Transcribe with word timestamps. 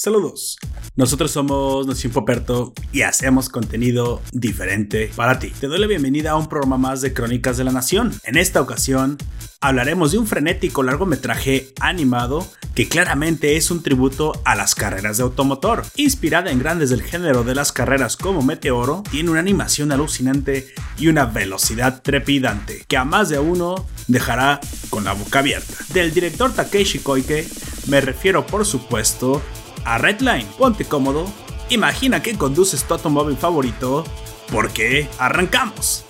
Saludos. 0.00 0.58
Nosotros 0.94 1.32
somos 1.32 1.84
Nación 1.84 2.12
Poperto 2.12 2.72
y 2.92 3.02
hacemos 3.02 3.48
contenido 3.48 4.22
diferente 4.30 5.10
para 5.16 5.40
ti. 5.40 5.50
Te 5.50 5.66
doy 5.66 5.80
la 5.80 5.88
bienvenida 5.88 6.30
a 6.30 6.36
un 6.36 6.48
programa 6.48 6.78
más 6.78 7.00
de 7.00 7.12
Crónicas 7.12 7.56
de 7.56 7.64
la 7.64 7.72
Nación. 7.72 8.12
En 8.22 8.36
esta 8.36 8.60
ocasión 8.60 9.18
hablaremos 9.60 10.12
de 10.12 10.18
un 10.18 10.28
frenético 10.28 10.84
largometraje 10.84 11.72
animado 11.80 12.46
que 12.76 12.88
claramente 12.88 13.56
es 13.56 13.72
un 13.72 13.82
tributo 13.82 14.40
a 14.44 14.54
las 14.54 14.76
carreras 14.76 15.16
de 15.16 15.24
automotor. 15.24 15.82
Inspirada 15.96 16.52
en 16.52 16.60
grandes 16.60 16.90
del 16.90 17.02
género 17.02 17.42
de 17.42 17.56
las 17.56 17.72
carreras 17.72 18.16
como 18.16 18.42
Meteoro, 18.42 19.02
tiene 19.10 19.30
una 19.30 19.40
animación 19.40 19.90
alucinante 19.90 20.68
y 20.96 21.08
una 21.08 21.24
velocidad 21.24 22.02
trepidante 22.02 22.84
que 22.86 22.96
a 22.96 23.04
más 23.04 23.30
de 23.30 23.40
uno 23.40 23.84
dejará 24.06 24.60
con 24.90 25.02
la 25.02 25.14
boca 25.14 25.40
abierta. 25.40 25.74
Del 25.92 26.14
director 26.14 26.52
Takeshi 26.52 27.00
Koike 27.00 27.48
me 27.88 28.00
refiero 28.00 28.46
por 28.46 28.64
supuesto 28.64 29.42
a 29.88 29.98
Redline. 29.98 30.46
Ponte 30.58 30.84
cómodo, 30.84 31.26
imagina 31.70 32.22
que 32.22 32.36
conduces 32.36 32.84
tu 32.84 32.94
automóvil 32.94 33.36
favorito, 33.36 34.04
porque 34.50 35.08
arrancamos. 35.18 36.07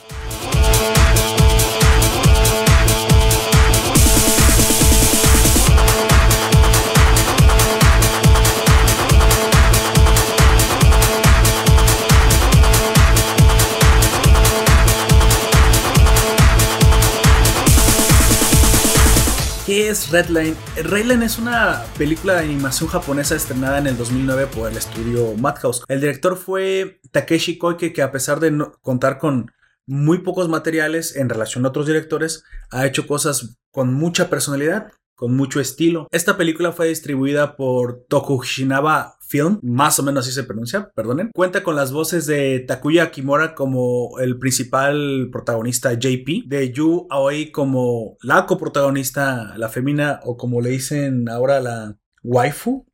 ¿Qué 19.68 19.90
es 19.90 20.10
Redline? 20.10 20.56
Redline 20.76 21.22
es 21.24 21.38
una 21.38 21.84
película 21.98 22.36
de 22.36 22.38
animación 22.38 22.88
japonesa 22.88 23.36
estrenada 23.36 23.76
en 23.76 23.86
el 23.86 23.98
2009 23.98 24.46
por 24.46 24.70
el 24.70 24.78
estudio 24.78 25.34
Madhouse. 25.34 25.84
El 25.88 26.00
director 26.00 26.38
fue 26.38 27.02
Takeshi 27.10 27.58
Koike, 27.58 27.92
que 27.92 28.00
a 28.00 28.10
pesar 28.10 28.40
de 28.40 28.66
contar 28.80 29.18
con 29.18 29.52
muy 29.84 30.20
pocos 30.20 30.48
materiales 30.48 31.16
en 31.16 31.28
relación 31.28 31.66
a 31.66 31.68
otros 31.68 31.86
directores, 31.86 32.44
ha 32.70 32.86
hecho 32.86 33.06
cosas 33.06 33.58
con 33.70 33.92
mucha 33.92 34.30
personalidad, 34.30 34.90
con 35.14 35.36
mucho 35.36 35.60
estilo. 35.60 36.08
Esta 36.12 36.38
película 36.38 36.72
fue 36.72 36.88
distribuida 36.88 37.54
por 37.54 38.06
Tokushinaba 38.08 39.17
Film, 39.28 39.60
más 39.62 39.98
o 39.98 40.02
menos 40.02 40.24
así 40.24 40.34
se 40.34 40.44
pronuncia, 40.44 40.90
perdonen. 40.94 41.30
Cuenta 41.34 41.62
con 41.62 41.76
las 41.76 41.92
voces 41.92 42.26
de 42.26 42.60
Takuya 42.60 43.10
Kimura 43.10 43.54
como 43.54 44.18
el 44.20 44.38
principal 44.38 45.28
protagonista 45.30 45.92
JP, 45.92 46.46
de 46.46 46.72
Yu 46.72 47.06
Aoi 47.10 47.50
como 47.52 48.16
la 48.22 48.46
coprotagonista, 48.46 49.54
la 49.58 49.68
femina, 49.68 50.20
o 50.24 50.36
como 50.36 50.60
le 50.60 50.70
dicen 50.70 51.28
ahora 51.28 51.60
la 51.60 51.96
waifu, 52.22 52.86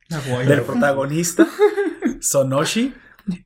del 0.45 0.61
protagonista, 0.63 1.47
Sonoshi, 2.19 2.93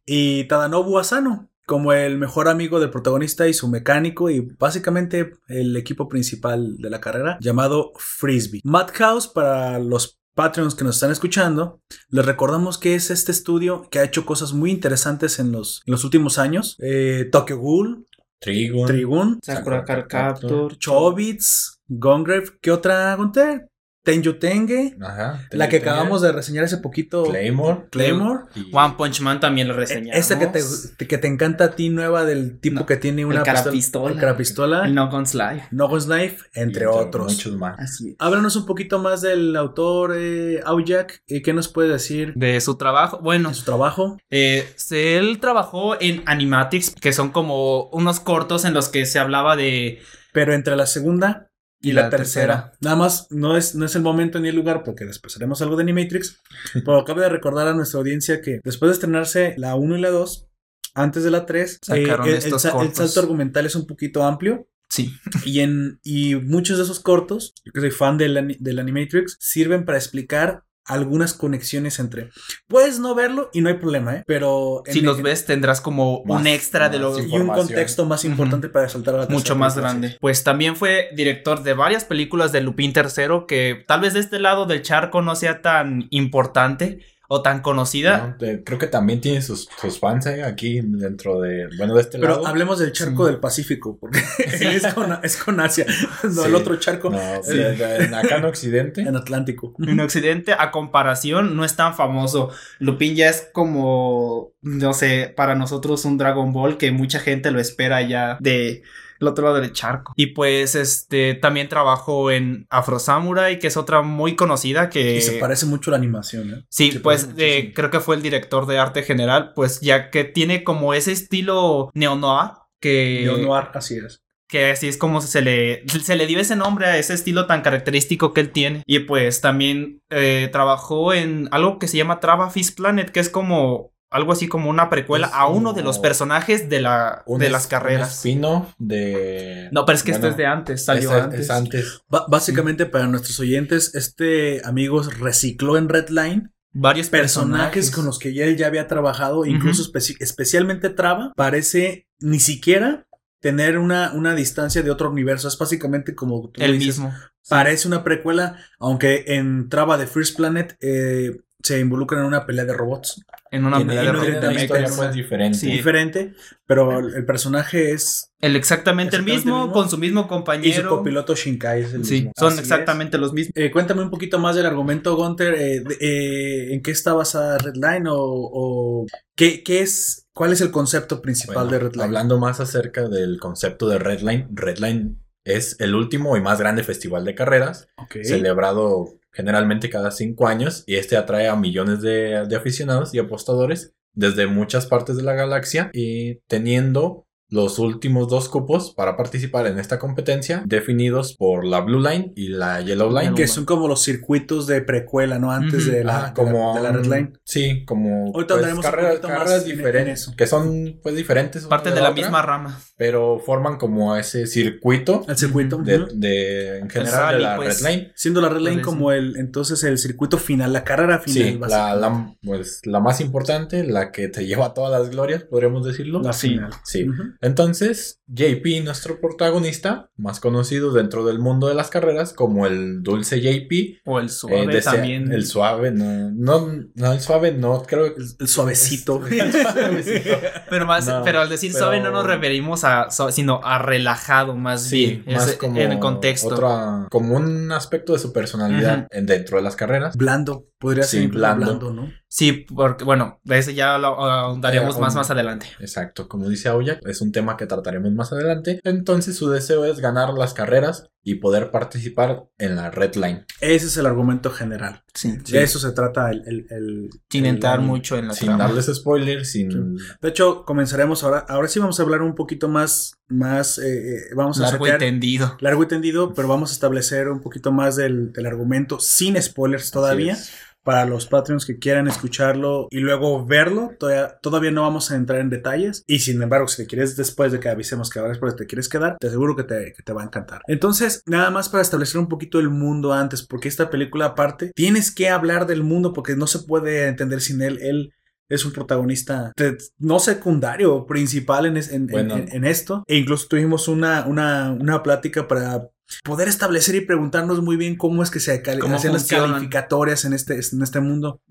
y 0.05 0.45
Tadanobu 0.45 0.97
Asano 0.97 1.49
como 1.69 1.93
el 1.93 2.17
mejor 2.17 2.47
amigo 2.47 2.79
del 2.79 2.89
protagonista 2.89 3.47
y 3.47 3.53
su 3.53 3.67
mecánico 3.67 4.31
y 4.31 4.39
básicamente 4.39 5.33
el 5.47 5.77
equipo 5.77 6.09
principal 6.09 6.77
de 6.79 6.89
la 6.89 6.99
carrera 6.99 7.37
llamado 7.41 7.91
Frisbee. 7.95 8.61
Madhouse 8.63 9.27
para 9.27 9.77
los 9.77 10.18
Patreons 10.35 10.75
que 10.75 10.83
nos 10.83 10.95
están 10.95 11.11
escuchando, 11.11 11.81
les 12.09 12.25
recordamos 12.25 12.77
que 12.77 12.95
es 12.95 13.11
este 13.11 13.31
estudio 13.31 13.87
que 13.89 13.99
ha 13.99 14.03
hecho 14.03 14.25
cosas 14.25 14.53
muy 14.53 14.71
interesantes 14.71 15.39
en 15.39 15.51
los, 15.51 15.81
los 15.85 16.03
últimos 16.03 16.37
años. 16.37 16.75
Eh, 16.79 17.27
Tokyo 17.31 17.57
Ghoul, 17.57 18.07
Trigun, 18.39 18.87
Trigun, 18.87 19.39
Sakura 19.43 19.83
Card 19.83 20.07
Captor, 20.07 20.77
Chobits, 20.77 21.79
Gongrave. 21.87 22.45
¿Qué 22.61 22.71
otra 22.71 23.15
conté? 23.17 23.68
Tenyu 24.03 24.33
Tenge, 24.39 24.95
Ajá, 25.01 25.45
la 25.51 25.67
que 25.67 25.77
acabamos 25.77 26.21
de 26.21 26.31
reseñar 26.31 26.63
hace 26.63 26.77
poquito. 26.77 27.23
Claymore. 27.25 27.87
Claymore. 27.91 28.45
y- 28.55 28.69
One 28.73 28.95
Punch 28.97 29.19
Man 29.21 29.39
también 29.39 29.67
lo 29.67 29.73
reseñamos. 29.75 30.15
Esta 30.17 30.39
que 30.39 30.47
te, 30.47 31.05
que 31.07 31.17
te 31.17 31.27
encanta 31.27 31.65
a 31.65 31.71
ti 31.75 31.89
nueva 31.89 32.23
del 32.23 32.59
tipo 32.59 32.79
No, 32.79 32.85
que 32.85 32.95
tiene 32.95 33.25
una 33.25 33.39
el 33.39 33.43
carapistola. 33.43 34.13
El 34.13 34.19
carapistola. 34.19 34.85
El 34.85 34.95
No 34.95 35.09
Guns 35.11 35.35
Live. 35.35 35.63
No 35.71 35.89
Guns 35.89 36.05
Knife, 36.05 36.37
entre, 36.53 36.87
otros. 36.87 37.33
Muchos 37.33 37.55
más. 37.57 37.77
Así 37.77 38.09
es. 38.11 38.15
Háblanos 38.19 38.55
un 38.55 38.65
poquito 38.65 38.99
más 38.99 39.21
del 39.21 39.55
autor 39.55 40.13
eh, 40.15 40.61
Aoyak. 40.65 41.21
eh, 41.27 41.41
¿Qué 41.41 41.53
nos 41.53 41.67
puede 41.67 41.89
decir 41.89 42.33
De 42.35 42.59
su 42.61 42.77
trabajo. 42.77 43.19
Bueno, 43.21 43.49
de 43.49 43.55
su 43.55 43.65
trabajo? 43.65 44.17
eh, 44.29 44.65
se- 44.77 45.17
él 45.17 45.39
trabajó 45.41 45.99
en 46.01 46.23
Animatics, 46.25 46.95
que 46.99 47.11
son 47.11 47.29
como 47.31 47.89
unos 47.89 48.19
cortos 48.21 48.63
en 48.65 48.73
los 48.73 48.87
que 48.89 49.05
se 49.05 49.19
hablaba 49.19 49.55
de. 49.57 49.99
Pero 50.31 50.53
entre 50.53 50.75
la 50.75 50.85
segunda 50.85 51.48
y, 51.81 51.89
Y 51.89 51.91
la, 51.93 52.03
la 52.03 52.09
tercera. 52.09 52.55
tercera. 52.55 52.77
Nada 52.81 52.95
más, 52.95 53.27
no 53.31 53.55
es, 53.57 53.75
no 53.75 53.85
es 53.85 53.95
el 53.95 54.01
momento 54.01 54.39
ni 54.39 54.49
el 54.49 54.55
lugar 54.55 54.83
porque 54.83 55.05
después 55.05 55.35
haremos 55.35 55.61
algo 55.61 55.75
de 55.75 55.83
Animatrix. 55.83 56.39
Pero 56.73 57.05
cabe 57.05 57.21
de 57.21 57.29
recordar 57.29 57.67
a 57.67 57.73
nuestra 57.73 57.99
audiencia 57.99 58.41
que 58.41 58.59
después 58.63 58.89
de 58.89 58.93
estrenarse 58.93 59.53
la 59.57 59.75
1 59.75 59.97
y 59.97 60.01
la 60.01 60.09
2, 60.09 60.47
antes 60.95 61.23
de 61.23 61.31
la 61.31 61.45
3, 61.45 61.79
Sacaron 61.81 62.27
el, 62.27 62.33
estos 62.35 62.65
el 62.65 62.93
salto 62.95 63.19
argumental 63.19 63.65
es 63.65 63.75
un 63.75 63.87
poquito 63.87 64.23
amplio. 64.23 64.67
Sí. 64.89 65.13
Y, 65.45 65.59
en, 65.59 65.99
y 66.03 66.35
muchos 66.35 66.77
de 66.77 66.83
esos 66.83 66.99
cortos, 66.99 67.53
yo 67.63 67.71
que 67.71 67.79
soy 67.79 67.91
fan 67.91 68.17
del, 68.17 68.57
del 68.59 68.79
Animatrix, 68.79 69.37
sirven 69.39 69.85
para 69.85 69.97
explicar 69.97 70.63
algunas 70.89 71.33
conexiones 71.33 71.99
entre. 71.99 72.29
Puedes 72.67 72.99
no 72.99 73.15
verlo 73.15 73.49
y 73.53 73.61
no 73.61 73.69
hay 73.69 73.75
problema, 73.75 74.15
¿eh? 74.17 74.23
Pero. 74.27 74.83
Si 74.85 75.01
los 75.01 75.21
ves, 75.21 75.45
tendrás 75.45 75.79
como 75.81 76.23
Más- 76.25 76.41
un 76.41 76.47
extra 76.47 76.89
de 76.89 76.99
lo. 76.99 77.17
Y 77.17 77.31
un 77.37 77.47
contexto 77.47 78.05
más 78.05 78.25
importante 78.25 78.69
para 78.69 78.89
saltar 78.89 79.15
a 79.15 79.17
la 79.19 79.25
Mucho 79.27 79.55
más 79.55 79.77
grande. 79.77 80.17
Pues 80.19 80.43
también 80.43 80.75
fue 80.75 81.09
director 81.15 81.63
de 81.63 81.73
varias 81.73 82.03
películas 82.05 82.51
de 82.51 82.61
Lupin 82.61 82.91
III 82.95 83.45
que 83.47 83.83
tal 83.87 84.01
vez 84.01 84.13
de 84.13 84.19
este 84.19 84.39
lado 84.39 84.65
del 84.65 84.81
charco 84.81 85.21
no 85.21 85.35
sea 85.35 85.61
tan 85.61 86.07
importante 86.09 86.99
o 87.31 87.43
tan 87.43 87.61
conocida. 87.61 88.35
creo 88.65 88.79
que 88.79 88.87
también 88.87 89.21
tiene 89.21 89.43
sus, 89.43 89.69
sus 89.79 89.99
fans 89.99 90.25
eh, 90.25 90.43
aquí 90.43 90.81
dentro 90.83 91.39
de. 91.41 91.67
Bueno, 91.77 91.93
de 91.93 92.01
este 92.01 92.17
Pero 92.17 92.33
lado. 92.37 92.47
hablemos 92.47 92.79
del 92.79 92.91
charco 92.91 93.25
Sí. 93.25 93.31
del 93.31 93.39
Pacífico, 93.39 93.97
porque 93.99 94.19
es, 94.61 94.93
con, 94.95 95.15
es 95.23 95.37
con 95.37 95.59
Asia, 95.59 95.85
no 96.23 96.45
el 96.45 96.55
otro 96.55 96.75
charco 96.77 97.11
No, 97.11 97.19
eh, 97.19 97.39
sí, 97.43 97.59
en- 97.59 98.13
acá 98.15 98.37
en 98.37 98.45
Occidente. 98.45 99.01
en 99.01 99.15
Atlántico. 99.15 99.75
En 99.79 99.99
Occidente, 99.99 100.53
a 100.57 100.71
comparación, 100.71 101.55
no 101.55 101.63
es 101.63 101.75
tan 101.75 101.95
famoso. 101.95 102.49
Lupin 102.79 103.15
ya 103.15 103.29
es 103.29 103.47
como, 103.53 104.51
no 104.63 104.93
sé, 104.93 105.31
para 105.37 105.53
nosotros 105.53 106.05
un 106.05 106.17
Dragon 106.17 106.51
Ball 106.51 106.77
que 106.77 106.91
mucha 106.91 107.19
gente 107.19 107.51
lo 107.51 107.59
espera 107.59 108.01
ya 108.01 108.37
de 108.39 108.81
el 109.19 109.27
otro 109.27 109.45
lado 109.45 109.59
del 109.59 109.73
charco. 109.73 110.13
Y 110.15 110.27
pues, 110.27 110.75
este, 110.75 111.35
también 111.35 111.69
trabajó 111.69 112.31
en 112.31 112.65
Afro 112.69 112.99
Samurai, 112.99 113.59
que 113.59 113.67
es 113.67 113.77
otra 113.77 114.01
muy 114.01 114.35
conocida 114.35 114.89
que... 114.89 115.17
Y 115.17 115.21
se 115.21 115.33
parece 115.33 115.65
mucho 115.65 115.89
a 115.89 115.93
la 115.93 115.97
animación, 115.97 116.53
¿eh? 116.53 116.65
Sí, 116.69 116.91
Se 116.91 116.99
pues 116.99 117.29
eh, 117.37 117.71
creo 117.75 117.89
que 117.89 117.99
fue 117.99 118.15
el 118.15 118.21
director 118.21 118.65
de 118.65 118.77
arte 118.79 119.03
general, 119.03 119.51
pues 119.55 119.79
ya 119.81 120.09
que 120.09 120.23
tiene 120.23 120.63
como 120.63 120.93
ese 120.93 121.11
estilo 121.11 121.91
neo-noir, 121.93 122.51
que... 122.79 123.21
Neo-noir, 123.25 123.69
así 123.73 123.97
es. 123.97 124.21
que 124.47 124.71
así 124.71 124.87
es 124.87 124.97
como 124.97 125.21
se 125.21 125.41
le, 125.41 125.83
se 125.87 126.15
le 126.15 126.25
dio 126.25 126.39
ese 126.39 126.55
nombre 126.55 126.87
a 126.87 126.97
ese 126.97 127.13
estilo 127.13 127.45
tan 127.45 127.61
característico 127.61 128.33
que 128.33 128.41
él 128.41 128.51
tiene. 128.51 128.83
Y 128.85 128.99
pues 128.99 129.41
también 129.41 130.01
eh, 130.09 130.49
trabajó 130.51 131.13
en 131.13 131.47
algo 131.51 131.77
que 131.77 131.87
se 131.87 131.97
llama 131.97 132.19
Trava 132.19 132.49
Fist 132.49 132.75
Planet, 132.77 133.11
que 133.11 133.19
es 133.19 133.29
como 133.29 133.91
algo 134.11 134.31
así 134.31 134.47
como 134.47 134.69
una 134.69 134.89
precuela 134.89 135.27
Es 135.27 135.33
a 135.33 135.47
uno 135.47 135.73
de 135.73 135.83
los 135.83 135.99
personajes 135.99 136.67
de, 136.69 136.81
la, 136.81 137.23
Un 137.25 137.39
de 137.39 137.49
las 137.49 137.65
un 137.65 137.69
carreras. 137.69 138.15
spin-off 138.15 138.73
de. 138.77 139.69
No, 139.71 139.85
pero 139.85 139.95
es 139.97 140.03
que 140.03 140.11
esto 140.11 140.27
es 140.27 140.37
de 140.37 140.45
antes, 140.45 140.83
salió 140.85 141.15
es, 141.15 141.23
antes. 141.23 141.39
es 141.41 141.49
antes. 141.49 142.01
Básicamente, 142.27 142.85
para 142.85 143.07
nuestros 143.07 143.39
oyentes, 143.39 143.93
este 143.95 144.61
amigo 144.65 145.01
recicló 145.03 145.77
en 145.77 145.89
Redline 145.89 146.51
Varios 146.71 147.09
personajes 147.09 147.49
personajes. 147.59 147.91
con 147.91 148.05
los 148.05 148.19
que 148.19 148.33
ya 148.33 148.45
él 148.45 148.55
ya 148.57 148.67
había 148.67 148.87
trabajado, 148.87 149.45
incluso 149.45 149.83
especi- 149.91 150.17
especialmente 150.19 150.89
Trava, 150.89 151.33
parece 151.35 152.07
ni 152.19 152.39
siquiera 152.39 153.07
tener 153.41 153.77
una, 153.79 154.11
una 154.13 154.35
distancia 154.35 154.83
de 154.83 154.91
otro 154.91 155.09
universo. 155.09 155.47
Es 155.47 155.57
básicamente 155.57 156.13
como 156.13 156.49
tú 156.49 156.61
El 156.61 156.73
dices, 156.77 156.99
mismo. 156.99 157.13
Parece 157.47 157.87
una 157.87 158.03
precuela, 158.03 158.57
aunque 158.79 159.23
en 159.27 159.69
Trava 159.69 159.97
de 159.97 160.05
First 160.05 160.35
Planet 160.37 160.77
eh, 160.81 161.39
se 161.61 161.79
involucran 161.79 162.21
en 162.21 162.27
una 162.27 162.45
pelea 162.45 162.65
de 162.65 162.73
robots. 162.73 163.21
En 163.51 163.65
una 163.65 163.81
Y 163.81 163.85
pelea 163.85 164.03
de 164.03 164.11
robots. 164.11 164.97
una- 164.97 165.11
diferente. 165.11 165.57
Sí. 165.57 165.71
Diferente, 165.71 166.33
pero 166.65 166.99
el, 166.99 167.25
personaje 167.25 167.91
es. 167.91 168.31
El 168.39 168.55
exactamente, 168.55 169.15
el 169.17 169.23
mismo, 169.23 169.55
el 169.55 169.61
mismo. 169.63 169.71
con 169.73 169.89
su 169.89 169.97
mismo 169.97 170.21
Y 170.21 170.23
su 170.23 170.29
compañero. 170.29 170.89
copiloto 170.89 171.35
Shinkai 171.35 171.81
es 171.81 171.93
el 171.93 172.05
Sí, 172.05 172.13
mismo. 172.15 172.31
son 172.37 172.53
Así 172.53 172.61
exactamente 172.61 173.17
los 173.17 173.33
mismos. 173.33 173.51
Eh, 173.55 173.71
cuéntame 173.71 174.01
un 174.03 174.09
poquito 174.09 174.39
más 174.39 174.55
del 174.55 174.65
argumento, 174.67 175.15
Gunter. 175.15 175.53
eh, 175.55 175.83
eh, 175.99 176.73
¿En 176.73 176.81
qué 176.81 176.91
está 176.91 177.13
basada 177.13 177.57
Redline? 177.57 178.07
¿O, 178.07 178.15
o 178.19 179.05
qué, 179.35 179.63
qué 179.63 179.81
es, 179.81 180.27
cuál 180.33 180.53
es 180.53 180.61
el 180.61 180.71
concepto 180.71 181.21
principal 181.21 181.55
Bueno, 181.55 181.71
de 181.71 181.79
Redline? 181.79 182.03
Hablando 182.05 182.39
más 182.39 182.59
acerca 182.59 183.09
del 183.09 183.39
concepto 183.39 183.89
de 183.89 183.97
Redline, 183.99 184.47
Redline 184.51 185.19
es 185.43 185.75
el 185.79 185.95
último 185.95 186.37
y 186.37 186.41
más 186.41 186.59
grande 186.59 186.83
festival 186.83 187.25
de 187.25 187.33
carreras, 187.35 187.87
celebrado 188.23 189.18
generalmente 189.39 189.89
cada 189.89 190.11
cinco 190.11 190.47
años, 190.47 190.83
y 190.85 190.95
este 190.95 191.15
atrae 191.15 191.47
a 191.47 191.55
millones 191.55 192.01
de, 192.01 192.45
de 192.45 192.55
aficionados 192.57 193.13
y 193.13 193.19
apostadores 193.19 193.93
desde 194.13 194.47
muchas 194.47 194.85
partes 194.85 195.15
de 195.15 195.23
la 195.23 195.33
galaxia 195.33 195.91
y 195.93 196.41
teniendo 196.47 197.25
los 197.49 197.79
últimos 197.79 198.27
dos 198.27 198.47
cupos 198.47 198.93
para 198.93 199.17
participar 199.17 199.65
en 199.65 199.79
esta 199.79 199.97
competencia, 199.97 200.61
definidos 200.65 201.35
por 201.35 201.65
la 201.65 201.79
Blue 201.81 202.01
Line 202.01 202.33
y 202.35 202.49
la 202.49 202.81
Yellow 202.81 203.09
Line. 203.09 203.33
Que 203.33 203.47
son 203.47 203.65
como 203.65 203.87
los 203.87 204.03
circuitos 204.03 204.67
de 204.67 204.81
precuela, 204.81 205.39
¿no? 205.39 205.51
Antes 205.51 205.87
de, 205.87 206.03
la, 206.03 206.27
Ah, 206.27 206.33
como 206.33 206.75
de 206.75 206.81
la, 206.81 206.89
de 206.89 206.97
la 206.97 207.01
Red 207.01 207.05
Line. 207.05 207.33
Sí, 207.43 207.85
como 207.85 208.31
Ahorita 208.33 208.55
pues, 208.59 208.79
carreras, 208.79 209.65
diferentes, 209.65 210.31
que 210.37 210.47
son 210.47 210.99
pues 211.01 211.15
diferentes. 211.15 211.65
Parte 211.65 211.89
de 211.89 212.01
la 212.01 212.11
otra, 212.11 212.21
misma 212.21 212.41
rama. 212.41 212.79
Pero 212.99 213.39
forman 213.39 213.77
como 213.77 214.13
ese 214.17 214.45
circuito 214.45 215.23
El 215.29 215.37
circuito. 215.37 215.77
de, 215.77 216.79
en 216.79 216.89
general 216.89 217.13
rally, 217.21 217.37
de 217.37 217.43
la 217.43 217.55
pues. 217.55 217.81
Red 217.81 217.89
Line. 217.89 218.11
Siendo 218.13 218.41
la 218.41 218.49
Red 218.49 218.59
Line 218.59 218.73
Pues, 218.73 218.85
como 218.85 219.11
el, 219.13 219.37
entonces 219.37 219.81
el 219.85 219.97
circuito 219.97 220.37
final, 220.37 220.73
la 220.73 220.83
carrera 220.83 221.19
final. 221.19 221.43
Sí, 221.53 221.53
la, 221.53 221.59
básicamente. 221.59 222.01
la, 222.01 222.35
pues, 222.43 222.81
la 222.83 222.99
más 222.99 223.21
importante, 223.21 223.85
la 223.85 224.11
que 224.11 224.27
te 224.27 224.45
lleva 224.45 224.65
a 224.65 224.73
todas 224.73 224.91
las 225.01 225.09
glorias, 225.11 225.43
podríamos 225.43 225.85
decirlo. 225.85 226.21
La 226.21 226.33
Sí. 226.33 226.49
final. 226.49 226.71
Sí. 226.83 227.07
Entonces, 227.39 228.19
JP, 228.27 228.81
nuestro 228.83 229.21
protagonista, 229.21 230.09
más 230.17 230.41
conocido 230.41 230.91
dentro 230.91 231.25
del 231.25 231.39
mundo 231.39 231.67
de 231.69 231.75
las 231.75 231.89
carreras 231.89 232.33
como 232.33 232.67
el 232.67 233.01
dulce 233.01 233.39
JP, 233.39 234.01
O 234.05 234.19
el 234.19 234.25
eh, 234.25 234.29
suave 234.29 234.67
desea- 234.67 234.91
también. 234.91 235.31
el 235.31 235.45
suave, 235.45 235.91
no, 235.91 236.31
no, 236.31 236.67
no, 236.95 237.13
el 237.13 237.21
suave 237.21 237.53
no, 237.53 237.81
creo 237.83 238.13
que 238.13 238.21
El, 238.21 238.27
el 238.39 238.47
suavecito. 238.49 239.25
El 239.29 239.51
suavecito. 239.53 240.29
Pero 240.69 240.85
más, 240.85 241.07
No, 241.07 241.23
pero 241.23 241.39
al 241.39 241.47
decir 241.49 241.71
pero- 241.71 241.85
suave 241.85 242.01
no 242.01 242.11
nos 242.11 242.25
referimos 242.25 242.83
a 242.83 242.88
sino 243.31 243.61
a 243.63 243.79
relajado 243.79 244.55
más 244.55 244.83
Sí, 244.83 245.21
bien. 245.25 245.35
más 245.37 245.47
Es- 245.49 245.55
como 245.57 245.79
en 245.79 245.91
el 245.93 245.99
contexto. 245.99 246.49
otra- 246.55 247.07
como 247.09 247.35
un 247.35 247.71
aspecto 247.71 248.13
de 248.13 248.19
su 248.19 248.31
personalidad 248.33 249.07
dentro 249.11 249.57
de 249.57 249.63
las 249.63 249.75
carreras. 249.75 250.15
blando. 250.15 250.65
Podría 250.79 251.03
Sí, 251.03 251.17
ser 251.19 251.27
blando. 251.29 251.65
blando, 251.65 251.93
¿no? 251.93 252.11
Sí, 252.29 252.65
porque 252.73 253.03
bueno, 253.03 253.39
de 253.43 253.57
ese 253.57 253.73
ya 253.73 253.97
lo 253.97 254.07
ahondaremos 254.23 254.95
Eh, 254.95 254.99
más 255.01 255.15
más 255.15 255.29
adelante. 255.31 255.65
Exacto, 255.79 256.27
como 256.29 256.47
dice 256.47 256.69
Aoyak, 256.69 256.99
es 257.07 257.21
un 257.21 257.31
tema 257.31 257.57
que 257.57 257.65
trataremos 257.65 258.11
más 258.13 258.31
adelante. 258.31 258.79
Entonces 258.83 259.35
su 259.35 259.49
deseo 259.49 259.83
es 259.85 259.99
ganar 259.99 260.33
las 260.35 260.53
carreras 260.53 261.07
y 261.23 261.35
poder 261.35 261.69
participar 261.71 262.45
en 262.59 262.75
la 262.75 262.91
Red 262.91 263.15
Line. 263.15 263.45
Ese 263.61 263.87
es 263.87 263.97
el 263.97 264.05
argumento 264.05 264.51
general. 264.51 265.03
Sí. 265.13 265.37
De 265.51 265.63
eso 265.63 265.79
se 265.79 265.91
trata 265.91 266.29
el... 266.31 266.43
el- 266.47 266.67
el- 266.69 267.09
Sin 267.29 267.45
el 267.45 267.55
entrar 267.55 267.81
mucho 267.81 268.15
en 268.17 268.27
la 268.29 268.33
Sin 268.33 268.47
trama. 268.47 268.63
darles 268.65 268.85
spoilers, 268.93 269.51
sin... 269.51 269.97
De 270.21 270.29
hecho, 270.29 270.63
comenzaremos 270.65 271.23
ahora. 271.23 271.39
Ahora 271.49 271.67
sí 271.67 271.79
vamos 271.79 271.99
a 271.99 272.03
hablar 272.03 272.21
un 272.21 272.35
poquito 272.35 272.69
más, 272.69 273.15
más, 273.27 273.79
eh, 273.79 274.15
eh, 274.15 274.19
vamos 274.35 274.59
a 274.59 274.63
Largo 274.63 274.85
y 274.85 274.89
sacar 274.89 274.99
tendido. 274.99 275.57
largo 275.59 275.83
y 275.83 275.87
tendido, 275.87 276.33
pero 276.33 276.47
vamos 276.47 276.69
a 276.69 276.73
establecer 276.73 277.27
un 277.27 277.41
poquito 277.41 277.71
más 277.71 277.95
del, 277.97 278.31
del 278.31 278.45
argumento 278.45 278.99
sin 278.99 279.39
spoilers 279.41 279.91
todavía. 279.91 280.33
Así 280.33 280.43
es. 280.43 280.68
Para 280.83 281.05
los 281.05 281.27
Patreons 281.27 281.65
que 281.65 281.77
quieran 281.77 282.07
escucharlo 282.07 282.87
y 282.89 282.99
luego 282.99 283.45
verlo, 283.45 283.91
todavía, 283.99 284.39
todavía 284.41 284.71
no 284.71 284.83
vamos 284.83 285.11
a 285.11 285.15
entrar 285.15 285.39
en 285.39 285.49
detalles. 285.49 286.03
Y 286.07 286.19
sin 286.19 286.41
embargo, 286.41 286.67
si 286.67 286.83
te 286.83 286.87
quieres, 286.87 287.15
después 287.17 287.51
de 287.51 287.59
que 287.59 287.69
avisemos 287.69 288.09
que 288.09 288.19
ahora 288.19 288.31
es 288.31 288.39
porque 288.39 288.55
te 288.55 288.65
quieres 288.65 288.87
quedar, 288.87 289.17
te 289.19 289.27
aseguro 289.27 289.55
que 289.55 289.63
te, 289.63 289.93
que 289.95 290.03
te 290.03 290.13
va 290.13 290.21
a 290.21 290.25
encantar. 290.25 290.61
Entonces, 290.67 291.21
nada 291.25 291.49
más 291.51 291.69
para 291.69 291.81
establecer 291.81 292.19
un 292.19 292.29
poquito 292.29 292.59
el 292.59 292.69
mundo 292.69 293.13
antes, 293.13 293.43
porque 293.45 293.67
esta 293.67 293.89
película 293.89 294.25
aparte, 294.27 294.71
tienes 294.73 295.11
que 295.11 295.29
hablar 295.29 295.67
del 295.67 295.83
mundo 295.83 296.13
porque 296.13 296.35
no 296.35 296.47
se 296.47 296.59
puede 296.59 297.07
entender 297.07 297.41
sin 297.41 297.61
él. 297.61 297.77
Él 297.81 298.13
es 298.47 298.65
un 298.65 298.71
protagonista 298.71 299.51
no 299.99 300.17
secundario, 300.17 301.05
principal 301.05 301.65
en, 301.67 301.77
es- 301.77 301.89
en- 301.91 302.03
en- 302.03 302.07
Bueno. 302.07 302.37
en- 302.37 302.49
en 302.51 302.65
esto. 302.65 303.03
E 303.05 303.17
incluso 303.17 303.47
tuvimos 303.47 303.87
una, 303.87 304.25
una, 304.25 304.71
una 304.71 305.03
plática 305.03 305.47
para 305.47 305.87
poder 306.23 306.47
establecer 306.47 306.95
y 306.95 307.01
preguntarnos 307.01 307.61
muy 307.61 307.75
bien 307.77 307.95
cómo 307.95 308.23
es 308.23 308.31
que 308.31 308.39
se 308.39 308.51
hacen 308.95 309.13
las 309.13 309.23
calificatorias 309.51 310.25
en 310.25 310.33
este, 310.33 310.53
en 310.55 310.81
este 310.81 310.99
mundo. 311.01 311.41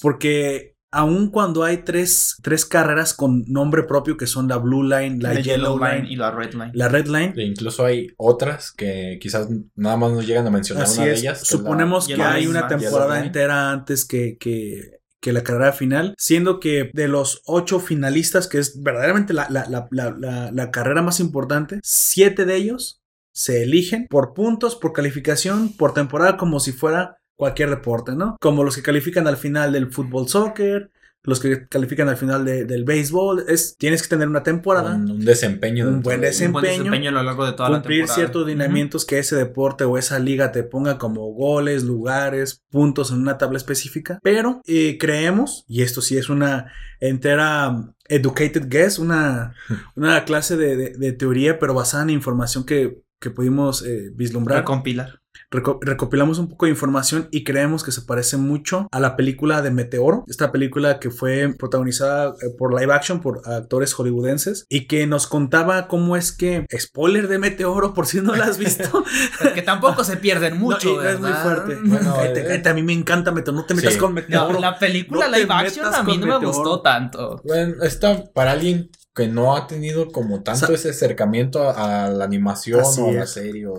Porque 0.00 0.74
aun 0.92 1.30
cuando 1.30 1.64
hay 1.64 1.78
tres, 1.78 2.36
tres 2.42 2.64
carreras 2.64 3.12
con 3.12 3.44
nombre 3.48 3.82
propio 3.82 4.16
que 4.16 4.26
son 4.26 4.48
la 4.48 4.56
Blue 4.56 4.82
Line, 4.82 5.18
la, 5.20 5.34
La 5.34 5.40
Yellow, 5.40 5.78
Line, 5.78 6.06
y 6.10 6.16
la 6.16 6.30
Red 6.30 6.52
Line. 6.54 6.70
la 6.72 6.88
Red 6.88 7.06
Line, 7.06 7.34
E 7.36 7.42
incluso 7.44 7.84
hay 7.84 8.08
otras 8.16 8.72
que 8.72 9.18
quizás 9.20 9.48
nada 9.74 9.96
más 9.96 10.12
nos 10.12 10.26
llegan 10.26 10.46
a 10.46 10.50
mencionar 10.50 10.84
así 10.84 11.00
una 11.00 11.08
es. 11.08 11.14
de 11.14 11.18
ellas. 11.20 11.40
que 11.40 11.44
Suponemos 11.46 12.08
la 12.08 12.16
que 12.16 12.22
hay 12.22 12.40
Line, 12.46 12.50
una 12.58 12.68
temporada 12.68 13.14
Line. 13.16 13.26
entera 13.26 13.72
antes 13.72 14.04
que, 14.06 14.38
que, 14.38 15.00
que 15.20 15.32
la 15.32 15.42
carrera 15.42 15.72
final, 15.72 16.14
siendo 16.16 16.60
que 16.60 16.90
de 16.94 17.08
los 17.08 17.42
ocho 17.46 17.78
finalistas, 17.80 18.48
que 18.48 18.58
es 18.58 18.80
verdaderamente 18.82 19.34
la, 19.34 19.48
la, 19.50 19.66
la- 19.90 20.50
la 20.52 20.70
carrera 20.70 21.02
más 21.02 21.20
importante, 21.20 21.78
siete 21.82 22.46
de 22.46 22.56
ellos 22.56 23.02
se 23.36 23.62
eligen 23.62 24.06
por 24.08 24.32
puntos, 24.32 24.76
por 24.76 24.94
calificación, 24.94 25.76
por 25.76 25.92
temporada, 25.92 26.38
como 26.38 26.58
si 26.58 26.72
fuera 26.72 27.18
cualquier 27.36 27.68
deporte, 27.68 28.12
¿no? 28.16 28.36
Como 28.40 28.64
los 28.64 28.74
que 28.76 28.82
califican 28.82 29.26
al 29.26 29.36
final 29.36 29.72
del 29.74 29.92
fútbol 29.92 30.26
soccer, 30.26 30.90
los 31.22 31.40
que 31.40 31.66
califican 31.68 32.08
al 32.08 32.16
final 32.16 32.44
de- 32.44 32.64
del 32.64 32.84
béisbol, 32.84 33.44
es, 33.48 33.76
tienes 33.76 34.00
que 34.00 34.08
tener 34.08 34.28
una 34.28 34.42
temporada. 34.44 34.94
Un, 34.94 35.10
un 35.10 35.24
desempeño. 35.24 35.86
Un 35.88 36.00
buen 36.00 36.20
de- 36.20 36.28
desempeño. 36.28 36.46
Un 36.46 36.62
buen 36.62 36.78
desempeño 36.78 37.08
a 37.10 37.12
lo 37.12 37.22
largo 37.24 37.44
de 37.44 37.52
toda 37.52 37.68
la 37.68 37.76
cumplir 37.78 37.98
temporada. 38.02 38.14
ciertos 38.14 38.46
lineamientos 38.46 39.04
que 39.04 39.18
ese 39.18 39.34
deporte 39.36 39.84
o 39.84 39.98
esa 39.98 40.18
liga 40.20 40.50
te 40.52 40.62
ponga 40.62 40.96
como 40.98 41.26
goles, 41.34 41.82
lugares, 41.82 42.62
puntos 42.70 43.10
en 43.10 43.18
una 43.18 43.36
tabla 43.38 43.58
específica. 43.58 44.18
Pero 44.22 44.62
eh, 44.66 44.96
creemos, 44.98 45.64
y 45.68 45.82
esto 45.82 46.00
sí 46.00 46.16
es 46.16 46.28
una 46.30 46.72
entera 47.00 47.68
um, 47.70 47.92
educated 48.08 48.68
guess, 48.70 48.98
una, 48.98 49.52
una 49.96 50.24
clase 50.24 50.56
de, 50.56 50.76
de- 50.76 50.90
de 50.96 51.12
teoría, 51.12 51.58
pero 51.58 51.74
basada 51.74 52.04
en 52.04 52.10
información 52.10 52.64
que, 52.64 53.02
que 53.26 53.34
pudimos 53.34 53.84
eh, 53.84 54.10
vislumbrar. 54.14 54.58
Recompilar. 54.60 55.18
Reco- 55.50 55.78
recopilamos 55.82 56.38
un 56.38 56.48
poco 56.48 56.64
de 56.66 56.70
información 56.70 57.28
y 57.30 57.44
creemos 57.44 57.84
que 57.84 57.92
se 57.92 58.00
parece 58.02 58.36
mucho 58.36 58.88
a 58.90 59.00
la 59.00 59.16
película 59.16 59.62
de 59.62 59.70
Meteoro, 59.70 60.24
esta 60.28 60.50
película 60.50 60.98
que 60.98 61.10
fue 61.10 61.54
protagonizada 61.58 62.30
eh, 62.42 62.46
por 62.56 62.78
live 62.78 62.92
action 62.92 63.20
por 63.20 63.42
actores 63.44 63.92
hollywoodenses 63.94 64.64
y 64.70 64.86
que 64.86 65.06
nos 65.06 65.26
contaba 65.26 65.88
cómo 65.88 66.16
es 66.16 66.32
que 66.32 66.64
spoiler 66.78 67.28
de 67.28 67.38
Meteoro 67.38 67.92
por 67.94 68.06
si 68.06 68.20
no 68.22 68.34
la 68.34 68.46
has 68.46 68.58
visto 68.58 69.04
Que 69.54 69.62
tampoco 69.62 70.04
se 70.04 70.16
pierden 70.16 70.56
mucho, 70.58 70.96
No, 70.96 71.02
es 71.08 71.20
muy 71.20 71.32
fuerte 71.32 71.78
Bueno, 71.84 72.14
Cállate, 72.16 72.40
eh. 72.40 72.44
cállate, 72.46 72.68
a 72.70 72.74
mí 72.74 72.82
me 72.82 72.92
encanta 72.94 73.30
Meteoro 73.30 73.58
no 73.60 73.66
te 73.66 73.74
metas 73.74 73.92
Sí. 73.92 73.98
con 73.98 74.14
Meteoro 74.14 74.54
No, 74.54 74.60
la 74.60 74.78
película 74.78 75.28
No 75.28 75.36
live 75.36 75.48
action 75.50 75.94
a 75.94 76.02
mí 76.02 76.16
no 76.16 76.40
me 76.40 76.46
gustó 76.46 76.80
tanto. 76.80 77.42
Bueno, 77.44 77.82
está 77.82 78.24
para 78.32 78.52
alguien 78.52 78.88
que 79.16 79.26
no 79.28 79.56
ha 79.56 79.66
tenido 79.66 80.08
como 80.08 80.42
tanto 80.42 80.74
ese 80.74 80.90
acercamiento 80.90 81.62
a, 81.68 82.04
a 82.04 82.10
la 82.10 82.24
animación 82.24 82.80
o 82.80 83.08
a 83.08 83.12
la 83.12 83.26
serie 83.26 83.66
o 83.66 83.74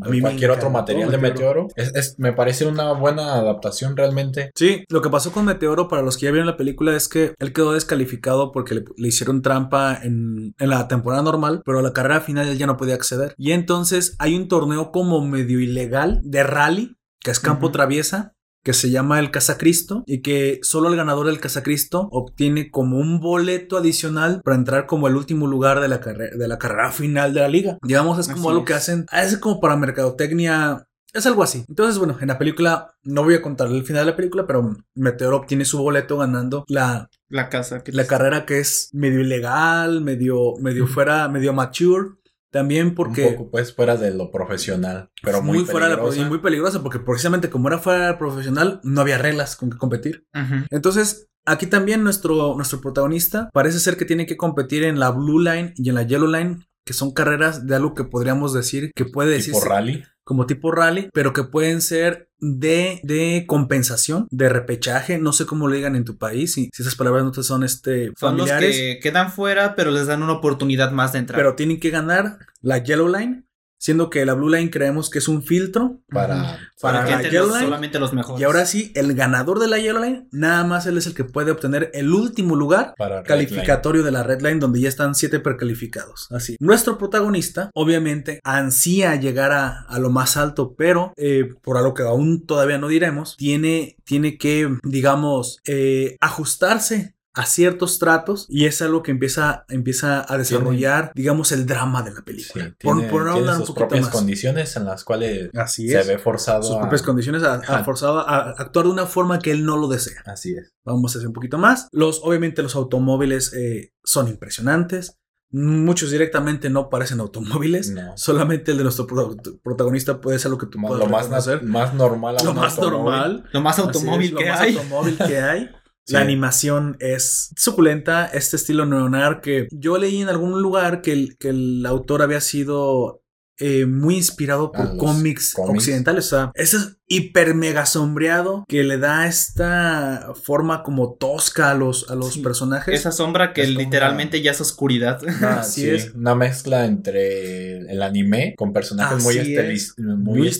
A 0.00 0.08
mí 0.08 0.20
cualquier 0.22 0.50
otro 0.52 0.70
material 0.70 1.10
de 1.10 1.18
Meteoro. 1.18 1.68
Es, 1.76 1.94
es- 1.94 2.18
me 2.18 2.32
parece 2.32 2.64
una 2.66 2.92
buena 2.92 3.34
adaptación 3.34 3.96
realmente. 3.96 4.50
Sí, 4.54 4.84
lo 4.88 5.02
que 5.02 5.10
pasó 5.10 5.32
con 5.32 5.44
Meteoro, 5.44 5.86
para 5.88 6.00
los 6.02 6.16
que 6.16 6.24
ya 6.26 6.30
vieron 6.32 6.46
la 6.46 6.56
película, 6.56 6.96
es 6.96 7.08
que 7.08 7.34
él 7.38 7.52
quedó 7.52 7.72
descalificado 7.74 8.52
porque 8.52 8.74
le, 8.76 8.84
le 8.96 9.08
hicieron 9.08 9.42
trampa 9.42 9.98
en, 10.02 10.54
en 10.58 10.70
la 10.70 10.88
temporada 10.88 11.22
normal, 11.22 11.60
pero 11.64 11.80
a 11.80 11.82
la 11.82 11.92
carrera 11.92 12.22
final 12.22 12.48
él 12.48 12.56
ya 12.58 12.66
no 12.66 12.78
podía 12.78 12.94
acceder. 12.94 13.34
Y 13.36 13.52
entonces 13.52 14.16
hay 14.18 14.34
un 14.34 14.48
torneo 14.48 14.90
como 14.92 15.20
medio 15.26 15.60
ilegal 15.60 16.20
de 16.24 16.42
rally, 16.42 16.96
que 17.20 17.30
es 17.30 17.38
campo 17.40 17.70
traviesa. 17.70 18.32
Que 18.62 18.72
se 18.72 18.90
llama 18.90 19.18
el 19.18 19.30
Casacristo 19.30 20.04
y 20.06 20.20
que 20.20 20.60
solo 20.62 20.88
el 20.88 20.96
ganador 20.96 21.26
del 21.26 21.40
Casacristo 21.40 22.08
obtiene 22.12 22.70
como 22.70 22.98
un 22.98 23.20
boleto 23.20 23.78
adicional 23.78 24.42
para 24.44 24.56
entrar 24.56 24.86
como 24.86 25.08
el 25.08 25.16
último 25.16 25.46
lugar 25.46 25.80
de 25.80 25.88
la, 25.88 26.00
carrera 26.00 26.36
de 26.36 26.48
la 26.48 26.58
carrera 26.58 26.92
final 26.92 27.32
de 27.32 27.40
la 27.40 27.48
liga. 27.48 27.78
Digamos, 27.82 28.18
es 28.18 28.28
como 28.28 28.40
Así 28.40 28.48
algo 28.48 28.64
que 28.64 28.74
hacen, 28.74 29.06
es 29.12 29.38
como 29.38 29.60
para 29.60 29.76
mercadotecnia 29.76 30.86
es 31.12 31.26
algo 31.26 31.42
así. 31.42 31.64
Entonces, 31.68 31.98
bueno, 31.98 32.16
en 32.20 32.28
la 32.28 32.38
película, 32.38 32.94
no 33.02 33.24
voy 33.24 33.34
a 33.34 33.42
contar 33.42 33.68
el 33.68 33.84
final 33.84 34.04
de 34.04 34.12
la 34.12 34.16
película, 34.16 34.46
pero 34.46 34.76
Meteoro 34.94 35.38
obtiene 35.38 35.64
su 35.64 35.78
boleto 35.78 36.18
ganando 36.18 36.64
la, 36.68 37.08
La 37.28 37.48
casa 37.48 37.82
que 37.82 37.92
la 37.92 38.06
carrera 38.06 38.46
que 38.46 38.60
es 38.60 38.90
medio 38.92 39.20
ilegal, 39.20 40.02
medio, 40.02 40.54
medio 40.60 40.86
fuera, 40.86 41.28
medio 41.28 41.52
mature. 41.52 42.10
También 42.50 42.94
porque 42.94 43.26
un 43.26 43.32
poco 43.34 43.50
pues 43.50 43.74
fuera 43.74 43.96
de 43.96 44.12
lo 44.12 44.30
profesional, 44.30 45.10
pero 45.22 45.40
muy, 45.40 45.64
fuera 45.64 45.88
de 45.88 45.96
la 45.96 46.28
muy 46.28 46.38
peligrosa, 46.38 46.82
porque 46.82 46.98
precisamente 46.98 47.48
como 47.48 47.68
era 47.68 47.78
fuera 47.78 48.08
de 48.08 48.14
profesional, 48.14 48.80
no 48.82 49.00
había 49.00 49.18
reglas 49.18 49.54
con 49.54 49.70
que 49.70 49.78
competir. 49.78 50.26
Entonces, 50.70 51.28
aquí 51.46 51.66
también 51.66 52.02
nuestro, 52.02 52.54
nuestro 52.56 52.80
protagonista 52.80 53.50
parece 53.52 53.78
ser 53.78 53.96
que 53.96 54.04
tiene 54.04 54.26
que 54.26 54.36
competir 54.36 54.84
en 54.84 54.98
la 54.98 55.10
Blue 55.10 55.40
Line 55.40 55.74
y 55.76 55.88
en 55.88 55.94
la 55.94 56.02
Yellow 56.02 56.28
Line, 56.28 56.66
que 56.84 56.92
son 56.92 57.12
carreras 57.12 57.66
de 57.66 57.76
algo 57.76 57.94
que 57.94 58.04
podríamos 58.04 58.52
decir 58.52 58.92
que 58.94 59.04
puede 59.04 59.32
decir 59.32 59.54
tipo 59.54 59.64
rally. 59.64 60.04
como 60.24 60.46
tipo 60.46 60.72
rally, 60.72 61.08
pero 61.12 61.32
que 61.32 61.44
pueden 61.44 61.80
ser 61.80 62.30
de, 62.38 63.00
de 63.02 63.44
compensación, 63.46 64.26
de 64.30 64.48
repechaje, 64.48 65.18
no 65.18 65.32
sé 65.32 65.46
cómo 65.46 65.68
le 65.68 65.76
digan 65.76 65.94
en 65.96 66.04
tu 66.04 66.16
país, 66.16 66.54
si, 66.54 66.70
si 66.72 66.82
esas 66.82 66.96
palabras 66.96 67.24
no 67.24 67.32
te 67.32 67.42
son 67.42 67.64
este, 67.64 68.12
Son 68.18 68.36
los 68.36 68.48
familiares, 68.48 68.76
que 68.76 68.98
quedan 69.00 69.30
fuera, 69.30 69.74
pero 69.76 69.90
les 69.90 70.06
dan 70.06 70.22
una 70.22 70.32
oportunidad 70.32 70.90
más 70.92 71.12
de 71.12 71.18
entrar. 71.20 71.38
pero 71.38 71.54
tienen 71.54 71.80
que 71.80 71.90
ganar 71.90 72.38
la 72.62 72.78
Yellow 72.78 73.08
Line, 73.08 73.44
siendo 73.80 74.10
que 74.10 74.26
la 74.26 74.34
Blue 74.34 74.50
Line 74.50 74.70
creemos 74.70 75.08
que 75.08 75.18
es 75.20 75.26
un 75.26 75.42
filtro. 75.42 76.00
para, 76.10 76.58
Para 76.82 77.04
que 77.04 77.10
la 77.10 77.16
entren 77.16 77.32
Yellow 77.32 77.46
los- 77.46 77.54
Line, 77.56 77.66
solamente 77.66 77.98
los 77.98 78.12
mejores. 78.12 78.40
Y 78.40 78.44
ahora 78.44 78.66
sí, 78.66 78.92
el 78.94 79.14
ganador 79.14 79.58
de 79.58 79.68
la 79.68 79.78
Yellow 79.78 80.02
Line, 80.02 80.28
nada 80.32 80.64
más 80.64 80.84
él 80.86 80.98
es 80.98 81.06
el 81.06 81.14
que 81.14 81.24
puede 81.24 81.50
obtener 81.50 81.90
el 81.94 82.12
último 82.12 82.56
lugar 82.56 82.94
para 82.98 83.22
calificatorio 83.22 84.02
de 84.02 84.10
la 84.12 84.22
Red 84.22 84.42
Line 84.42 84.60
donde 84.60 84.80
ya 84.80 84.88
están 84.90 85.14
siete 85.14 85.40
precalificados. 85.40 86.28
Así. 86.30 86.56
Nuestro 86.60 86.98
protagonista, 86.98 87.70
obviamente, 87.74 88.40
ansía 88.44 89.16
llegar 89.16 89.52
a, 89.52 89.80
a 89.88 89.98
lo 89.98 90.10
más 90.10 90.36
alto, 90.36 90.74
pero 90.76 91.14
eh, 91.16 91.48
por 91.62 91.78
algo 91.78 91.94
que 91.94 92.02
aún 92.02 92.44
todavía 92.44 92.76
no 92.76 92.88
diremos, 92.88 93.34
tiene, 93.38 93.96
tiene 94.04 94.36
que, 94.36 94.68
digamos, 94.82 95.58
eh, 95.64 96.16
ajustarse 96.20 97.14
a 97.32 97.46
ciertos 97.46 98.00
tratos 98.00 98.46
y 98.48 98.64
es 98.66 98.82
algo 98.82 99.04
que 99.04 99.12
empieza, 99.12 99.64
empieza 99.68 100.24
a 100.28 100.36
desarrollar, 100.36 101.12
digamos, 101.14 101.52
el 101.52 101.64
drama 101.64 102.02
de 102.02 102.10
la 102.10 102.16
Sí, 102.16 102.22
película. 102.24 102.74
tiene, 102.76 102.76
por, 102.82 103.08
por 103.08 103.22
tiene 103.24 103.38
hablar 103.38 103.56
sus 103.64 103.70
propias 103.74 104.00
más. 104.02 104.10
condiciones 104.10 104.74
en 104.76 104.84
las 104.84 105.04
cuales 105.04 105.48
Así 105.54 105.88
se 105.88 106.00
es. 106.00 106.06
ve 106.08 106.18
forzado 106.18 106.62
Sus 106.64 106.76
a... 106.76 106.80
propias 106.80 107.02
condiciones 107.02 107.44
a, 107.44 107.54
a 107.54 107.84
forzado 107.84 108.18
a 108.18 108.50
actuar 108.58 108.86
de 108.86 108.92
una 108.92 109.06
forma 109.06 109.38
que 109.38 109.52
él 109.52 109.64
no 109.64 109.76
lo 109.76 109.86
desea. 109.86 110.22
Así 110.26 110.54
es. 110.54 110.72
Vamos 110.84 111.14
a 111.14 111.18
hacer 111.18 111.28
un 111.28 111.34
poquito 111.34 111.56
más. 111.56 111.86
Los, 111.92 112.20
obviamente, 112.24 112.62
los 112.64 112.74
automóviles 112.74 113.52
eh, 113.54 113.92
son 114.02 114.26
impresionantes. 114.26 115.16
Muchos 115.52 116.10
directamente 116.12 116.70
no 116.70 116.90
parecen 116.90 117.18
automóviles. 117.20 117.90
No. 117.90 118.16
Solamente 118.16 118.70
el 118.72 118.78
de 118.78 118.84
nuestro 118.84 119.06
pro- 119.06 119.36
protagonista 119.64 120.20
puede 120.20 120.38
ser 120.38 120.50
lo 120.50 120.58
que 120.58 120.66
tú 120.66 120.78
Más- 120.78 120.88
puedas 120.90 121.04
lo 121.04 121.10
más, 121.10 121.24
reconocer. 121.24 121.62
más 121.64 121.94
normal. 121.94 122.36
a 122.38 122.44
Lo 122.44 122.54
más 122.54 122.78
automóvil. 122.78 123.02
normal. 123.04 123.44
Lo 123.52 123.60
más 123.60 123.78
automóvil 123.80 124.26
es, 124.26 124.32
lo 124.32 124.38
que 124.38 124.48
más 124.50 124.60
hay. 124.60 124.76
automóvil 124.76 125.16
que 125.18 125.38
hay. 125.40 125.70
Sí. 126.10 126.14
La 126.14 126.22
animación 126.22 126.96
es 126.98 127.52
suculenta, 127.56 128.26
este 128.26 128.56
estilo 128.56 128.84
neonar 128.84 129.40
que 129.40 129.68
yo 129.70 129.96
leí 129.96 130.20
en 130.20 130.28
algún 130.28 130.60
lugar 130.60 131.02
que 131.02 131.12
el, 131.12 131.36
que 131.38 131.50
el 131.50 131.86
autor 131.86 132.20
había 132.22 132.40
sido 132.40 133.22
eh, 133.60 133.86
muy 133.86 134.16
inspirado 134.16 134.72
Ah, 134.74 134.78
por 134.78 134.94
los 134.94 134.96
cómics, 134.98 135.52
cómics. 135.54 135.78
occidentales. 135.84 136.26
O 136.26 136.36
sea, 136.36 136.52
ese 136.54 136.76
es 136.78 136.96
hiper 137.06 137.54
mega 137.54 137.86
sombreado 137.86 138.64
que 138.68 138.84
le 138.84 138.96
da 138.98 139.26
esta 139.26 140.32
forma 140.42 140.82
como 140.82 141.14
tosca 141.14 141.70
a 141.70 141.74
los, 141.74 142.08
a 142.10 142.14
los 142.14 142.34
Sí, 142.34 142.40
personajes. 142.40 142.94
Esa 142.98 143.12
sombra 143.12 143.52
que 143.52 143.62
Es 143.62 143.70
literalmente 143.70 144.40
ya 144.42 144.52
es 144.52 144.60
oscuridad. 144.60 145.20
Así 145.58 145.82
sí, 145.82 145.90
es. 145.90 146.14
Una 146.14 146.34
mezcla 146.34 146.84
entre 146.86 147.78
el 147.92 148.02
anime 148.02 148.54
con 148.56 148.72
personajes 148.72 149.22
muy, 149.22 149.38
Así 149.38 149.54
estili- 149.54 149.72
es. 149.72 149.94
muy, 149.98 150.16
Muy 150.38 150.48
estilizados, 150.48 150.50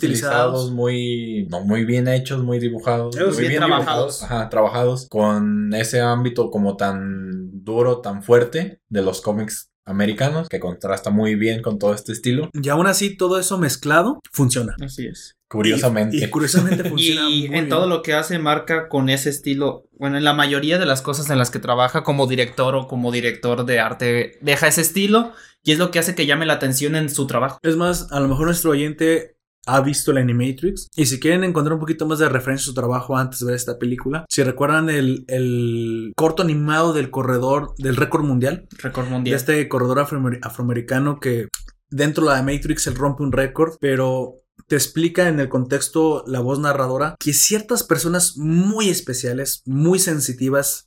estilizados. 0.67 0.73
muy, 0.73 1.47
no, 1.51 1.61
muy 1.65 1.85
bien 1.85 2.09
hechos, 2.09 2.43
muy 2.43 2.59
dibujados. 2.59 3.17
Ellos 3.17 3.35
muy 3.37 3.49
bien 3.49 3.61
trabajados. 3.61 4.23
Ajá, 4.23 4.49
trabajados 4.49 5.07
con 5.09 5.73
ese 5.75 6.01
ámbito 6.01 6.51
como 6.51 6.77
tan 6.77 7.65
duro, 7.65 8.01
tan 8.01 8.23
fuerte 8.23 8.81
de 8.89 9.03
los 9.03 9.21
cómics 9.21 9.70
americanos, 9.91 10.49
que 10.49 10.61
contrasta 10.61 11.11
muy 11.11 11.35
bien 11.35 11.63
con 11.63 11.79
todo 11.79 11.95
este 11.95 12.13
estilo. 12.13 12.51
Y 12.53 12.69
aún 12.69 12.87
así, 12.87 13.17
todo 13.17 13.39
eso 13.39 13.59
mezclado 13.59 14.21
funciona. 14.33 14.75
Así 14.83 15.07
es. 15.07 15.37
Curiosamente. 15.49 16.17
Y, 16.17 16.25
y 16.25 16.31
curiosamente 16.31 16.85
funciona. 16.89 17.29
Y 17.29 17.39
muy 17.41 17.45
en 17.47 17.53
bien. 17.53 17.69
todo 17.69 17.87
lo 17.87 18.03
que 18.03 18.15
hace 18.15 18.39
marca 18.39 18.89
con 18.89 19.09
ese 19.09 19.31
estilo, 19.31 19.89
bueno, 19.99 20.17
en 20.17 20.25
la 20.25 20.33
mayoría 20.33 20.79
de 20.79 20.87
las 20.87 21.03
cosas 21.03 21.29
en 21.31 21.39
las 21.39 21.51
que 21.51 21.59
trabaja 21.59 22.05
como 22.05 22.27
director 22.27 22.75
o 22.77 22.87
como 22.87 23.11
director 23.11 23.65
de 23.65 23.81
arte, 23.81 24.39
deja 24.41 24.69
ese 24.69 24.83
estilo 24.83 25.33
y 25.63 25.73
es 25.73 25.79
lo 25.79 25.91
que 25.91 25.99
hace 25.99 26.15
que 26.15 26.27
llame 26.27 26.47
la 26.47 26.55
atención 26.55 26.95
en 26.97 27.11
su 27.11 27.27
trabajo. 27.27 27.59
Es 27.63 27.77
más, 27.77 28.11
a 28.13 28.21
lo 28.21 28.29
mejor 28.29 28.47
nuestro 28.47 28.71
oyente 28.71 29.37
ha 29.67 29.81
visto 29.81 30.13
la 30.13 30.21
Animatrix. 30.21 30.89
Y 30.97 31.07
si 31.07 31.21
quieren 31.21 31.45
encontrar 31.45 31.75
un 31.75 31.81
poquito 31.81 32.07
más 32.07 32.19
de 32.19 32.29
referencia 32.29 32.65
a 32.65 32.67
su 32.67 32.75
trabajo 32.75 33.17
antes 33.17 33.41
de 33.41 33.47
ver 33.47 33.55
esta 33.57 33.79
película, 33.79 34.25
si 34.29 34.43
recuerdan 34.43 34.91
el, 34.91 35.25
el 35.29 36.13
corto 36.17 36.43
animado 36.43 36.93
del 36.93 37.11
corredor 37.11 37.75
del 37.79 37.97
récord 37.97 38.25
mundial, 38.25 38.67
Récord 38.79 39.05
de 39.07 39.11
mundial. 39.11 39.37
este 39.37 39.69
corredor 39.69 39.99
afroamer- 39.99 40.39
afroamericano 40.43 41.21
que 41.21 41.49
dentro 41.91 42.27
de 42.27 42.33
la 42.35 42.43
Matrix 42.43 42.87
él 42.87 42.95
rompe 42.95 43.23
un 43.23 43.33
récord, 43.33 43.75
pero 43.81 44.35
te 44.67 44.77
explica 44.77 45.29
en 45.29 45.41
el 45.41 45.49
contexto 45.49 46.23
la 46.27 46.41
voz 46.41 46.59
narradora 46.61 47.17
que 47.19 47.33
ciertas 47.33 47.83
personas 47.83 48.37
muy 48.37 48.89
especiales, 48.89 49.63
muy 49.67 49.99
sensitivas, 49.99 50.87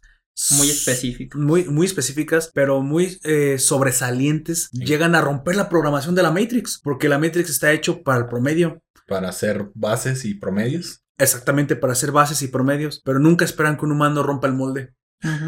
Muy 0.58 0.70
específico. 0.70 1.38
muy, 1.38 1.66
muy 1.66 1.86
específicas, 1.86 2.52
pero 2.54 2.82
muy 2.82 3.20
eh, 3.24 3.58
sobresalientes, 3.60 4.70
Sí. 4.72 4.84
llegan 4.86 5.16
a 5.16 5.22
romper 5.22 5.56
la 5.56 5.70
programación 5.70 6.16
de 6.16 6.24
la 6.24 6.32
Matrix, 6.32 6.80
porque 6.84 7.08
la 7.10 7.20
Matrix 7.20 7.50
está 7.50 7.72
hecho 7.72 8.02
para 8.04 8.20
el 8.20 8.28
promedio, 8.28 8.82
Para 9.08 9.30
hacer 9.30 9.70
bases 9.75 10.25
y 10.25 10.34
promedios. 10.34 11.02
exactamente 11.18 11.75
para 11.75 11.94
hacer 11.94 12.12
bases 12.12 12.42
y 12.42 12.48
promedios, 12.48 13.02
pero 13.06 13.20
nunca 13.20 13.46
esperan 13.46 13.78
que 13.78 13.86
un 13.86 13.92
humano 13.92 14.24
rompa 14.24 14.48
el 14.48 14.54
molde. 14.54 14.94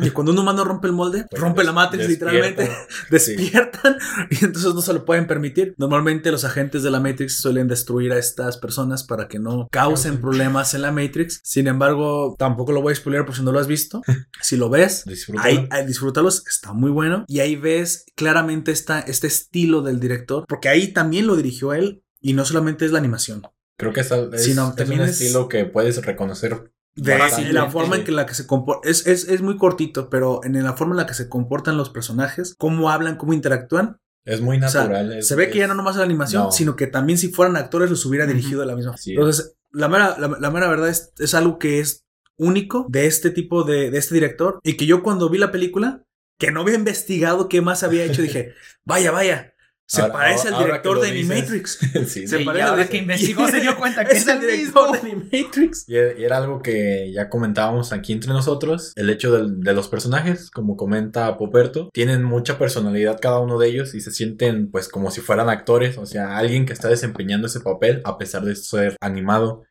Y 0.01 0.10
cuando 0.12 0.32
un 0.32 0.39
humano 0.39 0.63
rompe 0.63 0.88
el 0.88 0.94
molde, 0.94 1.25
Pues 1.29 1.41
rompe 1.41 1.62
des- 1.62 1.65
la 1.67 1.72
Matrix 1.74 2.08
despierta. 2.08 2.32
literalmente, 2.34 2.72
despiertan 3.10 3.98
y 4.29 4.46
entonces 4.46 4.74
no 4.74 4.82
se 4.82 4.94
lo 4.94 5.05
pueden 5.05 5.27
permitir. 5.27 5.75
Normalmente 5.77 6.32
los 6.32 6.46
agentes 6.46 6.84
de 6.84 6.91
la 6.91 7.00
Matrix 7.00 7.38
suelen 7.38 7.67
destruir 7.67 8.12
a 8.13 8.17
estas 8.20 8.58
personas 8.58 9.03
para 9.03 9.27
que 9.27 9.39
no 9.39 9.67
causen 9.72 10.22
problemas 10.22 10.74
en 10.74 10.82
la 10.82 10.91
Matrix. 10.91 11.39
Sin 11.44 11.67
embargo, 11.67 12.36
tampoco 12.38 12.72
lo 12.72 12.82
voy 12.82 12.94
a 12.94 12.96
spoiler 12.96 13.25
por 13.25 13.36
si 13.36 13.44
no 13.44 13.51
lo 13.51 13.60
has 13.60 13.67
visto. 13.67 14.01
Si 14.41 14.58
lo 14.58 14.70
ves, 14.70 15.03
Disfrútalo. 15.05 15.67
Ahí, 15.72 15.86
disfrútalos, 15.88 16.44
está 16.48 16.74
muy 16.74 16.91
bueno. 16.91 17.25
Y 17.27 17.39
ahí 17.39 17.55
ves 17.55 18.05
claramente 18.15 18.72
esta, 18.72 19.00
este 19.00 19.27
estilo 19.27 19.82
del 19.82 20.00
director, 20.00 20.46
porque 20.48 20.70
ahí 20.70 20.94
también 20.94 21.25
lo 21.25 21.36
dirigió 21.36 21.74
él 21.74 22.03
y 22.22 22.34
no 22.34 22.46
solamente 22.46 22.86
es 22.86 22.91
la 22.91 23.00
animación. 23.00 23.41
Creo 23.77 23.91
que 23.91 24.01
es, 24.01 24.12
es- 24.12 24.44
Sí, 24.44 24.53
no, 24.53 24.70
es 24.70 24.75
también 24.75 25.01
un 25.01 25.08
es- 25.08 25.20
estilo 25.20 25.48
que 25.50 25.65
puedes 25.65 26.03
reconocer 26.05 26.72
De 26.96 27.18
la 27.54 27.70
forma 27.70 27.98
en 27.98 28.04
que 28.06 28.12
la 28.12 28.25
que 28.25 28.34
se 28.34 28.48
comporta, 28.48 28.88
es, 28.90 29.06
es, 29.06 29.28
es 29.28 29.42
muy 29.42 29.58
cortito, 29.58 30.10
pero 30.10 30.42
en 30.44 30.62
la 30.64 30.74
forma 30.74 30.94
en 30.94 30.98
la 30.98 31.06
que 31.06 31.14
se 31.14 31.28
comportan 31.30 31.75
los 31.78 31.90
personajes, 31.90 32.56
cómo 32.58 32.90
hablan, 32.90 33.18
cómo 33.18 33.34
interactúan, 33.34 34.00
Es 34.24 34.40
muy 34.42 34.58
o 34.64 34.70
sea, 34.70 34.82
natural. 34.84 35.12
es- 35.14 35.28
se 35.28 35.36
ve 35.36 35.50
que 35.50 35.60
ya 35.60 35.68
no 35.68 35.75
nomás 35.75 35.96
es 35.96 36.00
la 36.00 36.06
animación, 36.06 36.44
no. 36.44 36.52
sino 36.52 36.75
que 36.75 36.88
también 36.88 37.18
si 37.20 37.30
fueran 37.30 37.58
actores 37.58 37.90
los 37.90 38.06
hubiera 38.06 38.25
dirigido 38.25 38.62
de 38.62 38.66
la 38.68 38.75
misma. 38.75 38.96
Sí. 38.98 39.12
Entonces, 39.12 39.56
la 39.72 39.90
mera, 39.90 40.16
la, 40.18 40.30
la 40.40 40.52
mera 40.52 40.70
verdad 40.70 40.88
es, 40.90 41.12
es 41.20 41.34
algo 41.34 41.60
que 41.60 41.80
es 41.80 42.06
único 42.38 42.86
de 42.90 43.08
este 43.08 43.30
tipo 43.30 43.64
de, 43.64 43.92
de 43.92 43.98
este 43.98 44.14
director 44.16 44.60
y 44.64 44.78
que 44.78 44.86
yo 44.86 45.04
cuando 45.04 45.30
vi 45.30 45.38
la 45.38 45.52
película, 45.52 46.04
que 46.40 46.52
no 46.52 46.62
había 46.62 46.75
investigado 46.75 47.48
qué 47.50 47.62
más 47.62 47.84
había 47.84 48.04
hecho, 48.06 48.22
dije, 48.22 48.54
vaya, 48.86 49.12
vaya, 49.12 49.54
se 49.88 50.01
Ahora- 50.01 50.13
parece 50.13 50.48
ahora- 50.48 50.58
al 50.58 50.65
director 50.65 51.00
de. 51.01 51.10
Animatrix. 51.10 51.80
Sí, 52.08 52.27
Se 52.27 52.39
parece 52.39 52.63
ahora 52.63 52.82
al- 52.84 52.89
que 52.89 52.98
investigó 52.98 53.48
se 53.48 53.62
dio 53.62 53.77
cuenta 53.77 54.04
que 54.06 54.18
es 54.18 54.27
el 54.27 54.39
director 54.42 54.92
mismo. 54.92 54.92
de 54.92 55.12
Animatrix. 55.12 55.86
Y 55.88 55.96
e- 55.98 56.15
y 56.20 56.24
era 56.24 56.38
algo 56.38 56.62
que 56.62 57.12
ya 57.13 57.30
comentábamos 57.30 57.94
aquí 57.94 58.13
entre 58.13 58.32
nosotros, 58.34 58.94
el 58.96 59.10
hecho 59.10 59.32
de 59.48 59.74
los 59.74 59.88
personajes, 59.88 60.50
como 60.50 60.75
comenta 60.75 61.38
Poperto, 61.38 61.89
tienen 61.94 62.24
mucha 62.24 62.58
personalidad 62.58 63.20
cada 63.22 63.39
uno 63.39 63.60
de 63.60 63.68
ellos 63.68 63.94
y 63.94 64.01
se 64.01 64.12
sienten 64.12 64.72
pues 64.72 64.88
como 64.89 65.12
si 65.12 65.22
fueran 65.22 65.50
actores, 65.50 65.98
o 65.98 66.06
sea, 66.06 66.38
alguien 66.38 66.65
que 66.65 66.74
está 66.74 66.88
desempeñando 66.88 67.48
ese 67.48 67.60
papel 67.60 68.01
a 68.06 68.18
pesar 68.18 68.44
de 68.44 68.56
ser 68.56 68.96
animado. 69.01 69.63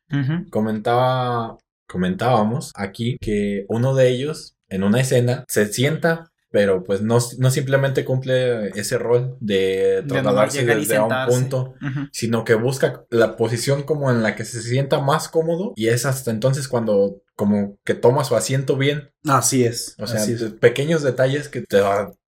Comentaba, 0.50 1.58
comentábamos 1.88 2.70
aquí 2.76 3.16
que 3.20 3.64
uno 3.68 3.94
de 3.94 4.08
ellos 4.10 4.54
en 4.68 4.84
una 4.84 5.00
escena 5.00 5.44
se 5.48 5.66
sienta 5.72 6.30
pero 6.54 6.84
pues 6.84 7.02
no, 7.02 7.18
no 7.38 7.50
simplemente 7.50 8.04
cumple 8.04 8.68
ese 8.78 8.96
rol 8.96 9.36
de 9.40 10.02
De 10.02 10.04
trasladarse 10.04 10.62
y 10.62 10.64
desde 10.64 10.94
a 10.96 11.02
un 11.02 11.26
punto 11.28 11.74
sino 12.12 12.44
que 12.44 12.54
busca 12.54 13.04
la 13.10 13.34
posición 13.34 13.82
como 13.82 14.08
en 14.08 14.22
la 14.22 14.36
que 14.36 14.44
se 14.44 14.62
sienta 14.62 15.00
más 15.00 15.26
cómodo 15.26 15.72
y 15.74 15.88
es 15.88 16.06
hasta 16.06 16.30
entonces 16.30 16.68
cuando 16.68 17.16
como 17.34 17.76
que 17.84 17.94
toma 17.94 18.22
su 18.22 18.36
asiento 18.36 18.76
bien, 18.76 19.10
Así 19.26 19.64
es. 19.64 19.96
o 19.98 20.06
sea, 20.06 20.22
es. 20.22 20.38
de- 20.40 20.50
pequeños 20.50 21.02
detalles 21.02 21.48
que 21.48 21.62
te 21.62 21.82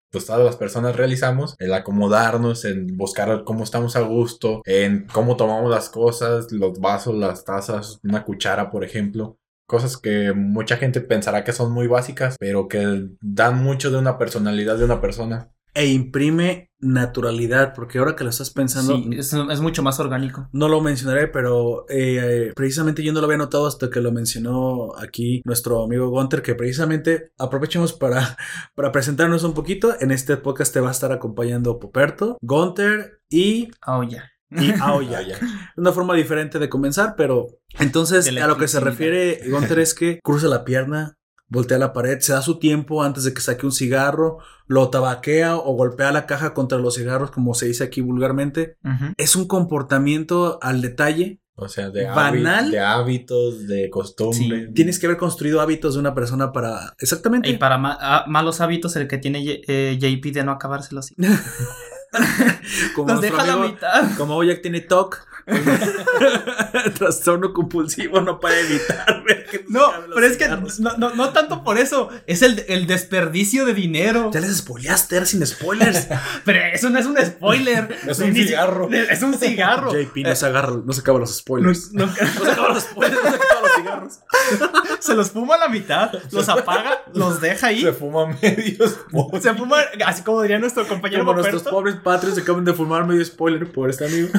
pues 0.10 0.26
todas 0.26 0.44
las 0.44 0.56
personas 0.56 0.96
realizamos, 0.96 1.56
el 1.60 1.74
acomodarnos, 1.74 2.66
en 2.66 2.98
buscar 2.98 3.44
cómo 3.44 3.64
estamos 3.64 3.96
a 3.96 4.00
gusto, 4.02 4.62
en 4.66 5.06
cómo 5.14 5.36
tomamos 5.36 5.70
las 5.70 5.90
cosas, 5.90 6.52
los 6.52 6.80
vasos, 6.80 7.14
las 7.16 7.44
tazas, 7.44 8.00
una 8.04 8.24
cuchara, 8.24 8.72
por 8.72 8.84
ejemplo. 8.84 9.38
Cosas 9.68 9.98
que 9.98 10.34
mucha 10.34 10.78
gente 10.78 11.02
pensará 11.02 11.44
que 11.44 11.52
son 11.54 11.72
muy 11.72 11.88
básicas, 11.88 12.36
pero 12.40 12.68
que 12.68 13.08
dan 13.22 13.64
mucho 13.64 13.90
de 13.92 13.98
una 13.98 14.18
personalidad 14.18 14.78
de 14.78 14.86
una 14.86 15.02
persona. 15.02 15.52
E 15.74 15.88
imprime 15.88 16.72
naturalidad, 16.80 17.74
porque 17.74 17.98
ahora 18.00 18.16
que 18.16 18.24
lo 18.24 18.30
estás 18.30 18.50
pensando, 18.50 18.96
Sí, 18.96 19.10
es, 19.18 19.34
es 19.34 19.60
mucho 19.60 19.84
más 19.84 20.00
orgánico. 20.00 20.48
no 20.54 20.70
lo 20.70 20.80
mencionaré, 20.80 21.28
pero 21.28 21.86
eh, 21.90 22.54
precisamente 22.56 23.04
yo 23.04 23.12
no 23.12 23.20
lo 23.20 23.26
había 23.26 23.38
notado 23.40 23.68
hasta 23.68 23.90
que 23.90 24.00
lo 24.00 24.12
mencionó 24.14 24.96
aquí 24.98 25.42
nuestro 25.46 25.84
amigo 25.84 26.10
Gunter, 26.10 26.42
que 26.42 26.56
precisamente 26.56 27.32
aprovechemos 27.38 27.92
para, 27.92 28.38
para 28.76 28.92
presentarnos 28.94 29.44
un 29.44 29.54
poquito. 29.54 29.96
En 30.00 30.12
este 30.12 30.38
podcast 30.38 30.74
te 30.74 30.80
va 30.80 30.90
a 30.90 30.92
estar 30.92 31.12
acompañando 31.12 31.78
Poperto, 31.80 32.38
Gunter 32.42 33.20
y, 33.30 33.70
Oh, 33.86 34.04
ya. 34.04 34.32
Y 34.52 34.72
Aoya. 34.80 35.20
Ah. 35.42 35.72
Una 35.78 35.92
forma 35.92 36.14
diferente 36.16 36.60
de 36.60 36.70
comenzar, 36.70 37.16
pero 37.18 37.48
entonces 37.80 38.28
a 38.28 38.48
lo 38.48 38.58
que 38.58 38.68
se 38.68 38.80
refiere 38.80 39.40
Gunter 39.50 39.80
es 39.80 39.94
que 39.94 40.20
cruza 40.24 40.48
la 40.48 40.64
pierna, 40.64 41.18
voltea 41.48 41.78
la 41.78 41.94
pared, 41.94 42.20
se 42.20 42.34
da 42.34 42.42
su 42.42 42.60
tiempo 42.60 43.04
antes 43.04 43.24
de 43.24 43.34
que 43.34 43.42
saque 43.42 43.66
un 43.66 43.72
cigarro, 43.72 44.38
lo 44.68 44.90
tabaquea 44.90 45.56
o 45.58 45.74
golpea 45.74 46.12
la 46.12 46.26
caja 46.26 46.54
contra 46.54 46.78
los 46.78 46.96
cigarros, 46.96 47.32
como 47.32 47.54
se 47.54 47.68
dice 47.68 47.84
aquí 47.84 48.02
vulgarmente. 48.02 48.78
Es 49.18 49.36
un 49.36 49.48
comportamiento 49.48 50.60
al 50.62 50.82
detalle. 50.82 51.42
O 51.58 51.70
sea, 51.70 51.90
de, 51.90 52.06
Banal. 52.06 52.70
de 52.70 52.82
hábitos, 52.82 53.66
de 53.66 53.90
costumbre. 53.90 54.66
Sí, 54.68 54.74
Tienes 54.74 55.00
que 55.00 55.06
haber 55.06 55.18
construido 55.18 55.62
hábitos 55.62 55.94
de 55.94 56.02
una 56.02 56.14
persona 56.14 56.52
para... 56.52 56.94
Exactamente. 57.00 57.50
Y 57.50 57.58
para 57.58 57.78
ma- 57.78 57.98
ah, 57.98 58.26
malos 58.28 58.60
hábitos, 58.60 58.98
el 58.98 59.08
que 59.08 59.18
tiene 59.20 59.62
eh, 59.66 59.98
JP 59.98 60.34
de 60.34 60.44
no 60.44 60.52
acabárselo 60.52 61.00
así. 61.00 61.16
como 62.96 63.08
Nos 63.10 63.22
deja 63.22 63.44
la 63.46 63.54
amigo- 63.54 63.70
mitad. 63.74 64.16
Como 64.18 64.36
Boyack 64.36 64.62
tiene 64.62 64.82
TOC, 64.82 65.26
trastorno 66.98 67.54
compulsivo, 67.54 68.22
no 68.22 68.40
puede 68.40 68.62
evitar 68.62 69.24
ver 69.28 69.46
que 69.46 69.66
No, 69.70 69.92
pero 70.14 70.26
es 70.26 70.38
que 70.38 70.48
no, 70.48 70.98
no, 70.98 71.14
no 71.16 71.30
tanto 71.30 71.64
por 71.64 71.78
eso, 71.78 72.10
es 72.26 72.42
el, 72.42 72.64
el 72.68 72.88
desperdicio 72.88 73.66
de 73.66 73.74
dinero. 73.74 74.32
Ya 74.34 74.40
les 74.40 74.58
spoileaste, 74.58 75.18
era 75.18 75.26
sin 75.26 75.46
spoilers. 75.46 76.08
Pero 76.46 76.60
eso 76.74 76.90
no 76.90 77.00
es 77.00 77.06
un 77.06 77.18
spoiler. 77.18 77.96
Es 78.08 78.20
un 78.20 78.34
cigarro. 78.34 78.90
Es 78.92 79.22
un 79.22 79.34
cigarro. 79.34 79.92
JP 79.92 80.18
no 80.26 80.36
se 80.36 80.46
agarra, 80.46 80.74
no 80.84 80.94
se 80.94 81.02
acaba 81.02 81.20
los 81.20 81.38
spoilers. 81.38 81.92
No- 81.94 82.12
se 82.14 82.24
acaban 82.52 82.74
los 82.74 82.84
spoilers, 82.84 83.24
no 83.24 83.32
se 83.32 83.38
los 83.38 83.72
cigarros. 83.76 84.20
cigarros. 84.20 85.00
Se 85.00 85.16
los 85.16 85.32
fuma 85.32 85.56
a 85.56 85.60
la 85.60 85.68
mitad, 85.68 86.12
los 86.32 86.50
apaga, 86.50 87.04
los 87.14 87.42
deja 87.42 87.68
ahí. 87.68 87.82
Se 87.82 87.94
fuma 87.94 88.28
medios. 88.42 88.98
Se 89.42 89.54
fuma, 89.54 89.78
así 90.06 90.24
como 90.24 90.42
diría 90.42 90.60
nuestro 90.60 90.88
compañero 90.88 91.24
Como 91.24 91.34
nuestros 91.36 91.64
pobres 91.64 91.96
patrios 91.96 92.38
acaban 92.38 92.66
de 92.66 92.74
fumar 92.74 93.06
medio 93.06 93.24
spoiler 93.24 93.72
por 93.72 93.90
este 93.90 94.06
amigo. 94.06 94.30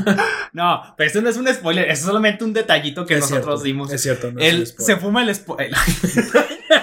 No, 0.53 0.96
pero 0.97 1.11
eso 1.11 1.21
no 1.21 1.29
es 1.29 1.37
un 1.37 1.47
spoiler, 1.49 1.85
eso 1.85 1.93
es 1.93 2.07
solamente 2.07 2.43
un 2.45 2.53
detallito 2.53 3.05
que 3.07 3.15
Es 3.15 3.21
nosotros 3.21 3.45
cierto, 3.45 3.63
dimos. 3.63 3.93
Es 3.93 4.03
cierto, 4.03 4.33
no 4.33 4.41
es 4.41 4.47
Él 4.53 4.75
un 4.79 4.85
se 4.85 4.97
fuma 4.97 5.23
el 5.23 5.35
spoiler. 5.35 5.77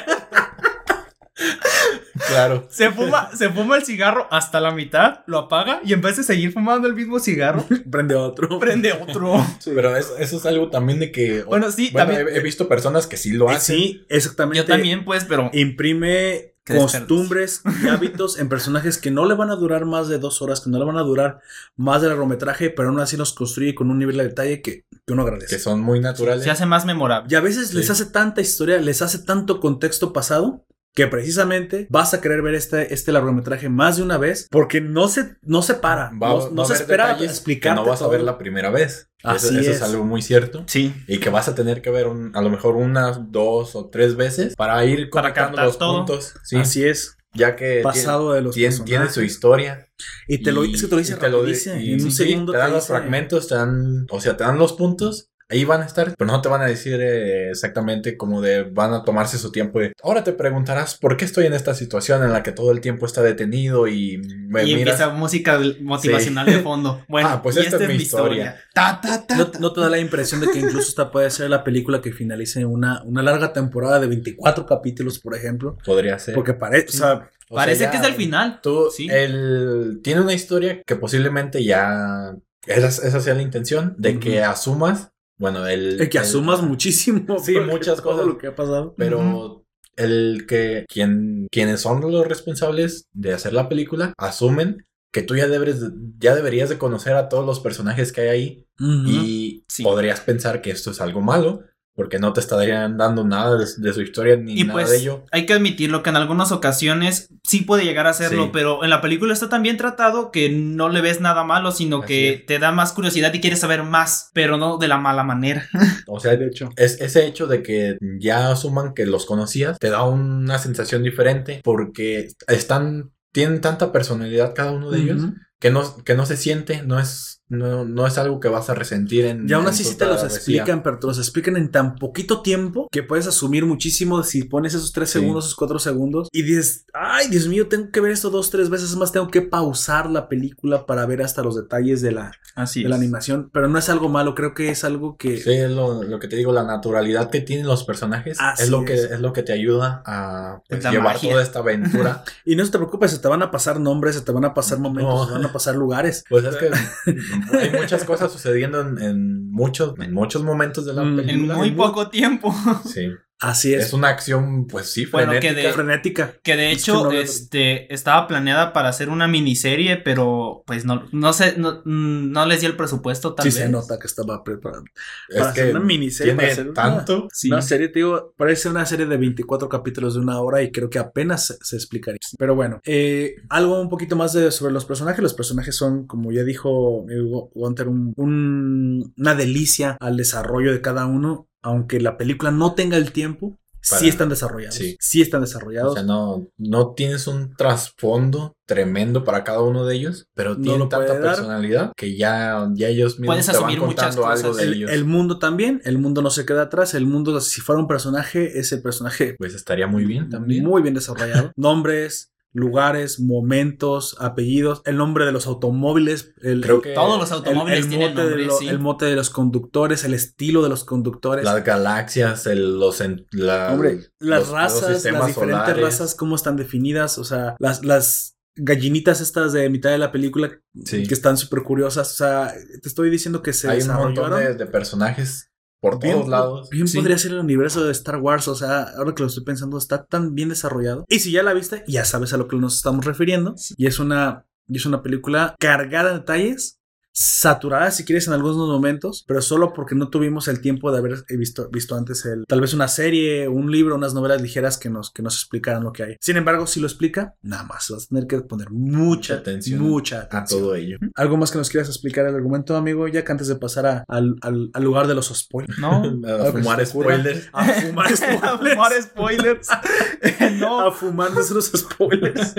Claro. 2.28 2.68
Se 2.72 2.92
fuma, 2.92 3.30
se 3.36 3.50
fuma 3.50 3.78
el 3.78 3.84
cigarro 3.86 4.28
hasta 4.32 4.60
la 4.60 4.72
mitad, 4.72 5.22
lo 5.26 5.38
apaga 5.40 5.82
y 5.84 5.94
en 5.94 6.02
vez 6.02 6.18
de 6.18 6.24
seguir 6.24 6.52
fumando 6.54 6.88
el 6.88 6.94
mismo 6.94 7.20
cigarro, 7.20 7.66
Prende 7.92 8.16
otro. 8.16 8.60
prende 8.60 8.94
otro. 8.94 9.44
Pero 9.66 9.96
eso, 9.96 10.18
eso 10.18 10.38
es 10.38 10.46
algo 10.46 10.70
también 10.70 11.00
de 11.00 11.12
que. 11.12 11.44
Bueno, 11.44 11.72
sí, 11.72 11.90
bueno, 11.92 12.12
también. 12.14 12.36
he, 12.36 12.38
he 12.40 12.44
visto 12.44 12.68
personas 12.68 13.08
que 13.08 13.18
sí 13.18 13.32
lo 13.32 13.50
Eh, 13.50 13.56
hacen. 13.56 13.76
Sí, 13.78 14.06
exactamente. 14.10 14.58
Yo 14.60 14.66
también, 14.66 15.06
pues, 15.06 15.26
pero. 15.26 15.50
Imprime 15.54 16.54
costumbres 16.66 17.62
y 17.84 17.88
hábitos 17.90 18.40
en 18.40 18.48
personajes 18.48 18.98
que 18.98 19.12
no 19.12 19.26
le 19.26 19.34
van 19.36 19.50
a 19.52 19.56
durar 19.56 19.86
más 19.86 20.08
de 20.08 20.18
dos 20.18 20.42
horas, 20.42 20.62
que 20.62 20.70
no 20.70 20.80
le 20.80 20.86
van 20.86 20.98
a 20.98 21.02
durar 21.02 21.40
más 21.76 22.02
del 22.02 22.12
largometraje, 22.12 22.70
pero 22.70 22.90
aún 22.90 23.00
así 23.02 23.18
los 23.18 23.34
construye 23.34 23.76
con 23.76 23.90
un 23.92 24.00
nivel 24.00 24.18
de 24.18 24.24
detalle 24.30 24.62
que, 24.62 24.86
que 25.06 25.14
uno 25.14 25.24
agradece. 25.24 25.56
Que 25.56 25.60
son 25.62 25.82
muy 25.82 26.00
naturales. 26.00 26.44
Se 26.44 26.52
hace 26.52 26.66
más 26.66 26.86
memorable. 26.86 27.28
Y 27.30 27.36
a 27.36 27.42
veces 27.42 27.74
les 27.74 27.88
Sí. 27.88 27.92
hace 27.92 28.06
tanta 28.06 28.40
historia, 28.42 28.78
les 28.78 29.02
hace 29.02 29.20
tanto 29.20 29.60
contexto 29.60 30.14
pasado. 30.14 30.66
Que 30.96 31.08
precisamente 31.08 31.88
vas 31.90 32.14
a 32.14 32.22
querer 32.22 32.42
ver 32.44 32.54
este, 32.54 32.94
este 32.94 33.12
largometraje 33.12 33.68
más 33.68 33.98
de 33.98 34.04
una 34.04 34.18
vez 34.20 34.48
porque 34.52 34.80
no 34.80 35.08
se, 35.08 35.38
no 35.42 35.64
se 35.64 35.74
para. 35.74 36.12
Va- 36.22 36.50
no 36.52 36.66
se 36.66 36.74
espera 36.74 37.18
explicar. 37.24 37.76
no 37.76 37.84
vas 37.84 38.02
a 38.04 38.08
ver 38.08 38.22
la 38.22 38.38
primera 38.38 38.70
vez. 38.70 39.10
Así 39.24 39.48
eso, 39.48 39.60
eso 39.60 39.72
es. 39.72 39.78
es. 39.78 39.82
algo 39.82 40.04
muy 40.04 40.22
cierto. 40.22 40.64
Sí. 40.68 40.94
Y 41.08 41.18
que 41.18 41.30
vas 41.32 41.48
a 41.48 41.56
tener 41.56 41.82
que 41.82 41.90
ver 41.90 42.08
un- 42.08 42.36
a 42.36 42.42
lo 42.42 42.50
mejor 42.52 42.76
unas 42.76 43.32
dos 43.32 43.76
o 43.76 43.90
tres 43.90 44.16
veces 44.16 44.56
para 44.56 44.86
ir 44.86 45.10
conectando 45.10 45.60
los 45.64 45.80
todo. 45.80 45.98
puntos. 46.06 46.36
Sí, 46.44 46.58
Así 46.58 46.84
es. 46.86 47.18
ya 47.34 47.56
que 47.56 47.80
Pasado 47.82 48.34
de 48.34 48.42
los 48.42 48.54
tiene, 48.54 48.76
tiene, 48.76 48.86
tiene 48.86 49.10
su 49.10 49.24
historia. 49.24 49.88
Y 50.28 50.44
te 50.44 50.52
lo, 50.52 50.64
Y- 50.64 50.74
es 50.76 50.82
que 50.82 50.88
te 50.88 50.94
lo 50.96 50.98
dice 51.00 51.14
y 51.14 51.18
te 51.18 51.30
lo 51.30 51.48
y 51.80 51.94
en 51.94 52.04
un 52.04 52.12
sí, 52.12 52.28
segundo 52.28 52.52
te 52.52 52.58
dan 52.60 52.72
los 52.72 52.84
dice- 52.84 52.94
fragmentos, 52.94 53.48
te 53.48 53.56
dan, 53.56 54.06
o 54.12 54.22
sea, 54.22 54.38
te 54.38 54.44
dan 54.44 54.60
los 54.60 54.74
puntos. 54.74 55.32
Ahí 55.54 55.66
van 55.66 55.82
a 55.82 55.86
estar, 55.86 56.16
pero 56.18 56.32
no 56.32 56.42
te 56.42 56.50
van 56.50 56.62
a 56.62 56.66
decir 56.66 57.00
eh, 57.00 57.50
exactamente 57.52 58.18
como 58.18 58.42
de 58.42 58.64
van 58.64 58.92
a 58.94 59.04
tomarse 59.04 59.38
su 59.38 59.52
tiempo. 59.52 59.80
de, 59.80 59.94
Ahora 60.02 60.24
te 60.24 60.34
preguntarás 60.34 60.96
por 60.98 61.16
qué 61.16 61.26
estoy 61.26 61.46
en 61.46 61.54
esta 61.54 61.74
situación 61.76 62.24
en 62.24 62.34
la 62.34 62.42
que 62.42 62.52
todo 62.52 62.72
el 62.72 62.82
tiempo 62.82 63.06
está 63.06 63.22
detenido 63.22 63.88
y 63.88 64.18
me 64.18 64.64
y 64.64 64.76
miras. 64.76 65.00
empieza 65.00 65.10
música 65.10 65.60
motivacional 65.82 66.46
de 66.48 66.60
fondo. 66.60 67.04
Bueno, 67.08 67.30
Ah, 67.32 67.42
pues 67.44 67.56
y 67.58 67.60
esta 67.60 67.78
es 67.78 67.88
mi 67.88 67.96
historia. 67.96 68.58
Ta, 68.74 69.00
ta, 69.02 69.26
ta, 69.28 69.36
¿No, 69.38 69.48
ta. 69.52 69.60
no 69.60 69.72
te 69.74 69.82
da 69.82 69.90
la 69.90 70.00
impresión 70.00 70.42
de 70.42 70.48
que 70.50 70.60
incluso 70.60 70.90
esta 70.90 71.12
puede 71.12 71.30
ser 71.30 71.50
la 71.50 71.64
película 71.64 72.02
que 72.02 72.12
finalice 72.12 72.66
una, 72.66 73.04
una 73.04 73.22
larga 73.22 73.54
temporada 73.54 74.00
de 74.00 74.08
24 74.08 74.66
capítulos, 74.66 75.20
por 75.20 75.36
ejemplo? 75.36 75.78
Podría 75.86 76.18
ser. 76.18 76.34
Porque 76.34 76.54
parece, 76.54 76.88
Sí. 76.90 76.98
o 76.98 77.00
sea, 77.02 77.30
O 77.50 77.56
Parece 77.56 77.80
sea, 77.82 77.92
que 77.92 77.98
es 77.98 78.04
el 78.04 78.14
final. 78.16 78.60
Tú, 78.64 78.90
Sí. 78.90 79.08
él 79.12 80.00
tiene 80.04 80.22
una 80.22 80.34
historia 80.34 80.82
que 80.86 80.96
posiblemente 80.96 81.64
ya. 81.64 82.34
Esa, 82.66 82.88
esa 82.88 83.20
sea 83.20 83.34
la 83.36 83.42
intención 83.44 83.94
de 83.98 84.20
que 84.20 84.42
asumas. 84.42 85.10
Bueno, 85.38 85.66
el. 85.68 85.98
que 86.10 86.18
el- 86.18 86.24
asumas 86.24 86.62
muchísimo. 86.62 87.38
Sí, 87.40 87.60
muchas 87.60 88.02
todo 88.02 88.12
cosas. 88.14 88.28
lo 88.28 88.38
que 88.38 88.48
ha 88.48 88.56
pasado. 88.56 88.94
Pero 88.98 89.66
el 89.96 90.46
que 90.48 90.86
quien, 90.90 91.48
quienes 91.52 91.82
son 91.82 92.02
los 92.02 92.26
responsables 92.28 93.08
de 93.14 93.34
hacer 93.34 93.54
la 93.54 93.70
película 93.70 94.14
asumen 94.18 94.86
que 95.12 95.22
tú 95.22 95.36
ya 95.36 95.48
debes 95.48 95.80
de- 95.82 95.92
ya 96.18 96.34
deberías 96.34 96.70
de 96.70 96.80
conocer 96.80 97.14
a 97.16 97.30
todos 97.30 97.46
los 97.46 97.60
personajes 97.60 98.12
que 98.12 98.22
hay 98.22 98.30
ahí 98.30 98.68
y 99.06 99.64
Sí. 99.68 99.84
podrías 99.84 100.22
pensar 100.22 100.62
que 100.64 100.72
esto 100.72 100.90
es 100.90 101.00
algo 101.02 101.22
malo 101.22 101.62
porque 101.96 102.18
no 102.20 102.34
te 102.34 102.40
estarían 102.40 102.98
dando 102.98 103.24
nada 103.24 103.58
de, 103.58 103.66
de 103.78 103.94
su 103.94 104.02
historia 104.02 104.36
ni 104.36 104.60
Y 104.60 104.64
nada 104.64 104.74
pues 104.74 104.90
de 104.90 104.98
ello. 104.98 105.26
hay 105.32 105.46
que 105.46 105.54
admitirlo 105.54 106.02
que 106.02 106.10
en 106.10 106.16
algunas 106.16 106.52
ocasiones 106.52 107.30
sí 107.44 107.62
puede 107.62 107.84
llegar 107.86 108.08
a 108.08 108.12
hacerlo, 108.12 108.46
Sí. 108.46 108.50
pero 108.52 108.84
en 108.84 108.90
la 108.90 109.00
película 109.02 109.32
está 109.34 109.48
tan 109.50 109.62
bien 109.62 109.78
tratado 109.78 110.32
que 110.32 110.50
no 110.50 110.90
le 110.90 111.02
ves 111.02 111.22
nada 111.22 111.44
malo, 111.44 111.72
sino 111.72 111.98
Así 112.00 112.08
que 112.08 112.30
es. 112.34 112.46
te 112.48 112.58
da 112.60 112.72
más 112.72 112.94
curiosidad 112.94 113.34
y 113.34 113.42
quieres 113.42 113.60
saber 113.60 113.84
más, 113.84 114.32
pero 114.34 114.58
no 114.58 114.78
de 114.78 114.88
la 114.88 114.98
mala 114.98 115.24
manera. 115.24 115.68
O 116.08 116.20
sea, 116.20 116.36
de 116.36 116.48
hecho. 116.48 116.70
es, 116.78 117.00
ese 117.00 117.26
hecho 117.28 117.48
de 117.48 117.62
que 117.64 117.98
ya 118.20 118.52
asuman 118.52 118.94
que 118.94 119.06
los 119.06 119.26
conocías 119.26 119.78
te 119.80 119.90
da 119.90 120.04
una 120.04 120.58
sensación 120.60 121.04
diferente 121.04 121.62
porque 121.64 122.28
están 122.48 123.12
tienen 123.32 123.62
tanta 123.62 123.92
personalidad 123.92 124.54
cada 124.54 124.72
uno 124.74 124.92
de 124.92 125.00
ellos. 125.00 125.22
Que 125.64 125.72
no, 125.72 125.96
que 126.04 126.14
no 126.14 126.26
se 126.26 126.36
siente, 126.36 126.82
no 126.84 127.00
es, 127.00 127.42
no, 127.48 127.86
no 127.86 128.06
es 128.06 128.18
algo 128.18 128.42
que 128.42 128.50
vas 128.50 128.70
a 128.70 128.74
resentir 128.74 129.24
en. 129.24 129.50
Y 129.50 129.54
aún 129.54 129.66
así 129.66 129.86
sí 129.86 129.96
te 129.96 130.06
los 130.06 130.22
explican, 130.22 130.84
pero 130.84 131.00
te 131.00 131.08
los 131.08 131.18
explican 131.18 131.56
en 131.56 131.72
tan 131.72 131.96
poquito 131.96 132.42
tiempo 132.42 132.90
que 132.92 133.02
puedes 133.02 133.28
asumir 133.28 133.66
muchísimo 133.66 134.22
si 134.24 134.44
pones 134.44 134.74
esos 134.74 134.92
tres 134.92 135.10
Sí. 135.12 135.20
segundos, 135.20 135.46
esos 135.46 135.56
cuatro 135.56 135.80
segundos 135.80 136.28
y 136.34 136.42
dices, 136.42 136.86
ay, 136.94 137.30
Dios 137.30 137.48
mío, 137.48 137.70
tengo 137.70 137.92
que 137.92 138.02
ver 138.02 138.12
esto 138.12 138.30
dos, 138.30 138.50
tres 138.50 138.70
veces 138.70 138.90
Es 138.90 138.98
más, 138.98 139.14
tengo 139.14 139.30
que 139.30 139.42
pausar 139.42 140.10
la 140.12 140.28
película 140.28 140.86
para 140.86 141.06
ver 141.06 141.22
hasta 141.22 141.42
los 141.42 141.56
detalles 141.56 142.02
de 142.02 142.12
la, 142.12 142.34
Así 142.56 142.84
de 142.84 142.90
la 142.90 142.98
animación, 142.98 143.50
pero 143.52 143.68
no 143.68 143.80
es 143.80 143.90
algo 143.90 144.10
malo, 144.10 144.36
creo 144.36 144.54
que 144.54 144.70
es 144.70 144.84
algo 144.84 145.18
que... 145.18 145.38
Sí, 145.38 145.52
es 145.54 145.72
lo, 145.72 146.04
lo 146.04 146.20
que 146.20 146.28
te 146.28 146.36
digo, 146.36 146.54
la 146.54 146.64
naturalidad 146.64 147.32
que 147.32 147.42
tienen 147.42 147.66
los 147.66 147.84
personajes 147.84 148.38
Así 148.40 148.64
es 148.64 148.70
lo 148.70 148.86
que 148.86 148.94
es. 148.94 149.20
lo 149.20 149.34
que 149.34 149.42
te 149.42 149.54
ayuda 149.54 150.04
a 150.06 150.62
pues, 150.70 150.84
llevar 150.84 151.16
magia. 151.16 151.32
toda 151.32 151.42
esta 151.44 151.60
aventura. 151.60 152.24
Y 152.46 152.56
no 152.56 152.64
se 152.64 152.72
te 152.72 152.78
preocupes, 152.78 153.10
se 153.12 153.18
te 153.20 153.28
van 153.28 153.42
a 153.42 153.50
pasar 153.50 153.80
nombres, 153.80 154.16
se 154.16 154.22
te 154.22 154.32
van 154.32 154.46
a 154.46 154.54
pasar 154.54 154.78
momentos, 154.80 155.14
No. 155.22 155.26
se 155.26 155.32
van 155.34 155.46
a 155.46 155.52
pasar 155.52 155.76
lugares. 155.76 156.24
Pues 156.30 156.46
es 156.46 156.56
que 156.58 156.70
hay 157.60 157.72
muchas 157.72 158.04
cosas 158.04 158.32
sucediendo 158.32 158.82
en, 158.82 159.02
en 159.02 159.50
muchos, 159.52 159.94
en 160.00 160.14
muchos 160.14 160.44
momentos 160.44 160.86
de 160.86 160.94
la 160.94 161.04
Mm. 161.04 161.20
En 161.22 161.26
película. 161.26 161.56
muy 161.56 161.72
poco 161.72 162.10
tiempo. 162.10 162.54
Sí. 162.86 163.10
Así 163.44 163.74
es. 163.74 163.86
Es 163.88 163.94
una 163.94 164.08
acción, 164.10 164.68
pues 164.68 164.88
sí, 164.90 165.06
Bueno, 165.06 165.34
que 165.34 165.40
frenética. 165.40 165.68
de- 165.68 165.74
frenética. 165.74 166.34
Que 166.44 166.56
de 166.56 166.72
Es 166.72 166.78
hecho, 166.80 166.94
que 167.00 167.04
no 167.04 167.10
veo- 167.10 167.22
este, 167.22 167.94
estaba 167.94 168.28
planeada 168.28 168.74
para 168.74 168.90
hacer 168.90 169.10
una 169.10 169.28
miniserie, 169.28 169.98
pero 169.98 170.64
pues 170.66 170.86
no, 170.86 171.04
no 171.12 171.34
sé, 171.34 171.56
no, 171.58 171.82
no 171.86 172.46
les 172.46 172.62
dio 172.62 172.70
el 172.70 172.76
presupuesto 172.78 173.36
tal 173.36 173.44
Sí 173.52 173.58
vez. 173.58 173.66
se 173.66 173.70
nota 173.72 174.00
que 174.00 174.08
estaba 174.08 174.44
preparado. 174.44 174.84
Es 175.30 175.38
para 175.40 175.50
hacer 175.52 175.66
que 175.66 175.72
una 175.72 175.80
miniserie, 175.82 176.34
para 176.36 176.48
tiene 176.48 176.54
hacer 176.54 176.70
una- 176.72 176.74
tanto. 176.96 177.28
Sí. 177.34 177.50
Una 177.50 177.62
serie, 177.62 177.90
te 177.90 178.00
digo, 178.00 178.34
parece 178.38 178.70
una 178.70 178.86
serie 178.86 179.06
de 179.06 179.18
24 179.18 179.68
capítulos 179.70 180.14
de 180.14 180.22
una 180.22 180.40
hora 180.40 180.62
y 180.62 180.72
creo 180.72 180.90
que 180.90 181.00
apenas 181.00 181.48
se, 181.48 181.56
se 181.62 181.76
explicaría. 181.76 182.20
Pero 182.38 182.56
bueno, 182.56 182.80
eh, 182.86 183.36
algo 183.50 183.80
un 183.82 183.90
poquito 183.90 184.16
más 184.16 184.34
de, 184.34 184.52
sobre 184.52 184.74
los 184.74 184.86
personajes. 184.86 185.22
Los 185.22 185.34
personajes 185.34 185.76
son, 185.76 186.08
como 186.08 186.32
ya 186.32 186.44
dijo 186.44 187.04
Gu- 187.06 187.50
Gunter, 187.54 187.88
un- 187.88 188.14
un- 188.16 189.14
una 189.18 189.36
delicia 189.36 189.98
al 190.00 190.18
desarrollo 190.18 190.72
de 190.72 190.82
cada 190.82 191.06
uno. 191.06 191.48
Aunque 191.64 192.00
la 192.00 192.18
película 192.18 192.52
no 192.52 192.76
tenga 192.76 192.98
el 192.98 193.12
tiempo, 193.12 193.58
Para- 193.90 194.00
sí 194.00 194.08
están 194.08 194.30
desarrollados. 194.30 194.76
sí. 194.76 194.96
Sí, 195.00 195.22
están 195.22 195.42
O 195.42 195.46
desarrollados. 195.46 195.94
sea, 195.96 196.04
no, 196.04 196.48
no 196.58 196.94
tienes 196.94 197.28
un 197.28 197.54
trasfondo 197.56 198.54
tremendo 198.66 199.24
para 199.26 199.44
cada 199.44 199.62
uno 199.62 199.86
de 199.86 199.96
ellos, 199.96 200.28
pero 200.34 200.52
No 200.56 200.62
tienen 200.62 200.80
lo 200.80 200.90
puede 200.90 201.08
tanta 201.08 201.20
dar. 201.22 201.36
personalidad 201.36 201.92
que 201.98 202.16
ya, 202.16 202.70
ya 202.76 202.88
ellos 202.88 203.20
mismos 203.20 203.36
Puedes 203.36 203.46
te 203.46 203.52
van 203.52 203.62
asumir 203.64 203.80
contando 203.80 204.26
algo 204.26 204.54
de 204.54 204.64
el, 204.64 204.74
ellos. 204.74 204.92
el 204.92 205.04
mundo 205.06 205.38
también, 205.38 205.82
el 205.84 205.98
mundo 205.98 206.22
no 206.22 206.30
se 206.30 206.46
queda 206.46 206.64
atrás. 206.64 206.94
El 206.94 207.06
mundo, 207.08 207.40
si 207.42 207.60
fuera 207.62 207.82
un 207.82 207.88
personaje, 207.88 208.58
es 208.58 208.72
el 208.72 208.82
personaje 208.82 209.36
Pues 209.38 209.54
estaría 209.54 209.88
muy 209.88 210.06
bien 210.06 210.30
también. 210.30 210.64
Muy 210.64 210.82
bien 210.82 210.94
desarrollado. 210.94 211.52
Nombres, 211.58 212.30
lugares, 212.54 213.20
momentos, 213.20 214.16
apellidos, 214.20 214.82
el 214.86 214.98
nombre 214.98 215.26
de 215.26 215.32
los 215.32 215.48
automóviles, 215.48 216.34
el, 216.42 216.62
Creo 216.62 216.82
que 216.82 216.94
Todos 216.94 217.20
los 217.20 217.32
automóviles 217.32 217.80
el 217.80 217.90
tienen 217.90 218.10
mote 218.12 218.22
de 218.22 218.28
nombre, 218.30 218.46
lo- 218.46 218.58
sí. 218.58 218.68
el 218.68 218.80
mote 218.80 219.06
de 219.06 219.16
los 219.16 219.30
conductores, 219.30 220.04
el 220.04 220.14
estilo 220.14 220.62
de 220.64 220.70
los 220.70 220.84
conductores. 220.84 221.44
las 221.44 221.64
galaxias, 221.64 222.46
el- 222.48 222.80
los, 222.80 223.02
la- 223.32 223.72
Hombre, 223.74 224.00
las 224.20 224.40
los- 224.42 224.48
los 224.48 224.50
razas, 224.52 224.82
las 224.90 225.04
diferentes 225.04 225.34
solares. 225.36 225.82
razas, 225.84 226.16
cómo 226.16 226.36
están 226.36 226.56
definidas, 226.56 227.18
o 227.18 227.24
sea, 227.24 227.56
las, 227.60 227.84
las 227.84 228.38
gallinitas 228.56 229.20
estas 229.20 229.52
de 229.52 229.68
mitad 229.72 229.90
de 229.90 229.98
la 229.98 230.12
película 230.12 230.52
Sí. 230.86 231.08
que 231.08 231.14
están 231.16 231.38
súper 231.38 231.64
curiosas, 231.64 232.12
o 232.12 232.16
sea, 232.16 232.54
te 232.82 232.88
estoy 232.88 233.10
diciendo 233.10 233.42
que 233.42 233.52
se 233.52 233.68
Hay 233.68 233.82
un 233.82 233.88
montón 233.96 234.32
de 234.58 234.66
personajes 234.68 235.50
por 235.84 236.00
Bien, 236.00 236.16
todos 236.16 236.30
lados. 236.30 236.70
Bien 236.70 236.88
Sí. 236.88 236.98
podría 236.98 237.18
ser 237.18 237.34
el 237.34 237.40
universo 237.40 237.84
de 237.84 237.92
Star 237.92 238.16
Wars, 238.18 238.48
o 238.48 238.56
sea, 238.56 238.84
ahora 238.98 239.14
que 239.14 239.22
lo 239.22 239.28
estoy 239.28 239.44
pensando, 239.44 239.78
está 239.78 240.06
tan 240.06 240.34
bien 240.34 240.48
desarrollado. 240.48 241.04
Y 241.10 241.20
si 241.20 241.32
ya 241.34 241.44
la 241.44 241.52
viste, 241.54 241.84
ya 241.88 242.06
sabes 242.06 242.32
a 242.32 242.38
lo 242.38 242.48
que 242.48 242.56
nos 242.56 242.78
estamos 242.78 243.04
refiriendo. 243.04 243.54
Y 243.76 243.86
es 243.88 244.00
una, 244.00 244.46
y 244.70 244.78
es 244.78 244.86
una 244.86 245.04
película 245.04 245.56
cargada 245.60 246.12
de 246.14 246.20
detalles, 246.20 246.80
saturada 247.16 247.92
si 247.92 248.04
quieres 248.06 248.28
en 248.28 248.34
algunos 248.34 248.58
momentos, 248.58 249.24
pero 249.28 249.42
solo 249.42 249.72
porque 249.74 249.94
no 249.96 250.10
tuvimos 250.10 250.48
el 250.48 250.62
tiempo 250.62 250.92
de 250.92 250.98
haber 250.98 251.24
visto, 251.30 251.70
visto 251.70 251.96
antes 251.96 252.26
el, 252.26 252.46
tal 252.48 252.60
vez 252.60 252.74
una 252.74 252.88
serie, 252.88 253.48
un 253.48 253.72
libro, 253.72 253.96
unas 253.96 254.14
novelas 254.16 254.42
ligeras 254.42 254.78
que 254.80 254.90
nos, 254.90 255.12
que 255.12 255.22
nos 255.22 255.36
explicaran 255.36 255.84
lo 255.84 255.94
que 255.94 256.04
hay. 256.04 256.16
Sin 256.20 256.38
embargo, 256.38 256.66
si 256.66 256.80
lo 256.80 256.88
explica, 256.88 257.36
nada 257.44 257.64
más, 257.64 257.90
vas 257.92 258.06
a 258.06 258.08
tener 258.08 258.26
que 258.28 258.40
poner 258.42 258.70
mucha 258.72 259.04
Mucha 259.14 259.34
atención, 259.36 259.76
atención 259.80 259.80
mucha 259.82 260.18
A 260.20 260.22
atención. 260.24 260.60
todo 260.62 260.76
ello. 260.76 260.98
¿Algo 261.16 261.38
más 261.38 261.52
que 261.52 261.58
nos 261.60 261.70
quieras 261.70 261.88
explicar 261.90 262.26
el 262.26 262.34
argumento, 262.36 262.76
amigo? 262.76 263.08
Ya 263.08 263.24
que 263.24 263.32
antes 263.32 263.48
de 263.48 263.56
pasar 263.58 263.86
a- 263.86 264.04
al, 264.08 264.36
al- 264.42 264.72
al 264.74 264.84
lugar 264.84 265.06
de 265.08 265.14
los 265.14 265.28
spoilers. 265.28 265.78
¿No? 265.78 266.02
A 266.48 266.52
fumar 266.52 266.84
spoilers. 266.86 267.50
A 267.54 267.64
fumar 267.66 268.08
A 268.12 268.16
spoilers. 268.16 268.74
fumar 268.74 268.92
spoilers. 269.04 269.68
no. 270.60 270.80
A 270.88 270.92
fumar 270.92 271.32
nuestros 271.32 271.66
spoilers. 271.76 272.56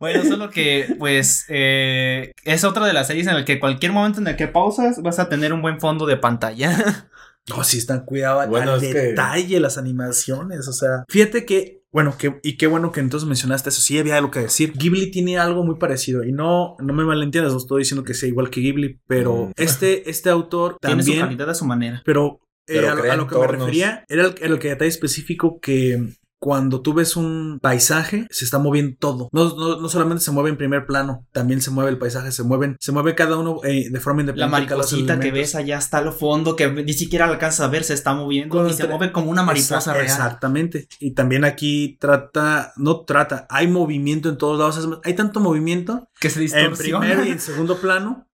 Bueno, 0.00 0.24
solo 0.24 0.50
que, 0.50 0.94
pues, 0.98 1.44
eh, 1.48 2.32
es 2.44 2.64
otra 2.64 2.84
de 2.86 2.92
las 2.92 3.06
series 3.06 3.26
en 3.26 3.34
la 3.34 3.44
que 3.44 3.60
cualquier 3.60 3.92
momento 3.92 4.20
en 4.20 4.26
el 4.26 4.36
que 4.36 4.48
pausas 4.48 5.00
vas 5.02 5.18
a 5.18 5.28
tener 5.28 5.52
un 5.52 5.62
buen 5.62 5.80
fondo 5.80 6.06
de 6.06 6.16
pantalla. 6.16 7.10
No, 7.46 7.62
sí 7.62 7.76
están 7.76 8.06
cuidadas 8.06 8.48
Bueno, 8.48 8.72
al 8.72 8.82
es 8.82 8.90
que- 8.90 8.98
detalle 8.98 9.60
las 9.60 9.76
animaciones. 9.76 10.66
O 10.66 10.72
sea, 10.72 11.04
fíjate 11.10 11.44
que, 11.44 11.82
bueno, 11.92 12.16
que, 12.16 12.40
y 12.42 12.56
qué 12.56 12.66
bueno 12.66 12.90
que 12.90 13.00
entonces 13.00 13.28
mencionaste 13.28 13.68
eso. 13.68 13.82
Sí, 13.82 13.98
había 13.98 14.16
algo 14.16 14.30
que 14.30 14.38
decir. 14.40 14.72
Ghibli 14.72 15.10
tiene 15.10 15.36
algo 15.36 15.62
muy 15.62 15.74
parecido. 15.76 16.24
Y 16.24 16.32
no, 16.32 16.74
no 16.80 16.94
me 16.94 17.04
malentiendas, 17.04 17.52
no 17.52 17.58
estoy 17.58 17.80
diciendo 17.82 18.02
que 18.02 18.14
sea 18.14 18.30
igual 18.30 18.48
que 18.48 18.62
Ghibli, 18.62 18.98
pero 19.06 19.48
Mm. 19.48 19.52
este, 19.56 20.08
este 20.08 20.30
autor 20.30 20.78
Tiene 20.80 21.02
su 21.02 21.10
también. 21.10 21.26
calidad 21.26 21.50
a 21.50 21.54
su 21.54 21.66
manera. 21.66 22.00
Pero, 22.06 22.40
eh, 22.66 22.78
a, 22.78 22.94
lo- 22.94 23.00
crea 23.02 23.12
a 23.12 23.16
lo 23.18 23.26
que 23.26 23.36
me 23.36 23.46
refería 23.46 24.06
era 24.08 24.22
el, 24.24 24.34
era 24.40 24.54
el 24.54 24.58
que 24.58 24.68
detalle 24.68 24.88
específico 24.88 25.60
que 25.60 26.14
cuando 26.44 26.82
tú 26.82 26.92
ves 26.92 27.16
un 27.16 27.58
paisaje 27.62 28.26
se 28.28 28.44
está 28.44 28.58
moviendo 28.58 28.94
todo. 29.00 29.30
No, 29.32 29.56
no, 29.56 29.80
no 29.80 29.88
solamente 29.88 30.22
se 30.22 30.30
mueve 30.30 30.50
en 30.50 30.58
primer 30.58 30.84
plano, 30.84 31.26
también 31.32 31.62
se 31.62 31.70
mueve 31.70 31.90
el 31.90 31.96
paisaje, 31.96 32.32
se 32.32 32.42
mueven, 32.42 32.76
se 32.80 32.92
mueve 32.92 33.14
cada 33.14 33.38
uno 33.38 33.60
eh, 33.64 33.88
de 33.90 33.98
forma 33.98 34.18
La 34.18 34.24
independiente. 34.24 34.66
cada 34.68 34.76
mariposita 34.76 35.20
que 35.20 35.30
ves 35.30 35.54
allá 35.54 35.78
hasta 35.78 35.96
al 35.96 36.12
fondo, 36.12 36.54
que 36.54 36.70
ni 36.70 36.92
siquiera 36.92 37.24
alcanza 37.24 37.64
a 37.64 37.68
ver, 37.68 37.82
se 37.82 37.94
está 37.94 38.12
moviendo 38.12 38.68
y 38.68 38.74
se 38.74 38.86
mueve 38.86 39.10
como 39.10 39.30
una 39.30 39.42
mariposa 39.42 39.94
real. 39.94 40.04
Exactamente. 40.04 40.86
Y 41.00 41.12
también 41.14 41.46
aquí 41.46 41.96
trata, 41.98 42.74
no 42.76 43.06
trata, 43.06 43.46
hay 43.48 43.66
movimiento 43.66 44.28
en 44.28 44.36
todos 44.36 44.58
lados. 44.58 45.00
Hay 45.02 45.14
tanto 45.14 45.40
movimiento 45.40 46.10
Que 46.20 46.28
se 46.28 46.40
en 46.40 46.44
distorsiona. 46.44 47.06
primer 47.06 47.26
y 47.26 47.30
en 47.30 47.40
segundo 47.40 47.78
plano 47.78 48.26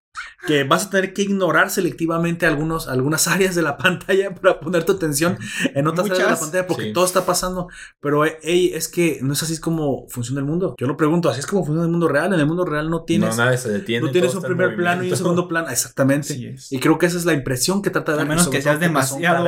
que 0.47 0.65
vas 0.65 0.87
a 0.87 0.91
tener 0.91 1.13
que 1.13 1.23
ignorar 1.23 1.71
selectivamente 1.71 2.47
algunos, 2.47 2.89
algunas 2.89 3.29
áreas 3.29 3.55
de 3.55 3.63
la 3.63 3.77
pantalla 3.77 4.35
para 4.41 4.61
poner 4.61 4.85
tu 4.85 4.93
atención 4.93 5.39
en 5.75 5.87
otras 5.87 6.07
áreas 6.11 6.19
de 6.27 6.31
la 6.35 6.39
pantalla 6.41 6.67
porque 6.67 6.83
Sí. 6.85 6.93
todo 6.93 7.05
está 7.05 7.27
pasando. 7.27 7.69
Pero 8.01 8.25
eh, 8.25 8.39
ey, 8.43 8.73
es 8.75 8.89
que 8.89 9.19
no 9.23 9.33
es 9.35 9.43
así 9.43 9.59
como 9.61 10.07
funciona 10.09 10.41
el 10.41 10.47
mundo. 10.47 10.75
Yo 10.79 10.87
lo 10.87 10.97
pregunto, 10.97 11.29
así 11.29 11.41
es 11.41 11.47
como 11.47 11.63
funciona 11.65 11.85
el 11.85 11.91
mundo 11.91 12.09
real. 12.09 12.33
En 12.33 12.41
el 12.41 12.47
mundo 12.47 12.65
real 12.65 12.89
no 12.91 13.05
tienes, 13.05 13.37
no, 13.37 13.45
nadie 13.45 13.59
se 13.59 13.71
detiene. 13.71 14.07
no 14.07 14.13
tienes 14.13 14.35
un 14.35 14.43
primer 14.43 14.77
plano 14.77 15.05
y 15.05 15.11
un 15.11 15.17
segundo 15.17 15.47
plano. 15.49 15.69
Exactamente. 15.71 16.55
Y 16.71 16.79
creo 16.81 16.99
que 16.99 17.07
esa 17.07 17.17
es 17.19 17.25
la 17.25 17.33
impresión 17.35 17.83
que 17.83 17.91
trata 17.91 18.13
de 18.13 18.17
A 18.17 18.19
dar. 18.21 18.29
menos 18.29 18.45
sobre 18.45 18.59
que 18.59 18.63
seas 18.63 18.81
demasiado-. 18.81 19.47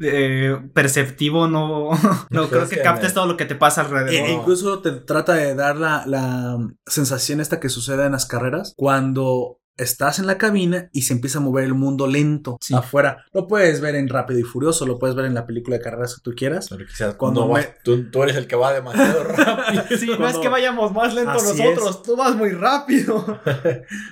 Eh, 0.00 0.58
perceptivo, 0.74 1.48
no, 1.48 1.90
no 2.30 2.48
creo 2.48 2.68
que 2.68 2.80
captes 2.80 3.14
todo 3.14 3.26
lo 3.26 3.36
que 3.36 3.44
te 3.44 3.54
pasa 3.54 3.82
alrededor. 3.82 4.14
E- 4.14 4.26
e 4.30 4.32
incluso 4.32 4.80
te 4.80 4.92
trata 4.92 5.34
de 5.34 5.54
dar 5.54 5.76
la, 5.76 6.04
la 6.06 6.58
sensación 6.86 7.40
esta 7.40 7.60
que 7.60 7.68
sucede 7.68 8.04
en 8.06 8.12
las 8.12 8.26
carreras 8.26 8.74
cuando 8.76 9.58
estás 9.76 10.18
en 10.18 10.26
la 10.26 10.38
cabina 10.38 10.88
y 10.92 11.02
se 11.02 11.12
empieza 11.12 11.38
a 11.38 11.42
mover 11.42 11.64
el 11.64 11.74
mundo 11.74 12.06
lento 12.06 12.56
Sí. 12.60 12.74
afuera. 12.74 13.24
Lo 13.32 13.46
puedes 13.46 13.80
ver 13.80 13.94
en 13.94 14.08
Rápido 14.08 14.40
y 14.40 14.42
Furioso, 14.42 14.86
lo 14.86 14.98
puedes 14.98 15.14
ver 15.16 15.26
en 15.26 15.34
la 15.34 15.46
película 15.46 15.76
de 15.76 15.82
carreras 15.82 16.14
que 16.16 16.22
tú 16.22 16.32
quieras. 16.34 16.68
Pero 16.70 16.86
quizás 16.86 17.14
Cuando 17.16 17.46
me- 17.48 17.68
tú, 17.84 18.10
tú 18.10 18.22
eres 18.22 18.36
el 18.36 18.46
que 18.46 18.56
va 18.56 18.72
demasiado 18.72 19.24
rápido. 19.24 19.84
Sí, 19.98 20.10
no 20.18 20.28
es 20.28 20.38
que 20.38 20.48
vayamos 20.48 20.92
más 20.92 21.14
lento 21.14 21.30
Así 21.32 21.62
nosotros, 21.62 22.02
tú 22.02 22.16
vas 22.16 22.34
muy 22.36 22.50
rápido. 22.52 23.40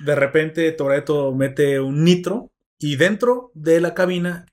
De 0.03 0.15
repente 0.15 0.71
Toreto 0.71 1.33
mete 1.33 1.79
un 1.79 2.03
nitro 2.03 2.51
y 2.79 2.95
dentro 2.97 3.51
de 3.53 3.81
la 3.81 3.93
cabina 3.93 4.45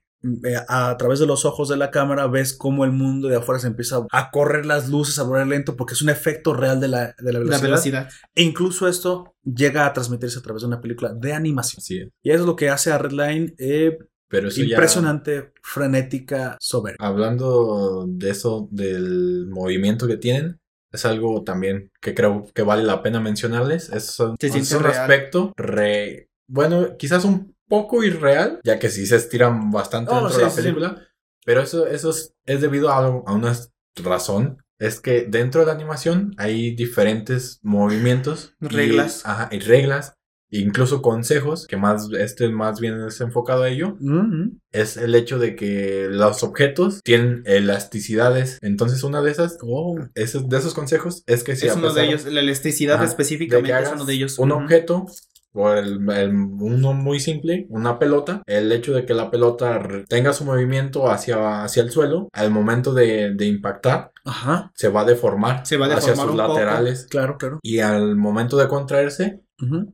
a 0.67 0.95
través 0.97 1.19
de 1.19 1.25
los 1.27 1.45
ojos 1.45 1.69
de 1.69 1.77
la 1.77 1.91
cámara 1.91 2.27
ves 2.27 2.53
cómo 2.53 2.85
el 2.85 2.91
mundo 2.91 3.27
de 3.27 3.35
afuera 3.37 3.59
se 3.59 3.67
empieza 3.67 4.05
a 4.11 4.31
correr 4.31 4.65
las 4.65 4.89
luces, 4.89 5.19
a 5.19 5.23
volver 5.23 5.47
lento, 5.47 5.75
porque 5.75 5.93
es 5.93 6.01
un 6.01 6.09
efecto 6.09 6.53
real 6.53 6.79
de 6.79 6.87
la, 6.87 7.15
de 7.19 7.33
la 7.33 7.39
velocidad. 7.39 7.61
La 7.61 7.67
velocidad. 7.67 8.09
E 8.35 8.43
incluso 8.43 8.87
esto 8.87 9.35
llega 9.43 9.85
a 9.85 9.93
transmitirse 9.93 10.39
a 10.39 10.41
través 10.41 10.61
de 10.61 10.67
una 10.67 10.81
película 10.81 11.13
de 11.13 11.33
animación. 11.33 11.79
Así 11.79 11.97
es. 11.99 12.09
Y 12.23 12.31
eso 12.31 12.41
es 12.41 12.45
lo 12.45 12.55
que 12.55 12.69
hace 12.69 12.91
a 12.91 12.97
Redline 12.97 13.53
eh, 13.57 13.97
Pero 14.29 14.47
eso 14.47 14.61
ya- 14.61 14.69
impresionante, 14.69 15.51
frenética, 15.61 16.57
soberbia. 16.59 16.97
Hablando 17.05 18.05
de 18.07 18.29
eso, 18.29 18.67
del 18.71 19.47
movimiento 19.49 20.07
que 20.07 20.17
tienen, 20.17 20.59
es 20.91 21.05
algo 21.05 21.43
también 21.43 21.91
que 22.01 22.13
creo 22.13 22.45
que 22.53 22.61
vale 22.61 22.83
la 22.83 23.01
pena 23.01 23.19
mencionarles. 23.19 23.89
Es, 23.89 24.19
un- 24.19 24.35
Se 24.39 24.47
es 24.47 24.53
siente 24.53 24.77
un 24.77 24.83
real. 24.83 25.01
aspecto 25.01 25.51
re... 25.57 26.29
Bueno, 26.47 26.97
quizás 26.97 27.25
un 27.25 27.52
poco 27.75 28.03
irreal, 28.03 28.59
ya 28.63 28.77
que 28.79 28.89
sí 28.89 29.05
se 29.07 29.15
estiran 29.15 29.71
bastante 29.71 30.11
Oh, 30.11 30.15
dentro 30.15 30.29
sí, 30.31 30.37
de 30.37 30.43
la 30.43 30.49
sí, 30.49 30.55
sí. 30.55 30.61
película. 30.61 30.89
Pero 31.45 31.61
eso, 31.61 31.87
eso 31.87 32.09
es, 32.11 32.33
es 32.45 32.61
debido 32.61 32.89
a, 32.89 32.97
algo- 32.99 33.23
a 33.27 33.33
una 33.33 33.53
razón. 33.95 34.57
Es 34.79 34.99
que 34.99 35.25
dentro 35.27 35.61
de 35.61 35.67
la 35.67 35.73
animación 35.73 36.33
hay 36.37 36.75
diferentes 36.75 37.59
movimientos. 37.63 38.55
y- 38.61 38.67
Reglas. 38.67 39.21
ajá, 39.25 39.49
y 39.51 39.59
reglas. 39.59 40.13
Incluso 40.55 41.01
consejos, 41.01 41.65
que 41.65 41.77
más 41.77 42.09
este 42.27 42.47
más 42.49 42.79
bien 42.79 43.01
es 43.07 43.19
enfocado 43.21 43.63
a 43.63 43.69
ello 43.69 43.97
es 44.71 44.97
el 44.97 45.15
hecho 45.15 45.39
de 45.39 45.55
que 45.55 46.07
los 46.11 46.43
objetos 46.43 47.01
tienen 47.03 47.41
elasticidades. 47.47 48.59
Entonces, 48.61 49.03
una 49.03 49.21
de 49.23 49.31
esas, 49.31 49.57
Oh. 49.63 49.97
esos, 50.13 50.47
de 50.49 50.57
esos 50.59 50.75
consejos 50.75 51.23
es 51.25 51.43
que 51.43 51.55
si 51.55 51.65
es 51.65 51.71
a 51.73 51.75
uno 51.75 51.87
de 51.89 52.01
pesar 52.01 52.05
ellos, 52.07 52.25
la 52.31 52.41
elasticidad 52.41 52.99
de 52.99 53.05
específicamente 53.05 53.73
es 53.81 53.89
uno 53.93 54.05
de 54.05 54.13
ellos. 54.13 54.37
un 54.37 54.51
objeto 54.51 55.07
o 55.53 55.71
el, 55.71 56.09
el- 56.11 56.33
uno 56.33 56.93
muy 56.93 57.19
simple, 57.19 57.65
una 57.69 57.99
pelota, 57.99 58.41
el 58.45 58.71
hecho 58.71 58.93
de 58.93 59.05
que 59.05 59.13
la 59.13 59.29
pelota 59.31 59.81
tenga 60.07 60.33
su 60.33 60.45
movimiento 60.45 61.09
hacia, 61.09 61.63
hacia 61.63 61.83
el 61.83 61.91
suelo, 61.91 62.29
al 62.33 62.51
momento 62.51 62.93
de, 62.93 63.33
de 63.35 63.45
impactar, 63.45 64.11
Ajá, 64.25 64.71
se 64.75 64.89
va 64.89 65.01
a 65.01 65.05
deformar, 65.05 65.65
Se 65.65 65.77
va 65.77 65.85
a 65.87 65.95
hacia 65.95 66.15
sus 66.15 66.25
poco. 66.25 66.35
laterales 66.37 67.07
claro, 67.09 67.37
claro. 67.37 67.59
y 67.61 67.79
al 67.79 68.15
momento 68.15 68.57
de 68.57 68.67
contraerse, 68.67 69.41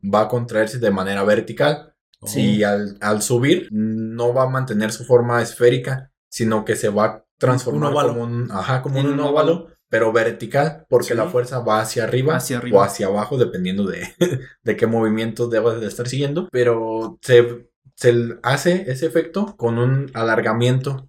va 0.03 0.21
a 0.21 0.27
contraerse 0.27 0.79
de 0.79 0.91
manera 0.91 1.23
vertical. 1.23 1.93
Y 2.35 2.63
al, 2.63 2.97
al 2.99 3.21
subir, 3.21 3.69
no 3.71 4.33
va 4.33 4.43
a 4.43 4.49
mantener 4.49 4.91
su 4.91 5.05
forma 5.05 5.41
esférica, 5.41 6.11
sino 6.29 6.65
que 6.65 6.75
se 6.75 6.89
va 6.89 7.05
a 7.05 7.25
transformar 7.37 7.93
Un 7.95 8.07
como 8.09 8.23
un, 8.23 8.51
ajá, 8.51 8.81
como 8.81 8.99
En 8.99 9.05
un 9.07 9.13
un 9.13 9.19
óvalo, 9.21 9.51
óvalo. 9.53 9.67
Pero 9.89 10.11
vertical, 10.13 10.85
porque 10.89 11.07
Sí. 11.09 11.13
la 11.15 11.25
fuerza 11.27 11.59
va 11.59 11.81
hacia 11.81 12.03
arriba, 12.03 12.35
Hacia 12.35 12.57
arriba. 12.59 12.79
o 12.79 12.81
hacia 12.83 13.07
abajo, 13.07 13.37
dependiendo 13.37 13.85
de, 13.85 14.07
de 14.63 14.75
qué 14.77 14.87
movimiento 14.87 15.47
debas 15.47 15.81
de 15.81 15.87
estar 15.87 16.07
siguiendo. 16.07 16.47
Pero 16.51 17.17
se, 17.21 17.67
se 17.95 18.37
hace 18.43 18.85
ese 18.91 19.05
efecto 19.07 19.55
con 19.57 19.77
un 19.79 20.09
alargamiento 20.13 21.08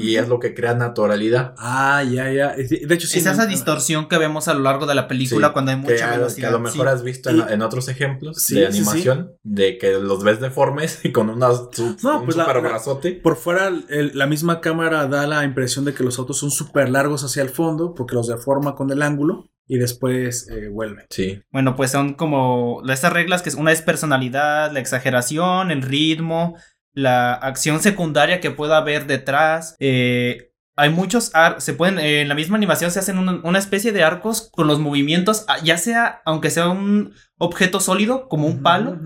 Y 0.00 0.16
es 0.16 0.28
lo 0.28 0.40
que 0.40 0.54
crea 0.54 0.74
naturalidad. 0.74 1.54
Ah, 1.58 2.02
ya, 2.02 2.32
ya. 2.32 2.54
De 2.56 2.94
hecho, 2.94 3.06
sí. 3.06 3.18
es 3.18 3.24
no- 3.26 3.32
esa 3.32 3.46
distorsión 3.46 4.08
que 4.08 4.16
vemos 4.18 4.48
a 4.48 4.54
lo 4.54 4.60
largo 4.60 4.86
de 4.86 4.94
la 4.94 5.06
película 5.06 5.48
Sí, 5.48 5.52
cuando 5.52 5.72
hay 5.72 5.82
que, 5.82 5.92
mucha 5.92 6.08
a, 6.08 6.16
velocidad. 6.16 6.40
que 6.40 6.46
a 6.46 6.50
lo 6.52 6.60
mejor 6.60 6.86
sí. 6.86 6.92
has 6.92 7.02
visto 7.02 7.30
en, 7.30 7.36
Y- 7.38 7.52
en 7.52 7.62
otros 7.62 7.88
ejemplos 7.88 8.38
Sí, 8.42 8.54
de 8.54 8.66
sí, 8.66 8.72
sí. 8.72 8.78
animación, 8.78 9.32
de 9.42 9.78
que 9.78 9.92
los 9.98 10.24
ves 10.24 10.40
deformes 10.40 11.00
y 11.04 11.12
con 11.12 11.28
una, 11.30 11.48
su- 11.72 11.96
No, 12.02 12.20
un 12.20 12.24
pues 12.24 12.36
super 12.36 12.56
la- 12.56 12.60
brazote. 12.68 13.12
Por 13.12 13.36
fuera, 13.36 13.68
el- 13.68 14.12
la 14.14 14.26
misma 14.26 14.60
cámara 14.60 15.06
da 15.06 15.26
la 15.26 15.44
impresión 15.44 15.84
de 15.84 15.92
que 15.94 16.04
los 16.04 16.18
autos 16.18 16.38
son 16.38 16.50
súper 16.50 16.88
largos 16.88 17.22
hacia 17.24 17.42
el 17.42 17.50
fondo 17.50 17.94
porque 17.94 18.14
los 18.14 18.26
deforma 18.28 18.74
con 18.74 18.90
el 18.90 19.02
ángulo 19.02 19.50
y 19.66 19.78
después 19.78 20.48
eh, 20.50 20.68
vuelven. 20.68 21.06
Sí. 21.10 21.40
Bueno, 21.50 21.74
pues 21.74 21.90
son 21.90 22.14
como 22.14 22.82
estas 22.88 23.12
reglas 23.12 23.42
que 23.42 23.48
es- 23.50 23.54
una 23.54 23.72
es 23.72 23.80
personalidad, 23.82 24.72
la 24.72 24.80
exageración, 24.80 25.70
el 25.70 25.82
ritmo, 25.82 26.56
la 26.94 27.34
acción 27.34 27.80
secundaria 27.80 28.40
que 28.40 28.50
pueda 28.50 28.78
haber 28.78 29.06
detrás. 29.06 29.76
eh, 29.80 30.50
hay 30.76 30.90
muchos 30.90 31.30
se 31.58 31.74
pueden 31.74 32.00
eh, 32.00 32.22
en 32.22 32.28
la 32.28 32.34
misma 32.34 32.56
animación 32.56 32.90
se 32.90 32.98
hacen 32.98 33.18
una, 33.18 33.40
una 33.44 33.58
especie 33.60 33.92
de 33.92 34.02
arcos 34.02 34.50
con 34.52 34.66
los 34.66 34.80
movimientos, 34.80 35.44
ah, 35.46 35.58
ya 35.62 35.78
sea 35.78 36.20
aunque 36.24 36.50
sea 36.50 36.68
un 36.68 37.12
objeto 37.38 37.78
sólido 37.80 38.28
como 38.28 38.46
un 38.46 38.62
palo. 38.62 38.98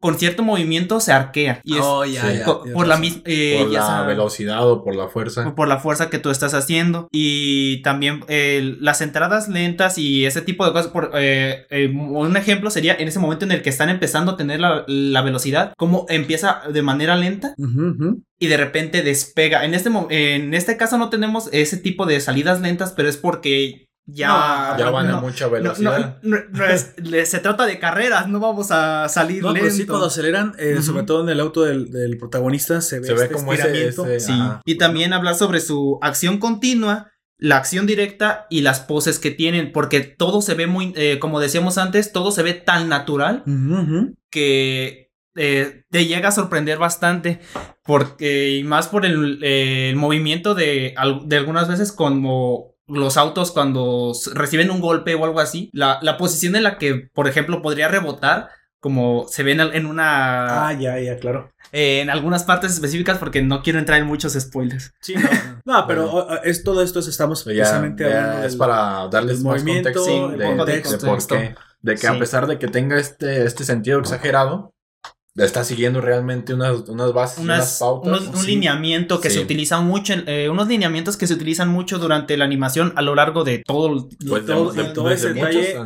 Con 0.00 0.18
cierto 0.18 0.42
movimiento 0.42 1.00
se 1.00 1.12
arquea 1.12 1.60
y 1.64 1.74
es 1.76 1.80
Oh, 1.82 2.04
ya, 2.04 2.22
sí. 2.30 2.38
por 2.74 2.86
la 2.86 2.96
misma 2.98 3.22
eh, 3.24 3.58
por 3.62 3.70
ya 3.72 3.80
la 3.80 3.86
sea- 3.86 4.02
velocidad 4.02 4.68
o 4.70 4.84
por 4.84 4.94
la 4.94 5.08
fuerza. 5.08 5.54
por 5.54 5.68
la 5.68 5.78
fuerza 5.78 6.10
que 6.10 6.18
tú 6.18 6.30
estás 6.30 6.52
haciendo 6.54 7.08
y 7.12 7.80
también 7.82 8.24
eh, 8.28 8.76
las 8.80 9.00
entradas 9.00 9.48
lentas 9.48 9.96
y 9.98 10.26
ese 10.26 10.42
tipo 10.42 10.66
de 10.66 10.72
cosas. 10.72 10.88
Por, 10.88 11.10
eh, 11.14 11.66
eh, 11.70 11.88
un 11.88 12.36
ejemplo 12.36 12.70
sería 12.70 12.94
en 12.94 13.08
ese 13.08 13.18
momento 13.18 13.44
en 13.46 13.52
el 13.52 13.62
que 13.62 13.70
están 13.70 13.88
empezando 13.88 14.32
a 14.32 14.36
tener 14.36 14.60
la, 14.60 14.84
la 14.86 15.22
velocidad, 15.22 15.72
cómo 15.78 16.04
empieza 16.08 16.60
de 16.72 16.82
manera 16.82 17.16
lenta 17.16 17.54
y 18.38 18.46
de 18.48 18.56
repente 18.56 19.02
despega. 19.02 19.64
En 19.64 19.72
este, 19.74 19.90
en 20.10 20.52
este 20.54 20.76
caso 20.76 20.98
no 20.98 21.08
tenemos 21.10 21.48
ese 21.52 21.78
tipo 21.78 22.04
de 22.06 22.20
salidas 22.20 22.60
lentas, 22.60 22.92
pero 22.94 23.08
es 23.08 23.16
porque 23.16 23.86
ya, 24.06 24.28
No, 24.28 24.78
ya 24.78 24.90
van 24.90 25.08
no, 25.08 25.18
a 25.18 25.20
mucha 25.20 25.48
velocidad. 25.48 26.18
no, 26.22 26.36
no, 26.36 26.42
no 26.50 26.64
es- 26.64 26.94
se 27.28 27.38
trata 27.40 27.66
de 27.66 27.78
carreras, 27.78 28.28
no 28.28 28.38
vamos 28.40 28.68
a 28.70 29.08
salir 29.08 29.42
No, 29.42 29.52
pero 29.52 29.64
lento. 29.64 29.76
sí, 29.76 29.86
cuando 29.86 30.06
aceleran, 30.06 30.54
eh, 30.58 30.80
sobre 30.80 31.02
todo 31.02 31.22
en 31.22 31.28
el 31.28 31.40
auto 31.40 31.62
del, 31.64 31.90
del 31.90 32.16
protagonista, 32.18 32.80
se 32.80 33.00
ve, 33.00 33.06
Se 33.08 33.14
ve 33.14 33.22
este 33.24 33.34
como 33.34 33.52
ese- 33.52 33.92
Sí, 34.20 34.32
y 34.64 34.78
también 34.78 35.12
hablar 35.12 35.34
sobre 35.34 35.60
su 35.60 35.98
acción 36.02 36.38
continua, 36.38 37.10
la 37.38 37.56
acción 37.58 37.86
directa 37.86 38.46
y 38.48 38.62
las 38.62 38.80
poses 38.80 39.18
que 39.18 39.30
tienen, 39.30 39.72
porque 39.72 40.00
todo 40.00 40.40
se 40.40 40.54
ve 40.54 40.66
muy, 40.66 40.94
eh, 40.96 41.18
como 41.18 41.38
decíamos 41.40 41.76
antes, 41.76 42.12
todo 42.12 42.30
se 42.30 42.42
ve 42.42 42.54
tan 42.54 42.88
natural 42.88 43.42
que 44.30 45.10
eh, 45.38 45.82
te 45.90 46.06
llega 46.06 46.28
a 46.30 46.32
sorprender 46.32 46.78
bastante, 46.78 47.40
porque 47.84 48.56
y 48.56 48.64
más 48.64 48.88
por 48.88 49.04
el, 49.04 49.40
eh, 49.42 49.90
el 49.90 49.96
movimiento 49.96 50.54
de, 50.54 50.94
al- 50.96 51.28
de 51.28 51.36
algunas 51.36 51.68
veces 51.68 51.92
como 51.92 52.74
los 52.88 53.16
autos 53.16 53.50
cuando 53.52 54.12
reciben 54.34 54.70
un 54.70 54.80
golpe 54.80 55.14
o 55.14 55.24
algo 55.24 55.40
así, 55.40 55.70
la, 55.72 55.98
la 56.02 56.16
posición 56.16 56.54
en 56.56 56.62
la 56.62 56.78
que, 56.78 57.08
por 57.12 57.26
ejemplo, 57.28 57.62
podría 57.62 57.88
rebotar. 57.88 58.48
Como 58.78 59.26
se 59.28 59.42
ve 59.42 59.52
en, 59.52 59.60
en 59.60 59.86
una. 59.86 60.68
Ah, 60.68 60.72
ya, 60.74 61.00
ya, 61.00 61.16
claro. 61.18 61.50
eh, 61.72 62.00
en 62.02 62.10
algunas 62.10 62.44
partes 62.44 62.72
específicas, 62.72 63.18
porque 63.18 63.42
no 63.42 63.62
quiero 63.62 63.78
entrar 63.80 63.98
en 63.98 64.06
muchos 64.06 64.34
spoilers. 64.34 64.92
Sí, 65.00 65.14
no, 65.16 65.28
no, 65.64 65.86
pero 65.88 66.08
Bueno. 66.12 66.40
es 66.44 66.62
todo 66.62 66.82
esto 66.82 67.00
estamos 67.00 67.42
Pero 67.42 67.56
ya- 67.56 67.62
precisamente 67.64 68.04
ya 68.04 68.20
hablando 68.20 68.46
es 68.46 68.52
del- 68.52 68.58
para 68.58 69.08
darles 69.08 69.42
más 69.42 69.64
movimiento, 69.64 69.92
contexto 69.92 70.30
Sí, 70.30 70.36
de, 70.38 70.44
por 70.46 70.56
contexto. 70.58 71.34
qué. 71.36 71.54
De 71.80 71.92
que 71.94 72.00
Sí. 72.00 72.06
a 72.06 72.18
pesar 72.18 72.46
de 72.46 72.58
que 72.58 72.68
tenga 72.68 72.98
este, 72.98 73.44
este 73.44 73.64
sentido 73.64 73.98
exagerado, 73.98 74.72
está 75.36 75.64
siguiendo 75.64 76.00
realmente 76.00 76.54
unas, 76.54 76.88
unas 76.88 77.12
bases, 77.12 77.38
unas, 77.38 77.58
Unas- 77.58 77.78
pautas. 77.78 78.08
unos- 78.08 78.26
un 78.34 78.40
Sí. 78.42 78.46
lineamiento 78.52 79.20
que 79.20 79.28
Sí. 79.30 79.36
se 79.36 79.42
utiliza 79.44 79.80
mucho, 79.80 80.14
en- 80.14 80.24
eh, 80.28 80.48
unos 80.48 80.66
lineamientos 80.68 81.16
que 81.16 81.26
se 81.26 81.34
utilizan 81.34 81.68
mucho 81.68 81.98
durante 81.98 82.36
la 82.36 82.44
animación 82.44 82.92
a 82.96 83.02
lo 83.02 83.14
largo 83.14 83.44
de 83.44 83.62
todo 83.66 83.92
el 83.92 84.06
Pues 84.28 84.46
de- 84.46 84.52
todo, 84.54 84.72
de- 84.72 84.84
todo 84.94 85.08
de 85.08 85.14
ese 85.14 85.32
detalle 85.34 85.76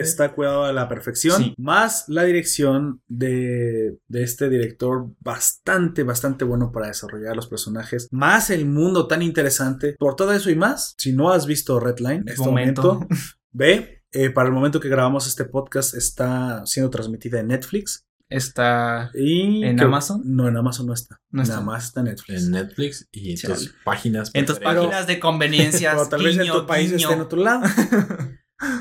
está, 0.00 0.32
cuidado 0.32 0.64
a 0.64 0.72
la 0.72 0.88
perfección. 0.88 1.42
Sí. 1.42 1.54
Más 1.58 2.04
la 2.08 2.24
dirección 2.24 3.00
de, 3.08 3.98
de 4.08 4.22
este 4.22 4.48
director 4.48 5.08
bastante, 5.20 6.02
bastante 6.02 6.44
bueno 6.44 6.70
para 6.72 6.88
desarrollar 6.88 7.34
los 7.36 7.46
personajes. 7.48 8.08
Más 8.10 8.50
el 8.50 8.66
mundo 8.66 9.06
tan 9.06 9.22
interesante. 9.22 9.96
Por 9.98 10.16
todo 10.16 10.32
eso 10.32 10.50
y 10.50 10.54
más, 10.56 10.94
si 10.98 11.12
no 11.12 11.30
has 11.32 11.46
visto 11.46 11.80
Redline 11.80 12.22
en 12.22 12.28
este 12.28 12.44
Momento. 12.44 12.82
momento, 12.94 13.08
ve. 13.52 13.92
Eh, 14.12 14.30
para 14.30 14.48
el 14.48 14.54
momento 14.54 14.80
que 14.80 14.88
grabamos 14.88 15.26
este 15.26 15.44
podcast 15.44 15.94
está 15.94 16.64
siendo 16.64 16.88
transmitida 16.88 17.40
en 17.40 17.48
Netflix. 17.48 18.05
Está 18.28 19.10
Y 19.14 19.64
¿En 19.64 19.80
Amazon? 19.80 20.22
No, 20.24 20.48
en 20.48 20.56
Amazon 20.56 20.86
no 20.86 20.94
está. 20.94 21.20
No 21.30 21.42
está. 21.42 21.54
Nada 21.54 21.66
más 21.66 21.84
está 21.84 22.00
en 22.00 22.06
Netflix. 22.06 22.42
En 22.42 22.50
Netflix 22.50 23.08
y 23.12 23.32
en 23.32 23.40
tus 23.40 23.74
páginas. 23.84 24.30
en 24.34 24.46
tus 24.46 24.58
páginas 24.58 25.06
de 25.06 25.20
conveniencias. 25.20 25.94
Pero 25.96 26.08
tal 26.08 26.22
vez 26.24 26.36
en 26.38 26.48
tu 26.48 26.66
país 26.66 26.90
guiño. 26.90 27.02
esté 27.02 27.14
en 27.14 27.20
otro 27.20 27.42
lado. 27.42 27.62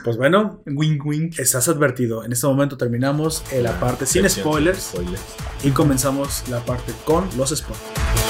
Pues 0.05 0.15
bueno, 0.15 0.63
Wink, 0.65 1.05
wink. 1.05 1.37
estás 1.37 1.67
advertido. 1.67 2.23
En 2.23 2.31
este 2.31 2.47
momento 2.47 2.77
terminamos 2.77 3.43
la 3.61 3.77
parte 3.77 4.05
sin 4.05 4.29
spoilers 4.29 4.77
sin 4.81 5.01
spoilers. 5.01 5.21
y 5.63 5.71
comenzamos 5.71 6.47
la 6.47 6.63
parte 6.63 6.93
con 7.03 7.27
los 7.37 7.49
spoilers. 7.49 8.24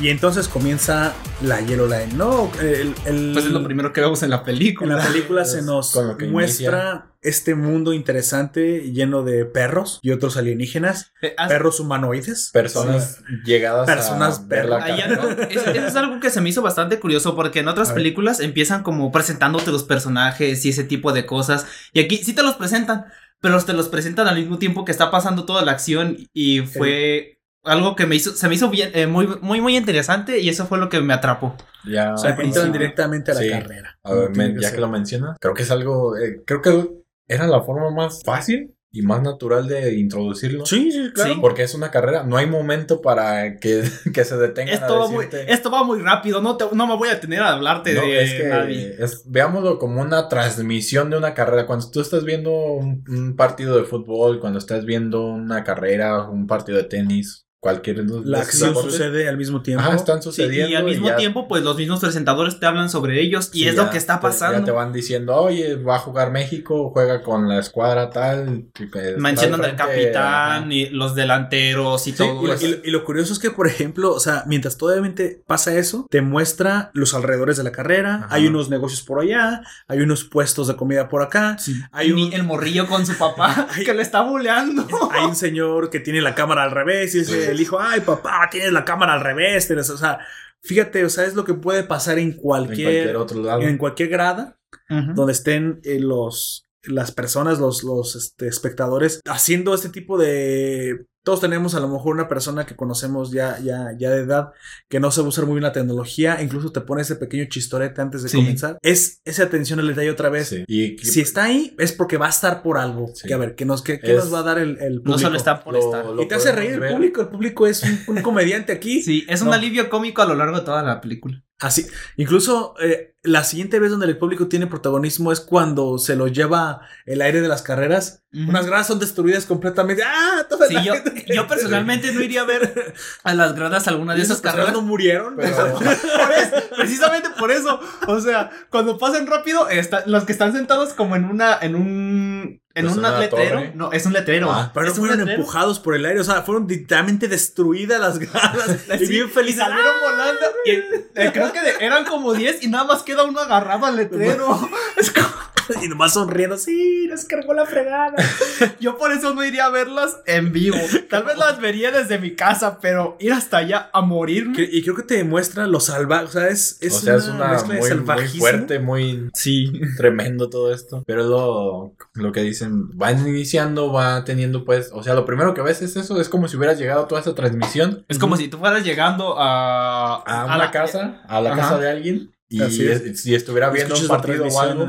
Y 0.00 0.08
entonces 0.08 0.48
comienza 0.48 1.12
la 1.42 1.60
Yellow 1.60 1.86
Line, 1.86 2.14
¿no? 2.14 2.50
El, 2.60 2.94
el- 3.04 3.30
Pues 3.34 3.44
es 3.44 3.50
lo 3.52 3.62
primero 3.62 3.92
que 3.92 4.00
vemos 4.00 4.22
en 4.22 4.30
la 4.30 4.36
en 4.36 4.44
película. 4.44 4.96
la 4.96 5.04
película 5.06 5.44
se 5.44 5.60
nos 5.60 5.94
muestra 6.30 7.12
este 7.22 7.54
mundo 7.54 7.92
interesante 7.92 8.92
lleno 8.92 9.22
de 9.22 9.44
perros 9.44 9.98
y 10.02 10.10
otros 10.12 10.38
alienígenas, 10.38 11.12
Eh, 11.20 11.34
perros 11.48 11.80
humanoides. 11.80 12.48
Personas 12.50 13.20
llegadas 13.44 13.86
Personas 13.86 14.38
a 14.38 14.44
ver 14.46 14.64
la 14.70 14.76
verga. 14.78 14.94
Hay 14.94 15.00
carrera. 15.02 15.22
algo- 15.22 15.42
es- 15.42 15.66
eso 15.66 15.86
es 15.86 15.96
algo 15.96 16.18
que 16.18 16.30
se 16.30 16.40
me 16.40 16.48
hizo 16.48 16.62
bastante 16.62 16.98
curioso 16.98 17.36
porque 17.36 17.58
en 17.60 17.68
otras 17.68 17.92
películas 17.92 18.40
empiezan 18.40 18.82
como 18.82 19.12
presentándote 19.12 19.70
los 19.70 19.84
personajes 19.84 20.64
y 20.64 20.70
ese 20.70 20.84
tipo 20.84 21.12
de 21.12 21.26
cosas. 21.26 21.66
Y 21.92 22.00
aquí 22.00 22.16
sí 22.16 22.32
te 22.32 22.42
los 22.42 22.54
presentan, 22.54 23.04
pero 23.42 23.62
te 23.62 23.74
los 23.74 23.88
presentan 23.88 24.28
al 24.28 24.36
mismo 24.38 24.56
tiempo 24.58 24.86
que 24.86 24.92
está 24.92 25.10
pasando 25.10 25.44
toda 25.44 25.62
la 25.62 25.72
acción 25.72 26.16
y 26.32 26.60
fue 26.60 27.36
algo 27.64 27.94
que 27.96 28.06
me 28.06 28.16
hizo, 28.16 28.30
se 28.32 28.48
me 28.48 28.54
hizo 28.54 28.70
bien, 28.70 28.90
eh, 28.94 29.06
muy, 29.06 29.26
muy, 29.42 29.60
muy 29.60 29.76
interesante 29.76 30.38
y 30.38 30.48
eso 30.48 30.66
fue 30.66 30.78
lo 30.78 30.88
que 30.88 31.00
me 31.00 31.14
atrapó. 31.14 31.56
Ya, 31.86 32.14
O 32.14 32.18
sea, 32.18 32.32
directamente 32.36 33.30
a 33.30 33.34
la 33.34 33.40
Sí. 33.40 33.50
carrera. 33.50 33.98
A 34.02 34.12
ver, 34.12 34.22
Como 34.24 34.32
tiene 34.34 34.48
men, 34.48 34.56
que 34.56 34.62
ya 34.62 34.68
ser. 34.68 34.76
que 34.76 34.80
lo 34.80 34.88
mencionas, 34.88 35.36
creo 35.40 35.54
que 35.54 35.62
es 35.62 35.70
algo, 35.70 36.16
eh, 36.16 36.42
creo 36.46 36.62
que 36.62 36.88
era 37.28 37.46
la 37.46 37.62
forma 37.62 37.90
más 37.90 38.22
fácil 38.24 38.74
y 38.92 39.02
más 39.02 39.22
natural 39.22 39.68
de 39.68 39.94
introducirlo. 39.98 40.66
Sí, 40.66 40.90
sí, 40.90 41.10
claro. 41.14 41.34
Sí. 41.34 41.38
Porque 41.40 41.62
es 41.62 41.74
una 41.74 41.90
carrera, 41.92 42.24
no 42.24 42.36
hay 42.36 42.46
momento 42.46 43.00
para 43.00 43.56
que, 43.58 43.82
que 44.14 44.24
se 44.24 44.36
detengan 44.36 44.74
Esto 44.74 44.98
va, 44.98 45.04
a 45.04 45.08
muy, 45.08 45.26
decirte- 45.26 45.52
esto 45.52 45.70
va 45.70 45.84
muy 45.84 46.00
rápido, 46.00 46.42
no, 46.42 46.56
te- 46.56 46.64
no 46.72 46.86
me 46.88 46.96
voy 46.96 47.08
a 47.08 47.20
tener 47.20 47.40
a 47.40 47.52
hablarte 47.52 47.94
No, 47.94 48.00
de 48.02 48.24
es 48.24 48.32
que 48.34 48.48
nadie. 48.48 48.96
es- 48.98 49.22
veámoslo 49.30 49.78
como 49.78 50.00
una 50.00 50.28
transmisión 50.28 51.08
de 51.08 51.16
una 51.18 51.34
carrera. 51.34 51.66
Cuando 51.66 51.88
tú 51.90 52.00
estás 52.00 52.24
viendo 52.24 52.50
un, 52.50 53.04
un 53.08 53.36
partido 53.36 53.76
de 53.76 53.84
fútbol, 53.84 54.40
cuando 54.40 54.58
estás 54.58 54.84
viendo 54.84 55.24
una 55.26 55.62
carrera, 55.62 56.28
un 56.28 56.46
partido 56.48 56.76
de 56.78 56.84
tenis, 56.84 57.46
cualquier 57.60 57.96
de 57.96 58.04
los 58.04 58.24
La 58.24 58.40
acción 58.40 58.70
deportes, 58.70 58.92
sucede 58.94 59.28
al 59.28 59.36
mismo 59.36 59.60
tiempo. 59.60 59.84
Ajá, 59.84 59.94
están 59.94 60.22
Sí, 60.22 60.30
sucediendo. 60.30 60.70
y 60.70 60.74
al 60.76 60.84
mismo 60.84 61.08
ya- 61.08 61.16
tiempo, 61.16 61.46
pues 61.46 61.62
los 61.62 61.76
mismos 61.76 62.00
presentadores 62.00 62.58
te 62.58 62.64
hablan 62.64 62.88
sobre 62.88 63.20
ellos 63.20 63.50
y 63.52 63.60
sí, 63.60 63.68
es 63.68 63.76
ya 63.76 63.84
lo 63.84 63.90
que 63.90 63.98
está 63.98 64.14
te- 64.14 64.18
Ya 64.18 64.22
pasando. 64.30 64.64
te 64.64 64.70
van 64.70 64.92
diciendo, 64.94 65.34
oye, 65.36 65.76
va 65.76 65.96
a 65.96 65.98
jugar 65.98 66.30
México, 66.32 66.90
juega 66.94 67.22
con 67.22 67.48
la 67.48 67.58
escuadra 67.60 68.08
tal. 68.08 68.64
está 68.74 68.98
Mencionan 69.18 69.62
al 69.62 69.76
capitán 69.76 70.62
ajá. 70.64 70.72
y 70.72 70.88
los 70.88 71.14
delanteros 71.14 72.06
y 72.06 72.12
Sí, 72.12 72.16
todo 72.16 72.42
y, 72.42 72.46
lo- 72.46 72.52
eso. 72.54 72.66
y 72.66 72.70
lo- 72.70 72.76
y 72.84 72.90
lo 72.92 73.04
curioso 73.04 73.32
es 73.34 73.38
que, 73.38 73.50
por 73.50 73.66
ejemplo, 73.66 74.12
o 74.14 74.20
sea, 74.20 74.44
mientras 74.46 74.78
todavía 74.78 75.12
pasa 75.46 75.74
eso, 75.76 76.06
te 76.10 76.22
muestra 76.22 76.90
los 76.94 77.12
alrededores 77.14 77.56
de 77.58 77.64
la 77.64 77.72
carrera. 77.72 78.22
Ajá. 78.24 78.34
Hay 78.36 78.46
unos 78.46 78.70
negocios 78.70 79.02
por 79.02 79.20
allá, 79.20 79.62
hay 79.86 80.00
unos 80.00 80.24
puestos 80.24 80.66
de 80.68 80.76
comida 80.76 81.08
por 81.10 81.22
acá. 81.22 81.58
Hay 81.92 82.10
un, 82.12 82.32
el 82.32 82.42
morrillo 82.42 82.86
con 82.86 83.04
su 83.04 83.16
papá 83.18 83.68
que 83.84 83.92
le 83.92 84.00
está 84.02 84.22
buleando. 84.22 84.86
hay 85.12 85.26
un 85.26 85.36
señor 85.36 85.90
que 85.90 86.00
tiene 86.00 86.22
la 86.22 86.34
cámara 86.34 86.62
al 86.64 86.70
revés 86.70 87.14
y 87.14 87.18
dice. 87.20 87.49
El 87.50 87.60
hijo, 87.60 87.78
ay 87.80 88.00
papá, 88.00 88.48
tienes 88.50 88.72
la 88.72 88.84
cámara 88.84 89.14
al 89.14 89.20
revés. 89.20 89.66
Tienes- 89.68 89.90
o 89.90 89.96
sea, 89.98 90.18
fíjate, 90.62 91.04
o 91.04 91.08
sea, 91.10 91.24
es 91.24 91.34
lo 91.34 91.44
que 91.44 91.54
puede 91.54 91.82
pasar 91.84 92.18
en 92.18 92.30
En 92.30 92.36
cualquier, 92.36 92.86
cualquier 92.92 93.16
otro 93.16 93.42
lado. 93.42 93.62
en 93.62 93.78
cualquier 93.78 94.08
grada 94.08 94.56
donde 94.88 95.32
estén 95.32 95.80
eh, 95.84 95.98
los 96.00 96.66
las 96.84 97.12
personas, 97.12 97.58
los, 97.58 97.84
los 97.84 98.16
este, 98.16 98.48
espectadores, 98.48 99.20
haciendo 99.26 99.74
este 99.74 99.90
tipo 99.90 100.16
de... 100.16 101.04
Todos 101.22 101.40
tenemos 101.40 101.74
a 101.74 101.80
lo 101.80 101.88
mejor 101.88 102.14
una 102.14 102.28
persona 102.28 102.64
que 102.64 102.74
conocemos 102.76 103.30
ya, 103.30 103.58
ya, 103.60 103.94
ya 103.98 104.08
de 104.10 104.22
edad 104.22 104.52
que 104.88 105.00
no 105.00 105.10
sabe 105.10 105.28
usar 105.28 105.44
muy 105.44 105.54
bien 105.56 105.64
la 105.64 105.72
tecnología, 105.72 106.42
incluso 106.42 106.72
te 106.72 106.80
pone 106.80 107.02
ese 107.02 107.16
pequeño 107.16 107.44
chistorete 107.44 108.00
antes 108.00 108.22
de 108.22 108.30
Sí. 108.30 108.38
comenzar. 108.38 108.78
Es 108.80 109.20
esa 109.26 109.42
atención 109.44 109.80
al 109.80 109.88
detalle 109.88 110.10
otra 110.10 110.30
vez. 110.30 110.48
Sí. 110.48 110.64
Y 110.66 110.96
Si 110.98 111.20
está 111.20 111.44
ahí, 111.44 111.74
es 111.78 111.92
porque 111.92 112.16
va 112.16 112.26
a 112.26 112.30
estar 112.30 112.62
por 112.62 112.78
algo. 112.78 113.08
Sí. 113.14 113.28
Que 113.28 113.34
a 113.34 113.36
ver, 113.36 113.54
¿qué 113.54 113.64
nos, 113.66 113.82
qué, 113.82 114.00
qué 114.00 114.14
nos 114.14 114.32
va 114.32 114.38
a 114.38 114.42
dar 114.44 114.58
el, 114.58 114.78
el 114.80 114.98
público? 115.02 115.10
No 115.10 115.18
solo 115.18 115.36
está 115.36 115.62
por 115.62 115.74
Lo- 115.74 115.80
estar. 115.80 116.06
lo 116.06 116.22
y 116.22 116.28
te 116.28 116.34
hace 116.36 116.52
reír 116.52 116.82
el 116.82 116.92
público. 116.94 117.20
El 117.20 117.28
público 117.28 117.66
es 117.66 117.82
un, 117.82 118.16
un 118.16 118.22
comediante 118.22 118.72
aquí. 118.72 119.02
Sí, 119.02 119.26
es 119.28 119.42
un 119.42 119.52
alivio 119.52 119.90
cómico 119.90 120.22
a 120.22 120.26
lo 120.26 120.34
largo 120.34 120.58
de 120.60 120.64
toda 120.64 120.82
la 120.82 121.00
película. 121.00 121.44
Así, 121.60 121.86
incluso 122.16 122.74
eh, 122.80 123.14
la 123.22 123.44
siguiente 123.44 123.78
vez 123.78 123.90
donde 123.90 124.06
el 124.06 124.16
público 124.16 124.48
tiene 124.48 124.66
protagonismo 124.66 125.30
es 125.30 125.40
cuando 125.40 125.98
se 125.98 126.16
lo 126.16 126.26
lleva 126.26 126.80
el 127.04 127.20
aire 127.20 127.42
de 127.42 127.48
las 127.48 127.60
carreras. 127.60 128.24
Unas 128.32 128.64
gradas 128.66 128.86
son 128.86 128.98
destruidas 128.98 129.44
completamente. 129.44 130.02
¡Ah! 130.06 130.46
Sí, 130.68 130.76
yo, 130.84 130.94
yo 131.26 131.46
personalmente 131.46 132.12
no 132.12 132.22
iría 132.22 132.42
a 132.42 132.46
ver 132.46 132.94
a 133.24 133.34
las 133.34 133.54
gradas 133.54 133.88
alguna 133.88 134.14
de 134.14 134.22
esas 134.22 134.40
carreras. 134.40 134.72
no 134.72 134.80
murieron. 134.82 135.36
Pero- 135.36 135.74
Por 135.78 135.86
eso, 135.92 136.56
precisamente 136.76 137.28
por 137.38 137.50
eso. 137.50 137.78
O 138.06 138.20
sea, 138.20 138.50
cuando 138.70 138.96
pasan 138.98 139.26
rápido, 139.26 139.68
está- 139.68 140.04
los 140.06 140.24
que 140.24 140.32
están 140.32 140.52
sentados 140.52 140.94
como 140.94 141.14
en 141.16 141.24
una, 141.24 141.58
en 141.60 141.74
un, 141.74 142.59
en 142.74 142.88
un 142.88 143.02
letrero. 143.02 143.56
torre. 143.58 143.72
No, 143.74 143.92
es 143.92 144.06
un 144.06 144.12
letrero. 144.12 144.50
Ah, 144.52 144.70
Pero 144.72 144.86
no 144.86 144.94
fueron 144.94 145.18
letrero. 145.18 145.40
empujados 145.40 145.80
por 145.80 145.94
el 145.94 146.04
aire, 146.04 146.20
o 146.20 146.24
sea, 146.24 146.42
fueron 146.42 146.66
literalmente 146.68 147.26
destruidas 147.28 148.00
las 148.00 148.18
gradas. 148.18 148.78
y 149.00 149.06
bien 149.06 149.28
felices. 149.30 149.60
salieron 149.60 149.92
volando. 150.02 150.40
Y 150.64 150.70
eh, 150.70 151.30
creo 151.32 151.52
que 151.52 151.60
de- 151.60 151.74
eran 151.80 152.04
como 152.04 152.32
10 152.32 152.62
y 152.62 152.68
nada 152.68 152.84
más 152.84 153.02
queda 153.02 153.24
uno 153.24 153.40
agarrado 153.40 153.86
al 153.86 153.96
letrero. 153.96 154.68
Es 154.96 155.10
como- 155.10 155.26
Y 155.82 155.88
nomás 155.88 156.14
sonriendo, 156.14 156.56
sí, 156.58 157.06
nos 157.08 157.24
cargó 157.24 157.54
la 157.54 157.66
fregada. 157.66 158.14
yo 158.80 158.96
por 158.98 159.12
eso 159.12 159.34
no 159.34 159.44
iría 159.44 159.66
a 159.66 159.70
verlas 159.70 160.18
en 160.26 160.52
vivo. 160.52 160.76
Tal 161.08 161.24
vez 161.24 161.36
las 161.38 161.60
vería 161.60 161.90
desde 161.90 162.18
mi 162.18 162.34
casa, 162.34 162.78
pero 162.80 163.16
ir 163.20 163.32
hasta 163.32 163.58
allá 163.58 163.90
a 163.92 164.00
morirme. 164.02 164.54
Que- 164.56 164.68
y 164.70 164.82
creo 164.82 164.94
que 164.96 165.02
te 165.02 165.16
demuestra 165.16 165.66
lo 165.66 165.80
salvaje, 165.80 166.24
o 166.24 166.28
sea, 166.28 166.48
es, 166.48 166.78
es, 166.80 166.94
o 166.96 167.00
sea, 167.00 167.16
es 167.16 167.28
una 167.28 167.48
mezcla 167.48 167.74
de 167.74 167.80
muy, 167.80 167.88
muy 167.88 167.98
salvajismo. 167.98 168.40
fuerte, 168.40 168.78
muy 168.78 169.30
Sí. 169.34 169.72
tremendo 169.96 170.50
todo 170.50 170.72
esto. 170.72 171.02
Pero 171.06 171.24
lo, 171.26 171.94
lo 172.14 172.32
que 172.32 172.42
dicen, 172.42 172.96
van 172.96 173.26
iniciando, 173.26 173.92
va 173.92 174.24
teniendo 174.24 174.64
pues, 174.64 174.90
o 174.92 175.02
sea, 175.02 175.14
lo 175.14 175.24
primero 175.24 175.54
que 175.54 175.62
ves 175.62 175.82
es 175.82 175.96
eso, 175.96 176.20
es 176.20 176.28
como 176.28 176.48
si 176.48 176.56
hubieras 176.56 176.78
llegado 176.78 177.02
a 177.04 177.08
toda 177.08 177.20
esa 177.20 177.34
transmisión 177.34 178.04
Es 178.08 178.18
como 178.18 178.36
si 178.36 178.48
tú 178.48 178.58
fueras 178.58 178.84
llegando 178.84 179.36
a, 179.38 180.16
a 180.16 180.44
una 180.44 180.58
la 180.58 180.70
casa, 180.70 181.22
a 181.28 181.40
la 181.40 181.52
Ajá. 181.52 181.60
casa 181.62 181.78
de 181.78 181.90
alguien 181.90 182.30
y 182.50 182.62
es. 182.62 183.26
estuviera 183.26 183.70
viendo 183.70 183.94
un 183.98 184.08
partido 184.08 184.46
o 184.46 184.60
algo. 184.60 184.86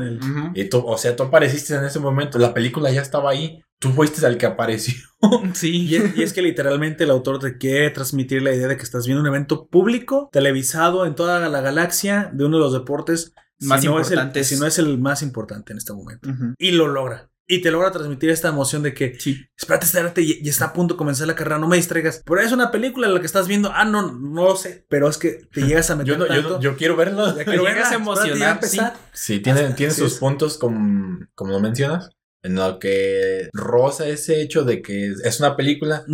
Y 0.54 0.64
tú, 0.68 0.84
o 0.86 0.98
sea, 0.98 1.14
tú 1.16 1.22
apareciste 1.22 1.74
en 1.74 1.84
ese 1.84 1.98
momento, 2.00 2.38
la 2.38 2.52
película 2.52 2.90
ya 2.90 3.00
estaba 3.02 3.30
ahí, 3.30 3.62
tú 3.78 3.90
fuiste 3.90 4.26
el 4.26 4.36
que 4.36 4.46
apareció. 4.46 4.94
Sí. 5.54 5.86
Y 5.86 5.94
es, 5.94 6.16
y 6.16 6.22
es 6.24 6.32
que 6.32 6.42
literalmente 6.42 7.04
el 7.04 7.10
autor 7.10 7.38
te 7.38 7.56
quiere 7.56 7.90
transmitir 7.90 8.42
la 8.42 8.52
idea 8.52 8.66
de 8.66 8.76
que 8.76 8.82
estás 8.82 9.06
viendo 9.06 9.20
un 9.22 9.28
evento 9.28 9.68
público, 9.68 10.28
televisado 10.32 11.06
en 11.06 11.14
toda 11.14 11.48
la 11.48 11.60
galaxia 11.60 12.30
de 12.34 12.44
uno 12.44 12.56
de 12.56 12.64
los 12.64 12.72
deportes 12.72 13.32
Más 13.60 13.80
si 13.80 13.86
no 13.86 14.00
es 14.00 14.08
el- 14.08 14.14
importantes. 14.14 14.48
si 14.48 14.56
no 14.56 14.66
es 14.66 14.78
el 14.80 14.98
más 14.98 15.22
importante 15.22 15.72
en 15.72 15.78
este 15.78 15.92
momento. 15.92 16.28
Y 16.58 16.72
lo 16.72 16.88
logra. 16.88 17.30
Y 17.54 17.60
te 17.60 17.70
logra 17.70 17.90
transmitir 17.92 18.30
esta 18.30 18.48
emoción 18.48 18.82
de 18.82 18.94
que, 18.94 19.14
Sí. 19.18 19.44
espérate, 19.56 19.84
espérate, 19.86 20.22
y, 20.22 20.40
y 20.42 20.48
está 20.48 20.66
a 20.66 20.72
punto 20.72 20.94
de 20.94 20.98
comenzar 20.98 21.26
la 21.26 21.34
carrera, 21.34 21.58
no 21.58 21.68
me 21.68 21.76
distraigas. 21.76 22.22
Pero 22.24 22.40
es 22.40 22.50
una 22.52 22.70
película 22.70 23.06
en 23.08 23.14
la 23.14 23.20
que 23.20 23.26
estás 23.26 23.46
viendo, 23.46 23.70
ah, 23.74 23.84
no, 23.84 24.10
no 24.12 24.44
lo 24.44 24.56
sé, 24.56 24.86
pero 24.88 25.08
es 25.08 25.18
que 25.18 25.46
te 25.52 25.60
llegas 25.66 25.90
a 25.90 25.96
meter 25.96 26.14
Yo, 26.14 26.18
no, 26.18 26.26
yo, 26.26 26.32
tanto. 26.34 26.48
no- 26.50 26.60
yo 26.60 26.76
quiero 26.76 26.96
verlo. 26.96 27.26
ya 27.36 27.44
quiero 27.44 27.62
llegas 27.66 27.90
verla, 27.90 28.12
a 28.12 28.12
espérate, 28.12 28.38
ya 28.38 28.50
emocionar, 28.50 28.52
empezar. 28.54 28.96
Sí, 29.12 29.40
tiene, 29.40 29.70
tiene 29.74 29.92
sus 29.92 30.14
es. 30.14 30.18
puntos 30.18 30.56
como, 30.56 31.18
como 31.34 31.52
lo 31.52 31.60
mencionas. 31.60 32.10
En 32.44 32.56
lo 32.56 32.78
que 32.80 33.48
roza 33.52 34.06
ese 34.08 34.40
hecho 34.42 34.64
de 34.64 34.82
que 34.82 35.12
es- 35.24 35.38
una 35.40 35.56
película, 35.56 36.04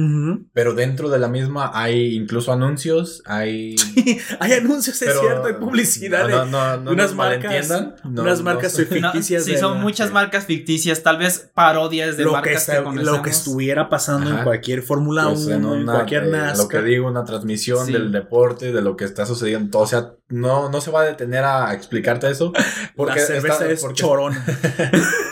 pero 0.52 0.74
dentro 0.74 1.08
de 1.08 1.18
la 1.18 1.28
misma 1.28 1.70
hay 1.74 2.14
incluso 2.14 2.52
anuncios, 2.52 3.22
hay... 3.26 3.76
Hay 4.40 4.52
anuncios, 4.52 5.00
es 5.02 5.18
cierto, 5.18 5.44
hay 5.46 5.54
publicidad. 5.54 6.28
No, 6.28 6.44
de- 6.44 6.50
no, 6.50 6.76
no, 6.78 6.90
unas 6.92 7.14
marcas- 7.14 7.70
unas 8.04 8.42
marcas 8.42 8.76
ficticias. 8.76 9.44
sí, 9.44 9.52
de 9.52 9.58
son 9.58 9.74
la- 9.78 9.82
muchas 9.82 10.12
marcas 10.12 10.44
ficticias, 10.46 11.02
tal 11.02 11.18
vez 11.18 11.50
parodias 11.54 12.16
de 12.16 12.24
lo 12.24 12.30
que, 12.30 12.36
marcas 12.36 12.68
está- 12.68 12.84
que 12.90 13.02
lo 13.02 13.22
que 13.22 13.30
estuviera 13.30 13.88
pasando 13.88 14.30
en 14.30 14.44
cualquier 14.44 14.82
Fórmula 14.82 15.26
1, 15.28 15.34
Pues 15.34 15.46
en 15.48 15.52
en 15.54 15.64
una, 15.64 15.92
cualquier 15.94 16.24
eh, 16.24 16.30
NASCAR. 16.30 16.58
lo 16.58 16.68
que 16.68 16.82
digo, 16.82 17.08
una 17.08 17.24
transmisión 17.24 17.86
Sí. 17.86 17.92
del 17.92 18.12
deporte, 18.12 18.72
de 18.72 18.82
lo 18.82 18.96
que 18.96 19.04
está 19.04 19.26
sucediendo. 19.26 19.78
O 19.78 19.86
sea, 19.86 20.12
no, 20.28 20.68
no 20.70 20.80
se 20.80 20.90
va 20.90 21.02
a 21.02 21.04
detener 21.04 21.44
a 21.44 21.72
explicarte 21.74 22.30
eso. 22.30 22.52
Porque 22.96 23.20
la 23.20 23.26
cerveza 23.26 23.54
está- 23.54 23.70
es 23.70 23.80
porque- 23.80 23.94
chorona. 23.94 24.44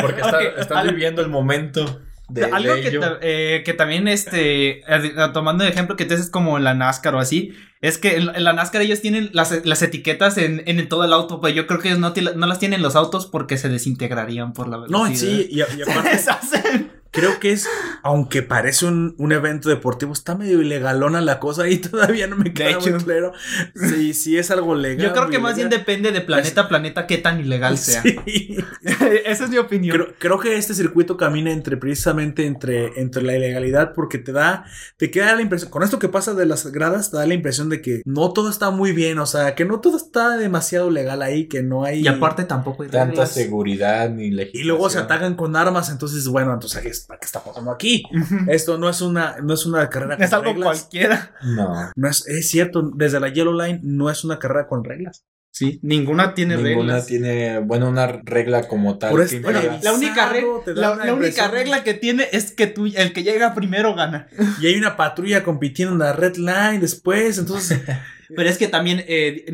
Porque 0.00 0.22
están 0.58 0.88
viviendo 0.88 1.22
el 1.22 1.28
momento 1.28 2.00
de, 2.28 2.44
Algo 2.44 2.74
de 2.74 2.82
que, 2.82 2.88
ello. 2.88 3.18
eh, 3.20 3.62
que 3.64 3.74
también, 3.74 4.06
este, 4.08 4.80
eh, 4.80 5.12
tomando 5.32 5.64
de 5.64 5.70
ejemplo 5.70 5.96
que 5.96 6.04
te 6.04 6.14
es 6.14 6.30
como 6.30 6.58
la 6.58 6.74
NASCAR 6.74 7.14
o 7.14 7.18
así, 7.18 7.52
es 7.80 7.98
que 7.98 8.16
en, 8.16 8.34
en 8.34 8.44
la 8.44 8.52
NASCAR 8.52 8.82
ellos 8.82 9.00
tienen 9.00 9.30
las, 9.32 9.64
las 9.64 9.82
etiquetas 9.82 10.38
en, 10.38 10.62
en 10.66 10.88
todo 10.88 11.04
el 11.04 11.12
auto, 11.12 11.40
pero 11.40 11.54
yo 11.54 11.66
creo 11.66 11.80
que 11.80 11.88
ellos 11.88 12.00
no, 12.00 12.12
no 12.36 12.46
las 12.46 12.58
tienen 12.58 12.78
en 12.78 12.82
los 12.82 12.94
autos 12.94 13.26
porque 13.26 13.56
se 13.58 13.68
desintegrarían 13.68 14.52
por 14.52 14.68
la 14.68 14.76
velocidad. 14.76 15.08
No, 15.08 15.16
sí, 15.16 15.48
y, 15.50 15.58
y 15.58 15.62
aparte 15.62 16.10
Deshacen. 16.12 16.99
Creo 17.10 17.40
que 17.40 17.52
es, 17.52 17.68
aunque 18.02 18.42
parece 18.42 18.86
un, 18.86 19.14
un 19.18 19.32
evento 19.32 19.68
deportivo, 19.68 20.12
está 20.12 20.34
medio 20.36 20.60
ilegalona 20.60 21.20
la 21.20 21.40
cosa 21.40 21.68
y 21.68 21.78
todavía 21.78 22.26
no 22.26 22.36
me 22.36 22.52
queda 22.52 22.70
hecho. 22.70 22.90
muy 22.90 23.00
claro. 23.04 23.32
Sí, 23.74 24.14
sí 24.14 24.38
es 24.38 24.50
algo 24.50 24.74
legal. 24.74 25.06
Yo 25.06 25.12
creo 25.12 25.28
que 25.28 25.38
más 25.38 25.56
bien 25.56 25.68
depende 25.68 26.12
de 26.12 26.20
planeta 26.20 26.62
a 26.62 26.68
planeta 26.68 27.06
qué 27.06 27.18
tan 27.18 27.40
ilegal 27.40 27.78
sea. 27.78 28.02
Sí. 28.02 28.56
Esa 29.26 29.44
es 29.44 29.50
mi 29.50 29.58
opinión. 29.58 29.96
Creo, 29.96 30.14
creo 30.18 30.38
que 30.38 30.56
este 30.56 30.74
circuito 30.74 31.16
camina 31.16 31.50
entre 31.52 31.76
precisamente 31.76 32.46
entre, 32.46 33.00
entre 33.00 33.22
la 33.22 33.36
ilegalidad 33.36 33.92
porque 33.94 34.18
te 34.18 34.32
da, 34.32 34.64
te 34.96 35.10
queda 35.10 35.34
la 35.34 35.42
impresión, 35.42 35.70
con 35.70 35.82
esto 35.82 35.98
que 35.98 36.08
pasa 36.08 36.34
de 36.34 36.46
las 36.46 36.66
gradas, 36.68 37.10
te 37.10 37.16
da 37.16 37.26
la 37.26 37.34
impresión 37.34 37.68
de 37.68 37.82
que 37.82 38.02
no 38.04 38.32
todo 38.32 38.50
está 38.50 38.70
muy 38.70 38.92
bien, 38.92 39.18
o 39.18 39.26
sea, 39.26 39.54
que 39.54 39.64
no 39.64 39.80
todo 39.80 39.96
está 39.96 40.36
demasiado 40.36 40.90
legal 40.90 41.22
ahí, 41.22 41.48
que 41.48 41.62
no 41.62 41.84
hay... 41.84 42.00
y 42.00 42.08
aparte 42.08 42.44
tampoco 42.44 42.82
hay 42.82 42.88
Tanta 42.90 43.10
reglas. 43.10 43.32
seguridad 43.32 44.10
ni 44.10 44.30
legislación. 44.30 44.62
Y 44.62 44.66
luego 44.66 44.90
se 44.90 44.98
atacan 44.98 45.34
con 45.34 45.56
armas, 45.56 45.90
entonces, 45.90 46.26
bueno, 46.28 46.52
entonces, 46.52 46.99
¿qué, 47.06 47.14
es- 47.14 47.20
qué 47.20 47.26
está 47.26 47.42
pasando 47.44 47.70
aquí? 47.70 48.02
Esto 48.48 48.78
no 48.78 48.88
es 48.88 49.00
una, 49.00 49.36
no 49.42 49.54
es 49.54 49.66
una 49.66 49.88
carrera 49.88 50.16
con 50.16 50.24
Es 50.24 50.32
algo 50.32 50.52
reglas. 50.52 50.64
cualquiera. 50.80 51.34
No. 51.44 51.90
No 51.94 52.08
es, 52.08 52.26
es 52.26 52.48
cierto, 52.48 52.90
desde 52.94 53.20
la 53.20 53.28
Yellow 53.28 53.54
Line 53.54 53.80
no 53.82 54.10
es 54.10 54.24
una 54.24 54.38
carrera 54.38 54.66
con 54.66 54.84
reglas. 54.84 55.24
Sí, 55.52 55.80
ninguna 55.82 56.32
tiene 56.34 56.56
Ninguna 56.56 56.92
reglas. 56.92 57.06
tiene, 57.06 57.58
bueno, 57.58 57.88
una 57.88 58.06
regla 58.06 58.68
como 58.68 58.98
tal. 58.98 59.10
Por 59.10 59.18
que 59.20 59.24
este- 59.24 59.40
Bueno, 59.40 59.60
La 59.82 59.92
única, 59.92 60.28
regla, 60.28 60.96
la, 61.04 61.12
única 61.12 61.48
regla 61.48 61.82
que 61.82 61.94
tiene 61.94 62.28
es 62.30 62.52
que 62.52 62.68
tú, 62.68 62.86
el 62.86 63.12
que 63.12 63.24
llega 63.24 63.52
primero 63.52 63.96
gana. 63.96 64.28
Y 64.60 64.68
hay 64.68 64.76
una 64.76 64.96
patrulla 64.96 65.42
compitiendo 65.42 65.92
en 65.94 65.98
la 65.98 66.12
Red 66.12 66.36
Line 66.36 66.78
después, 66.78 67.38
entonces... 67.38 67.80
Pero 68.36 68.48
es 68.48 68.58
que 68.58 68.68
también 68.68 69.02
eh, 69.08 69.44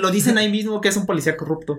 lo 0.00 0.10
dicen 0.10 0.38
ahí 0.38 0.50
mismo 0.50 0.80
que 0.80 0.88
es 0.88 0.96
un 0.96 1.04
policía 1.04 1.36
corrupto. 1.36 1.76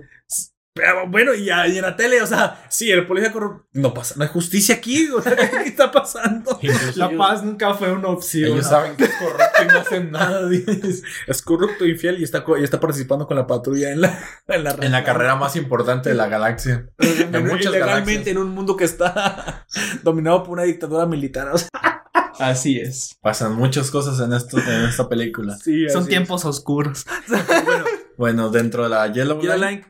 Pero 0.76 1.08
bueno, 1.08 1.32
y, 1.34 1.48
a- 1.48 1.66
y 1.66 1.76
en 1.78 1.82
la 1.82 1.96
tele, 1.96 2.20
o 2.20 2.26
sea, 2.26 2.64
sí, 2.68 2.90
el 2.92 3.06
policía 3.06 3.32
corrupto. 3.32 3.66
No 3.72 3.94
pasa, 3.94 4.14
no 4.18 4.24
hay 4.24 4.28
justicia 4.28 4.74
aquí, 4.74 5.08
o 5.16 5.22
sea, 5.22 5.34
¿qué 5.34 5.68
está 5.70 5.90
pasando? 5.90 6.58
Incluso 6.60 6.92
La 6.98 7.06
ellos- 7.06 7.18
paz 7.18 7.42
nunca 7.42 7.72
fue 7.74 7.90
una 7.92 8.08
opción. 8.08 8.52
Ellos 8.52 8.66
saben 8.66 8.94
que 8.94 9.04
es 9.04 9.14
correcto 9.16 9.62
y 9.64 9.66
no 9.66 9.78
hacen 9.80 10.10
nada. 10.12 10.46
dices. 10.50 11.02
Es 11.26 11.40
corrupto, 11.42 11.86
infiel 11.86 12.20
y 12.20 12.24
está, 12.24 12.44
y 12.60 12.62
está 12.62 12.78
participando 12.78 13.26
con 13.26 13.36
la 13.38 13.46
patrulla 13.46 13.90
en 13.90 14.02
la, 14.02 14.18
en 14.48 14.64
la, 14.64 14.76
En 14.82 14.92
la 14.92 15.02
carrera 15.02 15.34
más 15.34 15.56
importante 15.56 16.10
de 16.10 16.14
la 16.14 16.28
galaxia. 16.28 16.90
En 16.98 17.30
muchas 17.46 17.66
Ilegalmente 17.72 18.12
galaxias. 18.12 18.26
en 18.28 18.38
un 18.38 18.50
mundo 18.50 18.76
que 18.76 18.84
está 18.84 19.66
dominado 20.02 20.42
por 20.42 20.52
una 20.52 20.64
dictadura 20.64 21.06
militar. 21.06 21.48
o 21.52 21.56
sea, 21.58 21.68
Así 22.38 22.78
es. 22.78 23.16
Pasan 23.22 23.54
muchas 23.54 23.90
cosas 23.90 24.20
en, 24.20 24.34
esto, 24.34 24.58
en 24.58 24.84
esta 24.84 25.08
película. 25.08 25.56
sí, 25.56 25.88
Son 25.88 26.06
tiempos 26.06 26.44
oscuros. 26.44 27.06
Bueno, 27.28 27.84
Bueno, 28.16 28.50
dentro 28.50 28.84
de 28.84 28.88
la 28.90 29.12
Yellow 29.12 29.40
Yellow 29.40 29.58
Line, 29.58 29.84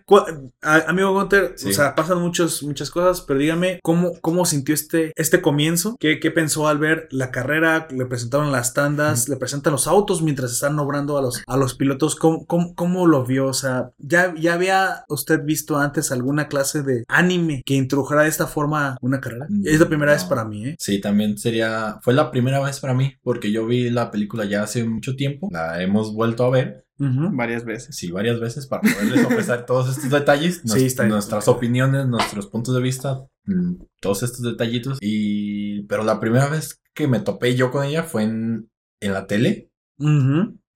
amigo 0.62 1.12
Gunter, 1.12 1.54
Sí. 1.56 1.70
o 1.70 1.72
sea, 1.72 1.94
pasan 1.94 2.20
muchos, 2.20 2.62
muchas 2.62 2.90
cosas, 2.90 3.20
pero 3.22 3.38
dígame, 3.38 3.80
¿cómo, 3.82 4.12
cómo 4.20 4.44
sintió 4.44 4.74
este, 4.74 5.12
este 5.16 5.40
comienzo? 5.40 5.96
¿Qué, 6.00 6.18
¿Qué 6.20 6.30
pensó 6.30 6.68
al 6.68 6.78
ver 6.78 7.08
la 7.10 7.30
carrera? 7.30 7.86
Le 7.90 8.06
presentaron 8.06 8.52
las 8.52 8.74
tandas, 8.74 9.28
le 9.28 9.36
presentan 9.36 9.72
los 9.72 9.86
autos 9.86 10.22
mientras 10.22 10.52
están 10.52 10.76
nombrando 10.76 11.18
a 11.18 11.22
los, 11.22 11.42
a 11.46 11.56
los 11.56 11.74
pilotos. 11.74 12.16
¿Cómo, 12.16 12.46
cómo, 12.46 12.74
cómo 12.74 13.06
lo 13.06 13.24
vio? 13.24 13.46
O 13.46 13.54
sea, 13.54 13.90
¿ya, 13.98 14.34
¿ya 14.36 14.54
había 14.54 15.04
usted 15.08 15.42
visto 15.44 15.78
antes 15.78 16.10
alguna 16.12 16.48
clase 16.48 16.82
de 16.82 17.04
anime 17.08 17.62
que 17.64 17.74
introdujera 17.74 18.22
de 18.22 18.28
esta 18.28 18.46
forma 18.46 18.96
una 19.00 19.20
carrera? 19.20 19.46
Mm, 19.48 19.66
Es 19.66 19.80
la 19.80 19.88
primera 19.88 20.12
vez 20.12 20.24
para 20.24 20.44
mí, 20.44 20.66
¿eh? 20.66 20.76
Sí, 20.78 21.00
también 21.00 21.38
sería. 21.38 21.98
Fue 22.02 22.14
la 22.14 22.30
primera 22.30 22.60
vez 22.60 22.80
para 22.80 22.94
mí, 22.94 23.14
porque 23.22 23.52
yo 23.52 23.66
vi 23.66 23.90
la 23.90 24.10
película 24.10 24.44
ya 24.44 24.62
hace 24.62 24.84
mucho 24.84 25.14
tiempo. 25.16 25.48
La 25.52 25.82
hemos 25.82 26.12
vuelto 26.14 26.44
a 26.44 26.50
ver, 26.50 26.85
Varias 26.98 27.64
veces. 27.64 27.94
sí, 27.96 28.10
varias 28.10 28.40
veces, 28.40 28.66
para 28.66 28.82
poderles 28.82 29.24
ofrecer 29.26 29.66
todos 29.66 29.90
estos 29.96 30.10
detalles, 30.10 30.62
Sí, 30.64 30.86
está 30.86 31.04
nuestras 31.06 31.46
opiniones, 31.48 32.06
nuestros 32.06 32.46
puntos 32.46 32.74
de 32.74 32.80
vista, 32.82 33.20
mm, 33.44 33.74
todos 34.00 34.22
estos 34.22 34.42
detallitos. 34.42 34.98
Y. 35.00 35.82
Pero 35.88 36.04
la 36.04 36.18
primera 36.20 36.48
vez 36.48 36.80
que 36.94 37.06
me 37.08 37.20
topé 37.20 37.54
yo 37.54 37.70
con 37.70 37.84
ella 37.84 38.02
fue 38.02 38.22
en, 38.24 38.70
en 39.00 39.12
la 39.12 39.26
tele. 39.26 39.70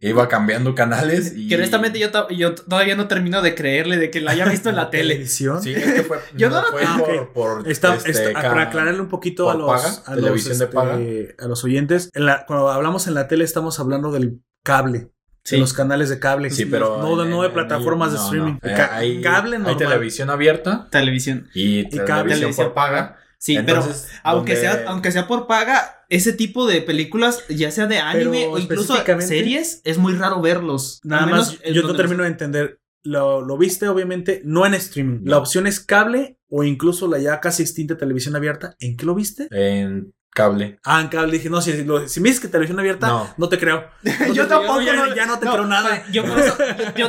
Iba 0.03 0.29
cambiando 0.29 0.75
canales 0.75 1.35
y. 1.37 1.47
Que 1.49 1.57
honestamente 1.57 1.99
yo, 1.99 2.11
to- 2.11 2.29
yo 2.31 2.55
todavía 2.55 2.97
no 2.97 3.07
termino 3.07 3.43
de 3.43 3.55
creerle 3.55 3.99
de 3.99 4.11
que 4.11 4.23
la 4.23 4.31
haya 4.31 4.47
visto 4.49 4.71
en 4.71 4.77
la 4.77 4.89
tele. 4.89 5.15
Televisión. 5.15 5.63
Sí, 5.63 5.75
es 5.75 5.93
que 5.93 6.03
fue. 6.05 6.19
Yo 6.37 6.49
no 6.49 6.63
no- 6.63 6.69
fue 6.69 6.83
Ah, 6.87 6.97
por, 6.99 7.15
ok. 7.19 7.33
por, 7.35 7.69
Está, 7.69 7.95
este, 7.97 8.11
está- 8.13 8.33
ca- 8.33 8.49
para 8.49 8.63
aclararle 8.63 9.01
un 9.01 9.09
poquito 9.09 9.51
a 9.51 9.55
los, 9.55 9.67
paga, 9.67 9.91
a, 10.07 10.15
televisión 10.15 10.51
los, 10.53 10.59
de 10.59 10.67
paga. 10.69 10.99
este, 11.01 11.37
a 11.39 11.49
los 11.49 11.65
oyentes. 11.65 12.09
En 12.15 12.25
la, 12.25 12.47
cuando 12.47 12.71
hablamos 12.71 13.07
en 13.09 13.15
la 13.15 13.29
tele 13.29 13.45
estamos 13.45 13.79
hablando 13.79 14.11
del 14.11 14.41
cable. 14.65 15.11
Sí. 15.45 15.57
De 15.57 15.61
los 15.61 15.73
canales 15.73 16.09
de 16.11 16.19
cable. 16.19 16.51
Sí, 16.51 16.67
pero. 16.67 16.99
No, 17.03 17.17
de- 17.17 17.25
en- 17.25 17.31
no 17.31 17.41
de 17.43 17.49
en- 17.49 17.55
plataformas 17.55 18.13
de 18.13 18.19
no, 18.19 18.23
no. 18.23 18.29
streaming. 18.29 18.55
Eh, 18.63 18.75
Ca- 18.77 18.97
hay, 18.97 19.21
cable 19.23 19.57
hay 19.57 19.63
normal. 19.63 19.77
televisión 19.79 20.31
abierta 20.31 20.89
Televisión. 20.91 21.49
y, 21.55 21.85
cable. 21.85 22.05
televisión 22.05 22.35
Televisión 22.39 22.67
por 22.67 22.75
paga. 22.75 23.17
Sí, 23.39 23.57
Entonces, 23.57 24.07
pero 24.09 24.21
aunque 24.25 24.55
donde- 24.55 24.69
sea, 24.71 24.85
aunque 24.89 25.13
sea 25.13 25.27
por 25.27 25.47
paga, 25.47 26.05
ese 26.11 26.35
tipo 26.35 26.67
de 26.67 26.83
películas, 26.83 27.43
ya 27.49 27.71
sea 27.71 27.87
de 27.87 27.97
anime 27.99 28.41
Pero 28.41 28.53
o 28.53 28.59
incluso 28.59 28.95
series, 29.21 29.81
es 29.85 29.97
muy 29.97 30.13
raro 30.15 30.43
verlos. 30.43 31.01
Nada 31.05 31.27
más, 31.27 31.59
yo 31.63 31.83
no 31.83 31.95
termino 31.97 32.23
de 32.25 32.29
entender. 32.29 32.81
Lo, 33.03 33.41
lo 33.41 33.57
viste, 33.57 33.89
obviamente, 33.89 34.43
no 34.45 34.67
en 34.67 34.75
streaming. 34.75 35.21
No. 35.23 35.31
La 35.31 35.39
opción 35.39 35.67
es 35.67 35.81
cable 35.81 36.37
o 36.51 36.65
incluso 36.65 37.09
la 37.09 37.19
ya 37.19 37.41
casi 37.41 37.63
extinta 37.63 37.97
televisión 37.97 38.37
abierta. 38.37 38.77
¿En 38.79 38.95
qué 38.99 39.07
lo 39.07 39.15
viste? 39.15 39.49
En 39.53 40.13
cable. 40.33 40.79
Ah, 40.85 41.01
en 41.01 41.09
cable. 41.09 41.33
Dije, 41.33 41.51
no, 41.51 41.61
si, 41.61 41.85
lo- 41.85 42.09
si 42.09 42.21
me 42.21 42.29
dices 42.29 42.41
que 42.41 42.49
televisión 42.49 42.79
abierta, 42.79 43.09
no, 43.09 43.35
No. 43.37 43.49
te 43.49 43.59
creo. 43.59 43.85
No 44.03 44.33
yo 44.35 44.45
te- 44.45 44.49
tampoco 44.51 44.81
ya, 44.81 44.95
no- 44.95 45.15
ya 45.15 45.27
no 45.27 45.39
te 45.39 45.47
no, 45.47 45.53
creo 45.53 45.67
nada. 45.67 46.05
Yo, 46.13 46.23
eso- 46.25 46.57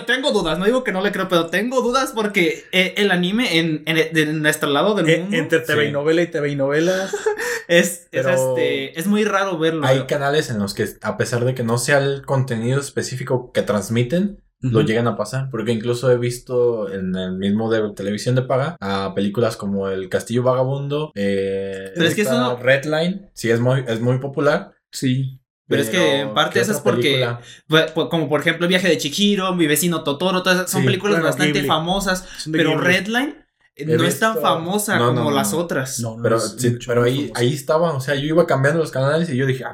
tengo 0.06 0.32
dudas, 0.32 0.58
no 0.58 0.66
digo 0.66 0.84
que 0.84 0.92
no 0.92 1.02
le 1.02 1.12
creo, 1.12 1.28
pero 1.30 1.48
tengo 1.48 1.82
dudas 1.82 2.12
porque 2.16 2.66
eh, 2.72 2.96
el 2.98 3.12
anime 3.12 3.60
en, 3.60 3.84
en, 3.86 4.42
nuestro 4.42 4.70
lado 4.70 4.96
del 4.96 5.10
Eh, 5.10 5.20
mundo 5.20 5.38
entre 5.38 5.60
TV 5.60 5.86
y 5.90 5.92
novela 5.92 6.22
y 6.22 6.28
TV 6.28 6.50
y 6.50 6.56
novela. 6.56 7.10
es, 7.68 8.08
es, 8.12 8.26
este, 8.26 9.00
es 9.00 9.08
muy 9.08 9.24
raro 9.24 9.58
verlo. 9.58 9.86
Hay 9.86 10.02
canales 10.08 10.50
en 10.50 10.60
los 10.60 10.74
que, 10.74 10.88
a 11.02 11.18
pesar 11.18 11.46
de 11.46 11.54
que 11.56 11.64
no 11.64 11.78
sea 11.78 12.00
el 12.00 12.24
contenido 12.26 12.80
específico 12.80 13.52
que 13.52 13.62
transmiten, 13.62 14.42
lo 14.62 14.82
llegan 14.82 15.08
a 15.08 15.16
pasar. 15.18 15.50
Porque 15.50 15.72
incluso 15.72 16.12
he 16.12 16.18
visto 16.18 16.92
en 16.92 17.16
el 17.16 17.34
mismo 17.34 17.72
de 17.72 17.92
televisión 17.94 18.36
de 18.36 18.44
paga 18.44 18.76
a 18.80 19.14
películas 19.16 19.58
como 19.58 19.90
El 19.90 20.08
Castillo 20.10 20.44
Vagabundo. 20.44 21.12
Eh, 21.16 21.92
Pero 21.96 22.08
es 22.08 22.16
que 22.16 22.22
eso 22.22 22.40
no- 22.40 22.56
Redline. 22.58 23.30
Sí, 23.34 23.50
es 23.50 23.60
muy, 23.60 23.84
es 23.88 24.00
muy 24.02 24.20
popular. 24.20 24.72
Sí. 24.92 25.38
Pero 25.68 25.84
es 25.84 25.90
que 25.90 26.20
en 26.22 26.34
parte 26.34 26.56
¿qué 26.56 26.60
eso 26.60 26.74
es 26.74 26.80
porque, 26.82 27.26
película? 27.70 28.10
Como 28.10 28.28
por 28.28 28.42
ejemplo 28.42 28.66
el 28.66 28.70
viaje 28.70 28.90
de 28.90 28.98
Chihiro, 28.98 29.56
mi 29.56 29.68
vecino 29.68 30.04
Totoro, 30.04 30.44
todas 30.44 30.58
esas 30.60 30.72
son 30.72 30.82
Sí, 30.82 30.86
películas 30.88 31.14
bueno, 31.16 31.28
bastante 31.28 31.54
Ghibli. 31.54 31.68
famosas, 31.68 32.28
pero 32.52 32.72
Ghibli. 32.72 32.84
Redline 32.86 33.30
eh, 33.78 33.84
He 33.84 33.86
no 33.86 34.04
es 34.04 34.20
tan 34.20 34.38
famosa 34.42 34.98
No, 35.00 35.14
no, 35.14 35.16
como 35.20 35.30
no, 35.30 35.36
las 35.38 35.54
no. 35.54 35.60
otras. 35.60 36.02
No, 36.02 36.18
no 36.18 36.24
Pero, 36.24 36.36
es 36.36 36.56
sí, 36.58 36.78
pero 36.86 37.04
ahí, 37.04 37.32
ahí 37.36 37.54
estaba, 37.54 37.94
o 37.94 38.02
sea, 38.02 38.16
yo 38.16 38.26
iba 38.26 38.46
cambiando 38.46 38.82
los 38.82 38.92
canales 38.92 39.30
y 39.30 39.38
yo 39.38 39.46
dije, 39.46 39.64
ah. 39.64 39.74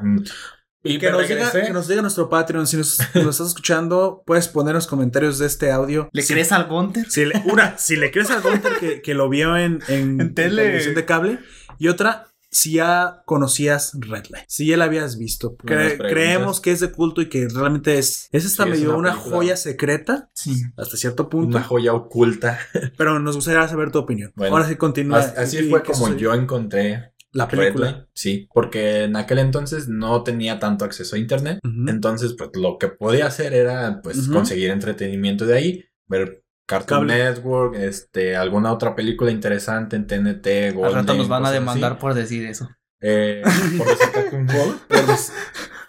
Y 0.84 1.00
Que 1.00 1.12
nos, 1.12 1.28
diga, 1.28 1.52
que 1.52 1.74
nos 1.74 1.88
diga 1.88 2.02
nuestro 2.02 2.30
Patreon. 2.30 2.66
Si 2.68 2.78
nos, 2.78 2.98
nos 3.16 3.28
estás 3.36 3.48
escuchando, 3.48 4.24
puedes 4.26 4.48
poner 4.48 4.72
en 4.72 4.76
los 4.76 4.88
comentarios 4.88 5.38
de 5.40 5.48
este 5.48 5.72
audio. 5.72 6.08
¿Le 6.14 6.22
si, 6.22 6.34
crees 6.34 6.52
al 6.52 6.68
Gunter? 6.68 7.10
Si 7.10 7.26
le- 7.26 7.42
una, 7.52 7.78
si 7.78 7.96
le 7.96 8.12
crees 8.12 8.30
a 8.32 8.40
Gunter 8.40 8.74
que, 8.80 9.02
que 9.02 9.14
lo 9.14 9.28
vio 9.30 9.58
en, 9.58 9.80
en, 9.88 10.22
En 10.22 10.34
tele. 10.34 10.64
televisión 10.64 10.96
de 10.96 11.06
cable. 11.06 11.40
Y 11.80 11.90
otra, 11.90 12.28
si 12.50 12.74
ya 12.74 13.24
conocías 13.26 13.92
Redline. 14.00 14.46
Si 14.48 14.66
ya 14.68 14.78
la 14.78 14.86
habías 14.86 15.18
visto. 15.18 15.58
Cre- 15.58 15.66
preguntas. 15.98 16.08
creemos 16.12 16.62
que 16.62 16.72
es 16.72 16.80
de 16.80 16.92
culto 16.92 17.22
y 17.22 17.28
que 17.28 17.48
realmente 17.54 17.98
es. 17.98 18.30
Es 18.32 18.46
esta 18.46 18.64
Sí, 18.64 18.70
es 18.72 18.80
medio 18.80 18.96
una 18.98 19.14
joya 19.14 19.58
secreta. 19.58 20.30
Sí. 20.34 20.62
Hasta 20.78 20.96
cierto 20.96 21.28
punto. 21.30 21.58
Una 21.58 21.66
joya 21.66 21.94
oculta. 21.94 22.60
Pero 22.98 23.20
nos 23.20 23.36
gustaría 23.36 23.68
saber 23.68 23.92
tu 23.92 24.00
opinión. 24.00 24.32
Bueno, 24.36 24.56
Ahora 24.56 24.70
sí 24.70 24.76
continúa. 24.76 25.20
Así, 25.20 25.34
así 25.38 25.58
¿Y 25.66 25.70
fue 25.70 25.84
como 25.84 26.16
yo 26.16 26.34
encontré 26.34 27.12
La 27.34 27.48
película. 27.48 28.08
Sí, 28.14 28.48
porque 28.54 29.04
en 29.04 29.16
aquel 29.16 29.40
entonces 29.40 29.88
no 29.88 30.24
tenía 30.24 30.60
tanto 30.60 30.86
acceso 30.86 31.16
a 31.16 31.20
internet. 31.20 31.60
Entonces, 31.88 32.36
pues 32.38 32.52
lo 32.56 32.78
que 32.78 32.88
podía 32.88 33.28
hacer 33.28 33.54
era 33.54 34.02
pues 34.02 34.28
conseguir 34.30 34.72
entretenimiento 34.72 35.46
de 35.46 35.56
ahí, 35.56 35.86
ver 36.08 36.44
Cartoon 36.66 37.08
Cable. 37.08 37.24
Network, 37.24 37.76
este, 37.76 38.36
alguna 38.36 38.72
otra 38.74 38.96
película 38.96 39.32
interesante 39.32 39.96
en 39.96 40.08
TNT, 40.08 40.48
Al 40.48 40.74
Golden, 40.74 40.96
rato 40.96 41.14
nos 41.16 41.28
van 41.28 41.46
a 41.46 41.52
demandar 41.52 41.94
así. 41.94 42.02
por 42.02 42.14
decir 42.14 42.46
eso. 42.46 42.70
Eh, 43.00 43.42
por 43.78 43.88
decir 43.88 44.08
Cartoon 44.14 44.46
Network. 44.48 44.82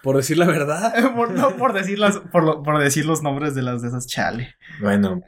Por, 0.08 0.14
dec- 0.14 0.14
por 0.14 0.16
decir 0.16 0.38
la 0.38 0.46
verdad. 0.46 1.12
por, 1.16 1.30
no, 1.32 1.56
por 1.56 1.72
decir 1.72 1.98
las, 1.98 2.18
por, 2.18 2.42
lo- 2.44 2.62
por 2.62 2.78
decir 2.78 3.04
los 3.06 3.22
nombres 3.22 3.54
de 3.54 3.62
las 3.62 3.82
de 3.82 3.88
esas 3.88 4.06
chale. 4.06 4.54
Bueno, 4.80 5.20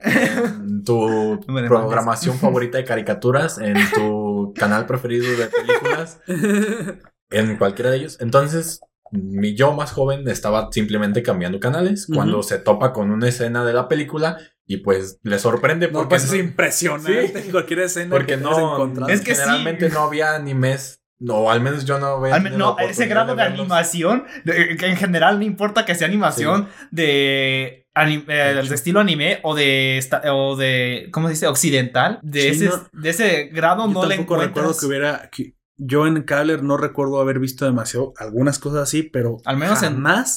tu 0.85 1.41
No 1.49 1.67
programación 1.67 2.39
favorita 2.39 2.79
de 2.79 2.85
caricaturas 2.85 3.59
en 3.59 3.77
tu 3.95 4.53
canal 4.57 4.87
preferido 4.87 5.27
de 5.37 5.47
películas, 5.47 6.21
en 7.31 7.57
cualquiera 7.57 7.91
de 7.91 7.97
ellos. 7.99 8.17
Entonces, 8.21 8.81
mi 9.13 9.55
yo 9.55 9.73
más 9.73 9.93
joven 9.93 10.27
estaba 10.29 10.69
simplemente 10.73 11.23
cambiando 11.23 11.59
canales 11.61 12.07
cuando 12.13 12.43
se 12.43 12.59
topa 12.59 12.93
con 12.93 13.11
una 13.11 13.29
escena 13.29 13.65
de 13.65 13.73
la 13.73 13.89
película 13.89 14.39
y 14.67 14.79
pues 14.79 15.19
le 15.25 15.39
sorprende 15.41 15.87
No, 15.89 15.93
porque 15.95 16.09
pues 16.11 16.25
es 16.25 16.31
no- 16.31 16.37
impresionante 16.37 17.43
cualquier 17.51 17.81
escena 17.81 18.11
porque 18.11 18.37
que 18.37 18.41
no. 18.41 19.09
Es 19.09 19.21
que 19.23 19.35
sí. 19.35 19.41
generalmente 19.41 19.89
no 19.91 20.01
había 20.03 20.35
animes 20.37 21.00
no, 21.21 21.51
al 21.51 21.61
menos 21.61 21.85
yo 21.85 21.99
no 22.01 22.19
tenido 22.51 22.59
no, 22.59 22.79
ese 22.79 23.07
grado 23.07 23.37
de 23.37 23.43
animación, 23.43 24.25
de- 24.45 24.77
que 24.77 24.87
en 24.87 24.97
general 24.97 25.39
no 25.39 25.45
importa 25.45 25.85
que 25.85 25.95
sea 25.95 26.09
animación 26.09 26.69
de, 26.91 27.87
ani- 27.95 28.25
eh, 28.27 28.55
estilo 28.73 29.01
anime 29.01 29.39
o 29.43 29.55
de, 29.55 30.03
o 30.33 30.57
de, 30.57 31.09
¿cómo 31.13 31.29
se 31.29 31.35
dice? 31.35 31.47
Occidental. 31.47 32.19
De, 32.23 32.41
Sí, 32.41 32.49
ese, 32.49 32.65
no. 32.67 32.89
de 32.93 33.11
ese 33.11 33.45
grado 33.53 33.87
Yo 33.87 33.93
no 33.93 34.05
le 34.07 34.17
tampoco 34.17 34.41
recuerdo 34.41 34.71
encuentras. 34.71 34.81
que 34.81 34.87
hubiera. 34.87 35.29
que- 35.31 35.55
yo 35.83 36.07
en 36.07 36.23
cable 36.23 36.59
no 36.63 36.77
recuerdo 36.77 37.21
haber 37.21 37.39
visto 37.39 37.65
demasiado 37.65 38.13
algunas 38.19 38.59
cosas 38.59 38.83
así, 38.83 39.03
pero 39.03 39.39
Al 39.45 39.57
menos 39.57 39.83
en- 39.83 39.95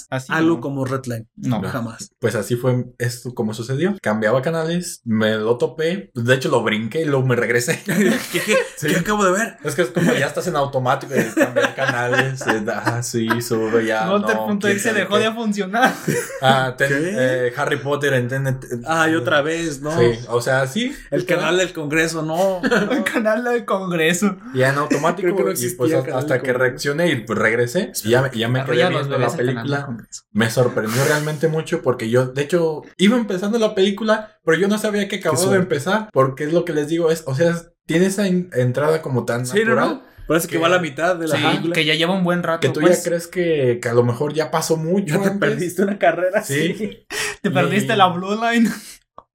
así 0.10 0.32
algo 0.32 0.56
no. 0.56 0.62
como 0.62 0.86
Redline. 0.86 1.28
No. 1.36 1.62
jamás. 1.64 2.12
Pues 2.20 2.36
así 2.36 2.56
fue 2.56 2.86
esto 2.98 3.34
como 3.36 3.54
sucedió. 3.54 3.96
Cambiaba 4.02 4.42
canales, 4.42 5.02
me 5.06 5.36
lo 5.36 5.58
topé, 5.58 6.12
de 6.14 6.34
hecho 6.36 6.50
lo 6.50 6.64
brinqué 6.64 7.02
y 7.02 7.06
luego 7.06 7.26
me 7.26 7.36
regresé. 7.36 7.82
¿Qué, 7.86 8.14
qué- 8.32 8.58
Sí. 8.78 8.88
qué 8.88 8.98
acabo 8.98 9.24
de 9.26 9.32
ver? 9.32 9.58
Es 9.64 9.76
que 9.76 9.84
es 9.84 9.90
como 9.90 10.14
ya 10.14 10.28
estás 10.28 10.48
en 10.48 10.56
automático 10.56 11.14
de 11.14 11.32
cambiar 11.34 11.76
canales. 11.76 12.42
eh, 12.48 12.64
ah, 12.74 13.02
sí, 13.04 13.28
sube 13.42 13.86
ya. 13.86 14.06
No, 14.06 14.26
punto 14.46 14.68
se 14.68 14.94
dejó 14.94 15.16
qué. 15.18 15.24
de 15.24 15.32
funcionar. 15.34 15.94
Ah, 16.42 16.76
ten- 16.78 16.90
¿Qué? 16.90 17.14
eh, 17.48 17.54
Harry 17.56 17.78
Potter 17.78 18.14
en 18.14 18.28
TNT. 18.28 18.66
Ay, 18.86 19.16
otra 19.16 19.42
vez, 19.42 19.82
¿no? 19.82 19.98
Sí, 19.98 20.06
o 20.28 20.42
sea, 20.42 20.68
sí. 20.68 20.94
El 21.12 21.26
canal 21.26 21.58
del 21.58 21.72
Congreso, 21.74 22.22
no. 22.22 22.62
El 22.64 23.04
canal 23.04 23.44
del 23.44 23.64
Congreso. 23.66 24.36
Ya 24.54 24.70
en 24.70 24.78
automático. 24.78 25.33
Creo 25.34 25.38
que 25.38 25.44
no 25.44 25.50
y 25.50 25.54
existía 25.54 25.78
pues 25.78 25.92
el 25.92 25.98
hasta, 25.98 26.08
canal 26.08 26.20
hasta 26.24 26.34
del 26.36 26.44
que 26.44 26.54
reaccioné 26.54 27.08
y 27.12 27.16
pues 27.22 27.40
regresé. 27.40 27.92
Y 28.04 28.10
ya, 28.10 28.22
me- 28.22 28.30
ya 28.38 28.48
me 28.50 28.64
quedé 28.66 28.88
viendo 28.90 29.18
la 29.18 29.30
película. 29.30 29.98
Me 30.32 30.50
sorprendió 30.50 31.04
realmente 31.06 31.48
mucho 31.48 31.82
porque 31.82 32.10
yo, 32.10 32.26
de 32.28 32.42
hecho, 32.42 32.82
iba 32.98 33.18
empezando 33.18 33.60
la 33.60 33.76
película, 33.76 34.38
pero 34.46 34.58
yo 34.58 34.68
no 34.68 34.78
sabía 34.78 35.08
que 35.08 35.18
acababa 35.18 35.52
de 35.52 35.58
empezar. 35.58 36.10
Porque 36.14 36.46
es 36.46 36.54
lo 36.54 36.66
que 36.66 36.74
les 36.74 36.88
digo, 36.88 37.12
es, 37.12 37.24
o 37.28 37.36
sea, 37.36 37.56
tiene 37.86 38.06
esa 38.08 38.28
en- 38.28 38.50
entrada 38.54 39.02
como 39.02 39.26
tan 39.26 39.46
Sí, 39.46 39.60
no, 39.60 39.76
natural. 39.76 39.90
no. 39.90 40.14
Parece 40.26 40.48
que 40.48 40.54
Que- 40.56 40.60
va 40.62 40.68
a 40.68 40.70
la 40.70 40.80
mitad 40.80 41.18
de 41.18 41.28
la 41.28 41.36
Sí, 41.36 41.44
película. 41.44 41.74
que 41.74 41.84
ya 41.86 41.96
lleva 41.96 42.14
un 42.14 42.24
buen 42.24 42.44
rato. 42.44 42.62
Que 42.62 42.70
tú 42.70 42.80
pues. 42.80 43.04
ya 43.04 43.10
crees 43.10 43.28
que, 43.28 43.80
que 43.82 43.90
a 43.90 43.94
lo 43.94 44.04
mejor 44.04 44.34
ya 44.34 44.52
pasó 44.52 44.78
mucho. 44.78 45.16
Ya 45.16 45.22
te 45.22 45.28
antes. 45.32 45.50
perdiste 45.50 45.82
una 45.84 46.00
carrera 46.00 46.42
Sí. 46.42 46.72
así. 46.74 47.06
Te 47.42 47.52
perdiste 47.52 47.94
Y- 47.94 47.98
la 47.98 48.08
Blue 48.08 48.34
Line. 48.42 48.70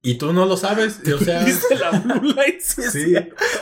Y 0.01 0.17
tú 0.17 0.31
no 0.31 0.45
lo 0.45 0.55
sabes. 0.55 1.01
o 1.13 1.17
sea, 1.17 1.39
Perdiste 1.39 1.75
la 1.75 1.91
Blue 1.99 2.33
Light. 2.33 2.61
Sí. 2.61 2.83
sí. 2.89 3.15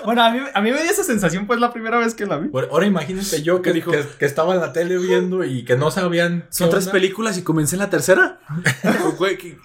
Bueno, 0.06 0.24
a 0.24 0.32
mí, 0.32 0.40
a 0.54 0.62
mí 0.62 0.72
me 0.72 0.82
dio 0.84 0.92
esa 0.92 1.04
sensación, 1.04 1.48
pues, 1.48 1.60
la 1.60 1.74
primera 1.74 1.98
vez 1.98 2.14
que 2.14 2.26
la 2.28 2.38
vi. 2.38 2.50
Ahora 2.70 2.86
imagínate 2.86 3.42
yo 3.42 3.62
que, 3.64 3.70
¿Qué 3.72 3.74
dijo? 3.76 3.92
que, 3.92 4.06
que 4.20 4.26
estaba 4.26 4.54
en 4.54 4.62
la 4.62 4.72
tele 4.72 4.98
viendo 5.00 5.44
y 5.44 5.66
que 5.66 5.76
no 5.78 5.90
sabían. 5.90 6.46
Son 6.50 6.70
tres 6.70 6.84
onda. 6.86 6.92
películas 6.94 7.38
y 7.40 7.42
comencé 7.42 7.76
en 7.76 7.80
la 7.80 7.90
tercera. 7.90 8.40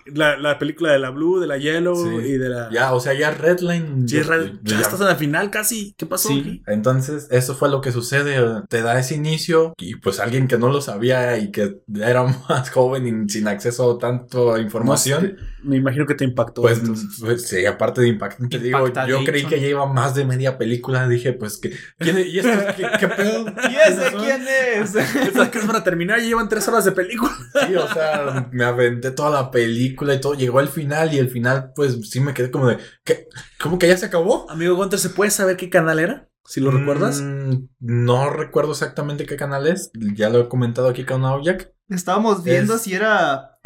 La, 0.06 0.36
la 0.36 0.58
película 0.58 0.92
de 0.92 0.98
la 0.98 1.10
Blue, 1.10 1.40
de 1.40 1.46
la 1.46 1.56
Yellow 1.58 1.94
Sí. 1.96 2.26
y 2.26 2.32
de 2.38 2.48
la. 2.48 2.68
Ya, 2.70 2.92
o 2.92 3.00
sea, 3.00 3.12
ya 3.14 3.30
Redline. 3.30 4.08
Sí, 4.08 4.20
Red- 4.22 4.52
yo 4.62 4.76
ya 4.76 4.80
estás 4.82 5.00
en 5.00 5.06
la 5.06 5.16
final 5.16 5.50
casi. 5.50 5.94
¿Qué 5.96 6.06
pasó? 6.06 6.28
Sí. 6.28 6.40
aquí? 6.40 6.62
Entonces, 6.66 7.28
eso 7.30 7.54
fue 7.54 7.68
lo 7.68 7.80
que 7.80 7.92
sucede. 7.92 8.62
Te 8.68 8.82
da 8.82 8.98
ese 8.98 9.14
inicio 9.14 9.74
y 9.78 9.96
pues 9.96 10.20
alguien 10.20 10.48
que 10.48 10.58
no 10.58 10.68
lo 10.70 10.80
sabía 10.80 11.38
y 11.38 11.50
que 11.50 11.80
era 12.00 12.22
más 12.48 12.70
joven 12.70 13.24
y 13.26 13.28
sin 13.28 13.48
acceso 13.48 13.92
a 13.92 13.98
tanto 13.98 14.58
información. 14.58 15.36
No 15.62 15.70
me 15.70 15.76
imagino 15.76 16.06
que 16.06 16.14
te 16.14 16.24
impactó. 16.24 16.61
Pues, 16.62 16.80
pues, 17.20 17.48
sí, 17.48 17.66
aparte 17.66 18.00
de 18.00 18.08
impactante, 18.08 18.58
digo, 18.58 18.78
yo 19.06 19.24
creí 19.24 19.44
que 19.44 19.60
ya 19.60 19.66
iba 19.68 19.86
más 19.86 20.14
de 20.14 20.24
media 20.24 20.56
película. 20.58 21.06
Dije, 21.08 21.32
pues, 21.32 21.58
que 21.58 21.72
¿quién 21.98 22.18
es? 22.18 22.26
¿Y 22.28 22.38
esto 22.38 22.50
qué, 22.76 22.86
qué 22.98 23.08
pedo? 23.08 23.46
¿Y 23.70 23.74
ese 23.76 24.16
quién 24.16 24.46
es? 24.48 24.92
Pensaba 25.14 25.50
que 25.50 25.58
es 25.58 25.64
para 25.64 25.84
terminar 25.84 26.18
y 26.20 26.26
llevan 26.26 26.48
tres 26.48 26.66
horas 26.68 26.84
de 26.84 26.92
película. 26.92 27.32
Sí, 27.66 27.74
o 27.74 27.88
sea, 27.92 28.48
me 28.52 28.64
aventé 28.64 29.10
toda 29.10 29.30
la 29.30 29.50
película 29.50 30.14
y 30.14 30.20
todo. 30.20 30.34
Llegó 30.34 30.60
el 30.60 30.68
final 30.68 31.12
y 31.12 31.18
el 31.18 31.28
final, 31.28 31.72
pues, 31.74 31.98
sí 32.08 32.20
me 32.20 32.34
quedé 32.34 32.50
como 32.50 32.68
de, 32.68 32.78
¿qué? 33.04 33.28
¿Cómo 33.60 33.78
que 33.78 33.88
ya 33.88 33.96
se 33.96 34.06
acabó? 34.06 34.50
Amigo 34.50 34.74
Gunter, 34.76 34.98
¿se 34.98 35.10
puede 35.10 35.30
saber 35.30 35.56
qué 35.56 35.70
canal 35.70 35.98
era? 35.98 36.28
Si 36.44 36.60
lo 36.60 36.70
recuerdas. 36.70 37.20
Mm, 37.22 37.68
no 37.80 38.30
recuerdo 38.30 38.72
exactamente 38.72 39.26
qué 39.26 39.36
canal 39.36 39.66
es. 39.66 39.90
Ya 39.94 40.28
lo 40.28 40.40
he 40.40 40.48
comentado 40.48 40.88
aquí 40.88 41.04
con 41.04 41.24
Aoyak. 41.24 41.72
Estábamos 41.88 42.42
viendo 42.42 42.74
Es- 42.74 42.82
si 42.82 42.94
era 42.94 43.58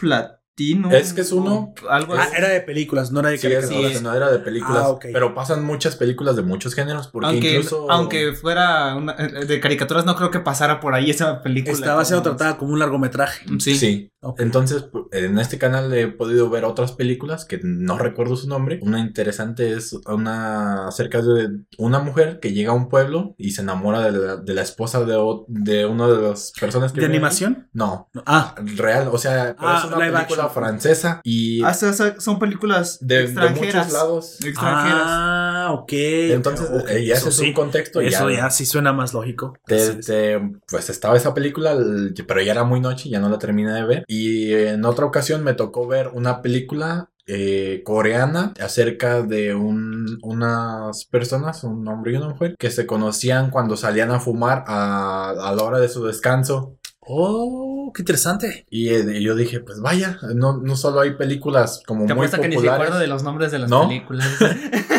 Es 0.58 1.12
que 1.12 1.20
es 1.20 1.32
uno- 1.32 1.74
Algo 1.90 2.14
Ah, 2.14 2.22
así. 2.22 2.32
era 2.38 2.48
de 2.48 2.62
películas, 2.62 3.12
no 3.12 3.20
era 3.20 3.28
de 3.28 3.36
Sí, 3.36 3.42
caricaturas. 3.48 3.92
sí. 3.92 4.02
no 4.02 4.14
era 4.14 4.30
de 4.32 4.38
películas, 4.38 4.84
Ah, 4.86 4.98
pero 5.00 5.34
pasan 5.34 5.62
muchas 5.64 5.96
películas 5.96 6.34
de 6.34 6.42
muchos 6.42 6.74
géneros, 6.74 7.08
porque 7.08 7.26
Aunque, 7.28 7.50
incluso... 7.56 7.90
aunque 7.90 8.32
fuera 8.32 8.96
una- 8.96 9.12
de 9.14 9.60
caricaturas, 9.60 10.06
no 10.06 10.16
creo 10.16 10.30
que 10.30 10.40
pasara 10.40 10.80
por 10.80 10.94
ahí 10.94 11.10
esa 11.10 11.42
película. 11.42 11.74
Estaba 11.74 12.04
siendo 12.06 12.22
tratada 12.22 12.56
como 12.56 12.72
un 12.72 12.78
largometraje. 12.78 13.44
Sí. 13.58 13.76
Sí. 13.76 14.10
Entonces, 14.38 14.86
en 15.12 15.38
este 15.38 15.56
canal 15.56 15.92
he 15.94 16.08
podido 16.08 16.50
ver 16.50 16.64
otras 16.64 16.90
películas 16.92 17.44
que 17.44 17.60
no 17.62 17.96
recuerdo 17.96 18.34
su 18.34 18.48
nombre. 18.48 18.80
Una 18.82 18.98
interesante 18.98 19.72
es 19.74 19.92
una 20.06 20.88
acerca 20.88 21.22
de 21.22 21.48
una 21.78 22.00
mujer 22.00 22.40
que 22.40 22.52
llega 22.52 22.72
a 22.72 22.74
un 22.74 22.88
pueblo 22.88 23.36
y 23.38 23.52
se 23.52 23.62
enamora 23.62 24.00
de 24.10 24.18
la, 24.18 24.36
de 24.36 24.54
la 24.54 24.62
esposa 24.62 25.04
de, 25.04 25.14
o- 25.14 25.44
de 25.48 25.86
una 25.86 26.08
de 26.08 26.20
las 26.30 26.52
personas 26.58 26.92
que 26.92 27.00
¿De 27.00 27.06
ahí. 27.06 27.12
animación? 27.12 27.68
No. 27.72 28.08
Ah, 28.26 28.56
real, 28.58 29.10
o 29.12 29.18
sea, 29.18 29.54
pero 29.56 29.68
Ah, 29.68 29.82
es 29.84 29.92
una 29.92 30.04
live 30.06 30.18
película 30.48 30.66
francesa 30.66 31.20
y 31.24 31.62
Ah, 31.62 31.74
so- 31.74 31.92
so- 31.92 32.20
son 32.20 32.38
películas 32.38 32.98
de, 33.00 33.28
muchos 33.28 33.92
lados. 33.92 34.38
Extranjeras. 34.44 35.02
Ah, 35.06 35.68
ok. 35.72 35.92
Entonces, 35.92 36.68
Ok, 36.70 36.90
eh, 36.90 37.04
ya 37.06 37.14
eso 37.14 37.28
ese 37.28 37.28
es 37.28 37.36
sí. 37.36 37.48
un 37.48 37.54
contexto. 37.54 38.00
Eso 38.00 38.30
ya, 38.30 38.36
ya 38.36 38.50
sí 38.50 38.66
suena 38.66 38.92
más 38.92 39.12
lógico. 39.14 39.54
Te- 39.66 39.94
te- 39.96 40.40
pues 40.68 40.90
estaba 40.90 41.16
esa 41.16 41.34
película, 41.34 41.72
el- 41.72 42.14
pero 42.26 42.40
ya 42.42 42.52
era 42.52 42.64
muy 42.64 42.80
noche, 42.80 43.08
ya 43.08 43.18
no 43.20 43.28
la 43.28 43.38
terminé 43.38 43.72
de 43.72 43.84
ver. 43.84 44.04
Y 44.08 44.52
en 44.52 44.84
otra 44.84 45.04
ocasión 45.06 45.42
me 45.44 45.54
tocó 45.54 45.86
ver 45.86 46.08
una 46.12 46.42
película 46.42 47.10
eh, 47.28 47.82
coreana 47.84 48.52
acerca 48.60 49.20
de 49.22 49.52
un, 49.52 50.16
unas 50.22 51.06
personas, 51.06 51.64
un 51.64 51.86
hombre 51.88 52.12
y 52.12 52.16
una 52.18 52.28
mujer, 52.28 52.54
que 52.56 52.70
se 52.70 52.86
conocían 52.86 53.50
cuando 53.50 53.76
salían 53.76 54.12
a 54.12 54.20
fumar 54.20 54.62
a, 54.68 55.30
a 55.30 55.52
la 55.52 55.62
hora 55.64 55.80
de 55.80 55.88
su 55.88 56.04
descanso. 56.04 56.76
Oh, 57.00 57.75
qué 57.92 58.02
interesante. 58.02 58.66
Y 58.70 58.88
eh, 58.90 59.20
yo 59.22 59.34
dije, 59.34 59.60
pues 59.60 59.80
vaya, 59.80 60.18
no, 60.34 60.58
no 60.58 60.76
solo 60.76 61.00
hay 61.00 61.14
películas 61.14 61.82
como 61.86 62.00
Te 62.06 62.14
muy 62.14 62.24
apuesto 62.26 62.40
que 62.40 62.48
ni 62.48 62.54
se 62.54 62.58
populares. 62.60 62.82
acuerda 62.82 63.00
de 63.00 63.06
los 63.06 63.22
nombres 63.22 63.52
de 63.52 63.58
las 63.60 63.70
¿No? 63.70 63.88
películas. 63.88 64.26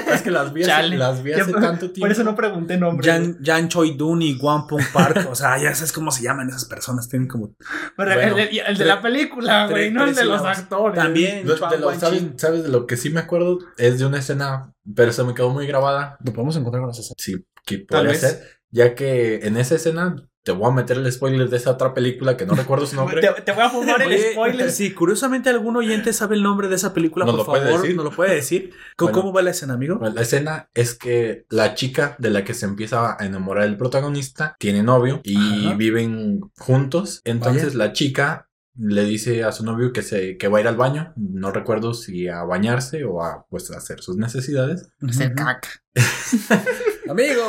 Es 0.07 0.21
que 0.21 0.31
las 0.31 0.53
vi 0.53 0.63
Chale. 0.63 0.97
las 0.97 1.21
vi 1.21 1.33
hace 1.33 1.51
por- 1.51 1.61
tanto 1.61 1.91
tiempo. 1.91 1.99
Por 1.99 2.11
eso 2.11 2.23
no 2.23 2.33
pregunté 2.33 2.77
nombres. 2.77 3.05
Jan, 3.11 3.37
Jan 3.43 3.67
Choi 3.67 3.95
Dun 3.97 4.21
y 4.21 4.35
Wang 4.35 4.65
Pung 4.65 4.81
Park. 4.93 5.27
o 5.29 5.35
sea, 5.35 5.57
ya 5.61 5.75
sabes 5.75 5.91
cómo 5.91 6.11
se 6.11 6.23
llaman 6.23 6.47
esas 6.49 6.63
personas. 6.65 7.09
Tienen 7.09 7.27
como. 7.27 7.53
Pero 7.97 8.13
Bueno, 8.15 8.37
el, 8.37 8.57
el 8.59 8.77
de 8.77 8.85
la 8.85 9.01
película, 9.01 9.67
güey, 9.67 9.91
no 9.91 10.05
el 10.05 10.15
de 10.15 10.23
los 10.25 10.41
actores. 10.41 10.95
También. 10.97 11.45
De- 11.45 11.53
de 11.53 11.59
Chuan 11.59 11.81
lo- 11.81 11.87
Wan 11.87 11.99
¿sabes, 12.37 12.63
de 12.63 12.69
lo 12.69 12.87
que 12.87 12.95
sí 12.97 13.09
me 13.09 13.19
acuerdo? 13.19 13.59
Es 13.77 13.99
de 13.99 14.05
una 14.05 14.19
escena, 14.19 14.73
pero 14.95 15.11
se 15.11 15.23
me 15.25 15.33
quedó 15.35 15.49
muy 15.49 15.67
grabada. 15.67 16.17
Lo 16.23 16.31
podemos 16.31 16.55
encontrar 16.55 16.81
con 16.81 16.87
las 16.87 17.13
Sí, 17.17 17.35
que 17.65 17.79
podría 17.79 18.11
vez. 18.11 18.21
ser. 18.21 18.41
Ya 18.71 18.95
que 18.95 19.45
en 19.45 19.57
esa 19.57 19.75
escena 19.75 20.15
te 20.47 20.53
voy 20.53 20.71
a 20.71 20.73
meter 20.73 20.95
el 20.95 21.11
spoiler 21.11 21.49
de 21.49 21.57
esa 21.57 21.71
otra 21.71 21.93
película 21.93 22.37
que 22.37 22.45
no 22.45 22.55
recuerdo 22.55 22.85
su 22.85 22.95
nombre. 22.95 23.19
Te, 23.19 23.41
te 23.41 23.51
voy 23.51 23.63
a 23.65 23.69
fumar 23.69 24.01
el 24.01 24.07
Oye, 24.07 24.31
spoiler. 24.31 24.71
Si 24.71 24.93
curiosamente 24.93 25.49
algún 25.49 25.75
oyente 25.75 26.13
sabe 26.13 26.35
el 26.37 26.43
nombre 26.43 26.69
de 26.69 26.75
esa 26.75 26.93
película, 26.93 27.25
¿Nos 27.25 27.35
por 27.35 27.39
lo 27.39 27.45
puede 27.51 27.65
favor, 27.65 27.81
decir? 27.81 27.95
nos 27.97 28.05
lo 28.05 28.11
puede 28.11 28.35
decir. 28.35 28.69
¿Cómo, 28.95 29.11
Bueno. 29.11 29.21
cómo 29.23 29.33
va 29.33 29.41
la 29.41 29.49
escena, 29.51 29.73
amigo? 29.73 29.99
La 30.01 30.21
escena 30.21 30.69
es 30.73 30.95
que 30.95 31.45
la 31.49 31.75
chica 31.75 32.15
de 32.17 32.29
la 32.29 32.45
que 32.45 32.53
se 32.53 32.65
empieza 32.65 33.17
a 33.21 33.25
enamorar 33.25 33.65
el 33.65 33.75
protagonista 33.75 34.55
tiene 34.57 34.83
novio 34.83 35.19
y 35.25 35.65
Ajá. 35.67 35.75
viven 35.75 36.39
juntos. 36.57 37.21
Entonces 37.25 37.73
Vaya. 37.75 37.77
la 37.87 37.91
chica 37.91 38.47
le 38.79 39.03
dice 39.03 39.43
a 39.43 39.51
su 39.51 39.65
novio 39.65 39.91
que 39.91 40.01
se 40.01 40.37
que 40.37 40.47
va 40.47 40.59
a 40.59 40.61
ir 40.61 40.67
al 40.69 40.77
baño. 40.77 41.11
No 41.17 41.51
recuerdo 41.51 41.93
si 41.93 42.29
a 42.29 42.43
bañarse 42.43 43.03
o 43.03 43.21
a 43.21 43.45
pues 43.49 43.69
hacer 43.71 43.99
sus 43.99 44.15
necesidades. 44.15 44.87
Hacer 45.05 45.35
caca. 45.35 45.67
Amigo. 47.09 47.43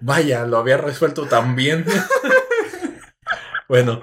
Vaya, 0.00 0.44
lo 0.46 0.58
había 0.58 0.76
resuelto 0.76 1.26
tan 1.26 1.56
bien. 1.56 1.84
bueno, 3.68 4.00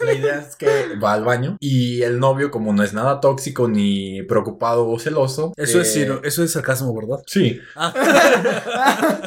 la 0.00 0.12
idea 0.12 0.38
es 0.40 0.56
que 0.56 0.96
va 1.02 1.12
al 1.12 1.24
baño 1.24 1.56
y 1.60 2.02
el 2.02 2.18
novio, 2.18 2.50
como 2.50 2.72
no 2.72 2.82
es 2.82 2.94
nada 2.94 3.20
tóxico 3.20 3.68
ni 3.68 4.22
preocupado 4.22 4.88
o 4.88 4.98
celoso. 4.98 5.52
Eso, 5.56 5.80
es, 5.80 5.94
eh, 5.96 6.06
iro- 6.06 6.20
eso 6.24 6.42
es 6.42 6.52
sarcasmo, 6.52 6.94
¿verdad? 6.94 7.22
Sí. 7.26 7.60
Ah. 7.76 7.92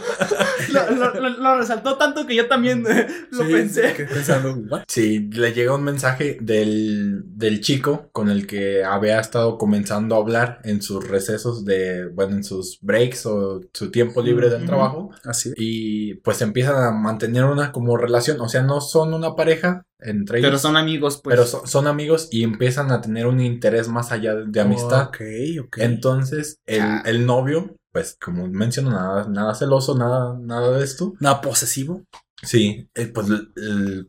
lo, 0.71 0.89
lo- 0.91 1.13
lo- 1.19 1.29
lo 1.29 1.57
resaltó 1.57 1.97
tanto 1.97 2.25
que 2.25 2.35
yo 2.35 2.47
también 2.47 2.85
eh, 2.89 3.07
lo 3.31 3.45
Sí, 3.45 3.51
pensé. 3.51 3.93
que 3.93 4.05
pensando, 4.05 4.53
¿what? 4.69 4.83
Sí, 4.87 5.29
le 5.31 5.53
llega 5.53 5.75
un 5.75 5.83
mensaje 5.83 6.37
del, 6.41 7.21
del 7.25 7.61
chico 7.61 8.09
con 8.11 8.29
el 8.29 8.47
que 8.47 8.83
había 8.83 9.19
estado 9.19 9.57
comenzando 9.57 10.15
a 10.15 10.19
hablar 10.19 10.59
en 10.63 10.81
sus 10.81 11.07
recesos 11.07 11.65
de, 11.65 12.07
bueno, 12.07 12.35
en 12.35 12.43
sus 12.43 12.77
breaks 12.81 13.25
o 13.25 13.61
su 13.73 13.91
tiempo 13.91 14.21
libre 14.21 14.49
del 14.49 14.65
trabajo. 14.65 15.11
Así. 15.23 15.51
Y 15.57 16.15
pues 16.15 16.41
empiezan 16.41 16.75
a 16.83 16.91
mantener 16.91 17.45
una 17.45 17.71
como 17.71 17.97
relación, 17.97 18.39
o 18.41 18.49
sea, 18.49 18.61
no 18.63 18.81
son 18.81 19.13
una 19.13 19.35
pareja 19.35 19.83
entre 20.03 20.39
ellos. 20.39 20.47
Pero 20.49 20.57
son 20.59 20.77
amigos, 20.77 21.21
pues. 21.23 21.35
pero 21.35 21.45
son, 21.47 21.67
son 21.67 21.85
amigos 21.87 22.27
y 22.31 22.43
empiezan 22.43 22.91
a 22.91 23.01
tener 23.01 23.27
un 23.27 23.39
interés 23.39 23.87
más 23.87 24.11
allá 24.11 24.33
de, 24.35 24.45
de 24.47 24.59
amistad. 24.59 25.07
Ok, 25.09 25.21
ok. 25.65 25.77
Entonces, 25.79 26.57
el, 26.65 26.81
Ah. 26.81 27.03
el 27.05 27.25
novio, 27.27 27.75
pues 27.91 28.17
como 28.23 28.47
menciono, 28.47 28.91
nada, 28.91 29.27
nada 29.27 29.53
celoso, 29.55 29.97
nada, 29.97 30.37
nada 30.39 30.77
de 30.77 30.83
esto. 30.83 31.13
Nada 31.19 31.41
posesivo. 31.41 32.03
Sí, 32.43 32.89
eh, 32.95 33.07
pues 33.07 33.27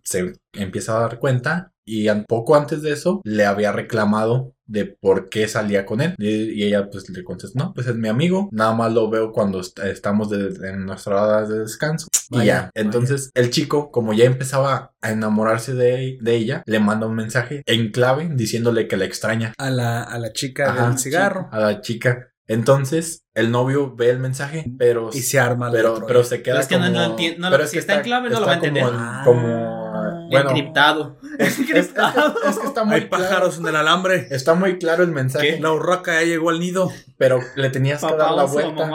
se 0.04 0.32
empieza 0.54 0.96
a 0.96 1.00
dar 1.02 1.18
cuenta 1.18 1.72
y 1.84 2.08
poco 2.28 2.54
antes 2.56 2.80
de 2.80 2.92
eso 2.92 3.20
le 3.24 3.44
había 3.44 3.72
reclamado 3.72 4.54
de 4.64 4.86
por 4.86 5.28
qué 5.28 5.48
salía 5.48 5.84
con 5.84 6.00
él. 6.00 6.14
Y, 6.16 6.62
ella 6.64 6.88
pues 6.88 7.10
le 7.10 7.24
contestó, 7.24 7.58
no, 7.58 7.74
pues 7.74 7.86
es 7.88 7.96
mi 7.96 8.08
amigo, 8.08 8.48
nada 8.52 8.72
más 8.72 8.92
lo 8.92 9.10
veo 9.10 9.32
cuando 9.32 9.60
est- 9.60 9.78
estamos 9.80 10.30
de- 10.30 10.70
en 10.70 10.86
nuestra 10.86 11.22
hora 11.22 11.46
de 11.46 11.58
descanso. 11.58 12.06
y 12.30 12.36
ya, 12.36 12.38
vaya. 12.38 12.70
entonces 12.74 13.30
el 13.34 13.50
chico, 13.50 13.90
como 13.90 14.14
ya 14.14 14.24
empezaba 14.24 14.94
a 15.02 15.10
enamorarse 15.10 15.74
de, 15.74 16.16
de 16.22 16.34
ella, 16.34 16.62
le 16.64 16.80
manda 16.80 17.06
un 17.06 17.14
mensaje 17.16 17.62
en 17.66 17.90
clave 17.90 18.30
diciéndole 18.32 18.88
que 18.88 18.96
la 18.96 19.04
extraña 19.04 19.52
A 19.58 19.68
la, 19.70 20.02
a 20.02 20.18
la 20.18 20.32
chica 20.32 20.70
Ajá, 20.72 20.88
del 20.88 20.98
cigarro. 20.98 21.48
a 21.52 21.58
la 21.58 21.80
chica. 21.82 22.31
Entonces 22.48 23.24
el 23.34 23.50
novio 23.50 23.94
ve 23.94 24.10
el 24.10 24.18
mensaje, 24.18 24.64
pero... 24.78 25.10
Y 25.12 25.22
se 25.22 25.38
arma 25.40 25.66
la 25.66 25.72
pero, 25.72 26.06
pero 26.06 26.24
se 26.24 26.42
queda 26.42 26.54
Pero 26.56 26.62
es 26.62 26.68
que 26.68 26.78
no- 26.78 26.86
como... 26.86 26.94
no 27.08 27.16
enti- 27.16 27.36
no- 27.38 27.50
pero 27.50 27.64
es 27.64 27.70
si 27.70 27.76
que 27.76 27.80
está 27.80 27.94
en 27.96 28.02
clave 28.02 28.30
no 28.30 28.40
lo 28.40 28.46
va 28.46 28.52
a 28.52 28.54
entender. 28.56 28.84
Como, 28.84 28.98
Ah. 28.98 29.22
como- 29.24 29.82
bueno, 30.30 30.50
Encriptado. 30.50 31.18
es, 31.38 31.58
es- 31.58 31.58
es 31.60 31.66
que, 31.66 31.78
es 31.78 32.58
que 32.58 32.66
está 32.66 32.84
muy 32.84 32.94
Hay 32.94 33.08
claro. 33.08 33.24
pájaros 33.24 33.58
en 33.58 33.66
el 33.66 33.76
alambre. 33.76 34.26
Está 34.30 34.54
muy 34.54 34.78
claro 34.78 35.02
el 35.04 35.10
mensaje, 35.10 35.60
La 35.60 35.72
urraca 35.72 36.14
ya 36.20 36.26
llegó 36.26 36.50
al 36.50 36.58
nido. 36.60 36.90
pero 37.18 37.38
le 37.56 37.70
tenías 37.70 38.02
que 38.04 38.16
dar 38.16 38.32
la 38.32 38.44
vuelta. 38.44 38.90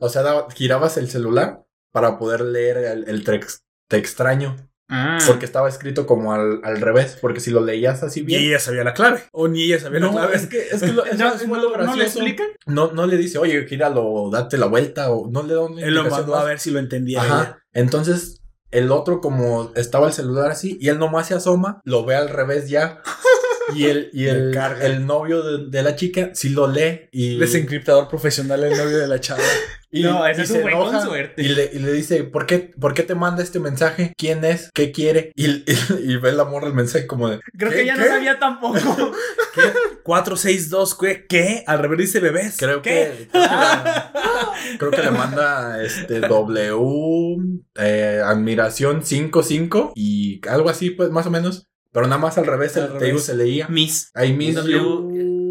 O 0.00 0.08
sea, 0.08 0.22
daba- 0.22 0.48
girabas 0.54 0.96
el 0.96 1.08
celular 1.10 1.62
para 1.92 2.18
poder 2.18 2.40
leer 2.42 2.78
el, 2.78 3.08
el 3.08 3.24
te 3.24 3.96
extraño. 3.96 4.56
Ah. 4.90 5.18
Porque 5.26 5.44
estaba 5.44 5.68
escrito 5.68 6.06
como 6.06 6.32
al, 6.32 6.60
al 6.64 6.80
revés. 6.80 7.18
Porque 7.20 7.40
si 7.40 7.50
lo 7.50 7.60
leías 7.60 8.02
así 8.02 8.20
Y 8.20 8.24
bien. 8.24 8.42
ella 8.42 8.58
sabía 8.58 8.84
la 8.84 8.94
clave. 8.94 9.22
O 9.32 9.46
ni 9.48 9.64
ella 9.64 9.78
sabía 9.78 10.00
la 10.00 10.06
No, 10.06 10.12
clave. 10.12 10.36
es 10.36 10.46
que, 10.46 10.68
es 10.70 10.80
que 10.80 10.92
lo, 10.92 11.04
¿No, 11.18 11.34
es 11.34 11.42
no- 11.42 11.46
muy 11.48 11.58
lo 11.60 11.70
no 11.70 11.76
le 11.76 11.82
gracioso. 11.84 12.02
explican? 12.04 12.46
No, 12.66 12.92
no 12.92 13.06
le 13.06 13.16
dice, 13.18 13.38
oye, 13.38 13.66
gíralo, 13.66 14.30
date 14.32 14.56
la 14.56 14.66
vuelta. 14.66 15.10
O 15.12 15.28
no 15.30 15.42
le 15.42 15.54
da 15.54 15.60
una 15.60 15.82
Él 15.82 15.94
lo 15.94 16.08
mandó 16.08 16.34
a 16.36 16.44
ver 16.44 16.58
si 16.58 16.70
lo 16.70 16.78
entendía 16.78 17.20
Ajá. 17.22 17.40
ella. 17.42 17.58
Entonces, 17.74 18.40
el 18.70 18.90
otro, 18.90 19.20
como 19.20 19.72
estaba 19.76 20.06
el 20.08 20.12
celular 20.12 20.50
así, 20.50 20.78
y 20.80 20.88
él 20.88 20.98
nomás 20.98 21.26
se 21.28 21.34
asoma, 21.34 21.80
lo 21.84 22.04
ve 22.04 22.16
al 22.16 22.28
revés 22.28 22.68
ya. 22.68 23.02
Y 23.74 23.84
el, 23.84 24.10
y 24.12 24.26
el, 24.26 24.52
carga. 24.52 24.84
el 24.86 25.06
novio 25.06 25.42
de, 25.42 25.66
de 25.70 25.82
la 25.82 25.94
chica 25.96 26.30
sí 26.34 26.48
lo 26.50 26.66
lee 26.68 27.08
y. 27.12 27.38
Desencriptador 27.38 28.08
profesional, 28.08 28.64
el 28.64 28.76
novio 28.76 28.98
de 28.98 29.06
la 29.08 29.20
chava. 29.20 29.42
y- 29.90 30.02
No, 30.02 30.26
ese 30.26 30.40
y 30.40 30.44
es 30.44 30.50
un 30.50 30.56
se 30.56 30.62
güey 30.62 30.74
con 30.74 30.88
enoja 30.88 31.04
suerte. 31.06 31.42
Y 31.42 31.48
le, 31.48 31.70
y 31.72 31.78
le 31.78 31.92
dice, 31.92 32.24
¿por 32.24 32.46
qué, 32.46 32.72
¿por 32.80 32.94
qué 32.94 33.02
te 33.02 33.14
manda 33.14 33.42
este 33.42 33.58
mensaje? 33.60 34.12
¿Quién 34.16 34.44
es? 34.44 34.70
¿Qué 34.72 34.90
quiere? 34.92 35.32
Y, 35.36 35.46
y, 35.46 35.64
y 36.04 36.16
ve 36.16 36.30
el 36.30 36.40
amor 36.40 36.64
el 36.64 36.72
mensaje 36.74 37.06
como 37.06 37.28
de. 37.28 37.40
Creo 37.58 37.70
¿qué? 37.70 37.76
que 37.76 37.82
ella 37.82 37.96
no 37.96 38.02
¿Qué? 38.04 38.08
sabía 38.08 38.38
tampoco. 38.38 38.78
462, 40.04 40.94
¿qué? 40.98 41.26
¿Qué? 41.28 41.64
Al 41.66 41.78
revés 41.80 41.98
dice 41.98 42.20
bebés. 42.20 42.56
Creo 42.58 42.80
¿Qué? 42.82 43.28
que, 43.28 43.28
creo 43.30 43.42
que, 43.42 44.70
le- 44.70 44.78
creo 44.78 44.90
que 44.90 45.02
le 45.02 45.10
manda 45.10 45.82
este 45.82 46.20
W 46.20 47.36
eh, 47.76 48.20
admiración 48.24 49.04
55 49.04 49.92
y 49.94 50.40
algo 50.48 50.70
así, 50.70 50.90
pues 50.90 51.10
más 51.10 51.26
o 51.26 51.30
menos. 51.30 51.66
Pero 51.92 52.06
nada 52.06 52.20
más 52.20 52.36
al 52.38 52.46
revés, 52.46 52.76
Al 52.76 52.82
el- 52.84 52.88
te 52.88 52.94
revés. 52.94 53.08
digo, 53.08 53.18
se 53.20 53.34
leía. 53.34 53.68
Miss. 53.68 54.12
I 54.14 54.32
miss 54.32 54.56
you. 54.64 55.10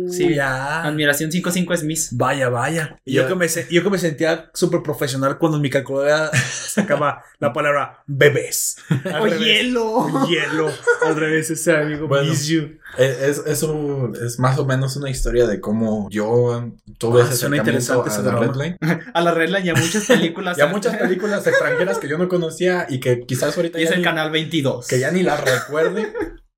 Sí. 0.09 0.35
Ya. 0.35 0.83
Admiración 0.83 1.31
55 1.31 1.73
es 1.73 1.83
Miss. 1.83 2.09
Vaya, 2.17 2.49
vaya. 2.49 2.99
Y 3.05 3.13
yo 3.13 3.27
que, 3.27 3.35
me, 3.35 3.47
yo 3.47 3.83
que 3.83 3.89
me 3.89 3.97
sentía 3.97 4.49
súper 4.53 4.81
profesional 4.83 5.37
cuando 5.37 5.57
en 5.57 5.61
mi 5.61 5.69
calculadora 5.69 6.31
sacaba 6.51 7.23
la 7.39 7.53
palabra 7.53 8.03
bebés. 8.07 8.77
Al 9.05 9.21
¡O 9.21 9.25
revés. 9.25 9.39
hielo! 9.39 9.85
O 9.91 10.27
hielo. 10.27 10.71
Al 11.05 11.15
revés, 11.15 11.49
ese 11.49 11.75
amigo. 11.75 12.07
Bueno. 12.07 12.29
miss 12.29 12.47
you. 12.47 12.77
Es, 12.97 13.17
es, 13.21 13.41
es 13.45 13.63
un- 13.63 14.15
es 14.25 14.39
más 14.39 14.57
o 14.57 14.65
menos 14.65 14.95
una 14.95 15.09
historia 15.09 15.45
de 15.45 15.59
cómo 15.59 16.07
yo 16.09 16.71
tuve 16.97 17.21
Ah, 17.21 17.25
ese 17.25 17.33
acercamiento 17.45 18.03
a 18.03 18.07
la 18.07 18.17
drama. 18.21 18.39
Redline. 18.47 18.77
A 19.13 19.21
la 19.21 19.31
regla 19.33 19.59
y 19.59 19.69
a 19.69 19.73
muchas 19.75 20.05
películas. 20.05 20.57
Y 20.57 20.61
a 20.61 20.67
muchas 20.67 20.95
películas 20.97 21.45
extranjeras 21.45 21.97
que 21.97 22.07
yo 22.07 22.17
no 22.17 22.27
conocía 22.29 22.85
y 22.89 22.99
que 22.99 23.21
quizás 23.21 23.55
ahorita 23.57 23.79
Y 23.79 23.83
es 23.83 23.89
ya 23.89 23.95
el 23.95 24.01
ni- 24.01 24.05
canal 24.05 24.31
22. 24.31 24.87
que 24.87 24.99
ya 24.99 25.11
ni 25.11 25.23
las 25.23 25.43
recuerde. 25.43 26.13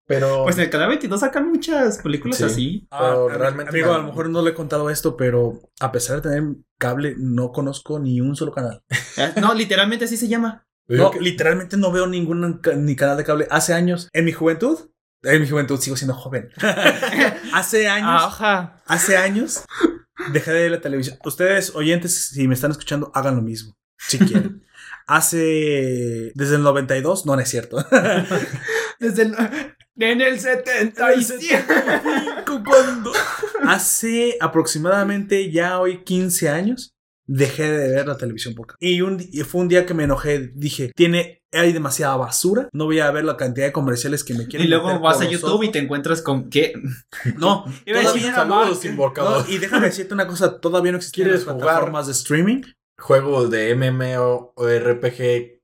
Pero 0.09 0.43
Pues 0.43 0.57
en 0.57 0.63
el 0.63 0.69
canal 0.71 0.87
22 0.89 1.19
sacan 1.19 1.47
muchas 1.49 1.99
películas 1.99 2.37
Sí. 2.37 2.43
así. 2.43 2.87
Pero 2.89 3.29
Ah, 3.29 3.33
realmente 3.37 3.69
Amigo, 3.69 3.93
a 3.93 3.99
lo 3.99 4.05
mejor 4.05 4.27
no 4.29 4.41
le 4.41 4.49
he 4.49 4.53
contado 4.55 4.89
esto, 4.89 5.15
pero 5.15 5.61
a 5.79 5.91
pesar 5.91 6.15
de 6.19 6.29
tener 6.29 6.55
cable, 6.79 7.13
no 7.17 7.51
conozco 7.51 7.99
ni 7.99 8.19
un 8.19 8.35
solo 8.35 8.51
canal. 8.51 8.81
Eh, 9.17 9.33
No, 9.39 9.53
literalmente 9.53 10.05
así 10.05 10.17
se 10.17 10.27
llama. 10.27 10.65
Yo 10.87 10.97
No, 10.97 11.11
que- 11.11 11.19
literalmente 11.21 11.77
no 11.77 11.91
veo 11.91 12.07
ningún 12.07 12.59
ni 12.77 12.95
canal 12.95 13.17
de 13.17 13.23
cable. 13.23 13.47
Hace 13.51 13.75
años, 13.75 14.09
en 14.11 14.25
mi 14.25 14.31
juventud, 14.31 14.79
en 15.21 15.41
mi 15.41 15.47
juventud 15.47 15.79
sigo 15.79 15.95
siendo 15.95 16.15
joven. 16.15 16.49
hace 17.53 17.87
años, 17.87 18.23
Ajá. 18.23 18.81
hace 18.87 19.15
años, 19.15 19.63
dejé 20.33 20.51
de 20.53 20.61
ver 20.63 20.71
la 20.71 20.81
televisión. 20.81 21.19
Ustedes, 21.23 21.75
oyentes, 21.75 22.29
si 22.29 22.47
me 22.47 22.55
están 22.55 22.71
escuchando, 22.71 23.11
hagan 23.13 23.35
lo 23.35 23.43
mismo, 23.43 23.75
si 23.99 24.17
quieren. 24.17 24.63
Hace, 25.11 26.31
desde 26.35 26.55
el 26.55 26.61
92, 26.63 27.25
no, 27.25 27.35
no 27.35 27.41
es 27.41 27.49
cierto. 27.49 27.83
Desde 28.99 29.23
el. 29.23 29.35
En 29.99 30.21
el 30.21 30.39
77. 30.39 31.65
¿Cuándo? 32.45 33.11
Hace 33.63 34.37
aproximadamente 34.39 35.51
ya 35.51 35.79
hoy 35.79 36.03
15 36.03 36.49
años 36.49 36.93
dejé 37.27 37.69
de 37.71 37.89
ver 37.95 38.07
la 38.07 38.17
televisión 38.17 38.55
por 38.55 38.67
cable. 38.67 38.77
Y, 38.79 39.01
un, 39.01 39.19
y 39.31 39.41
fue 39.41 39.61
un 39.61 39.67
día 39.67 39.85
que 39.85 39.93
me 39.93 40.05
enojé. 40.05 40.51
Dije, 40.55 40.91
tiene, 40.95 41.41
hay 41.51 41.73
demasiada 41.73 42.15
basura. 42.15 42.69
No 42.73 42.85
voy 42.85 42.99
a 42.99 43.11
ver 43.11 43.25
la 43.25 43.37
cantidad 43.37 43.67
de 43.67 43.71
comerciales 43.71 44.23
que 44.23 44.33
me 44.33 44.47
quieren 44.47 44.65
Y 44.65 44.69
luego 44.69 44.87
meter 44.87 45.01
vas 45.01 45.21
a 45.21 45.25
YouTube 45.25 45.63
y 45.63 45.69
te 45.69 45.79
encuentras 45.79 46.21
con 46.21 46.49
qué. 46.49 46.73
No, 47.37 47.65
Iba 47.85 47.99
a 47.99 48.03
todavía 48.03 48.13
decir 48.13 48.29
no- 48.31 48.35
Saludos, 48.35 48.85
no, 49.47 49.53
y 49.53 49.57
déjame 49.59 49.87
decirte 49.87 50.13
una 50.13 50.27
cosa, 50.27 50.59
todavía 50.59 50.91
no 50.91 50.97
existen 50.97 51.23
¿Quieres 51.25 51.45
las 51.45 51.53
jugar? 51.53 51.67
plataformas 51.67 52.07
de 52.07 52.13
streaming. 52.13 52.61
Juegos 52.97 53.49
de 53.51 53.75
MMO 53.75 54.53
o 54.55 54.67
RPG 54.67 55.58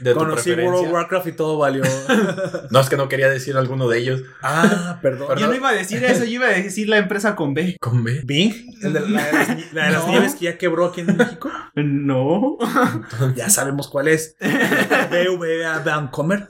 de 0.00 0.12
tu 0.12 0.18
Conocí 0.18 0.50
World 0.52 0.86
of. 0.88 0.92
Warcraft 0.92 1.26
y 1.28 1.32
todo 1.32 1.58
valió. 1.58 1.82
No 2.70 2.80
es 2.80 2.88
que 2.88 2.96
no 2.96 3.08
quería 3.08 3.28
decir 3.28 3.56
alguno 3.56 3.88
de 3.88 3.98
ellos. 3.98 4.22
ah, 4.42 4.98
perdón. 5.00 5.38
Yo 5.38 5.46
no 5.46 5.54
iba 5.54 5.68
a 5.70 5.72
decir 5.72 6.04
eso, 6.04 6.24
yo 6.24 6.32
iba 6.32 6.46
a 6.46 6.50
decir 6.50 6.88
la 6.88 6.98
empresa 6.98 7.34
con 7.36 7.54
B. 7.54 7.76
Con 7.80 8.02
B. 8.04 8.20
Bing, 8.24 8.52
el 8.82 8.92
de, 8.92 9.00
la 9.08 9.24
de 9.26 9.32
las, 9.32 9.72
la 9.72 9.84
de 9.86 9.90
las 9.92 10.04
No. 10.04 10.10
nieves 10.12 10.34
que 10.34 10.46
ya 10.46 10.58
quebró 10.58 10.86
aquí 10.86 11.00
en 11.02 11.16
México. 11.16 11.50
No. 11.74 12.58
Ya 13.36 13.48
sabemos 13.50 13.88
cuál 13.88 14.08
es. 14.08 14.36
BVA 14.40 15.78
Vancomer. 15.84 16.48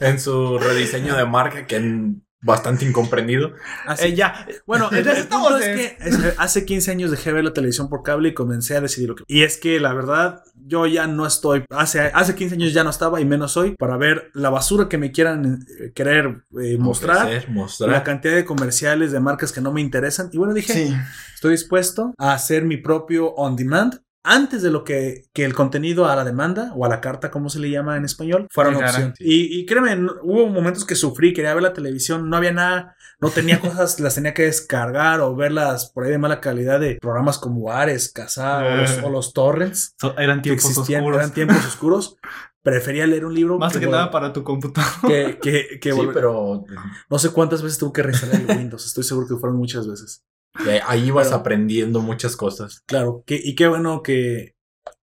En 0.00 0.20
su 0.20 0.58
rediseño 0.58 1.16
de 1.16 1.24
marca, 1.24 1.66
que 1.66 1.76
en- 1.76 2.24
bastante 2.40 2.84
incomprendido. 2.84 3.52
Así. 3.86 4.06
Eh, 4.08 4.14
ya. 4.14 4.46
Bueno, 4.66 4.88
el, 4.92 4.98
el 4.98 5.04
Necesitamos 5.06 5.48
punto 5.52 5.64
es 5.64 5.76
que 5.76 6.08
es- 6.08 6.34
hace 6.38 6.64
15 6.64 6.90
años 6.90 7.10
dejé 7.10 7.30
de 7.30 7.34
ver 7.34 7.44
la 7.44 7.52
televisión 7.52 7.88
por 7.88 8.02
cable 8.02 8.28
y 8.30 8.34
comencé 8.34 8.76
a 8.76 8.80
decidir 8.80 9.08
lo 9.08 9.16
que. 9.16 9.24
Y 9.26 9.42
es 9.42 9.56
que 9.56 9.80
la 9.80 9.92
verdad, 9.94 10.42
yo 10.54 10.86
ya 10.86 11.06
no 11.06 11.26
estoy. 11.26 11.64
Hace, 11.70 12.00
hace 12.00 12.34
15 12.34 12.54
años 12.54 12.72
ya 12.72 12.84
no 12.84 12.90
estaba 12.90 13.20
y 13.20 13.24
menos 13.24 13.56
hoy 13.56 13.74
para 13.78 13.96
ver 13.96 14.30
la 14.34 14.50
basura 14.50 14.88
que 14.88 14.98
me 14.98 15.10
quieran 15.12 15.66
eh, 15.80 15.92
querer 15.94 16.44
eh, 16.62 16.76
mostrar. 16.78 17.26
Ofrecer, 17.26 17.48
La 17.48 17.54
mostrar. 17.54 18.02
cantidad 18.04 18.34
de 18.34 18.44
comerciales 18.44 19.12
de 19.12 19.20
marcas 19.20 19.52
que 19.52 19.60
no 19.60 19.72
me 19.72 19.80
interesan. 19.80 20.30
Y 20.32 20.38
bueno, 20.38 20.54
dije, 20.54 20.72
Sí. 20.72 20.94
estoy 21.34 21.52
dispuesto 21.52 22.14
a 22.18 22.32
hacer 22.34 22.64
mi 22.64 22.76
propio 22.76 23.28
on 23.34 23.56
demand 23.56 24.00
antes 24.30 24.62
de 24.62 24.70
lo 24.70 24.84
que, 24.84 25.24
que 25.32 25.44
el 25.44 25.54
contenido 25.54 26.06
a 26.06 26.14
la 26.16 26.24
demanda 26.24 26.72
o 26.76 26.84
a 26.84 26.88
la 26.88 27.00
carta, 27.00 27.30
como 27.30 27.48
se 27.50 27.58
le 27.58 27.70
llama 27.70 27.96
en 27.96 28.04
español, 28.04 28.46
fuera 28.50 28.70
una 28.70 28.80
opción. 28.86 29.14
Y, 29.18 29.58
y 29.60 29.66
créeme, 29.66 29.96
no- 29.96 30.14
hubo 30.22 30.46
momentos 30.48 30.84
que 30.84 30.94
sufrí, 30.94 31.32
quería 31.32 31.54
ver 31.54 31.62
la 31.62 31.72
televisión, 31.72 32.28
no 32.28 32.36
había 32.36 32.52
nada, 32.52 32.96
no 33.20 33.30
tenía 33.30 33.60
cosas, 33.60 33.98
las 34.00 34.14
tenía 34.14 34.34
que 34.34 34.42
descargar 34.44 35.20
o 35.20 35.34
verlas 35.34 35.90
por 35.90 36.04
ahí 36.04 36.10
de 36.10 36.18
mala 36.18 36.40
calidad 36.40 36.78
de 36.80 36.98
programas 37.00 37.38
como 37.38 37.72
Ares, 37.72 38.12
Casa 38.12 38.58
o, 38.64 38.76
los, 38.76 38.98
o 39.02 39.10
los 39.10 39.32
torrents 39.32 39.94
So- 40.00 40.16
eran 40.18 40.38
que 40.38 40.50
tiempos 40.50 40.64
existían, 40.70 41.00
oscuros. 41.02 41.18
eran 41.20 41.32
tiempos 41.34 41.66
oscuros. 41.66 42.16
Prefería 42.60 43.06
leer 43.06 43.24
un 43.24 43.32
libro 43.34 43.56
Más 43.58 43.72
que 43.74 43.86
vol- 43.86 43.92
nada 43.92 44.10
para 44.10 44.32
tu 44.32 44.42
computadora. 44.42 44.90
que, 45.06 45.38
que, 45.40 45.78
que 45.80 45.92
Sí, 45.92 45.96
volver- 45.96 46.12
pero 46.12 46.64
no 47.08 47.18
sé 47.18 47.30
cuántas 47.30 47.62
veces 47.62 47.78
tuve 47.78 47.92
que 47.94 48.02
reinstalar 48.02 48.40
el 48.42 48.56
Windows, 48.58 48.84
estoy 48.84 49.04
seguro 49.04 49.26
que 49.28 49.36
fueron 49.36 49.56
muchas 49.56 49.86
veces. 49.88 50.22
Eh, 50.66 50.80
ahí 50.86 51.10
vas 51.10 51.32
aprendiendo 51.32 52.00
muchas 52.00 52.36
cosas. 52.36 52.82
Claro, 52.86 53.22
que, 53.26 53.40
y 53.42 53.54
qué 53.54 53.68
bueno 53.68 54.02
que 54.02 54.54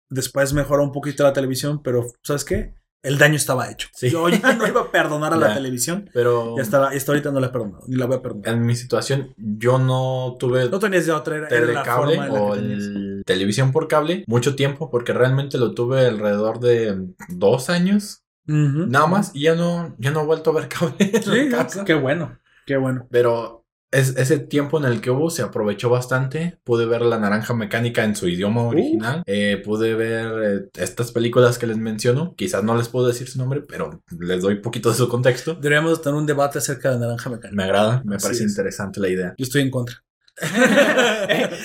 después 0.09 0.53
mejoró 0.53 0.83
un 0.83 0.91
poquito 0.91 1.23
la 1.23 1.33
televisión, 1.33 1.81
pero 1.83 2.05
¿sabes 2.23 2.43
qué? 2.45 2.73
el 3.03 3.19
daño 3.19 3.35
estaba 3.35 3.69
hecho. 3.69 3.87
Sí. 3.93 4.09
Yo 4.09 4.27
ya 4.29 4.53
no 4.55 4.65
iba 4.65 4.81
a 4.81 4.91
perdonar 4.91 5.31
a 5.31 5.35
la 5.35 5.47
Ya. 5.49 5.53
televisión. 5.53 6.09
Pero 6.11 6.55
Y 6.57 6.61
hasta, 6.61 6.87
ahorita 6.87 7.29
no 7.31 7.39
la 7.39 7.47
he 7.47 7.49
perdonado, 7.51 7.83
ni 7.87 7.97
la 7.97 8.07
voy 8.07 8.15
a 8.17 8.21
perdonar. 8.23 8.51
en 8.55 8.65
mi 8.65 8.75
situación, 8.75 9.31
yo 9.37 9.77
no 9.77 10.35
tuve 10.39 10.67
No 10.71 10.79
tenías 10.79 11.05
de 11.05 11.11
otra, 11.11 11.37
era, 11.37 11.47
era 11.49 11.67
la 11.71 11.85
forma 11.85 12.27
o 12.31 12.53
que 12.53 12.59
el- 12.61 13.21
televisión 13.27 13.71
por 13.71 13.87
cable 13.87 14.23
mucho 14.25 14.55
tiempo 14.55 14.89
porque 14.89 15.13
realmente 15.13 15.59
lo 15.59 15.75
tuve 15.75 16.07
alrededor 16.07 16.59
de 16.59 17.09
dos 17.29 17.69
años 17.69 18.23
nada 18.47 19.05
más 19.07 19.31
y 19.35 19.41
ya 19.43 19.53
no 19.55 19.95
ya 19.99 20.09
no 20.11 20.21
he 20.21 20.25
vuelto 20.25 20.49
a 20.49 20.53
ver 20.53 20.67
cable 20.69 20.95
en 20.99 21.21
Sí, 21.23 21.49
la 21.49 21.57
casa. 21.57 21.85
qué 21.85 21.93
bueno, 21.93 22.39
qué 22.65 22.77
bueno. 22.77 23.07
pero 23.11 23.64
es, 23.95 24.15
ese 24.17 24.39
tiempo 24.39 24.77
en 24.77 24.85
el 24.85 25.01
que 25.01 25.09
hubo 25.11 25.29
se 25.29 25.41
aprovechó 25.41 25.89
bastante 25.89 26.59
pude 26.63 26.85
ver 26.85 27.01
la 27.01 27.17
naranja 27.19 27.53
mecánica 27.53 28.03
en 28.03 28.15
su 28.15 28.27
idioma 28.27 28.61
original 28.63 29.23
Eh, 29.25 29.61
pude 29.63 29.95
ver 29.95 30.27
eh, 30.43 30.69
estas 30.75 31.11
películas 31.11 31.57
que 31.57 31.67
les 31.67 31.77
menciono 31.77 32.35
quizás 32.35 32.63
no 32.63 32.75
les 32.75 32.89
puedo 32.89 33.07
decir 33.07 33.27
su 33.29 33.37
nombre 33.39 33.61
pero 33.67 34.03
les 34.19 34.41
doy 34.41 34.55
poquito 34.55 34.89
de 34.89 34.95
su 34.95 35.07
contexto 35.07 35.55
Deberíamos 35.55 36.01
tener 36.01 36.15
un 36.17 36.25
debate 36.25 36.59
acerca 36.59 36.91
de 36.91 36.99
Naranja 36.99 37.29
Mecánica. 37.29 37.55
me 37.55 37.63
agrada 37.63 38.01
me 38.05 38.15
Así 38.17 38.23
parece 38.25 38.43
es. 38.43 38.49
interesante 38.51 38.99
la 38.99 39.09
idea 39.09 39.33
Yo 39.37 39.43
estoy 39.43 39.61
en 39.61 39.71
contra. 39.71 39.95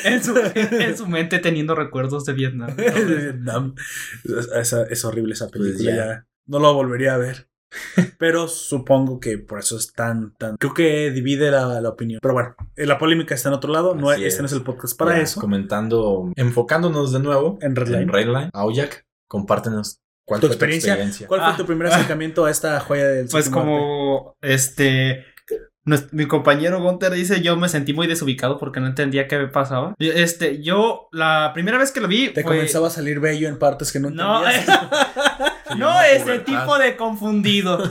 en, 0.05 0.23
su, 0.23 0.35
en 0.55 0.97
su 0.97 1.07
mente 1.09 1.41
teniendo 1.41 1.75
recuerdos 1.75 2.25
de 2.25 2.33
Vietnam. 2.35 2.75
Vietnam. 2.77 3.75
Es, 4.25 4.49
esa- 4.55 4.85
es 4.85 5.05
horrible 5.05 5.35
esa 5.35 5.49
película. 5.49 5.75
Pues 5.75 5.85
ya. 5.85 5.97
ya. 5.97 6.27
No 6.47 6.61
lo 6.61 6.73
volvería 6.75 7.15
a 7.15 7.19
ver. 7.19 7.49
Pero 8.19 8.49
supongo 8.49 9.21
que 9.21 9.39
por 9.39 9.59
eso 9.61 9.77
es 9.77 9.93
tan, 9.93 10.35
tan. 10.37 10.57
Creo 10.57 10.75
que 10.75 11.11
divide 11.11 11.51
la, 11.51 11.81
la 11.81 11.89
opinión. 11.89 12.19
Pero 12.23 12.35
bueno, 12.35 12.55
eh, 12.77 12.87
la 12.87 12.99
polémica 12.99 13.35
está 13.35 13.49
en 13.49 13.55
otro 13.55 13.73
lado. 13.73 13.95
No, 13.95 14.11
Así 14.11 14.25
este 14.25 14.41
no 14.43 14.47
es 14.47 14.53
el 14.53 14.63
podcast 14.63 14.97
para 14.99 15.17
Ya, 15.17 15.23
eso. 15.23 15.41
Comentando, 15.41 16.33
enfocándonos 16.37 17.13
de 17.13 17.21
nuevo 17.21 17.59
En 17.63 17.77
Redline. 17.77 18.03
en 18.03 18.09
Redline. 18.09 18.51
Aoyak, 18.53 19.05
compártenos 19.29 19.99
cuál 20.27 20.41
¿Tu 20.41 20.47
fue 20.49 20.55
experiencia? 20.55 20.89
tu 20.95 20.95
experiencia. 20.95 21.27
¿Cuál 21.29 21.41
fue 21.41 21.51
Ah. 21.51 21.57
tu 21.57 21.67
primer 21.67 21.87
acercamiento 21.89 22.45
a 22.45 22.51
esta 22.51 22.79
joya 22.81 23.07
del 23.07 23.29
Pues 23.29 23.49
como 23.51 24.35
este 24.43 25.25
mi 26.13 26.27
compañero 26.27 26.81
Gunter 26.81 27.11
dice, 27.13 27.41
yo 27.41 27.57
me 27.57 27.69
sentí 27.69 27.93
muy 27.95 28.07
desubicado 28.07 28.59
porque 28.59 28.81
no 28.81 28.87
entendía 28.87 29.27
qué 29.27 29.39
me 29.39 29.49
pasaba. 29.49 29.95
Este, 29.99 30.63
yo 30.63 31.09
la 31.11 31.51
primera 31.55 31.79
vez 31.79 31.91
que 31.91 32.01
lo 32.01 32.09
vi 32.09 32.29
Te 32.29 32.43
fue- 32.43 32.57
comenzaba 32.57 32.89
a 32.89 32.91
salir 32.91 33.19
bello 33.21 33.49
en 33.49 33.59
partes 33.59 33.91
que 33.91 33.99
no 33.99 34.11
No, 34.11 34.45
entendías. 34.47 34.79
no 35.77 35.89
una 35.91 36.07
ese 36.09 36.23
pubertad. 36.25 36.45
tipo 36.63 36.79
de 36.79 36.97
confundido. 36.97 37.83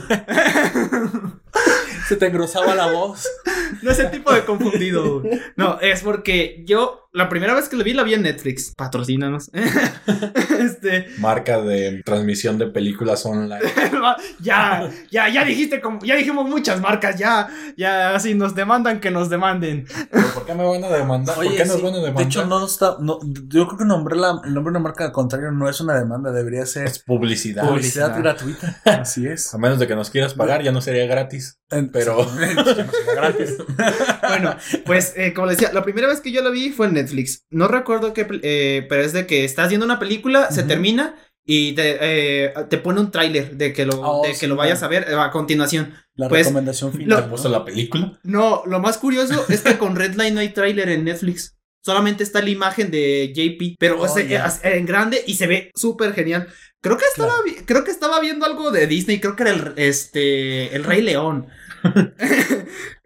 Se 2.08 2.16
te 2.16 2.26
engrosaba 2.26 2.74
la 2.74 2.90
voz. 2.92 3.26
No 3.82 3.92
ese 3.92 4.06
tipo 4.06 4.32
de 4.32 4.44
confundido. 4.44 5.22
No, 5.56 5.78
es 5.80 6.02
porque 6.02 6.64
yo 6.66 7.08
la 7.12 7.28
primera 7.28 7.54
vez 7.54 7.68
que 7.68 7.76
lo 7.76 7.82
vi 7.84 7.92
la 7.92 8.02
vi 8.04 8.14
en 8.14 8.22
Netflix. 8.22 8.72
Patrocínanos. 8.76 9.50
este, 10.60 11.06
Marca 11.18 11.60
de 11.60 12.02
transmisión 12.04 12.58
de 12.58 12.66
películas 12.68 13.26
online. 13.26 13.60
ya, 14.40 14.88
ya, 15.10 15.28
ya 15.28 15.44
dijiste 15.44 15.80
como, 15.80 15.98
ya 16.04 16.14
dijimos 16.14 16.48
muchas 16.48 16.80
marcas, 16.80 17.16
ya, 17.18 17.48
ya, 17.76 18.18
si 18.20 18.34
nos 18.34 18.54
demandan 18.54 19.00
que 19.00 19.10
nos 19.10 19.28
demanden. 19.28 19.86
¿Pero 20.10 20.26
¿Por 20.28 20.46
qué 20.46 20.54
me 20.54 20.64
van 20.64 20.84
a 20.84 20.88
demandar? 20.88 21.34
¿Por 21.34 21.48
qué 21.54 21.64
nos 21.64 21.76
sí, 21.76 21.82
van 21.82 21.94
a 21.94 21.98
demandar? 21.98 22.16
De 22.16 22.28
hecho, 22.28 22.46
no 22.46 22.64
está. 22.64 22.96
No, 23.00 23.18
yo 23.24 23.66
creo 23.66 23.78
que 23.78 23.84
nombrar 23.84 24.16
la, 24.16 24.40
el 24.44 24.54
nombre 24.54 24.70
de 24.72 24.78
una 24.78 24.80
marca 24.80 25.04
al 25.04 25.12
contrario 25.12 25.50
no 25.50 25.68
es 25.68 25.80
una 25.80 25.98
demanda, 25.98 26.30
debería 26.32 26.64
ser 26.66 26.86
es 26.86 27.00
publicidad. 27.00 27.66
publicidad, 27.66 28.10
Publicidad. 28.14 28.18
gratuita. 28.18 28.80
Así 29.00 29.26
es. 29.26 29.52
A 29.52 29.58
menos 29.58 29.78
de 29.78 29.86
que 29.88 29.96
nos 29.96 30.10
quieras 30.10 30.34
pagar, 30.34 30.62
ya 30.62 30.70
no 30.72 30.80
sería 30.80 31.06
gratis. 31.06 31.58
Pero- 31.92 32.26
gratis. 33.14 33.58
Bueno, 34.28 34.56
pues 34.84 35.12
eh, 35.16 35.32
como 35.32 35.46
les 35.46 35.56
decía, 35.58 35.72
la 35.72 35.82
primera 35.84 36.08
vez 36.08 36.20
que 36.20 36.32
yo 36.32 36.42
la 36.42 36.50
vi 36.50 36.70
fue 36.70 36.86
en 36.86 36.94
Netflix. 36.94 36.99
No 37.50 37.68
recuerdo 37.68 38.12
qué, 38.12 38.26
eh, 38.42 38.86
pero 38.88 39.02
es 39.02 39.12
de 39.12 39.26
que 39.26 39.44
estás 39.44 39.68
viendo 39.68 39.84
una 39.86 39.98
película, 39.98 40.50
se 40.50 40.62
termina 40.62 41.16
y 41.44 41.72
te, 41.72 41.98
eh, 42.00 42.52
te 42.68 42.78
pone 42.78 43.00
un 43.00 43.10
tráiler 43.10 43.56
de 43.56 43.72
que 43.72 43.86
lo, 43.86 44.00
Oh, 44.00 44.26
de 44.26 44.34
sí, 44.34 44.40
que 44.40 44.46
lo 44.46 44.56
vayas 44.56 44.82
a 44.82 44.88
ver 44.88 45.06
eh, 45.08 45.14
a 45.14 45.30
continuación. 45.30 45.94
La 46.14 46.28
Pues, 46.28 46.46
recomendación 46.46 46.92
¿Te 46.92 46.98
final. 46.98 47.28
puso 47.28 47.48
la 47.48 47.64
película? 47.64 48.18
No, 48.22 48.62
lo 48.66 48.78
más 48.80 48.98
curioso 48.98 49.44
es 49.48 49.62
que 49.62 49.78
con 49.78 49.96
Redline 49.96 50.34
no 50.34 50.40
hay 50.40 50.50
tráiler 50.50 50.88
en 50.90 51.04
Netflix. 51.04 51.56
Solamente 51.82 52.22
está 52.22 52.42
la 52.42 52.50
imagen 52.50 52.90
de 52.90 53.32
JP, 53.34 53.76
pero 53.78 53.98
Oh, 54.00 54.04
es, 54.18 54.60
en 54.62 54.84
grande 54.86 55.24
y 55.26 55.34
se 55.34 55.46
ve 55.46 55.70
súper 55.74 56.12
genial. 56.12 56.46
Creo 56.82 56.98
que 56.98 57.06
estaba 57.06 57.32
Claro. 57.42 57.62
creo 57.66 57.84
que 57.84 57.90
estaba 57.90 58.20
viendo 58.20 58.44
algo 58.44 58.70
de 58.70 58.86
Disney, 58.86 59.18
creo 59.18 59.34
que 59.34 59.44
era 59.44 59.52
el 59.52 59.72
este 59.76 60.74
el 60.76 60.84
Rey 60.84 61.00
León. 61.10 61.46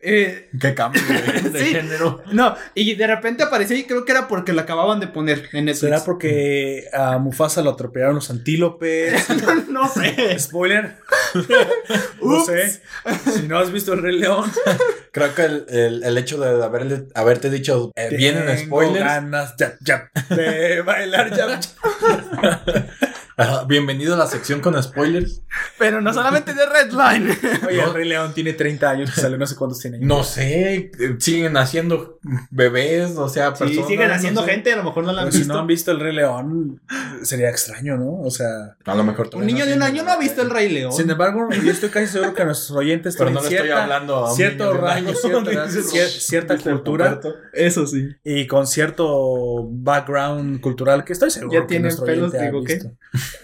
Eh, 0.07 0.51
¿Qué 0.61 0.75
cambio 0.75 1.01
de, 1.09 1.49
de 1.51 1.59
Sí. 1.65 1.73
género? 1.73 2.23
no, 2.31 2.55
y 2.75 2.95
de 2.95 3.07
repente 3.07 3.43
apareció 3.43 3.75
y 3.75 3.85
creo 3.85 4.05
que 4.05 4.13
era 4.13 4.29
porque 4.29 4.53
lo 4.53 4.61
acababan 4.61 5.01
de 5.01 5.07
poner 5.07 5.49
en 5.55 5.65
Netflix. 5.65 5.81
¿Será 5.81 6.05
porque 6.05 6.85
a 6.93 7.17
Mufasa 7.19 7.63
lo 7.63 7.71
atropellaron 7.71 8.17
los 8.17 8.29
antílopes? 8.29 9.27
no 9.71 9.89
sé. 9.89 10.39
Spoiler. 10.39 10.97
no 12.23 12.45
sé. 12.45 12.83
Si 13.33 13.49
no 13.49 13.59
has 13.59 13.73
visto 13.73 13.95
el 13.95 14.03
Rey 14.03 14.19
León, 14.19 14.51
Creo 15.11 15.35
que 15.35 15.43
el, 15.45 15.65
el, 15.69 16.05
el 16.05 16.19
hecho 16.19 16.39
de 16.39 16.63
haberle, 16.63 17.07
haberte 17.15 17.49
dicho 17.49 17.91
eh, 17.97 18.09
vienen 18.17 18.45
tengo 18.47 18.65
spoilers. 18.65 19.05
ganas 19.07 19.55
ya, 19.57 19.75
ya, 19.81 20.11
de 20.29 20.83
bailar 20.83 21.35
ya. 21.35 21.61
Bienvenido 23.67 24.15
a 24.15 24.17
la 24.17 24.29
sección 24.29 24.61
con 24.61 24.81
spoilers. 24.81 25.43
Pero 25.77 26.01
no 26.01 26.15
solamente 26.15 26.55
de 26.55 26.67
Redline. 26.67 27.31
Oye, 27.67 27.79
No. 27.79 27.89
el 27.89 27.95
Rey 27.95 28.09
León 28.09 28.33
tiene 28.33 28.53
30 28.53 28.89
años 28.91 29.11
que 29.13 29.21
salió, 29.21 29.37
no 29.37 29.47
sé 29.47 29.57
cuántos 29.57 29.81
tiene. 29.81 29.99
No 29.99 30.23
sé, 30.23 30.75
eh, 30.99 31.17
siguen 31.19 31.57
haciendo 31.57 32.21
bebés, 32.51 33.17
o 33.17 33.29
sea, 33.29 33.53
Sí, 33.57 33.65
personas. 33.65 33.89
siguen 33.89 34.11
haciendo 34.13 34.41
no 34.43 34.47
sé. 34.47 34.53
gente, 34.53 34.73
a 34.73 34.77
lo 34.77 34.85
mejor 34.85 35.05
no 35.05 35.13
la 35.13 35.23
han 35.23 35.27
Pero 35.27 35.33
si 35.33 35.39
visto. 35.39 35.53
no 35.53 35.59
han 35.61 35.67
visto 35.67 35.91
el 35.91 35.99
Rey 36.01 36.15
León, 36.15 36.81
sería 37.23 37.51
extraño, 37.51 37.97
¿no? 37.97 38.21
O 38.21 38.31
sea. 38.31 38.77
A 38.85 38.95
lo 38.95 39.03
mejor 39.03 39.31
Un 39.35 39.47
niño 39.47 39.67
de 39.67 39.75
un 39.75 39.83
año 39.83 40.05
no 40.05 40.13
ha 40.13 40.17
visto 40.19 40.43
el 40.43 40.51
Rey 40.51 40.69
León. 40.69 40.93
Sin 40.93 41.11
embargo, 41.11 41.49
yo 41.51 41.71
estoy 41.73 41.89
casi 41.91 42.07
seguro 42.07 42.35
que 42.35 42.45
nuestros 42.45 42.71
oyentes 42.71 43.17
Pero 43.17 43.31
tienen 43.31 43.35
no 43.35 43.41
le 43.41 43.49
estoy 43.49 43.67
cierta, 43.67 43.83
hablando 43.83 44.15
a 44.17 44.31
un 44.31 44.37
cierto 44.37 44.65
niño 44.75 44.81
rango, 44.81 45.15
cierta, 45.15 46.55
edad, 46.55 46.61
cultura. 46.63 47.21
Eso 47.53 47.85
sí. 47.87 48.11
y 48.23 48.47
con 48.47 48.67
cierto 48.69 49.67
background 49.71 50.61
cultural 50.61 51.05
que 51.05 51.13
estoy 51.15 51.31
seguro 51.33 51.53
Ya 51.53 51.61
que 51.63 51.67
tienen 51.67 51.83
nuestro 51.85 52.07
pelos, 52.07 52.33
oyente 52.33 52.39
ha 52.39 52.51
digo, 52.51 52.65
¿qué? 52.65 52.81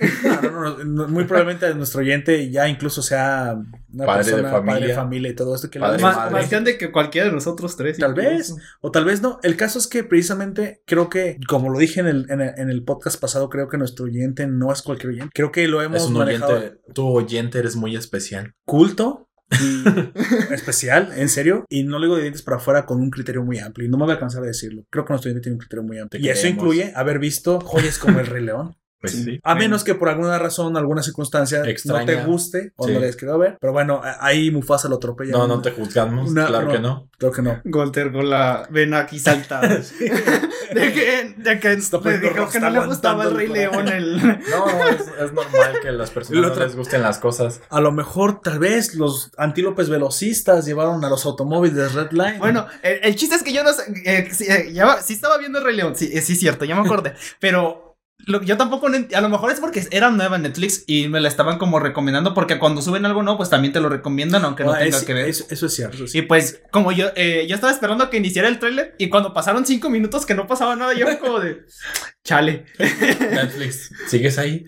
Visto. 0.00 0.42
No, 0.42 0.50
no, 0.50 0.78
no, 0.78 0.84
no, 0.84 1.08
muy 1.08 1.24
probablemente 1.24 1.72
nuestro 1.74 2.00
oyente 2.00 2.50
ya 2.50 2.68
incluso 2.68 3.02
sea 3.02 3.56
una 3.92 4.06
Padre 4.06 4.24
de 4.24 4.30
persona, 4.42 4.64
padre 4.64 4.86
de 4.88 4.94
familia. 4.94 5.30
y 5.30 5.34
todo 5.34 5.54
esto 5.54 5.70
que 5.70 5.80
Padre 5.80 6.02
Más, 6.02 6.30
más 6.30 6.50
grande 6.50 6.78
que 6.78 6.92
cualquiera 6.92 7.26
de 7.28 7.32
nosotros 7.32 7.76
tres. 7.76 7.98
Tal 7.98 8.10
incluso. 8.10 8.30
vez. 8.30 8.54
O 8.80 8.90
tal 8.90 9.04
vez 9.04 9.20
no. 9.22 9.38
El 9.42 9.56
caso 9.56 9.78
es 9.78 9.86
que 9.86 10.04
precisamente 10.04 10.82
creo 10.86 11.08
que, 11.10 11.38
como 11.48 11.70
lo 11.70 11.78
dije 11.78 12.00
en 12.00 12.06
el, 12.06 12.26
en 12.30 12.40
el, 12.40 12.52
en 12.56 12.70
el 12.70 12.84
podcast 12.84 13.20
pasado, 13.20 13.48
creo 13.48 13.68
que 13.68 13.78
nuestro 13.78 14.04
oyente 14.06 14.46
no 14.46 14.72
es 14.72 14.82
cualquier 14.82 15.10
oyente. 15.14 15.30
Creo 15.34 15.50
que 15.52 15.66
lo 15.68 15.82
hemos 15.82 16.02
Es 16.02 16.08
un 16.08 16.14
manejado 16.14 16.56
oyente, 16.56 16.80
tu 16.94 17.06
oyente 17.08 17.58
eres 17.58 17.76
muy 17.76 17.96
especial. 17.96 18.54
culto 18.64 19.26
y 19.60 19.82
especial, 20.54 21.10
en 21.16 21.28
serio. 21.28 21.64
Y 21.68 21.82
no 21.82 21.98
lo 21.98 22.04
digo 22.04 22.16
de 22.16 22.22
dientes 22.22 22.42
para 22.42 22.58
afuera 22.58 22.86
con 22.86 23.00
un 23.00 23.10
criterio 23.10 23.42
muy 23.44 23.58
amplio. 23.58 23.86
Y 23.86 23.90
no 23.90 23.98
me 23.98 24.04
voy 24.04 24.14
a 24.14 24.18
cansar 24.20 24.42
de 24.42 24.48
decirlo. 24.48 24.84
Creo 24.90 25.04
que 25.04 25.12
nuestro 25.12 25.28
oyente 25.28 25.42
tiene 25.42 25.54
un 25.54 25.58
criterio 25.60 25.82
muy 25.82 25.98
amplio. 25.98 26.20
Te 26.20 26.26
Y 26.26 26.30
eso 26.30 26.46
incluye 26.46 26.92
haber 26.94 27.18
visto 27.18 27.60
joyas 27.60 27.98
como 27.98 28.20
El 28.20 28.26
Rey 28.26 28.44
León. 28.44 28.76
Pues 29.00 29.12
sí. 29.14 29.40
A 29.42 29.54
menos 29.54 29.82
que 29.84 29.94
por 29.94 30.08
alguna 30.08 30.38
razón, 30.38 30.76
alguna 30.76 31.02
circunstancia 31.02 31.62
Extraña. 31.64 32.00
no 32.00 32.06
te 32.06 32.24
guste 32.26 32.72
o 32.76 32.86
Sí. 32.86 32.92
no 32.92 32.98
le 33.00 33.06
hayas 33.06 33.16
querido 33.16 33.38
ver. 33.38 33.56
Pero 33.60 33.72
bueno, 33.72 34.00
ahí 34.20 34.50
Mufasa 34.50 34.88
lo 34.88 34.96
atropella. 34.96 35.32
No, 35.32 35.46
no 35.46 35.62
te 35.62 35.70
juzgamos, 35.70 36.30
Una- 36.30 36.46
claro 36.46 36.66
no. 36.66 36.72
que 36.72 36.78
no. 36.80 37.08
Creo 37.18 37.32
que 37.32 37.42
no. 37.42 37.60
Golter 37.64 38.12
con 38.12 38.28
la 38.28 38.66
vena 38.70 39.00
aquí 39.00 39.18
saltada. 39.18 39.68
de 40.74 40.92
que, 40.92 41.34
de 41.36 41.60
que 41.60 41.76
dijo 41.76 42.48
que 42.50 42.60
no 42.60 42.70
le 42.70 42.86
gustaba 42.86 43.24
el 43.24 43.34
Rey 43.34 43.46
el 43.46 43.52
León. 43.52 43.88
El... 43.88 44.16
No, 44.18 44.88
es, 44.88 45.00
es 45.00 45.32
normal 45.32 45.80
que 45.82 45.92
las 45.92 46.10
personas 46.12 46.56
no 46.56 46.64
les 46.64 46.76
gusten 46.76 47.02
las 47.02 47.18
cosas. 47.18 47.60
A 47.70 47.80
lo 47.80 47.92
mejor, 47.92 48.40
tal 48.40 48.58
vez, 48.58 48.94
los 48.94 49.32
antílopes 49.36 49.88
velocistas 49.88 50.64
llevaron 50.66 51.04
a 51.04 51.08
los 51.10 51.24
automóviles 51.26 51.76
de 51.76 51.88
Red 51.88 52.12
Line. 52.12 52.38
Bueno, 52.38 52.66
el, 52.82 53.00
el 53.02 53.16
chiste 53.16 53.36
es 53.36 53.42
que 53.42 53.52
yo 53.52 53.62
no 53.64 53.72
sé. 53.72 53.82
eh, 54.04 54.28
sí, 54.32 54.44
eh, 54.48 54.70
ya, 54.72 54.98
estaba 55.08 55.38
viendo 55.38 55.58
el 55.58 55.64
Rey 55.64 55.76
León. 55.76 55.96
Sí, 55.96 56.10
eh, 56.12 56.20
sí, 56.22 56.36
cierto, 56.36 56.64
ya 56.64 56.74
me 56.74 56.82
acordé. 56.82 57.14
pero. 57.40 57.89
Lo- 58.30 58.42
yo 58.42 58.56
tampoco, 58.56 58.86
a 58.88 59.20
lo 59.20 59.28
mejor 59.28 59.50
es 59.50 59.60
porque 59.60 59.86
era 59.90 60.10
nueva 60.10 60.36
en 60.36 60.42
Netflix 60.42 60.84
y 60.86 61.08
me 61.08 61.20
la 61.20 61.28
estaban 61.28 61.58
como 61.58 61.78
recomendando 61.80 62.32
porque 62.34 62.58
cuando 62.58 62.80
suben 62.82 63.04
algo 63.06 63.22
nuevo 63.22 63.36
pues 63.38 63.50
también 63.50 63.72
te 63.72 63.80
lo 63.80 63.88
recomiendan 63.88 64.44
aunque 64.44 64.64
no 64.64 64.72
Ah, 64.72 64.78
tenga 64.78 64.96
es- 64.98 65.04
que 65.04 65.14
ver. 65.14 65.28
Eso, 65.28 65.44
eso 65.50 65.66
es 65.66 65.74
cierto. 65.74 66.04
Y 66.12 66.22
pues, 66.22 66.62
como 66.70 66.92
yo, 66.92 67.08
eh, 67.16 67.46
yo 67.48 67.54
estaba 67.54 67.72
esperando 67.72 68.08
que 68.10 68.16
iniciara 68.16 68.48
el 68.48 68.58
tráiler 68.58 68.94
y 68.98 69.08
cuando 69.10 69.34
pasaron 69.34 69.66
cinco 69.66 69.90
minutos 69.90 70.24
que 70.26 70.34
no 70.34 70.46
pasaba 70.46 70.76
nada, 70.76 70.94
yo 70.94 71.06
como 71.18 71.40
de, 71.40 71.64
chale. 72.24 72.66
Netflix, 72.78 73.90
¿sigues 74.08 74.38
ahí? 74.38 74.64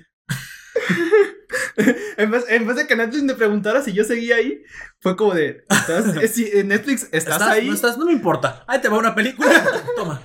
en, 2.16 2.30
vez, 2.30 2.44
en 2.48 2.66
vez 2.66 2.76
de 2.76 2.86
que 2.86 2.96
Netflix 2.96 3.22
me 3.24 3.34
preguntara 3.34 3.82
si 3.82 3.92
yo 3.92 4.04
seguía 4.04 4.36
ahí, 4.36 4.62
fue 5.00 5.16
como 5.16 5.34
de, 5.34 5.64
¿estás, 5.68 6.16
eh, 6.38 6.64
Netflix, 6.64 7.08
¿estás, 7.12 7.42
ahí? 7.42 7.68
No 7.68 7.74
estás, 7.74 7.98
no 7.98 8.06
me 8.06 8.12
importa. 8.12 8.64
Ahí 8.66 8.80
te 8.80 8.88
va 8.88 8.98
una 8.98 9.14
película. 9.14 9.50
Toma. 9.96 10.20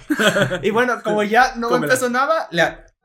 Y 0.63 0.69
bueno, 0.69 1.01
como 1.03 1.23
ya 1.23 1.55
no 1.55 1.69
Cómela. 1.69 1.93
empezó 1.93 2.09
nada, 2.09 2.47
le 2.51 2.61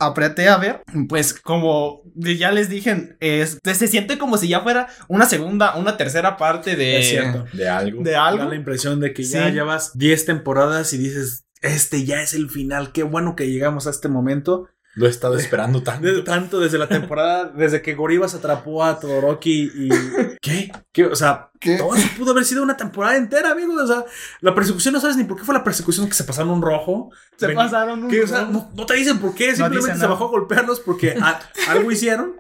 apreté 0.07 0.49
a 0.49 0.57
ver, 0.57 0.83
pues 1.09 1.35
como 1.35 2.03
ya 2.15 2.51
les 2.53 2.69
dije, 2.69 3.17
es, 3.21 3.59
se 3.63 3.87
siente 3.89 4.19
como 4.19 4.37
si 4.39 4.49
ya 4.49 4.61
fuera 4.61 4.89
una 5.09 5.27
segunda, 5.27 5.77
una 5.77 5.97
tercera 5.97 6.37
parte 6.37 6.77
de... 6.77 7.01
Es 7.01 7.09
cierto. 7.09 7.45
De 7.53 7.69
algo. 7.69 8.03
De 8.03 8.13
Da 8.13 8.27
algo. 8.27 8.49
la 8.49 8.55
impresión 8.57 9.01
de 9.01 9.13
que 9.13 9.23
ya 9.23 9.47
Sí. 9.49 9.53
llevas 9.53 9.97
10 9.99 10.25
temporadas 10.27 10.93
y 10.93 10.99
dices, 10.99 11.45
este 11.61 12.05
ya 12.05 12.23
es 12.23 12.35
el 12.35 12.51
final. 12.51 12.93
Qué 12.93 13.03
bueno 13.03 13.37
que 13.37 13.51
llegamos 13.51 13.87
a 13.87 13.91
este 13.91 14.09
momento. 14.09 14.69
Lo 14.95 15.07
he 15.07 15.11
estado 15.11 15.37
esperando 15.39 15.83
tanto. 15.83 16.07
Desde, 16.07 16.23
tanto 16.23 16.61
desde 16.61 16.77
la 16.77 16.87
temporada, 16.89 17.47
desde 17.57 17.81
que 17.81 17.95
Goribas 17.95 18.35
atrapó 18.35 18.85
a 18.85 19.01
Todoroki 19.01 19.71
y. 19.75 19.89
¿Qué? 20.43 20.71
¿Qué? 20.93 21.07
O 21.07 21.17
sea, 21.17 21.51
¿Qué? 21.63 21.77
todo 21.77 21.95
eso 21.95 22.09
pudo 22.19 22.33
haber 22.33 22.45
sido 22.45 22.63
una 22.63 22.77
temporada 22.77 23.17
entera, 23.17 23.53
amigos. 23.53 23.81
O 23.83 23.87
sea, 23.87 24.05
la 24.41 24.55
persecución 24.55 24.95
no 24.95 25.01
sabes 25.01 25.17
ni 25.17 25.25
por 25.25 25.37
qué 25.39 25.45
fue 25.45 25.55
la 25.55 25.63
persecución 25.65 26.09
que 26.09 26.15
se 26.15 26.25
pasaron 26.25 26.51
un 26.51 26.63
rojo. 26.63 27.11
Se 27.37 27.47
Ven- 27.47 27.57
pasaron 27.57 28.05
un 28.05 28.11
que, 28.11 28.23
o 28.23 28.27
sea, 28.27 28.41
rojo. 28.41 28.53
no, 28.53 28.71
no 28.75 28.87
te 28.87 28.95
dicen 28.95 29.19
por 29.19 29.35
qué, 29.35 29.55
simplemente 29.55 29.99
se 29.99 30.07
bajó 30.07 30.25
a 30.27 30.29
golpearlos 30.29 30.81
porque 30.81 31.17
a- 31.21 31.41
algo 31.69 31.91
hicieron. 31.93 32.35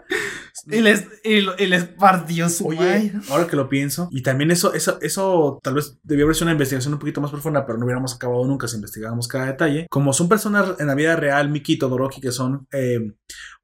Y 0.67 0.81
les, 0.81 1.07
y, 1.25 1.39
y 1.39 1.67
les 1.67 1.85
partió 1.85 2.49
su 2.49 2.69
Oye, 2.69 3.13
ahora 3.31 3.47
que 3.49 3.57
lo 3.57 3.69
pienso, 3.69 4.09
y 4.13 4.23
también 4.23 4.51
eso, 4.53 4.73
eso, 4.75 4.99
eso 5.01 5.59
tal 5.63 5.75
vez 5.75 5.99
debió 6.05 6.25
haber 6.27 6.37
sido 6.37 6.45
una 6.45 6.53
investigación 6.53 6.93
un 6.93 7.01
poquito 7.01 7.21
más 7.21 7.31
profunda, 7.33 7.67
pero 7.67 7.79
no 7.79 7.85
hubiéramos 7.87 8.15
acabado 8.15 8.45
nunca 8.45 8.69
si 8.69 8.77
investigáramos 8.77 9.27
cada 9.27 9.47
detalle. 9.47 9.87
Como 9.91 10.13
son 10.13 10.29
personas 10.29 10.79
en 10.79 10.87
la 10.87 10.95
vida 10.95 11.17
real, 11.17 11.49
Miki 11.49 11.73
y 11.73 11.79
Todoroki, 11.79 12.21
que 12.21 12.31
son 12.31 12.69
eh, 12.71 13.13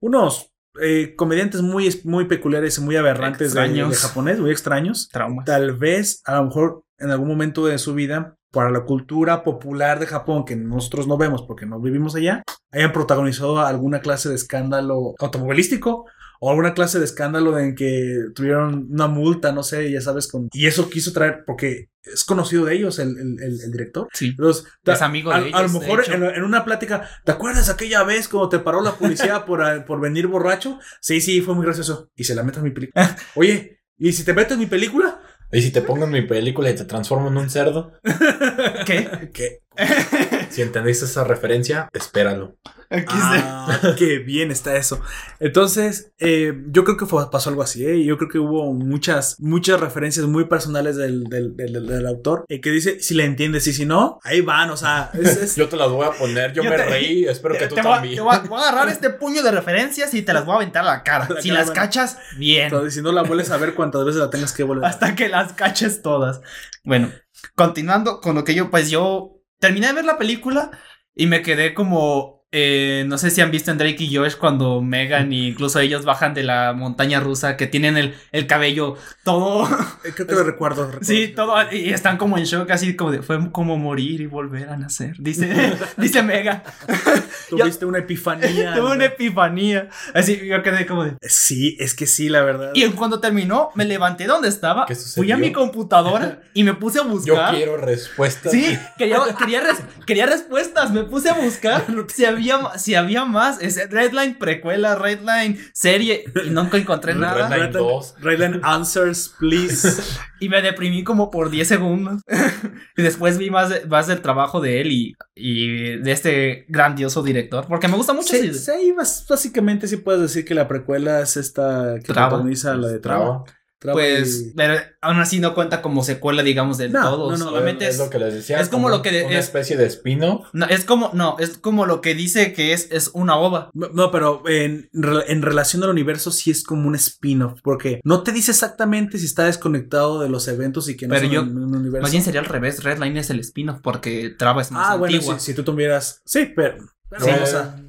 unos 0.01 0.51
eh, 0.81 1.15
comediantes 1.17 1.63
muy, 1.63 1.89
muy 2.05 2.27
peculiares 2.27 2.79
y 2.79 2.81
muy 2.81 2.97
aberrantes 2.97 3.55
de, 3.55 3.69
de 3.69 3.95
japonés, 3.95 4.41
muy 4.41 4.51
extraños, 4.51 5.09
Trauma. 5.13 5.45
tal 5.45 5.77
vez 5.77 6.23
a 6.25 6.37
lo 6.37 6.45
mejor 6.45 6.83
en 6.99 7.11
algún 7.11 7.29
momento 7.29 7.67
de 7.67 7.79
su 7.79 7.95
vida, 7.95 8.35
para 8.51 8.71
la 8.71 8.81
cultura 8.81 9.45
popular 9.45 10.01
de 10.01 10.07
Japón, 10.07 10.45
que 10.45 10.57
nosotros 10.57 11.07
no 11.07 11.19
vemos 11.19 11.43
porque 11.43 11.67
no 11.67 11.81
vivimos 11.81 12.15
allá, 12.15 12.43
hayan 12.73 12.93
protagonizado 12.93 13.61
alguna 13.61 14.01
clase 14.01 14.29
de 14.29 14.35
escándalo 14.35 15.15
automovilístico 15.19 16.07
o 16.41 16.51
alguna 16.51 16.75
clase 16.75 16.99
de 16.99 17.05
escándalo 17.05 17.59
en 17.59 17.75
que 17.75 18.25
tuvieron 18.35 18.89
una 18.91 19.09
multa, 19.09 19.53
no 19.53 19.63
sé, 19.63 19.91
ya 19.91 20.01
sabes, 20.01 20.29
con... 20.29 20.49
Y 20.53 20.67
eso 20.67 20.89
quiso 20.89 21.13
traer, 21.13 21.45
porque 21.47 21.89
es 22.03 22.25
conocido 22.25 22.65
de 22.65 22.75
ellos 22.77 22.99
el, 22.99 23.17
el- 23.19 23.43
el- 23.43 23.71
director. 23.73 24.09
Sí. 24.13 24.35
Los- 24.39 24.65
ta- 24.85 24.93
Es 24.95 25.03
amigo 25.03 25.31
a, 25.33 25.41
de 25.41 25.49
a 25.49 25.51
lo 25.51 25.59
ellos, 25.59 25.73
de 25.75 25.79
mejor 25.81 26.01
hecho. 26.01 26.13
en, 26.15 26.23
en 26.25 26.43
una 26.45 26.65
plática, 26.65 27.09
¿te 27.25 27.33
acuerdas 27.33 27.69
aquella 27.69 28.03
vez 28.05 28.29
cuando 28.29 28.49
te 28.49 28.59
paró 28.61 28.81
la 28.83 28.93
policía 28.97 29.45
por, 29.47 29.63
a- 29.63 29.85
por 29.85 30.01
venir 30.01 30.27
borracho? 30.29 30.79
Sí, 31.01 31.21
sí, 31.21 31.41
fue 31.41 31.55
muy 31.55 31.65
gracioso. 31.65 32.11
Y 32.17 32.25
se 32.25 32.35
la 32.35 32.43
meto 32.45 32.59
en 32.59 32.65
mi 32.65 32.71
película. 32.71 33.17
Oye, 33.35 33.81
¿y 33.99 34.13
si 34.13 34.25
te 34.25 34.33
meto 34.33 34.55
en 34.55 34.61
mi 34.61 34.67
película? 34.67 35.21
Y 35.51 35.63
si 35.63 35.71
te 35.71 35.81
pongo 35.81 36.05
en 36.05 36.11
mi 36.11 36.23
película 36.23 36.69
y 36.71 36.75
te 36.77 36.85
transformo 36.85 37.29
en 37.29 37.37
un 37.39 37.49
cerdo, 37.49 37.93
¿Qué? 38.87 39.31
¿Qué? 39.33 39.61
si 40.51 40.63
entendiste 40.63 41.05
esa 41.05 41.25
referencia, 41.25 41.89
espéralo. 41.93 42.57
Aquí 42.91 43.05
Ah, 43.11 43.95
qué 43.99 44.19
bien 44.19 44.51
está 44.51 44.75
eso. 44.77 44.99
Entonces, 45.41 46.13
eh, 46.19 46.55
yo 46.71 46.85
creo 46.85 46.97
que 46.97 47.05
fue- 47.05 47.31
pasó 47.31 47.51
algo 47.51 47.63
así, 47.63 47.85
¿eh? 47.87 48.03
Yo 48.03 48.17
creo 48.17 48.31
que 48.31 48.39
hubo 48.39 48.73
muchas, 48.73 49.37
muchas 49.41 49.79
referencias 49.79 50.25
muy 50.25 50.47
personales 50.47 50.97
del, 50.97 51.25
del, 51.25 51.55
del- 51.55 51.87
del 51.87 52.07
autor 52.07 52.47
eh, 52.49 52.63
que 52.63 52.71
dice 52.71 52.99
si 53.01 53.13
le 53.15 53.25
entiendes 53.27 53.67
y 53.67 53.75
si 53.75 53.85
no, 53.85 54.19
ahí 54.25 54.41
van, 54.41 54.71
o 54.71 54.77
sea, 54.79 55.11
es, 55.13 55.37
es- 55.37 55.57
Yo 55.57 55.69
te 55.69 55.77
las 55.77 55.91
voy 55.91 56.07
a 56.07 56.13
poner, 56.13 56.55
yo, 56.55 56.63
Yo 56.63 56.71
me 56.71 56.77
te- 56.77 56.85
reí, 56.87 57.25
espero 57.27 57.55
que 57.59 57.67
tú 57.67 57.75
te, 57.75 57.83
voy, 57.83 57.91
a- 57.93 57.95
también. 57.97 58.15
te 58.17 58.21
voy 58.23 58.35
a, 58.35 58.39
voy 58.41 58.59
a 58.59 58.69
agarrar 58.69 58.89
este 58.89 59.11
puño 59.11 59.43
de 59.43 59.51
referencias 59.51 60.15
y 60.15 60.23
te 60.23 60.33
las 60.33 60.47
voy 60.47 60.55
a 60.55 60.57
aventar 60.57 60.83
a 60.85 60.87
la 60.87 61.03
cara. 61.03 61.29
La 61.29 61.43
si 61.43 61.51
cara, 61.51 61.61
las 61.61 61.71
cachas, 61.73 62.17
bien. 62.39 62.65
entonces, 62.65 62.95
si 62.95 63.03
no 63.03 63.13
la 63.13 63.23
vuelves 63.23 63.51
a 63.51 63.59
ver 63.59 63.75
cuantas 63.75 64.03
veces 64.07 64.19
la 64.21 64.31
tengas 64.31 64.55
que 64.55 64.63
volver. 64.63 64.87
Hasta 64.87 65.15
que 65.15 65.29
las 65.29 65.53
caches 65.53 66.01
todas. 66.01 66.41
Bueno, 66.85 67.13
continuando 67.55 68.21
con 68.23 68.35
lo 68.35 68.45
que 68.45 68.55
yo, 68.55 68.71
pues 68.71 68.89
yo 68.89 69.35
terminé 69.59 69.89
de 69.89 69.93
ver 69.95 70.05
la 70.05 70.19
película 70.19 70.71
y 71.15 71.27
me 71.27 71.43
quedé 71.43 71.75
como. 71.75 72.38
Eh, 72.51 73.05
no 73.07 73.19
sé 73.19 73.31
si 73.31 73.41
han 73.43 73.51
visto 73.51 73.71
en 73.71 73.77
Drake 73.79 73.97
y 74.05 74.15
Josh 74.17 74.37
cuando 74.37 74.81
Megan 74.81 75.33
e 75.33 75.49
incluso 75.49 75.81
ellos 75.81 76.05
bajan 76.07 76.33
de 76.33 76.45
la 76.45 76.73
montaña 76.73 77.21
rusa 77.21 77.57
que 77.59 77.67
tienen 77.67 77.97
el, 77.99 78.15
el 78.33 78.47
cabello 78.47 78.97
todo. 79.25 79.69
Eh, 80.05 80.13
Creo 80.15 80.29
que 80.29 80.35
lo 80.35 80.45
recuerdo. 80.45 80.85
recuerdo. 80.85 81.05
sí, 81.05 81.29
todo. 81.35 81.55
Y 81.73 81.91
están 81.91 82.17
como 82.19 82.39
en 82.39 82.45
shock, 82.45 82.71
así 82.71 82.95
como 82.95 83.11
de. 83.11 83.21
Fue 83.21 83.51
como 83.51 83.77
morir 83.77 84.21
y 84.21 84.27
volver 84.27 84.69
a 84.69 84.77
nacer. 84.77 85.17
Dice, 85.19 85.53
dice 85.97 86.23
Megan. 86.23 86.63
Tuviste 87.51 87.85
una 87.85 87.99
epifanía. 87.99 88.75
Tuve 88.75 88.93
una 88.93 89.07
epifanía. 89.07 89.89
Así 90.15 90.47
yo 90.47 90.63
quedé 90.63 90.87
como 90.87 91.05
de. 91.05 91.17
Sí, 91.23 91.77
es 91.81 91.95
que 91.95 92.07
sí, 92.07 92.29
la 92.29 92.43
verdad. 92.43 92.71
Y 92.75 92.87
cuando 92.91 93.19
terminó, 93.19 93.71
me 93.75 93.85
levanté 93.85 94.27
donde 94.27 94.49
estaba, 94.49 94.87
¿Qué 94.87 94.95
fui 94.95 95.33
a 95.33 95.37
mi 95.37 95.53
computadora 95.53 96.43
y 96.55 96.63
me 96.63 96.75
puse 96.75 97.01
a 97.01 97.03
Yo 97.03 97.09
buscar. 97.09 97.55
quiero 97.57 97.77
respuestas. 97.77 98.53
Sí, 98.53 98.79
quería, 98.97 99.19
quería, 99.37 99.61
res- 99.61 99.83
quería 100.07 100.27
respuestas. 100.27 100.93
Me 100.93 101.03
puse 101.05 101.29
a 101.29 101.35
buscar 101.35 101.85
si 102.15 102.25
había, 102.25 102.38
si 102.77 102.95
había 102.95 103.25
más. 103.25 103.61
Es 103.63 103.91
Redline 103.91 104.39
precuela, 104.39 104.95
Redline 104.95 105.59
serie 105.73 106.25
y 106.45 106.51
nunca 106.51 106.77
encontré 106.79 107.15
nada. 107.15 107.49
Redline. 107.49 107.73
Redline- 107.73 107.79
2. 107.79 108.15
Redline 108.21 108.61
answers, 108.63 109.35
please. 109.39 110.03
Y 110.41 110.49
me 110.49 110.63
deprimí 110.63 111.03
como 111.03 111.33
por 111.33 111.51
10 111.51 111.67
segundos. 111.67 112.23
y 112.97 113.03
después 113.03 113.39
vi 113.39 113.51
más, 113.51 113.71
de- 113.71 113.87
más 113.87 114.07
del 114.07 114.21
trabajo 114.23 114.61
de 114.61 114.81
él 114.81 114.93
y, 114.93 115.17
y 115.35 115.97
de 115.99 116.13
este 116.13 116.65
grandioso 116.69 117.25
director. 117.25 117.67
Porque 117.67 117.89
me 117.89 117.97
gusta 117.97 118.13
mucho. 118.13 118.29
Sí, 118.37 118.47
ese- 118.51 118.79
sí, 118.79 118.95
básicamente 119.29 119.89
sí 119.89 119.97
puedes 119.97 120.21
decir 120.23 120.45
que 120.45 120.55
la 120.55 120.69
precuela 120.69 121.21
es 121.23 121.37
esta 121.37 121.97
que 121.97 122.13
protagoniza 122.13 122.75
la 122.77 122.87
de 122.87 123.01
Traba. 123.01 123.25
Traba. 123.25 123.45
Traba 123.81 123.95
Pues, 123.95 124.41
y- 124.41 124.53
pero 124.57 124.75
aún 125.01 125.21
así 125.21 125.39
no 125.39 125.55
cuenta 125.55 125.83
como 125.83 126.03
secuela, 126.03 126.43
digamos, 126.43 126.79
del 126.79 126.93
No, 126.93 127.03
todo. 127.11 127.31
no, 127.31 127.37
no, 127.39 127.45
Solamente 127.45 127.87
es, 127.87 127.95
es, 127.95 128.01
lo 128.01 128.11
que 128.11 128.19
les 128.19 128.35
decía. 128.35 128.59
es 128.61 128.69
como 128.69 128.89
lo 128.89 129.03
que 129.03 129.13
de- 129.13 129.25
Una 129.25 129.39
es- 129.39 129.45
especie 129.47 129.77
de 129.77 129.87
spin-off. 129.87 130.47
no, 130.53 130.67
es 130.67 130.85
como, 130.85 131.11
no, 131.15 131.37
es 131.39 131.59
como 131.59 131.87
lo 131.87 132.01
que 132.01 132.15
dice 132.15 132.53
que 132.53 132.73
es, 132.73 132.89
es 132.91 133.11
una 133.15 133.37
ova. 133.37 133.71
No, 133.75 134.11
pero 134.11 134.43
en, 134.49 134.91
en 134.93 135.43
relación 135.43 135.83
al 135.85 135.91
universo 135.91 136.31
sí 136.33 136.51
es 136.51 136.65
como 136.65 136.89
un 136.89 136.97
spin-off, 136.97 137.61
porque 137.63 138.01
no 138.03 138.23
te 138.25 138.33
dice 138.33 138.51
exactamente 138.51 139.17
si 139.19 139.27
está 139.27 139.45
desconectado 139.45 140.21
de 140.21 140.29
los 140.29 140.49
eventos 140.49 140.89
y 140.89 140.97
que 140.97 141.07
no 141.07 141.15
Pero 141.15 141.27
son 141.27 141.35
yo- 141.35 141.43
un 141.43 141.77
universo. 141.77 142.03
Más 142.03 142.11
bien 142.11 142.25
sería 142.25 142.41
al 142.41 142.47
revés, 142.47 142.83
Redline 142.83 143.17
es 143.19 143.31
el 143.31 143.39
spin-off 143.41 143.79
porque 143.83 144.31
Traba 144.37 144.61
es 144.63 144.73
más 144.73 144.91
ah, 144.91 144.97
bueno, 144.97 145.21
si, 145.21 145.39
si 145.39 145.55
tú 145.55 145.63
tuvieras... 145.63 146.21
Sí, 146.25 146.51
pero... 146.57 146.79
pero 147.11 147.25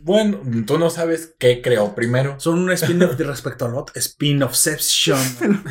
Bueno, 0.04 0.42
tú 0.66 0.78
no 0.80 0.90
sabes 0.90 1.36
qué 1.38 1.62
creó 1.62 1.94
primero. 1.96 2.40
Son 2.40 2.60
un 2.60 2.72
spin-off 2.72 3.18
de 3.18 3.24
respecto 3.26 3.66
al 3.66 3.76
otro. 3.76 3.94
Spin-offception. 3.96 5.64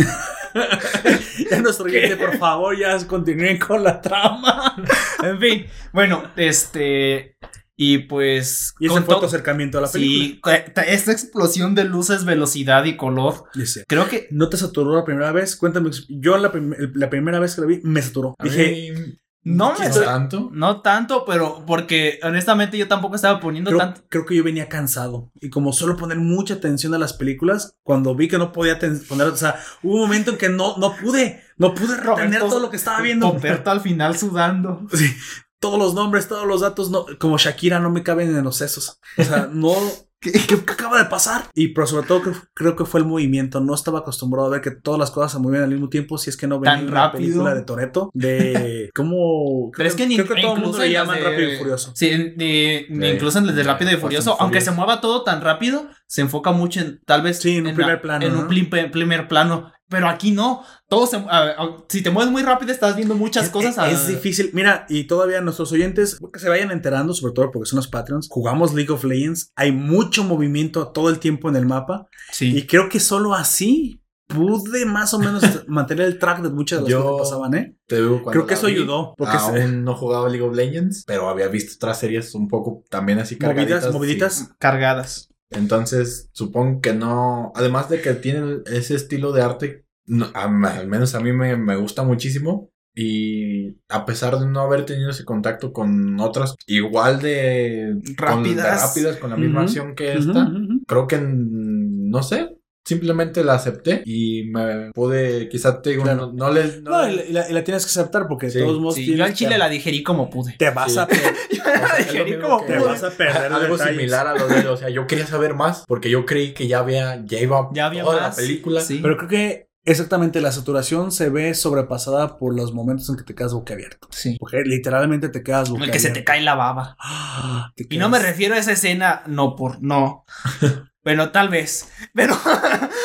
ya 1.50 1.62
oyente, 1.80 2.16
por 2.16 2.36
favor, 2.38 2.78
ya 2.78 2.98
continúen 3.06 3.58
con 3.58 3.82
la 3.82 4.00
trama. 4.00 4.76
En 5.22 5.38
fin, 5.40 5.66
bueno, 5.92 6.30
este. 6.36 7.36
Y 7.80 7.98
pues. 7.98 8.74
Y 8.80 8.86
ese 8.86 9.00
fue 9.02 9.14
tu 9.14 9.20
to- 9.20 9.26
acercamiento 9.26 9.78
a 9.78 9.82
la 9.82 9.88
película. 9.90 10.56
Sí, 10.56 10.72
esta 10.88 11.12
explosión 11.12 11.74
de 11.76 11.84
luces, 11.84 12.24
velocidad 12.24 12.84
y 12.84 12.96
color. 12.96 13.44
Creo 13.86 14.08
que. 14.08 14.26
¿no 14.30 14.48
te 14.48 14.56
saturó 14.56 14.96
la 14.96 15.04
primera 15.04 15.30
vez? 15.32 15.54
Cuéntame. 15.56 15.90
Yo 16.08 16.38
la, 16.38 16.50
prim- 16.50 16.74
la 16.94 17.08
primera 17.08 17.38
vez 17.38 17.54
que 17.54 17.60
la 17.60 17.66
vi, 17.68 17.80
me 17.84 18.02
saturó. 18.02 18.34
A 18.38 18.44
Dije, 18.44 18.92
mí, 18.94 19.18
No 19.48 19.74
me. 19.78 19.88
no 19.88 20.00
tanto. 20.00 20.50
No 20.52 20.80
tanto, 20.80 21.24
pero 21.24 21.64
porque 21.66 22.20
honestamente 22.22 22.76
yo 22.76 22.86
tampoco 22.86 23.16
estaba 23.16 23.40
poniendo 23.40 23.70
creo, 23.70 23.80
tanto. 23.80 24.02
creo 24.08 24.26
que 24.26 24.36
yo 24.36 24.44
venía 24.44 24.68
cansado. 24.68 25.30
Y 25.40 25.50
como 25.50 25.72
suelo 25.72 25.96
poner 25.96 26.18
mucha 26.18 26.54
atención 26.54 26.94
a 26.94 26.98
las 26.98 27.14
películas, 27.14 27.74
cuando 27.82 28.14
vi 28.14 28.28
que 28.28 28.38
no 28.38 28.52
podía 28.52 28.78
poner, 29.08 29.28
o 29.28 29.36
sea, 29.36 29.58
hubo 29.82 29.94
un 29.94 30.00
momento 30.00 30.32
en 30.32 30.38
que 30.38 30.48
no, 30.48 30.76
no 30.76 30.94
pude, 30.96 31.42
no 31.56 31.74
pude 31.74 31.96
retener 31.96 32.40
todo 32.40 32.60
lo 32.60 32.70
que 32.70 32.76
estaba 32.76 33.00
viendo. 33.00 33.32
Roberto 33.32 33.70
al 33.70 33.80
final 33.80 34.16
sudando. 34.16 34.86
Sí, 34.98 35.14
todos 35.60 35.78
los 35.78 35.94
nombres, 35.94 36.28
todos 36.28 36.46
los 36.46 36.60
datos, 36.60 36.90
no, 36.90 37.06
como 37.18 37.38
Shakira 37.38 37.78
no 37.78 37.90
me 37.90 38.02
caben 38.02 38.36
en 38.36 38.44
los 38.44 38.56
sesos. 38.56 39.00
O 39.16 39.24
sea, 39.24 39.48
no. 39.52 39.74
¿Qué, 40.20 40.32
qué- 40.32 40.64
qué 40.64 40.72
acaba 40.72 40.98
de 40.98 41.04
pasar? 41.04 41.44
Y 41.54 41.68
pero 41.68 41.86
sobre 41.86 42.06
todo 42.06 42.22
creo, 42.22 42.34
creo 42.54 42.76
que 42.76 42.84
fue 42.84 42.98
el 43.00 43.06
movimiento. 43.06 43.60
No 43.60 43.72
estaba 43.74 44.00
acostumbrado 44.00 44.48
a 44.48 44.50
ver 44.50 44.60
que 44.60 44.72
todas 44.72 44.98
las 44.98 45.10
cosas 45.12 45.30
se 45.32 45.38
movían 45.38 45.62
al 45.62 45.70
mismo 45.70 45.88
tiempo. 45.88 46.18
Si 46.18 46.28
es 46.28 46.36
que 46.36 46.46
no 46.48 46.58
venía 46.58 46.76
Tan 46.78 46.88
una 46.88 47.04
rápido. 47.04 47.20
película 47.22 47.54
de 47.54 47.62
Toreto. 47.62 48.10
De 48.14 48.90
cómo. 48.96 49.70
Pero 49.76 49.88
es 49.88 49.94
que 49.94 50.06
ni 50.08 50.16
creo 50.16 50.26
que 50.26 50.40
todo 50.42 50.54
el 50.56 50.60
mundo 50.62 50.68
incluso 50.68 50.78
le 50.80 50.86
en 50.86 50.92
las 50.94 51.02
llaman 51.06 51.18
de- 51.18 51.24
Rápido 51.30 51.52
y 51.52 51.56
Furioso. 51.58 51.92
Sí, 51.94 52.10
ni- 52.36 52.86
ni 52.88 53.06
Sí. 53.08 53.12
incluso 53.14 53.38
en 53.38 53.48
el 53.48 53.54
de 53.54 53.62
Rápido 53.62 53.92
y 53.92 53.96
Furioso, 53.96 54.36
aunque 54.40 54.60
se 54.60 54.72
mueva 54.72 55.00
todo 55.00 55.22
tan 55.22 55.40
rápido, 55.40 55.86
se 56.08 56.22
enfoca 56.22 56.50
mucho 56.52 56.80
en 56.80 57.00
tal 57.06 57.22
vez 57.22 57.38
Sí, 57.38 57.56
en 57.58 57.66
un 57.68 57.74
primer 57.74 57.94
la- 57.96 58.02
plano, 58.02 58.26
En 58.26 58.32
¿no? 58.34 58.40
un 58.40 58.48
plim- 58.48 58.90
primer 58.90 59.28
plano. 59.28 59.72
Pero 59.90 60.06
aquí 60.08 60.32
no. 60.32 60.62
Todo 60.88 61.06
se, 61.06 61.16
a- 61.16 61.22
a- 61.28 61.76
si 61.88 62.02
te 62.02 62.10
mueves 62.10 62.30
muy 62.30 62.42
rápido, 62.42 62.72
estás 62.72 62.94
viendo 62.96 63.14
muchas 63.14 63.44
Es- 63.46 63.50
cosas. 63.50 63.90
Es, 63.90 64.06
difícil. 64.06 64.50
Mira, 64.52 64.84
y 64.90 65.04
todavía 65.04 65.40
nuestros 65.40 65.72
oyentes 65.72 66.18
que 66.32 66.38
se 66.40 66.48
vayan 66.50 66.70
enterando, 66.70 67.14
sobre 67.14 67.32
todo 67.32 67.50
porque 67.50 67.70
son 67.70 67.78
los 67.78 67.88
Patreons. 67.88 68.26
Jugamos 68.30 68.74
League 68.74 68.92
of 68.92 69.04
Legends. 69.04 69.50
Hay 69.56 69.72
mucho 69.72 70.24
movimiento 70.24 70.88
todo 70.88 71.08
el 71.08 71.18
tiempo 71.20 71.48
en 71.48 71.56
el 71.56 71.64
mapa. 71.64 72.06
Sí. 72.32 72.54
Y 72.56 72.66
creo 72.66 72.88
que 72.90 73.00
solo 73.00 73.34
así 73.34 74.02
pude 74.26 74.84
más 74.84 75.14
o 75.14 75.18
menos 75.18 75.42
mantener 75.68 76.04
el 76.06 76.18
track 76.18 76.42
de 76.42 76.50
muchas 76.50 76.80
de 76.80 76.82
las 76.84 76.90
Yo- 76.90 77.02
cosas 77.02 77.16
que 77.16 77.22
pasaban, 77.30 77.54
¿eh? 77.54 77.76
Te 77.86 77.96
digo, 77.96 78.22
cuando 78.22 78.30
Creo 78.32 78.46
que 78.46 78.54
eso 78.54 78.66
vi, 78.66 78.74
ayudó. 78.74 79.14
Porque 79.16 79.38
se- 79.38 79.62
Aún 79.62 79.84
no 79.84 79.94
jugaba 79.96 80.28
League 80.28 80.46
of 80.46 80.54
Legends, 80.54 81.04
pero 81.06 81.30
había 81.30 81.48
visto 81.48 81.72
otras 81.76 81.98
series 81.98 82.34
un 82.34 82.46
poco 82.46 82.84
también 82.90 83.20
así 83.20 83.38
cargaditas. 83.38 83.84
movidas, 83.84 83.94
moviditas. 83.94 84.50
Cargadas. 84.58 85.30
Entonces, 85.50 86.28
supongo 86.32 86.80
que 86.80 86.92
no. 86.92 87.52
Además 87.54 87.88
de 87.88 88.00
que 88.00 88.14
tienen 88.14 88.62
ese 88.66 88.94
estilo 88.94 89.32
de 89.32 89.42
arte, 89.42 89.84
no- 90.06 90.30
a- 90.34 90.44
al 90.44 90.88
menos 90.88 91.14
a 91.14 91.20
mí 91.20 91.32
me, 91.32 91.56
me 91.56 91.76
gusta 91.76 92.02
muchísimo. 92.02 92.70
Y 92.94 93.76
a 93.88 94.04
pesar 94.04 94.38
de 94.40 94.46
no 94.46 94.60
haber 94.60 94.84
tenido 94.84 95.10
ese 95.10 95.24
contacto 95.24 95.72
con 95.72 96.18
otras 96.18 96.56
igual 96.66 97.20
de 97.22 97.92
con- 97.94 98.02
de 98.02 98.14
Rápidas. 98.16 98.82
rápidas, 98.88 99.16
con 99.18 99.30
la 99.30 99.36
misma 99.36 99.60
acción 99.62 99.94
que 99.94 100.14
esta, 100.18 100.50
creo 100.86 101.06
que 101.06 101.16
mm, 101.18 102.10
no 102.10 102.22
sé. 102.24 102.57
Simplemente 102.88 103.44
la 103.44 103.54
acepté 103.54 104.02
y 104.06 104.44
me 104.44 104.90
pude, 104.92 105.48
quizá 105.48 105.82
te 105.82 105.90
digo, 105.90 106.04
Claro. 106.04 106.28
no, 106.28 106.32
no 106.32 106.50
le... 106.50 106.80
no 106.80 106.90
No, 106.90 107.06
le- 107.08 107.26
y 107.26 107.32
la, 107.32 107.50
y 107.50 107.62
tienes 107.62 107.84
que 107.84 107.90
aceptar 107.90 108.26
porque 108.28 108.46
de 108.46 108.52
Sí. 108.52 108.58
todos 108.60 108.80
modos 108.80 108.94
Sí, 108.94 109.02
tienes 109.02 109.18
yo 109.18 109.24
al 109.24 109.30
que- 109.30 109.36
chile 109.36 109.58
la 109.58 109.68
digerí 109.68 110.02
como 110.02 110.30
pude. 110.30 110.54
te 110.58 110.70
vas 110.70 110.92
Sí. 110.92 110.98
a 110.98 111.06
per- 111.06 111.18
Yo 111.52 111.62
la 111.64 111.96
digerí 111.98 112.38
como 112.40 112.60
que- 112.64 112.72
te 112.72 112.78
pude. 112.78 112.88
vas 112.88 113.02
a 113.04 113.10
perder 113.10 113.52
algo 113.52 113.76
detalles. 113.76 113.96
similar 113.96 114.26
a 114.26 114.34
lo 114.34 114.48
de 114.48 114.66
o 114.68 114.76
sea, 114.76 114.88
yo 114.88 115.06
quería 115.06 115.26
saber 115.26 115.54
más 115.54 115.84
porque 115.86 116.08
yo 116.10 116.24
creí 116.24 116.54
que 116.54 116.66
ya 116.66 116.78
había, 116.78 117.22
ya 117.26 117.38
iba 117.40 117.68
Ya 117.74 117.86
había 117.86 118.02
toda 118.04 118.20
más. 118.22 118.36
la 118.36 118.42
película. 118.42 118.80
Sí. 118.80 119.00
Pero 119.02 119.16
creo 119.18 119.28
que 119.28 119.68
exactamente 119.84 120.40
la 120.40 120.52
saturación 120.52 121.12
se 121.12 121.30
ve 121.30 121.54
sobrepasada 121.54 122.36
por 122.36 122.54
los 122.54 122.72
momentos 122.74 123.08
en 123.10 123.16
que 123.16 123.22
te 123.24 123.34
quedas 123.34 123.52
boquiabierto. 123.54 124.08
Sí. 124.10 124.36
Porque 124.38 124.62
literalmente 124.64 125.28
te 125.30 125.42
quedas 125.42 125.60
En 125.60 125.66
el 125.66 125.72
boquiabierto. 125.80 125.92
que 125.92 125.98
se 125.98 126.10
te 126.10 126.24
cae 126.24 126.40
la 126.42 126.54
baba. 126.54 126.96
Ah, 127.00 127.72
Y 127.76 127.96
no 127.98 128.08
me 128.08 128.18
refiero 128.18 128.54
a 128.54 128.58
esa 128.58 128.72
escena, 128.72 129.22
no 129.26 129.56
por, 129.56 129.82
no. 129.82 130.24
Bueno, 131.08 131.30
tal 131.30 131.48
vez. 131.48 131.88
Pero 132.14 132.34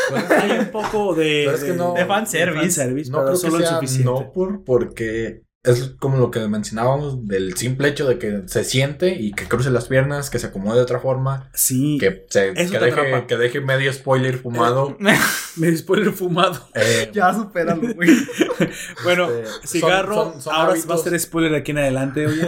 Pues 0.10 0.30
hay 0.32 0.52
un 0.60 0.66
poco 0.72 1.16
de, 1.16 1.44
Pero 1.46 1.58
es 1.58 1.64
que 1.64 1.72
no- 1.74 1.94
de 1.94 2.06
fanservice. 2.06 2.60
fanservice, 2.60 3.10
No 3.10 3.18
pero 3.20 3.28
creo 3.30 3.38
solo 3.38 3.54
que 3.54 3.64
el 3.64 3.70
sea 3.70 3.76
suficiente. 3.80 4.04
no 4.12 4.32
por, 4.34 4.66
porque 4.66 5.44
es 5.64 5.96
como 5.98 6.18
lo 6.18 6.30
que 6.30 6.46
mencionábamos 6.48 7.26
del 7.26 7.56
simple 7.56 7.88
hecho 7.88 8.06
de 8.08 8.20
que 8.20 8.42
se 8.48 8.66
siente 8.66 9.16
y 9.16 9.32
que 9.32 9.48
cruce 9.48 9.70
las 9.70 9.88
piernas, 9.88 10.30
que 10.30 10.38
se 10.38 10.48
acomode 10.48 10.76
de 10.78 10.84
otra 10.84 11.00
forma, 11.00 11.50
Sí, 11.54 11.98
que, 12.00 12.26
se, 12.30 12.54
que, 12.54 12.80
deje, 12.80 13.26
que 13.28 13.38
deje 13.38 13.62
medio 13.62 13.94
spoiler 13.94 14.38
fumado. 14.40 14.98
me 15.56 15.78
spoiler 15.78 16.12
fumado. 16.12 16.68
Eh, 16.76 17.10
ya 17.14 17.34
supéralo, 17.34 17.94
güey. 17.94 18.10
Bueno, 19.04 19.30
Este, 19.30 19.68
cigarro, 19.80 20.16
son- 20.16 20.32
son- 20.34 20.42
son 20.42 20.54
ahora 20.56 20.72
hábitos. 20.72 20.90
va 20.92 20.96
a 20.96 20.98
ser 20.98 21.20
spoiler 21.20 21.56
aquí 21.56 21.72
en 21.72 21.78
adelante, 21.78 22.28
oye. 22.28 22.48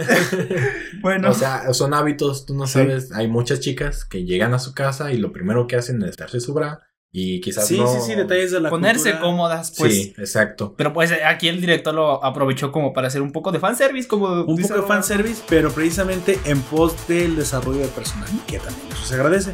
Bueno, 1.00 1.30
O 1.30 1.34
sea, 1.34 1.72
son 1.72 1.94
hábitos, 1.94 2.46
tú 2.46 2.54
no 2.54 2.66
Sí. 2.66 2.74
sabes. 2.74 3.12
Hay 3.12 3.28
muchas 3.28 3.60
chicas 3.60 4.04
que 4.04 4.24
llegan 4.24 4.52
a 4.54 4.58
su 4.58 4.74
casa 4.74 5.12
y 5.12 5.18
lo 5.18 5.32
primero 5.32 5.66
que 5.66 5.76
hacen 5.76 6.02
es 6.02 6.16
darse 6.16 6.40
su 6.40 6.52
bra 6.52 6.80
y 7.12 7.40
quizás 7.40 7.66
Sí, 7.66 7.78
no... 7.78 7.86
sí, 7.86 7.98
sí, 8.04 8.14
detalles 8.14 8.50
de 8.50 8.60
la 8.60 8.68
ponerse 8.70 9.10
cultura. 9.12 9.20
cómodas, 9.20 9.72
pues. 9.78 9.94
sí, 9.94 10.14
exacto. 10.18 10.74
Pero 10.76 10.92
pues 10.92 11.12
aquí 11.24 11.48
el 11.48 11.60
director 11.60 11.94
lo 11.94 12.22
aprovechó 12.24 12.72
como 12.72 12.92
para 12.92 13.08
hacer 13.08 13.22
un 13.22 13.32
poco 13.32 13.52
de 13.52 13.58
fanservice, 13.58 14.06
como 14.08 14.42
Un 14.42 14.60
poco 14.60 14.74
de 14.74 14.82
fanservice, 14.82 15.42
pero 15.48 15.70
precisamente 15.70 16.38
en 16.44 16.60
pos 16.62 16.94
del 17.08 17.36
desarrollo 17.36 17.80
del 17.80 17.88
personaje, 17.90 18.36
que 18.46 18.58
también 18.58 18.86
eso 18.92 19.04
se 19.06 19.14
agradece. 19.14 19.52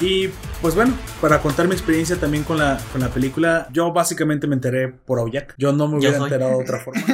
Y 0.00 0.28
pues 0.60 0.74
bueno, 0.74 0.94
para 1.20 1.40
contar 1.40 1.66
mi 1.66 1.74
experiencia 1.74 2.16
también 2.16 2.44
con 2.44 2.58
la, 2.58 2.78
con 2.92 3.00
la 3.00 3.08
película, 3.08 3.68
yo 3.72 3.92
básicamente 3.92 4.46
me 4.46 4.54
enteré 4.54 4.88
por 4.88 5.18
Aoyak. 5.18 5.54
Yo 5.56 5.72
no 5.72 5.88
me 5.88 5.98
hubiera 5.98 6.18
enterado 6.18 6.58
de 6.58 6.64
otra 6.64 6.80
forma. 6.80 7.02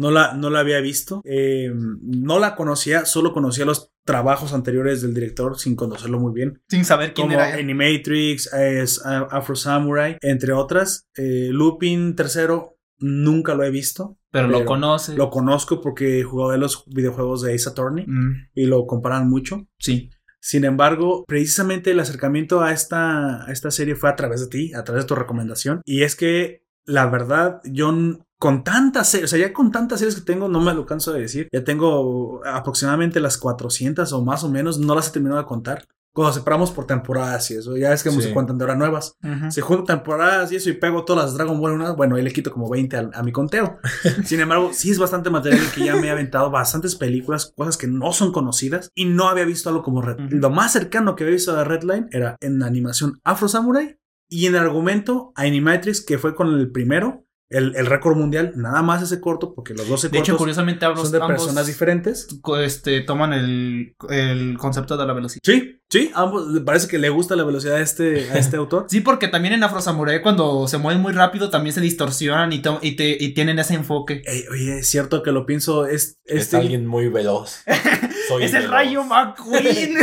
No 0.00 0.10
la, 0.10 0.32
no 0.32 0.48
la 0.48 0.60
había 0.60 0.80
visto. 0.80 1.20
Eh, 1.24 1.70
no 1.74 2.38
la 2.38 2.56
conocía, 2.56 3.04
solo 3.04 3.32
conocía 3.34 3.64
los 3.66 3.92
trabajos 4.06 4.54
anteriores 4.54 5.02
del 5.02 5.12
director 5.12 5.58
sin 5.58 5.76
conocerlo 5.76 6.18
muy 6.18 6.32
bien. 6.32 6.62
Sin 6.68 6.84
saber 6.86 7.12
quién 7.12 7.28
Como 7.28 7.38
era. 7.38 7.54
Animatrix, 7.54 8.52
es, 8.54 9.02
Afro 9.04 9.54
Samurai, 9.56 10.16
entre 10.22 10.52
otras. 10.52 11.06
Eh, 11.16 11.50
Lupin 11.52 12.16
tercero, 12.16 12.78
nunca 12.98 13.54
lo 13.54 13.62
he 13.64 13.70
visto. 13.70 14.16
pero, 14.32 14.48
lo 14.48 14.64
conoce. 14.64 15.14
Lo 15.16 15.28
conozco 15.28 15.80
porque 15.82 16.22
jugaba 16.22 16.56
los 16.56 16.84
videojuegos 16.86 17.42
de 17.42 17.54
Ace 17.54 17.68
Attorney 17.68 18.06
Mm, 18.06 18.48
y 18.54 18.66
lo 18.66 18.86
comparan 18.86 19.28
mucho. 19.28 19.66
sí. 19.78 20.10
Sin 20.42 20.64
embargo, 20.64 21.26
precisamente 21.28 21.90
el 21.90 22.00
acercamiento 22.00 22.62
a 22.62 22.72
esta, 22.72 23.44
a 23.46 23.52
esta 23.52 23.70
serie 23.70 23.94
fue 23.94 24.08
a 24.08 24.16
través 24.16 24.40
de 24.40 24.46
ti, 24.46 24.72
a 24.72 24.84
través 24.84 25.04
de 25.04 25.08
tu 25.08 25.14
recomendación. 25.14 25.82
Y 25.84 26.02
es 26.02 26.16
que, 26.16 26.64
la 26.86 27.04
verdad, 27.10 27.60
yo 27.64 27.92
con 28.40 28.64
tantas 28.64 29.08
series, 29.10 29.30
o 29.30 29.36
sea, 29.36 29.46
ya 29.46 29.52
con 29.52 29.70
tantas 29.70 30.00
series 30.00 30.16
que 30.16 30.22
tengo, 30.22 30.48
no 30.48 30.60
me 30.60 30.74
lo 30.74 30.86
canso 30.86 31.12
de 31.12 31.20
decir. 31.20 31.48
Ya 31.52 31.62
tengo 31.62 32.40
aproximadamente 32.44 33.20
las 33.20 33.38
400 33.38 34.12
o 34.12 34.24
más 34.24 34.42
o 34.44 34.48
menos, 34.48 34.78
no 34.78 34.94
las 34.94 35.08
he 35.08 35.12
terminado 35.12 35.40
de 35.40 35.46
contar. 35.46 35.84
Cuando 36.12 36.32
separamos 36.32 36.72
por 36.72 36.86
temporadas 36.86 37.48
y 37.52 37.54
eso, 37.54 37.76
ya 37.76 37.92
es 37.92 38.02
que 38.02 38.10
Sí. 38.10 38.20
se 38.20 38.32
cuentan 38.32 38.58
de 38.58 38.64
ahora 38.64 38.74
nuevas. 38.74 39.14
Se 39.50 39.60
juntan 39.60 39.98
temporadas 39.98 40.50
y 40.50 40.56
eso 40.56 40.68
y 40.68 40.72
pego 40.72 41.04
todas 41.04 41.24
las 41.26 41.34
Dragon 41.34 41.60
Ball 41.60 41.72
en 41.74 41.80
una, 41.82 41.92
bueno, 41.92 42.16
ahí 42.16 42.22
le 42.22 42.32
quito 42.32 42.50
como 42.50 42.68
20 42.68 42.96
al- 42.96 43.10
a, 43.14 43.22
mi 43.22 43.30
conteo. 43.30 43.78
Sin 44.24 44.40
embargo, 44.40 44.70
sí 44.72 44.90
es 44.90 44.98
bastante 44.98 45.30
material 45.30 45.60
que 45.72 45.84
ya 45.84 45.94
me 45.94 46.08
he 46.08 46.10
aventado 46.10 46.50
bastantes 46.50 46.96
películas, 46.96 47.52
cosas 47.56 47.76
que 47.76 47.86
no 47.86 48.12
son 48.12 48.32
conocidas 48.32 48.90
y 48.96 49.04
no 49.04 49.28
había 49.28 49.44
visto 49.44 49.68
algo 49.68 49.82
como 49.84 50.02
Red. 50.02 50.16
Ujú. 50.26 50.36
Lo 50.36 50.50
más 50.50 50.72
cercano 50.72 51.14
que 51.14 51.22
había 51.22 51.34
visto 51.36 51.56
a 51.56 51.62
Redline 51.62 52.08
era 52.10 52.36
en 52.40 52.62
animación 52.64 53.20
Afro 53.22 53.46
Samurai 53.46 53.96
y 54.28 54.46
en 54.46 54.56
argumento 54.56 55.32
Animatrix, 55.36 56.00
que 56.04 56.18
fue 56.18 56.34
con 56.34 56.48
el 56.48 56.72
primero, 56.72 57.24
el, 57.50 57.74
el 57.76 57.86
récord 57.86 58.16
mundial, 58.16 58.52
nada 58.56 58.80
más 58.80 59.02
ese 59.02 59.20
corto, 59.20 59.54
porque 59.54 59.74
los 59.74 59.88
12 59.88 60.08
De 60.08 60.18
hecho, 60.18 60.32
cortos 60.32 60.38
curiosamente, 60.38 60.84
ambos, 60.86 61.02
son 61.02 61.12
de 61.12 61.18
ambos, 61.18 61.30
personas 61.32 61.66
diferentes. 61.66 62.28
este, 62.62 63.00
toman 63.00 63.32
el, 63.32 63.94
el 64.08 64.56
concepto 64.56 64.96
de 64.96 65.04
la 65.04 65.12
velocidad. 65.12 65.40
Sí, 65.44 65.80
sí, 65.90 66.10
ambos, 66.14 66.46
parece 66.64 66.86
que 66.86 66.98
le 66.98 67.08
gusta 67.10 67.34
la 67.36 67.42
velocidad 67.44 67.74
a 67.76 67.80
este, 67.80 68.30
a 68.30 68.38
este 68.38 68.56
autor. 68.58 68.86
Sí, 68.88 69.00
porque 69.00 69.26
también 69.28 69.52
en 69.54 69.64
Afro 69.64 69.80
Samurai 69.80 70.22
cuando 70.22 70.68
se 70.68 70.78
mueven 70.78 71.02
muy 71.02 71.12
rápido 71.12 71.50
también 71.50 71.74
se 71.74 71.80
distorsionan 71.80 72.52
y, 72.52 72.62
to- 72.62 72.78
y, 72.82 72.94
te- 72.96 73.16
y 73.18 73.34
tienen 73.34 73.58
ese 73.58 73.74
enfoque. 73.74 74.22
Ey, 74.26 74.44
oye, 74.50 74.78
es 74.78 74.86
cierto 74.86 75.22
que 75.24 75.32
lo 75.32 75.44
pienso, 75.44 75.86
es, 75.86 76.18
Es 76.24 76.42
este, 76.42 76.56
alguien 76.56 76.86
muy 76.86 77.08
veloz. 77.08 77.64
Soy 78.28 78.44
¡Es 78.44 78.54
el 78.54 78.60
veloz. 78.62 78.70
Rayo 78.72 79.02
McQueen! 79.04 79.94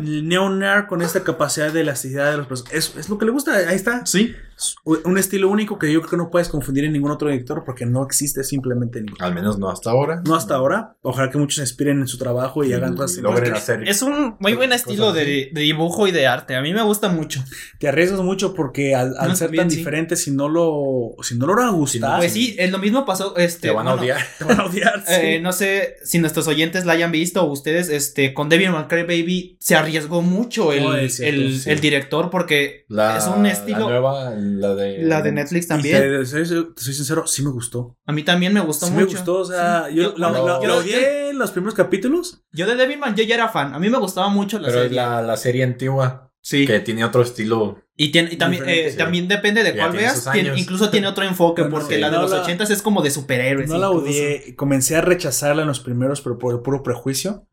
Neonar 0.28 0.86
con 0.86 1.02
esta 1.02 1.24
capacidad 1.24 1.72
de 1.72 1.80
elasticidad 1.80 2.30
de 2.30 2.36
los 2.38 2.46
personajes. 2.46 2.90
Es, 2.90 2.96
es 2.96 3.08
lo 3.08 3.18
que 3.18 3.24
le 3.24 3.32
gusta, 3.32 3.54
ahí 3.56 3.74
está. 3.76 4.06
sí. 4.06 4.34
Un 4.84 5.18
estilo 5.18 5.48
único 5.48 5.78
que 5.78 5.92
yo 5.92 6.00
creo 6.00 6.10
que 6.10 6.16
no 6.16 6.30
puedes 6.30 6.48
confundir 6.48 6.84
en 6.84 6.92
ningún 6.92 7.10
otro 7.10 7.28
director 7.28 7.62
porque 7.64 7.86
no 7.86 8.04
existe 8.04 8.44
simplemente 8.44 9.00
ninguno. 9.00 9.24
Al 9.24 9.34
menos 9.34 9.58
no 9.58 9.70
hasta 9.70 9.90
ahora. 9.90 10.22
No 10.26 10.34
hasta 10.34 10.54
ahora. 10.54 10.96
Ojalá 11.02 11.30
que 11.30 11.38
muchos 11.38 11.56
se 11.56 11.62
inspiren 11.62 12.00
en 12.00 12.06
su 12.06 12.18
trabajo 12.18 12.64
y 12.64 12.72
hagan 12.72 12.96
cosas 12.96 13.18
Y 13.18 13.20
logren 13.22 13.54
hacer. 13.54 13.88
Es 13.88 14.02
un 14.02 14.36
muy 14.38 14.54
buen 14.54 14.72
estilo 14.72 15.12
de, 15.12 15.50
de 15.52 15.60
dibujo 15.60 16.06
y 16.06 16.10
de 16.12 16.26
arte. 16.26 16.54
A 16.56 16.62
mí 16.62 16.72
me 16.74 16.82
gusta 16.82 17.08
mucho. 17.08 17.42
Te 17.78 17.88
arriesgas 17.88 18.20
mucho 18.20 18.54
porque 18.54 18.94
al, 18.94 19.14
al 19.18 19.28
No, 19.30 19.36
ser 19.36 19.48
también 19.48 19.64
tan 19.64 19.70
sí. 19.70 19.76
diferente, 19.78 20.16
si 20.16 20.30
no 20.30 20.48
lo, 20.48 21.14
si 21.22 21.36
no 21.36 21.46
logra 21.46 21.68
gustar, 21.70 22.18
Pues 22.18 22.32
sí, 22.32 22.54
es 22.58 22.70
lo 22.70 22.78
mismo 22.78 23.04
pasó. 23.04 23.36
Este, 23.36 23.68
Te 23.68 23.74
van 23.74 23.88
a 23.88 23.94
odiar. 23.94 24.20
te 24.38 24.44
van 24.44 24.60
a 24.60 24.64
odiar. 24.66 25.02
sí. 25.06 25.12
eh, 25.14 25.40
no 25.40 25.52
sé 25.52 25.96
si 26.04 26.18
nuestros 26.18 26.46
oyentes 26.48 26.84
la 26.84 26.92
hayan 26.92 27.12
visto 27.12 27.42
o 27.42 27.50
ustedes, 27.50 27.88
este, 27.88 28.34
con 28.34 28.48
Devil 28.48 28.70
May 28.72 28.86
Cry 28.88 29.02
Baby 29.02 29.56
se 29.60 29.76
arriesgó 29.76 30.22
mucho 30.22 30.72
el, 30.72 30.82
No, 30.82 30.94
es 30.96 31.16
cierto, 31.16 31.40
el, 31.40 31.58
sí. 31.60 31.70
el 31.70 31.80
director 31.80 32.30
porque 32.30 32.84
La, 32.88 33.18
es 33.18 33.26
un 33.26 33.46
estilo. 33.46 33.80
La 33.80 33.86
nueva, 33.88 34.34
la 34.58 34.74
de. 34.74 35.02
La 35.02 35.22
de 35.22 35.32
Netflix 35.32 35.68
también. 35.68 36.00
Te, 36.00 36.26
soy, 36.26 36.44
sincero, 36.94 37.26
sí 37.26 37.42
me 37.42 37.50
gustó. 37.50 37.96
A 38.06 38.12
mí 38.12 38.22
también 38.22 38.52
me 38.52 38.60
gustó 38.60 38.86
sí 38.86 38.92
mucho. 38.92 39.06
me 39.06 39.12
gustó, 39.12 39.38
o 39.38 39.44
sea, 39.44 39.86
Sí. 39.88 39.96
yo, 39.96 40.14
la, 40.16 40.30
la- 40.30 40.38
yo- 40.38 40.60
la 40.66 40.74
odié 40.76 41.30
en 41.30 41.38
los 41.38 41.50
primeros 41.50 41.74
capítulos. 41.74 42.42
Yo 42.52 42.66
de 42.66 42.74
Devilman 42.76 43.14
yo 43.14 43.24
ya 43.24 43.34
era 43.36 43.48
fan. 43.48 43.74
A 43.74 43.78
mí 43.78 43.88
me 43.90 43.98
gustaba 43.98 44.28
mucho 44.28 44.58
la 44.58 44.68
Pero 44.68 44.78
es 44.78 44.84
serie. 44.84 44.96
la, 44.96 45.22
la 45.22 45.36
serie 45.36 45.64
antigua. 45.64 46.26
Sí. 46.42 46.66
Que 46.66 46.80
tiene 46.80 47.04
otro 47.04 47.20
estilo. 47.20 47.82
Y, 47.98 48.12
tiene, 48.12 48.32
y 48.32 48.36
también, 48.36 48.64
eh, 48.66 48.92
sí. 48.92 48.96
también 48.96 49.28
depende 49.28 49.62
de 49.62 49.76
cuál 49.76 49.92
veas. 49.92 50.26
tiene- 50.32 50.58
incluso 50.58 50.88
tiene 50.88 51.06
otro 51.06 51.22
enfoque, 51.22 51.60
Bueno, 51.60 51.76
porque 51.80 51.96
sí, 51.96 52.00
la 52.00 52.08
de 52.08 52.16
no 52.16 52.22
los 52.22 52.32
ochentas 52.32 52.70
es 52.70 52.80
como 52.80 53.02
de 53.02 53.10
superhéroes. 53.10 53.68
No 53.68 53.76
la 53.76 53.90
odié. 53.90 54.54
Comencé 54.56 54.96
a 54.96 55.02
rechazarla 55.02 55.60
en 55.60 55.68
los 55.68 55.80
primeros, 55.80 56.22
pero 56.22 56.38
por 56.38 56.54
el 56.54 56.60
puro 56.62 56.82
prejuicio. 56.82 57.46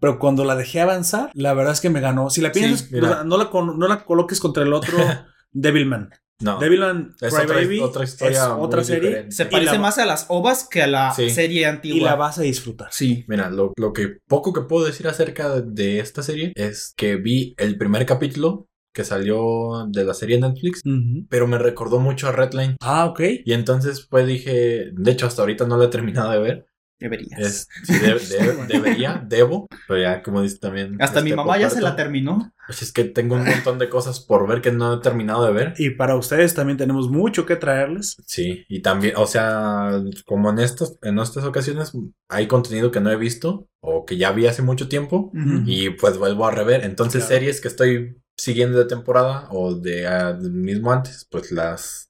Pero 0.00 0.18
cuando 0.18 0.44
la 0.44 0.56
dejé 0.56 0.80
avanzar, 0.80 1.30
la 1.34 1.54
verdad 1.54 1.74
es 1.74 1.80
que 1.80 1.90
me 1.90 2.00
ganó. 2.00 2.28
Si 2.28 2.40
la 2.40 2.50
piensas, 2.50 2.90
mira. 2.90 3.06
o 3.08 3.12
sea, 3.14 3.22
no, 3.24 3.36
la 3.36 3.50
no 3.52 3.86
la 3.86 4.04
coloques 4.04 4.40
contra 4.40 4.64
el 4.64 4.72
otro 4.72 4.98
Devilman. 5.52 6.10
No. 6.40 6.58
Devilman 6.58 7.14
Es 7.20 7.32
otra- 7.32 7.46
Crybaby 7.46 7.80
otra 7.80 8.04
historia 8.04 8.42
es 8.44 8.48
otra 8.58 8.82
serie 8.84 9.08
diferente. 9.08 9.34
Se 9.36 9.46
parece 9.46 9.72
la- 9.74 9.78
más 9.78 9.98
a 9.98 10.04
las 10.06 10.26
ovas 10.28 10.68
que 10.68 10.82
a 10.82 10.86
la 10.86 11.12
Sí. 11.14 11.30
serie 11.30 11.66
antigua. 11.66 11.96
y 11.98 12.00
la 12.00 12.16
vas 12.16 12.38
a 12.38 12.42
disfrutar. 12.42 12.88
Sí. 12.90 13.24
Mira, 13.28 13.50
lo, 13.50 13.72
lo 13.76 13.92
que 13.92 14.18
poco 14.28 14.52
que 14.52 14.62
puedo 14.62 14.84
decir 14.84 15.06
acerca 15.06 15.60
de, 15.60 16.00
esta 16.00 16.22
serie 16.22 16.52
es 16.56 16.92
que 16.96 17.16
vi 17.16 17.54
el 17.56 17.78
primer 17.78 18.04
capítulo 18.04 18.66
que 18.92 19.04
salió 19.04 19.86
de 19.88 20.04
la 20.04 20.14
serie 20.14 20.38
Netflix, 20.38 20.80
pero 21.28 21.46
me 21.48 21.58
recordó 21.58 21.98
mucho 21.98 22.28
a 22.28 22.32
Redline. 22.32 22.76
Ah, 22.80 23.06
ok. 23.06 23.20
Y 23.44 23.52
entonces 23.52 24.06
pues 24.08 24.26
dije, 24.26 24.90
de 24.92 25.10
hecho 25.10 25.26
hasta 25.26 25.42
ahorita 25.42 25.66
no 25.66 25.76
la 25.76 25.86
he 25.86 25.88
terminado 25.88 26.30
de 26.30 26.38
ver. 26.38 26.66
Deberías. 27.04 27.38
Es, 27.38 27.68
sí, 27.84 27.98
de- 27.98 28.14
de- 28.14 28.66
debería, 28.68 29.22
debo, 29.26 29.66
pero 29.86 30.00
ya 30.00 30.22
como 30.22 30.40
dice 30.42 30.58
también. 30.58 30.96
Hasta 31.00 31.20
mi 31.20 31.30
este, 31.30 31.36
mamá 31.36 31.58
ya 31.58 31.68
se 31.70 31.80
la 31.82 31.94
terminó. 31.96 32.52
pues 32.66 32.80
es 32.82 32.92
que 32.92 33.04
tengo 33.04 33.34
un 33.34 33.44
montón 33.44 33.78
de 33.78 33.88
cosas 33.90 34.20
por 34.20 34.48
ver 34.48 34.62
que 34.62 34.72
no 34.72 34.94
he 34.94 35.00
terminado 35.00 35.44
de 35.44 35.52
ver. 35.52 35.74
Y 35.76 35.90
para 35.90 36.16
ustedes 36.16 36.54
también 36.54 36.78
tenemos 36.78 37.10
mucho 37.10 37.44
que 37.44 37.56
traerles. 37.56 38.16
Sí, 38.26 38.64
y 38.68 38.80
también, 38.80 39.14
o 39.16 39.26
sea, 39.26 39.90
como 40.26 40.48
en 40.50 40.58
estas, 40.60 40.96
en 41.02 41.18
estas 41.18 41.44
ocasiones 41.44 41.92
hay 42.28 42.46
contenido 42.48 42.90
que 42.90 43.00
no 43.00 43.10
he 43.10 43.16
visto 43.16 43.68
o 43.80 44.06
que 44.06 44.16
ya 44.16 44.32
vi 44.32 44.46
hace 44.46 44.62
mucho 44.62 44.88
tiempo 44.88 45.30
y 45.66 45.90
pues 45.90 46.16
vuelvo 46.18 46.46
a 46.46 46.50
rever. 46.50 46.84
Entonces 46.84 47.24
Claro. 47.26 47.34
series 47.40 47.60
que 47.60 47.68
estoy 47.68 48.16
siguiendo 48.36 48.78
de 48.78 48.86
temporada 48.86 49.46
o 49.50 49.74
de 49.74 50.06
ah, 50.06 50.36
mismo 50.40 50.90
antes, 50.90 51.26
pues 51.30 51.52
las 51.52 52.08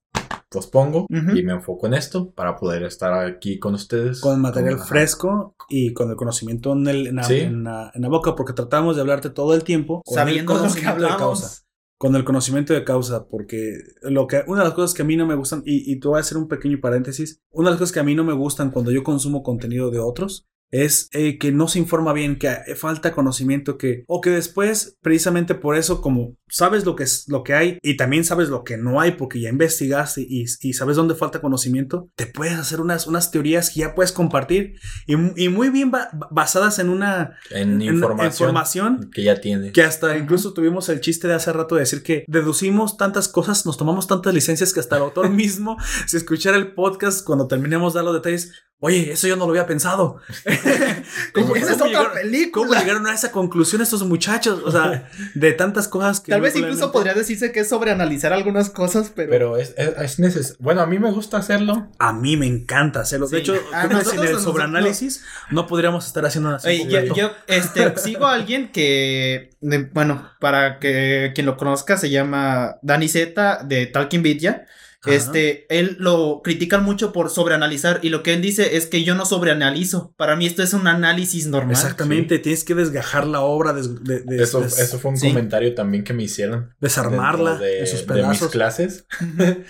pospongo 0.51 1.07
Ujú. 1.11 1.37
y 1.37 1.43
me 1.43 1.53
enfoco 1.53 1.87
en 1.87 1.95
esto 1.95 2.31
para 2.33 2.57
poder 2.57 2.83
estar 2.85 3.13
aquí 3.13 3.59
con 3.59 3.75
ustedes. 3.75 4.21
Con 4.21 4.41
material 4.41 4.79
fresco 4.79 5.55
y 5.69 5.93
con 5.93 6.11
el 6.11 6.17
conocimiento 6.17 6.73
en, 6.73 6.87
el- 6.89 7.07
en 7.09 7.17
la, 7.17 7.25
Sí. 7.25 7.41
en 7.41 7.65
la- 7.65 7.91
en 7.95 8.03
la 8.03 8.09
boca, 8.09 8.35
porque 8.37 8.53
tratamos 8.53 8.97
de 8.97 9.03
hablarte 9.03 9.31
todo 9.31 9.55
el 9.55 9.65
tiempo 9.65 10.03
con 10.05 10.15
Sabiendo 10.15 10.53
el 10.53 10.59
lo 10.59 10.63
que 10.65 10.69
conocimiento 10.69 11.01
de 11.01 11.07
hablamos. 11.13 11.41
causa. 11.41 11.61
Con 11.97 12.17
el 12.17 12.25
conocimiento 12.25 12.75
de 12.75 12.85
causa, 12.85 13.27
porque 13.29 13.79
lo 14.03 14.27
que, 14.27 14.43
una 14.47 14.59
de 14.61 14.65
las 14.67 14.75
cosas 14.75 14.95
que 14.95 15.03
a 15.03 15.05
mí 15.05 15.17
no 15.17 15.27
me 15.27 15.37
gustan, 15.37 15.63
y, 15.65 15.91
y 15.91 16.01
te 16.01 16.09
voy 16.09 16.19
a 16.19 16.21
hacer 16.21 16.37
un 16.37 16.49
pequeño 16.49 16.79
paréntesis, 16.81 17.41
una 17.51 17.69
de 17.69 17.75
las 17.75 17.79
cosas 17.81 17.93
que 17.93 18.01
a 18.01 18.05
mí 18.05 18.15
no 18.15 18.25
me 18.25 18.33
gustan 18.35 18.73
cuando 18.73 18.91
yo 18.91 19.03
consumo 19.05 19.43
contenido 19.43 19.91
de 19.91 20.01
otros, 20.01 20.47
es 20.71 21.09
eh, 21.13 21.39
que 21.39 21.53
no 21.53 21.69
se 21.69 21.79
informa 21.79 22.13
bien, 22.13 22.37
que 22.37 22.51
falta 22.77 23.13
conocimiento, 23.13 23.79
que 23.79 24.05
o 24.07 24.21
que 24.21 24.31
después 24.31 24.99
precisamente 25.03 25.55
por 25.55 25.77
eso 25.77 26.01
como 26.01 26.37
sabes 26.49 26.85
lo 26.85 26.97
que 26.97 27.05
es 27.05 27.29
lo 27.29 27.43
que 27.43 27.55
hay 27.55 27.79
y 27.83 27.97
también 27.97 28.25
sabes 28.25 28.49
lo 28.49 28.65
que 28.65 28.77
no 28.77 29.01
hay 29.01 29.13
porque 29.13 29.41
ya 29.41 29.49
investigaste 29.49 30.23
y, 30.23 30.45
y 30.61 30.73
sabes 30.73 30.97
dónde 30.97 31.15
falta 31.15 31.41
conocimiento, 31.41 32.09
te 32.17 32.27
puedes 32.27 32.55
hacer 32.55 32.81
unas, 32.81 33.07
unas 33.07 33.31
teorías 33.31 33.71
que 33.71 33.81
ya 33.81 33.95
puedes 33.95 34.13
compartir 34.13 34.75
y, 35.07 35.15
y 35.43 35.49
muy 35.49 35.71
bien 35.71 35.91
ba 35.91 36.11
basadas 36.31 36.79
en 36.79 36.89
una 36.89 37.39
en, 37.51 37.81
en 37.81 37.83
información, 37.83 39.11
que 39.13 39.23
ya 39.23 39.41
tiene. 39.41 39.73
Que 39.73 39.83
hasta 39.83 40.17
incluso 40.17 40.53
tuvimos 40.53 40.89
el 40.89 41.01
chiste 41.01 41.29
de 41.29 41.35
hace 41.35 41.53
rato 41.53 41.75
de 41.75 41.83
decir 41.83 42.03
que 42.03 42.25
deducimos 42.29 42.97
tantas 42.97 43.29
cosas, 43.29 43.67
nos 43.67 43.77
tomamos 43.77 44.07
tantas 44.07 44.35
licencias 44.35 44.73
que 44.73 44.81
hasta 44.81 44.97
el 44.97 45.03
autor 45.03 45.31
mismo, 45.31 45.77
si 46.07 46.17
escuchara 46.17 46.57
el 46.57 46.75
podcast 46.75 47.25
cuando 47.25 47.47
terminemos 47.47 47.93
de 47.93 47.99
dar 47.99 48.05
los 48.05 48.15
detalles, 48.15 48.53
Oye, 48.81 49.13
eso 49.13 49.27
yo 49.27 49.37
no 49.37 49.45
lo 49.47 49.51
había 49.53 49.67
pensado. 49.67 50.21
¿Cómo, 51.33 51.57
esa 51.57 51.69
es 51.69 51.73
otra 51.77 51.87
llegaron, 51.87 52.13
película. 52.13 52.67
¿Cómo 52.69 52.79
llegaron 52.81 53.07
a 53.07 53.15
esa 53.15 53.33
conclusión 53.33 53.81
estos 53.81 54.05
muchachos? 54.05 54.61
O 54.65 54.71
sea, 54.71 55.09
de 55.35 55.53
tantas 55.53 55.89
cosas 55.89 56.21
que. 56.21 56.31
Tal 56.33 56.41
vez 56.43 56.55
incluso 56.55 56.93
podría 56.93 57.15
decirse 57.15 57.51
que 57.51 57.61
es 57.61 57.69
sobreanalizar 57.69 58.33
algunas 58.33 58.69
cosas, 58.71 59.11
pero. 59.15 59.31
Pero 59.31 59.57
es, 59.57 59.75
es, 59.79 59.89
es 59.99 60.19
necesario. 60.19 60.57
Bueno, 60.61 60.83
a 60.83 60.87
mí 60.87 60.99
me 60.99 61.11
gusta 61.11 61.39
hacerlo. 61.39 61.89
A 61.99 62.13
mí 62.13 62.37
me 62.37 62.47
encanta 62.47 63.01
hacerlo. 63.01 63.27
Sí. 63.27 63.37
De 63.37 63.41
hecho, 63.41 63.55
Ah, 63.73 63.87
creo 63.89 64.01
que 64.01 64.05
sin 64.05 64.23
el 64.25 64.39
sobreanálisis 64.39 65.25
no 65.51 65.67
podríamos 65.67 66.07
estar 66.07 66.27
haciendo 66.27 66.51
una 66.51 66.59
Oye, 66.65 66.87
yo, 66.89 67.15
yo, 67.15 67.31
este, 67.47 67.97
sigo 67.99 68.27
a 68.27 68.35
alguien 68.35 68.71
que, 68.71 69.57
de- 69.61 69.85
bueno, 69.95 70.31
para 70.41 70.79
que 70.79 71.33
quien 71.35 71.47
lo 71.47 71.57
conozca, 71.57 71.97
se 71.97 72.11
llama 72.11 72.77
Dani 72.83 73.09
Z 73.09 73.63
de 73.65 73.87
Talking 73.87 74.23
Vidya. 74.23 74.67
Ajá. 75.07 75.15
Este, 75.17 75.67
él 75.69 75.97
lo 76.01 76.41
critican 76.43 76.83
mucho 76.85 77.13
por 77.13 77.31
sobreanalizar 77.31 78.01
y 78.03 78.09
lo 78.09 78.23
que 78.23 78.33
él 78.35 78.41
dice 78.43 78.77
es 78.77 78.87
que 78.87 79.05
yo 79.05 79.15
no 79.15 79.27
sobreanalizo. 79.27 80.15
Para 80.17 80.35
mí 80.37 80.47
esto 80.47 80.63
es 80.63 80.73
un 80.73 80.87
análisis 80.87 81.47
normal. 81.47 81.73
Exactamente, 81.73 82.39
tienes 82.39 82.65
que 82.65 82.75
desgajar 82.75 83.27
la 83.27 83.41
obra, 83.41 83.73
des- 83.73 84.03
de- 84.05 84.21
de- 84.21 84.43
Eso, 84.43 84.61
des- 84.63 84.79
eso 84.79 84.99
fue 84.99 85.11
un 85.11 85.17
sí. 85.19 85.29
comentario 85.29 85.75
también 85.75 86.05
que 86.05 86.13
me 86.15 86.23
hicieron. 86.23 86.75
desarmarla 86.81 87.57
de, 87.59 87.81
en 87.81 87.87
sus 87.87 88.07
de 88.07 88.15
mis 88.15 88.23
pedazos. 88.23 88.51
clases. 88.51 89.07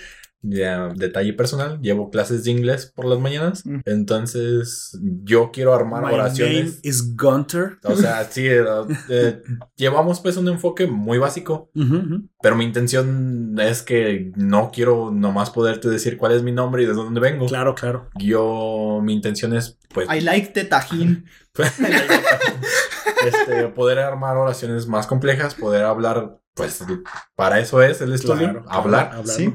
Ya, 0.47 0.93
detalle 0.95 1.33
personal, 1.33 1.81
llevo 1.81 2.11
clases 2.11 2.45
de 2.45 2.51
inglés 2.51 2.93
por 2.95 3.07
las 3.07 3.19
mañanas. 3.19 3.65
Mm. 3.65 3.81
Entonces, 3.87 4.99
yo 5.01 5.51
quiero 5.53 5.73
armar 5.75 6.03
My 6.03 6.09
name 6.09 6.21
oraciones. 6.21 6.81
is 6.83 7.17
Gunter. 7.17 7.79
O 7.85 7.97
sea, 7.97 8.25
sí, 8.25 8.47
eh, 8.47 8.63
eh, 9.09 9.43
llevamos 9.77 10.21
pues 10.21 10.37
un 10.37 10.49
enfoque 10.49 10.87
muy 10.87 11.19
básico, 11.19 11.71
pero 12.43 12.57
mi 12.57 12.65
intención 12.65 13.57
es 13.59 13.83
que 13.83 14.33
no 14.37 14.71
quiero 14.71 15.11
nomás 15.11 15.51
poderte 15.51 15.89
decir 15.89 16.19
cuál 16.19 16.33
es 16.33 16.43
mi 16.43 16.53
nombre 16.53 16.83
y 16.83 16.87
de 16.87 16.93
dónde 16.93 17.21
vengo. 17.21 17.47
Claro, 17.47 17.75
claro. 17.75 18.11
Yo, 18.19 19.01
mi 19.03 19.15
intención 19.15 19.55
es 19.57 19.79
pues 19.95 20.09
I 20.15 20.21
like 20.21 20.49
the 20.49 20.65
tajín. 20.65 21.25
este, 23.27 23.69
poder 23.69 24.01
armar 24.01 24.37
oraciones 24.37 24.87
más 24.87 25.07
complejas, 25.07 25.55
poder 25.55 25.85
hablar, 25.85 26.39
pues 26.55 26.85
para 27.37 27.61
eso 27.61 27.83
es 27.83 28.01
el 28.01 28.13
estudio, 28.13 28.51
Claro, 28.51 28.65
hablar 28.69 29.11
claro, 29.11 29.27
Sí. 29.27 29.55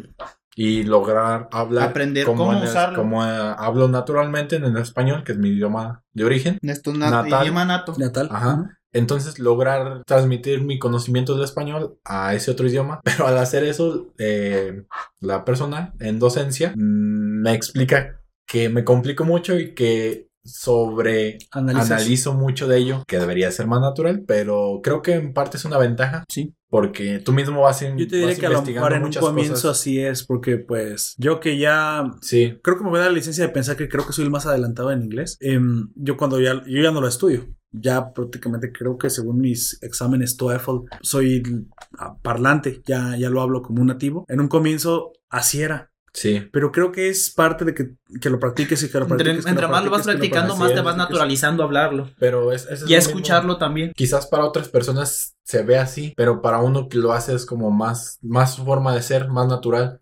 Y 0.55 0.83
lograr 0.83 1.47
hablar 1.51 1.89
Aprender 1.89 2.25
como, 2.25 2.37
cómo 2.45 2.53
en 2.53 2.63
el- 2.63 2.67
usarlo. 2.69 2.97
como 2.99 3.23
eh, 3.25 3.53
hablo 3.57 3.87
naturalmente 3.87 4.55
en 4.57 4.63
el 4.65 4.77
español, 4.77 5.23
que 5.23 5.31
es 5.33 5.37
mi 5.37 5.49
idioma 5.49 6.03
de 6.13 6.23
origen. 6.25 6.57
Esto 6.61 6.91
es 6.91 6.97
na- 6.97 7.09
Natal. 7.09 7.43
idioma 7.43 7.65
nato. 7.65 7.93
Natal. 7.97 8.29
Ajá. 8.31 8.75
Entonces 8.91 9.37
lograr 9.37 10.01
transmitir 10.07 10.61
mi 10.63 10.79
conocimiento 10.79 11.35
del 11.35 11.43
español 11.43 11.99
a 12.05 12.33
ese 12.33 12.49
otro 12.51 12.67
idioma, 12.67 13.01
pero 13.03 13.27
al 13.27 13.37
hacer 13.37 13.63
eso, 13.63 14.13
eh, 14.17 14.85
la 15.19 15.45
persona 15.45 15.93
en 15.99 16.17
docencia 16.19 16.71
mm, 16.75 17.41
me 17.43 17.53
explica 17.53 18.19
que 18.47 18.67
me 18.69 18.83
complico 18.83 19.25
mucho 19.25 19.59
y 19.59 19.75
que 19.75 20.28
sobre 20.53 21.37
Analizas. 21.51 21.91
analizo 21.91 22.33
mucho 22.33 22.67
de 22.67 22.77
ello, 22.77 23.03
que 23.07 23.19
debería 23.19 23.51
ser 23.51 23.67
más 23.67 23.81
natural, 23.81 24.23
pero 24.27 24.79
creo 24.83 25.01
que 25.01 25.13
en 25.13 25.33
parte 25.33 25.57
es 25.57 25.65
una 25.65 25.77
ventaja, 25.77 26.23
Sí. 26.29 26.53
porque 26.69 27.19
tú 27.19 27.31
mismo 27.33 27.61
vas, 27.61 27.81
in- 27.81 27.97
Yo 27.97 28.07
te 28.07 28.17
diría 28.17 28.35
que 28.35 28.45
a 28.45 28.49
lo 28.49 28.61
mejor 28.61 28.93
en 28.93 29.03
un 29.03 29.11
comienzo 29.13 29.53
cosas. 29.53 29.71
así 29.79 29.99
es, 29.99 30.23
porque 30.25 30.57
pues 30.57 31.15
yo 31.17 31.39
que 31.39 31.57
ya 31.57 32.03
Sí, 32.21 32.57
creo 32.63 32.77
que 32.77 32.83
me 32.83 32.89
voy 32.89 32.99
a 32.99 33.03
dar 33.03 33.11
la 33.11 33.17
licencia 33.17 33.45
de 33.45 33.53
pensar 33.53 33.75
que 33.77 33.87
creo 33.89 34.05
que 34.05 34.13
soy 34.13 34.25
el 34.25 34.31
más 34.31 34.45
adelantado 34.45 34.91
en 34.91 35.01
inglés. 35.03 35.37
Em, 35.39 35.89
yo 35.95 36.17
cuando 36.17 36.39
ya, 36.39 36.63
yo 36.65 36.81
ya 36.83 36.91
no 36.91 37.01
lo 37.01 37.07
estudio. 37.07 37.47
Ya 37.71 38.13
prácticamente 38.13 38.71
creo 38.71 38.97
que 38.97 39.11
según 39.11 39.39
mis 39.41 39.77
exámenes 39.83 40.37
TOEFL 40.37 40.85
soy 41.01 41.43
parlante, 42.21 42.81
ya, 42.85 43.15
ya 43.17 43.29
lo 43.29 43.41
hablo 43.41 43.61
como 43.61 43.81
un 43.81 43.87
nativo. 43.87 44.25
En 44.27 44.39
un 44.39 44.47
comienzo 44.47 45.11
así 45.29 45.61
era, 45.61 45.91
sí. 46.14 46.47
pero 46.51 46.72
creo 46.72 46.91
que 46.91 47.10
es 47.10 47.30
parte 47.32 47.66
de 47.66 47.74
que, 47.74 47.95
que 48.22 48.30
lo 48.30 48.39
practiques 48.39 48.82
y 48.84 48.89
que 48.89 48.97
lo 48.99 49.05
Entre, 49.05 49.18
practiques. 49.18 49.43
que 49.45 49.49
entre 49.51 49.66
lo 49.68 49.72
más 49.72 49.84
lo 49.86 49.91
vas 49.91 50.03
practicando, 50.05 50.55
más 50.55 50.74
te 50.74 50.82
vas 50.82 50.97
naturalizando 50.97 51.64
a 51.64 51.66
hablarlo. 51.66 52.10
Pero 52.20 52.51
es, 52.51 52.66
es 52.68 52.82
Y 52.82 52.93
a 52.93 52.97
mismo. 52.97 53.10
escucharlo 53.12 53.57
también. 53.57 53.91
Quizás 53.95 54.28
para 54.28 54.45
otras 54.45 54.70
personas 54.70 55.36
se 55.43 55.64
ve 55.64 55.78
así, 55.78 56.14
pero 56.16 56.41
para 56.41 56.60
uno 56.60 56.88
que 56.89 56.97
lo 56.97 57.14
hace 57.14 57.34
es 57.36 57.45
como 57.45 57.72
más, 57.72 58.20
más 58.22 58.55
su 58.55 58.64
forma 58.66 58.93
de 58.93 59.01
ser, 59.01 59.30
más 59.30 59.47
natural. 59.47 60.01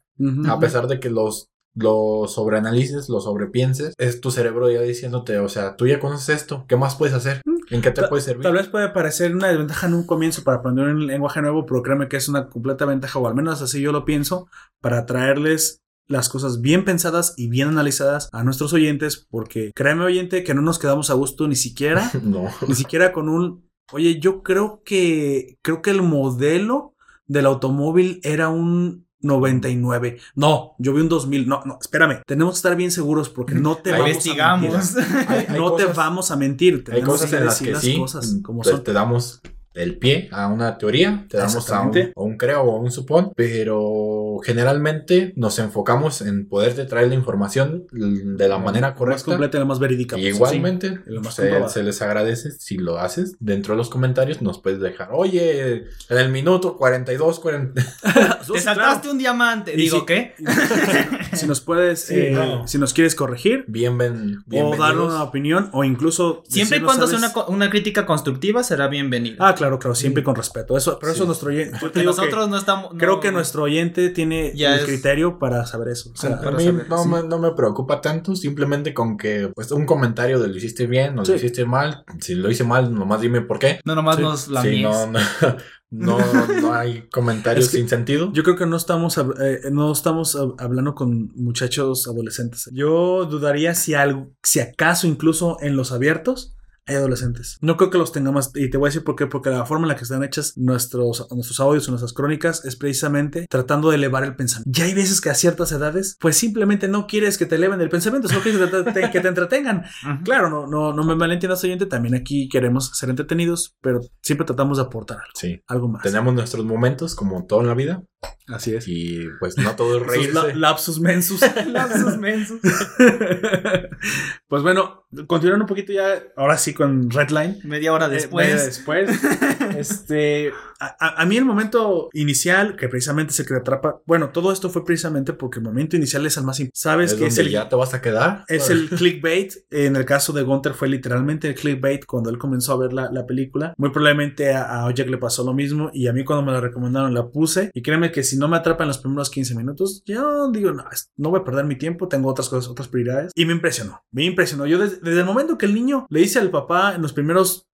A 0.50 0.60
pesar 0.60 0.88
de 0.88 1.00
que 1.00 1.10
los 1.10 1.50
lo 1.80 2.26
sobreanalices, 2.28 3.08
lo 3.08 3.20
sobrepienses, 3.22 3.94
es 4.00 4.20
tu 4.20 4.32
cerebro 4.32 4.72
ya 4.72 4.82
diciéndote, 4.82 5.38
o 5.38 5.48
sea, 5.48 5.76
tú 5.76 5.86
ya 5.86 6.00
conoces 6.00 6.30
esto, 6.42 6.66
¿qué 6.68 6.76
más 6.76 6.96
puedes 6.96 7.14
hacer? 7.14 7.42
¿En 7.70 7.84
qué 7.84 7.92
te 7.92 8.02
Ta- 8.02 8.10
puede 8.10 8.24
servir? 8.24 8.42
Tal 8.42 8.54
vez 8.54 8.68
puede 8.68 8.90
parecer 8.90 9.36
una 9.36 9.50
desventaja 9.50 9.86
en 9.86 9.94
un 9.94 10.08
comienzo 10.08 10.44
para 10.44 10.58
aprender 10.58 10.88
un 10.88 11.06
lenguaje 11.06 11.40
nuevo, 11.40 11.68
pero 11.68 11.84
créeme 11.84 12.08
que 12.08 12.18
es 12.18 12.30
una 12.30 12.50
completa 12.50 12.86
ventaja, 12.86 13.20
o 13.20 13.28
al 13.28 13.36
menos 13.36 13.62
así 13.62 13.80
yo 13.80 13.92
lo 13.92 14.06
pienso, 14.06 14.48
para 14.82 15.06
traerles 15.06 15.82
las 16.08 16.30
cosas 16.30 16.62
bien 16.62 16.86
pensadas 16.86 17.34
y 17.38 17.48
bien 17.50 17.68
analizadas 17.68 18.30
a 18.32 18.44
nuestros 18.44 18.72
oyentes, 18.74 19.28
porque 19.30 19.72
créeme 19.76 20.04
oyente 20.06 20.44
que 20.44 20.54
no 20.54 20.62
nos 20.62 20.80
quedamos 20.80 21.10
a 21.10 21.14
gusto 21.16 21.48
ni 21.48 21.56
siquiera, 21.56 22.10
No. 22.24 22.46
ni 22.68 22.76
siquiera 22.76 23.12
con 23.12 23.28
un, 23.30 23.68
oye, 23.92 24.20
yo 24.20 24.42
creo 24.44 24.82
que, 24.86 25.58
creo 25.62 25.82
que 25.82 25.90
el 25.92 26.02
modelo 26.02 26.94
del 27.26 27.46
automóvil 27.46 28.20
era 28.24 28.48
un 28.50 29.06
99. 29.20 30.20
No, 30.36 30.76
yo 30.78 30.94
vi 30.94 31.02
un 31.02 31.10
2000. 31.10 31.48
No, 31.48 31.62
no, 31.66 31.78
espérame. 31.82 32.22
Tenemos 32.26 32.54
que 32.54 32.58
estar 32.58 32.76
bien 32.76 32.92
seguros 32.92 33.30
porque 33.30 33.56
no 33.56 33.76
te 33.76 33.92
vamos 33.92 34.08
investigamos. 34.10 34.96
a 34.96 35.00
mentir. 35.02 35.16
Hay- 35.28 35.46
hay 35.50 35.60
no 35.60 35.72
te 35.74 35.86
vamos 35.86 36.32
a 36.32 36.36
mentir. 36.38 36.74
Hay 36.76 36.84
Tenemos 36.84 37.10
cosas 37.10 37.30
que 37.32 37.36
en 37.38 37.46
las 37.46 37.54
decir 37.56 37.68
que 37.68 37.74
las 37.74 37.82
sí, 37.84 37.98
cosas 37.98 38.38
como 38.44 38.62
te, 38.62 38.70
son. 38.70 38.84
te 38.84 38.94
damos 38.94 39.42
el 39.74 39.98
pie 39.98 40.28
a 40.32 40.48
una 40.48 40.78
teoría, 40.78 41.26
te 41.30 41.38
damos 41.38 41.70
a 41.72 41.82
un, 41.82 41.98
a 41.98 42.12
un 42.22 42.38
creo 42.38 42.62
o 42.64 42.78
a 42.78 42.80
un 42.80 42.92
supón, 42.92 43.32
pero 43.36 44.38
generalmente 44.44 45.34
nos 45.36 45.60
enfocamos 45.60 46.22
en 46.22 46.48
poderte 46.48 46.86
traer 46.86 47.10
la 47.10 47.14
información 47.16 47.86
de 47.92 48.48
la 48.48 48.58
manera 48.58 48.88
Lo 48.88 48.92
más 48.94 48.98
correcta. 48.98 49.26
completa 49.26 49.58
y 49.58 49.60
lo 49.60 49.66
más 49.68 49.80
verídica. 49.80 50.18
Y 50.18 50.22
pues, 50.24 50.36
igualmente, 50.36 50.90
sí, 50.90 51.00
lo 51.08 51.22
más 51.22 51.36
se, 51.36 51.70
se 51.70 51.84
les 51.84 52.02
agradece 52.02 52.52
si 52.52 52.78
lo 52.78 52.98
haces. 53.00 53.36
Dentro 53.40 53.74
de 53.74 53.78
los 53.78 53.90
comentarios 53.90 54.42
nos 54.42 54.60
puedes 54.60 54.80
dejar, 54.80 55.10
oye, 55.12 55.86
en 56.10 56.18
el 56.18 56.30
minuto 56.30 56.76
42, 56.76 57.40
40. 57.40 57.82
Te 58.54 58.60
saltaste 58.60 59.10
un 59.10 59.18
diamante. 59.18 59.74
Digo, 59.76 60.00
si- 60.00 60.06
¿qué? 60.06 60.34
si 61.34 61.46
nos 61.48 61.62
puedes, 61.62 62.02
Sí, 62.02 62.16
eh, 62.16 62.32
no. 62.32 62.68
si 62.68 62.78
nos 62.78 62.94
quieres 62.94 63.14
corregir 63.16 63.66
Bien, 63.68 63.98
ben- 63.98 64.44
o 64.52 64.76
darnos 64.76 65.14
una 65.14 65.24
opinión 65.24 65.70
o 65.74 65.84
incluso 65.84 66.44
Siempre 66.48 66.78
y 66.80 66.82
cuando 66.82 67.06
sea 67.08 67.20
¿sabes? 67.20 67.36
una, 67.36 67.46
co- 67.46 67.52
una 67.52 67.70
crítica 67.70 68.06
constructiva, 68.06 68.64
será 68.64 68.88
bienvenida. 68.88 69.36
Ah, 69.40 69.54
claro, 69.56 69.67
claro, 69.78 69.94
siempre 69.94 70.24
con 70.24 70.36
respeto. 70.36 70.78
Eso, 70.78 70.98
pero 71.00 71.12
eso 71.12 71.24
Sí. 71.24 71.28
nuestro 71.28 71.50
oyente. 71.50 71.78
Porque 71.80 72.00
que 72.00 72.06
nosotros 72.06 72.50
no 72.50 72.58
estamos. 72.58 72.94
no- 72.94 72.98
creo 72.98 73.20
que 73.20 73.32
nuestro 73.32 73.64
oyente 73.64 74.10
tiene 74.10 74.54
Ya 74.56 74.74
el 74.76 74.80
es- 74.80 74.86
criterio 74.86 75.38
para 75.40 75.66
saber 75.66 75.90
eso. 75.90 76.12
O 76.14 76.16
sea, 76.18 76.36
A 76.36 76.42
para 76.42 76.58
mí 76.58 76.64
saber, 76.64 76.88
no, 76.90 77.04
sí. 77.04 77.10
me, 77.10 77.24
no 77.24 77.38
me 77.40 77.52
preocupa 77.52 78.00
tanto, 78.02 78.36
simplemente 78.36 78.94
con 78.94 79.18
que 79.18 79.52
pues 79.54 79.70
un 79.72 79.86
comentario 79.86 80.40
de 80.40 80.48
lo 80.48 80.56
hiciste 80.56 80.88
bien 80.88 81.20
o 81.20 81.26
Sí. 81.26 81.32
lo 81.32 81.38
hiciste 81.38 81.66
mal. 81.66 82.04
Si 82.22 82.34
lo 82.36 82.50
hice 82.50 82.64
mal, 82.64 82.94
nomás 82.94 83.22
dime 83.22 83.42
por 83.42 83.60
qué. 83.60 83.82
No, 83.84 83.94
nomás 83.96 84.16
Sí. 84.16 84.22
nos 84.22 84.48
la 84.48 84.62
Sí, 84.62 84.82
no, 84.82 85.08
no, 85.08 85.20
no, 85.90 86.18
no 86.62 86.74
hay 86.74 87.08
comentarios 87.12 87.66
Es 87.66 87.72
que- 87.72 87.78
sin 87.78 87.90
sentido. 87.90 88.32
Yo 88.34 88.44
creo 88.44 88.56
que 88.56 88.66
no 88.66 88.76
estamos, 88.78 89.18
eh, 89.18 89.62
no 89.72 89.92
estamos 89.92 90.36
hab- 90.36 90.56
hablando 90.60 90.96
con 90.96 91.32
muchachos 91.36 92.08
adolescentes. 92.08 92.70
Yo 92.74 93.26
dudaría 93.26 93.74
si, 93.76 93.94
algo, 93.94 94.32
si 94.44 94.60
acaso 94.60 95.08
incluso 95.08 95.58
en 95.62 95.76
los 95.76 95.92
abiertos 95.92 96.54
hay 96.88 96.96
adolescentes. 96.96 97.58
No 97.62 97.78
creo 97.78 97.90
que 97.90 97.98
los 97.98 98.12
tengamos, 98.12 98.52
y 98.56 98.70
te 98.70 98.78
voy 98.78 98.88
a 98.88 98.90
decir 98.90 99.04
por 99.04 99.16
qué, 99.16 99.28
porque 99.28 99.50
la 99.50 99.66
forma 99.66 99.86
en 99.86 99.90
la 99.90 99.96
que 99.96 100.04
están 100.04 100.24
hechas 100.24 100.54
nuestros, 100.58 101.28
nuestros 101.32 101.60
audios 101.60 101.88
o 101.88 101.92
nuestras 101.92 102.14
crónicas 102.14 102.64
es 102.66 102.76
precisamente 102.76 103.46
tratando 103.50 103.90
de 103.90 103.96
elevar 103.96 104.24
el 104.24 104.36
pensamiento. 104.36 104.72
Ya 104.74 104.86
hay 104.86 104.94
veces 104.94 105.22
que 105.22 105.30
a 105.30 105.36
ciertas 105.36 105.72
edades, 105.72 106.18
pues 106.20 106.38
simplemente 106.38 106.88
no 106.88 107.08
quieres 107.08 107.38
que 107.38 107.46
te 107.46 107.56
eleven 107.56 107.82
el 107.82 107.90
pensamiento, 107.90 108.28
solo 108.28 108.42
quieres 108.42 108.62
que 108.70 108.92
te, 108.92 109.12
que 109.12 109.20
te 109.20 109.28
entretengan. 109.28 109.84
Claro, 110.24 110.50
no, 110.50 110.68
no, 110.68 110.94
no 110.94 111.04
me 111.04 111.16
malentiendas, 111.16 111.64
oyente, 111.64 111.86
también 111.86 112.16
aquí 112.16 112.50
queremos 112.50 112.92
ser 112.94 113.10
entretenidos, 113.10 113.76
pero 113.82 114.02
siempre 114.22 114.46
tratamos 114.46 114.78
de 114.78 114.84
aportar 114.84 115.18
algo, 115.18 115.32
Sí. 115.36 115.62
algo 115.68 115.88
más. 115.88 116.02
Tenemos 116.02 116.34
nuestros 116.34 116.66
momentos, 116.66 117.16
como 117.16 117.46
todo 117.46 117.62
en 117.62 117.68
la 117.68 117.74
vida, 117.74 118.04
Así 118.48 118.74
es. 118.74 118.88
Y 118.88 119.28
pues 119.40 119.58
no 119.58 119.76
todo 119.76 119.98
es 120.00 120.08
reírse. 120.08 120.34
la- 120.34 120.56
lapsus 120.56 121.00
mensus. 121.02 121.42
Lapsus 121.68 122.18
mensus. 122.18 122.62
pues 124.48 124.64
bueno, 124.64 125.06
continuando 125.28 125.64
un 125.66 125.68
poquito 125.68 125.92
ya, 125.92 126.24
ahora 126.36 126.58
sí 126.58 126.74
con 126.74 127.10
Redline. 127.10 127.60
Media 127.64 127.92
hora 127.94 128.08
Eh, 128.08 128.12
después. 128.12 128.48
media 128.48 128.64
después. 128.64 129.10
este, 129.78 130.52
a, 130.80 131.26
mí 131.26 131.36
el 131.38 131.44
momento 131.46 132.10
inicial, 132.14 132.76
que 132.78 132.88
precisamente 132.88 133.32
es 133.34 133.40
el 133.42 133.48
que 133.48 133.54
te 133.56 133.60
atrapa, 133.60 134.02
bueno, 134.06 134.30
todo 134.30 134.52
esto 134.54 134.70
fue 134.70 134.86
precisamente 134.86 135.34
porque 135.34 135.60
el 135.60 135.66
momento 135.66 135.96
inicial 135.98 136.26
es 136.26 136.38
el 136.38 136.44
más 136.44 136.60
importante. 136.60 136.80
Sabes 136.80 137.12
es 137.14 137.18
que 137.20 137.26
es 137.28 137.38
el, 137.38 137.50
ya 137.50 137.68
te 137.68 137.76
vas 137.76 137.94
a 137.94 138.02
quedar. 138.02 138.46
es 138.48 138.70
el 138.70 138.88
clickbait. 138.90 139.54
En 139.72 139.96
el 139.98 140.06
caso 140.06 140.32
de 140.34 140.44
Gunter 140.44 140.74
fue 140.74 140.88
literalmente 140.88 141.50
el 141.50 141.56
clickbait 141.56 142.06
cuando 142.06 142.30
él 142.30 142.38
comenzó 142.38 142.74
a 142.74 142.78
ver 142.78 142.94
la, 142.94 143.12
la 143.12 143.26
película. 143.26 143.74
Muy 143.78 143.90
probablemente 143.90 144.54
a, 144.54 144.86
a 144.86 144.92
le 144.98 145.18
pasó 145.18 145.44
lo 145.44 145.54
mismo 145.54 145.90
y 145.94 146.08
a 146.08 146.14
mí 146.14 146.24
cuando 146.24 146.46
me 146.46 146.52
la 146.52 146.62
recomendaron 146.62 147.14
la 147.14 147.28
puse. 147.28 147.70
Y 147.74 147.82
créeme 147.82 148.07
que 148.12 148.24
si 148.24 148.38
no 148.38 148.48
me 148.48 148.58
atrapa 148.58 148.84
en 148.84 148.88
los 148.90 148.98
primeros 148.98 149.30
15 149.30 149.56
minutos, 149.56 150.04
yo 150.06 150.52
digo, 150.52 150.72
no, 150.72 150.84
no 151.18 151.30
voy 151.30 151.40
a 151.40 151.44
perder 151.44 151.66
mi 151.66 151.78
tiempo, 151.78 152.08
tengo 152.08 152.30
otras 152.30 152.50
cosas, 152.50 152.70
otras 152.70 152.88
prioridades. 152.88 153.32
Y 153.36 153.46
me 153.46 153.54
impresionó, 153.54 154.04
me 154.12 154.26
impresionó. 154.26 154.66
Yo 154.66 154.78
desde, 154.80 154.98
desde 155.02 155.20
el 155.22 155.26
momento 155.26 155.58
que 155.58 155.66
el 155.66 155.74
niño 155.74 156.08
le 156.10 156.20
dice 156.22 156.40
al 156.40 156.52
papá 156.52 156.96
en 156.96 157.02
los 157.02 157.14
primeros 157.14 157.68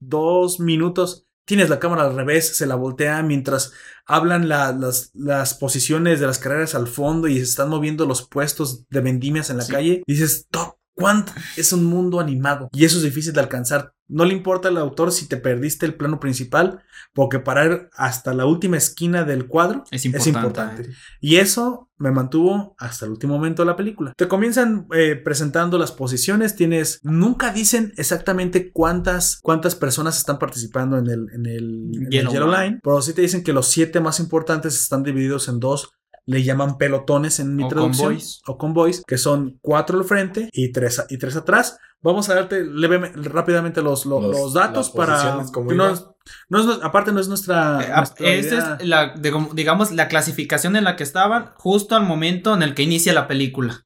dos 0.00 0.60
minutos, 0.60 1.26
tienes 1.46 1.68
la 1.68 1.78
cámara 1.80 2.04
al 2.04 2.14
revés, 2.14 2.56
se 2.56 2.66
la 2.66 2.74
voltea 2.76 3.22
mientras 3.22 3.72
hablan 4.06 4.48
la- 4.48 4.72
las, 4.72 5.10
las 5.14 5.54
posiciones 5.54 6.20
de 6.20 6.26
las 6.26 6.38
carreras 6.38 6.74
al 6.74 6.86
fondo 6.86 7.28
y 7.28 7.36
se 7.36 7.42
están 7.42 7.68
moviendo 7.68 8.06
los 8.06 8.26
puestos 8.26 8.86
de 8.88 9.00
vendimias 9.00 9.50
en 9.50 9.56
la 9.58 9.64
Sí. 9.64 9.72
calle. 9.72 10.02
Dices, 10.06 10.46
"Top, 10.50 10.76
¿cuánto? 11.00 11.32
Es 11.56 11.72
un 11.72 11.84
mundo 11.84 12.20
animado 12.20 12.68
y 12.72 12.84
eso 12.84 12.98
es 12.98 13.02
difícil 13.02 13.32
de 13.32 13.40
alcanzar. 13.40 13.94
No 14.08 14.24
le 14.24 14.34
importa 14.34 14.68
al 14.68 14.76
autor 14.76 15.12
si 15.12 15.28
te 15.28 15.36
perdiste 15.36 15.86
el 15.86 15.94
plano 15.94 16.18
principal, 16.18 16.82
porque 17.14 17.38
para 17.38 17.64
ir 17.64 17.88
hasta 17.96 18.34
la 18.34 18.44
última 18.44 18.76
esquina 18.76 19.22
del 19.22 19.46
cuadro 19.46 19.84
Es 19.92 20.04
es 20.04 20.06
importante. 20.06 20.38
importante. 20.38 20.90
Y 21.20 21.36
eso 21.36 21.88
me 21.96 22.10
mantuvo 22.10 22.74
hasta 22.78 23.04
el 23.04 23.12
último 23.12 23.34
momento 23.34 23.62
de 23.62 23.66
la 23.66 23.76
película. 23.76 24.12
Te 24.16 24.26
comienzan 24.26 24.88
eh, 24.92 25.14
presentando 25.14 25.78
las 25.78 25.92
posiciones, 25.92 26.56
tienes, 26.56 26.98
nunca 27.04 27.52
dicen 27.52 27.92
exactamente 27.96 28.72
cuántas, 28.72 29.38
cuántas 29.42 29.76
personas 29.76 30.18
están 30.18 30.40
participando 30.40 30.98
en 30.98 31.06
el, 31.06 31.28
en 31.32 31.46
el, 31.46 31.90
en 31.94 32.02
el 32.06 32.10
Yellow 32.10 32.32
Yellow, 32.32 32.50
Line. 32.50 32.64
Line, 32.64 32.80
pero 32.82 33.00
sí 33.02 33.12
te 33.12 33.22
dicen 33.22 33.44
que 33.44 33.52
los 33.52 33.68
siete 33.68 34.00
más 34.00 34.18
importantes 34.18 34.74
están 34.74 35.04
divididos 35.04 35.46
en 35.48 35.60
dos. 35.60 35.92
Le 36.30 36.42
llaman 36.44 36.78
pelotones 36.78 37.40
en 37.40 37.56
mi 37.56 37.64
O 37.64 37.68
traducción. 37.68 38.06
convoys. 38.08 38.42
O 38.46 38.56
convoys, 38.58 39.02
que 39.06 39.18
son 39.18 39.58
cuatro 39.62 39.98
al 39.98 40.04
frente 40.04 40.48
y 40.52 40.70
tres, 40.72 41.04
y 41.08 41.18
tres 41.18 41.36
atrás. 41.36 41.78
Vamos 42.02 42.28
a 42.30 42.34
darte 42.34 42.64
leveme- 42.64 43.12
rápidamente 43.14 43.82
los, 43.82 44.06
los, 44.06 44.22
Los- 44.22 44.36
los 44.38 44.54
datos 44.54 44.86
las 44.86 44.90
para. 44.96 45.14
posiciones, 45.14 45.50
¿cómo 45.50 45.68
que 45.68 45.74
no 45.74 45.88
es- 45.90 46.06
no 46.48 46.60
es- 46.72 46.78
aparte, 46.82 47.12
no 47.12 47.20
es 47.20 47.28
nuestra. 47.28 47.80
Eh, 47.82 47.92
nuestra 47.96 48.26
idea. 48.36 48.76
es 48.80 48.86
la, 48.86 49.14
digamos, 49.52 49.90
la 49.90 50.08
clasificación 50.08 50.76
en 50.76 50.84
la 50.84 50.96
que 50.96 51.02
estaban 51.02 51.50
justo 51.56 51.96
al 51.96 52.04
momento 52.06 52.54
en 52.54 52.62
el 52.62 52.74
que 52.74 52.82
inicia 52.84 53.12
la 53.12 53.26
película. 53.28 53.84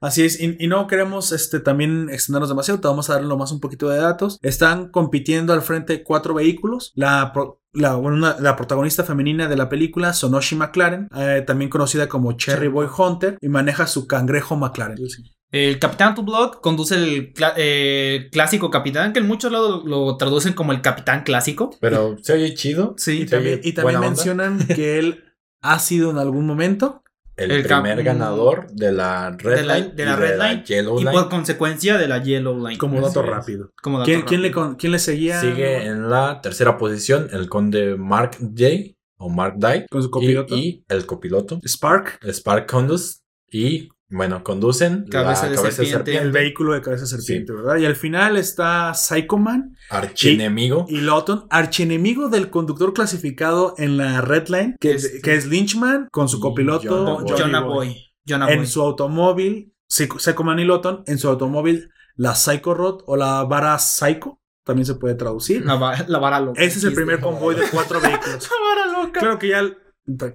Así 0.00 0.24
es, 0.24 0.40
y, 0.40 0.56
y 0.60 0.66
no 0.68 0.86
queremos 0.86 1.32
este, 1.32 1.60
también 1.60 2.08
extendernos 2.10 2.48
demasiado, 2.48 2.80
te 2.80 2.88
vamos 2.88 3.10
a 3.10 3.14
dar 3.14 3.24
lo 3.24 3.36
más 3.36 3.50
un 3.52 3.60
poquito 3.60 3.88
de 3.88 3.98
datos. 3.98 4.38
Están 4.42 4.90
compitiendo 4.90 5.52
al 5.52 5.62
frente 5.62 6.02
cuatro 6.02 6.34
vehículos. 6.34 6.92
La, 6.94 7.32
pro- 7.32 7.60
la, 7.72 7.94
bueno, 7.96 8.16
una- 8.16 8.36
la 8.40 8.56
protagonista 8.56 9.04
femenina 9.04 9.48
de 9.48 9.56
la 9.56 9.68
película, 9.68 10.12
Sonoshi 10.12 10.56
McLaren, 10.56 11.08
eh, 11.16 11.42
también 11.46 11.68
conocida 11.70 12.08
como 12.08 12.32
Cherry 12.32 12.68
Boy 12.68 12.86
Hunter, 12.96 13.38
y 13.40 13.48
maneja 13.48 13.86
su 13.86 14.06
cangrejo 14.06 14.56
McLaren. 14.56 14.98
El 15.50 15.78
Capitán 15.78 16.14
to 16.14 16.22
Blood 16.22 16.56
conduce 16.60 16.94
el 16.94 17.32
eh, 17.56 18.28
clásico 18.30 18.70
capitán, 18.70 19.12
que 19.14 19.20
en 19.20 19.26
muchos 19.26 19.50
lados 19.50 19.82
lo, 19.84 20.06
lo 20.06 20.16
traducen 20.18 20.52
como 20.52 20.72
el 20.72 20.82
capitán 20.82 21.22
clásico. 21.24 21.70
Pero 21.80 22.16
se 22.22 22.34
oye 22.34 22.52
chido. 22.54 22.94
Y 22.98 23.00
Sí. 23.00 23.26
también, 23.26 23.60
y 23.62 23.72
también 23.72 23.82
buena 23.84 23.98
onda. 23.98 24.08
mencionan 24.10 24.58
que 24.66 24.98
él 24.98 25.24
ha 25.62 25.78
sido 25.78 26.10
en 26.10 26.18
algún 26.18 26.46
momento. 26.46 27.02
El, 27.38 27.62
primer 27.62 28.02
ganador 28.02 28.66
de 28.70 28.92
la 28.92 29.30
Red 29.30 29.56
De 29.56 29.62
la- 29.64 29.78
Line 29.78 29.92
de 29.94 30.02
y 30.02 30.06
la 30.06 30.16
Red 30.16 30.38
Line 30.40 30.64
Yellow 30.64 30.96
Y 30.96 31.04
Line. 31.04 31.12
por 31.12 31.28
consecuencia 31.28 31.96
de 31.96 32.08
la 32.08 32.22
Yellow 32.22 32.56
Line. 32.66 32.78
Como 32.78 33.00
dato 33.00 33.22
rápido. 33.22 33.70
Como 33.82 33.98
dato 33.98 34.06
¿Quién, 34.06 34.22
quién 34.22 34.42
le, 34.42 34.50
con- 34.50 34.74
quién 34.74 34.92
le 34.92 34.98
seguía? 34.98 35.40
Sigue 35.40 35.86
en 35.86 36.10
la 36.10 36.40
tercera 36.40 36.76
posición 36.76 37.28
el 37.32 37.48
conde 37.48 37.96
Mark 37.96 38.32
J. 38.40 38.94
o 39.18 39.28
Mark 39.28 39.54
Dye. 39.58 39.86
Con 39.90 40.02
su 40.02 40.08
Y, 40.08 40.10
copiloto. 40.10 40.56
y 40.56 40.84
el 40.88 41.06
copiloto 41.06 41.60
Spark, 41.66 42.18
Spark 42.32 42.68
Condus. 42.70 43.20
Y 43.50 43.88
bueno, 44.10 44.42
conducen 44.42 45.04
Cabeza 45.10 45.44
la 45.44 45.50
de 45.50 45.56
cabeza 45.56 45.82
de 45.82 45.88
serpiente. 45.88 45.92
serpiente. 46.12 46.22
el 46.24 46.32
vehículo 46.32 46.72
de 46.74 46.80
cabeza 46.82 47.06
serpiente, 47.06 47.52
¿verdad? 47.52 47.76
Y 47.76 47.84
al 47.86 47.96
final 47.96 48.36
está 48.36 48.94
Psycho 48.94 49.36
Man. 49.36 49.76
Archienemigo. 49.90 50.86
Y 50.88 51.00
Lawton, 51.02 51.46
archienemigo 51.50 52.28
del 52.28 52.50
conductor 52.50 52.92
clasificado 52.94 53.74
en 53.78 53.96
la 53.96 54.20
Red 54.20 54.48
Line, 54.48 54.76
que, 54.80 54.92
Este. 54.92 55.20
que 55.20 55.34
es 55.34 55.46
Lynchman 55.46 56.08
con 56.10 56.28
su 56.28 56.38
Y 56.38 56.40
copiloto 56.40 57.24
Jonah 57.26 57.60
Bo- 57.60 57.74
Boy. 57.74 57.96
En 58.26 58.66
su 58.66 58.82
automóvil, 58.82 59.72
Psycho 59.88 60.42
Man 60.44 60.58
y 60.58 60.64
Lawton, 60.64 61.02
en 61.06 61.18
su 61.18 61.28
automóvil, 61.28 61.90
la 62.14 62.34
Psycho 62.34 62.74
Rod 62.74 63.02
o 63.06 63.16
la 63.16 63.44
vara 63.44 63.78
Psycho, 63.78 64.38
también 64.64 64.84
se 64.84 64.96
puede 64.96 65.14
traducir. 65.14 65.64
La, 65.64 65.76
va- 65.76 66.04
la 66.08 66.18
vara 66.18 66.40
loca. 66.40 66.60
Ese 66.62 66.78
es 66.78 66.84
el 66.84 66.92
primer 66.92 67.20
convoy 67.20 67.54
de 67.54 67.62
cuatro 67.70 68.00
vehículos. 68.00 68.48
La 68.50 68.84
vara 68.84 69.00
loca. 69.02 69.20
Claro 69.20 69.38
que 69.38 69.48
ya 69.48 69.62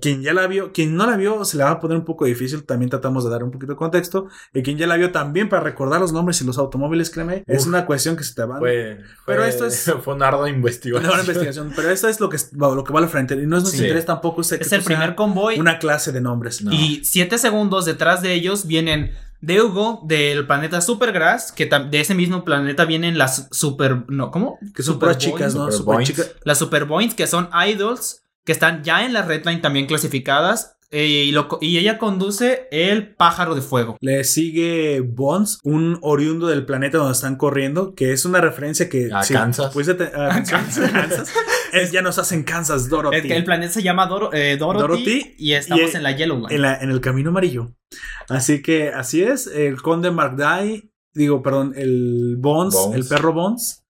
quien 0.02 0.22
ya 0.22 0.34
la 0.34 0.48
vio, 0.48 0.72
quien 0.72 0.96
no 0.96 1.06
la 1.06 1.18
vio, 1.18 1.44
se 1.46 1.58
le 1.58 1.64
va 1.64 1.72
a 1.72 1.80
poner 1.80 1.98
un 1.98 2.06
poco 2.06 2.26
difícil. 2.26 2.64
También 2.64 2.90
tratamos 2.90 3.24
de 3.24 3.30
dar 3.30 3.44
un 3.44 3.52
poquito 3.52 3.74
de 3.74 3.78
contexto. 3.78 4.28
Y 4.54 4.62
quien 4.64 4.78
ya 4.78 4.88
la 4.88 4.96
vio 4.98 5.12
también 5.12 5.50
para 5.50 5.62
recordar 5.64 6.00
los 6.00 6.14
nombres 6.14 6.42
y 6.42 6.46
los 6.46 6.58
automóviles, 6.58 7.10
créeme, 7.10 7.44
es 7.48 7.66
una 7.66 7.86
cuestión 7.86 8.16
que 8.16 8.24
se 8.24 8.34
te 8.36 8.44
va. 8.46 8.60
Fue, 8.60 9.00
Pero 9.26 9.42
fue- 9.42 9.50
esto 9.50 9.66
es- 9.66 9.92
Fue 10.04 10.14
una 10.16 10.28
ardua 10.28 10.50
investigación. 10.50 11.12
Una 11.12 11.22
investigación, 11.22 11.72
pero 11.76 11.90
esto 11.90 12.08
es 12.08 12.20
lo 12.20 12.30
que, 12.30 12.38
lo 12.54 12.84
que 12.84 12.94
va 12.94 13.00
al 13.00 13.10
frente. 13.10 13.34
Y 13.36 13.46
no 13.48 13.58
es 13.58 13.64
nuestro 13.64 13.72
Sí. 13.80 13.84
interés 13.84 14.06
tampoco. 14.06 14.42
Es, 14.42 14.50
que 14.50 14.76
el 14.76 14.84
primer 14.84 15.16
convoy. 15.16 15.60
Una 15.60 15.80
clase 15.80 16.12
de 16.12 16.22
nombres. 16.22 16.62
No. 16.62 16.72
Y 16.72 17.02
siete 17.04 17.38
segundos 17.38 17.86
detrás 17.86 18.22
de 18.22 18.34
ellos 18.34 18.66
vienen 18.68 19.12
Deugo 19.42 20.02
del 20.06 20.48
planeta 20.48 20.80
Supergrass, 20.80 21.52
que 21.52 21.66
de 21.66 22.00
ese 22.00 22.16
mismo 22.16 22.46
planeta 22.46 22.86
vienen 22.86 23.18
las 23.18 23.50
super... 23.52 24.06
No, 24.08 24.32
¿Cómo? 24.32 24.58
Que 24.74 24.84
son 24.84 24.94
Superboy. 24.96 25.18
chicas, 25.18 25.54
¿no? 25.54 25.62
Super 25.66 25.74
Super 25.74 25.96
Boys. 25.96 26.08
chicas. 26.08 26.32
Las 26.46 26.58
Superboys, 26.60 27.14
que 27.14 27.28
son 27.28 27.50
idols, 27.68 28.23
que 28.46 28.52
están 28.52 28.84
ya 28.84 29.06
en 29.06 29.14
la 29.14 29.22
Redline 29.24 29.62
también 29.62 29.86
clasificadas. 29.88 30.78
eh, 30.96 31.08
y, 31.08 31.32
lo 31.32 31.48
co- 31.48 31.58
y 31.60 31.80
ella 31.80 31.98
conduce 31.98 32.68
el 32.72 33.16
pájaro 33.16 33.56
de 33.56 33.62
fuego. 33.62 33.98
Le 34.00 34.24
sigue 34.24 35.00
Bonds, 35.02 35.58
un 35.64 35.98
oriundo 36.04 36.46
del 36.46 36.68
planeta 36.68 37.00
donde 37.00 37.14
están 37.14 37.36
corriendo, 37.36 37.96
que 37.96 38.12
es 38.14 38.26
una 38.26 38.42
referencia 38.42 38.90
que. 38.90 39.08
A 39.12 39.22
Kansas. 39.28 39.76
a 39.76 40.30
Kansas. 40.46 40.92
Kansas. 40.92 41.34
Es, 41.74 41.92
ya 41.92 42.04
nos 42.04 42.20
hacen 42.20 42.44
Kansas, 42.44 42.88
Dorothy. 42.88 43.18
El, 43.26 43.32
el 43.32 43.44
planeta 43.44 43.74
se 43.74 43.82
llama 43.82 44.06
Doro- 44.08 44.30
eh, 44.32 44.58
Dorothy, 44.58 44.82
Dorothy, 44.82 45.36
y 45.40 45.54
estamos 45.54 45.92
y- 45.92 45.98
en 45.98 46.04
la 46.04 46.12
Yellow 46.12 46.38
Line. 46.42 46.54
en, 46.54 46.62
la- 46.62 46.78
en 46.80 46.92
el 46.92 47.02
camino 47.02 47.32
amarillo. 47.32 47.74
Así 48.30 48.62
que 48.62 48.90
así 48.90 49.24
es. 49.24 49.48
El 49.48 49.82
conde 49.82 50.12
Markdai, 50.12 50.92
digo, 51.16 51.42
perdón, 51.42 51.74
el 51.76 52.36
Bonds, 52.38 52.76
Bones. 52.76 53.00
el 53.02 53.08
perro 53.08 53.34
Bonds, 53.34 53.84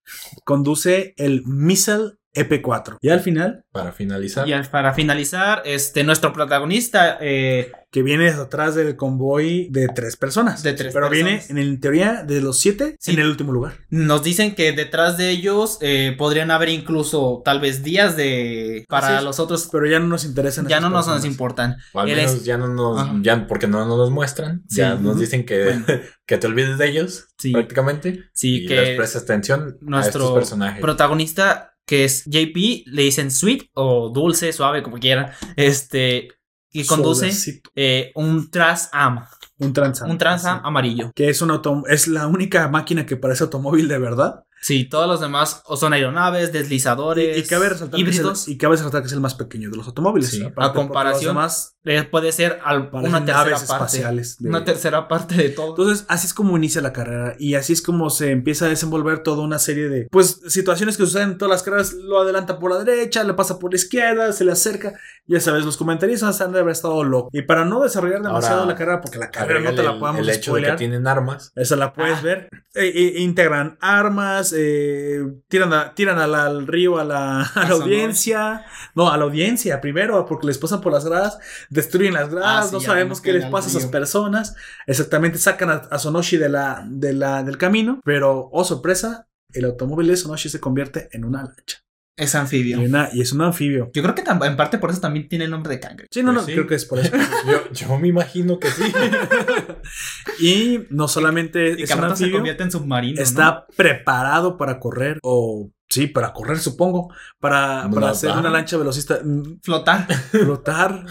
conduce 0.46 1.14
el 1.18 1.44
Missile 1.46 2.14
EP4. 2.34 2.98
Y 3.02 3.10
al 3.10 3.20
final, 3.22 3.64
Para 3.72 3.92
finalizar. 3.92 4.48
Y 4.48 4.54
al- 4.54 4.66
para 4.70 4.94
finalizar, 4.94 5.62
este, 5.66 6.04
nuestro 6.04 6.34
protagonista, 6.34 7.18
eh, 7.22 7.72
que 7.92 8.02
viene 8.02 8.30
atrás 8.30 8.74
del 8.74 8.96
convoy 8.96 9.68
de 9.70 9.88
tres 9.88 10.16
personas. 10.18 10.64
De 10.64 10.74
tres 10.74 10.94
Pero 10.94 11.10
viene, 11.12 11.44
en 11.50 11.80
teoría, 11.80 12.24
de 12.24 12.42
los 12.42 12.58
siete, 12.60 12.96
Sí. 13.00 13.12
en 13.14 13.20
el 13.20 13.28
último 13.28 13.52
lugar. 13.52 13.74
nos 13.90 14.24
dicen 14.24 14.56
que 14.56 14.72
detrás 14.72 15.18
de 15.18 15.30
ellos 15.30 15.78
eh, 15.82 16.16
podrían 16.18 16.50
haber 16.50 16.70
incluso 16.70 17.42
tal 17.46 17.60
vez 17.60 17.84
días 17.84 18.16
de... 18.18 18.86
Para 18.90 19.22
los 19.22 19.40
otros 19.40 19.70
Pero 19.72 19.86
ya 19.88 20.00
no 20.00 20.08
nos 20.08 20.26
interesan. 20.26 20.68
ya 20.68 20.80
no 20.80 20.90
nos, 20.90 21.08
nos 21.08 21.24
importan. 21.26 21.76
O 21.94 22.00
al 22.00 22.08
menos 22.08 22.32
es- 22.34 22.44
ya 22.46 22.58
no 22.58 22.68
nos, 22.68 23.00
Ajá. 23.00 23.14
ya 23.22 23.46
porque 23.48 23.68
no 23.68 23.86
nos 23.86 23.98
los 23.98 24.10
muestran. 24.12 24.64
Sí. 24.68 24.78
Ya 24.78 24.96
nos 24.96 25.20
dicen 25.20 25.46
que, 25.46 25.64
Bueno. 25.64 25.86
que 26.26 26.38
te 26.38 26.48
olvides 26.48 26.78
de 26.80 26.90
ellos, 26.90 27.28
Sí. 27.38 27.52
prácticamente. 27.52 28.24
Sí, 28.34 28.64
y 28.64 28.66
que 28.68 28.76
les 28.76 28.98
prestas 28.98 29.24
atención 29.24 29.62
a 29.62 29.66
estos 29.68 29.82
nuestro 29.90 30.34
personajes. 30.34 30.82
protagonista, 30.82 31.73
que 31.86 32.06
es 32.06 32.24
JP, 32.26 32.84
le 32.88 33.04
dicen 33.04 33.30
sweet 33.32 33.70
o 33.74 34.10
dulce, 34.10 34.54
suave, 34.54 34.84
como 34.84 34.98
quieran, 35.00 35.32
este, 35.56 36.30
y 36.72 36.86
conduce 36.86 37.32
eh, 37.76 38.12
un 38.16 38.50
Trans 38.50 38.90
Am, 38.94 39.26
Un 39.60 39.74
Transam. 39.74 40.10
un 40.10 40.18
Trans 40.18 40.46
Am 40.46 40.58
Sí. 40.58 40.62
amarillo. 40.66 41.12
Que 41.14 41.30
es 41.30 41.42
un 41.42 41.52
auto 41.52 41.84
es 41.88 42.08
la 42.08 42.28
única 42.28 42.68
máquina 42.68 43.06
que 43.06 43.16
parece 43.18 43.44
automóvil 43.44 43.88
de 43.88 44.00
verdad. 44.00 44.44
Sí, 44.62 44.86
todos 44.86 45.08
los 45.08 45.20
demás 45.20 45.62
o 45.66 45.76
son 45.76 45.92
aeronaves, 45.94 46.54
deslizadores, 46.54 47.38
Y 47.38 47.44
cabe 47.44 47.68
resaltar 47.70 48.00
que 48.00 48.10
es 48.10 48.16
híbridos. 48.16 48.48
el, 48.48 48.54
y 48.54 48.58
cabe 48.58 48.76
resaltar 48.78 49.02
que 49.02 49.08
es 49.08 49.14
el 49.14 49.20
más 49.20 49.36
pequeño 49.36 49.70
de 49.70 49.76
los 49.78 49.88
automóviles. 49.88 50.30
Sí. 50.32 50.42
A 50.56 50.74
comparación- 50.74 51.14
Los 51.14 51.22
demás 51.36 51.73
puede 52.10 52.32
ser 52.32 52.60
al- 52.64 52.90
una 52.94 53.26
tercera 53.26 53.38
naves 53.44 53.64
parte. 53.64 53.74
espaciales. 53.98 54.38
de- 54.40 54.50
Una 54.50 54.64
tercera 54.64 55.08
parte 55.08 55.36
de 55.36 55.50
todo. 55.50 55.70
Entonces, 55.70 56.06
así 56.08 56.28
es 56.28 56.34
como 56.34 56.56
inicia 56.56 56.82
la 56.82 56.94
carrera 56.94 57.36
y 57.38 57.56
así 57.56 57.74
es 57.74 57.82
como 57.82 58.10
se 58.10 58.32
empieza 58.32 58.66
a 58.66 58.70
desenvolver 58.70 59.20
toda 59.20 59.44
una 59.44 59.60
serie 59.60 59.90
de, 59.90 60.08
pues, 60.10 60.40
situaciones 60.48 60.96
que 60.98 61.04
suceden 61.06 61.32
en 61.32 61.38
todas 61.38 61.52
las 61.52 61.64
carreras. 61.64 61.94
Lo 61.94 62.20
adelanta 62.22 62.58
por 62.60 62.72
la 62.72 62.84
derecha, 62.84 63.24
le 63.24 63.34
pasa 63.34 63.60
por 63.60 63.72
la 63.74 63.76
izquierda, 63.78 64.32
se 64.32 64.46
le 64.46 64.54
acerca. 64.54 64.94
Ya 65.26 65.40
sabes, 65.40 65.66
los 65.66 65.78
comentaristas 65.78 66.40
han 66.42 66.52
de 66.54 66.60
haber 66.60 66.72
estado 66.72 67.04
locos. 67.04 67.30
Y 67.34 67.42
para 67.44 67.66
no 67.66 67.82
desarrollar 67.82 68.22
demasiado 68.22 68.62
Ahora, 68.62 68.72
la 68.74 68.78
carrera, 68.78 69.02
porque 69.02 69.18
la 69.18 69.32
carrera 69.32 69.60
no 69.62 69.74
te 69.76 69.84
la 69.84 70.00
podamos 70.00 70.22
el, 70.22 70.30
el 70.30 70.36
hecho 70.36 70.54
de 70.56 70.64
que 70.64 70.72
tienen 70.74 71.08
armas. 71.08 71.52
Esa 71.56 71.76
la 71.76 71.94
puedes 71.94 72.18
Ah. 72.20 72.22
ver. 72.22 72.50
Eh, 72.76 72.92
eh, 72.96 73.14
integran 73.22 73.78
armas, 73.82 74.54
eh, 74.58 75.22
tiran, 75.48 75.74
a- 75.74 75.94
tiran 75.96 76.18
al, 76.20 76.34
al 76.36 76.66
río 76.68 76.98
a 77.00 77.04
la, 77.06 77.42
a 77.56 77.68
la 77.68 77.76
audiencia. 77.76 78.66
No, 78.96 79.10
a 79.12 79.18
la 79.18 79.24
audiencia 79.24 79.80
primero, 79.82 80.26
porque 80.26 80.48
les 80.48 80.58
pasan 80.58 80.82
por 80.82 80.92
las 80.94 81.06
gradas, 81.06 81.38
destruyen 81.74 82.14
las 82.14 82.30
gradas, 82.30 82.66
Ah, 82.66 82.68
sí, 82.70 82.74
no 82.74 82.80
sabemos 82.80 83.18
no 83.20 83.24
qué 83.24 83.34
les 83.34 83.46
pasa 83.46 83.68
a 83.68 83.72
esas 83.72 83.86
personas. 83.88 84.56
Exactamente, 84.88 85.38
sacan 85.38 85.70
a, 85.70 85.74
a 85.74 85.98
Sonoshi 86.00 86.38
de 86.38 86.50
la, 86.50 86.86
de 86.90 87.14
la, 87.14 87.44
del 87.44 87.58
camino, 87.58 88.00
pero, 88.06 88.50
oh 88.52 88.64
sorpresa, 88.64 89.28
el 89.52 89.66
automóvil 89.66 90.08
de 90.08 90.18
Sonoshi 90.18 90.50
se 90.50 90.60
convierte 90.60 91.10
en 91.12 91.26
una 91.26 91.44
lancha. 91.44 91.80
Es 92.16 92.36
anfibio. 92.36 92.80
Y, 92.80 92.86
una- 92.86 93.10
y 93.12 93.22
es 93.22 93.32
un 93.34 93.42
anfibio. 93.42 93.90
Yo 93.92 94.04
creo 94.04 94.14
que 94.14 94.22
en 94.22 94.56
parte 94.56 94.78
por 94.78 94.92
eso 94.92 95.02
también 95.02 95.28
tiene 95.28 95.46
el 95.46 95.52
nombre 95.52 95.74
de 95.74 95.80
cangre. 95.80 96.08
Sí, 96.12 96.22
no, 96.22 96.32
no, 96.32 96.42
Pues 96.42 96.46
sí. 96.46 96.54
creo 96.54 96.68
que 96.68 96.76
es 96.76 96.86
por 96.86 97.00
eso. 97.00 97.12
Yo, 97.48 97.72
yo 97.72 97.98
me 97.98 98.08
imagino 98.08 98.60
que 98.60 98.70
sí. 98.70 98.84
y 100.40 100.80
no 100.90 101.08
solamente 101.08 101.76
Y 101.78 101.84
es 101.84 101.92
un 101.92 101.98
rato 102.02 102.16
se 102.16 102.24
anfibio. 102.26 102.34
convierte 102.38 102.64
en 102.64 102.72
submarino. 102.72 103.16
¿no? 103.18 103.22
está 103.24 103.66
preparado 103.76 104.58
para 104.58 104.80
correr 104.80 105.20
o 105.24 105.72
sí, 105.94 106.08
para 106.08 106.34
correr 106.34 106.58
supongo, 106.60 107.14
para, 107.40 107.88
para 107.94 108.10
hacer 108.10 108.32
una 108.32 108.50
lancha 108.50 108.78
velocista, 108.78 109.20
Flotar. 109.62 110.08
flotar, 110.14 111.06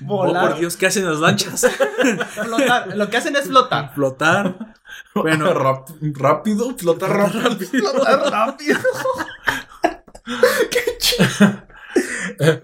Volar. 0.00 0.44
Oh, 0.44 0.48
por 0.50 0.58
Dios, 0.58 0.76
¿qué 0.76 0.86
hacen 0.86 1.04
las 1.08 1.18
lanchas? 1.20 1.66
flotar. 2.34 2.96
Lo 2.96 3.08
que 3.08 3.16
hacen 3.16 3.36
es 3.36 3.44
flotar. 3.46 3.94
flotar. 3.94 4.74
Bueno, 5.14 5.52
Rap- 5.54 5.88
rápido, 6.14 6.76
flotar 6.76 7.10
rápido. 7.10 7.66
Flotar 7.68 8.30
rápido. 8.30 8.78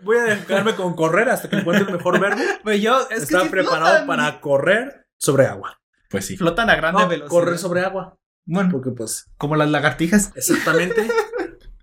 voy 0.02 0.19
a 0.19 0.23
dejarme 0.24 0.74
con 0.74 0.94
correr 0.94 1.28
hasta 1.31 1.48
que 1.48 1.57
encuentre 1.57 1.86
el 1.86 1.93
mejor 1.97 2.20
verbo. 2.20 2.40
Pues 2.62 2.81
yo, 2.81 3.09
es 3.11 3.23
Está 3.24 3.43
que 3.44 3.51
preparado 3.51 3.98
flotan. 3.98 4.07
para 4.07 4.40
correr 4.40 5.07
sobre 5.16 5.47
agua. 5.47 5.81
Pues 6.09 6.27
sí. 6.27 6.36
Flotan 6.36 6.70
a 6.70 6.77
grande 6.77 7.02
No, 7.02 7.09
velocidad. 7.09 7.31
correr 7.31 7.59
sobre 7.59 7.85
agua, 7.85 8.16
Bueno, 8.51 8.68
porque 8.72 8.90
pues 8.90 9.27
como 9.39 9.56
las 9.56 9.70
lagartijas. 9.70 10.32
exactamente 10.35 11.06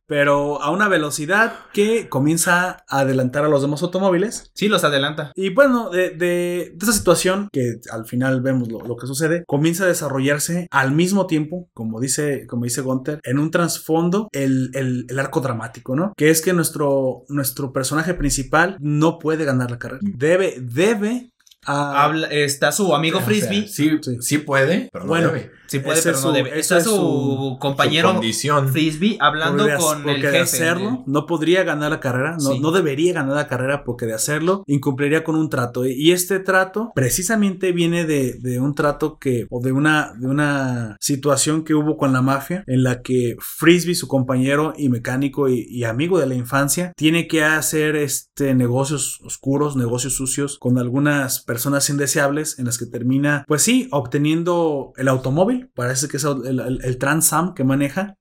pero 0.09 0.61
a 0.61 0.71
una 0.71 0.87
velocidad 0.87 1.53
que 1.73 2.07
comienza 2.07 2.85
a 2.87 2.99
adelantar 2.99 3.43
a 3.43 3.49
los 3.49 3.61
demás 3.61 3.83
automóviles 3.83 4.51
Sí, 4.53 4.69
los 4.69 4.85
adelanta. 4.85 5.33
Y 5.35 5.49
bueno, 5.53 5.89
de, 5.89 6.11
de, 6.11 6.71
de 6.73 6.77
esa 6.81 6.93
situación, 6.93 7.49
que 7.51 7.81
al 7.91 8.05
final 8.05 8.39
vemos 8.41 8.69
lo, 8.71 8.79
lo 8.79 8.95
que 8.95 9.05
sucede, 9.05 9.43
comienza 9.45 9.83
a 9.83 9.87
desarrollarse 9.87 10.67
al 10.71 10.93
mismo 10.93 11.27
tiempo, 11.27 11.67
como 11.73 11.99
dice, 11.99 12.47
como 12.47 12.63
dice 12.63 12.79
Gunther, 12.81 13.19
en 13.23 13.37
un 13.37 13.51
trasfondo 13.51 14.29
el, 14.31 14.71
el- 14.75 15.07
el 15.09 15.19
arco 15.19 15.41
dramático, 15.41 15.93
¿no? 15.93 16.13
Que 16.15 16.29
es 16.29 16.41
que 16.41 16.53
nuestro, 16.53 17.23
nuestro 17.27 17.73
personaje 17.73 18.13
principal 18.13 18.77
no 18.79 19.19
puede 19.19 19.43
ganar 19.43 19.71
la 19.71 19.77
carrera. 19.79 19.99
Debe, 20.03 20.55
debe. 20.61 21.31
A- 21.65 22.03
Habla, 22.03 22.27
está 22.27 22.71
su 22.71 22.93
amigo 22.95 23.17
O 23.17 23.21
sea, 23.21 23.27
Frisbee. 23.29 23.67
sí, 23.67 23.91
Sí. 24.01 24.17
sí 24.21 24.37
puede, 24.37 24.89
pero 24.91 25.05
no 25.05 25.09
Bueno, 25.09 25.27
debe. 25.29 25.51
sí 25.67 25.79
puede, 25.79 25.99
ese 25.99 26.09
pero 26.09 26.17
es 26.17 26.23
no 26.23 26.29
su- 26.29 26.35
debe. 26.35 26.49
ese 26.51 26.59
Está 26.59 26.77
es 26.77 26.83
su, 26.85 26.91
su- 26.91 27.57
compañero 27.59 28.09
Su 28.09 28.13
condición. 28.15 28.69
Frisbee 28.69 29.17
hablando 29.19 29.63
porque 29.65 29.75
con 29.77 29.97
el 29.97 30.03
porque 30.03 30.21
jefe. 30.21 30.31
de 30.31 30.39
hacerlo 30.39 31.03
no 31.07 31.25
podría 31.25 31.63
ganar 31.63 31.91
la 31.91 31.99
carrera, 31.99 32.37
no, 32.41 32.51
Sí. 32.51 32.59
no 32.59 32.71
debería 32.71 33.13
ganar 33.13 33.35
la 33.35 33.47
carrera 33.47 33.83
porque 33.83 34.05
de 34.05 34.13
hacerlo 34.13 34.63
incumpliría 34.67 35.23
con 35.23 35.35
un 35.35 35.49
trato 35.49 35.85
y 35.85 36.11
este 36.11 36.39
trato 36.39 36.91
precisamente 36.95 37.71
viene 37.73 38.05
de, 38.05 38.33
de 38.39 38.59
un 38.59 38.73
trato 38.75 39.17
que 39.19 39.47
o 39.49 39.59
de 39.61 39.71
una 39.71 40.13
de 40.17 40.27
una 40.27 40.95
situación 41.01 41.63
que 41.63 41.73
hubo 41.73 41.97
con 41.97 42.13
la 42.13 42.21
mafia 42.21 42.63
en 42.67 42.83
la 42.83 43.01
que 43.01 43.35
Frisbee 43.39 43.95
su 43.95 44.07
compañero 44.07 44.73
y 44.77 44.89
mecánico 44.89 45.49
y, 45.49 45.65
y 45.69 45.83
amigo 45.83 46.19
de 46.19 46.27
la 46.27 46.35
infancia 46.35 46.93
tiene 46.95 47.27
que 47.27 47.43
hacer 47.43 47.95
este 47.95 48.53
negocios 48.55 49.19
oscuros 49.23 49.75
negocios 49.75 50.13
sucios 50.15 50.57
con 50.59 50.77
algunas 50.77 51.39
personas 51.47 51.89
indeseables 51.89 52.59
en 52.59 52.65
las 52.65 52.77
que 52.77 52.85
termina 52.85 53.43
pues 53.47 53.63
sí 53.63 53.87
obteniendo 53.91 54.93
el 54.97 55.07
automóvil 55.07 55.71
parece 55.73 56.07
que 56.07 56.17
es 56.17 56.23
el, 56.25 56.59
el, 56.59 56.79
el 56.83 56.97
Trans 56.99 57.33
Am 57.33 57.53
que 57.55 57.63
maneja 57.63 58.15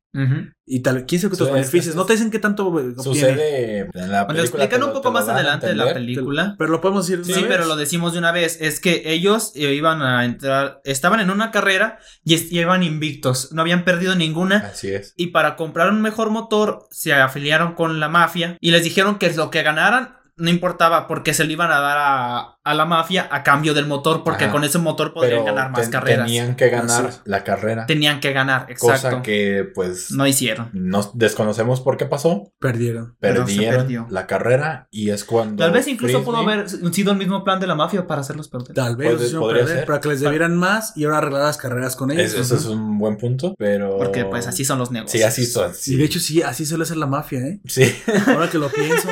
y 0.64 0.80
tal, 0.80 1.04
quién 1.04 1.20
sabe 1.20 1.36
Sí, 1.36 1.44
beneficios. 1.44 1.94
No 1.94 2.06
te 2.06 2.14
dicen 2.14 2.30
qué 2.30 2.38
tanto 2.38 2.62
eh, 2.80 2.94
obtiene. 2.96 3.02
Sucede 3.02 3.80
en 3.80 4.10
la 4.10 4.24
Bueno, 4.24 4.38
película. 4.40 4.42
explican 4.64 4.80
te 4.80 4.86
un 4.86 4.92
poco 4.94 5.12
más 5.12 5.28
adelante 5.28 5.66
de 5.66 5.74
la 5.74 5.92
película. 5.92 6.54
Pero 6.56 6.70
lo 6.70 6.80
podemos 6.80 7.06
decir. 7.06 7.18
de 7.22 7.24
Sí, 7.26 7.32
una 7.32 7.40
vez. 7.42 7.50
pero 7.50 7.66
lo 7.68 7.76
decimos 7.76 8.14
de 8.14 8.18
una 8.20 8.32
vez. 8.32 8.56
Es 8.62 8.80
que 8.80 9.02
ellos 9.12 9.52
eh, 9.54 9.74
iban 9.74 10.00
a 10.00 10.24
entrar, 10.24 10.80
estaban 10.84 11.20
en 11.20 11.28
una 11.30 11.50
carrera 11.50 11.98
y 12.24 12.34
iban 12.58 12.82
invictos. 12.82 13.52
No 13.52 13.60
habían 13.60 13.84
perdido 13.84 14.14
ninguna. 14.14 14.70
Así 14.72 14.88
es. 14.88 15.12
Y 15.18 15.26
para 15.26 15.54
comprar 15.54 15.90
un 15.90 16.00
mejor 16.00 16.30
motor, 16.30 16.86
se 16.90 17.12
afiliaron 17.12 17.74
con 17.74 18.00
la 18.00 18.08
mafia 18.08 18.56
y 18.58 18.70
les 18.70 18.84
dijeron 18.84 19.18
que 19.18 19.30
lo 19.34 19.50
que 19.50 19.62
ganaran 19.62 20.15
no 20.38 20.50
importaba 20.50 21.06
porque 21.06 21.32
se 21.34 21.44
lo 21.44 21.52
iban 21.52 21.70
a 21.70 21.80
dar 21.80 21.96
a, 21.98 22.58
a 22.62 22.74
la 22.74 22.84
mafia 22.84 23.26
a 23.30 23.42
cambio 23.42 23.72
del 23.72 23.86
motor, 23.86 24.22
porque 24.22 24.44
Ajá. 24.44 24.52
con 24.52 24.64
ese 24.64 24.78
motor 24.78 25.14
podrían 25.14 25.44
Pero 25.44 25.54
ganar 25.54 25.70
más 25.70 25.80
ten- 25.82 25.90
carreras. 25.90 26.26
tenían 26.26 26.56
que 26.56 26.68
ganar 26.68 27.10
la 27.24 27.42
carrera. 27.42 27.86
Tenían 27.86 28.20
que 28.20 28.32
ganar, 28.32 28.66
exacto. 28.68 29.08
Cosa 29.10 29.22
que, 29.22 29.66
pues, 29.74 30.10
No 30.10 30.26
hicieron. 30.26 30.68
nos 30.74 31.16
desconocemos 31.16 31.80
por 31.80 31.96
qué 31.96 32.04
pasó. 32.06 32.52
Perdieron. 32.58 33.16
Perdieron 33.18 34.06
la 34.10 34.26
carrera 34.26 34.88
y 34.90 35.10
es 35.10 35.24
cuando. 35.24 35.62
Tal 35.64 35.72
vez 35.72 35.88
incluso 35.88 36.22
pudo 36.22 36.36
haber 36.38 36.68
sido 36.68 37.12
el 37.12 37.18
mismo 37.18 37.42
plan 37.42 37.58
de 37.58 37.66
la 37.66 37.74
mafia 37.74 38.06
para 38.06 38.20
hacerlos 38.20 38.48
perder. 38.48 38.74
Tal 38.74 38.96
vez 38.96 39.14
hicieron 39.20 39.40
podría 39.40 39.62
perder 39.62 39.78
ser. 39.78 39.86
para 39.86 40.00
que 40.00 40.08
les 40.10 40.20
debieran 40.20 40.56
más 40.56 40.92
y 40.96 41.04
ahora 41.04 41.18
arreglar 41.18 41.42
las 41.42 41.56
carreras 41.56 41.96
con 41.96 42.10
ellos. 42.10 42.24
Es- 42.34 42.34
Ese 42.34 42.56
es 42.56 42.66
un 42.66 42.98
buen 42.98 43.16
punto, 43.16 43.54
pero. 43.58 43.96
Porque 43.96 44.24
pues 44.26 44.46
así 44.46 44.64
son 44.66 44.78
los 44.78 44.90
negocios. 44.90 45.12
Sí, 45.18 45.22
así 45.22 45.46
son. 45.46 45.72
sí. 45.74 45.94
Y 45.94 45.96
de 45.96 46.04
hecho, 46.04 46.20
sí, 46.20 46.42
así 46.42 46.66
suele 46.66 46.84
ser 46.84 46.98
la 46.98 47.06
mafia, 47.06 47.40
¿eh? 47.40 47.60
Sí. 47.64 47.84
Ahora 48.26 48.50
que 48.50 48.58
lo 48.58 48.68
pienso. 48.72 49.08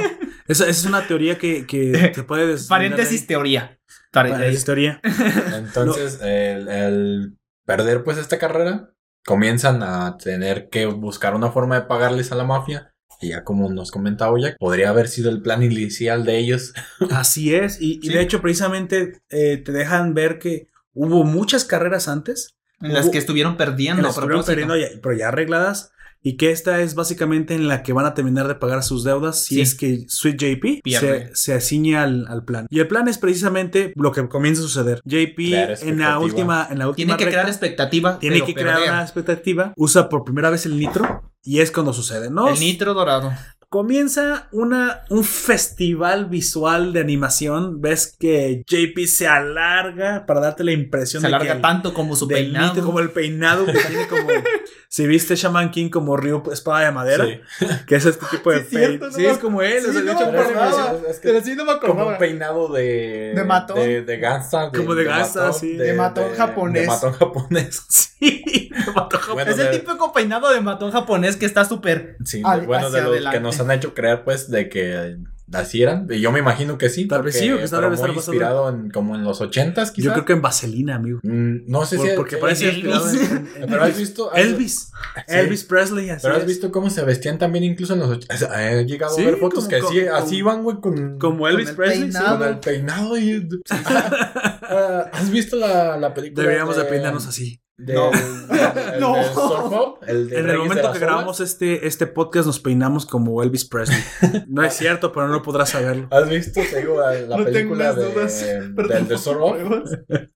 Esa, 0.46 0.64
esa 0.64 0.70
es 0.80 0.84
una 0.86 1.06
teoría 1.06 1.38
que, 1.38 1.66
que 1.66 2.12
se 2.14 2.22
puede 2.24 2.56
Paréntesis 2.68 3.26
teoría. 3.26 3.78
Paréntesis 4.12 4.64
teoría. 4.64 5.00
Entonces, 5.56 6.20
el, 6.22 6.68
el 6.68 7.36
perder 7.66 8.04
pues 8.04 8.18
esta 8.18 8.38
carrera, 8.38 8.90
comienzan 9.24 9.82
a 9.82 10.16
tener 10.18 10.68
que 10.68 10.86
buscar 10.86 11.34
una 11.34 11.50
forma 11.50 11.76
de 11.76 11.86
pagarles 11.86 12.30
a 12.32 12.34
la 12.34 12.44
mafia. 12.44 12.90
Y 13.20 13.28
ya 13.30 13.42
como 13.44 13.70
nos 13.70 13.90
comentaba 13.90 14.38
Jack, 14.38 14.56
podría 14.58 14.90
haber 14.90 15.08
sido 15.08 15.30
el 15.30 15.40
plan 15.40 15.62
inicial 15.62 16.24
de 16.24 16.36
ellos. 16.38 16.74
Así 17.10 17.54
es. 17.54 17.80
Y, 17.80 18.00
y 18.02 18.08
Sí. 18.08 18.12
de 18.12 18.20
hecho, 18.20 18.42
precisamente 18.42 19.20
eh, 19.30 19.56
te 19.58 19.72
dejan 19.72 20.12
ver 20.14 20.38
que 20.38 20.68
hubo 20.92 21.24
muchas 21.24 21.64
carreras 21.64 22.08
antes. 22.08 22.54
En 22.80 22.92
las 22.92 23.06
Hubo- 23.06 23.12
que 23.12 23.18
estuvieron 23.18 23.54
que 23.56 23.64
perdiendo. 23.64 24.02
las 24.02 24.14
estuvieron 24.16 24.44
perdiendo 24.44 24.76
ya- 24.76 24.88
pero 25.02 25.16
ya 25.16 25.28
arregladas. 25.28 25.92
Y 26.26 26.38
que 26.38 26.50
esta 26.52 26.80
es 26.80 26.94
básicamente 26.94 27.54
en 27.54 27.68
la 27.68 27.82
que 27.82 27.92
van 27.92 28.06
a 28.06 28.14
terminar 28.14 28.48
de 28.48 28.54
pagar 28.54 28.82
sus 28.82 29.04
deudas 29.04 29.44
si 29.44 29.56
Sí. 29.56 29.60
es 29.60 29.74
que 29.74 30.04
Sweet 30.08 30.36
JP 30.40 30.80
Pierde. 30.82 31.28
se, 31.28 31.36
se 31.36 31.52
asiña 31.54 32.02
al, 32.02 32.26
al 32.28 32.44
plan. 32.46 32.66
Y 32.70 32.80
el 32.80 32.88
plan 32.88 33.06
es 33.08 33.18
precisamente 33.18 33.92
lo 33.94 34.10
que 34.10 34.26
comienza 34.28 34.60
a 34.62 34.64
suceder. 34.64 35.00
JP 35.04 35.38
en 35.82 35.98
la 36.00 36.18
última, 36.18 36.66
en 36.70 36.78
la 36.78 36.88
última 36.88 37.16
Tiene 37.16 37.16
que 37.18 37.30
crear 37.30 37.46
expectativa. 37.46 38.18
tiene 38.18 38.36
pero 38.36 38.46
que 38.46 38.54
crear 38.54 38.82
una 38.82 39.02
expectativa. 39.02 39.74
Usa 39.76 40.08
por 40.08 40.24
primera 40.24 40.48
vez 40.48 40.64
el 40.64 40.78
nitro 40.78 41.30
y 41.42 41.60
es 41.60 41.70
cuando 41.70 41.92
sucede, 41.92 42.30
¿no? 42.30 42.48
El 42.48 42.58
nitro 42.58 42.94
dorado. 42.94 43.30
Comienza 43.74 44.46
una, 44.52 45.00
un 45.10 45.24
festival 45.24 46.26
visual 46.26 46.92
de 46.92 47.00
animación. 47.00 47.80
Ves 47.80 48.14
que 48.16 48.62
JP 48.68 49.04
se 49.08 49.26
alarga 49.26 50.26
para 50.26 50.38
darte 50.38 50.62
la 50.62 50.70
impresión 50.70 51.20
Se 51.22 51.26
de 51.26 51.34
alarga 51.34 51.46
que 51.54 51.56
el- 51.56 51.60
tanto 51.62 51.92
como 51.92 52.14
su 52.14 52.28
del 52.28 52.52
peinado. 52.52 52.84
como 52.84 53.00
el 53.00 53.10
peinado 53.10 53.66
que 53.66 53.72
tiene 53.72 54.06
como 54.06 54.28
si 54.88 55.08
viste 55.08 55.34
Shaman 55.34 55.72
King 55.72 55.88
como 55.90 56.16
Ryu 56.16 56.40
espada 56.52 56.84
de 56.84 56.92
madera 56.92 57.24
Sí. 57.26 57.66
que 57.88 57.96
es 57.96 58.06
este 58.06 58.24
tipo 58.30 58.52
de 58.52 58.60
Sí, 58.60 58.76
cierto, 58.76 59.06
pein- 59.06 59.10
no 59.10 59.16
sí 59.16 59.26
es 59.26 59.38
como 59.38 59.60
él 59.60 59.78
o 59.78 59.86
sí, 59.88 59.92
sea, 59.92 60.00
de 60.02 60.04
no 60.04 60.12
hecho, 60.12 60.20
me 60.20 60.26
pone 60.26 60.38
acordaba. 60.40 60.66
impresión. 60.70 61.10
Es 61.10 61.18
que 61.18 61.28
Pero 61.30 61.44
sí 61.44 61.54
no 61.56 61.64
me 61.64 61.78
como 61.80 62.06
un 62.06 62.16
peinado 62.18 62.72
de. 62.72 63.32
De 63.34 63.42
matón. 63.44 63.76
De, 63.76 64.02
de 64.02 64.16
gangsta. 64.18 64.70
Como 64.70 64.94
de 64.94 65.02
gangsta, 65.02 65.52
sí. 65.52 65.72
De 65.76 65.94
matón 65.94 66.32
japonés. 66.36 66.82
De 66.82 66.86
matón 66.86 67.12
japonés. 67.14 67.82
sí. 67.88 68.63
Bueno, 69.32 69.50
es 69.50 69.58
el 69.58 69.66
de- 69.70 69.78
típico 69.78 70.12
peinado 70.12 70.50
de 70.52 70.60
matón 70.60 70.90
japonés 70.92 71.36
que 71.36 71.46
está 71.46 71.64
súper. 71.64 72.16
Sí, 72.24 72.42
Al- 72.44 72.66
bueno, 72.66 72.90
de 72.90 73.00
los 73.00 73.10
adelante. 73.10 73.38
que 73.38 73.42
nos 73.42 73.58
han 73.60 73.70
hecho 73.70 73.94
creer, 73.94 74.24
pues, 74.24 74.50
de 74.50 74.68
que 74.68 75.16
así 75.52 75.82
eran. 75.82 76.06
Y 76.10 76.20
yo 76.20 76.32
me 76.32 76.38
imagino 76.40 76.78
que 76.78 76.88
sí. 76.88 77.06
Tal 77.06 77.22
vez 77.22 77.34
porque- 77.34 77.46
sí, 77.46 77.52
o 77.52 77.58
que 77.58 77.68
pero 77.68 77.92
estar 77.92 78.10
inspirado 78.10 78.68
en, 78.70 78.90
como 78.90 79.14
en 79.14 79.24
los 79.24 79.40
ochentas, 79.40 79.90
quizás. 79.90 80.06
yo 80.06 80.12
creo 80.12 80.24
que 80.24 80.32
en 80.32 80.42
Vaselina 80.42 80.94
amigo 80.96 81.20
Mm, 81.22 81.66
no 81.70 81.84
sé 81.86 81.96
Por- 81.96 82.08
si. 82.08 82.16
porque 82.16 82.36
parece 82.38 82.68
Elvis. 82.70 82.84
inspirado 82.84 83.10
en, 83.10 83.16
en- 83.56 83.62
en 83.62 83.66
Pero 83.68 83.82
has 83.84 83.96
visto. 83.98 84.32
has- 84.32 84.38
Elvis 84.40 84.90
Sí. 85.16 85.22
Elvis 85.28 85.64
Presley 85.64 86.10
así 86.10 86.22
Pero 86.22 86.34
has 86.36 86.40
es. 86.42 86.46
visto 86.48 86.72
cómo 86.72 86.88
se 86.90 87.04
vestían 87.04 87.38
también 87.38 87.62
incluso 87.64 87.92
en 87.94 88.00
los 88.00 88.08
ochentas. 88.08 88.48
He 88.58 88.84
llegado 88.84 89.14
Sí, 89.14 89.22
a 89.22 89.26
ver 89.26 89.36
fotos 89.38 89.64
como- 89.64 89.68
que 89.68 89.80
sí, 89.82 90.04
como- 90.06 90.16
así 90.16 90.36
iban, 90.36 90.62
güey, 90.62 90.76
con. 90.80 91.18
como 91.18 91.46
Elvis 91.46 91.68
el 91.70 91.76
Presley 91.76 92.00
peinado. 92.10 92.38
Con 92.38 92.48
el 92.48 92.58
peinado 92.60 93.18
y. 93.18 93.48
Ah, 93.70 95.10
¿Has 95.12 95.30
visto 95.30 95.56
la, 95.56 95.96
la 95.98 96.14
película? 96.14 96.42
deberíamos 96.42 96.76
de 96.76 96.84
peinarnos 96.84 97.26
así 97.26 97.60
Del, 97.76 97.96
No. 97.96 98.10
el 98.12 99.00
No. 99.00 99.14
del 99.16 99.24
Surf 99.34 99.72
Up, 99.72 99.98
el 100.06 100.28
de 100.30 100.38
En 100.38 100.48
el 100.50 100.58
momento 100.58 100.92
que 100.92 100.98
grabamos 101.00 101.40
este, 101.40 101.88
este 101.88 102.06
podcast 102.06 102.46
nos 102.46 102.60
peinamos 102.60 103.04
como 103.04 103.42
Elvis 103.42 103.64
Presley. 103.64 103.98
No 104.46 104.62
es 104.62 104.74
cierto, 104.74 105.10
pero 105.12 105.26
no 105.26 105.42
podrás 105.42 105.70
saberlo. 105.70 106.06
¿Has 106.12 106.28
visto, 106.28 106.60
te 106.70 106.80
digo, 106.80 107.00
la, 107.00 107.36
No 107.36 107.44
película 107.44 107.86
las 107.86 107.96
de, 107.96 108.04
del 108.04 108.76
de 108.76 108.88
tampoco 108.88 109.18
Surf 109.18 109.90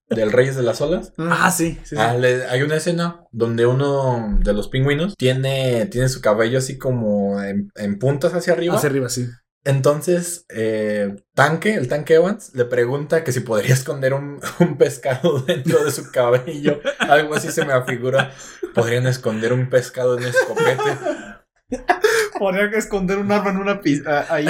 del 0.09 0.31
Reyes 0.33 0.57
de 0.57 0.63
las 0.63 0.81
Olas? 0.81 1.13
Ah, 1.17 1.49
sí, 1.49 1.77
sí, 1.83 1.91
sí. 1.91 1.95
Ah, 1.97 2.13
le- 2.15 2.45
hay 2.47 2.61
una 2.61 2.75
escena 2.75 3.21
donde 3.31 3.65
uno 3.65 4.37
de 4.41 4.53
los 4.53 4.67
pingüinos 4.67 5.15
tiene, 5.15 5.85
tiene 5.85 6.09
su 6.09 6.19
cabello 6.19 6.57
así 6.57 6.77
como 6.77 7.41
en, 7.41 7.71
en 7.75 7.99
puntas 7.99 8.33
hacia 8.33 8.51
arriba. 8.53 8.75
Hacia 8.75 8.89
arriba, 8.89 9.07
sí. 9.07 9.27
Entonces, 9.65 10.45
eh, 10.49 11.15
Tanque, 11.35 11.75
el 11.75 11.87
Tanque 11.87 12.15
Evans, 12.15 12.53
le 12.55 12.65
pregunta 12.65 13.23
que 13.23 13.31
si 13.31 13.41
podría 13.41 13.73
esconder 13.73 14.13
un, 14.13 14.39
un 14.59 14.77
pescado 14.77 15.39
dentro 15.41 15.83
de 15.83 15.91
su 15.91 16.11
cabello. 16.11 16.79
Algo 16.99 17.35
así 17.35 17.51
se 17.51 17.65
me 17.65 17.73
afigura. 17.73 18.31
Podrían 18.73 19.05
esconder 19.07 19.51
un 19.53 19.69
pescado 19.69 20.17
en 20.17 20.23
un 20.23 20.29
escopete. 20.29 20.97
Podría 22.39 22.69
que 22.71 22.77
esconder 22.77 23.17
un 23.17 23.31
arma 23.31 23.51
en 23.51 23.57
una 23.57 23.81
pista. 23.81 24.25
Ahí, 24.33 24.47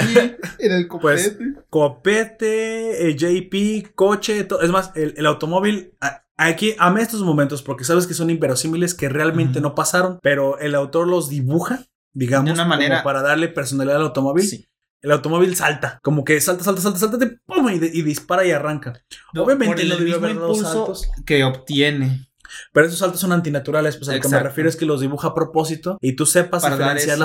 en 0.58 0.72
el 0.72 0.86
Pues, 0.88 1.30
copete. 1.30 1.44
Copete, 1.68 3.08
eh, 3.10 3.16
JP, 3.16 3.92
coche, 3.94 4.44
to- 4.44 4.62
es 4.62 4.70
más, 4.70 4.92
el, 4.94 5.14
el 5.16 5.26
automóvil. 5.26 5.94
Aquí 6.36 6.74
amé 6.78 7.02
estos 7.02 7.20
momentos 7.22 7.62
porque 7.62 7.84
sabes 7.84 8.06
que 8.06 8.14
son 8.14 8.30
inverosímiles 8.30 8.94
que 8.94 9.08
realmente 9.08 9.60
no 9.60 9.74
pasaron, 9.74 10.18
pero 10.22 10.58
el 10.58 10.74
autor 10.74 11.06
los 11.08 11.28
dibuja, 11.28 11.84
digamos, 12.14 12.46
De 12.46 12.52
una 12.54 12.64
manera- 12.64 12.96
como 13.02 13.04
para 13.04 13.22
darle 13.22 13.48
personalidad 13.48 13.96
al 13.96 14.04
automóvil. 14.04 14.46
Sí. 14.46 14.66
El 15.02 15.12
automóvil 15.12 15.56
salta, 15.56 15.98
como 16.02 16.24
que 16.24 16.40
salta, 16.40 16.62
salta, 16.64 16.80
salta, 16.82 16.98
salta, 16.98 17.18
¡pum! 17.46 17.68
y, 17.70 17.78
de- 17.78 17.90
y 17.92 18.02
dispara 18.02 18.44
y 18.44 18.50
arranca. 18.50 18.92
Obviamente 19.36 19.74
Por 19.74 19.80
el 19.80 19.88
no 19.88 19.96
debió 19.96 20.14
mismo 20.20 20.26
haber 20.26 20.36
dado 20.38 20.52
impulso 20.52 20.72
saltos. 20.72 21.08
que 21.24 21.42
obtiene. 21.44 22.26
Pero 22.72 22.86
esos 22.86 22.98
saltos 22.98 23.20
son 23.20 23.30
antinaturales, 23.32 23.96
pues 23.96 24.08
a 24.08 24.14
lo 24.16 24.20
que 24.20 24.28
me 24.28 24.40
refiero 24.40 24.68
es 24.68 24.74
que 24.74 24.84
los 24.84 25.00
dibuja 25.00 25.28
a 25.28 25.34
propósito 25.34 25.98
y 26.00 26.16
tú 26.16 26.26
sepas 26.26 26.62
Para 26.62 26.76
diferenciar 26.76 27.16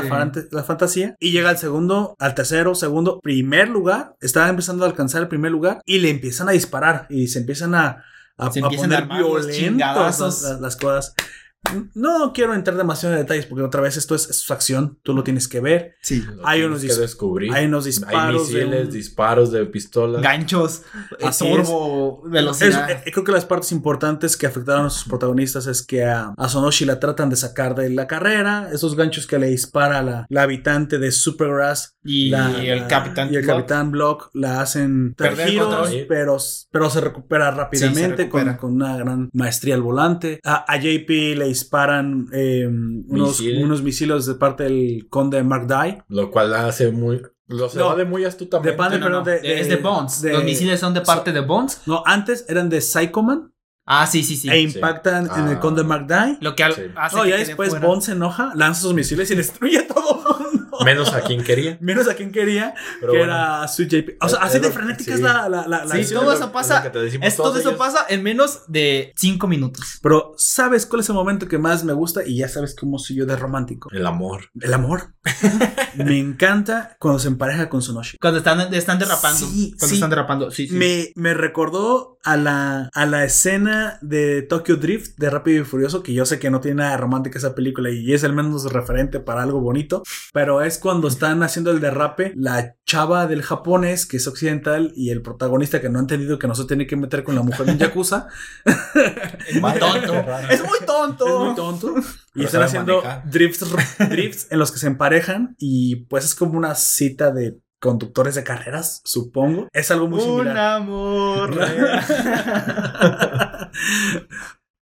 la, 0.51 0.63
fantasía. 0.63 1.15
Y 1.19 1.31
llega 1.31 1.49
al 1.49 1.57
segundo, 1.57 2.15
al 2.19 2.35
tercero, 2.35 2.75
segundo, 2.75 3.19
primer 3.21 3.67
lugar. 3.69 4.15
Está 4.21 4.47
empezando 4.49 4.85
a 4.85 4.87
alcanzar 4.87 5.23
el 5.23 5.27
primer 5.27 5.51
lugar 5.51 5.81
y 5.83 5.97
le 5.97 6.11
empiezan 6.11 6.47
a 6.47 6.51
disparar 6.51 7.07
y 7.09 7.27
se 7.27 7.39
empiezan 7.39 7.73
a, 7.73 8.03
a, 8.37 8.51
Se 8.51 8.59
a 8.59 8.63
empiezan 8.63 8.93
a 8.93 9.07
poner 9.07 9.21
los 9.21 9.29
violentos 9.47 9.55
chingadazos. 9.57 10.41
las, 10.43 10.51
las- 10.51 10.61
las 10.61 10.75
cosas. 10.77 11.13
No 11.93 12.31
quiero 12.33 12.53
entrar 12.53 12.77
demasiado 12.77 13.15
en 13.15 13.21
detalles 13.21 13.45
porque 13.45 13.63
otra 13.63 13.81
vez 13.81 13.97
esto 13.97 14.15
es, 14.15 14.29
es 14.29 14.49
acción, 14.51 14.99
tú 15.03 15.13
lo 15.13 15.23
tienes 15.23 15.47
que 15.47 15.59
ver. 15.59 15.95
Sí. 16.01 16.21
Lo 16.21 16.47
Hay 16.47 16.61
unos 16.63 16.81
que 16.81 16.87
dis- 16.87 16.97
descubrir. 16.97 17.51
Hay 17.53 17.65
unos 17.65 17.85
Hay 17.85 17.91
disparos. 17.91 18.49
de 18.51 18.55
misiles, 18.65 18.85
un- 18.87 18.91
disparos 18.93 19.51
de 19.51 19.65
pistolas. 19.65 20.21
Ganchos, 20.21 20.83
eh, 21.19 21.25
Así 21.25 21.45
turbo, 21.49 22.21
Es- 22.25 22.31
velocidad. 22.31 22.89
eh, 22.91 23.11
creo 23.11 23.23
que 23.23 23.31
las 23.31 23.45
partes 23.45 23.71
importantes 23.71 24.37
que 24.37 24.47
afectaron 24.47 24.81
a 24.81 24.83
nuestros 24.83 25.07
protagonistas 25.07 25.67
es 25.67 25.81
que 25.83 26.03
a, 26.05 26.33
a 26.37 26.49
Sonoshi 26.49 26.85
la 26.85 26.99
tratan 26.99 27.29
de 27.29 27.35
sacar 27.35 27.75
de 27.75 27.89
la 27.89 28.07
carrera. 28.07 28.69
Esos 28.71 28.95
ganchos 28.95 29.27
que 29.27 29.39
le 29.39 29.47
dispara 29.47 30.01
la, 30.01 30.25
la 30.29 30.41
habitante 30.43 30.99
de 30.99 31.11
Supergrass 31.11 31.95
y 32.03 32.29
la- 32.29 32.63
el 32.63 32.87
Capitán 32.87 33.29
y 33.31 33.35
el 33.37 33.43
Block. 33.43 33.55
Capitán 33.57 33.91
Block 33.91 34.29
la 34.33 34.61
hacen 34.61 35.15
giros, 35.45 35.89
pero, 36.07 36.37
pero 36.71 36.89
se 36.89 37.01
recupera 37.01 37.51
rápidamente 37.51 38.23
recupera. 38.23 38.57
Con, 38.57 38.71
con 38.71 38.81
una 38.81 38.97
gran 38.97 39.29
maestría 39.33 39.75
al 39.75 39.81
volante. 39.81 40.39
A, 40.43 40.65
a 40.71 40.77
JP 40.77 41.35
le 41.35 41.54
disparan 41.55 42.27
eh, 42.33 42.67
unos, 42.67 43.39
Misiles. 43.39 43.63
unos 43.63 43.81
misiles 43.81 44.25
de 44.25 44.35
parte 44.35 44.63
del 44.65 45.07
conde 45.09 45.41
Mark 45.43 45.67
Dye. 45.67 46.03
Lo 46.09 46.29
cual 46.31 46.53
hace 46.53 46.91
muy. 46.91 47.21
Lo 47.47 47.69
se 47.69 47.77
No, 47.77 47.87
va 47.87 47.95
de 47.95 48.05
muy 48.05 48.25
astutamente. 48.25 48.71
de 48.71 48.77
pan- 48.77 48.91
No, 48.91 48.97
no, 48.97 49.05
perdón, 49.05 49.23
no, 49.25 49.31
de- 49.31 49.39
de- 49.39 49.59
es 49.61 49.69
de 49.69 49.75
Bonds. 49.77 50.21
de- 50.21 50.33
Los 50.33 50.43
misiles 50.43 50.79
son 50.79 50.93
de 50.93 51.01
parte 51.01 51.31
de 51.31 51.39
Bonds. 51.41 51.81
No, 51.85 52.03
antes 52.05 52.45
eran 52.49 52.69
de 52.69 52.81
Psychoman 52.81 53.51
Ah, 53.87 54.07
sí, 54.07 54.23
sí, 54.23 54.35
sí. 54.35 54.49
e 54.49 54.59
impactan 54.61 55.29
en 55.37 55.47
el 55.49 55.57
Ah. 55.57 55.59
conde 55.59 55.83
Mark 55.83 56.07
Dye. 56.07 56.37
Lo 56.41 56.55
que 56.55 56.63
al- 56.63 56.73
Sí. 56.73 56.81
hace 56.95 57.15
No, 57.15 57.21
que 57.23 57.29
ya 57.29 57.37
después 57.37 57.69
fuera. 57.69 57.85
Bond 57.87 58.01
se 58.01 58.11
enoja, 58.13 58.51
lanza 58.55 58.81
sus 58.81 58.95
misiles 58.95 59.29
y 59.29 59.35
destruye 59.35 59.77
a 59.77 59.87
todo. 59.87 60.34
Menos 60.83 61.13
a 61.13 61.21
quien 61.21 61.43
quería. 61.43 61.77
Menos 61.81 62.07
a 62.07 62.15
quien 62.15 62.31
quería, 62.31 62.73
Pero 62.99 63.13
que 63.13 63.17
bueno. 63.19 63.33
era 63.33 63.67
Sweet 63.67 63.89
JP. 63.89 64.09
O 64.21 64.27
sea, 64.29 64.39
Es- 64.39 64.45
así 64.45 64.55
es 64.57 64.63
de 64.63 64.71
frenética 64.71 65.11
sí. 65.11 65.11
es 65.13 65.21
la, 65.21 65.47
la, 65.49 65.67
la, 65.67 65.85
la 65.85 66.03
Sí, 66.03 66.13
todo 66.13 66.31
es 66.33 66.39
eso 66.39 66.51
pasa- 66.51 66.85
es 66.85 67.35
todo 67.35 67.55
eso 67.57 67.69
ellos. 67.69 67.73
pasa 67.79 68.05
en 68.09 68.23
menos 68.23 68.61
de 68.67 69.13
5 69.15 69.47
minutos. 69.47 69.99
Pero, 70.01 70.33
¿sabes 70.37 70.85
cuál 70.85 71.01
es 71.01 71.09
el 71.09 71.15
momento 71.15 71.47
que 71.47 71.57
más 71.57 71.83
me 71.83 71.93
gusta? 71.93 72.25
Y 72.25 72.37
ya 72.37 72.47
sabes 72.49 72.75
cómo 72.75 72.97
soy 72.99 73.17
yo 73.17 73.25
de 73.25 73.35
romántico. 73.35 73.89
El 73.91 74.05
amor. 74.05 74.49
El 74.59 74.73
amor. 74.73 75.13
me 75.95 76.19
encanta 76.19 76.95
cuando 76.99 77.19
se 77.19 77.27
empareja 77.27 77.69
con 77.69 77.81
Sonoshi. 77.81 78.17
Cuando 78.17 78.39
están, 78.39 78.73
están 78.73 78.99
derrapando. 78.99 79.37
Sí, 79.45 79.71
Cuando 79.77 79.87
sí. 79.87 79.93
están 79.95 80.09
derrapando. 80.09 80.51
Sí, 80.51 80.67
sí. 80.67 80.75
Me, 80.75 81.11
me 81.15 81.33
recordó 81.33 82.17
a 82.23 82.37
la, 82.37 82.89
a 82.93 83.05
la 83.05 83.23
escena 83.23 83.99
de 84.01 84.41
Tokyo 84.41 84.77
Drift 84.77 85.17
de 85.17 85.29
Rápido 85.29 85.61
y 85.61 85.65
Furioso, 85.65 86.01
que 86.03 86.13
yo 86.13 86.25
sé 86.25 86.39
que 86.39 86.49
no 86.49 86.59
tiene 86.59 86.77
nada 86.77 86.91
de 86.91 86.97
romántica 86.97 87.37
esa 87.37 87.53
película 87.55 87.89
y 87.91 88.13
es 88.13 88.23
el 88.23 88.33
menos 88.33 88.71
referente 88.71 89.19
para 89.19 89.43
algo 89.43 89.61
bonito, 89.61 90.03
pero 90.33 90.61
es 90.65 90.77
cuando 90.77 91.07
están 91.07 91.41
haciendo 91.43 91.71
el 91.71 91.79
derrape, 91.79 92.33
la 92.35 92.75
chava 92.85 93.27
del 93.27 93.41
japonés, 93.43 94.05
que 94.05 94.17
es 94.17 94.27
occidental, 94.27 94.91
y 94.95 95.09
el 95.09 95.21
protagonista 95.21 95.81
que 95.81 95.89
no 95.89 95.99
ha 95.99 96.01
entendido 96.01 96.39
que 96.39 96.47
no 96.47 96.55
se 96.55 96.65
tiene 96.65 96.87
que 96.87 96.95
meter 96.95 97.23
con 97.23 97.35
la 97.35 97.41
mujer 97.41 97.69
en 97.69 97.77
Yakuza, 97.77 98.27
Es 99.47 99.61
muy 99.61 99.73
tonto. 99.79 100.13
es 100.49 100.61
muy 100.63 100.79
tonto. 100.85 101.25
es 101.27 101.45
muy 101.47 101.55
tonto, 101.55 101.95
y 101.97 102.01
Pero 102.33 102.45
están 102.45 102.63
haciendo 102.63 103.03
drifts, 103.25 103.65
drifts 104.09 104.47
en 104.49 104.59
los 104.59 104.71
que 104.71 104.79
se 104.79 104.87
emparejan, 104.87 105.55
y 105.57 105.95
pues 106.07 106.25
es 106.25 106.35
como 106.35 106.57
una 106.57 106.75
cita 106.75 107.31
de 107.31 107.59
conductores 107.79 108.33
de 108.35 108.43
carreras, 108.43 109.01
supongo. 109.05 109.67
Es 109.71 109.91
algo 109.91 110.07
muy 110.07 110.19
Un 110.19 110.25
similar. 110.25 110.57
amor. 110.57 111.51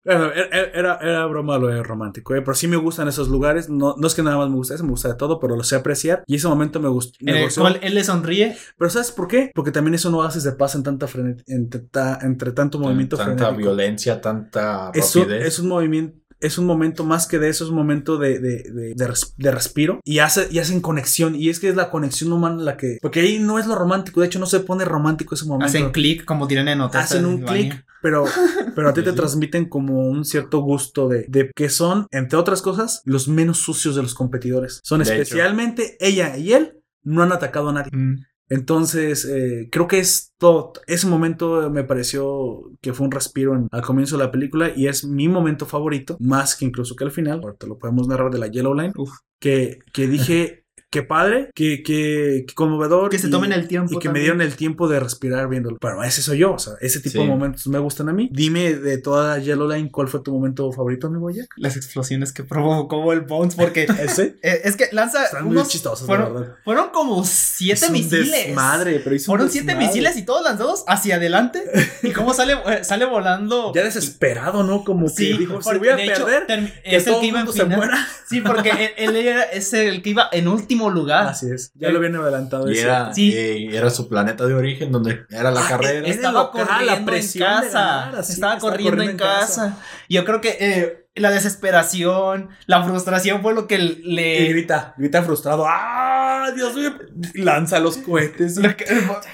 Bueno, 0.05 0.33
era, 0.33 0.65
era, 0.75 0.97
era 1.01 1.27
broma 1.27 1.59
lo 1.59 1.69
de 1.69 1.81
romántico, 1.83 2.35
¿eh? 2.35 2.43
pero 2.43 2.55
sí 2.55 2.67
me 2.67 2.77
gustan 2.77 3.07
esos 3.07 3.29
lugares. 3.29 3.69
No, 3.69 3.95
no 3.97 4.07
es 4.09 4.15
que 4.17 4.23
nada 4.25 4.37
más 4.37 4.49
me 4.51 4.57
guste 4.57 4.75
eso, 4.75 4.83
me 4.83 4.91
gusta 4.91 5.09
de 5.09 5.15
todo, 5.15 5.39
pero 5.39 5.55
lo 5.55 5.63
sé 5.63 5.77
apreciar. 5.77 6.25
Y 6.27 6.35
ese 6.37 6.49
momento 6.49 6.81
me 6.81 6.89
gustó. 6.89 7.17
en 7.21 7.29
el 7.37 7.55
cual 7.55 7.79
él 7.83 7.95
le 7.95 8.03
sonríe. 8.03 8.57
Pero 8.77 8.91
¿sabes 8.91 9.13
por 9.13 9.29
qué? 9.29 9.53
Porque 9.55 9.71
también 9.71 9.95
eso 9.95 10.11
no 10.11 10.23
haces 10.23 10.43
de 10.43 10.53
paz 10.53 10.75
en 10.75 10.83
tanta 10.83 11.07
frenet- 11.07 11.45
entre, 11.47 11.81
ta- 11.83 12.19
entre 12.23 12.51
tanto 12.51 12.79
movimiento 12.81 13.17
Tanta 13.17 13.33
frenético. 13.37 13.59
violencia, 13.59 14.21
tanta 14.21 14.91
Es 14.93 15.15
un, 15.15 15.23
rapidez. 15.23 15.47
es 15.47 15.59
un 15.61 15.69
movimiento. 15.69 16.19
Es 16.43 16.59
un 16.59 16.67
momento 16.67 17.05
más 17.05 17.27
que 17.27 17.39
de 17.39 17.49
eso, 17.49 17.65
es 17.65 17.71
un 17.71 17.77
momento 17.77 18.19
de, 18.19 18.39
de, 18.39 18.63
de, 18.71 18.95
de 18.95 19.07
res- 19.07 19.35
de 19.37 19.51
respiro 19.51 20.01
y, 20.05 20.19
hace, 20.19 20.49
y 20.51 20.59
hacen 20.59 20.81
conexión. 20.81 21.35
Y 21.35 21.49
es 21.49 21.61
que 21.61 21.69
es 21.69 21.77
la 21.77 21.91
conexión 21.91 22.33
humana 22.33 22.63
la 22.63 22.77
que. 22.77 22.99
Porque 23.01 23.21
ahí 23.21 23.39
no 23.39 23.59
es 23.59 23.67
lo 23.67 23.75
romántico, 23.75 24.21
de 24.21 24.27
hecho, 24.27 24.39
no 24.39 24.47
se 24.47 24.61
pone 24.61 24.85
romántico 24.85 25.35
ese 25.35 25.47
momento. 25.47 25.67
Hacen 25.67 25.91
clic, 25.93 26.25
como 26.25 26.47
dirán 26.47 26.69
en 26.69 26.81
otras. 26.81 27.05
hacen 27.05 27.25
un 27.27 27.43
clic, 27.43 27.85
pero, 28.03 28.25
pero 28.75 28.89
a 28.89 28.93
ti 28.95 29.03
te 29.03 29.13
transmiten 29.13 29.69
como 29.69 30.09
un 30.09 30.25
cierto 30.25 30.61
gusto 30.61 31.09
de, 31.09 31.25
de 31.29 31.51
que 31.55 31.69
son, 31.69 32.07
entre 32.11 32.39
otras 32.39 32.63
cosas, 32.63 33.03
los 33.05 33.29
menos 33.29 33.59
sucios 33.59 33.95
de 33.97 34.03
los 34.03 34.15
competidores. 34.15 34.81
Son 34.83 34.99
De 34.99 35.05
hecho. 35.05 35.15
especialmente 35.15 35.97
ella 36.01 36.37
y 36.37 36.53
él 36.53 36.79
no 37.05 37.23
han 37.23 37.33
atacado 37.33 37.69
a 37.71 37.73
nadie. 37.73 37.91
Mm. 37.93 38.25
Entonces, 38.53 39.25
eh, 39.25 39.69
creo 39.71 39.87
que 39.89 39.99
es 39.99 40.33
todo. 40.39 40.73
Ese 40.87 41.07
momento 41.07 41.71
me 41.71 41.85
pareció 41.85 42.71
que 42.81 42.93
fue 42.93 43.07
un 43.07 43.13
respiro 43.13 43.55
en- 43.55 43.69
al 43.71 43.83
comienzo 43.83 44.19
de 44.19 44.25
la 44.25 44.31
película 44.31 44.73
y 44.77 44.87
es 44.89 45.05
mi 45.05 45.29
momento 45.29 45.65
favorito, 45.67 46.17
más 46.21 46.55
que 46.57 46.65
incluso 46.67 46.95
que 46.95 47.05
al 47.05 47.11
final. 47.11 47.41
Ahorita 47.43 47.67
lo 47.67 47.79
podemos 47.79 48.07
narrar 48.09 48.31
de 48.31 48.39
la 48.39 48.49
Yellow 48.49 48.75
Line. 48.75 48.93
Uf. 48.97 49.11
Que, 49.41 49.79
que 49.93 50.07
dije, 50.07 50.62
qué 50.93 51.03
padre, 51.03 51.51
que, 51.55 51.83
que, 51.83 52.45
que 52.47 52.55
conmovedor. 52.55 53.11
Que 53.11 53.19
se 53.19 53.27
y- 53.27 53.31
tomen 53.31 53.51
el 53.53 53.67
tiempo. 53.67 53.95
y 53.95 53.99
que 53.99 54.09
me 54.11 54.21
dieron 54.21 54.41
el 54.41 54.55
tiempo 54.55 54.87
de 54.89 55.01
respirar 55.01 55.49
viéndolo. 55.49 55.79
Pero 55.81 56.05
ese 56.05 56.23
soy 56.23 56.39
yo, 56.39 56.53
o 56.53 56.59
sea, 56.61 56.75
ese 56.81 57.01
tipo 57.01 57.15
Sí. 57.15 57.19
de 57.19 57.27
momentos 57.27 57.67
me 57.67 57.79
gustan 57.81 58.09
a 58.09 58.13
mí. 58.13 58.29
Dime 58.33 58.75
de 58.75 58.99
toda 58.99 59.39
Yellow 59.39 59.69
Line, 59.69 59.91
¿cuál 59.91 60.07
fue 60.09 60.21
tu 60.23 60.33
momento 60.33 60.71
favorito, 60.71 61.09
amigo 61.09 61.31
Jack? 61.31 61.49
Las 61.57 61.77
explosiones 61.77 62.33
que 62.33 62.45
provocó 62.45 63.13
el 63.13 63.23
Bones, 63.23 63.55
porque 63.57 63.85
Ese. 64.01 64.37
eh, 64.43 64.61
es 64.65 64.77
que 64.77 64.89
lanza. 64.93 65.25
Están 65.25 65.45
muy 65.47 65.57
unos- 65.57 65.69
chistosos, 65.69 66.07
fueron, 66.07 66.35
la 66.35 66.41
verdad. 66.41 66.57
fueron 66.65 66.91
como 66.91 67.25
siete 67.25 67.87
un 67.87 67.93
misiles. 67.93 68.31
Desmadre, 68.31 69.01
pero 69.03 69.17
hizo 69.17 69.33
un 69.33 69.39
Fueron 69.39 69.51
siete 69.51 69.69
desmadre. 69.69 69.87
misiles 69.89 70.17
y 70.19 70.23
todos 70.25 70.43
lanzados 70.45 70.85
hacia 70.87 71.17
adelante. 71.17 71.63
y 72.03 72.11
cómo 72.13 72.35
sale, 72.35 72.53
eh, 72.67 72.85
sale 72.85 73.07
volando. 73.07 73.73
Ya 73.75 73.83
desesperado, 73.83 74.63
¿no? 74.63 74.85
Como 74.85 75.07
que 75.07 75.13
Sí, 75.15 75.33
dijo, 75.39 75.61
si 75.63 75.79
voy 75.79 75.89
a 75.89 75.97
de 75.97 76.05
hecho, 76.05 76.25
perder, 76.27 76.47
termi- 76.47 76.73
que 76.83 76.97
es 76.97 77.07
el 77.07 77.19
que 77.21 77.27
iba 77.27 77.41
en 77.41 77.47
se 77.53 77.63
final. 77.63 77.79
muera. 77.79 78.07
Sí, 78.29 78.41
porque 78.43 78.71
él, 78.97 79.17
él 79.17 79.17
era, 79.17 79.43
es 79.45 79.73
el 79.73 80.03
que 80.03 80.11
iba 80.11 80.29
en 80.33 80.49
último 80.49 80.82
lugar. 80.91 81.27
Así 81.29 81.47
es. 81.51 81.73
Ya 81.75 81.91
lo 81.91 82.01
viene 82.01 82.19
adelantado. 82.19 82.71
Y 82.71 82.79
era, 82.79 83.13
Sí. 83.15 83.33
y 83.35 83.77
era 83.77 83.91
su 83.91 84.09
planeta 84.09 84.47
de 84.47 84.55
origen 84.55 84.93
donde 84.93 85.25
era 85.31 85.51
la 85.51 85.61
Ah, 85.65 85.69
carrera. 85.69 86.07
es- 86.07 86.17
Estaba 86.17 86.51
corriendo 86.51 86.85
la 86.85 86.95
en 86.95 87.05
casa. 87.39 87.79
ganar, 87.79 88.17
así, 88.17 88.33
estaba 88.33 88.55
estaba 88.55 88.59
corriendo, 88.59 88.97
corriendo 88.99 89.03
en 89.05 89.11
en 89.11 89.17
casa. 89.17 89.77
Y 90.09 90.15
yo 90.15 90.25
creo 90.25 90.41
que 90.41 90.57
eh, 90.61 91.02
la 91.15 91.31
desesperación, 91.31 92.49
la 92.67 92.83
frustración 92.85 93.43
fue 93.43 93.55
lo 93.55 93.67
que 93.67 93.77
Y 93.77 94.03
le. 94.15 94.47
grita, 94.49 94.95
grita 94.97 95.23
frustrado. 95.23 95.65
¡Ah! 95.69 96.51
Dios 96.57 96.75
mío. 96.75 96.93
Lanza 97.35 97.79
los 97.79 97.99
cohetes. 97.99 98.59
que- 98.77 98.85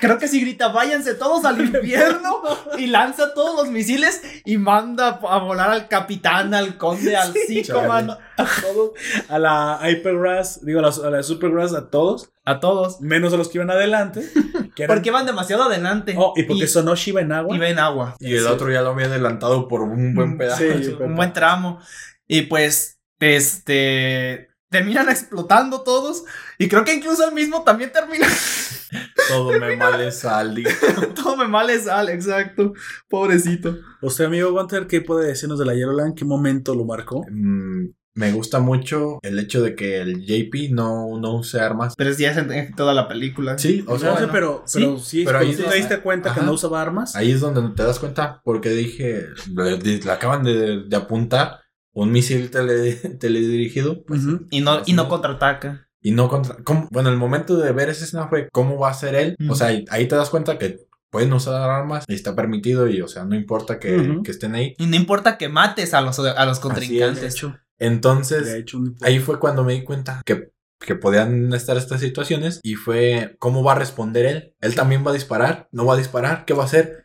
creo 0.00 0.18
que 0.18 0.28
si 0.28 0.40
grita, 0.40 0.68
váyanse 0.68 1.14
todos 1.14 1.44
al 1.44 1.60
infierno 1.60 2.42
y 2.78 2.86
lanza 2.88 3.32
todos 3.32 3.56
los 3.64 3.72
misiles 3.72 4.20
y 4.44 4.59
manda 4.59 5.20
a 5.22 5.38
volar 5.38 5.70
al 5.70 5.88
capitán, 5.88 6.52
al 6.52 6.76
conde, 6.76 7.16
al 7.16 7.32
Psychoman, 7.32 8.10
A 8.10 8.46
todos. 8.62 8.90
A 9.28 9.38
la 9.38 9.80
Hypergrass, 9.82 10.64
digo, 10.64 10.80
a 10.80 10.82
la, 10.82 10.88
a 10.88 11.10
la 11.10 11.22
Supergrass, 11.22 11.74
a 11.74 11.88
todos. 11.90 12.30
A 12.48 12.60
todos. 12.60 13.00
Menos 13.00 13.32
a 13.32 13.36
los 13.36 13.48
que 13.48 13.58
iban 13.58 13.70
adelante. 13.70 14.22
Que 14.74 14.84
eran- 14.84 14.96
Porque 14.96 15.08
iban 15.08 15.26
demasiado 15.26 15.64
adelante. 15.64 16.14
Oh, 16.16 16.34
y 16.36 16.44
porque 16.44 16.68
Sonoshi 16.68 17.10
iba 17.10 17.20
en 17.20 17.32
agua. 17.32 17.56
y 17.56 17.58
ven 17.58 17.80
agua. 17.80 18.14
Y 18.20 18.34
el 18.36 18.46
otro 18.46 18.70
ya 18.70 18.80
lo 18.82 18.90
había 18.90 19.06
adelantado 19.06 19.66
por 19.66 19.80
un 19.82 20.14
buen 20.14 20.38
pedazo. 20.38 20.62
Sí. 20.62 20.94
un 21.00 21.16
buen 21.16 21.32
tramo. 21.32 21.80
Y 22.28 22.42
pues, 22.42 23.00
este. 23.18 24.48
Terminan 24.70 25.08
explotando 25.10 25.80
todos. 25.82 26.24
Y 26.58 26.68
creo 26.68 26.84
que 26.84 26.94
incluso 26.94 27.26
el 27.26 27.34
mismo 27.34 27.64
también 27.64 27.90
termina. 27.92 28.26
Todo 29.28 29.58
me 29.58 29.76
male 29.76 30.12
sal. 30.12 30.62
Todo 31.14 31.36
me 31.36 31.46
mal 31.48 31.68
sal, 31.80 32.08
exacto. 32.08 32.72
Pobrecito. 33.08 33.76
Usted, 34.00 34.24
amigo 34.26 34.52
Gunter, 34.52 34.86
¿qué 34.86 35.00
puede 35.02 35.26
decirnos 35.26 35.58
de 35.58 35.66
la 35.66 35.74
Yellow 35.74 35.96
Line? 35.98 36.14
¿Qué 36.14 36.24
momento 36.24 36.74
lo 36.74 36.84
marcó? 36.84 37.24
Mm, 37.30 37.88
me 38.18 38.32
gusta 38.32 38.58
mucho 38.58 39.20
el 39.22 39.38
hecho 39.38 39.62
de 39.62 39.76
que 39.76 40.00
el 40.00 40.26
JP 40.26 40.72
no, 40.72 41.18
no 41.20 41.34
use 41.36 41.60
armas. 41.60 41.94
Tres 41.96 42.16
días 42.16 42.36
en, 42.36 42.50
en 42.50 42.74
toda 42.74 42.92
la 42.92 43.06
película. 43.06 43.56
Sí, 43.58 43.84
o 43.86 43.96
sea, 43.96 44.10
bueno, 44.12 44.28
pero, 44.32 44.62
sí, 44.66 44.80
pero 44.80 44.98
sí, 44.98 45.24
pero 45.24 45.38
pero 45.38 45.50
ahí 45.50 45.56
te 45.56 45.76
diste 45.76 46.00
cuenta 46.00 46.34
que 46.34 46.40
no 46.40 46.52
usaba 46.52 46.82
armas. 46.82 47.14
ahí 47.14 47.30
es 47.30 47.40
donde 47.40 47.62
te 47.76 47.84
das 47.84 48.00
cuenta. 48.00 48.40
Porque 48.42 48.70
dije, 48.70 49.26
le, 49.54 49.78
le 49.78 50.10
acaban 50.10 50.42
de, 50.42 50.82
de 50.88 50.96
apuntar 50.96 51.60
un 51.92 52.10
misil 52.10 52.50
tele, 52.50 52.92
teledirigido. 53.20 54.04
Ujú. 54.08 54.46
Y 54.50 54.62
no, 54.62 54.72
Así 54.72 54.90
y 54.90 54.94
no 54.94 55.08
contraataca. 55.08 55.88
Y 56.00 56.10
no 56.10 56.28
contra. 56.28 56.56
¿cómo? 56.64 56.88
Bueno, 56.90 57.10
el 57.10 57.16
momento 57.16 57.56
de 57.56 57.70
ver 57.70 57.88
esa 57.88 58.04
escena 58.04 58.26
fue 58.26 58.48
cómo 58.50 58.80
va 58.80 58.90
a 58.90 58.94
ser 58.94 59.14
él. 59.14 59.36
O 59.48 59.54
sea, 59.54 59.68
ahí 59.90 60.08
te 60.08 60.16
das 60.16 60.30
cuenta 60.30 60.58
que 60.58 60.80
pueden 61.10 61.32
usar 61.32 61.70
armas 61.70 62.04
y 62.08 62.14
está 62.14 62.34
permitido. 62.34 62.88
Y, 62.88 63.00
o 63.00 63.06
sea, 63.06 63.24
no 63.24 63.36
importa 63.36 63.78
que, 63.78 64.18
que 64.24 64.30
estén 64.32 64.56
ahí. 64.56 64.74
Y 64.78 64.86
no 64.86 64.96
importa 64.96 65.38
que 65.38 65.48
mates 65.48 65.94
a 65.94 66.00
los, 66.00 66.18
a 66.18 66.46
los 66.46 66.58
contrincantes. 66.58 67.20
de 67.20 67.28
hecho, 67.28 67.56
un- 68.74 68.96
ahí 69.02 69.18
fue 69.20 69.38
cuando 69.38 69.64
me 69.64 69.72
di 69.74 69.84
cuenta 69.84 70.22
que, 70.24 70.50
que 70.80 70.94
podían 70.94 71.52
estar 71.55 71.76
estas 71.76 72.00
situaciones. 72.00 72.60
Y 72.62 72.74
fue 72.74 73.36
cómo 73.38 73.62
va 73.62 73.72
a 73.72 73.78
responder 73.78 74.26
él. 74.26 74.55
Él 74.60 74.74
también 74.74 75.05
va 75.06 75.10
a 75.10 75.14
disparar. 75.14 75.68
No 75.72 75.84
va 75.86 75.94
a 75.94 75.98
disparar. 75.98 76.44
¿Qué 76.44 76.55
va 76.55 76.62
a 76.64 76.66
hacer? 76.66 77.05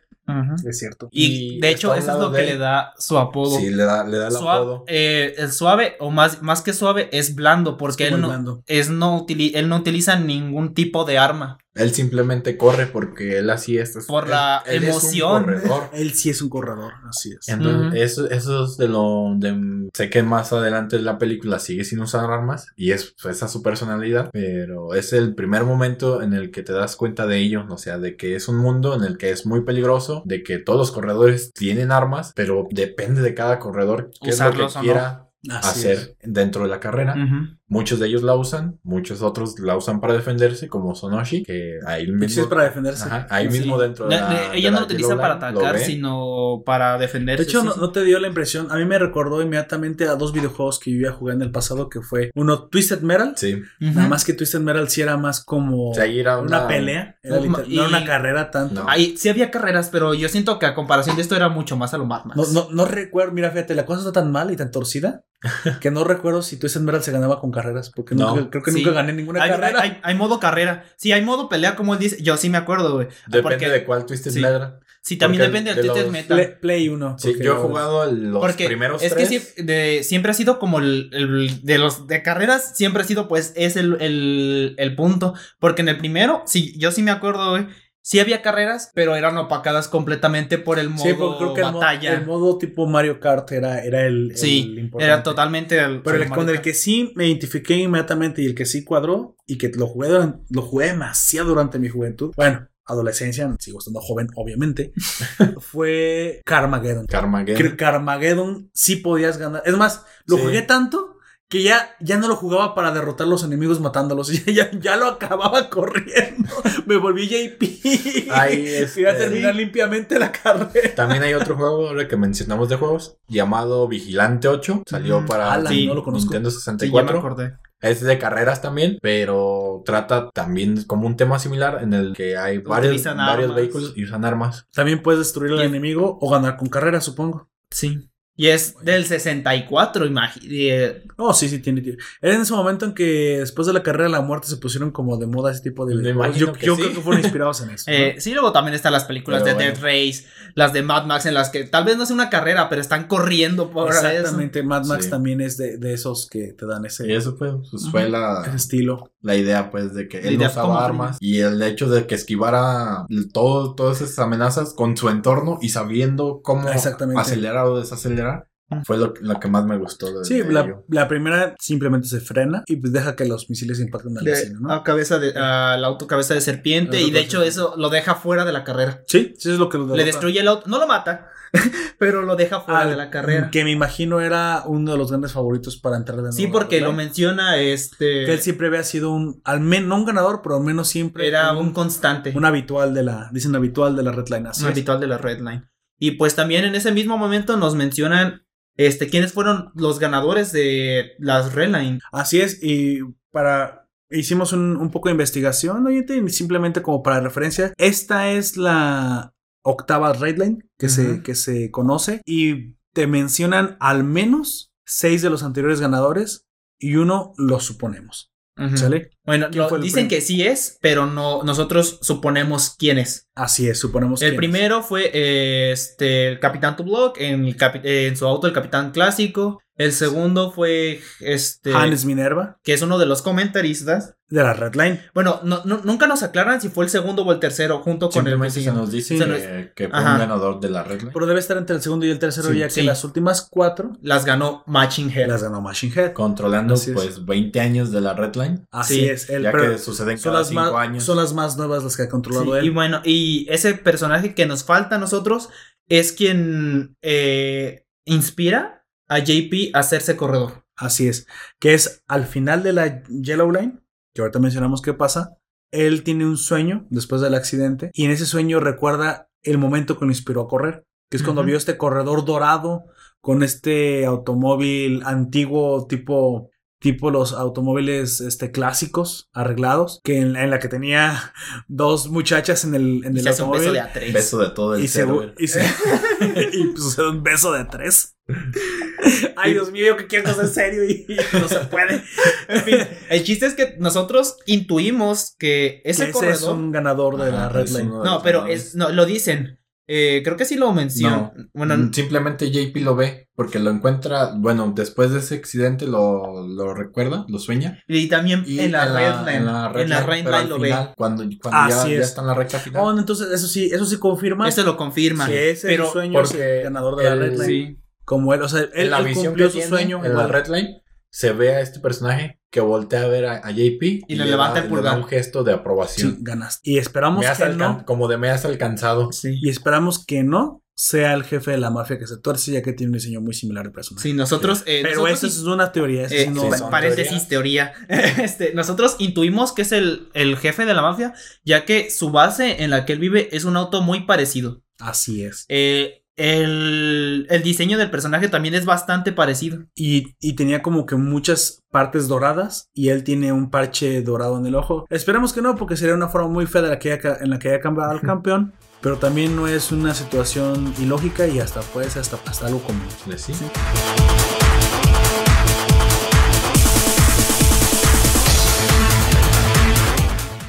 Es 0.66 0.78
cierto. 0.78 1.08
Y, 1.12 1.56
Y 1.56 1.60
de 1.60 1.68
hecho, 1.70 1.94
eso 1.94 2.12
es 2.12 2.18
lo 2.18 2.32
que 2.32 2.40
él. 2.40 2.46
le 2.46 2.56
da 2.56 2.94
su 2.98 3.18
apodo. 3.18 3.58
Sí, 3.58 3.68
le 3.68 3.82
da, 3.84 4.04
le 4.06 4.16
da 4.16 4.28
el 4.28 4.32
Suave, 4.32 4.58
apodo. 4.60 4.84
eh, 4.88 5.34
el 5.36 5.52
suave, 5.52 5.96
o 6.00 6.10
más, 6.10 6.40
más 6.40 6.62
que 6.62 6.72
suave, 6.72 7.10
es 7.12 7.34
blando, 7.34 7.76
porque 7.76 8.04
Es 8.04 8.08
él 8.08 8.14
el 8.16 8.20
no, 8.22 8.28
blando. 8.28 8.62
es 8.66 8.88
no, 8.88 9.18
utili- 9.26 9.50
él 9.54 9.68
no 9.68 9.76
utiliza 9.76 10.16
ningún 10.18 10.72
tipo 10.72 11.04
de 11.04 11.18
arma. 11.18 11.58
Él 11.74 11.90
simplemente 11.92 12.56
corre 12.56 12.86
porque 12.86 13.38
él 13.38 13.50
así 13.50 13.78
es. 13.78 13.96
Por 14.06 14.24
él- 14.24 14.30
la 14.30 14.62
él 14.66 14.84
es 14.84 14.94
un 14.94 15.00
emoción. 15.00 15.44
corredor. 15.44 15.82
Él 15.92 16.12
sí 16.12 16.30
es 16.30 16.40
un 16.40 16.48
corredor, 16.48 16.92
así 17.08 17.32
es. 17.32 17.48
Entonces, 17.48 17.88
Ujú. 17.88 17.96
eso, 17.96 18.30
eso 18.30 18.64
es 18.64 18.76
de 18.76 18.88
lo 18.88 19.34
de, 19.36 19.88
sé 19.92 20.08
que 20.10 20.22
más 20.22 20.52
adelante 20.52 20.96
en 20.96 21.04
la 21.04 21.18
película 21.18 21.58
sigue 21.58 21.84
sin 21.84 22.00
usar 22.00 22.30
armas 22.30 22.66
y 22.76 22.92
es 22.92 23.14
pues, 23.20 23.36
esa 23.36 23.46
es 23.46 23.52
su 23.52 23.62
personalidad, 23.62 24.30
pero 24.32 24.94
es 24.94 25.12
el 25.12 25.34
primer 25.34 25.64
momento 25.64 26.22
en 26.22 26.32
el 26.32 26.50
que 26.50 26.62
te 26.62 26.72
das 26.72 26.96
cuenta 26.96 27.26
de 27.26 27.38
ello, 27.38 27.64
o 27.68 27.78
sea, 27.78 27.98
de 27.98 28.16
que 28.16 28.36
es 28.36 28.46
un 28.48 28.58
mundo 28.58 28.94
en 28.94 29.02
el 29.02 29.18
que 29.18 29.30
es 29.30 29.44
muy 29.46 29.62
peligroso, 29.64 30.22
de 30.26 30.42
que 30.42 30.58
todos 30.58 30.78
los 30.78 30.92
corredores 30.92 31.52
tienen 31.52 31.90
armas, 31.90 32.32
pero 32.36 32.66
depende 32.70 33.20
de 33.22 33.34
cada 33.34 33.58
corredor 33.58 34.10
qué 34.22 34.30
es 34.30 34.38
lo 34.38 34.46
Usarlos 34.46 34.72
que 34.74 34.78
no. 34.78 34.84
quiera 34.84 35.20
Así 35.50 35.80
hacer 35.80 35.92
es. 35.98 36.16
dentro 36.22 36.62
de 36.62 36.68
la 36.70 36.80
carrera. 36.80 37.12
Ujú. 37.14 37.56
Muchos 37.66 37.98
de 37.98 38.08
ellos 38.08 38.22
la 38.22 38.34
usan, 38.34 38.78
muchos 38.82 39.22
otros 39.22 39.58
la 39.58 39.74
usan 39.76 39.98
para 40.00 40.12
defenderse, 40.12 40.68
como 40.68 40.94
Sonoshi, 40.94 41.42
que 41.44 41.78
ahí 41.86 42.04
Sí, 42.04 42.12
mismo, 42.12 42.42
es 42.42 42.48
para 42.48 42.64
defenderse. 42.64 43.04
Ajá, 43.04 43.26
ahí 43.30 43.50
Sí. 43.50 43.58
mismo 43.58 43.78
dentro 43.80 44.06
de 44.06 44.16
La- 44.16 44.20
la, 44.20 44.50
de- 44.50 44.58
ella 44.58 44.70
la 44.70 44.74
no 44.74 44.80
lo 44.80 44.84
utiliza 44.86 45.08
Yellow 45.08 45.20
para 45.22 45.34
atacar, 45.34 45.78
sino 45.78 46.62
para 46.66 46.98
defenderse. 46.98 47.42
De 47.44 47.48
hecho, 47.48 47.60
sí, 47.62 47.66
no, 47.66 47.72
sí. 47.72 47.80
no 47.80 47.90
te 47.90 48.04
dio 48.04 48.18
la 48.20 48.28
impresión. 48.28 48.70
A 48.70 48.76
mí 48.76 48.84
me 48.84 48.98
recordó 48.98 49.40
inmediatamente 49.40 50.06
a 50.06 50.14
dos 50.14 50.32
videojuegos 50.32 50.78
que 50.78 50.90
yo 50.90 50.98
iba 50.98 51.10
a 51.10 51.14
jugar 51.14 51.36
en 51.36 51.42
el 51.42 51.50
pasado, 51.50 51.88
que 51.88 52.00
fue 52.02 52.30
uno 52.34 52.64
Twisted 52.68 53.00
Metal. 53.00 53.32
Sí. 53.36 53.60
Nada 53.80 54.08
más 54.08 54.24
que 54.26 54.34
Twisted 54.34 54.60
Metal 54.60 54.88
sí 54.90 55.00
era 55.00 55.16
más 55.16 55.42
como 55.42 55.90
o 55.90 55.94
sea, 55.94 56.04
ahí 56.04 56.20
era 56.20 56.38
una, 56.38 56.58
una, 56.58 56.68
pelea. 56.68 57.16
Era 57.22 57.38
literal- 57.40 57.64
y- 57.66 57.76
no 57.76 57.86
era 57.86 57.96
una 57.96 58.04
carrera 58.04 58.50
tanto. 58.50 58.82
No. 58.82 58.88
Ahí 58.90 59.16
sí 59.16 59.28
había 59.30 59.50
carreras, 59.50 59.88
pero 59.90 60.12
yo 60.12 60.28
siento 60.28 60.58
que 60.58 60.66
a 60.66 60.74
comparación 60.74 61.16
de 61.16 61.22
esto 61.22 61.34
era 61.34 61.48
mucho 61.48 61.76
más 61.78 61.94
a 61.94 61.98
lo 61.98 62.04
Max. 62.04 62.26
No, 62.36 62.44
no, 62.52 62.68
no 62.70 62.84
recuerdo, 62.84 63.32
mira, 63.32 63.50
fíjate, 63.50 63.74
la 63.74 63.86
cosa 63.86 64.00
está 64.00 64.12
tan 64.12 64.30
mal 64.30 64.50
y 64.50 64.56
tan 64.56 64.70
torcida 64.70 65.24
que 65.80 65.90
no 65.90 66.04
recuerdo 66.04 66.42
si 66.42 66.56
Twisted 66.58 66.80
Metal 66.80 67.02
se 67.02 67.12
ganaba 67.12 67.40
con 67.40 67.50
carreras, 67.50 67.90
porque 67.90 68.14
No. 68.14 68.34
nunca- 68.34 68.50
creo 68.50 68.62
que 68.62 68.70
Sí. 68.72 68.78
nunca 68.78 68.92
gané 68.92 69.12
ninguna 69.12 69.42
hay, 69.42 69.50
carrera. 69.50 69.80
hay- 69.80 69.90
hay- 69.90 70.00
hay 70.02 70.14
modo 70.14 70.40
carrera. 70.40 70.84
Sí, 70.96 71.12
hay 71.12 71.22
modo 71.22 71.48
pelea, 71.48 71.76
como 71.76 71.94
él 71.94 72.00
dice. 72.00 72.22
Yo 72.22 72.36
sí 72.36 72.50
me 72.50 72.58
acuerdo, 72.58 72.94
güey. 72.94 73.08
Depende 73.26 73.42
porque- 73.42 73.68
de 73.68 73.84
cuál 73.84 74.06
Twisted 74.06 74.30
sí. 74.30 74.40
Metal. 74.40 74.80
Sí, 75.06 75.18
también 75.18 75.42
porque 75.42 75.50
depende 75.52 75.74
del 75.74 75.82
de 75.82 75.88
Twisted 75.88 76.02
los 76.04 76.12
Metal. 76.12 76.36
Play, 76.38 76.54
Play 76.62 76.88
1. 76.88 77.16
Sí, 77.18 77.34
yo 77.38 77.52
he 77.52 77.56
jugado 77.56 78.10
los 78.10 78.40
Porque 78.40 78.64
primeros 78.66 79.02
es 79.02 79.12
tres. 79.12 79.28
que 79.28 79.38
sí, 79.40 79.62
de, 79.62 80.02
siempre 80.02 80.30
ha 80.30 80.34
sido 80.34 80.58
como 80.58 80.78
el, 80.78 81.10
el- 81.12 81.60
de 81.62 81.76
los 81.76 82.06
de 82.06 82.22
carreras, 82.22 82.74
siempre 82.74 83.02
ha 83.02 83.04
sido 83.06 83.28
pues 83.28 83.52
es 83.54 83.76
el, 83.76 84.00
el, 84.00 84.74
el 84.78 84.96
punto. 84.96 85.34
Porque 85.58 85.82
en 85.82 85.90
el 85.90 85.98
primero, 85.98 86.42
sí, 86.46 86.72
yo 86.78 86.90
sí 86.90 87.02
me 87.02 87.10
acuerdo, 87.10 87.50
güey, 87.50 87.66
sí 88.06 88.20
había 88.20 88.42
carreras, 88.42 88.90
pero 88.94 89.16
eran 89.16 89.38
opacadas 89.38 89.88
completamente 89.88 90.58
por 90.58 90.78
el 90.78 90.90
modo 90.90 91.04
Sí, 91.04 91.14
porque 91.14 91.38
creo 91.38 91.54
que 91.54 91.60
el, 91.62 91.72
mo- 91.72 91.78
batalla. 91.80 92.12
el 92.12 92.26
modo 92.26 92.58
tipo 92.58 92.86
Mario 92.86 93.18
Kart 93.18 93.50
era, 93.52 93.82
era 93.82 94.04
el, 94.04 94.32
el 94.32 94.36
sí, 94.36 94.74
importante. 94.78 95.04
era 95.06 95.22
totalmente 95.22 95.78
el, 95.78 96.02
Pero 96.02 96.22
el- 96.22 96.28
con 96.28 96.48
el 96.50 96.60
que 96.60 96.74
sí 96.74 97.12
me 97.16 97.26
identifiqué 97.28 97.76
inmediatamente 97.78 98.42
y 98.42 98.46
el 98.46 98.54
que 98.54 98.66
sí 98.66 98.84
cuadró 98.84 99.36
y 99.46 99.56
que 99.56 99.70
lo 99.70 99.86
jugué, 99.86 100.08
lo 100.50 100.62
jugué 100.62 100.86
demasiado 100.88 101.48
durante 101.48 101.78
mi 101.78 101.88
juventud, 101.88 102.34
bueno, 102.36 102.68
adolescencia, 102.84 103.50
sigo 103.58 103.78
estando 103.78 104.00
joven, 104.02 104.28
obviamente, 104.36 104.92
fue 105.60 106.42
Carmageddon. 106.44 107.06
Carmageddon. 107.06 107.62
Que 107.70 107.76
Carmageddon 107.76 108.70
sí 108.74 108.96
podías 108.96 109.38
ganar. 109.38 109.62
Es 109.64 109.76
más, 109.76 110.04
lo 110.26 110.36
Sí. 110.36 110.42
jugué 110.42 110.60
tanto 110.62 111.13
que 111.48 111.62
ya, 111.62 111.94
ya 112.00 112.16
no 112.16 112.26
lo 112.28 112.36
jugaba 112.36 112.74
para 112.74 112.90
derrotar 112.90 113.26
a 113.26 113.30
los 113.30 113.44
enemigos 113.44 113.80
matándolos. 113.80 114.28
Ya, 114.46 114.52
ya, 114.52 114.70
ya 114.78 114.96
lo 114.96 115.06
acababa 115.06 115.68
corriendo. 115.70 116.48
Me 116.86 116.96
volví 116.96 117.28
JP. 117.28 118.30
Ahí, 118.32 118.66
este, 118.66 119.02
Quería 119.02 119.16
terminar 119.16 119.54
limpiamente 119.54 120.18
la 120.18 120.32
carrera. 120.32 120.94
También 120.94 121.22
hay 121.22 121.34
otro 121.34 121.56
juego 121.56 121.88
ahora 121.88 122.08
que 122.08 122.16
mencionamos 122.16 122.68
de 122.68 122.76
juegos 122.76 123.16
llamado 123.28 123.86
Vigilante 123.88 124.48
8. 124.48 124.82
Salió 124.86 125.20
Mm, 125.20 125.26
para 125.26 125.52
ala, 125.52 125.70
Sí, 125.70 125.86
no 125.86 125.94
lo 125.94 126.02
conozco. 126.02 126.26
Nintendo 126.32 126.50
Sí, 126.50 126.56
ya 126.66 126.72
me 126.72 126.78
64. 126.78 127.58
es 127.80 128.00
de 128.00 128.18
carreras 128.18 128.60
también, 128.62 128.98
pero 129.00 129.82
trata 129.84 130.30
también 130.30 130.84
como 130.84 131.06
un 131.06 131.16
tema 131.16 131.38
similar 131.38 131.82
en 131.82 131.92
el 131.92 132.14
que 132.14 132.36
hay 132.36 132.58
varios, 132.58 133.04
varios 133.04 133.54
vehículos 133.54 133.92
y 133.96 134.04
usan 134.04 134.24
armas. 134.24 134.66
También 134.72 135.02
puedes 135.02 135.18
destruir 135.20 135.52
al 135.52 135.62
enemigo 135.62 136.18
o 136.20 136.30
ganar 136.30 136.56
con 136.56 136.68
carrera, 136.68 137.00
supongo. 137.00 137.48
Sí. 137.70 138.08
Y 138.36 138.48
es 138.48 138.74
del 138.82 139.04
64, 139.04 140.06
imagínate. 140.06 141.04
No, 141.16 141.32
sí, 141.32 141.48
sí, 141.48 141.60
tiene. 141.60 141.82
tiene. 141.82 141.98
Era 142.20 142.34
en 142.34 142.40
ese 142.40 142.52
momento 142.52 142.84
en 142.84 142.92
que 142.92 143.36
después 143.38 143.66
de 143.68 143.72
la 143.72 143.84
carrera 143.84 144.04
de 144.04 144.10
la 144.10 144.22
muerte 144.22 144.48
se 144.48 144.56
pusieron 144.56 144.90
como 144.90 145.16
de 145.18 145.26
moda 145.28 145.52
ese 145.52 145.60
tipo 145.62 145.86
de 145.86 145.96
videojuegos. 145.96 146.36
Yo, 146.36 146.52
que 146.52 146.66
yo 146.66 146.74
sí. 146.74 146.82
creo 146.82 146.94
que 146.94 147.00
fueron 147.00 147.22
inspirados 147.22 147.60
en 147.60 147.70
eso. 147.74 147.88
¿no? 147.90 147.96
Eh, 147.96 148.16
sí, 148.18 148.32
luego 148.32 148.50
también 148.50 148.74
están 148.74 148.92
las 148.92 149.04
películas 149.04 149.42
Pero 149.44 149.56
de 149.56 149.64
bueno. 149.64 149.80
Death 149.80 149.82
Race, 149.84 150.24
las 150.56 150.72
de 150.72 150.82
Mad 150.82 151.06
Max, 151.06 151.26
en 151.26 151.34
las 151.34 151.50
que 151.50 151.62
tal 151.64 151.84
vez 151.84 151.96
no 151.96 152.02
es 152.02 152.10
una 152.10 152.28
carrera, 152.28 152.68
pero 152.68 152.80
están 152.80 153.06
corriendo 153.06 153.70
por 153.70 153.92
eso. 153.92 154.04
Exactamente, 154.04 154.64
Mad 154.64 154.84
Max 154.86 155.04
Sí. 155.04 155.10
también 155.10 155.40
es 155.40 155.56
de, 155.56 155.78
de 155.78 155.94
esos 155.94 156.28
que 156.28 156.54
te 156.54 156.66
dan 156.66 156.84
ese, 156.86 157.06
Y 157.06 157.12
eso 157.12 157.36
fue, 157.36 157.52
pues, 157.70 157.88
fue 157.88 158.02
ese 158.02 158.10
la, 158.10 158.52
estilo. 158.54 159.12
La 159.24 159.36
idea, 159.36 159.70
pues, 159.70 159.94
de 159.94 160.06
que 160.06 160.18
él 160.18 160.38
no 160.38 160.46
usaba 160.46 160.84
armas 160.84 161.16
y 161.18 161.40
el 161.40 161.62
hecho 161.62 161.88
de 161.88 162.06
que 162.06 162.14
esquivara 162.14 163.06
todo, 163.32 163.74
todas 163.74 164.02
esas 164.02 164.18
amenazas 164.18 164.74
con 164.74 164.96
su 164.98 165.08
entorno 165.08 165.58
y 165.62 165.70
sabiendo 165.70 166.42
cómo 166.42 166.68
acelerar 166.68 167.66
o 167.66 167.78
desacelerar. 167.78 168.48
Fue 168.84 168.96
lo, 168.98 169.14
lo 169.20 169.38
que 169.38 169.48
más 169.48 169.64
me 169.66 169.76
gustó 169.78 170.18
de, 170.18 170.24
Sí, 170.24 170.40
de 170.42 170.52
la, 170.52 170.60
ello. 170.62 170.84
la 170.88 171.06
primera 171.08 171.54
simplemente 171.60 172.08
se 172.08 172.20
frena 172.20 172.64
y 172.66 172.76
pues 172.76 172.92
deja 172.92 173.14
que 173.16 173.24
los 173.26 173.48
misiles 173.50 173.78
impacten 173.80 174.16
al 174.18 174.24
De- 174.24 174.30
vecino, 174.32 174.60
¿no? 174.60 174.72
a 174.72 174.82
cabeza 174.82 175.18
de, 175.18 175.30
a 175.38 175.76
la 175.76 175.86
auto 175.86 176.06
cabeza 176.06 176.34
de 176.34 176.40
serpiente, 176.40 177.00
y 177.00 177.10
de 177.10 177.20
hecho 177.20 177.42
eso 177.42 177.74
lo 177.76 177.90
deja 177.90 178.14
fuera 178.14 178.44
de 178.44 178.52
la 178.52 178.64
carrera. 178.64 179.02
Sí, 179.06 179.34
sí 179.38 179.50
es 179.52 179.58
lo 179.58 179.68
que 179.68 179.78
lo 179.78 179.94
Le 179.94 180.04
destruye 180.04 180.40
el 180.40 180.48
auto, 180.48 180.68
no 180.68 180.78
lo 180.78 180.86
mata, 180.86 181.28
pero 181.98 182.22
lo 182.22 182.36
deja 182.36 182.60
fuera 182.60 182.80
Al- 182.80 182.90
de 182.90 182.96
la 182.96 183.10
carrera. 183.10 183.50
Que 183.50 183.64
me 183.64 183.70
imagino 183.70 184.20
era 184.20 184.64
uno 184.66 184.92
de 184.92 184.98
los 184.98 185.10
grandes 185.10 185.32
favoritos 185.32 185.76
para 185.76 185.96
entrar 185.96 186.16
de 186.16 186.22
nuevo. 186.22 186.36
Sí, 186.36 186.46
porque 186.48 186.80
lo 186.80 186.92
menciona 186.92 187.56
este. 187.58 188.24
Que 188.24 188.32
él 188.34 188.40
siempre 188.40 188.66
había 188.66 188.82
sido 188.82 189.12
un, 189.12 189.40
al 189.44 189.60
menos, 189.60 189.88
no 189.88 189.96
un 189.96 190.04
ganador, 190.04 190.40
pero 190.42 190.56
al 190.56 190.62
menos 190.64 190.88
siempre 190.88 191.28
era 191.28 191.52
un 191.52 191.72
constante. 191.72 192.32
un 192.34 192.44
habitual 192.44 192.92
de 192.94 193.02
la, 193.04 193.28
dicen 193.32 193.54
habitual 193.54 193.94
de 193.96 194.02
la 194.02 194.12
Red 194.12 194.28
Line. 194.30 194.48
Así 194.48 194.62
un 194.62 194.68
es. 194.68 194.72
habitual 194.74 195.00
de 195.00 195.06
la 195.06 195.18
Red 195.18 195.38
Line. 195.38 195.68
Y 195.98 196.12
pues 196.12 196.34
también 196.34 196.64
en 196.64 196.74
ese 196.74 196.90
mismo 196.92 197.16
momento 197.16 197.56
nos 197.56 197.74
mencionan 197.76 198.43
este 198.76 199.08
quiénes 199.08 199.32
fueron 199.32 199.70
los 199.74 199.98
ganadores 199.98 200.52
de 200.52 201.12
las 201.18 201.52
Red 201.52 201.74
Line. 201.74 202.00
Así 202.12 202.40
es, 202.40 202.62
y 202.62 203.00
para. 203.30 203.82
Hicimos 204.10 204.52
un, 204.52 204.76
un 204.76 204.90
poco 204.90 205.08
de 205.08 205.14
investigación, 205.14 205.84
oyente, 205.86 206.28
simplemente 206.28 206.82
como 206.82 207.02
para 207.02 207.20
referencia. 207.20 207.72
Esta 207.78 208.30
es 208.30 208.56
la 208.56 209.34
octava 209.64 210.12
Red 210.12 210.38
Line 210.38 210.58
que, 210.78 210.88
se, 210.88 211.22
que 211.22 211.34
se 211.34 211.70
conoce 211.70 212.20
y 212.24 212.74
te 212.92 213.06
mencionan 213.06 213.76
al 213.80 214.04
menos 214.04 214.72
seis 214.86 215.22
de 215.22 215.30
los 215.30 215.42
anteriores 215.42 215.80
ganadores 215.80 216.46
y 216.78 216.96
uno 216.96 217.32
lo 217.38 217.58
suponemos. 217.60 218.30
¿Sale? 218.76 219.10
Bueno, 219.26 219.48
¿Quién 219.50 219.64
lo- 219.70 219.78
dicen 219.78 220.08
que 220.08 220.20
sí 220.20 220.42
es, 220.46 220.78
pero 220.82 221.06
no, 221.06 221.42
nosotros 221.44 221.98
suponemos 222.02 222.74
quién 222.78 222.98
es. 222.98 223.28
Así 223.34 223.68
es, 223.68 223.78
suponemos 223.78 224.20
El 224.22 224.32
que 224.32 224.36
primero 224.36 224.82
fue 224.82 225.10
eh, 225.14 225.72
este, 225.72 226.28
el 226.28 226.40
Capitán 226.40 226.76
Tublok 226.76 227.16
en, 227.18 227.44
el 227.46 227.56
capi- 227.56 227.80
eh, 227.84 228.06
en 228.06 228.16
su 228.16 228.26
auto, 228.26 228.46
el 228.46 228.52
Capitán 228.52 228.90
Clásico. 228.92 229.60
El 229.76 229.90
segundo 229.92 230.52
fue 230.52 231.00
este, 231.18 231.74
Hans 231.74 232.04
Minerva 232.04 232.58
que 232.62 232.74
es 232.74 232.82
uno 232.82 232.96
de 232.96 233.06
los 233.06 233.22
comentaristas. 233.22 234.14
de 234.28 234.42
la 234.42 234.52
Red 234.52 234.74
Line. 234.74 235.00
Bueno, 235.14 235.40
no, 235.44 235.62
no- 235.64 235.80
nunca 235.84 236.06
nos 236.06 236.22
aclaran 236.22 236.60
si 236.60 236.68
fue 236.68 236.84
el 236.84 236.90
segundo 236.90 237.22
o 237.24 237.32
el 237.32 237.40
tercero, 237.40 237.80
junto 237.80 238.08
con 238.08 238.26
el 238.26 238.32
Simplemente 238.32 238.60
se 238.62 238.72
nos 238.72 238.90
dice 238.92 239.18
Se 239.18 239.26
nos- 239.26 239.38
que, 239.40 239.72
que 239.74 239.88
fue 239.88 239.98
Ajá. 239.98 240.12
un 240.14 240.18
ganador 240.20 240.60
de 240.60 240.70
la 240.70 240.82
Red 240.84 241.00
Line. 241.00 241.10
Pero 241.12 241.26
debe 241.26 241.40
estar 241.40 241.56
entre 241.56 241.74
el 241.76 241.82
segundo 241.82 242.06
y 242.06 242.10
el 242.10 242.18
tercero, 242.20 242.50
Sí, 242.50 242.58
ya 242.58 242.66
que 242.66 242.70
sí. 242.74 242.82
las 242.82 243.02
últimas 243.04 243.42
cuatro 243.50 243.92
Las 244.00 244.24
ganó 244.24 244.62
Matching 244.66 245.10
Head. 245.10 245.28
las 245.28 245.42
ganó 245.42 245.60
Machine 245.60 245.92
Head. 245.94 246.12
Controlando 246.12 246.74
Así 246.74 246.90
es. 246.90 246.94
pues 246.94 247.24
20 247.24 247.60
años 247.60 247.90
de 247.90 248.00
la 248.00 248.14
Red 248.14 248.34
Line. 248.36 248.60
Así 248.70 248.94
Sí, 248.94 249.04
es. 249.08 249.13
El, 249.30 249.42
ya 249.44 249.52
pero 249.52 249.72
que 249.72 249.78
suceden 249.78 250.18
son, 250.18 250.32
cada 250.32 250.40
las 250.40 250.48
5 250.48 250.60
más, 250.60 250.74
años. 250.74 251.04
son 251.04 251.16
las 251.16 251.32
más 251.34 251.56
nuevas 251.56 251.82
las 251.84 251.96
que 251.96 252.02
ha 252.04 252.08
controlado 252.08 252.52
Sí, 252.52 252.58
él. 252.58 252.64
y 252.66 252.70
bueno, 252.70 253.00
y 253.04 253.46
ese 253.50 253.74
personaje 253.74 254.34
que 254.34 254.46
nos 254.46 254.64
falta 254.64 254.96
a 254.96 254.98
nosotros 254.98 255.48
es 255.88 256.12
quien 256.12 256.96
eh, 257.02 257.84
inspira 258.04 258.84
a 259.08 259.18
JP 259.18 259.74
a 259.74 259.80
hacerse 259.80 260.16
corredor. 260.16 260.64
Así 260.76 261.08
es. 261.08 261.26
Que 261.60 261.74
es 261.74 262.02
al 262.08 262.26
final 262.26 262.62
de 262.62 262.72
la 262.72 263.02
Yellow 263.08 263.50
Line, 263.52 263.80
que 264.14 264.22
ahorita 264.22 264.38
mencionamos 264.40 264.82
qué 264.82 264.92
pasa. 264.94 265.36
Él 265.70 266.02
tiene 266.04 266.24
un 266.26 266.36
sueño 266.36 266.86
después 266.90 267.20
del 267.20 267.34
accidente 267.34 267.90
y 267.94 268.04
en 268.04 268.10
ese 268.12 268.26
sueño 268.26 268.60
recuerda 268.60 269.28
el 269.42 269.58
momento 269.58 269.98
que 269.98 270.04
lo 270.04 270.10
inspiró 270.10 270.42
a 270.42 270.48
correr, 270.48 270.84
que 271.10 271.16
es 271.16 271.22
cuando 271.22 271.44
vio 271.44 271.56
este 271.56 271.76
corredor 271.76 272.24
dorado 272.24 272.84
con 273.20 273.42
este 273.42 274.04
automóvil 274.06 275.02
antiguo 275.04 275.86
tipo 275.86 276.50
tipo 276.84 277.10
los 277.10 277.32
automóviles 277.32 278.20
este 278.20 278.52
clásicos 278.52 279.30
arreglados 279.32 280.00
que 280.04 280.18
en, 280.20 280.36
en 280.36 280.50
la 280.50 280.58
que 280.58 280.68
tenía 280.68 281.32
dos 281.66 282.08
muchachas 282.10 282.62
en 282.64 282.74
el 282.74 283.02
en 283.06 283.16
Y 283.16 283.18
el 283.20 283.22
se 283.24 283.30
hace 283.30 283.42
un 283.42 283.52
beso 283.52 283.64
automóvil 283.70 283.72
de 283.94 284.00
A3. 284.00 284.12
Beso 284.12 284.38
de 284.38 284.50
todo 284.50 284.74
el 284.74 284.84
y 284.84 284.88
se, 284.88 285.06
y, 285.38 285.48
se- 285.48 285.64
y 286.52 286.76
sucede 286.76 287.08
un 287.08 287.22
beso 287.22 287.52
de 287.52 287.64
tres. 287.64 288.16
Ay, 289.36 289.52
Dios 289.54 289.70
mío, 289.72 289.86
yo 289.86 289.96
que 289.96 290.06
quiero 290.06 290.24
cosas 290.24 290.48
en 290.48 290.54
serio 290.54 290.84
y, 290.84 291.06
y 291.08 291.16
no 291.38 291.48
se 291.48 291.60
puede. 291.60 292.02
En 292.48 292.62
fin, 292.62 292.78
el 293.08 293.24
chiste 293.24 293.46
es 293.46 293.54
que 293.54 293.76
nosotros 293.78 294.36
intuimos 294.46 295.34
que 295.38 295.80
ese 295.84 296.04
ese 296.04 296.12
corredor. 296.12 296.34
es 296.34 296.42
un 296.42 296.70
ganador 296.70 297.16
de 297.18 297.30
la 297.32 297.48
Red 297.48 297.68
No, 297.82 298.22
pero 298.22 298.46
es, 298.46 298.74
no, 298.74 298.90
lo 298.90 299.06
dicen. 299.06 299.58
Eh, 299.86 300.22
creo 300.24 300.36
que 300.36 300.46
sí 300.46 300.56
lo 300.56 300.72
mencionan. 300.72 301.50
Bueno, 301.52 301.76
Mm, 301.76 301.92
Simplemente 301.92 302.50
JP 302.50 302.76
lo 302.82 302.96
ve 302.96 303.28
porque 303.36 303.58
lo 303.58 303.70
encuentra, 303.70 304.32
bueno, 304.36 304.72
después 304.74 305.10
de 305.10 305.18
ese 305.18 305.34
accidente 305.34 305.86
lo, 305.86 306.46
lo 306.46 306.72
recuerda, 306.72 307.26
lo 307.28 307.38
sueña. 307.38 307.82
y 307.86 308.08
también 308.08 308.44
Y 308.46 308.60
en 308.60 308.72
la 308.72 308.86
Red 308.86 309.26
Line. 309.26 309.36
en 309.36 309.44
la 309.46 309.68
Red 309.68 309.82
en 309.82 309.88
la 309.90 310.00
Line, 310.06 310.30
Line 310.30 310.44
lo 310.48 310.56
final, 310.60 310.86
ve. 310.88 310.94
Cuando, 310.96 311.24
cuando 311.42 311.68
ya, 311.74 311.80
Así 311.82 311.90
ya 311.90 311.96
es. 311.98 312.06
está 312.08 312.20
en 312.22 312.26
la 312.28 312.34
recta 312.34 312.58
final. 312.58 312.82
Oh, 312.82 312.92
no, 312.94 313.00
entonces 313.00 313.30
eso 313.30 313.46
sí, 313.46 313.68
eso 313.72 313.84
sí 313.84 313.98
confirma 313.98 314.48
Eso 314.48 314.62
lo 314.62 314.76
confirma. 314.78 315.26
que 315.26 315.50
ese 315.50 315.68
pero 315.68 315.90
sueño 315.92 316.20
es 316.22 316.30
porque 316.30 316.56
el 316.58 316.62
ganador 316.64 316.96
de 316.96 317.04
la 317.04 317.12
el- 317.12 317.20
Red 317.20 317.32
Line. 317.32 317.44
sí. 317.46 317.78
Como 318.06 318.34
él, 318.34 318.42
o 318.42 318.48
sea, 318.48 318.60
él, 318.60 318.70
en 318.74 318.90
la 318.90 318.98
él 318.98 319.04
visión 319.06 319.26
cumplió 319.28 319.46
que 319.46 319.52
su 319.52 319.58
tiene 319.58 319.68
sueño. 319.70 320.04
en 320.04 320.14
la. 320.14 320.26
Red 320.26 320.46
Line 320.48 320.82
se 321.16 321.32
ve 321.32 321.54
a 321.54 321.60
este 321.60 321.78
personaje 321.78 322.40
que 322.50 322.58
voltea 322.60 323.02
a 323.02 323.06
ver 323.06 323.24
a, 323.26 323.36
a 323.36 323.50
JP 323.52 323.82
y, 324.08 324.16
le 324.16 324.24
levanta 324.26 324.58
el 324.58 324.64
da, 324.64 324.68
le 324.68 324.68
pulgar. 324.68 324.94
da 324.94 324.98
un 324.98 325.04
gesto 325.08 325.44
de 325.44 325.52
Sí, 325.52 325.58
aprobación. 325.60 326.16
ganaste. 326.22 326.68
Y 326.68 326.78
esperamos 326.78 327.20
Me 327.20 327.26
has 327.28 327.38
que 327.38 327.48
no. 327.50 327.84
Como 327.84 328.08
de 328.08 328.16
me 328.18 328.30
has 328.30 328.44
alcanzado. 328.44 329.12
Sí. 329.12 329.38
Y 329.40 329.48
esperamos 329.48 330.04
que 330.04 330.24
no 330.24 330.60
sea 330.76 331.14
el 331.14 331.22
jefe 331.22 331.52
de 331.52 331.58
la 331.58 331.70
mafia 331.70 332.00
que 332.00 332.06
se 332.08 332.16
tuerce, 332.18 332.50
ya 332.50 332.62
que 332.62 332.72
tiene 332.72 332.90
un 332.90 332.94
diseño 332.94 333.20
muy 333.20 333.32
similar 333.32 333.64
de 333.64 333.70
personaje. 333.70 334.08
Sí, 334.08 334.12
nosotros. 334.12 334.64
eh, 334.66 334.80
Pero 334.82 335.02
nosotros 335.02 335.18
eso 335.32 335.42
es 335.42 335.46
una 335.46 335.70
teoría. 335.70 336.02
eso 336.06 336.14
Eh, 336.16 336.24
sí 336.24 336.30
no- 336.30 336.52
sí, 336.52 336.62
paréntesis, 336.68 337.28
teoría. 337.28 337.72
este, 337.88 338.52
nosotros 338.54 338.96
intuimos 338.98 339.52
que 339.52 339.62
es 339.62 339.70
el, 339.70 340.08
el 340.14 340.36
jefe 340.36 340.64
de 340.66 340.74
la 340.74 340.82
mafia, 340.82 341.14
ya 341.44 341.64
que 341.64 341.90
su 341.92 342.10
base 342.10 342.64
en 342.64 342.70
la 342.70 342.84
que 342.86 342.92
él 342.94 342.98
vive 342.98 343.28
es 343.30 343.44
un 343.44 343.56
auto 343.56 343.82
muy 343.82 344.00
parecido. 344.04 344.62
Así 344.80 345.24
es. 345.24 345.44
Eh, 345.48 346.03
el, 346.16 347.26
el 347.28 347.42
diseño 347.42 347.78
del 347.78 347.90
personaje 347.90 348.28
también 348.28 348.54
es 348.54 348.64
bastante 348.64 349.12
parecido. 349.12 349.64
Y, 349.74 350.14
y 350.20 350.34
tenía 350.34 350.62
como 350.62 350.86
que 350.86 350.96
muchas 350.96 351.62
partes 351.70 352.08
doradas 352.08 352.70
y 352.72 352.88
él 352.90 353.04
tiene 353.04 353.32
un 353.32 353.50
parche 353.50 354.02
dorado 354.02 354.38
en 354.38 354.46
el 354.46 354.54
ojo. 354.54 354.86
Esperemos 354.90 355.32
que 355.32 355.42
no, 355.42 355.56
porque 355.56 355.76
sería 355.76 355.94
una 355.94 356.08
forma 356.08 356.28
muy 356.28 356.46
fea 356.46 356.62
de 356.62 356.68
la 356.68 356.78
que 356.78 356.92
haya 356.92 357.16
en 357.20 357.30
la 357.30 357.38
que 357.38 357.48
haya 357.48 357.60
cambiado 357.60 357.90
al 357.90 358.00
campeón. 358.02 358.52
Pero 358.80 358.98
también 358.98 359.34
no 359.34 359.48
es 359.48 359.72
una 359.72 359.94
situación 359.94 360.74
ilógica 360.78 361.26
y 361.26 361.38
hasta 361.38 361.62
puede 361.62 361.88
ser 361.88 362.02
hasta, 362.02 362.18
hasta 362.26 362.46
algo 362.46 362.60
común. 362.60 362.86
Pues 363.06 363.22
sí. 363.22 363.32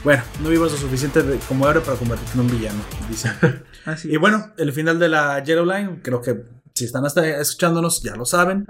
Bueno, 0.06 0.24
no 0.42 0.50
vivas 0.50 0.72
lo 0.72 0.78
suficiente 0.78 1.22
de- 1.24 1.38
como 1.48 1.68
héroe 1.68 1.82
para 1.84 1.98
convertirte 1.98 2.34
en 2.36 2.40
un 2.42 2.52
villano, 2.52 2.80
dice. 3.10 3.30
y 4.06 4.18
bueno, 4.18 4.54
el 4.58 4.72
final 4.72 5.00
de 5.00 5.10
la 5.10 5.44
Yellow 5.44 5.66
Line, 5.66 6.00
creo 6.04 6.22
que 6.22 6.44
si 6.76 6.84
están 6.86 7.06
hasta 7.06 7.26
escuchándonos, 7.40 8.04
ya 8.04 8.16
lo 8.18 8.26
saben. 8.26 8.68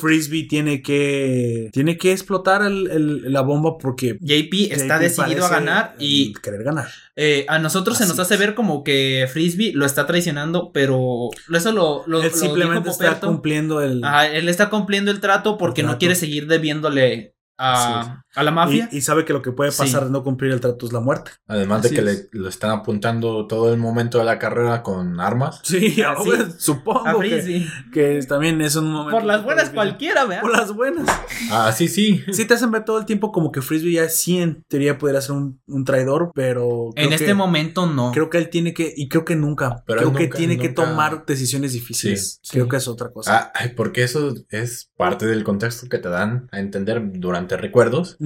Frisbee 0.00 0.48
tiene 0.48 0.82
que 0.82 1.70
tiene 1.72 1.96
que 1.96 2.10
explotar 2.12 2.60
el- 2.62 2.90
el- 2.90 3.32
la 3.32 3.40
bomba 3.40 3.78
porque 3.78 4.18
JP 4.20 4.72
está 4.72 4.98
decidido 4.98 5.46
a 5.46 5.48
ganar 5.50 5.94
y 5.98 6.32
querer 6.34 6.62
ganar. 6.64 6.88
eh, 7.14 7.46
a 7.48 7.58
nosotros 7.60 7.96
se 7.96 8.06
nos 8.06 8.18
hace 8.18 8.36
ver 8.36 8.54
como 8.54 8.82
que 8.84 9.26
Frisbee 9.32 9.72
lo 9.72 9.86
está 9.86 10.06
traicionando, 10.06 10.72
pero 10.72 11.30
eso 11.50 11.72
lo, 11.72 12.02
lo, 12.06 12.20
Él 12.22 12.32
lo 12.32 12.36
simplemente 12.36 12.90
dijo 12.90 13.02
está 13.02 13.20
cumpliendo 13.20 13.80
el 13.80 14.04
Ajá, 14.04 14.26
él 14.26 14.48
está 14.50 14.68
cumpliendo 14.68 15.10
el 15.10 15.20
trato 15.20 15.56
porque 15.56 15.80
El 15.82 15.86
no 15.86 15.98
quiere 15.98 16.16
seguir 16.16 16.48
debiéndole 16.48 17.35
a, 17.58 18.22
a 18.34 18.42
la 18.42 18.50
mafia. 18.50 18.88
y, 18.92 18.98
y 18.98 19.00
sabe 19.00 19.24
que 19.24 19.32
lo 19.32 19.42
que 19.42 19.52
puede 19.52 19.70
Sí. 19.70 19.78
pasar 19.78 20.04
de 20.04 20.10
no 20.10 20.22
cumplir 20.22 20.52
el 20.52 20.60
trato 20.60 20.86
es 20.86 20.92
la 20.92 21.00
muerte. 21.00 21.30
Además 21.46 21.80
Así 21.84 21.94
de 21.94 22.02
que 22.04 22.10
es. 22.10 22.28
le, 22.32 22.40
lo 22.40 22.48
están 22.48 22.70
apuntando 22.70 23.46
todo 23.46 23.72
el 23.72 23.78
momento 23.78 24.18
de 24.18 24.24
la 24.24 24.38
carrera 24.38 24.82
con 24.82 25.20
armas. 25.20 25.60
Sí, 25.62 25.96
Ah, 26.06 26.14
supongo 26.58 27.20
que, 27.20 27.66
que 27.92 28.20
también 28.28 28.60
es 28.60 28.76
un 28.76 28.90
momento. 28.92 29.16
Por 29.18 29.24
las 29.26 29.42
buenas 29.44 29.70
cualquiera, 29.70 30.24
¿verdad? 30.24 30.42
Por 30.42 30.52
las 30.52 30.72
buenas. 30.72 31.06
Ah, 31.50 31.72
sí, 31.72 31.88
sí. 31.88 32.22
Sí, 32.32 32.44
te 32.46 32.54
hacen 32.54 32.70
ver 32.70 32.84
todo 32.84 32.98
el 32.98 33.06
tiempo 33.06 33.32
como 33.32 33.50
que 33.52 33.62
Frisbee 33.62 33.92
ya 33.94 34.08
sí 34.08 34.38
en 34.38 34.62
teoría 34.68 34.98
podría 34.98 35.20
ser 35.20 35.32
un, 35.36 35.60
un 35.66 35.84
traidor, 35.84 36.30
pero. 36.34 36.90
En 36.96 37.12
este 37.12 37.26
que- 37.26 37.34
momento 37.34 37.86
no. 37.86 38.12
Creo 38.12 38.30
que 38.30 38.38
él 38.38 38.48
tiene 38.50 38.72
que, 38.74 38.92
y 38.96 39.08
creo 39.08 39.24
que 39.24 39.36
nunca, 39.36 39.82
Pero 39.86 39.98
creo 40.00 40.12
que 40.12 40.24
nunca- 40.24 40.36
tiene 40.38 40.58
que 40.58 40.68
tomar 40.68 41.24
decisiones 41.26 41.72
difíciles. 41.72 42.38
Sí, 42.42 42.50
creo 42.52 42.64
sí. 42.64 42.70
que 42.70 42.76
es 42.76 42.88
otra 42.88 43.10
cosa. 43.10 43.52
Ah, 43.54 43.60
porque 43.76 44.02
eso 44.02 44.34
es 44.50 44.90
parte 44.96 45.26
del 45.26 45.44
contexto 45.44 45.88
que 45.88 45.98
te 45.98 46.08
dan 46.08 46.48
a 46.52 46.58
entender 46.60 47.02
durante 47.14 47.45
recuerdos 47.48 48.16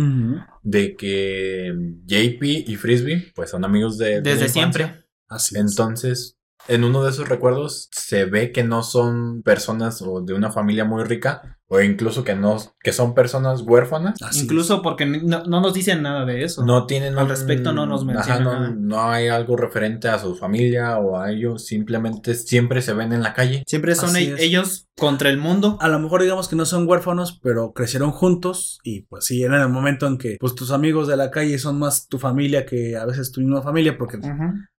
de 0.62 0.97
que 0.97 1.74
JP 2.06 2.42
y 2.42 2.76
Frisbee 2.76 3.32
pues 3.34 3.51
son 3.51 3.64
amigos 3.64 3.98
de, 3.98 4.22
Desde 4.22 4.48
siempre. 4.48 5.05
Así 5.28 5.56
es. 5.56 5.60
Entonces, 5.60 6.38
en 6.68 6.84
uno 6.84 7.02
de 7.02 7.10
esos 7.10 7.28
recuerdos 7.28 7.88
se 7.92 8.24
ve 8.24 8.52
que 8.52 8.64
no 8.64 8.82
son 8.82 9.42
personas 9.42 10.01
o 10.02 10.22
de 10.22 10.34
una 10.34 10.51
familia 10.51 10.84
muy 10.84 11.05
rica 11.05 11.59
o 11.72 11.80
incluso 11.80 12.24
que 12.24 12.34
no 12.34 12.56
que 12.82 12.92
son 12.92 13.14
personas 13.14 13.62
huérfanas. 13.62 14.20
Así 14.22 14.40
Incluso 14.42 14.82
porque 14.82 15.06
no, 15.06 15.44
no 15.44 15.60
nos 15.60 15.72
dicen 15.72 16.02
nada 16.02 16.24
de 16.26 16.42
eso. 16.44 16.64
No 16.64 16.86
tienen 16.86 17.16
Al 17.16 17.24
un- 17.24 17.30
respecto 17.30 17.72
no 17.72 17.86
nos 17.86 18.02
ajá, 18.02 18.12
mencionan 18.12 18.42
no, 18.44 18.52
nada. 18.60 18.74
no 18.76 19.10
hay 19.12 19.28
algo 19.28 19.56
referente 19.56 20.09
a 20.09 20.18
su 20.18 20.34
familia 20.34 20.98
o 20.98 21.16
a 21.18 21.30
ellos, 21.30 21.64
simplemente 21.66 22.34
siempre 22.34 22.82
se 22.82 22.92
ven 22.92 23.12
en 23.12 23.22
la 23.22 23.32
calle. 23.34 23.62
Siempre 23.66 23.94
son 23.94 24.16
e- 24.16 24.32
es. 24.34 24.40
ellos 24.40 24.88
contra 24.98 25.30
el 25.30 25.38
mundo. 25.38 25.78
A 25.80 25.88
lo 25.88 25.98
mejor 26.01 26.22
digamos 26.22 26.48
que 26.48 26.56
no 26.56 26.66
son 26.66 26.88
huérfanos, 26.88 27.38
pero 27.42 27.72
crecieron 27.72 28.10
juntos 28.10 28.80
y 28.82 29.02
pues 29.02 29.24
sí, 29.26 29.42
era 29.42 29.56
en 29.56 29.62
el 29.62 29.68
momento 29.68 30.06
en 30.09 30.18
que 30.18 30.36
pues 30.40 30.55
tus 30.56 30.72
amigos 30.72 31.06
de 31.09 31.16
la 31.16 31.30
calle 31.30 31.59
son 31.59 31.78
más 31.78 32.09
tu 32.09 32.18
familia 32.18 32.66
que 32.66 32.97
a 32.97 33.06
veces 33.06 33.30
tu 33.30 33.40
misma 33.40 33.62
familia, 33.62 33.97
porque 33.97 34.18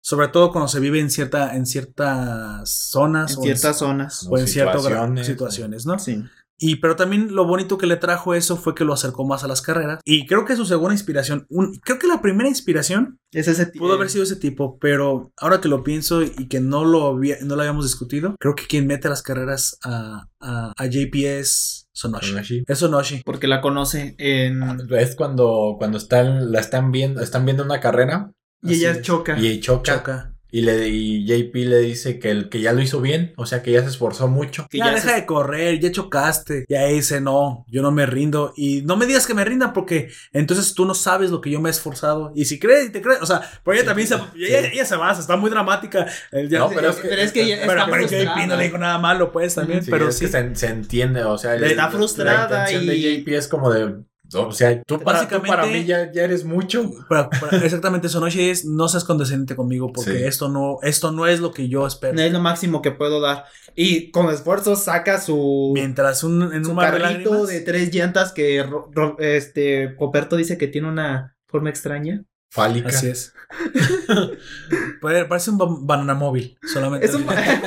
sobre 0.03 0.29
todo 0.29 0.51
cuando 0.51 0.67
se 0.69 0.81
vive 0.81 0.99
en 0.99 1.11
cierta 1.11 1.55
en 1.55 1.67
ciertas 1.67 2.69
zonas 2.91 3.33
En 3.33 3.39
o 3.39 3.43
ciertas 3.43 3.79
zonas. 3.79 4.27
o 4.29 4.39
en 4.39 4.47
ciertas 4.49 4.83
situaciones, 4.83 5.27
situaciones, 5.27 5.87
¿no? 5.87 5.99
Sí. 5.99 6.23
Y 6.63 6.77
pero 6.77 6.95
también 6.95 7.35
lo 7.35 7.47
bonito 7.47 7.79
que 7.79 7.87
le 7.87 7.97
trajo 7.97 8.35
eso 8.35 8.57
fue 8.59 8.75
que 8.75 8.85
lo 8.85 8.93
acercó 8.93 9.25
más 9.27 9.43
a 9.45 9.49
las 9.49 9.63
carreras. 9.63 9.99
Y 10.05 10.27
creo 10.27 10.45
que 10.45 10.57
su 10.57 10.67
segunda 10.67 10.93
inspiración, 10.95 11.47
un- 11.49 11.73
creo 11.83 11.99
que 11.99 12.07
la 12.07 12.21
primera 12.21 12.51
inspiración 12.51 13.19
Es 13.33 13.49
ese 13.49 13.65
tipo. 13.65 13.87
pudo 13.87 13.95
haber 13.95 14.11
sido 14.11 14.25
ese 14.25 14.37
tipo, 14.37 14.79
pero 14.79 15.33
ahora 15.39 15.63
que 15.63 15.69
lo 15.69 15.83
pienso 15.83 16.23
y 16.23 16.49
que 16.49 16.61
no 16.61 16.85
lo, 16.85 17.07
había- 17.07 17.39
no 17.43 17.57
lo 17.57 17.63
habíamos 17.63 17.87
discutido, 17.87 18.37
creo 18.39 18.55
que 18.55 18.67
quien 18.67 18.87
mete 18.87 19.09
las 19.09 19.23
carreras 19.23 19.79
a, 19.83 20.27
a, 20.39 20.73
a 20.77 20.87
JP 20.87 21.15
es 21.39 21.87
Sonoshi. 21.93 22.29
Sonoshi. 22.31 22.65
Es 22.67 22.79
Sonoshi. 22.79 23.23
Porque 23.25 23.47
la 23.49 23.61
conoce 23.63 24.15
en. 24.19 24.63
Es 24.91 25.17
cuando, 25.17 25.77
cuando 25.79 25.97
están, 25.97 26.53
la 26.53 26.61
están 26.61 26.93
viendo, 26.93 27.21
están 27.23 27.45
viendo 27.47 27.65
una 27.65 27.81
carrera 27.81 28.33
Y 28.63 28.75
ella 28.75 28.91
es. 28.93 29.03
choca. 29.03 29.39
y 29.41 29.61
choca, 29.61 29.97
Choca. 29.97 30.30
Y 30.51 30.63
le 30.63 30.89
y 30.89 31.25
JP 31.27 31.55
le 31.67 31.79
dice 31.79 32.19
que 32.19 32.31
el 32.31 32.49
que 32.49 32.61
ya 32.61 32.73
lo 32.73 32.83
hizo 32.83 33.01
bien, 33.01 33.33
o 33.37 33.47
sea 33.47 33.63
que 33.63 33.73
ya 33.73 33.83
se 33.83 33.89
esforzó 33.89 34.29
mucho. 34.29 34.67
Que 34.71 34.79
ya, 34.79 34.87
ya 34.87 34.95
deja 34.95 35.09
se- 35.11 35.15
de 35.17 35.27
correr, 35.27 35.79
ya 35.81 35.91
chocaste. 35.93 36.65
Y 36.69 36.75
ahí 36.75 36.95
dice, 36.95 37.21
no, 37.21 37.65
yo 37.69 37.83
no 37.83 37.91
me 37.93 38.07
rindo. 38.07 38.53
Y 38.57 38.83
no 38.83 38.97
me 38.97 39.07
digas 39.07 39.27
que 39.27 39.35
me 39.35 39.45
rinda 39.45 39.73
porque 39.73 40.11
entonces 40.33 40.75
tú 40.75 40.85
no 40.85 40.95
sabes 40.95 41.31
lo 41.31 41.41
que 41.41 41.51
yo 41.51 41.61
me 41.61 41.69
he 41.69 41.73
esforzado. 41.73 42.33
Y 42.35 42.45
si 42.47 42.59
crees 42.59 42.87
y 42.89 42.93
te 42.93 43.01
crees, 43.03 43.21
o 43.23 43.27
sea, 43.27 43.43
pero 43.65 43.77
ella 43.77 43.85
también 43.87 44.09
se, 44.09 44.15
ella, 44.37 44.69
ella 44.73 44.85
se 44.85 44.97
basa, 44.97 45.21
está 45.21 45.37
muy 45.37 45.51
dramática. 45.51 46.07
El- 46.33 46.49
ya- 46.49 46.61
No, 46.61 46.69
pero 46.71 46.91
es 46.91 46.97
que- 46.97 47.09
Pero 47.09 47.23
es 47.23 47.33
que 47.33 47.43
ella 47.43 47.59
pero, 47.67 47.81
está. 47.83 48.01
JP 48.25 48.47
no 48.49 48.57
le 48.57 48.65
dijo 48.65 48.79
nada 48.79 48.99
malo, 48.99 49.33
pues 49.33 49.55
también. 49.55 49.83
Sí, 49.85 49.91
pero 49.91 50.09
es 50.09 50.17
sí. 50.19 50.25
que 50.27 50.31
se, 50.33 50.55
se 50.57 50.67
entiende, 50.67 51.23
o 51.25 51.39
sea, 51.39 51.55
Está 51.55 51.75
la- 51.75 51.91
frustrada 51.91 52.49
La 52.49 52.71
intención 52.73 52.85
y- 52.85 52.87
de 52.87 53.19
JP 53.23 53.37
es 53.37 53.49
como 53.49 53.71
de 53.73 53.95
O 54.35 54.53
sea, 54.53 54.83
tú 54.85 55.01
para, 55.01 55.19
tú 55.21 55.25
Básicamente- 55.37 55.49
para 55.49 55.67
mí 55.67 55.85
ya, 55.85 56.13
ya 56.13 56.23
eres 56.23 56.45
mucho. 56.45 56.89
Para- 57.09 57.29
para- 57.31 57.57
exactamente, 57.65 58.09
Sonoshi 58.09 58.49
es 58.51 58.65
no 58.65 58.89
seas 58.89 59.05
condescendiente 59.05 59.57
conmigo 59.57 59.93
porque 59.93 60.19
Sí. 60.19 60.25
esto 60.25 60.49
no 60.49 60.79
esto 60.83 61.11
no 61.11 61.27
es 61.27 61.41
lo 61.41 61.53
que 61.53 61.69
yo 61.69 61.87
espero. 61.87 62.15
No 62.15 62.21
es 62.23 62.33
lo 62.33 62.41
máximo 62.41 62.81
que 62.83 62.93
puedo 62.93 63.21
dar. 63.21 63.45
Y 63.75 64.11
con 64.13 64.29
esfuerzo 64.31 64.77
saca 64.77 65.21
su, 65.21 65.73
Mientras 65.75 66.23
un, 66.25 66.53
en 66.53 66.65
su 66.65 66.71
un 66.73 66.77
de 66.77 66.83
carrito 66.83 67.03
lágrimas, 67.31 67.49
de 67.49 67.61
tres 67.63 67.93
llantas 67.95 68.33
que 68.33 68.63
ro- 68.63 68.89
ro- 68.93 69.17
este 69.19 69.89
Poperto 69.89 70.37
dice 70.37 70.57
que 70.59 70.69
tiene 70.69 70.89
una 70.89 71.37
forma 71.49 71.71
extraña. 71.71 72.23
Fálica. 72.53 72.89
Así 72.89 73.09
es. 73.09 73.33
Pare- 75.01 75.25
Parece 75.27 75.51
un 75.51 75.59
ba- 75.59 75.67
banana 75.69 76.15
móvil, 76.15 76.57
solamente. 76.73 77.07
Es 77.07 77.15
un 77.15 77.27
banana 77.27 77.61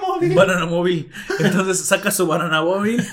móvil. 0.00 0.34
Banana 0.34 0.66
móvil. 0.66 1.10
Entonces 1.38 1.80
saca 1.84 2.10
su 2.10 2.26
banana 2.26 2.62
móvil. 2.62 3.04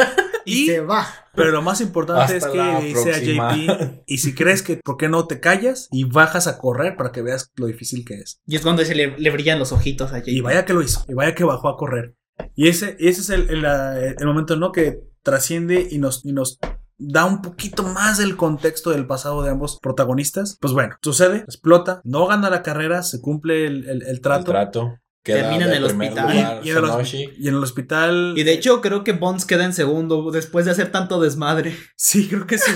Y 0.46 0.64
Y, 0.64 0.66
se 0.68 0.80
va. 0.82 1.08
pero 1.36 1.52
lo 1.52 1.62
más 1.62 1.82
importante 1.82 2.22
Hasta 2.24 2.38
es 2.38 2.46
que 2.48 2.58
la 2.58 2.80
le 2.80 2.86
dice 2.88 3.00
a 3.00 3.14
próxima. 3.14 3.56
JP, 3.56 4.04
y 4.08 4.18
si 4.18 4.34
crees 4.36 4.62
que, 4.64 4.78
¿por 4.78 4.98
qué 4.98 5.08
no 5.10 5.28
te 5.28 5.40
callas? 5.40 5.88
Y 5.92 6.04
bajas 6.06 6.48
a 6.48 6.58
correr 6.58 6.96
para 6.98 7.12
que 7.12 7.22
veas 7.22 7.52
lo 7.56 7.68
difícil 7.68 8.04
que 8.06 8.16
es. 8.16 8.40
Y 8.46 8.56
es 8.56 8.62
cuando 8.62 8.84
se 8.86 8.96
le, 8.96 9.18
le 9.18 9.30
brillan 9.32 9.60
los 9.60 9.72
ojitos 9.72 10.12
a 10.14 10.20
JP. 10.20 10.28
Y 10.30 10.42
vaya 10.42 10.66
que 10.66 10.74
lo 10.74 10.82
hizo, 10.82 11.06
y 11.08 11.14
vaya 11.14 11.36
que 11.36 11.44
bajó 11.44 11.70
a 11.70 11.78
correr. 11.78 12.16
Y 12.56 12.68
ese, 12.70 12.96
y 13.00 13.08
ese 13.08 13.22
es 13.22 13.30
el, 13.30 13.50
el, 13.50 13.66
el 13.66 14.26
momento, 14.28 14.56
¿no? 14.56 14.72
Que 14.72 15.00
trasciende 15.24 15.88
y 15.92 15.98
nos, 16.00 16.26
y 16.26 16.34
nos 16.34 16.58
da 16.98 17.26
un 17.26 17.42
poquito 17.42 17.84
más 17.84 18.18
del 18.18 18.36
contexto 18.36 18.92
del 18.92 19.08
pasado 19.08 19.44
de 19.44 19.50
ambos 19.52 19.78
protagonistas. 19.82 20.58
Pues 20.60 20.74
bueno, 20.74 20.96
sucede, 21.02 21.38
explota, 21.38 22.02
no 22.04 22.28
gana 22.28 22.50
la 22.50 22.62
carrera, 22.64 23.04
se 23.04 23.22
cumple 23.22 23.66
el, 23.68 23.88
el- 23.90 24.02
el 24.04 24.08
El 24.08 24.22
trato. 24.22 24.98
Termina 25.24 25.66
en 25.66 25.74
el 25.74 25.84
hospital. 25.84 26.62
Y 26.64 26.70
en, 26.72 26.78
el, 26.78 26.84
Sonoshi. 26.84 27.26
hosp- 27.26 27.34
y 27.38 27.48
en 27.48 27.56
el 27.56 27.64
hospital. 27.64 28.34
Y 28.36 28.44
de 28.44 28.54
hecho 28.54 28.82
creo 28.82 29.04
que 29.04 29.14
Bonds 29.14 29.46
queda 29.46 29.66
en 29.66 29.74
segundo 29.74 30.32
después 30.32 30.66
de 30.66 30.72
hacer 30.72 30.92
tanto 30.92 31.20
desmadre. 31.22 31.76
Sí, 31.96 32.28
creo 32.28 32.48
que 32.48 32.58
sí. 32.58 32.72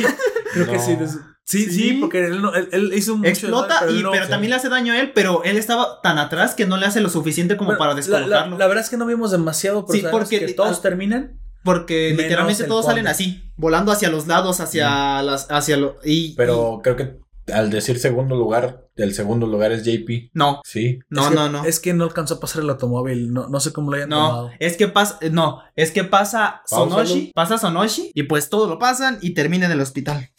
Creo 0.54 0.68
que 0.68 0.80
sí. 0.80 0.98
Sí, 1.44 1.66
sí, 1.66 1.72
Sí. 1.72 1.98
porque 2.02 2.26
él, 2.26 2.42
no- 2.42 2.54
él- 2.56 2.70
él 2.72 2.92
hizo 2.96 3.16
mucho 3.18 3.30
Explota 3.30 3.82
daño, 3.86 3.92
y 4.00 4.04
no- 4.04 4.12
pero 4.12 4.26
sí. 4.26 4.32
también 4.32 4.50
le 4.50 4.56
hace 4.56 4.70
daño 4.70 4.94
a 4.94 5.00
él, 5.00 5.12
pero 5.14 5.44
él 5.44 5.58
estaba 5.58 6.02
tan 6.02 6.18
atrás 6.18 6.56
que 6.56 6.66
no 6.66 6.78
le 6.78 6.86
hace 6.88 7.02
lo 7.02 7.10
suficiente 7.10 7.56
como 7.58 7.68
Bueno, 7.70 7.80
para 7.80 7.94
descolocarlo. 7.94 8.52
La, 8.54 8.58
la 8.58 8.68
verdad 8.68 8.84
es 8.84 8.90
que 8.90 8.98
no 8.98 9.06
vimos 9.06 9.30
demasiado, 9.32 9.86
pero 9.86 10.00
Sí, 10.00 10.06
porque- 10.12 10.40
que 10.46 10.54
todos 10.54 10.80
ah, 10.80 10.82
terminan. 10.82 11.40
Porque 11.64 12.14
literalmente 12.16 12.64
todos 12.66 12.86
salen 12.86 13.08
así, 13.08 13.44
volando 13.58 13.92
hacia 13.92 14.10
los 14.10 14.28
lados, 14.28 14.60
hacia 14.60 15.22
las, 15.24 15.50
hacia 15.50 15.78
lo, 15.78 15.98
y 16.04 16.34
Pero 16.36 16.80
creo 16.84 16.96
que 16.96 17.18
al 17.52 17.70
decir 17.72 18.00
segundo 18.00 18.36
lugar, 18.36 18.85
el 18.96 19.14
segundo 19.14 19.48
lugar 19.48 19.72
es 19.72 19.84
JP. 19.84 20.30
no, 20.34 20.62
Sí. 20.66 21.00
no, 21.10 21.22
Es 21.24 21.30
que- 21.30 21.36
no, 21.36 21.50
no. 21.50 21.66
Es 21.66 21.80
que 21.80 21.94
no 21.94 22.04
alcanzó 22.06 22.36
a 22.36 22.40
pasar 22.40 22.64
el 22.64 22.70
automóvil. 22.70 23.32
No, 23.34 23.48
no 23.48 23.60
sé 23.60 23.74
cómo 23.74 23.92
lo 23.92 23.98
hayan 23.98 24.10
No, 24.10 24.28
tomado. 24.28 24.52
es 24.60 24.78
que 24.78 24.88
pasa, 24.88 25.20
no, 25.32 25.60
es 25.76 25.92
que 25.92 26.04
pasa. 26.04 26.62
Sonoshi, 26.66 27.32
pasa 27.34 27.58
Sonoshi 27.58 28.12
y 28.14 28.24
pues 28.24 28.50
todo 28.50 28.68
lo 28.68 28.80
pasan 28.80 29.18
y 29.22 29.34
termina 29.34 29.66
en 29.66 29.72
el 29.74 29.82
hospital. 29.82 30.30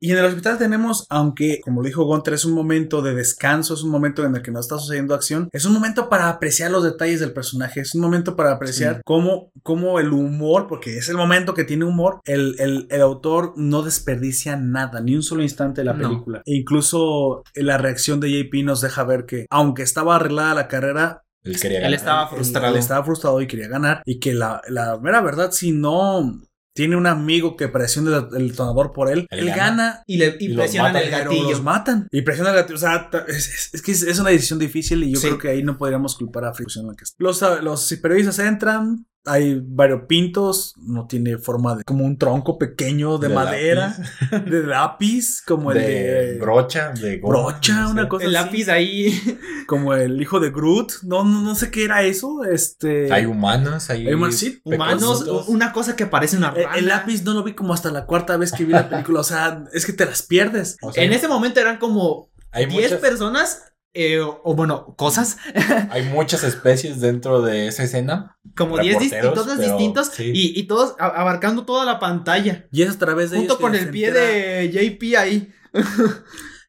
Y 0.00 0.10
en 0.12 0.18
el 0.18 0.26
hospital 0.26 0.58
tenemos, 0.58 1.06
aunque 1.08 1.60
como 1.64 1.80
lo 1.80 1.86
dijo 1.86 2.04
Gunter, 2.04 2.34
es 2.34 2.44
un 2.44 2.52
momento 2.52 3.00
de 3.00 3.14
descanso, 3.14 3.72
es 3.72 3.82
un 3.82 3.90
momento 3.90 4.22
en 4.26 4.34
el 4.36 4.42
que 4.42 4.50
no 4.50 4.60
está 4.60 4.78
sucediendo 4.78 5.14
acción, 5.14 5.48
es 5.50 5.64
un 5.64 5.72
momento 5.72 6.10
para 6.10 6.28
apreciar 6.28 6.70
los 6.70 6.84
detalles 6.84 7.20
del 7.20 7.32
personaje, 7.32 7.80
es 7.80 7.94
un 7.94 8.02
momento 8.02 8.36
para 8.36 8.52
apreciar 8.52 8.96
Sí. 8.96 9.00
cómo, 9.06 9.50
cómo 9.62 9.98
el 10.00 10.12
humor, 10.12 10.66
porque 10.68 10.98
es 10.98 11.08
el 11.08 11.16
momento 11.16 11.54
que 11.54 11.64
tiene 11.64 11.86
humor, 11.86 12.20
el, 12.26 12.56
el- 12.58 12.86
el 12.90 13.00
autor 13.00 13.54
no 13.56 13.82
desperdicia 13.82 14.56
nada, 14.56 15.00
ni 15.00 15.14
un 15.14 15.22
solo 15.22 15.42
instante 15.42 15.80
de 15.80 15.86
la 15.86 15.94
No. 15.94 16.08
película. 16.10 16.42
E 16.44 16.54
incluso 16.56 17.42
la 17.54 17.78
reacción 17.78 17.93
de 18.20 18.30
JP 18.30 18.64
nos 18.64 18.80
deja 18.80 19.04
ver 19.04 19.26
que, 19.26 19.46
aunque 19.50 19.82
estaba 19.82 20.16
arreglada 20.16 20.54
la 20.54 20.68
carrera, 20.68 21.22
Él 21.42 21.58
quería 21.60 21.78
Él 21.78 21.82
ganar. 21.84 21.98
estaba 21.98 22.22
él- 22.22 22.28
frustrado. 22.36 22.66
él 22.68 22.76
estaba 22.76 23.04
frustrado 23.04 23.40
y 23.40 23.46
quería 23.46 23.68
ganar. 23.68 24.02
Y 24.06 24.18
que 24.20 24.34
la, 24.34 24.60
la 24.68 24.98
mera 24.98 25.20
verdad, 25.20 25.50
si 25.52 25.72
no 25.72 26.40
tiene 26.76 26.96
un 26.96 27.06
amigo 27.06 27.54
que 27.56 27.68
presione 27.68 28.10
el, 28.16 28.26
el 28.36 28.48
detonador 28.50 28.92
por 28.92 29.08
él, 29.08 29.28
Él 29.30 29.40
él, 29.40 29.46
gana. 29.50 29.56
gana. 29.64 30.02
Y 30.08 30.16
le 30.16 30.36
y 30.40 30.50
Y 30.52 30.56
presionan 30.56 30.92
matan, 30.94 31.06
el 31.06 31.10
gatillo. 31.12 31.50
los 31.50 31.62
matan. 31.62 32.08
Y 32.10 32.22
presiona 32.22 32.50
el 32.50 32.56
gatillo. 32.56 32.74
O 32.76 32.80
sea, 32.80 33.10
es, 33.28 33.48
es- 33.48 33.74
es 33.74 33.82
que 33.82 33.92
es, 33.92 34.02
es 34.02 34.18
una 34.18 34.30
decisión 34.30 34.58
difícil 34.58 35.04
y 35.04 35.12
yo 35.12 35.20
Sí. 35.20 35.26
creo 35.28 35.38
que 35.38 35.48
ahí 35.50 35.62
no 35.62 35.78
podríamos 35.78 36.16
culpar 36.16 36.44
a 36.46 36.52
Fricción 36.54 36.86
en 36.86 36.90
la 36.90 36.96
que 36.96 37.04
está. 37.04 37.14
Los, 37.18 37.40
los 37.62 37.94
periodistas 38.02 38.38
entran. 38.40 39.06
Hay 39.26 39.58
varios 39.64 40.02
pintos, 40.06 40.74
no 40.76 41.06
tiene 41.06 41.38
forma 41.38 41.76
de 41.76 41.84
como 41.84 42.04
un 42.04 42.18
tronco 42.18 42.58
pequeño 42.58 43.16
de, 43.18 43.28
De 43.28 43.34
madera, 43.34 43.96
de 44.30 44.62
lápiz, 44.66 45.40
como 45.46 45.72
el 45.72 45.78
de 45.78 45.86
de, 46.32 46.38
brocha, 46.38 46.90
de 46.92 47.18
goma, 47.18 47.42
brocha, 47.42 47.80
no 47.80 47.86
sé. 47.86 47.92
una 47.92 48.08
cosa 48.08 48.26
El 48.26 48.36
así. 48.36 48.44
lápiz 48.46 48.68
ahí. 48.68 49.38
como 49.66 49.94
el 49.94 50.20
hijo 50.20 50.40
de 50.40 50.50
Groot. 50.50 50.92
No, 51.04 51.24
no, 51.24 51.40
no 51.40 51.54
sé 51.54 51.70
qué 51.70 51.84
era 51.84 52.02
eso. 52.02 52.44
Este. 52.44 53.10
Hay 53.12 53.24
humanos, 53.24 53.88
hay, 53.90 54.06
Hay 54.06 54.14
humanos, 54.14 54.36
sí, 54.36 54.60
Humanos, 54.64 55.24
una 55.48 55.72
cosa 55.72 55.96
que 55.96 56.06
parece 56.06 56.36
una 56.36 56.50
El, 56.50 56.64
rana. 56.64 56.76
el 56.76 56.86
lápiz 56.88 57.22
no 57.24 57.32
lo 57.34 57.42
vi 57.42 57.54
como 57.54 57.72
hasta 57.72 57.90
la 57.90 58.04
cuarta 58.06 58.36
vez 58.36 58.52
que 58.52 58.64
vi 58.64 58.72
la 58.72 58.88
película. 58.90 59.20
O 59.20 59.24
sea, 59.24 59.64
es 59.72 59.86
que 59.86 59.92
te 59.94 60.04
las 60.04 60.22
pierdes. 60.22 60.76
O 60.82 60.92
sea, 60.92 61.02
En 61.02 61.12
ese 61.14 61.28
momento 61.28 61.60
eran 61.60 61.78
como 61.78 62.28
hay 62.52 62.66
10 62.66 62.82
muchas, 62.82 63.00
personas, 63.00 63.62
eh, 63.94 64.20
o 64.20 64.54
bueno, 64.54 64.94
cosas, 64.96 65.38
hay 65.90 66.02
muchas 66.10 66.42
especies 66.44 67.00
dentro 67.00 67.40
de 67.42 67.68
esa 67.68 67.84
escena. 67.84 68.36
como 68.56 68.78
10 68.78 68.96
dis- 68.98 69.06
y 69.06 69.10
Reporteros, 69.10 69.34
todos 69.34 69.56
pero 69.58 69.68
distintos, 69.76 70.08
sí. 70.08 70.32
y, 70.34 70.58
y 70.60 70.64
todos 70.64 70.94
abarcando 70.98 71.64
toda 71.64 71.84
la 71.84 71.98
pantalla. 71.98 72.66
Y 72.72 72.82
es 72.82 72.90
a 72.90 72.98
través 72.98 73.30
de 73.30 73.38
Junto 73.38 73.54
ellos. 73.54 73.58
que 73.58 73.62
con 73.62 73.74
se 73.74 73.80
el 73.82 73.90
pie 73.90 74.08
entera- 74.08 74.20
de 74.20 74.70
JP 74.98 75.16
ahí. 75.16 75.52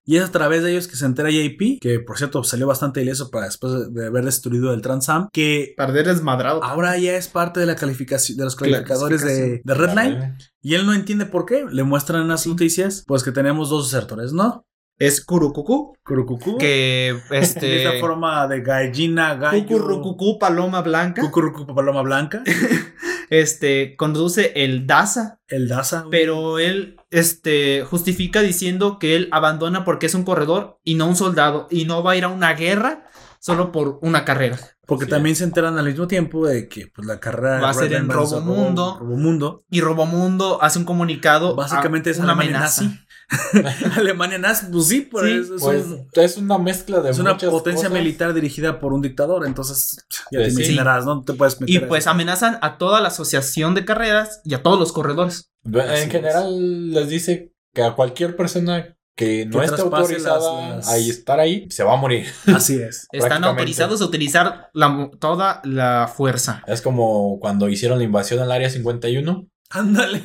Y 0.08 0.18
es 0.18 0.24
a 0.24 0.32
través 0.32 0.62
de 0.62 0.70
ellos 0.70 0.88
que 0.88 0.96
se 0.98 1.06
entera 1.06 1.32
JP, 1.32 1.80
que 1.82 2.00
por 2.00 2.20
cierto 2.20 2.44
salió 2.44 2.68
bastante 2.68 3.02
ileso 3.02 3.32
para 3.32 3.46
después 3.48 3.92
de- 3.92 4.06
haber 4.06 4.24
destruido 4.24 4.72
el 4.72 4.84
Transam, 4.84 5.30
que 5.34 5.74
Perder 5.76 6.06
desmadrado. 6.06 6.64
ahora 6.64 6.96
ya 7.00 7.16
es 7.18 7.28
parte 7.28 7.60
de 7.60 7.66
la 7.66 7.76
calificación 7.76 8.38
de 8.38 8.44
los 8.44 8.56
calificadores 8.56 9.24
de, 9.24 9.62
de 9.64 9.74
Redline. 9.74 10.38
Y 10.62 10.76
él 10.76 10.86
no 10.86 10.94
entiende 10.94 11.26
por 11.26 11.48
qué. 11.48 11.66
Le 11.68 11.82
muestran 11.82 12.22
en 12.22 12.28
las 12.28 12.46
noticias, 12.46 13.04
pues 13.08 13.24
que 13.24 13.32
tenemos 13.32 13.72
dos 13.72 13.92
desertores, 13.92 14.32
¿no? 14.32 14.68
Es 14.98 15.24
Kurukuku, 15.24 15.98
Curucucú. 16.04 16.58
que 16.58 17.20
de 17.30 17.38
este... 17.40 17.84
esta 17.84 18.00
forma 18.00 18.48
de 18.48 18.62
gallina, 18.62 19.36
gallo. 19.36 20.38
Paloma 20.40 20.82
blanca, 20.82 21.22
Cucurucucu, 21.22 21.76
paloma 21.76 22.02
blanca. 22.02 22.44
este, 23.30 23.96
conduce 23.98 24.54
el 24.56 24.88
Daza, 24.88 25.40
El 25.48 25.68
Daza. 25.68 26.06
pero 26.10 26.60
él, 26.60 26.98
este, 27.12 27.84
justifica 27.84 28.42
diciendo 28.42 28.98
que 29.00 29.16
él 29.16 29.28
abandona 29.32 29.84
porque 29.84 30.06
es 30.06 30.16
un 30.16 30.24
corredor 30.24 30.80
y 30.84 30.96
no 30.96 31.08
un 31.08 31.16
soldado, 31.16 31.68
y 31.70 31.86
no 31.86 32.02
va 32.02 32.14
a 32.14 32.16
ir 32.16 32.24
a 32.24 32.30
una 32.30 32.54
guerra 32.54 33.04
solo 33.40 33.72
por 33.72 34.00
una 34.02 34.26
carrera. 34.26 34.58
Porque 34.88 35.06
Sí. 35.06 35.12
también 35.12 35.36
se 35.36 35.44
enteran 35.44 35.78
al 35.78 35.86
mismo 35.86 36.08
tiempo 36.08 36.48
de 36.48 36.68
que 36.68 36.88
pues, 36.88 37.08
la 37.08 37.20
carrera 37.20 37.60
Va 37.60 37.70
a 37.70 37.74
ser 37.74 37.94
en 37.94 38.08
Robomundo. 38.10 38.98
Robomundo. 39.00 39.64
Y 39.70 39.82
Robomundo 39.82 40.62
hace 40.62 40.80
un 40.80 40.86
comunicado. 40.86 41.56
Básicamente 41.56 42.12
es 42.12 42.18
una 42.18 42.34
Alemania 42.34 42.58
amenaza. 42.58 42.84
Alemania 43.98 44.38
nazi, 44.38 44.68
pues 44.72 44.86
sí, 44.88 45.02
por 45.02 45.26
Sí, 45.26 45.32
eso 45.34 45.56
es, 45.56 45.62
Pues 45.62 45.86
un- 45.86 46.08
es 46.16 46.38
una 46.38 46.58
mezcla 46.58 47.00
de 47.02 47.10
es 47.12 47.20
una 47.20 47.34
muchas 47.34 47.50
potencia 47.50 47.90
cosas. 47.90 48.04
militar 48.04 48.34
dirigida 48.34 48.80
por 48.80 48.94
un 48.94 49.02
dictador. 49.02 49.46
Entonces, 49.46 50.06
ya 50.32 50.40
Pues 50.40 50.48
te 50.56 50.64
sí. 50.64 50.72
imaginarás, 50.72 51.06
¿no? 51.06 51.24
Te 51.24 51.34
puedes 51.34 51.60
meter 51.60 51.76
Y 51.76 51.80
pues 51.80 52.04
eso. 52.04 52.12
amenazan 52.12 52.58
a 52.62 52.78
toda 52.78 53.02
la 53.02 53.08
asociación 53.08 53.74
de 53.76 53.86
carreras 53.86 54.42
y 54.44 54.54
a 54.54 54.62
todos 54.64 54.80
los 54.80 54.92
corredores. 54.92 55.50
En 55.66 55.80
Así 55.80 56.10
general 56.12 56.92
les 56.92 57.10
dice 57.10 57.52
que 57.74 57.84
a 57.84 57.94
cualquier 57.96 58.36
persona 58.36 58.96
que 59.18 59.46
no 59.46 59.60
Que 59.60 59.66
esté 59.68 59.82
autorizada 59.82 60.76
las- 60.76 60.90
a 60.90 60.98
estar 60.98 61.40
ahí, 61.40 61.68
se 61.70 61.84
va 61.84 61.94
a 61.94 61.98
morir. 61.98 62.28
Así 62.54 62.76
es. 62.82 63.08
Están 63.14 63.44
autorizados 63.46 64.02
a 64.02 64.06
utilizar 64.06 64.70
la- 64.74 65.10
toda 65.20 65.62
la 65.64 66.12
fuerza. 66.14 66.64
Es 66.68 66.82
como 66.82 67.40
cuando 67.40 67.70
hicieron 67.70 67.98
la 67.98 68.04
invasión 68.04 68.40
al 68.42 68.52
área 68.52 68.70
51. 68.70 69.48
Ándale. 69.76 70.24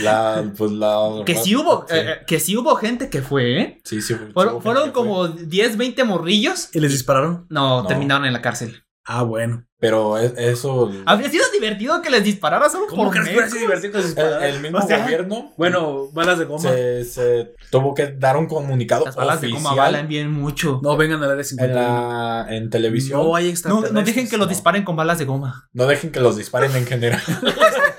La, 0.00 0.44
pues 0.56 0.70
la. 0.72 1.22
Que 1.26 1.34
sí 1.36 1.54
hubo, 1.56 1.86
Sí, 1.88 1.94
eh, 1.96 2.10
eh, 2.10 2.14
que 2.26 2.40
sí 2.40 2.56
hubo 2.56 2.74
gente 2.76 3.08
que 3.10 3.22
fue, 3.22 3.60
¿eh? 3.60 3.80
sí, 3.84 4.00
sí, 4.02 4.14
Fueron, 4.34 4.54
hubo 4.54 4.60
fueron 4.62 4.82
gente 4.84 4.94
que 4.98 5.04
fue. 5.06 5.08
como 5.08 5.28
10, 5.28 5.76
20 5.76 6.04
morrillos. 6.04 6.68
¿Y 6.72 6.80
les 6.80 6.92
dispararon? 6.92 7.46
No, 7.50 7.82
No. 7.82 7.88
terminaron 7.88 8.24
en 8.26 8.32
la 8.32 8.42
cárcel. 8.42 8.82
Ah, 9.04 9.22
bueno. 9.24 9.64
Pero 9.80 10.16
es- 10.16 10.34
eso. 10.36 10.92
Habría 11.06 11.28
sido 11.28 11.44
divertido 11.52 12.00
que 12.02 12.08
les 12.10 12.22
disparara 12.22 12.70
solo 12.70 12.86
¿Cómo 12.88 13.02
por 13.02 13.12
crees 13.12 13.52
que 13.52 13.58
divertido 13.58 13.92
que 13.94 13.98
les 13.98 14.16
El, 14.54 14.60
mismo 14.60 14.78
O 14.78 14.82
sea, 14.86 15.02
gobierno. 15.02 15.52
Bueno, 15.56 16.06
balas 16.12 16.38
de 16.38 16.44
goma. 16.44 16.60
se, 16.70 17.04
se 17.04 17.52
tuvo 17.68 17.92
que 17.92 18.12
dar 18.12 18.36
un 18.36 18.46
comunicado 18.46 19.04
Las 19.04 19.16
balas 19.16 19.40
de 19.40 19.50
goma 19.50 19.74
valen 19.74 20.06
bien 20.06 20.30
mucho. 20.30 20.78
No 20.84 20.96
vengan 20.96 21.20
al 21.24 21.30
área 21.32 21.40
en, 21.42 21.44
51. 21.44 21.74
la, 21.80 22.46
en 22.54 22.70
televisión. 22.70 23.18
No 23.18 23.24
No, 23.30 23.34
hay 23.34 23.52
No, 23.64 23.80
no 23.80 24.02
dejen 24.02 24.28
que 24.28 24.36
los 24.36 24.46
no. 24.46 24.50
disparen 24.50 24.84
con 24.84 24.94
balas 24.94 25.18
de 25.18 25.24
goma. 25.24 25.68
dejen 25.72 26.12
que 26.12 26.20
los 26.20 26.36
disparen 26.36 26.70
en 26.76 26.86
general. 26.86 27.20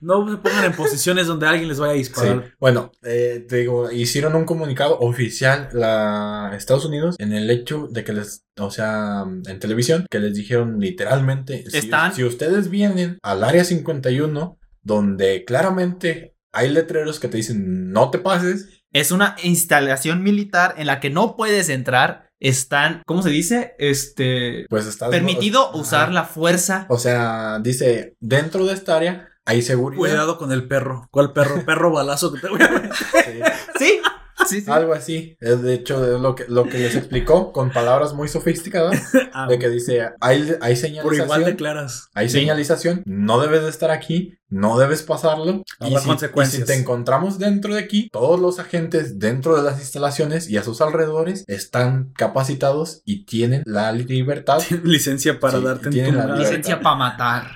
No 0.00 0.28
se 0.30 0.36
pongan 0.36 0.64
en 0.64 0.72
posiciones 0.72 1.26
donde 1.26 1.46
alguien 1.46 1.68
les 1.68 1.78
vaya 1.78 1.92
a 1.92 1.94
Sí. 1.94 2.00
disparar. 2.00 2.52
Bueno, 2.58 2.92
eh, 3.02 3.44
te 3.48 3.56
digo, 3.56 3.90
hicieron 3.90 4.34
un 4.34 4.44
comunicado 4.44 4.98
oficial 5.00 5.68
la 5.72 6.52
Estados 6.56 6.84
Unidos 6.84 7.16
en 7.18 7.32
el 7.32 7.50
hecho 7.50 7.88
de 7.90 8.04
que 8.04 8.12
les, 8.12 8.44
o 8.58 8.70
sea, 8.70 9.24
en 9.46 9.58
televisión, 9.60 10.06
que 10.10 10.18
les 10.18 10.34
dijeron 10.34 10.78
literalmente, 10.80 11.64
si, 11.70 11.78
Están- 11.78 12.14
si 12.14 12.24
ustedes 12.24 12.68
vienen 12.70 13.18
al 13.22 13.42
área 13.44 13.64
51, 13.64 14.58
donde 14.82 15.44
claramente 15.44 16.34
hay 16.52 16.70
letreros 16.70 17.18
que 17.20 17.28
te 17.28 17.36
dicen 17.38 17.90
no 17.92 18.10
te 18.10 18.18
pases, 18.18 18.68
Es 18.92 19.10
una 19.10 19.36
instalación 19.42 20.22
militar 20.22 20.74
en 20.78 20.86
la 20.86 21.00
que 21.00 21.10
no 21.10 21.36
puedes 21.36 21.68
entrar. 21.68 22.25
Están, 22.38 23.02
¿cómo 23.06 23.22
se 23.22 23.30
dice? 23.30 23.74
Este. 23.78 24.66
pues 24.68 24.86
estás... 24.86 25.10
Permitido 25.10 25.70
usar 25.72 26.12
la 26.12 26.24
fuerza. 26.24 26.86
O 26.88 26.98
sea, 26.98 27.58
dice, 27.60 28.16
dentro 28.20 28.66
de 28.66 28.74
esta 28.74 28.96
área 28.96 29.28
hay 29.46 29.62
seguridad. 29.62 29.98
Cuidado 29.98 30.38
con 30.38 30.52
el 30.52 30.68
perro. 30.68 31.08
¿Cuál 31.10 31.32
perro? 31.32 31.62
Perro 31.66 31.92
balazo 31.92 32.32
que 32.32 32.40
te 32.40 32.48
voy 32.48 32.60
a 32.62 32.68
meter. 32.68 32.90
Sí. 32.94 33.40
Sí, 33.78 34.00
sí, 34.46 34.60
sí. 34.62 34.70
Algo 34.70 34.92
así. 34.94 35.36
Es 35.40 35.62
de 35.62 35.74
hecho 35.74 36.04
es 36.14 36.20
lo 36.20 36.34
que, 36.34 36.44
lo 36.48 36.64
que 36.68 36.78
les 36.78 36.94
explicó 36.96 37.52
con 37.52 37.70
palabras 37.70 38.14
muy 38.14 38.28
sofisticadas. 38.28 39.00
Ah, 39.38 39.46
De 39.48 39.58
que 39.58 39.68
dice, 39.68 40.00
hay, 40.20 40.54
hay 40.62 40.74
por 40.74 40.76
señalización. 40.76 41.24
igual 41.24 41.44
declaras. 41.44 42.08
Hay 42.14 42.30
Sí. 42.30 42.38
señalización, 42.40 43.02
no 43.04 43.38
debes 43.38 43.62
de 43.64 43.68
estar 43.68 43.90
aquí, 43.90 44.38
no 44.48 44.78
debes 44.78 45.02
pasarlo. 45.02 45.62
Y 45.80 45.94
si, 45.94 46.06
consecuencias. 46.06 46.60
y 46.60 46.62
si 46.62 46.66
te 46.66 46.74
encontramos 46.80 47.38
dentro 47.38 47.74
de 47.74 47.80
aquí, 47.80 48.08
todos 48.10 48.40
los 48.40 48.58
agentes 48.58 49.18
dentro 49.18 49.54
de 49.54 49.62
las 49.62 49.78
instalaciones 49.78 50.48
y 50.48 50.56
a 50.56 50.62
sus 50.62 50.80
alrededores 50.80 51.44
están 51.48 52.12
capacitados 52.14 53.02
y 53.04 53.26
tienen 53.26 53.62
la 53.66 53.92
libertad 53.92 54.62
Licencia 54.84 55.38
para 55.38 55.58
Sí, 55.58 55.64
darte 55.64 55.86
en 55.88 55.92
tiene 55.92 56.12
tu 56.12 56.16
la. 56.16 56.36
Licencia 56.36 56.80
para 56.80 56.96
matar. 56.96 57.50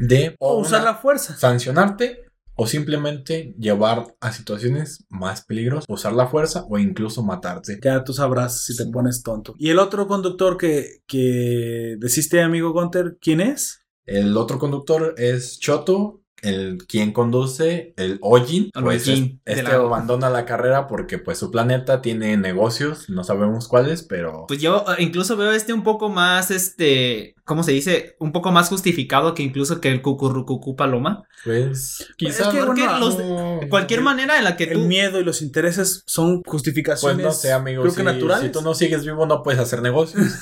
de 0.00 0.34
O 0.40 0.56
una, 0.58 0.66
usar 0.66 0.82
la 0.82 0.94
fuerza. 0.96 1.36
sancionarte 1.36 2.24
o 2.62 2.66
simplemente 2.66 3.54
llevar 3.58 4.14
a 4.20 4.32
situaciones 4.32 5.06
más 5.08 5.42
peligrosas, 5.46 5.86
usar 5.88 6.12
la 6.12 6.26
fuerza 6.26 6.66
o 6.68 6.78
incluso 6.78 7.22
matarte. 7.22 7.80
Ya 7.82 8.04
tú 8.04 8.12
sabrás 8.12 8.64
si 8.64 8.76
te 8.76 8.84
pones 8.84 9.22
tonto. 9.22 9.54
Y 9.56 9.70
el 9.70 9.78
otro 9.78 10.06
conductor 10.06 10.58
que, 10.58 10.98
que 11.06 11.96
deciste, 11.98 12.42
amigo 12.42 12.74
Gunter, 12.74 13.16
¿quién 13.18 13.40
es? 13.40 13.80
El 14.04 14.36
otro 14.36 14.58
conductor 14.58 15.14
es 15.16 15.58
Choto, 15.58 16.19
el 16.42 16.78
quien 16.86 17.12
conduce 17.12 17.92
el 17.96 18.18
Ojin. 18.22 18.70
Pues 18.72 19.02
Ojin 19.08 19.40
es- 19.44 19.58
este 19.58 19.70
la- 19.70 19.78
abandona 19.78 20.30
la 20.30 20.44
carrera 20.46 20.86
porque 20.86 21.18
pues 21.18 21.38
su 21.38 21.50
planeta 21.50 22.00
tiene 22.02 22.36
negocios, 22.36 23.08
no 23.10 23.24
sabemos 23.24 23.68
cuáles, 23.68 24.02
pero 24.02 24.44
Pues 24.48 24.60
yo 24.60 24.84
eh, 24.96 25.02
incluso 25.02 25.36
veo 25.36 25.52
este 25.52 25.72
un 25.72 25.82
poco 25.82 26.08
más, 26.08 26.50
este, 26.50 27.34
¿cómo 27.44 27.62
se 27.62 27.72
dice? 27.72 28.16
Un 28.20 28.32
poco 28.32 28.52
más 28.52 28.68
justificado 28.68 29.34
que 29.34 29.42
incluso 29.42 29.80
que 29.80 29.88
el 29.90 30.02
cucurrucucú 30.02 30.76
paloma. 30.76 31.24
pues 31.44 32.06
quizás 32.16 32.48
que, 32.48 32.58
Porque 32.62 32.82
bueno, 32.84 32.98
los- 32.98 33.18
no- 33.18 33.60
Cualquier 33.68 34.00
manera 34.02 34.38
en 34.38 34.44
la 34.44 34.56
que 34.56 34.64
El 34.64 34.72
tú... 34.74 34.80
miedo 34.86 35.20
y 35.20 35.24
los 35.24 35.42
intereses 35.42 36.02
son 36.06 36.42
pues 36.42 36.52
justificaciones. 36.52 37.24
no 37.24 37.32
sé, 37.32 37.52
amigo, 37.52 37.82
Creo 37.82 37.92
si, 37.92 37.96
que 37.98 38.02
naturales. 38.04 38.44
si 38.46 38.52
tú 38.52 38.62
no 38.62 38.74
sigues 38.74 39.04
vivo 39.04 39.26
no 39.26 39.42
puedes 39.42 39.60
hacer 39.60 39.82
negocios. 39.82 40.22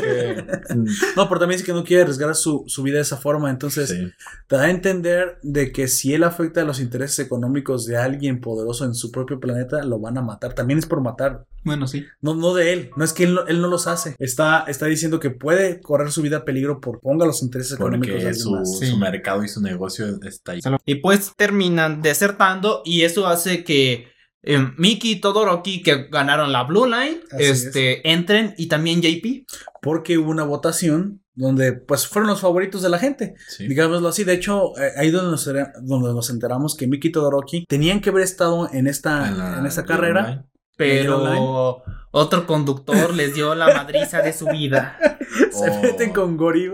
Que, 0.00 0.44
mm, 0.74 0.84
No, 1.16 1.28
pero 1.28 1.40
también 1.40 1.58
dice 1.58 1.64
que 1.66 1.72
no 1.74 1.84
quiere 1.84 2.02
arriesgar 2.02 2.34
su, 2.34 2.64
su 2.66 2.82
vida 2.82 2.96
de 2.96 3.02
esa 3.02 3.16
forma. 3.18 3.50
Entonces, 3.50 3.90
sí. 3.90 4.10
te 4.46 4.56
da 4.56 4.62
a 4.62 4.70
entender 4.70 5.09
de 5.42 5.72
que 5.72 5.88
si 5.88 6.14
él 6.14 6.24
afecta 6.24 6.60
a 6.60 6.64
los 6.64 6.80
intereses 6.80 7.18
económicos 7.18 7.86
de 7.86 7.96
alguien 7.96 8.40
poderoso 8.40 8.84
en 8.84 8.94
su 8.94 9.10
propio 9.10 9.40
planeta, 9.40 9.82
lo 9.84 9.98
van 9.98 10.18
a 10.18 10.22
matar. 10.22 10.54
También 10.54 10.78
es 10.78 10.86
por 10.86 11.00
matar. 11.00 11.44
Bueno, 11.64 11.86
sí. 11.86 12.04
No, 12.20 12.34
no 12.34 12.54
de 12.54 12.72
él. 12.72 12.90
No 12.96 13.04
es 13.04 13.12
que 13.12 13.24
él, 13.24 13.34
no- 13.34 13.46
él 13.46 13.60
no 13.60 13.68
los 13.68 13.86
hace. 13.86 14.14
Está, 14.18 14.64
está 14.68 14.86
diciendo 14.86 15.20
que 15.20 15.30
puede 15.30 15.80
correr 15.80 16.10
su 16.12 16.22
vida 16.22 16.38
a 16.38 16.44
peligro 16.44 16.80
por 16.80 17.00
ponga 17.00 17.26
los 17.26 17.42
intereses 17.42 17.74
económicos 17.74 18.22
de 18.22 18.34
su. 18.34 18.56
Sí. 18.64 18.86
su 18.86 18.96
mercado 18.96 19.42
y 19.44 19.48
su 19.48 19.60
negocio 19.60 20.06
está 20.22 20.52
ahí. 20.52 20.60
Y 20.86 20.96
pues 20.96 21.32
terminan 21.36 22.02
desertando 22.02 22.82
y 22.84 23.02
eso 23.02 23.26
hace 23.26 23.64
que 23.64 24.06
eh, 24.42 24.58
Mickey 24.78 25.12
y 25.12 25.20
Todoroki 25.20 25.82
que 25.82 26.04
ganaron 26.10 26.50
la 26.52 26.62
Blue 26.64 26.86
Line 26.86 27.20
Así 27.30 27.44
este, 27.44 28.10
entren 28.10 28.54
y 28.56 28.66
también 28.68 29.02
JP. 29.02 29.46
Porque 29.82 30.16
hubo 30.18 30.30
una 30.30 30.44
votación 30.44 31.22
donde 31.40 31.72
pues 31.72 32.06
fueron 32.06 32.28
los 32.30 32.40
favoritos 32.40 32.82
de 32.82 32.88
la 32.90 32.98
gente. 32.98 33.34
Sí. 33.48 33.66
Digámoslo 33.66 34.08
así. 34.08 34.24
De 34.24 34.34
hecho, 34.34 34.78
eh, 34.78 34.92
ahí 34.96 35.10
donde 35.10 35.30
nos, 35.32 35.44
donde 35.44 36.12
nos 36.12 36.30
enteramos 36.30 36.76
que 36.76 36.86
Miki 36.86 37.10
Todoroki 37.10 37.64
tenían 37.66 38.00
que 38.00 38.10
haber 38.10 38.22
estado 38.22 38.68
en 38.72 38.86
esta, 38.86 39.28
en, 39.28 39.38
la- 39.38 39.66
esta 39.68 39.80
la 39.82 39.86
carrera. 39.86 40.20
online. 40.24 40.44
Pero 40.76 41.82
otro 42.10 42.46
conductor 42.46 43.14
les 43.14 43.34
dio 43.34 43.54
la 43.54 43.66
madriza 43.74 44.22
de 44.22 44.32
su 44.32 44.46
vida. 44.46 44.98
Se 45.52 45.70
Oh. 45.70 45.82
meten 45.82 46.12
con 46.12 46.36
Gori, 46.36 46.70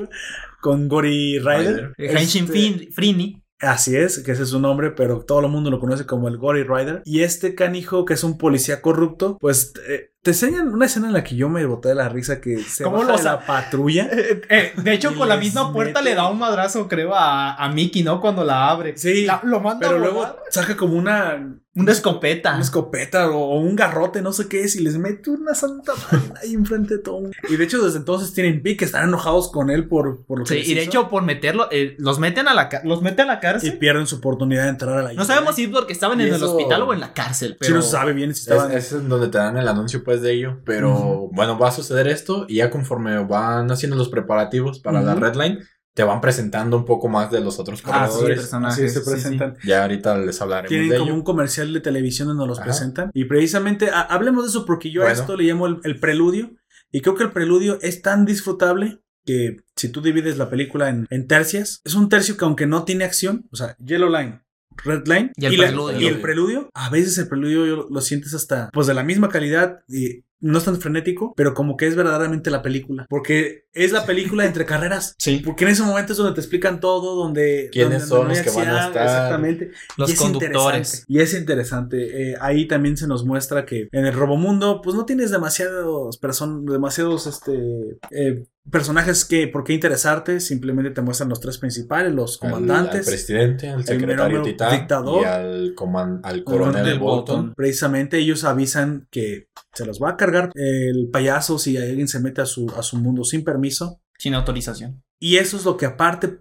con 0.60 0.88
Gori 0.88 1.38
Rider. 1.38 1.92
Rider. 1.96 2.16
Henshin 2.16 2.44
Este, 2.52 2.90
Frini. 2.92 3.42
Así 3.58 3.96
es, 3.96 4.18
que 4.18 4.32
ese 4.32 4.42
es 4.42 4.50
su 4.50 4.60
nombre, 4.60 4.90
pero 4.90 5.24
todo 5.24 5.40
el 5.40 5.48
mundo 5.48 5.70
lo 5.70 5.80
conoce 5.80 6.04
como 6.04 6.28
el 6.28 6.36
Gory 6.36 6.62
Rider. 6.64 7.00
Y 7.06 7.22
este 7.22 7.54
canijo, 7.54 8.04
que 8.04 8.12
es 8.14 8.22
un 8.22 8.36
policía 8.36 8.82
corrupto, 8.82 9.38
pues 9.40 9.72
eh, 9.88 10.10
te 10.26 10.30
enseñan 10.32 10.74
una 10.74 10.86
escena 10.86 11.06
en 11.06 11.12
la 11.12 11.22
que 11.22 11.36
yo 11.36 11.48
me 11.48 11.64
boté 11.66 11.90
de 11.90 11.94
la 11.94 12.08
risa 12.08 12.40
que 12.40 12.58
se 12.58 12.82
¿Cómo 12.82 12.96
baja 12.98 13.12
lo 13.12 13.16
de 13.18 13.22
la 13.22 13.46
patrulla. 13.46 14.10
Eh, 14.48 14.72
de 14.76 14.92
hecho, 14.92 15.12
Y 15.12 15.14
con 15.14 15.28
la 15.28 15.36
misma 15.36 15.72
puerta 15.72 16.00
mete- 16.00 16.10
le 16.10 16.14
da 16.16 16.28
un 16.28 16.38
madrazo, 16.40 16.88
creo, 16.88 17.14
a, 17.14 17.54
a 17.54 17.68
Mickey, 17.68 18.02
¿no? 18.02 18.20
Cuando 18.20 18.42
la 18.44 18.68
abre. 18.68 18.96
Sí, 18.98 19.24
La- 19.24 19.40
lo 19.44 19.60
manda 19.60 19.86
pero 19.86 19.96
a 19.98 20.00
luego 20.00 20.36
saca 20.50 20.76
como 20.76 20.94
una, 20.94 21.56
Una 21.74 21.92
escopeta. 21.92 22.54
una 22.54 22.62
escopeta 22.62 23.28
o, 23.30 23.36
o 23.38 23.60
un 23.60 23.76
garrote, 23.76 24.22
no 24.22 24.32
sé 24.32 24.48
qué 24.48 24.62
es, 24.64 24.74
y 24.76 24.80
les 24.80 24.96
mete 24.98 25.30
una 25.30 25.54
santa 25.54 25.92
madre 25.94 26.32
ahí 26.42 26.54
enfrente 26.54 26.96
de 26.96 27.02
todo. 27.02 27.28
Y 27.48 27.56
de 27.56 27.64
hecho, 27.64 27.84
desde 27.84 27.98
entonces 27.98 28.32
tienen 28.32 28.62
pique, 28.62 28.84
están 28.84 29.08
enojados 29.08 29.50
con 29.52 29.70
él 29.70 29.86
por, 29.88 30.24
por 30.26 30.38
lo 30.40 30.44
que 30.44 30.54
Sí, 30.54 30.58
les 30.60 30.68
y 30.68 30.74
de 30.74 30.82
hizo, 30.82 30.90
hecho, 30.90 31.08
por 31.08 31.22
meterlo, 31.22 31.68
eh, 31.70 31.94
los 31.98 32.18
meten 32.18 32.48
a 32.48 32.54
la 32.54 32.68
los 32.84 33.02
meten 33.02 33.26
a 33.26 33.34
la 33.34 33.38
y 33.38 33.40
cárcel. 33.40 33.78
pierden 33.78 34.06
su 34.06 34.16
oportunidad 34.16 34.64
de 34.64 34.68
entrar 34.70 34.98
a 34.98 35.02
la 35.02 35.12
No 35.12 35.24
sabemos 35.24 35.54
si 35.54 35.66
porque 35.68 35.92
estaban 35.92 36.20
Y 36.20 36.24
en 36.24 36.34
el 36.34 36.42
hospital 36.42 36.82
o 36.82 36.94
en 36.94 37.00
la 37.00 37.12
cárcel, 37.12 37.52
Si 37.52 37.56
pero 37.60 37.74
no 37.76 37.82
se 37.82 37.90
sabe 37.90 38.12
bien 38.14 38.34
si 38.34 38.42
Es, 38.42 38.48
estaban. 38.48 38.72
es 38.72 38.92
en 38.92 39.08
donde 39.08 39.28
te 39.28 39.38
dan 39.38 39.56
el 39.58 39.68
anuncio 39.68 40.02
pues 40.02 40.15
de 40.22 40.32
ello, 40.32 40.60
pero 40.64 41.28
bueno, 41.32 41.58
va 41.58 41.68
a 41.68 41.72
suceder 41.72 42.06
esto 42.08 42.46
y 42.48 42.56
ya 42.56 42.70
conforme 42.70 43.18
van 43.24 43.70
haciendo 43.70 43.96
los 43.96 44.08
preparativos 44.08 44.78
para 44.80 45.00
la. 45.02 45.14
Red 45.14 45.34
Line, 45.36 45.58
te 45.94 46.02
van 46.04 46.20
presentando 46.20 46.76
un 46.76 46.84
poco 46.84 47.08
más 47.08 47.30
de 47.30 47.40
los 47.40 47.58
otros 47.58 47.80
Ah, 47.86 48.06
sí, 48.06 48.14
corredores. 48.18 48.50
se 48.74 48.88
sí, 48.88 49.00
sí. 49.00 49.10
presentan. 49.10 49.56
ya 49.64 49.82
ahorita 49.82 50.18
les 50.18 50.40
hablaremos 50.42 50.68
Tienen 50.68 50.90
de 50.90 50.96
como 50.98 51.08
ello. 51.10 51.14
un 51.18 51.22
comercial 51.24 51.72
de 51.72 51.80
televisión 51.80 52.28
donde 52.28 52.46
los 52.46 52.58
Ajá. 52.58 52.66
presentan. 52.66 53.10
Y 53.14 53.24
precisamente, 53.24 53.88
ha- 53.90 54.02
hablemos 54.02 54.44
de 54.44 54.50
eso 54.50 54.66
porque 54.66 54.90
yo 54.90 55.04
a 55.06 55.12
esto 55.12 55.36
le 55.36 55.44
llamo 55.44 55.66
el, 55.66 55.78
el 55.84 55.98
preludio. 55.98 56.50
Y 56.92 57.00
creo 57.00 57.14
que 57.14 57.24
el 57.24 57.30
preludio 57.32 57.78
es 57.80 58.02
tan 58.02 58.24
disfrutable 58.26 59.00
que 59.24 59.56
si 59.74 59.88
tú 59.88 60.02
divides 60.02 60.36
la 60.38 60.48
película 60.50 60.88
en, 60.88 61.06
en 61.10 61.26
tercias, 61.26 61.80
es 61.84 61.94
un 61.94 62.08
tercio 62.08 62.36
que 62.36 62.44
aunque 62.44 62.66
no 62.66 62.84
tiene 62.84 63.04
acción, 63.04 63.46
o 63.50 63.56
sea, 63.56 63.74
Yellow 63.84 64.08
Line. 64.10 64.40
Red 64.84 65.06
Line 65.06 65.32
Y 65.36 65.46
el 65.46 65.56
la- 65.58 65.66
preludio. 65.68 66.00
y 66.00 66.06
el 66.06 66.20
preludio, 66.20 66.70
a 66.74 66.90
veces 66.90 67.16
el 67.18 67.28
preludio 67.28 67.66
yo 67.66 67.86
lo 67.90 68.00
sientes 68.00 68.34
hasta 68.34 68.70
pues 68.72 68.86
de 68.86 68.94
la 68.94 69.02
misma 69.02 69.28
calidad 69.28 69.80
y 69.88 70.24
no 70.38 70.58
es 70.58 70.64
tan 70.64 70.78
frenético, 70.78 71.32
pero 71.34 71.54
como 71.54 71.78
que 71.78 71.86
es 71.86 71.96
verdaderamente 71.96 72.50
la 72.50 72.60
película, 72.60 73.06
porque 73.08 73.64
es 73.72 73.90
la 73.90 74.04
película 74.04 74.44
entre 74.44 74.66
carreras. 74.66 75.14
Sí. 75.18 75.40
Porque 75.44 75.64
en 75.64 75.70
ese 75.70 75.82
momento 75.82 76.12
es 76.12 76.18
donde 76.18 76.34
te 76.34 76.40
explican 76.40 76.78
todo, 76.78 77.16
donde... 77.16 77.70
¿Quiénes 77.72 78.06
donde 78.10 78.34
son 78.34 78.44
los 78.44 78.54
que 78.54 78.60
van 78.60 78.68
a 78.76 78.86
estar? 78.86 79.02
Exactamente. 79.02 79.70
Los 79.96 80.10
Y 80.10 80.12
es 80.12 80.18
conductores. 80.20 81.04
Y 81.08 81.20
es 81.20 81.32
interesante. 81.34 82.32
Eh, 82.32 82.34
ahí 82.38 82.68
también 82.68 82.98
se 82.98 83.08
nos 83.08 83.24
muestra 83.24 83.64
que 83.64 83.88
en 83.90 84.04
el 84.06 84.12
Robomundo, 84.12 84.82
pues 84.82 84.94
no 84.94 85.06
tienes 85.06 85.30
demasiados 85.30 86.18
person 86.18 86.66
demasiados 86.66 87.26
este 87.26 87.98
eh, 88.10 88.44
personajes 88.70 89.24
que 89.24 89.48
por 89.48 89.64
qué 89.64 89.72
interesarte. 89.72 90.40
Simplemente 90.40 90.90
te 90.90 91.02
muestran 91.02 91.28
los 91.28 91.40
tres 91.40 91.58
principales, 91.58 92.12
los 92.12 92.34
Al- 92.42 92.50
comandantes. 92.50 93.06
Al, 93.06 93.12
presidente, 93.12 93.68
al 93.70 93.84
secretario 93.84 94.42
Titán 94.42 94.70
dictador. 94.78 95.22
y 95.22 95.24
al, 95.24 95.74
coman- 95.74 96.20
al 96.22 96.44
Coronel 96.44 96.72
coronel 96.74 96.98
Bolton. 96.98 97.36
Bolton. 97.36 97.54
Precisamente 97.54 98.18
ellos 98.18 98.44
avisan 98.44 99.06
que 99.10 99.48
se 99.72 99.86
los 99.86 100.00
va 100.02 100.10
a 100.10 100.16
cargar 100.16 100.50
el 100.54 101.08
payaso 101.12 101.58
si 101.58 101.76
alguien 101.76 102.08
se 102.08 102.20
mete 102.20 102.40
a 102.40 102.46
su, 102.46 102.72
a 102.76 102.82
su 102.82 102.96
mundo 102.98 103.24
sin 103.24 103.44
permiso. 103.44 104.00
Sin 104.18 104.34
autorización. 104.34 105.02
Y 105.18 105.36
eso 105.36 105.56
es 105.56 105.64
lo 105.64 105.76
que 105.76 105.86
aparte, 105.86 106.40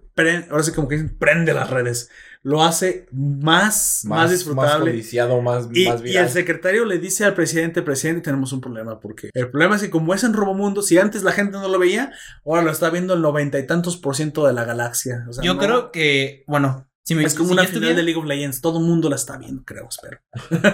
ahora 0.50 0.62
sí 0.62 0.72
como 0.72 0.88
que 0.88 0.96
dicen, 0.96 1.16
prende 1.18 1.54
las 1.54 1.70
redes. 1.70 2.10
Lo 2.48 2.62
hace 2.62 3.08
más, 3.10 4.02
más, 4.04 4.04
Más, 4.04 4.30
disfrutable. 4.30 4.68
más 4.70 4.78
codiciado, 4.92 5.42
más, 5.42 5.68
Y, 5.74 5.88
más 5.88 6.00
y 6.00 6.04
viral. 6.04 6.26
el 6.26 6.30
secretario 6.30 6.84
le 6.84 6.98
dice 6.98 7.24
al 7.24 7.34
presidente, 7.34 7.82
presidente, 7.82 8.20
tenemos 8.20 8.52
un 8.52 8.60
problema, 8.60 9.00
porque 9.00 9.30
el 9.34 9.50
problema 9.50 9.74
es 9.74 9.82
que 9.82 9.90
como 9.90 10.14
es 10.14 10.22
en 10.22 10.32
Robomundo, 10.32 10.80
si 10.82 10.96
antes 10.96 11.24
la 11.24 11.32
gente 11.32 11.58
no 11.58 11.66
lo 11.66 11.78
veía, 11.80 12.12
ahora 12.44 12.62
lo 12.62 12.70
está 12.70 12.88
viendo 12.90 13.14
el 13.14 13.20
noventa 13.20 13.58
y 13.58 13.66
tantos 13.66 13.96
por 13.96 14.14
ciento 14.14 14.46
de 14.46 14.52
la 14.52 14.62
galaxia. 14.64 15.24
O 15.28 15.32
sea, 15.32 15.42
Yo 15.42 15.54
no- 15.54 15.60
creo 15.60 15.90
que, 15.90 16.44
bueno, 16.46 16.88
si 17.02 17.16
me 17.16 17.24
es 17.24 17.34
como 17.34 17.48
si 17.48 17.52
una 17.54 17.62
final 17.64 17.74
estuviera- 17.74 17.96
de 17.96 18.02
League 18.04 18.20
of 18.20 18.26
Legends, 18.26 18.60
todo 18.60 18.78
el 18.78 18.84
mundo 18.84 19.08
la 19.10 19.16
está 19.16 19.36
viendo, 19.38 19.64
creo, 19.64 19.88
espero. 19.88 20.20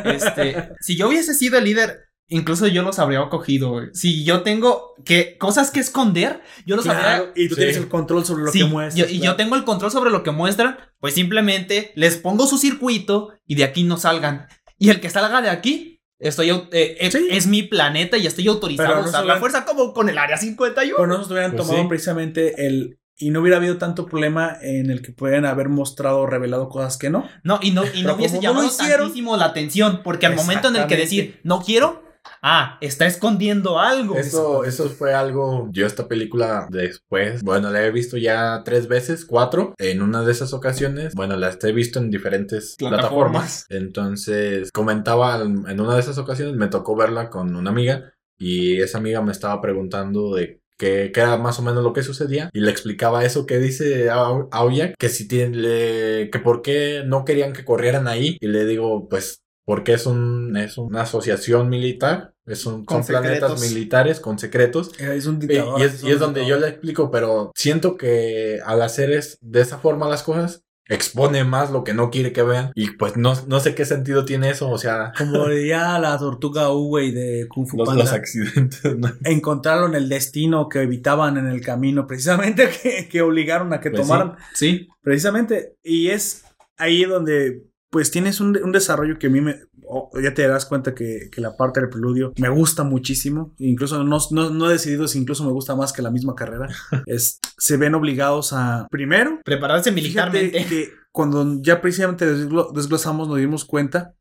Este, 0.04 0.72
si 0.80 0.96
yo 0.96 1.08
hubiese 1.08 1.32
sido 1.32 1.56
el 1.56 1.64
líder, 1.64 2.04
incluso 2.36 2.66
yo 2.66 2.82
los 2.82 2.98
habría 2.98 3.20
cogido. 3.28 3.70
güey. 3.70 3.88
Si 3.92 4.24
yo 4.24 4.42
tengo 4.42 4.94
que 5.04 5.36
cosas 5.38 5.70
que 5.70 5.80
esconder, 5.80 6.40
yo 6.66 6.76
los 6.76 6.86
habría. 6.86 7.02
Claro, 7.04 7.32
y 7.36 7.48
tú 7.48 7.54
sí. 7.54 7.60
tienes 7.60 7.76
el 7.76 7.88
control 7.88 8.24
sobre 8.24 8.44
lo 8.44 8.52
Sí, 8.52 8.58
que 8.60 8.64
muestras. 8.64 8.96
yo- 9.08 9.14
y 9.14 9.18
claro. 9.18 9.32
yo 9.32 9.36
tengo 9.36 9.56
el 9.56 9.64
control 9.64 9.90
sobre 9.90 10.10
lo 10.10 10.22
que 10.22 10.30
muestran, 10.30 10.78
pues 11.00 11.14
simplemente 11.14 11.92
les 11.94 12.16
pongo 12.16 12.46
su 12.46 12.58
circuito 12.58 13.30
y 13.46 13.54
de 13.54 13.64
aquí 13.64 13.84
no 13.84 13.96
salgan. 13.96 14.46
Y 14.78 14.90
el 14.90 15.00
que 15.00 15.10
salga 15.10 15.40
de 15.42 15.50
aquí, 15.50 16.00
estoy 16.18 16.50
eh, 16.50 16.68
eh, 17.00 17.10
Sí. 17.10 17.26
es 17.30 17.46
mi 17.46 17.62
planeta 17.62 18.16
y 18.16 18.26
estoy 18.26 18.46
autorizado 18.48 18.88
Pero 18.90 19.02
a 19.04 19.08
usar 19.08 19.26
la 19.26 19.36
fuerza 19.36 19.64
como 19.64 19.92
con 19.92 20.08
el 20.08 20.18
área 20.18 20.36
51. 20.36 20.96
Pero 20.96 21.06
no 21.08 21.24
se 21.24 21.32
hubieran 21.32 21.52
Pues 21.52 21.62
tomado 21.66 21.82
sí. 21.82 21.88
precisamente 21.88 22.66
el. 22.66 22.98
Y 23.18 23.30
no 23.30 23.40
hubiera 23.40 23.58
habido 23.58 23.76
tanto 23.76 24.06
problema 24.06 24.56
en 24.62 24.90
el 24.90 25.00
que 25.00 25.12
pueden 25.12 25.44
haber 25.44 25.68
mostrado 25.68 26.20
o 26.20 26.26
revelado 26.26 26.68
cosas 26.68 26.96
que 26.96 27.08
no. 27.08 27.28
No, 27.44 27.60
y 27.62 27.70
no, 27.70 27.84
y 27.94 28.02
no 28.02 28.14
hubiese 28.14 28.40
llamado 28.40 28.66
hicieron- 28.66 29.06
tantísimo 29.08 29.36
la 29.36 29.44
atención, 29.44 30.00
porque 30.02 30.26
al 30.26 30.34
momento 30.34 30.68
en 30.68 30.76
el 30.76 30.86
que 30.88 30.96
decir, 30.96 31.38
no 31.44 31.60
quiero, 31.62 32.01
ah, 32.42 32.78
está 32.80 33.06
escondiendo 33.06 33.78
algo. 33.78 34.16
Eso, 34.16 34.64
eso 34.64 34.88
fue 34.88 35.14
algo. 35.14 35.68
Yo, 35.72 35.86
esta 35.86 36.08
película 36.08 36.66
después, 36.70 37.42
bueno, 37.42 37.70
la 37.70 37.84
he 37.84 37.90
visto 37.90 38.16
ya 38.16 38.62
tres 38.64 38.88
veces, 38.88 39.24
cuatro. 39.24 39.74
En 39.78 40.02
una 40.02 40.22
de 40.22 40.32
esas 40.32 40.52
ocasiones, 40.52 41.14
bueno, 41.14 41.36
las 41.36 41.62
he 41.64 41.72
visto 41.72 41.98
en 41.98 42.10
diferentes 42.10 42.76
Plataformas. 42.78 43.66
plataformas. 43.66 43.66
Entonces, 43.70 44.70
comentaba 44.72 45.40
en 45.42 45.80
una 45.80 45.94
de 45.94 46.00
esas 46.00 46.18
ocasiones, 46.18 46.56
me 46.56 46.68
tocó 46.68 46.96
verla 46.96 47.30
con 47.30 47.54
una 47.54 47.70
amiga. 47.70 48.12
Y 48.38 48.80
esa 48.80 48.98
amiga 48.98 49.22
me 49.22 49.30
estaba 49.30 49.60
preguntando 49.60 50.34
de 50.34 50.60
que, 50.76 51.12
que 51.12 51.20
era 51.20 51.36
más 51.36 51.60
o 51.60 51.62
menos 51.62 51.84
lo 51.84 51.92
que 51.92 52.02
sucedía 52.02 52.50
y 52.52 52.58
le 52.58 52.72
explicaba 52.72 53.24
eso 53.24 53.46
que 53.46 53.58
dice 53.60 54.10
Ao- 54.10 54.48
Aoya, 54.50 54.94
que 54.98 55.08
si 55.10 55.28
tiene, 55.28 56.28
que 56.32 56.40
por 56.42 56.60
qué 56.60 57.04
no 57.06 57.24
querían 57.24 57.52
que 57.52 57.64
corrieran 57.64 58.08
ahí 58.08 58.36
y 58.40 58.48
le 58.48 58.64
digo 58.64 59.08
pues 59.08 59.41
porque 59.64 59.94
es 59.94 60.06
un 60.06 60.56
es 60.56 60.78
una 60.78 61.02
asociación 61.02 61.68
militar, 61.68 62.34
es 62.46 62.66
un, 62.66 62.84
Con 62.84 63.04
son 63.04 63.06
planetas 63.20 63.60
militares 63.60 64.18
con 64.20 64.38
secretos 64.38 64.90
Es 64.98 65.26
un 65.26 65.36
y, 65.36 65.46
dictador. 65.46 65.80
y 65.80 65.84
es, 65.84 66.02
y 66.02 66.10
es 66.10 66.18
donde 66.18 66.44
yo 66.46 66.58
le 66.58 66.68
explico, 66.68 67.10
pero 67.10 67.52
siento 67.54 67.96
que 67.96 68.60
al 68.64 68.82
hacer 68.82 69.12
es, 69.12 69.38
de 69.40 69.60
esa 69.60 69.78
forma 69.78 70.08
las 70.08 70.22
cosas, 70.24 70.64
expone 70.88 71.44
más 71.44 71.70
lo 71.70 71.84
que 71.84 71.94
no 71.94 72.10
quiere 72.10 72.32
que 72.32 72.42
vean. 72.42 72.72
Y 72.74 72.90
pues 72.96 73.16
no, 73.16 73.34
no 73.46 73.60
sé 73.60 73.74
qué 73.76 73.84
sentido 73.84 74.24
tiene 74.24 74.50
eso, 74.50 74.68
o 74.68 74.76
sea, 74.78 75.12
Como 75.16 75.46
diría 75.48 75.96
la 76.00 76.18
tortuga 76.18 76.72
Uwey 76.72 77.12
de 77.12 77.46
Kung 77.48 77.68
Fu 77.68 77.76
los, 77.78 77.86
Panda. 77.88 78.02
los 78.02 78.12
accidentes. 78.12 78.82
¿no? 78.98 79.08
encontraron 79.24 79.94
el 79.94 80.08
destino 80.08 80.68
que 80.68 80.82
evitaban 80.82 81.36
en 81.38 81.46
el 81.46 81.60
camino, 81.60 82.06
precisamente 82.08 82.68
que, 82.82 83.08
que 83.08 83.22
obligaron 83.22 83.72
a 83.72 83.80
que 83.80 83.90
Pues 83.90 84.02
sí. 84.02 84.08
tomaran, 84.08 84.36
Sí. 84.54 84.88
precisamente, 85.00 85.76
y 85.84 86.08
es 86.08 86.44
ahí 86.76 87.04
donde 87.04 87.62
pues 87.92 88.10
tienes 88.10 88.40
un, 88.40 88.58
un 88.64 88.72
desarrollo 88.72 89.18
que 89.18 89.26
a 89.26 89.30
mí 89.30 89.42
me, 89.42 89.60
oh, 89.86 90.10
ya 90.22 90.32
te 90.32 90.40
darás 90.42 90.64
cuenta 90.64 90.94
que, 90.94 91.28
que 91.30 91.42
la 91.42 91.56
parte 91.58 91.78
del 91.80 91.90
preludio 91.90 92.32
me 92.38 92.48
gusta 92.48 92.84
muchísimo, 92.84 93.54
incluso 93.58 94.02
no, 94.02 94.18
no, 94.30 94.48
no 94.50 94.68
he 94.70 94.72
decidido 94.72 95.06
si 95.08 95.18
incluso 95.18 95.44
me 95.44 95.52
gusta 95.52 95.76
más 95.76 95.92
que 95.92 96.00
la 96.00 96.10
misma 96.10 96.34
carrera, 96.34 96.68
es, 97.06 97.38
se 97.58 97.76
ven 97.76 97.94
obligados 97.94 98.54
a, 98.54 98.86
primero, 98.90 99.40
Prepararse 99.44 99.92
militarmente. 99.92 100.64
que 100.66 100.88
cuando 101.12 101.60
ya 101.60 101.82
precisamente 101.82 102.24
desglo- 102.26 102.72
desglosamos 102.72 103.28
nos 103.28 103.36
dimos 103.36 103.66
cuenta 103.66 104.14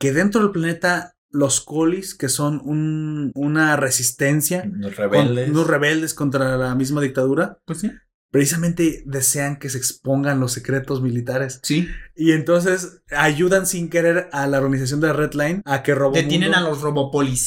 que 0.00 0.12
dentro 0.12 0.40
del 0.42 0.50
planeta 0.50 1.12
los 1.30 1.60
colis, 1.60 2.14
que 2.16 2.28
son 2.28 2.60
un- 2.64 3.30
una 3.36 3.76
resistencia, 3.76 4.64
Los 4.72 4.94
con- 4.94 5.04
rebeldes. 5.10 5.50
unos 5.50 5.66
rebeldes 5.68 6.14
contra 6.14 6.56
la 6.56 6.74
misma 6.74 7.00
dictadura, 7.00 7.58
Pues 7.64 7.78
sí. 7.80 7.92
Precisamente 8.34 9.04
desean 9.06 9.60
que 9.60 9.70
se 9.70 9.78
expongan 9.78 10.40
los 10.40 10.50
secretos 10.50 11.00
militares. 11.00 11.60
Sí. 11.62 11.88
Y 12.16 12.32
entonces 12.32 13.00
ayudan 13.16 13.64
sin 13.64 13.88
querer 13.88 14.28
a 14.32 14.48
la 14.48 14.58
organización 14.58 14.98
de 15.00 15.06
la 15.06 15.12
Red 15.12 15.34
Line 15.34 15.62
a 15.64 15.84
que 15.84 15.94
Robomundo 15.94 16.20
Detienen 16.20 16.52
a 16.52 16.60
los 16.60 16.80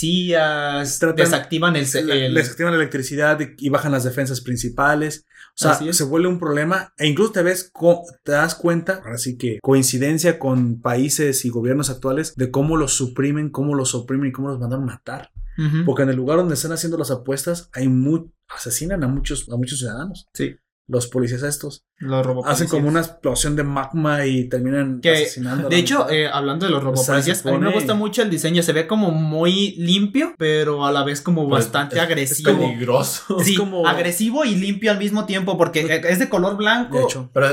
robopolicías, 0.08 1.00
Tratan- 1.02 1.16
desactivan 1.18 1.76
el, 1.76 1.86
el- 1.94 2.34
les 2.34 2.50
activan 2.52 2.72
la 2.72 2.78
electricidad 2.80 3.38
y, 3.42 3.56
y 3.58 3.70
bajan 3.70 3.92
las 3.92 4.06
defensas 4.06 4.40
principales. 4.40 5.26
O 5.56 5.58
sea, 5.58 5.92
se 5.92 6.04
vuelve 6.06 6.30
un 6.30 6.40
problema 6.40 6.94
e 6.98 7.08
incluso 7.08 7.34
te 7.34 7.42
ves, 7.44 7.72
te 8.24 8.32
das 8.32 8.56
cuenta, 8.56 9.02
ahora 9.04 9.18
sí 9.18 9.38
que 9.38 9.60
coincidencia 9.62 10.40
con 10.40 10.80
países 10.82 11.44
y 11.44 11.50
gobiernos 11.50 11.90
actuales 11.90 12.34
de 12.36 12.50
cómo 12.50 12.78
los 12.78 12.94
suprimen, 12.94 13.50
cómo 13.50 13.76
los 13.76 13.94
oprimen 13.94 14.30
y 14.30 14.32
cómo 14.32 14.48
los 14.50 14.60
mandan 14.60 14.86
matar. 14.86 15.32
Porque 15.86 16.04
en 16.04 16.10
el 16.10 16.16
lugar 16.16 16.38
donde 16.38 16.54
están 16.54 16.72
haciendo 16.72 16.98
las 17.00 17.10
apuestas 17.10 17.70
hay 17.74 17.88
mu- 17.88 18.32
asesinan 18.48 19.04
a 19.04 19.08
muchos, 19.08 19.50
a 19.52 19.58
muchos 19.58 19.80
ciudadanos. 19.80 20.28
Sí. 20.34 20.56
Los 20.90 21.08
policías 21.08 21.44
estos 21.44 21.84
Los 21.98 22.26
robopolicías. 22.26 22.56
hacen 22.62 22.68
como 22.70 22.88
una 22.88 23.02
explosión 23.02 23.56
de 23.58 23.64
magma 23.64 24.26
y 24.26 24.48
terminan 24.48 25.02
Que, 25.02 25.12
asesinando. 25.12 25.68
De 25.68 25.76
hecho, 25.78 26.10
eh, 26.10 26.28
hablando 26.32 26.66
de 26.66 26.72
los 26.72 26.82
robopolicías, 26.82 27.40
se 27.40 27.50
a 27.50 27.52
mí 27.52 27.58
me 27.60 27.74
gusta 27.74 27.94
mucho 27.94 28.22
el 28.22 28.30
diseño. 28.30 28.64
Se 28.64 28.72
ve 28.72 28.88
como 28.88 29.12
muy 29.12 29.76
limpio, 29.78 30.34
pero 30.38 30.86
a 30.86 30.92
la 30.94 31.04
vez 31.04 31.20
como 31.22 31.48
Pues, 31.50 31.66
bastante 31.66 31.98
es- 31.98 32.02
agresivo. 32.02 32.52
Es 32.52 32.58
peligroso. 32.58 33.40
sí, 33.42 33.52
es 33.54 33.60
como- 33.60 33.86
agresivo 33.86 34.46
y 34.46 34.56
limpio 34.56 34.92
al 34.92 34.98
mismo 35.00 35.26
tiempo, 35.26 35.58
porque 35.58 35.82
eh, 35.82 36.02
es 36.08 36.20
de 36.20 36.30
color 36.30 36.56
blanco 36.56 36.98
de 36.98 37.04
hecho, 37.04 37.30
Pero 37.34 37.48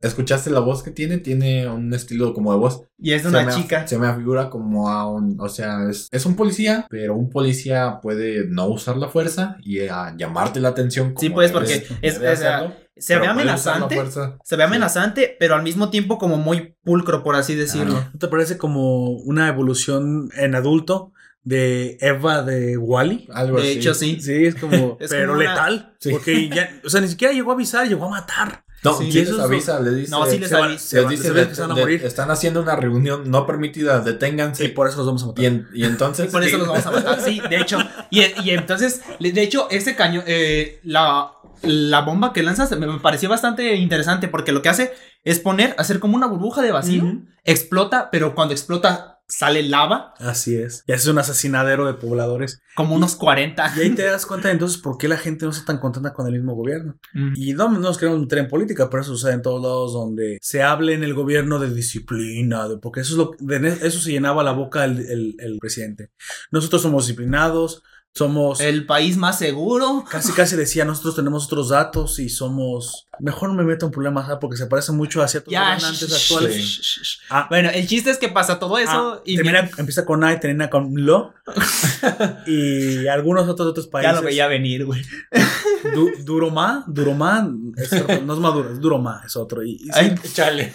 escuchaste 0.00 0.50
la 0.50 0.60
voz 0.60 0.82
que 0.82 0.90
tiene, 0.90 1.18
tiene 1.18 1.68
un 1.68 1.92
estilo 1.92 2.32
como 2.34 2.52
de 2.52 2.58
voz. 2.58 2.82
y 2.98 3.12
es 3.12 3.22
de 3.24 3.30
Se 3.30 3.36
una 3.36 3.46
me- 3.46 3.52
chica. 3.54 3.86
Se 3.86 3.98
me 3.98 4.06
afigura 4.06 4.50
como 4.50 4.88
a 4.88 5.06
un, 5.10 5.36
o 5.40 5.48
sea, 5.48 5.88
es, 5.90 6.08
es 6.10 6.26
un 6.26 6.36
policía, 6.36 6.86
pero 6.90 7.14
un 7.14 7.30
policía 7.30 7.98
puede 8.02 8.46
no 8.46 8.66
usar 8.68 8.96
la 8.96 9.08
fuerza 9.08 9.56
y 9.62 9.80
a 9.88 10.14
llamarte 10.16 10.60
la 10.60 10.68
atención. 10.70 11.14
Sí, 11.18 11.30
pues, 11.30 11.50
porque 11.52 11.86
es- 12.02 12.16
hacerlo, 12.22 12.74
Se 12.96 13.18
ve 13.18 13.26
amenazante. 13.26 13.98
Se 14.44 14.56
ve 14.56 14.62
amenazante, 14.64 15.36
pero 15.38 15.54
al 15.54 15.62
mismo 15.62 15.88
tiempo 15.90 16.18
como 16.18 16.36
muy 16.36 16.74
pulcro, 16.82 17.22
por 17.22 17.34
así 17.36 17.54
decirlo. 17.54 17.94
¿no 18.12 18.18
te 18.18 18.28
parece 18.28 18.58
como 18.58 19.10
una 19.10 19.48
evolución 19.48 20.30
en 20.36 20.54
adulto 20.54 21.12
de 21.42 21.96
Eva 22.02 22.42
de 22.42 22.76
Wally? 22.76 23.26
Algo 23.32 23.56
de 23.56 23.62
así. 23.70 23.78
hecho, 23.78 23.94
sí. 23.94 24.20
Sí, 24.20 24.44
es 24.44 24.54
como, 24.56 24.96
Es 25.00 25.08
pero 25.10 25.28
como 25.32 25.40
una- 25.40 25.50
letal. 25.50 25.94
Sí. 25.98 26.10
Porque 26.10 26.48
ya, 26.50 26.68
o 26.84 26.90
sea, 26.90 27.00
ni 27.00 27.08
siquiera 27.08 27.32
llegó 27.32 27.50
a 27.52 27.54
avisar, 27.54 27.88
llegó 27.88 28.04
a 28.06 28.10
matar. 28.10 28.64
No, 28.82 28.96
Sí, 28.96 29.12
les 29.12 29.28
es- 29.28 29.38
avisa, 29.38 29.78
le 29.80 29.90
dice. 29.92 30.10
No, 30.10 30.24
sí 30.26 30.38
les 30.38 30.50
avisa. 30.52 31.00
les 31.00 31.08
dice, 31.10 31.32
que 31.34 31.54
se 31.54 31.60
van 31.60 31.72
a 31.72 31.74
de- 31.74 31.80
morir. 31.82 32.04
están 32.04 32.30
haciendo 32.30 32.62
una 32.62 32.76
reunión 32.76 33.30
no 33.30 33.46
permitida, 33.46 34.00
deténganse. 34.00 34.64
Y 34.64 34.68
por 34.68 34.88
eso 34.88 34.96
los 34.98 35.06
vamos 35.06 35.22
a 35.22 35.26
matar. 35.26 35.42
Y, 35.44 35.46
en- 35.46 35.68
y 35.74 35.84
entonces. 35.84 36.26
Y 36.28 36.30
por 36.30 36.42
eso 36.42 36.56
los 36.58 36.66
vamos 36.68 36.86
a 36.86 36.90
matar. 36.90 37.20
Sí, 37.20 37.40
de 37.50 37.56
hecho. 37.58 37.78
Y, 38.10 38.20
y 38.42 38.50
entonces, 38.50 39.02
de 39.18 39.42
hecho, 39.42 39.68
ese 39.70 39.94
cañón, 39.96 40.24
eh, 40.26 40.80
la, 40.82 41.32
la 41.62 42.00
bomba 42.00 42.32
que 42.32 42.42
lanzas 42.42 42.70
me 42.78 42.98
pareció 43.00 43.28
bastante 43.28 43.74
interesante 43.76 44.28
porque 44.28 44.52
lo 44.52 44.62
que 44.62 44.70
hace 44.70 44.92
es 45.24 45.38
poner, 45.40 45.74
hacer 45.76 46.00
como 46.00 46.16
una 46.16 46.26
burbuja 46.26 46.62
de 46.62 46.72
vacío, 46.72 47.04
explota, 47.44 48.08
pero 48.10 48.34
cuando 48.34 48.54
explota 48.54 49.19
sale 49.30 49.62
lava, 49.62 50.12
Así 50.18 50.56
es. 50.56 50.84
Y 50.86 50.92
es 50.92 51.06
un 51.06 51.18
asesinadero 51.18 51.86
de 51.86 51.94
pobladores. 51.94 52.60
como 52.74 52.94
unos 52.94 53.16
40. 53.16 53.74
Y 53.76 53.80
ahí 53.80 53.90
te 53.94 54.04
das 54.04 54.26
cuenta 54.26 54.50
entonces 54.50 54.78
por 54.78 54.96
qué 54.98 55.06
la 55.08 55.16
gente 55.16 55.44
no 55.44 55.50
está 55.50 55.64
tan 55.66 55.78
contenta 55.78 56.12
con 56.12 56.26
el 56.26 56.32
mismo 56.34 56.54
gobierno. 56.54 56.96
Mm. 57.14 57.32
Y 57.36 57.52
no, 57.54 57.70
no 57.70 57.78
nos 57.78 57.98
queremos 57.98 58.20
meter 58.20 58.38
en 58.38 58.48
política, 58.48 58.88
pero 58.90 59.02
eso 59.02 59.12
sucede 59.16 59.32
en 59.34 59.42
todos 59.42 59.62
lados 59.62 59.92
donde 59.92 60.38
se 60.42 60.62
hable 60.62 60.94
en 60.94 61.02
el 61.04 61.14
gobierno 61.14 61.58
de 61.58 61.72
disciplina, 61.74 62.68
de, 62.68 62.78
porque 62.78 63.00
eso 63.00 63.12
es 63.12 63.18
lo 63.18 63.30
de 63.38 63.68
eso 63.86 64.00
se 64.00 64.12
llenaba 64.12 64.42
la 64.42 64.52
boca 64.52 64.84
el, 64.84 64.98
el- 65.00 65.36
el 65.38 65.58
presidente. 65.58 66.10
Nosotros 66.50 66.82
somos 66.82 67.06
disciplinados, 67.06 67.82
somos 68.12 68.60
El 68.60 68.86
país 68.86 69.16
más 69.16 69.38
seguro. 69.38 70.04
casi 70.10 70.32
casi 70.32 70.56
decía, 70.56 70.84
nosotros 70.84 71.14
tenemos 71.16 71.46
otros 71.46 71.68
datos 71.68 72.18
y 72.18 72.28
somos 72.28 73.06
mejor 73.20 73.50
no 73.50 73.54
me 73.54 73.64
meto 73.64 73.84
en 73.86 73.92
problemas 73.92 74.28
¿ah? 74.30 74.38
porque 74.40 74.56
se 74.56 74.66
parece 74.66 74.92
mucho 74.92 75.22
a 75.22 75.28
ciertos 75.28 75.52
Ya, 75.52 75.74
gobernantes 75.74 76.12
actuales. 76.12 76.56
sh- 76.56 76.80
sh- 76.80 77.02
sh- 77.02 77.18
Ah, 77.30 77.46
Bueno, 77.50 77.68
el 77.70 77.86
chiste 77.86 78.10
es 78.10 78.16
que 78.18 78.28
pasa 78.30 78.58
todo 78.58 78.78
eso 78.78 78.90
ah, 79.16 79.22
y 79.24 79.36
termina- 79.36 79.70
empieza 79.76 80.04
con 80.04 80.24
A 80.24 80.32
y 80.32 80.40
termina 80.40 80.68
con 80.70 80.90
Lo. 80.96 81.34
y 82.46 83.06
algunos 83.06 83.48
otros 83.48 83.68
otros 83.68 83.86
ya 83.86 83.90
países. 83.92 84.14
lo 84.16 84.22
veía 84.22 84.46
venir, 84.48 84.84
güey. 84.86 85.02
Du- 85.94 86.10
Duromá, 86.24 86.84
Duromá, 86.88 87.48
es 87.76 87.92
otro, 87.92 88.20
no 88.22 88.34
es 88.34 88.38
Maduro, 88.40 88.70
es 88.72 88.80
Duromá, 88.80 89.22
es 89.24 89.34
otro. 89.36 89.62
Y, 89.62 89.72
y 89.76 89.78
sí, 89.84 89.90
Ay, 89.94 90.14
Chale. 90.34 90.72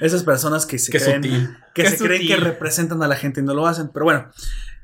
esas 0.00 0.22
personas 0.22 0.66
que 0.66 0.78
se 0.78 0.92
Qué 0.92 0.98
creen, 1.00 1.22
sutil. 1.22 1.56
que 1.74 1.82
Qué 1.84 1.90
se 1.90 1.98
creen 2.04 2.26
que 2.26 2.36
representan 2.36 3.02
a 3.02 3.08
la 3.08 3.16
gente 3.16 3.40
y 3.40 3.44
no 3.44 3.54
lo 3.54 3.66
hacen. 3.66 3.88
Pero 3.92 4.04
bueno, 4.04 4.30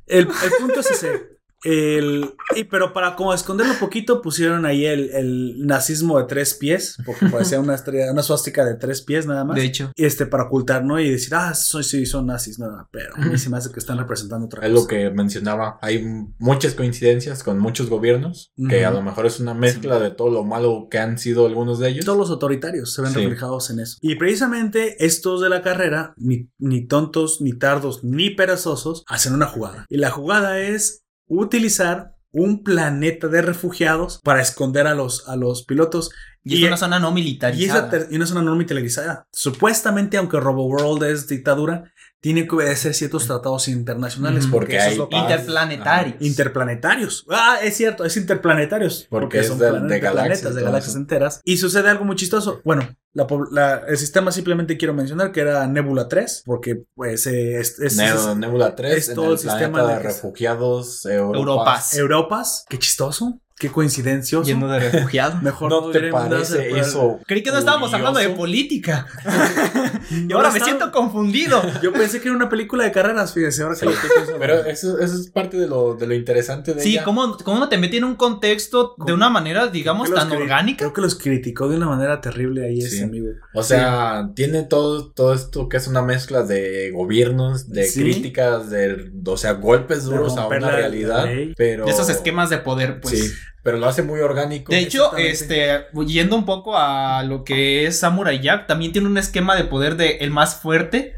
el, 0.07 0.21
el 0.29 0.51
punto 0.59 0.81
es 0.81 0.91
ese. 0.91 1.40
El, 1.65 2.31
y, 2.57 2.65
pero 2.65 2.93
para 2.93 3.17
como 3.17 3.35
esconderlo 3.35 3.75
un 3.75 3.79
poquito, 3.79 4.23
pusieron 4.23 4.65
ahí 4.67 4.87
el, 4.87 5.11
el 5.11 5.67
nazismo 5.67 6.19
de 6.19 6.25
tres 6.25 6.55
pies, 6.55 6.97
porque 7.05 7.27
parecía 7.27 7.61
una 7.61 7.75
estrella, 7.75 8.13
una 8.13 8.23
suástica 8.23 8.65
de 8.65 8.75
tres 8.75 9.03
pies 9.03 9.27
nada 9.27 9.45
más. 9.45 9.57
de 9.57 9.65
hecho. 9.65 9.93
Y 9.95 10.05
este, 10.05 10.27
para 10.27 10.45
ocultar, 10.45 10.85
¿no? 10.85 10.99
Y 11.01 11.11
decir, 11.11 11.35
ah, 11.35 11.55
soy, 11.55 11.85
sí, 11.85 12.07
son 12.07 12.27
nazis, 12.27 12.59
no, 12.59 12.89
pero 12.91 13.15
a 13.15 13.21
mí 13.27 13.39
se 13.39 13.51
me 13.51 13.59
hace 13.59 13.71
que 13.71 13.79
están 13.81 13.99
representando 13.99 14.47
otra 14.47 14.67
Es 14.67 14.73
cosa. 14.73 14.83
lo 14.83 14.87
que 14.89 15.11
mencionaba. 15.11 15.79
Hay 15.83 16.03
muchas 16.39 16.75
coincidencias 16.75 17.43
con 17.43 17.59
muchos 17.59 17.89
gobiernos, 17.89 18.53
que 18.69 18.85
a 18.85 18.91
lo 18.91 19.03
mejor 19.03 19.27
es 19.27 19.41
una 19.41 19.55
mezcla 19.55 19.99
de 19.99 20.11
todo 20.11 20.31
lo 20.31 20.45
malo 20.45 20.89
que 20.91 20.99
han 20.99 21.19
sido 21.19 21.47
algunos 21.47 21.79
de 21.79 21.89
ellos. 21.91 22.05
Todos 22.05 22.19
los 22.19 22.31
autoritarios 22.31 22.93
se 22.95 23.03
ven 23.03 23.13
Sí. 23.13 23.21
reflejados 23.21 23.71
en 23.71 23.81
eso. 23.81 23.97
Y 24.01 24.15
precisamente 24.17 25.05
estos 25.05 25.41
de 25.41 25.49
la 25.49 25.63
carrera, 25.63 26.15
ni, 26.17 26.49
ni 26.59 26.87
tontos, 26.87 27.41
ni 27.41 27.53
tardos, 27.53 28.05
ni 28.05 28.31
perezosos, 28.31 29.05
hacen 29.07 29.35
una 29.35 29.47
jugada. 29.47 29.87
Y 29.89 29.97
la 29.99 30.11
jugada 30.11 30.59
es 30.61 31.00
utilizar 31.39 32.17
un 32.33 32.63
planeta 32.63 33.29
de 33.29 33.43
refugiados 33.43 34.21
para 34.23 34.41
esconder 34.41 34.87
a 34.87 34.95
los, 34.95 35.29
a 35.29 35.37
los 35.37 35.65
pilotos. 35.65 36.11
Y, 36.43 36.59
es 36.59 36.69
una 36.69 36.77
zona 36.77 36.99
no 36.99 37.11
y 37.11 37.15
militarizada. 37.15 38.07
y 38.11 38.17
una 38.17 38.27
zona 38.27 38.43
no 38.43 38.55
militarizada. 38.55 39.27
Supuestamente, 39.33 40.17
aunque 40.17 40.39
RoboWorld 40.39 41.05
es 41.05 41.27
dictadura, 41.27 41.93
tiene 42.21 42.47
que 42.47 42.55
obedecer 42.55 42.93
ciertos 42.95 43.27
tratados 43.27 43.67
internacionales. 43.69 44.45
Porque 44.47 44.67
Porque 44.75 44.81
hay 44.81 44.93
es 44.93 44.99
lo 44.99 45.09
que- 45.09 45.17
paz. 45.17 45.31
Interplanetarios. 45.31 46.17
Interplanetarios. 46.21 47.27
Ah, 47.31 47.59
es 47.63 47.77
cierto, 47.77 48.05
es 48.05 48.17
interplanetarios. 48.17 49.07
Porque 49.09 49.41
es 49.41 49.49
de- 49.49 49.65
de 49.65 49.71
planetas, 49.71 50.01
galaxias, 50.03 50.13
planetas, 50.41 50.55
de 50.55 50.63
galaxias 50.63 50.97
enteras. 50.97 51.41
Y 51.45 51.57
sucede 51.57 51.89
algo 51.89 52.05
muy 52.05 52.17
chistoso. 52.17 52.61
Bueno, 52.65 52.87
la 53.15 53.27
po- 53.27 53.47
la- 53.51 53.83
el 53.89 53.97
sistema 53.97 54.33
simplemente 54.33 54.77
quiero 54.77 54.93
mencionar 54.95 55.33
que 55.33 55.41
era 55.41 55.67
Nebula 55.67 56.09
3, 56.09 56.43
porque 56.45 56.83
pues 56.95 57.27
eh, 57.27 57.59
es, 57.59 57.79
es- 57.79 57.97
Ne- 57.97 58.09
es- 58.09 58.37
Nebula 58.37 58.75
3, 58.77 58.97
es 58.99 59.09
en 59.09 59.15
todo 59.15 59.27
el 59.27 59.33
el 59.33 59.39
sistema 59.39 59.83
de- 59.87 59.99
refugiados 60.01 61.07
Europas. 61.07 61.39
Europas. 61.41 61.95
Europas. 61.95 62.65
Qué 62.69 62.79
chistoso. 62.79 63.41
Qué 63.61 63.71
coincidencioso. 63.71 64.47
Lleno 64.49 64.69
de 64.69 64.81
refugiados. 64.81 65.43
Mejor 65.43 65.71
¿No 65.71 65.91
te 65.91 66.11
parece 66.11 66.71
eso? 66.81 67.21
Creí 67.27 67.43
que 67.43 67.51
no 67.53 67.59
estábamos 67.59 67.93
hablando 67.93 68.19
de 68.19 68.31
política. 68.31 69.07
y 70.11 70.23
No 70.23 70.37
ahora 70.37 70.49
me 70.51 70.59
estaba- 70.59 70.65
siento 70.79 70.91
confundido. 70.91 71.63
Yo 71.83 71.93
pensé 71.93 72.23
que 72.23 72.29
era 72.29 72.37
una 72.37 72.49
película 72.49 72.85
de 72.85 72.91
carreras, 72.93 73.35
fíjese, 73.35 73.63
ahora 73.63 73.77
que 73.79 73.85
lo. 73.85 73.93
Pero 74.39 74.65
eso, 74.65 74.99
eso 74.99 75.15
es 75.15 75.31
parte 75.31 75.59
de 75.59 75.69
lo, 75.69 75.95
de 75.95 76.07
lo 76.07 76.15
interesante 76.15 76.73
de 76.73 76.81
Sí, 76.83 76.93
ella. 76.95 77.05
¿cómo, 77.05 77.37
cómo 77.45 77.59
no 77.59 77.69
te 77.69 77.77
metí 77.77 77.99
en 77.99 78.05
un 78.05 78.17
contexto 78.17 78.95
de 79.07 79.13
una 79.13 79.29
manera, 79.29 79.67
digamos, 79.67 80.11
tan 80.13 80.33
orgánica? 80.33 80.79
Creo 80.79 80.93
que 80.95 81.03
los 81.03 81.15
criticó 81.17 81.69
de 81.69 81.77
una 81.77 81.87
manera 81.87 82.23
terrible 82.23 82.65
ahí 82.67 82.79
ese 82.79 82.97
Sí. 82.97 83.03
amigo. 83.03 83.29
O 83.53 83.63
sea, 83.63 84.31
tiene 84.35 84.63
todo, 84.63 85.11
todo 85.13 85.35
esto 85.35 85.69
que 85.69 85.77
es 85.77 85.87
una 85.87 86.01
mezcla 86.01 86.45
de 86.45 86.93
gobiernos, 86.93 87.69
de 87.69 87.85
Sí. 87.85 88.01
críticas, 88.01 88.71
de, 88.71 89.11
o 89.27 89.37
sea, 89.37 89.53
golpes 89.53 90.05
duros 90.05 90.39
a 90.39 90.47
una 90.47 90.71
realidad, 90.71 91.27
pero... 91.59 91.85
De 91.85 91.91
esos 91.91 92.09
esquemas 92.09 92.49
de 92.49 92.57
poder, 92.57 93.01
pues. 93.03 93.35
Pero 93.63 93.79
lo 93.79 93.87
hace 93.87 94.03
muy 94.03 94.21
orgánico. 94.21 94.73
De 94.73 94.79
hecho, 94.79 95.17
este, 95.17 95.87
yendo 96.07 96.37
un 96.37 96.45
poco 96.47 96.77
a 96.77 97.23
lo 97.23 97.45
que 97.45 97.87
es 97.87 97.99
Samurai 97.99 98.41
Jack, 98.41 98.67
también 98.67 98.93
tiene 98.93 99.09
un 99.09 99.19
esquema 99.19 99.55
de 99.57 99.65
poder 99.65 99.97
de 99.97 100.19
el 100.19 100.31
más 100.31 100.57
fuerte, 100.57 101.15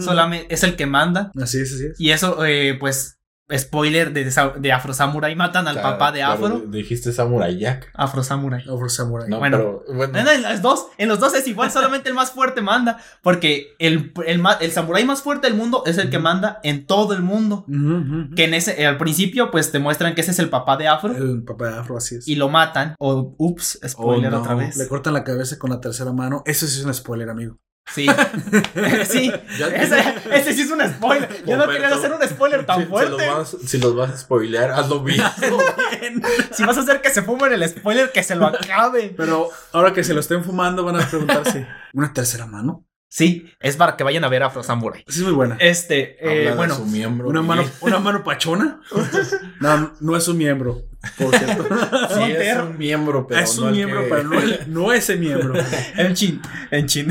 solamente 0.00 0.52
es 0.52 0.62
el 0.62 0.76
que 0.76 0.86
manda. 0.86 1.30
Así 1.40 1.60
es, 1.60 1.72
así 1.72 1.86
es. 1.86 2.00
Y 2.00 2.10
eso, 2.10 2.44
eh, 2.44 2.76
pues, 2.78 3.15
spoiler 3.54 4.12
de, 4.12 4.24
de 4.58 4.72
Afro 4.72 4.92
Samurai, 4.92 5.34
matan 5.36 5.68
al 5.68 5.74
Claro, 5.74 5.90
papá 5.90 6.12
de 6.12 6.18
claro, 6.20 6.32
Afro. 6.46 6.58
Dijiste 6.66 7.12
Samurai 7.12 7.56
Jack. 7.58 7.90
Afro 7.94 8.22
Samurai. 8.24 8.68
Over 8.68 8.90
Samurai. 8.90 9.28
No, 9.28 9.38
Bueno. 9.38 9.56
pero 9.56 9.84
bueno. 9.94 10.12
No, 10.18 10.24
no, 10.24 10.30
en 10.32 10.42
los 10.42 10.62
dos, 10.62 10.86
en 10.98 11.08
los 11.08 11.20
dos 11.20 11.34
es 11.34 11.46
igual, 11.46 11.70
solamente 11.72 12.08
el 12.08 12.14
más 12.14 12.32
fuerte 12.32 12.60
manda, 12.60 12.98
porque 13.22 13.74
el, 13.78 14.12
el, 14.26 14.42
el 14.60 14.72
samurái 14.72 15.04
más 15.04 15.22
fuerte 15.22 15.46
del 15.48 15.56
mundo 15.56 15.82
es 15.86 15.98
el 15.98 16.10
que 16.10 16.18
manda 16.18 16.58
en 16.64 16.86
todo 16.86 17.14
el 17.14 17.22
mundo. 17.22 17.64
Que 18.34 18.44
en 18.44 18.54
ese, 18.54 18.86
al 18.86 18.98
principio, 18.98 19.50
pues 19.50 19.70
te 19.70 19.78
muestran 19.78 20.14
que 20.14 20.22
ese 20.22 20.30
es 20.32 20.38
el 20.38 20.48
papá 20.48 20.76
de 20.76 20.88
Afro 20.88 21.16
El 21.16 21.44
papá 21.44 21.68
de 21.68 21.78
Afro, 21.78 21.96
así 21.96 22.16
es. 22.16 22.26
y 22.28 22.34
lo 22.36 22.48
matan. 22.48 22.94
O, 22.98 23.34
ups, 23.38 23.78
spoiler 23.86 24.28
Oh, 24.32 24.36
no. 24.38 24.42
otra 24.42 24.54
vez. 24.54 24.76
Le 24.76 24.88
cortan 24.88 25.12
la 25.14 25.22
cabeza 25.24 25.58
con 25.58 25.70
la 25.70 25.80
tercera 25.80 26.12
mano. 26.12 26.42
Eso 26.46 26.66
sí 26.66 26.80
es 26.80 26.84
un 26.84 26.92
spoiler, 26.94 27.28
amigo. 27.30 27.56
Sí. 27.92 28.06
sí. 29.08 29.32
Ese, 29.74 30.14
ese 30.32 30.52
sí 30.52 30.62
es 30.62 30.70
un 30.70 30.80
spoiler. 30.88 31.44
Yo 31.46 31.56
no 31.56 31.68
quería 31.68 31.88
hacer 31.88 32.12
un 32.12 32.22
spoiler 32.28 32.66
tan 32.66 32.88
fuerte. 32.88 33.12
Si 33.16 33.26
los, 33.26 33.36
vas, 33.36 33.56
si 33.66 33.78
los 33.78 33.96
vas 33.96 34.10
a 34.10 34.18
spoilear, 34.18 34.70
hazlo 34.72 35.00
bien. 35.04 35.22
Si 36.52 36.64
vas 36.64 36.76
a 36.76 36.80
hacer 36.80 37.00
que 37.00 37.10
se 37.10 37.22
fumen 37.22 37.52
el 37.52 37.68
spoiler, 37.68 38.10
que 38.12 38.22
se 38.22 38.34
lo 38.34 38.46
acaben. 38.46 39.14
Pero 39.16 39.50
ahora 39.72 39.92
que 39.92 40.04
se 40.04 40.14
lo 40.14 40.20
estén 40.20 40.44
fumando, 40.44 40.84
van 40.84 41.00
a 41.00 41.08
preguntarse: 41.08 41.66
¿una 41.92 42.12
tercera 42.12 42.46
mano? 42.46 42.85
Sí, 43.08 43.46
es 43.60 43.76
para 43.76 43.96
que 43.96 44.04
vayan 44.04 44.24
a 44.24 44.28
ver 44.28 44.42
Afro 44.42 44.62
Samurai. 44.62 45.02
Sí, 45.08 45.20
es 45.20 45.24
muy 45.24 45.32
buena. 45.32 45.56
Este, 45.60 46.16
eh, 46.20 46.52
bueno, 46.56 46.74
su 46.74 46.84
miembro. 46.86 47.28
¿Una 47.28 47.40
mano, 47.40 47.64
¿Una 47.80 47.98
mano 47.98 48.22
pachona? 48.24 48.80
No, 49.60 49.94
no 50.00 50.16
es 50.16 50.28
un 50.28 50.36
miembro, 50.36 50.82
por 51.16 51.34
cierto. 51.34 51.66
Sí, 52.14 52.32
es 52.36 52.56
un 52.58 52.76
miembro, 52.76 53.26
pero 53.26 53.40
es 53.40 53.56
no 53.58 53.66
un 53.66 53.72
miembro, 53.72 54.02
que- 54.02 54.08
pero 54.10 54.22
no, 54.24 54.40
el- 54.40 54.60
no 54.72 54.92
ese 54.92 55.16
miembro. 55.16 55.54
en 55.96 56.14
chin, 56.14 56.42
en 56.70 56.86
chin. 56.86 57.08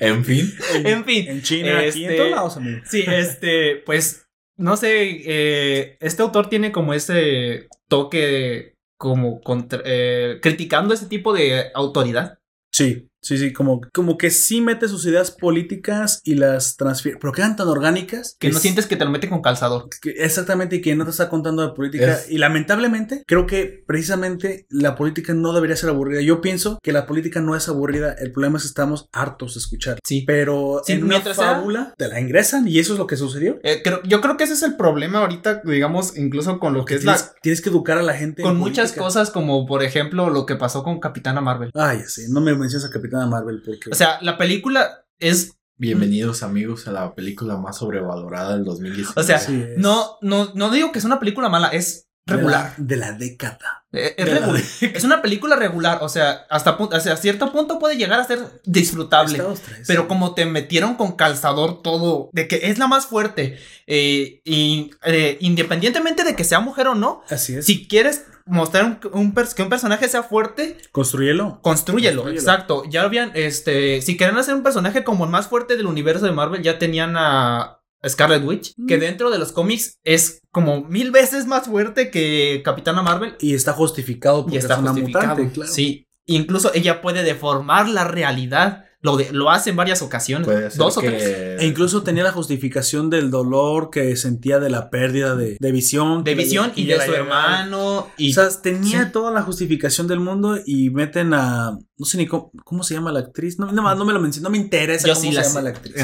En 0.00 0.24
fin. 0.24 0.52
en 0.84 1.04
fin, 1.04 1.28
En 1.28 1.42
China, 1.42 1.78
aquí, 1.80 2.04
en 2.04 2.10
Este- 2.10 2.16
todos 2.16 2.30
lados, 2.30 2.56
amigo. 2.56 2.78
Sí, 2.86 3.04
este, 3.06 3.76
pues, 3.84 4.26
no 4.56 4.76
sé, 4.76 5.20
eh, 5.26 5.96
este 6.00 6.22
autor 6.22 6.48
tiene 6.48 6.72
como 6.72 6.94
ese 6.94 7.68
toque 7.88 8.74
como 8.96 9.40
contra- 9.40 9.82
eh, 9.84 10.38
criticando 10.40 10.94
ese 10.94 11.06
tipo 11.06 11.32
de 11.34 11.70
autoridad. 11.74 12.38
Sí, 12.72 13.08
sí, 13.24 13.38
sí, 13.38 13.52
como, 13.52 13.80
como 13.92 14.16
que 14.18 14.30
sí 14.30 14.60
mete 14.60 14.86
sus 14.88 15.04
ideas 15.06 15.30
políticas 15.30 16.20
y 16.24 16.34
las 16.34 16.76
transfiere, 16.76 17.18
pero 17.20 17.32
quedan 17.32 17.56
tan 17.56 17.68
orgánicas 17.68 18.36
Que 18.38 18.50
no 18.50 18.56
es- 18.56 18.62
sientes 18.62 18.86
que 18.86 18.96
te 18.96 19.04
lo 19.04 19.10
mete 19.10 19.28
con 19.28 19.42
calzador. 19.42 19.88
que- 20.00 20.10
exactamente 20.10 20.76
y 20.76 20.80
que 20.80 20.94
no 20.94 21.04
te 21.04 21.10
está 21.10 21.28
contando 21.28 21.62
de 21.66 21.74
política 21.74 22.12
Es- 22.12 22.30
y 22.30 22.38
lamentablemente 22.38 23.24
creo 23.26 23.46
que 23.46 23.82
precisamente 23.86 24.66
la 24.70 24.94
política 24.96 25.32
no 25.34 25.52
debería 25.52 25.76
ser 25.76 25.90
aburrida. 25.90 26.20
Yo 26.20 26.40
pienso 26.40 26.78
que 26.82 26.92
la 26.92 27.06
política 27.06 27.40
no 27.40 27.56
es 27.56 27.68
aburrida, 27.68 28.12
el 28.12 28.32
problema 28.32 28.58
es 28.58 28.64
que 28.64 28.68
estamos 28.68 29.08
hartos 29.12 29.54
de 29.54 29.60
escuchar. 29.60 29.98
Sí. 30.04 30.24
Pero 30.26 30.82
Sí, 30.84 30.92
en 30.92 31.04
una 31.04 31.22
sea- 31.22 31.34
fábula 31.34 31.94
te 31.96 32.08
la 32.08 32.20
ingresan 32.20 32.68
y 32.68 32.78
eso 32.78 32.92
es 32.92 32.98
lo 32.98 33.06
que 33.06 33.16
sucedió. 33.16 33.58
Eh, 33.62 33.80
creo- 33.82 34.02
yo 34.04 34.20
creo 34.20 34.36
que 34.36 34.44
ese 34.44 34.52
es 34.54 34.62
el 34.62 34.76
problema 34.76 35.20
ahorita, 35.20 35.62
digamos, 35.64 36.16
incluso 36.16 36.58
con 36.58 36.74
lo 36.74 36.84
que 36.84 36.96
es 36.96 37.04
la... 37.04 37.14
tienes, 37.14 37.32
tienes 37.42 37.60
que 37.62 37.70
educar 37.70 37.98
a 37.98 38.02
la 38.02 38.14
gente. 38.14 38.42
en 38.42 38.48
Con 38.48 38.56
muchas 38.58 38.90
política. 38.92 39.00
cosas 39.04 39.30
como, 39.30 39.66
por 39.66 39.82
ejemplo, 39.82 40.28
lo 40.30 40.44
que 40.46 40.56
pasó 40.56 40.82
con 40.82 41.00
Capitana 41.00 41.40
Marvel. 41.40 41.70
Ay, 41.74 42.00
sí, 42.06 42.22
no 42.28 42.40
me 42.40 42.54
menciones 42.54 42.84
a 42.86 42.90
Capitana 42.90 43.13
Marvel 43.14 43.62
porque 43.64 43.90
O 43.90 43.94
sea, 43.94 44.18
la 44.22 44.36
película 44.36 45.06
es... 45.18 45.56
Bienvenidos 45.76 46.42
amigos 46.42 46.86
a 46.86 46.92
la 46.92 47.14
película 47.14 47.56
más 47.56 47.78
sobrevalorada 47.78 48.54
del 48.54 48.64
2019. 48.64 49.20
O 49.20 49.24
sea, 49.24 49.38
Sí, 49.38 49.60
es 49.60 49.78
No, 49.78 50.18
no, 50.20 50.52
no 50.54 50.70
digo 50.70 50.92
que 50.92 50.98
es 50.98 51.04
una 51.04 51.18
película 51.18 51.48
mala, 51.48 51.68
es 51.68 52.08
de 52.26 52.32
la- 52.32 52.36
regular. 52.38 52.74
de 52.78 52.96
la 52.96 53.12
década. 53.12 53.84
Eh, 53.92 54.14
Es, 54.16 54.24
De 54.26 54.32
la 54.32 54.40
regular. 54.40 54.62
es 54.80 55.04
una 55.04 55.22
película 55.22 55.56
regular, 55.56 55.98
o 56.02 56.08
sea, 56.08 56.46
hasta, 56.50 56.70
hasta 56.92 57.16
cierto 57.16 57.52
punto 57.52 57.78
puede 57.78 57.96
llegar 57.96 58.18
a 58.20 58.24
ser 58.24 58.40
disfrutable. 58.64 59.42
Pero 59.86 60.08
como 60.08 60.34
te 60.34 60.46
metieron 60.46 60.94
con 60.94 61.12
calzador 61.12 61.82
todo, 61.82 62.30
de 62.32 62.48
que 62.48 62.60
es 62.64 62.78
la 62.78 62.86
más 62.88 63.06
fuerte, 63.06 63.58
eh, 63.86 64.40
y 64.44 64.90
eh, 65.04 65.36
independientemente 65.40 66.24
de 66.24 66.34
que 66.34 66.44
sea 66.44 66.60
mujer 66.60 66.88
o 66.88 66.94
no, 66.94 67.22
Así 67.28 67.54
es. 67.56 67.66
si 67.66 67.86
quieres 67.86 68.24
mostrar 68.46 68.84
un, 68.84 68.96
que 68.96 69.08
un 69.08 69.32
personaje 69.70 70.08
sea 70.08 70.22
fuerte, 70.22 70.76
Construyelo. 70.92 71.60
construyelo, 71.62 72.22
Construyelo. 72.22 72.28
exacto. 72.30 72.82
Ya 72.90 73.02
habían, 73.02 73.30
este, 73.34 74.02
si 74.02 74.16
querían 74.16 74.36
hacer 74.38 74.54
un 74.54 74.62
personaje 74.62 75.04
como 75.04 75.24
el 75.24 75.30
más 75.30 75.48
fuerte 75.48 75.76
del 75.76 75.86
universo 75.86 76.26
de 76.26 76.32
Marvel, 76.32 76.62
ya 76.62 76.78
tenían 76.78 77.14
a 77.16 77.78
Scarlet 78.08 78.44
Witch, 78.44 78.72
que 78.86 78.98
dentro 78.98 79.30
de 79.30 79.38
los 79.38 79.52
cómics 79.52 79.98
es 80.04 80.40
como 80.50 80.82
mil 80.84 81.10
veces 81.10 81.46
más 81.46 81.66
fuerte 81.66 82.10
que 82.10 82.62
Capitana 82.64 83.02
Marvel 83.02 83.34
Y 83.40 83.54
está 83.54 83.72
justificado 83.72 84.42
porque 84.42 84.56
y 84.56 84.58
está 84.58 84.74
es 84.74 84.80
una 84.80 84.90
justificado. 84.90 85.26
mutante, 85.28 85.52
claro. 85.52 85.72
Sí, 85.72 86.06
incluso 86.26 86.70
ella 86.74 87.00
puede 87.02 87.22
deformar 87.22 87.88
la 87.88 88.04
realidad. 88.04 88.84
Lo, 89.00 89.18
de, 89.18 89.30
lo 89.32 89.50
hace 89.50 89.68
en 89.68 89.76
varias 89.76 90.00
ocasiones. 90.00 90.46
Puede 90.46 90.70
ser 90.70 90.78
dos 90.78 90.96
o 90.96 91.02
que- 91.02 91.08
tres. 91.10 91.60
E 91.60 91.66
incluso 91.66 92.02
tenía 92.02 92.24
la 92.24 92.32
justificación 92.32 93.10
del 93.10 93.30
dolor 93.30 93.90
que 93.90 94.16
sentía 94.16 94.58
de 94.60 94.70
la 94.70 94.88
pérdida 94.88 95.34
de, 95.36 95.58
de 95.60 95.72
visión. 95.72 96.24
De 96.24 96.34
visión 96.34 96.72
y 96.74 96.86
de 96.86 96.98
su 97.04 97.12
hermano. 97.12 98.08
Y 98.16 98.30
O 98.30 98.34
sea, 98.34 98.48
tenía 98.62 99.04
Sí. 99.04 99.12
toda 99.12 99.30
la 99.30 99.42
justificación 99.42 100.06
del 100.06 100.20
mundo 100.20 100.58
y 100.64 100.88
meten 100.88 101.34
a. 101.34 101.76
No 101.98 102.06
sé 102.06 102.16
ni 102.16 102.26
cómo, 102.26 102.50
cómo 102.64 102.82
se 102.82 102.94
llama 102.94 103.12
la 103.12 103.18
actriz. 103.20 103.58
No, 103.58 103.70
no, 103.72 103.94
no 103.94 104.04
me 104.06 104.12
lo 104.14 104.20
menciono, 104.20 104.44
no 104.48 104.50
me 104.52 104.56
interesa 104.56 105.06
Yo 105.06 105.12
cómo 105.12 105.22
sí 105.22 105.28
se 105.28 105.34
la 105.34 105.42
llama 105.42 105.54
sé. 105.54 105.62
la 105.62 105.68
actriz. 105.68 105.94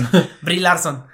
Brie 0.42 0.60
Larson 0.60 1.04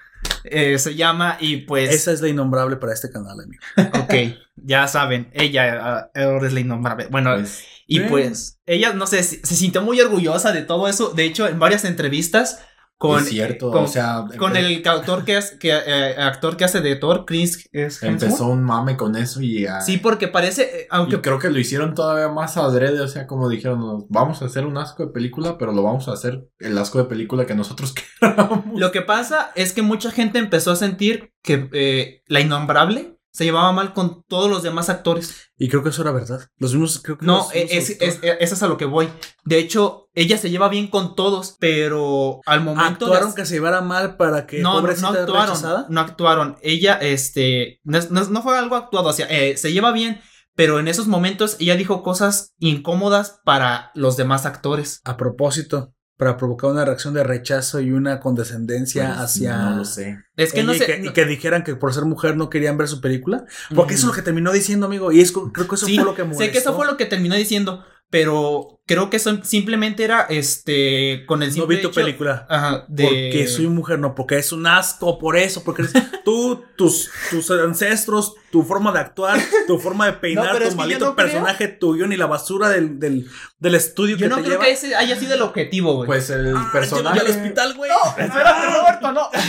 eh, 0.44 0.78
se 0.78 0.94
llama 0.94 1.36
y 1.40 1.58
pues... 1.58 1.90
Esa 1.90 2.12
es 2.12 2.20
la 2.20 2.28
innombrable 2.28 2.76
para 2.76 2.92
este 2.92 3.10
canal, 3.10 3.38
amigo. 3.40 3.62
Ok, 4.02 4.38
ya 4.56 4.88
saben, 4.88 5.28
ella 5.32 5.78
ah, 5.80 6.10
ahora 6.14 6.46
es 6.46 6.52
la 6.52 6.60
innombrable. 6.60 7.08
Bueno, 7.10 7.34
pues, 7.34 7.64
y 7.86 7.98
bien. 7.98 8.10
pues 8.10 8.60
ella, 8.66 8.92
no 8.92 9.06
sé, 9.06 9.22
se, 9.22 9.44
se 9.44 9.54
sintió 9.56 9.82
muy 9.82 10.00
orgullosa 10.00 10.52
de 10.52 10.62
todo 10.62 10.88
eso. 10.88 11.10
De 11.10 11.24
hecho, 11.24 11.46
en 11.46 11.58
varias 11.58 11.84
entrevistas 11.84 12.60
con, 12.98 13.20
es 13.20 13.28
cierto, 13.28 13.70
con, 13.70 13.84
o 13.84 13.88
sea, 13.88 14.24
con 14.38 14.56
el 14.56 14.82
actor 14.86 15.24
que, 15.24 15.36
hace- 15.36 15.58
que 15.58 15.70
eh, 15.70 16.14
actor 16.18 16.56
que 16.56 16.64
hace 16.64 16.80
de 16.80 16.96
Thor, 16.96 17.24
Chris 17.26 17.68
es 17.72 18.02
empezó 18.02 18.46
un 18.46 18.64
mame 18.64 18.96
con 18.96 19.16
eso 19.16 19.42
y 19.42 19.66
Sí, 19.84 19.98
porque 19.98 20.28
parece, 20.28 20.62
eh, 20.62 20.82
y 20.84 20.86
aunque 20.90 21.20
creo 21.20 21.38
que 21.38 21.50
lo 21.50 21.58
hicieron 21.58 21.94
todavía 21.94 22.28
más 22.28 22.56
adrede, 22.56 23.00
o 23.02 23.08
sea, 23.08 23.26
como 23.26 23.48
dijeron, 23.50 23.80
"Nos 23.80 24.08
vamos 24.08 24.40
a 24.40 24.46
hacer 24.46 24.64
un 24.64 24.78
asco 24.78 25.04
de 25.06 25.12
película, 25.12 25.58
pero 25.58 25.72
lo 25.72 25.82
vamos 25.82 26.08
a 26.08 26.12
hacer 26.12 26.48
el 26.58 26.78
asco 26.78 26.98
de 26.98 27.04
película 27.04 27.44
que 27.44 27.54
nosotros 27.54 27.92
queramos. 28.20 28.64
Lo 28.74 28.90
que 28.92 29.02
pasa 29.02 29.50
es 29.54 29.72
que 29.74 29.82
mucha 29.82 30.10
gente 30.10 30.38
empezó 30.38 30.70
a 30.72 30.76
sentir 30.76 31.32
que 31.42 31.68
eh, 31.72 32.22
la 32.28 32.40
innombrable 32.40 33.15
se 33.36 33.44
llevaba 33.44 33.70
mal 33.70 33.92
con 33.92 34.22
todos 34.28 34.48
los 34.50 34.62
demás 34.62 34.88
actores. 34.88 35.34
Y 35.58 35.68
creo 35.68 35.82
que 35.82 35.90
eso 35.90 36.00
era 36.00 36.10
verdad. 36.10 36.48
Los 36.56 36.72
mismos, 36.72 37.00
creo 37.02 37.18
que 37.18 37.26
No, 37.26 37.48
mismos 37.50 37.54
es, 37.54 37.90
es- 38.00 38.18
eso 38.22 38.54
es 38.54 38.62
a 38.62 38.66
lo 38.66 38.78
que 38.78 38.86
voy. 38.86 39.10
De 39.44 39.58
hecho, 39.58 40.08
ella 40.14 40.38
se 40.38 40.48
lleva 40.50 40.70
bien 40.70 40.88
con 40.88 41.14
todos, 41.14 41.54
pero 41.60 42.40
al 42.46 42.62
momento 42.62 43.04
actuaron 43.04 43.34
que 43.34 43.44
se 43.44 43.56
llevara 43.56 43.82
mal 43.82 44.16
para 44.16 44.46
que 44.46 44.60
no, 44.60 44.80
no, 44.80 44.88
no 44.88 45.08
actuaron, 45.08 45.48
rechazada. 45.48 45.86
no 45.90 46.00
actuaron. 46.00 46.56
Ella, 46.62 46.94
este, 46.94 47.80
no, 47.84 47.98
es- 47.98 48.10
no 48.10 48.22
es- 48.22 48.30
no 48.30 48.40
fue 48.42 48.56
algo 48.58 48.74
actuado, 48.74 49.10
o 49.10 49.12
sea, 49.12 49.26
eh, 49.28 49.58
se 49.58 49.70
lleva 49.70 49.92
bien, 49.92 50.18
pero 50.54 50.78
en 50.80 50.88
esos 50.88 51.06
momentos 51.06 51.56
ella 51.60 51.76
dijo 51.76 52.02
cosas 52.02 52.54
incómodas 52.58 53.40
para 53.44 53.90
los 53.94 54.16
demás 54.16 54.46
actores. 54.46 55.02
A 55.04 55.18
propósito, 55.18 55.92
para 56.16 56.36
provocar 56.36 56.70
una 56.70 56.84
reacción 56.84 57.12
de 57.14 57.22
rechazo 57.24 57.80
y 57.80 57.90
una 57.92 58.20
condescendencia 58.20 59.06
Pues, 59.08 59.18
hacia. 59.20 59.56
No 59.56 59.76
lo 59.76 59.84
sé. 59.84 60.18
Es 60.36 60.52
que 60.52 60.60
ella 60.60 60.66
no 60.68 60.74
y 60.74 60.78
sé. 60.78 60.86
que, 60.86 60.98
no- 60.98 61.10
y 61.10 61.12
que 61.12 61.24
dijeran 61.26 61.62
que 61.64 61.76
por 61.76 61.92
ser 61.92 62.04
mujer 62.04 62.36
no 62.36 62.48
querían 62.50 62.76
ver 62.78 62.88
su 62.88 63.00
película. 63.00 63.44
Porque 63.74 63.94
eso 63.94 64.02
es 64.04 64.06
lo 64.08 64.12
que 64.14 64.22
terminó 64.22 64.52
diciendo, 64.52 64.86
amigo. 64.86 65.12
Y 65.12 65.20
es, 65.20 65.32
creo 65.32 65.68
que 65.68 65.74
eso 65.74 65.86
Sí, 65.86 65.96
fue 65.96 66.04
lo 66.04 66.14
que 66.14 66.24
molestó. 66.24 66.44
Sé 66.44 66.50
que 66.50 66.58
eso 66.58 66.74
fue 66.74 66.86
lo 66.86 66.96
que 66.96 67.06
terminó 67.06 67.34
diciendo, 67.34 67.84
pero 68.10 68.75
creo 68.86 69.10
que 69.10 69.16
eso 69.16 69.36
simplemente 69.42 70.04
era 70.04 70.22
este 70.30 71.24
con 71.26 71.42
el 71.42 71.48
No 71.48 71.54
simple 71.54 71.76
vi 71.76 71.82
tu 71.82 71.88
hecho- 71.88 71.94
película. 72.00 72.46
Ajá, 72.48 72.84
de 72.88 73.04
Porque 73.04 73.46
soy 73.48 73.66
mujer, 73.66 73.98
no, 73.98 74.14
porque 74.14 74.38
es 74.38 74.52
un 74.52 74.66
asco, 74.66 75.18
por 75.18 75.36
eso, 75.36 75.64
porque 75.64 75.82
eres 75.82 75.92
tú, 76.24 76.62
tus, 76.76 77.10
tus 77.30 77.50
ancestros, 77.50 78.34
tu 78.52 78.62
forma 78.62 78.92
de 78.92 79.00
actuar, 79.00 79.40
tu 79.66 79.78
forma 79.78 80.06
de 80.06 80.12
peinar, 80.14 80.56
tu 80.70 80.76
maldito 80.76 81.04
no 81.06 81.14
creo- 81.14 81.26
personaje 81.26 81.68
tuyo, 81.68 82.06
ni 82.06 82.16
la 82.16 82.26
basura 82.26 82.68
del, 82.68 82.98
del, 83.00 83.28
del 83.58 83.74
estudio 83.74 84.16
Yo 84.16 84.24
que 84.24 84.28
no 84.28 84.36
te 84.36 84.42
creo 84.42 84.52
lleva. 84.54 84.64
que 84.66 84.70
ese 84.72 84.94
haya 84.94 85.18
sido 85.18 85.34
el 85.34 85.42
objetivo, 85.42 85.94
güey. 85.96 86.06
Pues 86.06 86.30
el 86.30 86.56
Ah, 86.56 86.68
personaje. 86.72 87.20
al 87.20 87.26
hospital, 87.26 87.74
güey. 87.74 87.90
Espérate, 88.18 88.66
Roberto, 88.66 89.12
no. 89.12 89.28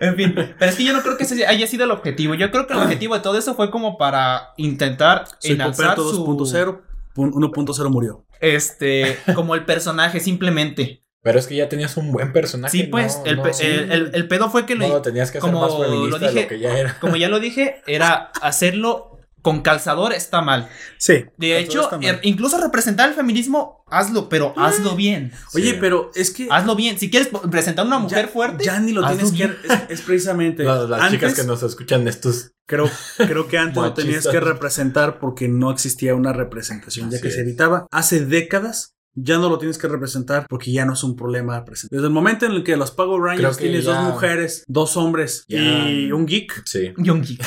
en 0.00 0.16
fin, 0.16 0.34
pero 0.58 0.70
es 0.70 0.76
que 0.76 0.84
yo 0.84 0.92
no 0.92 1.02
creo 1.02 1.16
que 1.16 1.24
ese 1.24 1.46
haya 1.46 1.66
sido 1.66 1.84
el 1.84 1.90
objetivo. 1.90 2.34
Yo 2.34 2.50
creo 2.50 2.66
que 2.66 2.74
el 2.74 2.80
objetivo 2.80 3.14
de 3.14 3.20
todo 3.20 3.38
eso 3.38 3.54
fue 3.54 3.70
como 3.70 3.96
para 3.96 4.52
intentar 4.56 5.24
Soy 5.38 5.52
enalzar 5.52 5.96
su 5.96 6.26
2.0, 6.26 6.64
pun- 6.66 6.80
1.0 7.16 7.90
murió. 7.90 8.24
este 8.40 9.16
como 9.34 9.54
el 9.54 9.64
personaje 9.64 10.20
simplemente. 10.20 11.02
Pero 11.22 11.40
es 11.40 11.46
que 11.48 11.56
ya 11.56 11.68
tenías 11.68 11.96
un 11.96 12.12
buen 12.12 12.32
personaje. 12.32 12.70
Sí, 12.76 12.84
pues 12.84 13.18
no, 13.18 13.24
el, 13.24 13.36
no, 13.38 13.42
pe- 13.42 13.52
sí. 13.54 13.66
el, 13.66 13.90
el- 13.90 14.10
el 14.14 14.28
pedo 14.28 14.48
fue 14.48 14.64
que 14.64 14.76
No 14.76 14.86
lo, 14.86 14.94
lo 14.94 15.02
tenías 15.02 15.32
que 15.32 15.38
hacer 15.38 15.50
como 15.50 15.60
más 15.62 15.74
feminista 15.76 16.18
lo 16.18 16.18
de 16.18 16.28
dije- 16.28 16.42
lo 16.42 16.48
que 16.48 16.58
ya 16.60 16.78
era. 16.78 16.98
como 17.00 17.16
ya 17.16 17.28
lo 17.28 17.40
dije, 17.40 17.82
era 17.88 18.30
hacerlo 18.42 19.15
con 19.46 19.60
calzador 19.62 20.12
está 20.12 20.42
mal. 20.42 20.68
Sí. 20.98 21.24
De 21.36 21.60
hecho, 21.60 21.88
er- 22.00 22.18
incluso 22.24 22.60
representar 22.60 23.08
el 23.08 23.14
feminismo, 23.14 23.84
hazlo, 23.88 24.28
pero 24.28 24.52
hazlo 24.56 24.96
bien. 24.96 25.30
Oye, 25.54 25.70
Sí. 25.70 25.76
pero 25.80 26.10
es 26.16 26.32
que. 26.32 26.48
Hazlo 26.50 26.74
bien. 26.74 26.98
Si 26.98 27.10
quieres 27.10 27.28
presentar 27.48 27.86
una 27.86 28.00
mujer 28.00 28.26
ya- 28.26 28.32
fuerte, 28.32 28.64
Ya 28.64 28.80
ni 28.80 28.90
lo 28.90 29.06
tienes 29.06 29.30
que. 29.30 29.44
Es, 29.44 29.82
es 29.88 30.00
precisamente. 30.00 30.64
Las, 30.64 30.88
las 30.88 31.12
chicas 31.12 31.30
antes- 31.30 31.34
que 31.42 31.46
nos 31.46 31.62
escuchan 31.62 32.08
estos. 32.08 32.50
Creo, 32.68 32.90
creo 33.18 33.46
que 33.46 33.56
antes 33.58 33.76
lo 33.80 33.94
tenías 33.94 34.26
que 34.26 34.40
representar 34.40 35.20
porque 35.20 35.46
no 35.46 35.70
existía 35.70 36.16
una 36.16 36.32
representación, 36.32 37.08
ya 37.12 37.18
Así 37.18 37.22
que 37.28 37.30
se 37.32 37.42
evitaba. 37.42 37.86
Hace 37.92 38.26
décadas 38.26 38.95
ya 39.16 39.38
no 39.38 39.48
lo 39.48 39.58
tienes 39.58 39.78
que 39.78 39.88
representar 39.88 40.46
porque 40.48 40.70
ya 40.70 40.84
no 40.84 40.92
es 40.92 41.02
un 41.02 41.16
problema 41.16 41.64
presentar. 41.64 41.96
Desde 41.96 42.06
el 42.06 42.12
momento 42.12 42.46
en 42.46 42.52
el 42.52 42.62
que 42.62 42.76
los 42.76 42.90
Power 42.92 43.20
Creo 43.20 43.24
Rangers 43.26 43.56
tienes 43.56 43.84
ya- 43.84 43.94
dos 43.94 44.12
mujeres, 44.12 44.62
dos 44.68 44.96
hombres 44.96 45.44
Ya- 45.48 45.58
y 45.58 46.12
un 46.12 46.26
geek, 46.26 46.62
Sí. 46.66 46.92
Young 46.98 47.22
Geek. 47.24 47.42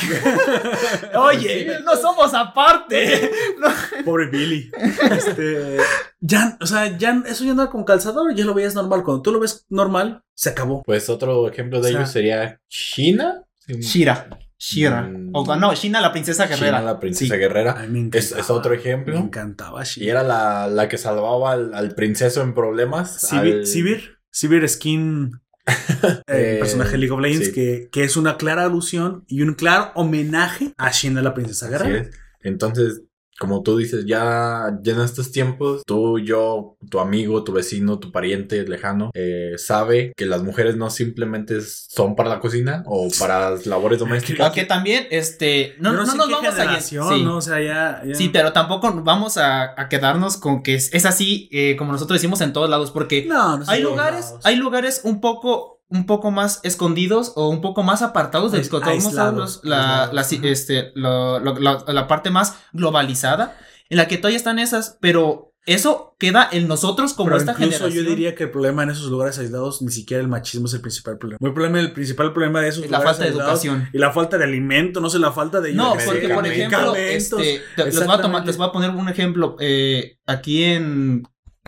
Oye, 1.16 1.78
no 1.84 1.96
somos 1.96 2.34
aparte. 2.34 3.30
No. 3.58 3.68
pobre 4.04 4.26
Billy. 4.28 4.70
Este, 5.10 5.76
ya, 6.20 6.56
o 6.60 6.66
sea, 6.66 6.96
ya 6.98 7.22
eso 7.26 7.44
ya 7.44 7.52
anda 7.52 7.70
con 7.70 7.84
calzador, 7.84 8.34
ya 8.34 8.44
lo 8.44 8.54
veías 8.54 8.74
normal. 8.74 9.02
Cuando 9.04 9.22
tú 9.22 9.32
lo 9.32 9.40
ves 9.40 9.66
normal, 9.68 10.22
se 10.34 10.50
acabó. 10.50 10.82
Pues 10.82 11.08
otro 11.08 11.48
ejemplo 11.48 11.80
de 11.80 11.88
O 11.88 11.90
sea- 11.90 12.00
ellos 12.00 12.10
sería 12.10 12.60
China. 12.68 13.44
Shira. 13.68 14.28
Shira. 14.62 15.02
Mm. 15.02 15.30
O 15.32 15.56
no, 15.56 15.74
Shina 15.74 16.00
la 16.02 16.12
princesa 16.12 16.46
guerrera. 16.46 16.78
China, 16.78 16.82
la 16.92 17.00
princesa 17.00 17.34
Sí. 17.34 17.40
guerrera. 17.40 17.76
Ay, 17.78 17.88
me 17.88 18.10
Es, 18.12 18.50
otro 18.50 18.72
Me 18.72 18.76
ejemplo. 18.76 19.16
encantaba 19.16 19.82
She. 19.84 20.04
Y 20.04 20.10
era 20.10 20.22
la, 20.22 20.68
la 20.68 20.86
que 20.88 20.98
salvaba 20.98 21.52
al, 21.52 21.72
al 21.72 21.94
princeso 21.94 22.42
en 22.42 22.52
problemas. 22.52 23.20
Sibir, 23.22 23.54
al- 23.54 23.66
Sibir, 23.66 24.18
Sibir 24.30 24.68
Skin, 24.68 25.40
el 26.02 26.22
Eh, 26.26 26.56
personaje 26.60 26.92
de 26.92 26.98
League 26.98 27.12
of 27.12 27.20
Legends, 27.20 27.46
sí. 27.46 27.52
que, 27.54 27.88
que 27.90 28.04
es 28.04 28.16
una 28.18 28.36
clara 28.36 28.64
alusión 28.64 29.24
y 29.28 29.40
un 29.42 29.54
claro 29.54 29.92
homenaje 29.94 30.74
a 30.76 30.90
Shinda 30.90 31.22
la 31.22 31.32
princesa 31.32 31.68
guerrera. 31.68 32.02
es. 32.02 32.10
Entonces, 32.42 33.02
como 33.40 33.62
tú 33.62 33.78
dices, 33.78 34.04
ya, 34.04 34.70
ya 34.82 34.92
en 34.92 35.00
estos 35.00 35.32
tiempos, 35.32 35.82
tú, 35.86 36.18
yo, 36.18 36.76
tu 36.90 37.00
amigo, 37.00 37.42
tu 37.42 37.52
vecino, 37.52 37.98
tu 37.98 38.12
pariente 38.12 38.62
lejano, 38.68 39.10
eh, 39.14 39.54
sabe 39.56 40.12
que 40.14 40.26
las 40.26 40.42
mujeres 40.42 40.76
no 40.76 40.90
simplemente 40.90 41.58
son 41.62 42.14
para 42.16 42.28
la 42.28 42.38
cocina 42.38 42.82
o 42.84 43.08
para 43.18 43.50
las 43.50 43.64
labores 43.64 43.98
domésticas. 43.98 44.44
Aunque 44.46 44.64
también, 44.64 45.06
este, 45.10 45.74
no, 45.78 45.92
Yo 45.92 45.96
no, 45.96 46.06
sé 46.06 46.16
nos 46.18 46.30
vamos 46.30 46.58
a 46.58 46.80
sí. 46.80 46.96
¿no? 47.24 47.38
O 47.38 47.40
sea, 47.40 47.60
ya. 47.62 48.02
ya- 48.06 48.14
Sí, 48.14 48.28
pero 48.28 48.52
tampoco 48.52 48.92
vamos 49.02 49.38
a, 49.38 49.80
a 49.80 49.88
quedarnos 49.88 50.36
con 50.36 50.62
que 50.62 50.74
es, 50.74 50.92
es 50.92 51.06
así 51.06 51.48
eh, 51.50 51.76
como 51.78 51.92
nosotros 51.92 52.18
decimos 52.20 52.42
en 52.42 52.52
todos 52.52 52.68
lados, 52.68 52.90
porque 52.90 53.24
No, 53.26 53.56
no 53.56 53.64
sé 53.64 53.72
hay 53.72 53.82
lugares, 53.82 54.26
lados. 54.26 54.40
hay 54.44 54.56
lugares 54.56 55.00
un 55.04 55.22
poco, 55.22 55.79
un 55.90 56.06
poco 56.06 56.30
más 56.30 56.60
escondidos 56.62 57.32
o 57.36 57.48
un 57.48 57.60
poco 57.60 57.82
más 57.82 58.00
apartados 58.02 58.52
del 58.52 58.62
Ais- 58.62 58.70
que 58.70 58.78
tomamos 58.78 59.06
aislados, 59.06 59.60
la, 59.64 60.10
la, 60.12 60.22
este, 60.22 60.92
lo- 60.94 61.38
lo- 61.40 61.58
la, 61.58 61.84
la 61.86 62.06
parte 62.08 62.30
más 62.30 62.56
globalizada, 62.72 63.56
en 63.88 63.96
la 63.98 64.08
que 64.08 64.16
todavía 64.16 64.36
están 64.38 64.58
esas, 64.58 64.96
pero 65.00 65.48
eso 65.66 66.16
queda 66.18 66.48
en 66.50 66.66
nosotros 66.68 67.12
como 67.12 67.26
Pero 67.30 67.38
esta 67.38 67.52
incluso 67.52 67.70
generación. 67.78 68.04
yo 68.04 68.08
diría 68.10 68.34
que 68.34 68.44
el 68.44 68.50
problema 68.50 68.82
en 68.82 68.90
esos 68.90 69.06
lugares 69.10 69.38
aislados 69.38 69.82
ni 69.82 69.90
siquiera 69.92 70.22
el 70.22 70.28
machismo 70.28 70.66
es 70.68 70.74
el 70.74 70.80
principal 70.80 71.18
problema. 71.18 71.38
El, 71.42 71.52
problema, 71.52 71.80
el 71.80 71.92
principal 71.92 72.32
problema 72.32 72.60
de 72.60 72.68
esos 72.68 72.88
la 72.90 72.98
lugares 72.98 73.18
falta 73.18 73.24
de 73.24 73.30
educación. 73.36 73.88
Y 73.92 73.98
la 73.98 74.10
falta 74.10 74.38
de 74.38 74.44
alimento, 74.44 75.00
no 75.00 75.10
sé, 75.10 75.18
la 75.18 75.32
falta 75.32 75.60
de. 75.60 75.74
No, 75.74 75.94
porque 76.06 76.28
por 76.30 76.46
ejemplo, 76.46 76.94
este, 76.96 77.60
te- 77.76 77.84
les, 77.84 77.94
voy 77.94 78.04
a 78.04 78.06
tomar- 78.06 78.16
Exactamente. 78.16 78.46
les 78.46 78.56
voy 78.56 78.66
a 78.68 78.72
poner 78.72 78.90
un 78.90 79.08
ejemplo. 79.08 79.56
eh, 79.60 80.16
aquí 80.26 80.64
en 80.64 81.24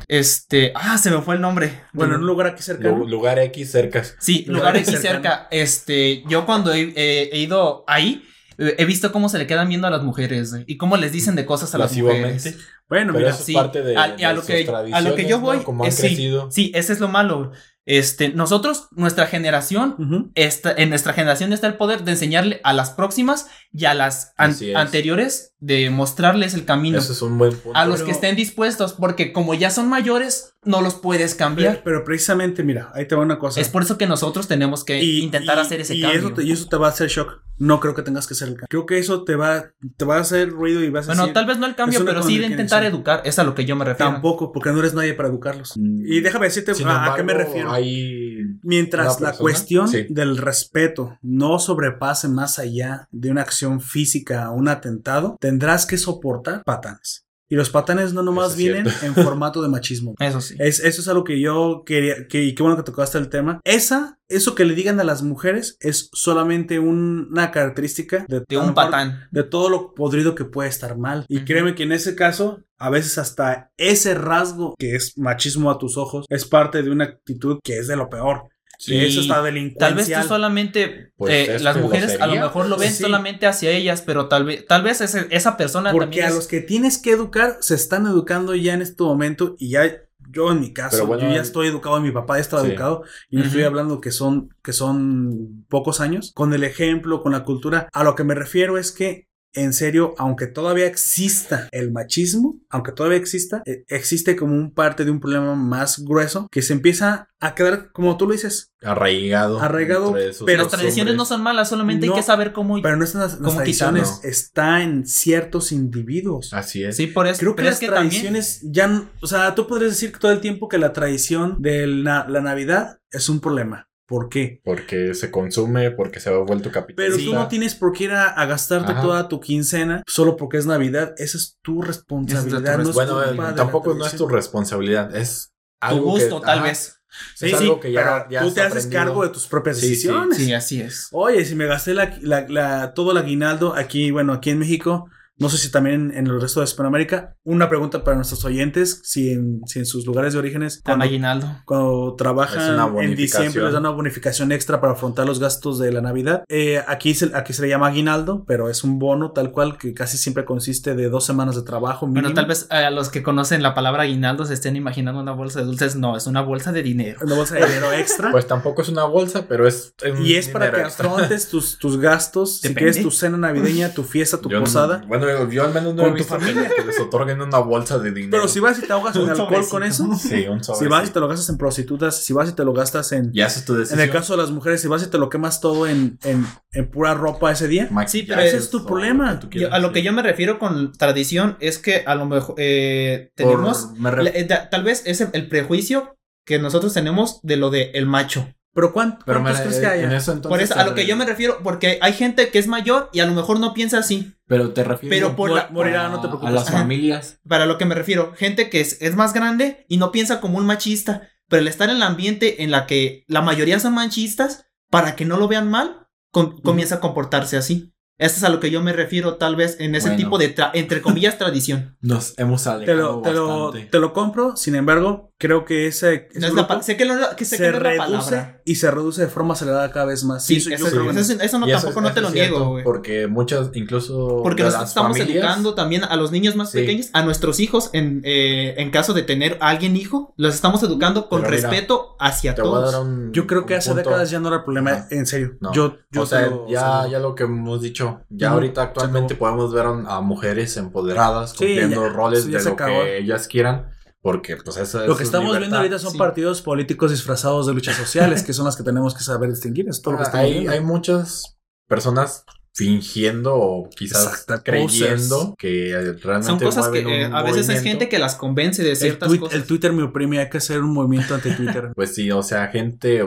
este, 0.09 0.73
ah, 0.75 0.99
se 0.99 1.11
me 1.11 1.21
fue 1.23 1.35
el 1.37 1.41
nombre. 1.41 1.81
Bueno, 1.93 2.15
en 2.15 2.21
un 2.21 2.27
lugar 2.27 2.47
aquí 2.49 2.63
cercano. 2.63 2.99
Lu- 2.99 3.09
lugar 3.09 3.39
X 3.39 3.71
cerca. 3.71 4.03
Sí, 4.19 4.47
aquí 4.49 4.85
cercanos. 4.85 5.01
cerca. 5.03 5.49
Este, 5.51 6.25
yo 6.29 6.47
cuando 6.47 6.73
he, 6.73 6.93
eh, 6.97 7.31
he 7.33 7.39
ido 7.39 7.85
ahí, 7.87 8.25
eh, 8.59 8.75
he 8.79 8.85
visto 8.85 9.13
cómo 9.13 9.29
se 9.29 9.39
le 9.39 9.47
quedan 9.47 9.69
viendo 9.69 9.87
a 9.87 9.91
las 9.91 10.03
mujeres 10.03 10.53
eh, 10.55 10.65
y 10.67 10.77
cómo 10.77 10.97
les 10.97 11.13
dicen 11.13 11.35
de 11.37 11.45
cosas 11.47 11.75
a 11.75 11.79
las 11.79 11.97
mujeres. 11.97 12.59
Bueno, 12.89 13.13
Pero 13.13 13.25
mira, 13.25 13.31
eso 13.35 13.45
Sí, 13.45 13.53
es 13.53 13.59
parte 13.59 13.83
de, 13.83 13.97
a, 13.97 14.09
de 14.09 14.25
a 14.27 14.33
lo 14.35 14.43
que, 14.45 14.69
a 14.93 15.01
lo 15.01 15.15
que 15.15 15.27
yo 15.27 15.37
¿no? 15.39 15.43
voy, 15.43 15.59
Como 15.61 15.85
han 15.85 15.89
es- 15.89 15.97
sí, 15.97 16.03
crecido. 16.09 16.51
sí, 16.51 16.73
ese 16.75 16.93
es 16.93 17.01
lo 17.01 17.09
malo. 17.09 17.53
Este, 17.85 18.29
nosotros, 18.29 18.89
nuestra 18.93 19.27
generación, 19.27 20.31
esta- 20.37 20.73
en 20.73 20.89
nuestra 20.91 21.13
generación 21.13 21.53
está 21.53 21.67
el 21.67 21.75
poder 21.75 22.05
de 22.05 22.13
enseñarle 22.13 22.61
a 22.63 22.73
las 22.73 22.91
próximas 22.91 23.49
y 23.73 23.87
a 23.87 23.95
las 23.95 24.35
an- 24.37 24.55
anteriores 24.77 25.55
de 25.59 25.91
mostrarles 25.91 26.55
el 26.55 26.65
camino. 26.65 26.99
Eso 26.99 27.13
es 27.13 27.23
un 27.23 27.39
buen 27.39 27.53
punto. 27.57 27.79
a 27.79 27.85
los 27.87 27.97
Pero- 27.97 28.07
que 28.07 28.13
estén 28.13 28.37
dispuestos, 28.37 28.93
porque 28.95 29.33
como 29.33 29.55
ya 29.55 29.71
son 29.71 29.89
mayores, 29.89 30.55
no 30.65 30.81
los 30.81 30.95
puedes 30.95 31.35
cambiar. 31.35 31.83
pero 31.85 32.05
precisamente, 32.05 32.63
mira, 32.63 32.91
ahí 32.95 33.07
te 33.07 33.15
va 33.17 33.23
una 33.23 33.39
cosa. 33.39 33.61
es 33.61 33.69
por 33.69 33.83
eso 33.83 33.99
que 33.99 34.07
nosotros 34.07 34.47
tenemos 34.49 34.85
que 34.85 35.03
Y- 35.03 35.21
intentar 35.21 35.59
y- 35.59 35.61
hacer 35.61 35.81
ese 35.81 35.95
y 35.97 36.03
cambio. 36.03 36.19
Eso 36.21 36.33
te, 36.35 36.43
y 36.45 36.53
eso 36.53 36.69
te 36.69 36.77
va 36.77 36.87
a 36.89 36.91
hacer 36.91 37.09
shock. 37.09 37.43
No 37.59 37.79
creo 37.81 37.95
que 37.95 38.03
tengas 38.03 38.27
que 38.27 38.35
hacer 38.35 38.49
el 38.49 38.55
cambio. 38.55 38.67
Creo 38.69 38.87
que 38.87 38.99
eso 38.99 39.23
te 39.25 39.37
va, 39.37 39.71
te 39.97 40.05
va 40.05 40.17
a 40.17 40.21
hacer 40.21 40.51
ruido 40.51 40.83
y 40.83 40.91
vas 40.91 41.05
a 41.05 41.09
bueno, 41.09 41.23
decir, 41.23 41.35
tal 41.35 41.47
vez 41.47 41.59
no 41.59 41.67
el 41.67 41.75
cambio, 41.77 42.05
pero 42.05 42.23
sí 42.23 42.39
de 42.39 42.47
intentar 42.47 42.83
educar. 42.85 43.23
Es 43.25 43.39
a 43.39 43.45
lo 43.45 43.55
que 43.55 43.65
yo 43.65 43.77
me 43.77 43.85
refiero. 43.85 44.11
Tampoco, 44.13 44.53
porque 44.53 44.71
no 44.73 44.81
eres 44.81 44.95
nadie 44.95 45.15
para 45.15 45.29
educarlos. 45.29 45.77
Mm. 45.77 46.03
Y 46.07 46.21
déjame 46.21 46.47
decirte 46.47 46.75
Sin 46.75 46.89
a, 46.89 47.13
a 47.13 47.15
qué 47.17 47.23
me 47.23 47.35
refiero. 47.35 47.71
Hay 47.75 48.45
Mientras 48.63 49.21
la 49.21 49.29
persona- 49.29 49.39
cuestión 49.39 49.89
sí. 49.89 50.07
del 50.09 50.37
respeto 50.37 51.19
no 51.23 51.59
sobrepase 51.59 52.29
más 52.29 52.59
allá 52.59 53.09
de 53.11 53.31
una 53.31 53.43
acción 53.43 53.81
física 53.81 54.51
o 54.51 54.55
un 54.55 54.69
atentado, 54.69 55.37
tendrás 55.41 55.87
que 55.87 55.97
soportar 55.99 56.63
patanes. 56.65 57.25
Y 57.53 57.55
los 57.55 57.69
patanes 57.69 58.15
no 58.15 58.23
nomás 58.23 58.57
vienen 58.57 58.89
cierto. 58.89 59.05
en 59.21 59.25
formato 59.27 59.61
de 59.61 59.69
machismo. 59.69 60.15
Eso 60.21 60.41
sí. 60.41 60.55
Es, 60.59 60.81
eso 60.81 61.03
es 61.03 61.09
algo 61.09 61.23
que 61.23 61.39
yo 61.39 61.83
quería, 61.85 62.27
que, 62.27 62.43
y 62.45 62.55
qué 62.55 62.63
bueno 62.63 62.79
que 62.79 62.83
tocaste 62.83 63.19
el 63.19 63.29
tema. 63.29 63.61
Esa, 63.65 64.19
eso 64.27 64.55
que 64.55 64.65
le 64.65 64.75
digan 64.75 64.99
a 65.01 65.05
las 65.05 65.23
mujeres 65.23 65.77
es 65.81 66.09
solamente 66.15 66.79
un- 66.79 67.29
una 67.31 67.51
característica 67.51 68.25
de, 68.27 68.39
un 68.57 68.69
mejor, 68.69 68.75
patán. 68.75 69.29
de 69.33 69.43
todo 69.43 69.69
lo 69.69 69.93
podrido 69.93 70.35
que 70.35 70.47
puede 70.47 70.71
estar 70.71 70.97
mal. 70.97 71.27
Y 71.29 71.41
créeme 71.45 71.75
que 71.75 71.83
en 71.83 71.93
ese 71.93 72.15
caso, 72.15 72.65
a 72.79 72.89
veces 72.89 73.19
hasta 73.19 73.71
ese 73.77 74.15
rasgo 74.15 74.75
que 74.79 74.95
es 74.97 75.19
machismo 75.19 75.71
a 75.71 75.77
tus 75.77 75.99
ojos 75.99 76.25
es 76.31 76.47
parte 76.47 76.83
de 76.83 76.91
una 76.91 77.05
actitud 77.05 77.59
que 77.63 77.77
es 77.79 77.87
de 77.87 77.97
lo 77.97 78.09
peor. 78.09 78.45
Sí. 78.79 78.93
Que 78.93 79.07
es 79.07 79.19
hasta 79.19 79.43
Tal 79.79 79.95
vez 79.95 80.11
tú 80.11 80.23
solamente, 80.29 81.13
Pues 81.17 81.49
eh, 81.49 81.59
las 81.61 81.77
lo 81.77 81.83
mujeres 81.83 82.21
a 82.21 82.27
lo 82.27 82.35
mejor 82.35 82.67
lo 82.67 82.77
ven 82.77 82.91
Sí. 82.93 83.03
solamente 83.03 83.47
hacia 83.47 83.71
ellas, 83.71 84.03
pero 84.03 84.27
tal 84.29 84.45
vez, 84.45 84.67
tal 84.67 84.83
vez 84.83 85.01
ese- 85.01 85.27
esa 85.31 85.57
persona 85.57 85.93
Porque 85.93 86.07
también 86.07 86.25
a 86.25 86.29
es- 86.29 86.35
los 86.35 86.47
que 86.49 86.61
tienes 86.61 86.99
que 86.99 87.13
educar 87.13 87.59
se 87.61 87.75
están 87.75 88.07
educando 88.07 88.55
ya 88.55 88.75
en 88.75 88.83
este 88.83 89.03
momento 89.05 89.55
y 89.59 89.71
ya 89.71 89.99
yo 90.31 90.51
en 90.51 90.61
mi 90.61 90.73
caso, 90.73 91.07
bueno, 91.07 91.25
yo 91.29 91.35
ya 91.35 91.43
estoy 91.43 91.67
educado, 91.69 92.01
mi 92.01 92.11
papá 92.11 92.39
está 92.39 92.61
Sí. 92.61 92.69
educado 92.69 93.03
y 93.29 93.37
no 93.37 93.45
estoy 93.45 93.65
hablando 93.65 94.01
que 94.01 94.11
son 94.13 94.49
que 94.63 94.73
son 94.73 95.65
pocos 95.69 96.01
años 96.01 96.33
con 96.35 96.53
el 96.55 96.65
ejemplo, 96.65 97.23
con 97.23 97.33
la 97.33 97.45
cultura. 97.45 97.89
A 97.93 98.03
lo 98.05 98.15
que 98.15 98.25
me 98.25 98.35
refiero 98.35 98.79
es 98.79 98.93
que 98.93 99.27
en 99.55 99.73
serio, 99.73 100.15
aunque 100.19 100.47
todavía 100.47 100.87
exista 100.87 101.69
el 101.73 101.93
machismo, 101.93 102.59
aunque 102.71 102.93
todavía 102.93 103.19
exista, 103.19 103.63
eh, 103.67 103.85
existe 103.89 104.37
como 104.37 104.55
un 104.55 104.73
parte 104.73 105.05
de 105.05 105.11
un 105.11 105.21
problema 105.21 105.55
más 105.55 105.99
grueso 106.05 106.49
que 106.51 106.63
se 106.63 106.73
empieza 106.73 107.29
a 107.41 107.55
quedar, 107.55 107.91
como 107.93 108.17
tú 108.17 108.27
lo 108.27 108.33
dices, 108.33 108.73
arraigado. 108.83 109.61
Arraigado, 109.61 110.15
pero 110.47 110.63
las 110.63 110.73
tradiciones 110.73 111.17
no 111.17 111.25
son 111.25 111.43
malas, 111.43 111.69
solamente 111.69 112.07
No, 112.07 112.15
hay 112.15 112.21
que 112.21 112.25
saber 112.27 112.53
cómo. 112.53 112.81
pero 112.81 112.97
no 112.97 113.05
están 113.05 113.23
las, 113.23 113.33
las 113.33 113.41
¿Cómo 113.43 113.57
tradiciones, 113.57 114.09
quitarlo? 114.09 114.31
está 114.31 114.83
en 114.83 115.07
ciertos 115.07 115.73
individuos. 115.73 116.53
Así 116.53 116.85
es. 116.85 116.97
sí, 116.97 117.07
por 117.09 117.27
eso. 117.27 117.41
Creo 117.41 117.57
que 117.57 117.63
las 117.65 117.75
es 117.75 117.81
que 117.81 117.87
también. 117.87 118.09
tradiciones 118.11 118.61
ya, 118.63 119.09
o 119.21 119.27
sea, 119.27 119.55
tú 119.55 119.67
podrías 119.67 119.93
decir 119.93 120.17
todo 120.19 120.33
el 120.33 120.41
tiempo 120.41 120.69
que 120.69 120.79
la 120.79 120.93
tradición 120.93 121.57
de 121.61 121.87
la, 121.87 122.27
la 122.29 122.41
Navidad 122.41 122.99
es 123.11 123.29
un 123.29 123.41
problema. 123.41 123.89
¿Por 124.13 124.29
qué? 124.29 124.61
Porque 124.63 125.15
se 125.15 125.31
consume, 125.31 125.91
porque 125.91 126.21
se 126.21 126.29
ha 126.29 126.33
vuelto 126.37 126.65
Pero 126.71 126.73
capitalista. 126.83 127.25
tú 127.25 127.33
no 127.35 127.49
tienes 127.49 127.75
por 127.75 127.95
qué 127.95 128.05
ir 128.05 128.13
a, 128.13 128.27
a 128.29 128.45
gastarte 128.45 128.93
Ajá. 128.93 129.01
toda 129.01 129.27
tu 129.29 129.41
quincena 129.41 130.03
solo 130.07 130.37
porque 130.37 130.59
es 130.59 130.67
Navidad. 130.67 131.15
Esa 131.17 131.39
es 131.39 131.57
tu 131.63 131.81
responsabilidad. 131.81 132.77
no 132.77 132.91
es 132.91 132.95
Bueno, 132.95 133.55
tampoco 133.55 133.95
no 133.95 134.05
es 134.05 134.15
tu 134.15 134.29
responsabilidad, 134.29 135.17
es 135.17 135.51
Tu 135.81 135.87
algo 135.87 136.11
gusto, 136.11 136.41
que- 136.41 136.47
tal 136.47 136.59
ajá, 136.59 136.67
vez. 136.69 136.99
Sí, 137.35 137.47
es 137.47 137.59
sí, 137.59 137.65
algo 137.65 137.81
que 137.81 137.91
ya- 137.91 138.03
pero 138.03 138.31
ya 138.31 138.41
tú 138.43 138.51
te 138.53 138.61
haces 138.61 138.73
aprendido. 138.85 139.03
cargo 139.05 139.23
de 139.23 139.29
tus 139.31 139.47
propias 139.47 139.77
Sí, 139.79 139.83
sí, 139.87 139.89
decisiones. 139.93 140.37
Sí, 140.37 140.53
así 140.53 140.81
es. 140.83 141.09
Oye, 141.13 141.45
si 141.47 141.55
me 141.55 141.65
gasté 141.67 141.95
la, 141.95 142.15
la- 142.21 142.47
la- 142.49 142.93
todo 142.95 143.13
el 143.13 143.17
aguinaldo 143.19 143.75
aquí, 143.75 144.11
bueno, 144.11 144.35
aquí 144.35 144.51
en 144.51 144.59
México, 144.59 145.09
no 145.39 145.49
sé 145.49 145.59
si 145.59 145.71
también 145.71 146.13
en 146.15 146.27
el 146.27 146.41
resto 146.41 146.61
de 146.61 146.65
Hispanoamérica, 146.65 147.37
una 147.43 147.69
pregunta 147.69 148.05
para 148.05 148.17
nuestros 148.17 148.45
oyentes, 148.45 149.01
si 149.03 149.33
en, 149.33 149.61
si 149.67 149.79
en 149.81 149.87
sus 149.87 150.07
lugares 150.07 150.35
de 150.35 150.39
orígenes, 150.39 150.81
cuando, 150.85 151.05
aguinaldo. 151.05 151.49
cuando 151.65 152.15
trabajan 152.17 152.79
en 152.99 153.17
diciembre 153.17 153.63
les 153.65 153.73
dan 153.73 153.83
una 153.83 153.91
bonificación 153.91 154.53
extra 154.53 154.81
para 154.81 154.93
afrontar 154.93 155.27
los 155.27 155.41
gastos 155.41 155.79
de 155.79 155.91
la 155.93 156.01
Navidad. 156.01 156.45
Eh, 156.49 156.83
aquí, 156.87 157.15
se, 157.15 157.31
aquí 157.35 157.53
se 157.53 157.63
le 157.63 157.69
llama 157.69 157.89
aguinaldo, 157.89 158.45
pero 158.47 158.69
es 158.69 158.85
un 158.85 158.99
bono 158.99 159.33
tal 159.33 159.51
cual 159.53 159.79
que 159.79 159.95
casi 159.95 160.17
siempre 160.19 160.45
consiste 160.45 160.95
de 160.95 161.09
dos 161.09 161.25
semanas 161.25 161.57
de 161.57 161.63
trabajo. 161.63 162.07
Bueno, 162.07 162.33
tal 162.35 162.47
vez 162.47 162.67
a 162.71 162.91
los 162.91 163.09
que 163.09 163.23
conocen 163.23 163.63
la 163.63 163.75
palabra 163.75 164.03
aguinaldo 164.03 164.45
se 164.45 164.55
estén 164.55 164.77
imaginando 164.77 165.21
una 165.21 165.33
bolsa 165.33 165.61
de 165.61 165.67
dulces. 165.67 165.97
No, 165.97 166.17
es 166.17 166.27
una 166.27 166.43
bolsa 166.43 166.73
de 166.73 166.83
dinero. 166.83 167.19
Una 167.23 167.35
bolsa 167.35 167.55
de 167.57 167.67
dinero 167.67 167.93
extra. 167.93 168.31
Pues 168.33 168.47
tampoco 168.47 168.83
es 168.83 168.89
una 168.89 169.05
bolsa, 169.05 169.47
pero 169.49 169.67
es. 169.67 169.95
y 170.23 170.35
es 170.35 170.49
para 170.49 170.71
que 170.73 170.83
afrontes 170.83 171.49
tus, 171.49 171.79
tus 171.79 171.99
gastos. 171.99 172.53
Si 172.63 172.69
Depende. 172.69 172.93
quieres 172.93 173.03
tu 173.03 173.11
cena 173.11 173.37
navideña, 173.37 173.93
tu 173.95 174.03
fiesta, 174.05 174.39
tu 174.39 174.49
Yo 174.49 174.59
no- 174.59 174.65
posada. 174.65 175.05
Bueno, 175.27 175.39
Bueno, 175.41 175.53
yo 175.53 175.65
al 175.65 175.73
menos 175.75 175.95
no 175.95 176.03
Con 176.03 176.11
he 176.11 176.13
tu 176.13 176.19
visto 176.19 176.39
que, 176.39 176.45
familia. 176.47 176.71
que 176.77 176.85
les 176.85 177.01
otorguen 177.01 177.41
una 177.41 177.59
bolsa 177.59 177.99
de 177.99 178.11
dinero. 178.11 178.31
Pero 178.31 178.49
si 178.49 178.61
vas 178.61 178.79
y 178.79 178.83
te 178.83 178.93
ahogas 178.93 179.17
en 179.17 179.23
Un 179.23 179.31
alcohol 179.31 179.65
con 179.69 179.83
eso, 179.83 180.05
Sí, 180.19 180.47
un 180.49 180.59
si 180.65 180.65
sobre. 180.73 180.89
vas 180.89 181.09
y 181.09 181.13
te 181.13 181.21
lo 181.21 181.29
gastas 181.29 181.49
en 181.49 181.59
prostitutas, 181.59 182.17
si 182.25 182.33
vas 182.33 182.49
y 182.49 182.53
te 182.53 182.65
lo 182.65 182.73
gastas 182.73 183.13
en... 183.13 183.33
Ya 183.33 183.47
es 183.47 183.65
tu 183.65 183.73
En 183.75 183.79
decisión. 183.81 184.01
el 184.01 184.11
caso 184.11 184.35
de 184.37 184.43
las 184.43 184.51
mujeres, 184.51 184.81
si 184.81 184.89
vas 184.89 185.03
y 185.03 185.07
te 185.09 185.19
lo 185.19 185.29
quemas 185.29 185.61
todo 185.61 185.87
en, 185.87 186.19
en, 186.25 186.47
en 186.73 186.91
pura 186.91 187.15
ropa 187.15 187.51
ese 187.53 187.69
día, 187.69 187.89
Sí, 188.07 188.23
pero 188.23 188.41
ese 188.41 188.57
es 188.57 188.71
tu 188.71 188.85
problema. 188.87 189.41
lo 189.43 189.51
Yo- 189.51 189.73
a 189.73 189.79
lo 189.79 189.89
sí. 189.89 189.95
que 189.95 190.03
yo 190.03 190.13
me 190.13 190.23
refiero 190.23 190.59
con 190.59 190.93
tradición 190.93 191.57
es 191.61 191.79
que 191.79 192.03
a 192.07 192.15
lo 192.15 192.27
mejor 192.27 192.55
eh, 192.59 193.31
tenemos. 193.35 193.87
Por- 193.87 193.99
me 193.99 194.23
la- 194.23 194.31
eh, 194.31 194.45
ta- 194.45 194.69
tal 194.71 194.85
vez 194.85 195.03
es 195.07 195.21
el, 195.21 195.29
el 195.33 195.49
prejuicio 195.49 196.17
que 196.47 196.59
nosotros 196.59 196.93
tenemos 196.95 197.41
de 197.43 197.57
lo 197.57 197.71
de 197.71 197.91
el 197.95 198.07
macho. 198.07 198.53
Pero 198.75 198.93
¿cuán- 198.93 199.19
pero 199.25 199.41
me- 199.41 199.51
¿cuántos 199.51 199.77
crees 199.77 199.93
que 199.95 200.03
en 200.05 200.13
eso 200.13 200.33
entonces 200.33 200.49
Por 200.51 200.61
eso, 200.63 200.75
te 200.75 200.81
a 200.81 200.85
lo 200.87 200.95
que 200.95 201.07
yo 201.07 201.17
me 201.17 201.25
refiero, 201.27 201.59
porque 201.63 201.99
hay 202.01 202.13
gente 202.13 202.51
que 202.51 202.59
es 202.59 202.67
mayor 202.67 203.11
y 203.13 203.21
a 203.21 203.27
lo 203.27 203.33
mejor 203.33 203.61
no 203.61 203.75
piensa 203.75 203.99
así. 203.99 204.35
Pero 204.47 204.73
te 204.73 204.85
refieres 204.85 205.19
Pero 205.21 205.37
por 205.37 205.51
la- 205.51 205.69
morirá, 205.71 206.07
a, 206.07 206.09
no 206.09 206.21
te 206.21 206.27
a 206.27 206.31
preocupes. 206.31 206.55
las 206.55 206.69
Ajá. 206.69 206.79
familias. 206.79 207.39
Para 207.49 207.67
lo 207.67 207.79
que 207.79 207.85
me 207.85 207.95
refiero, 207.95 208.33
gente 208.37 208.71
que 208.71 208.81
es, 208.81 209.01
es 209.03 209.15
más 209.17 209.33
grande 209.33 209.85
y 209.89 209.97
no 209.99 210.13
piensa 210.13 210.41
como 210.41 210.59
un 210.59 210.67
machista, 210.67 211.29
pero 211.49 211.61
el 211.63 211.69
estar 211.69 211.91
en 211.91 211.97
el 211.97 212.03
ambiente 212.03 212.63
en 212.63 212.71
la 212.71 212.87
que 212.87 213.25
la 213.29 213.43
mayoría 213.43 213.79
son 213.81 213.95
machistas, 213.95 214.67
para 214.91 215.17
que 215.17 215.25
no 215.25 215.37
lo 215.39 215.49
vean 215.49 215.71
mal, 215.71 216.07
com- 216.31 216.61
comienza 216.63 216.97
a 216.97 217.01
comportarse 217.01 217.57
así. 217.57 217.91
Eso 218.19 218.37
es 218.37 218.45
a 218.45 218.51
lo 218.51 218.61
que 218.61 218.71
yo 218.71 218.83
me 218.83 218.93
refiero, 218.93 219.37
tal 219.37 219.57
vez, 219.57 219.77
en 219.81 219.95
ese 219.95 220.09
Bueno. 220.11 220.23
tipo 220.25 220.39
de, 220.39 220.55
tra- 220.55 220.71
entre 220.75 221.01
comillas, 221.03 221.39
tradición. 221.39 221.97
Nos 222.01 222.39
hemos 222.39 222.65
Te 222.65 222.71
alejado 222.71 222.97
lo, 223.17 223.23
te, 223.23 223.33
lo, 223.33 223.73
te 223.91 223.99
lo 223.99 224.13
compro, 224.13 224.55
sin 224.57 224.75
embargo, 224.77 225.32
creo 225.43 225.65
que 225.65 225.89
ese, 225.89 226.29
ese 226.31 226.39
No 226.41 226.47
es 226.47 226.53
la 226.55 226.63
grupo 226.63 226.75
pa- 226.77 226.83
sé 226.85 226.97
que, 226.97 227.05
no, 227.05 227.15
que, 227.37 227.45
sé 227.45 227.57
que 227.57 227.65
se 227.65 227.71
no 227.73 227.77
es 227.79 227.83
la 227.83 227.91
reduce 227.91 227.99
palabra. 228.31 228.61
y 228.65 228.75
se 228.77 228.91
reduce 228.93 229.23
de 229.23 229.27
forma 229.27 229.55
acelerada 229.55 229.91
cada 229.91 230.07
vez 230.07 230.23
más. 230.23 230.47
Sí, 230.47 230.59
eso 230.59 230.71
yo 230.71 230.77
eso, 230.77 230.85
creo 230.91 231.11
que- 231.13 231.19
eso- 231.21 231.33
eso 231.41 231.59
no 231.59 231.67
eso 231.67 231.77
tampoco 231.79 231.99
es- 232.01 232.05
no 232.05 232.13
te 232.15 232.21
lo 232.21 232.31
cierto, 232.31 232.55
niego, 232.59 232.71
güey. 232.71 232.85
Porque 232.85 233.27
muchas, 233.27 233.71
incluso. 233.75 234.41
Porque 234.45 234.63
nosotros 234.63 234.89
estamos 234.91 235.19
familias, 235.19 235.45
educando 235.45 235.75
también 235.75 236.05
a 236.05 236.15
los 236.15 236.31
niños 236.31 236.55
más 236.55 236.71
Sí. 236.71 236.79
pequeños, 236.79 237.11
a 237.13 237.23
nuestros 237.25 237.59
hijos, 237.59 237.91
en, 237.93 238.23
eh, 238.25 238.75
en 238.79 238.91
caso 238.93 239.13
de 239.15 239.23
tener 239.23 239.59
a 239.61 239.71
alguien 239.71 239.97
hijo, 239.97 240.33
los 240.37 240.55
estamos 240.55 240.81
educando 240.85 241.29
con 241.29 241.41
mira, 241.41 241.51
respeto 241.51 242.17
hacia 242.21 242.55
todos. 242.55 242.95
un. 242.95 243.33
Yo 243.33 243.47
creo 243.49 243.67
que 243.67 243.75
hace 243.75 243.91
punto. 243.91 244.09
décadas 244.09 244.31
ya 244.31 244.39
no 244.39 244.47
era 244.49 244.59
el 244.59 244.63
problema, 244.65 245.07
en 245.11 245.27
serio. 245.27 245.57
No. 245.61 245.73
Yo, 245.73 245.97
yo 246.13 246.23
o 246.23 246.27
sea, 246.27 246.45
te 246.45 246.51
lo- 246.51 246.69
ya, 246.69 246.99
o 246.99 247.03
sea, 247.03 247.11
ya 247.11 247.19
lo 247.19 247.35
que 247.35 247.43
hemos 247.43 247.83
dicho, 247.83 248.21
ya 248.31 248.51
ahorita 248.51 248.81
se 248.83 248.87
actualmente 248.87 249.35
podemos 249.35 249.73
ver 249.73 249.87
a, 249.87 250.21
mujeres 250.21 250.77
empoderadas 250.77 251.51
Sí, 251.51 251.57
cumpliendo 251.57 252.09
roles 252.11 252.47
de 252.51 252.61
se 252.61 252.71
lo 252.71 252.77
que 252.77 253.19
ellas 253.19 253.49
quieran, 253.49 253.89
porque 254.23 254.57
pues 254.57 254.77
esa 254.79 255.03
es 255.03 255.09
Lo 255.09 255.17
que 255.17 255.25
estamos 255.25 255.59
viendo 255.59 255.77
ahorita 255.77 255.99
son 255.99 256.13
Sí. 256.13 256.19
partidos 256.19 256.63
políticos 256.63 257.11
disfrazados 257.11 257.67
de 257.67 257.75
luchas 257.75 257.97
sociales, 258.05 258.43
que 258.43 258.53
son 258.55 258.65
las 258.65 258.77
que 258.77 258.83
tenemos 258.85 259.15
que 259.15 259.23
saber 259.25 259.51
distinguir. 259.51 259.89
Es 259.89 260.01
todo 260.01 260.13
lo 260.13 260.19
que 260.19 260.25
estamos 260.25 260.45
hay, 260.47 260.53
viendo. 260.53 260.73
hay 260.73 260.81
muchas 260.81 261.59
personas 261.89 262.45
fingiendo 262.75 263.55
o 263.55 263.91
quizás 263.91 264.25
Exacto, 264.25 264.63
creyendo 264.65 265.37
posers. 265.37 265.55
que 265.59 265.93
realmente 266.25 266.47
Son 266.47 266.59
cosas 266.59 266.89
que 266.89 267.01
eh, 267.01 267.25
a 267.31 267.43
veces 267.43 267.61
es 267.61 267.67
movimiento. 267.67 267.83
gente 267.91 268.09
que 268.09 268.19
las 268.19 268.35
convence 268.35 268.83
de 268.83 268.93
el, 268.93 268.97
ciertas 268.97 269.29
tuit- 269.31 269.41
cosas. 269.41 269.57
el 269.57 269.65
Twitter 269.65 269.93
me 269.93 270.03
oprime, 270.05 270.39
hay 270.39 270.49
que 270.49 270.57
hacer 270.57 270.81
un 270.81 270.95
movimiento 270.95 271.35
ante 271.35 271.51
Twitter. 271.51 271.91
Pues 271.95 272.15
sí, 272.15 272.31
o 272.31 272.43
sea, 272.43 272.69
gente, 272.69 273.23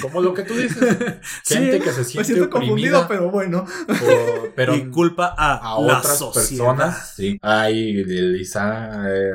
como 0.00 0.20
lo 0.22 0.32
que 0.32 0.44
tú 0.44 0.54
dices, 0.54 0.78
Sí, 1.42 1.54
gente 1.54 1.80
que 1.80 1.90
se 1.90 1.98
Me 1.98 2.04
siente 2.04 2.24
siento 2.24 2.50
confundido, 2.50 3.04
pero 3.08 3.32
bueno. 3.32 3.64
por- 3.88 4.52
pero 4.54 4.76
y 4.76 4.88
culpa 4.90 5.34
a, 5.36 5.56
a 5.74 5.80
la 5.80 5.98
otras 5.98 6.16
sociedad. 6.16 6.64
personas, 6.76 7.14
sí. 7.16 7.36
Hay 7.42 7.94
de 8.04 8.22
Lisa 8.22 9.06
eh, 9.08 9.32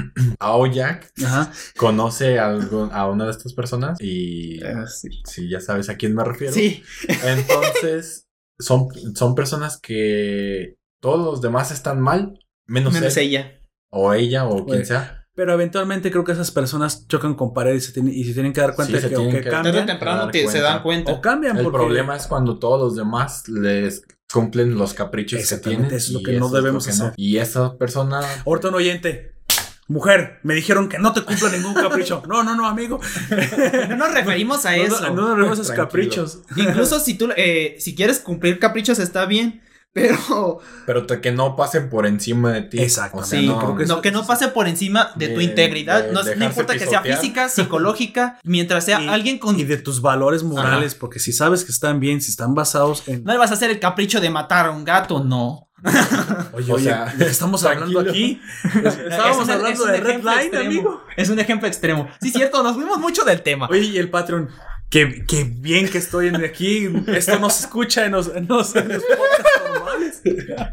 Aoyak 0.38 1.10
Ajá. 1.24 1.52
conoce 1.76 2.38
a, 2.38 2.48
algún- 2.48 2.90
a 2.92 3.08
una 3.08 3.24
de 3.26 3.30
estas 3.32 3.52
personas 3.54 4.00
y 4.00 4.60
sí. 4.88 5.08
sí, 5.24 5.48
ya 5.48 5.60
sabes 5.60 5.88
a 5.88 5.96
quién 5.96 6.14
me 6.14 6.24
refiero. 6.24 6.52
Sí. 6.52 6.82
Entonces, 7.24 8.26
son, 8.58 8.88
son 9.14 9.34
personas 9.34 9.78
que 9.80 10.76
todos 11.00 11.24
los 11.24 11.40
demás 11.40 11.70
están 11.70 12.00
mal, 12.00 12.38
menos, 12.66 12.92
Menos 12.92 13.16
él, 13.16 13.24
ella. 13.28 13.60
o 13.90 14.12
ella 14.14 14.46
o 14.46 14.54
quien 14.64 14.78
Güey. 14.78 14.84
sea. 14.86 15.18
Pero 15.34 15.54
eventualmente 15.54 16.10
creo 16.10 16.24
que 16.24 16.32
esas 16.32 16.50
personas 16.50 17.08
chocan 17.08 17.34
con 17.34 17.54
pared 17.54 17.74
y 17.74 17.80
se 17.80 17.92
tienen, 17.92 18.12
y 18.12 18.22
se 18.24 18.34
tienen 18.34 18.52
que 18.52 18.60
dar 18.60 18.74
cuenta 18.74 18.96
Sí, 18.98 19.02
se 19.02 19.08
que 19.08 19.16
o 19.16 19.18
tienen 19.20 19.36
que 19.36 19.42
que- 19.44 19.50
Tarde 19.50 19.60
o 19.60 19.72
cambian 19.72 19.86
temprano 19.86 20.30
te- 20.30 20.46
se 20.48 20.60
dan 20.60 20.82
cuenta. 20.82 21.10
o 21.12 21.20
cambian. 21.22 21.56
El 21.56 21.64
porque- 21.64 21.78
problema 21.78 22.16
es 22.16 22.26
cuando 22.26 22.58
todos 22.58 22.78
los 22.80 22.96
demás 22.96 23.48
les 23.48 24.04
cumplen 24.30 24.76
los 24.76 24.92
caprichos 24.94 25.48
que 25.48 25.56
tienen. 25.56 25.86
eso 25.86 25.96
es 25.96 26.10
lo 26.10 26.20
y 26.20 26.22
que 26.22 26.32
no 26.38 26.50
debemos 26.50 26.86
que 26.86 26.92
no. 26.94 27.12
Y 27.16 27.38
esa 27.38 27.76
persona 27.78 28.20
Ahorita 28.44 28.68
un 28.68 28.74
oyente. 28.74 29.32
Mujer, 29.88 30.38
me 30.42 30.54
dijeron 30.54 30.88
que 30.88 30.98
no 30.98 31.12
te 31.12 31.22
cumpla 31.22 31.50
ningún 31.50 31.74
capricho. 31.74 32.22
No, 32.28 32.42
no, 32.42 32.54
no, 32.54 32.66
amigo. 32.66 33.00
No 33.88 33.96
nos 33.96 34.14
referimos 34.14 34.64
a 34.64 34.76
No, 34.76 34.82
eso. 34.82 35.00
no, 35.00 35.14
no 35.14 35.22
nos 35.22 35.28
referimos 35.36 35.58
a 35.58 35.62
esos 35.62 35.66
Tranquilo. 35.74 35.86
caprichos. 35.86 36.38
Incluso 36.56 37.00
si 37.00 37.14
tú, 37.14 37.30
eh, 37.36 37.76
si 37.78 37.94
quieres 37.94 38.20
cumplir 38.20 38.58
caprichos 38.58 38.98
está 38.98 39.26
bien, 39.26 39.60
pero 39.92 40.58
Pero 40.86 41.06
te- 41.06 41.20
que 41.20 41.32
no 41.32 41.54
pasen 41.56 41.90
por 41.90 42.06
encima 42.06 42.52
de 42.52 42.62
ti. 42.62 42.78
Exactamente. 42.80 43.26
O 43.26 43.28
sea, 43.28 43.40
sí, 43.40 43.46
no, 43.46 43.58
creo 43.58 43.76
que 43.76 43.84
no, 43.86 44.00
que 44.00 44.10
no 44.12 44.26
pase 44.26 44.48
por 44.48 44.66
encima 44.68 45.10
de, 45.16 45.28
tu 45.28 45.40
integridad. 45.40 46.04
de 46.04 46.12
no, 46.12 46.22
no 46.22 46.44
importa 46.44 46.72
que 46.74 46.86
sea 46.86 47.02
física, 47.02 47.48
psicológica, 47.50 48.38
mientras 48.44 48.84
sea 48.84 49.00
Y- 49.02 49.08
alguien 49.08 49.38
con. 49.38 49.58
Y 49.58 49.64
de 49.64 49.76
tus 49.76 50.00
valores 50.00 50.42
morales, 50.42 50.94
porque 50.94 51.18
si 51.18 51.32
sabes 51.32 51.64
que 51.64 51.72
están 51.72 52.00
bien, 52.00 52.20
si 52.20 52.30
están 52.30 52.54
basados 52.54 53.06
en. 53.08 53.22
No 53.24 53.32
le 53.32 53.38
vas 53.38 53.50
a 53.50 53.54
hacer 53.54 53.70
el 53.70 53.80
capricho 53.80 54.20
de 54.20 54.30
matar 54.30 54.66
a 54.66 54.70
un 54.70 54.84
gato, 54.84 55.22
no. 55.22 55.68
Oye, 56.52 56.70
O 56.72 56.76
oye, 56.76 56.84
sea, 56.84 57.06
¿de 57.06 57.24
qué 57.24 57.30
estamos 57.30 57.64
hablando 57.64 57.98
aquí? 58.00 58.40
Estábamos 58.64 59.38
Es 59.38 59.44
un- 59.44 59.50
hablando 59.50 59.86
es 59.86 59.92
de 59.92 60.00
Red 60.00 60.08
ejemplo 60.10 60.30
Line, 60.30 60.42
extremo. 60.44 60.66
amigo. 60.70 61.04
Es 61.16 61.28
un 61.28 61.38
ejemplo 61.40 61.66
extremo. 61.68 62.08
Sí, 62.20 62.30
cierto, 62.30 62.62
nos 62.62 62.74
fuimos 62.76 62.98
mucho 62.98 63.24
del 63.24 63.42
tema. 63.42 63.66
Oye, 63.68 63.80
y 63.80 63.98
el 63.98 64.08
Patreon. 64.08 64.48
Qué, 64.92 65.24
qué 65.26 65.44
bien 65.44 65.88
que 65.88 65.96
estoy 65.96 66.28
en 66.28 66.36
aquí. 66.44 66.86
Esto 67.06 67.38
no 67.38 67.48
se 67.48 67.62
escucha 67.64 68.04
en 68.04 68.12
los, 68.12 68.28
en 68.28 68.46
los, 68.46 68.76
en 68.76 68.88
los 68.88 69.02
podcasts 69.02 69.62
normales. 69.72 70.20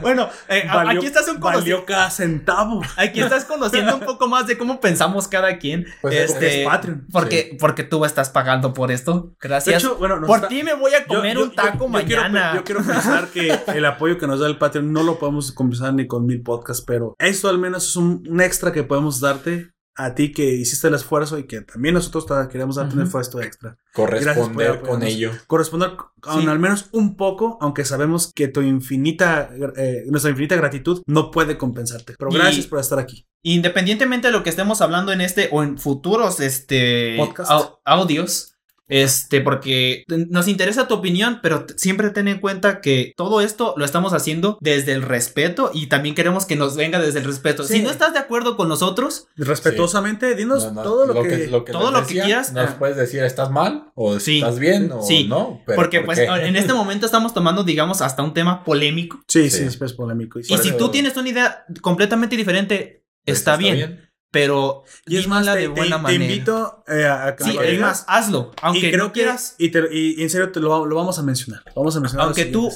Bueno, 0.00 0.30
eh, 0.48 0.62
Valió- 0.66 0.98
aquí 1.00 1.06
estás 1.06 1.28
un 1.28 1.38
Valió 1.38 1.84
cada 1.84 2.10
centavo. 2.10 2.80
Aquí 2.96 3.20
estás 3.20 3.44
conociendo 3.44 3.94
un 3.96 4.00
poco 4.00 4.26
más 4.26 4.46
de 4.46 4.56
cómo 4.56 4.80
pensamos 4.80 5.28
cada 5.28 5.58
quien. 5.58 5.84
Pues 6.00 6.14
es 6.14 6.30
este, 6.30 6.62
es 6.62 6.66
Patreon. 6.68 7.06
Porque, 7.12 7.56
porque 7.60 7.84
tú 7.84 8.06
estás 8.06 8.30
pagando 8.30 8.72
por 8.72 8.90
esto. 8.90 9.34
De 9.38 9.48
Gracias. 9.48 9.82
hecho, 9.84 9.96
bueno, 9.96 10.18
por 10.26 10.36
está- 10.36 10.48
ti 10.48 10.62
me 10.62 10.72
voy 10.72 10.94
a 10.94 11.04
comer 11.04 11.34
yo- 11.36 11.42
un 11.44 11.54
taco 11.54 11.86
yo 11.92 12.04
quiero 12.06 12.22
pe- 12.22 12.28
mañana. 12.30 12.54
yo 12.54 12.64
quiero 12.64 12.82
pensar 12.82 13.28
que 13.28 13.54
el 13.74 13.84
apoyo 13.84 14.16
que 14.16 14.26
nos 14.26 14.40
da 14.40 14.46
el 14.46 14.56
Patreon 14.56 14.90
no 14.90 15.02
lo 15.02 15.18
podemos 15.18 15.52
compensar 15.52 15.92
ni 15.92 16.06
con 16.06 16.24
mil 16.24 16.40
podcasts, 16.40 16.82
pero 16.86 17.14
esto 17.18 17.50
al 17.50 17.58
menos 17.58 17.86
es 17.88 17.96
un, 17.96 18.26
un 18.26 18.40
extra 18.40 18.72
que 18.72 18.82
podemos 18.82 19.20
darte 19.20 19.71
a 19.94 20.14
ti 20.14 20.32
que 20.32 20.44
hiciste 20.54 20.88
el 20.88 20.94
esfuerzo 20.94 21.38
y 21.38 21.44
que 21.46 21.60
también 21.60 21.94
nosotros 21.94 22.24
queremos 22.48 22.76
darte 22.76 22.94
un 22.96 23.02
esfuerzo 23.02 23.40
extra. 23.42 23.76
Corresponder 23.92 24.80
con 24.80 25.02
ello. 25.02 25.30
Corresponder 25.46 25.92
con 26.20 26.40
Sí. 26.42 26.48
al 26.48 26.58
menos 26.58 26.88
un 26.92 27.16
poco, 27.16 27.58
aunque 27.60 27.84
sabemos 27.84 28.32
que 28.34 28.48
tu 28.48 28.62
infinita, 28.62 29.50
eh, 29.76 30.04
nuestra 30.08 30.30
infinita 30.30 30.56
gratitud 30.56 31.02
no 31.06 31.30
puede 31.30 31.58
compensarte. 31.58 32.14
Pero 32.18 32.30
Y- 32.30 32.34
gracias 32.36 32.66
por 32.66 32.78
estar 32.80 32.98
aquí. 32.98 33.26
Independientemente 33.42 34.28
de 34.28 34.32
lo 34.32 34.42
que 34.42 34.50
estemos 34.50 34.80
hablando 34.80 35.12
en 35.12 35.20
este 35.20 35.48
o 35.52 35.62
en 35.62 35.76
futuros 35.78 36.40
este, 36.40 37.16
Podcast. 37.18 37.50
au- 37.50 37.78
audios, 37.84 38.51
este, 38.92 39.40
porque 39.40 40.04
nos 40.06 40.48
interesa 40.48 40.86
tu 40.86 40.94
opinión, 40.94 41.40
pero 41.42 41.64
siempre 41.76 42.10
ten 42.10 42.28
en 42.28 42.40
cuenta 42.40 42.82
que 42.82 43.14
todo 43.16 43.40
esto 43.40 43.72
lo 43.78 43.86
estamos 43.86 44.12
haciendo 44.12 44.58
desde 44.60 44.92
el 44.92 45.00
respeto 45.00 45.70
y 45.72 45.86
también 45.86 46.14
queremos 46.14 46.44
que 46.44 46.56
nos 46.56 46.76
venga 46.76 47.00
desde 47.00 47.20
el 47.20 47.24
respeto. 47.24 47.64
Sí. 47.64 47.74
Si 47.78 47.82
no 47.82 47.90
estás 47.90 48.12
de 48.12 48.18
acuerdo 48.18 48.56
con 48.56 48.68
nosotros, 48.68 49.28
Respetuosamente, 49.36 50.34
dinos 50.34 50.64
No, 50.64 50.72
no, 50.72 50.82
todo 50.82 51.06
lo, 51.06 51.22
que... 51.22 51.48
todo 51.72 51.90
lo 51.90 52.06
que 52.06 52.20
quieras, 52.20 52.52
Nos 52.52 52.70
ah. 52.70 52.76
puedes 52.78 52.96
decir, 52.96 53.22
¿estás 53.22 53.50
mal? 53.50 53.90
¿O 53.94 54.20
Sí. 54.20 54.38
estás 54.38 54.58
bien? 54.58 54.92
¿O 54.92 55.02
Sí. 55.02 55.26
no? 55.26 55.62
Pero 55.66 55.76
porque 55.76 56.00
¿por 56.00 56.06
pues 56.06 56.18
en 56.18 56.56
este 56.56 56.74
momento 56.74 57.06
estamos 57.06 57.32
tomando, 57.32 57.64
digamos, 57.64 58.02
hasta 58.02 58.22
un 58.22 58.34
tema 58.34 58.62
polémico. 58.62 59.22
Sí, 59.26 59.48
sí, 59.48 59.70
Sí. 59.70 59.78
es 59.84 59.92
polémico. 59.94 60.38
Y 60.38 60.44
si 60.44 60.72
tú 60.76 60.90
tienes 60.90 61.16
una 61.16 61.28
idea 61.30 61.64
completamente 61.80 62.36
diferente, 62.36 63.04
Pues 63.24 63.38
está, 63.38 63.56
bien, 63.56 64.00
pero 64.32 64.82
Y 65.06 65.18
es 65.18 65.28
más, 65.28 65.44
te, 65.44 65.52
de 65.52 65.56
te- 65.62 65.68
buena 65.68 65.96
te 65.98 66.02
manera. 66.02 66.24
invito 66.24 66.82
eh, 66.88 67.06
a, 67.06 67.36
que 67.36 67.44
Sí, 67.44 67.56
es 67.62 67.80
más, 67.80 68.04
hazlo. 68.08 68.50
Aunque 68.60 68.88
y 68.88 68.90
creo 68.90 69.04
no 69.06 69.12
quieras. 69.12 69.54
que, 69.56 69.66
y, 69.66 69.70
te- 69.70 70.22
en 70.22 70.28
serio 70.30 70.50
te 70.50 70.58
lo, 70.58 70.84
lo 70.86 70.96
vamos 70.96 71.18
a 71.20 71.22
mencionar. 71.22 71.62
Vamos 71.76 71.94
a 71.96 72.00
mencionar. 72.00 72.26
Aunque 72.26 72.46
tú. 72.46 72.68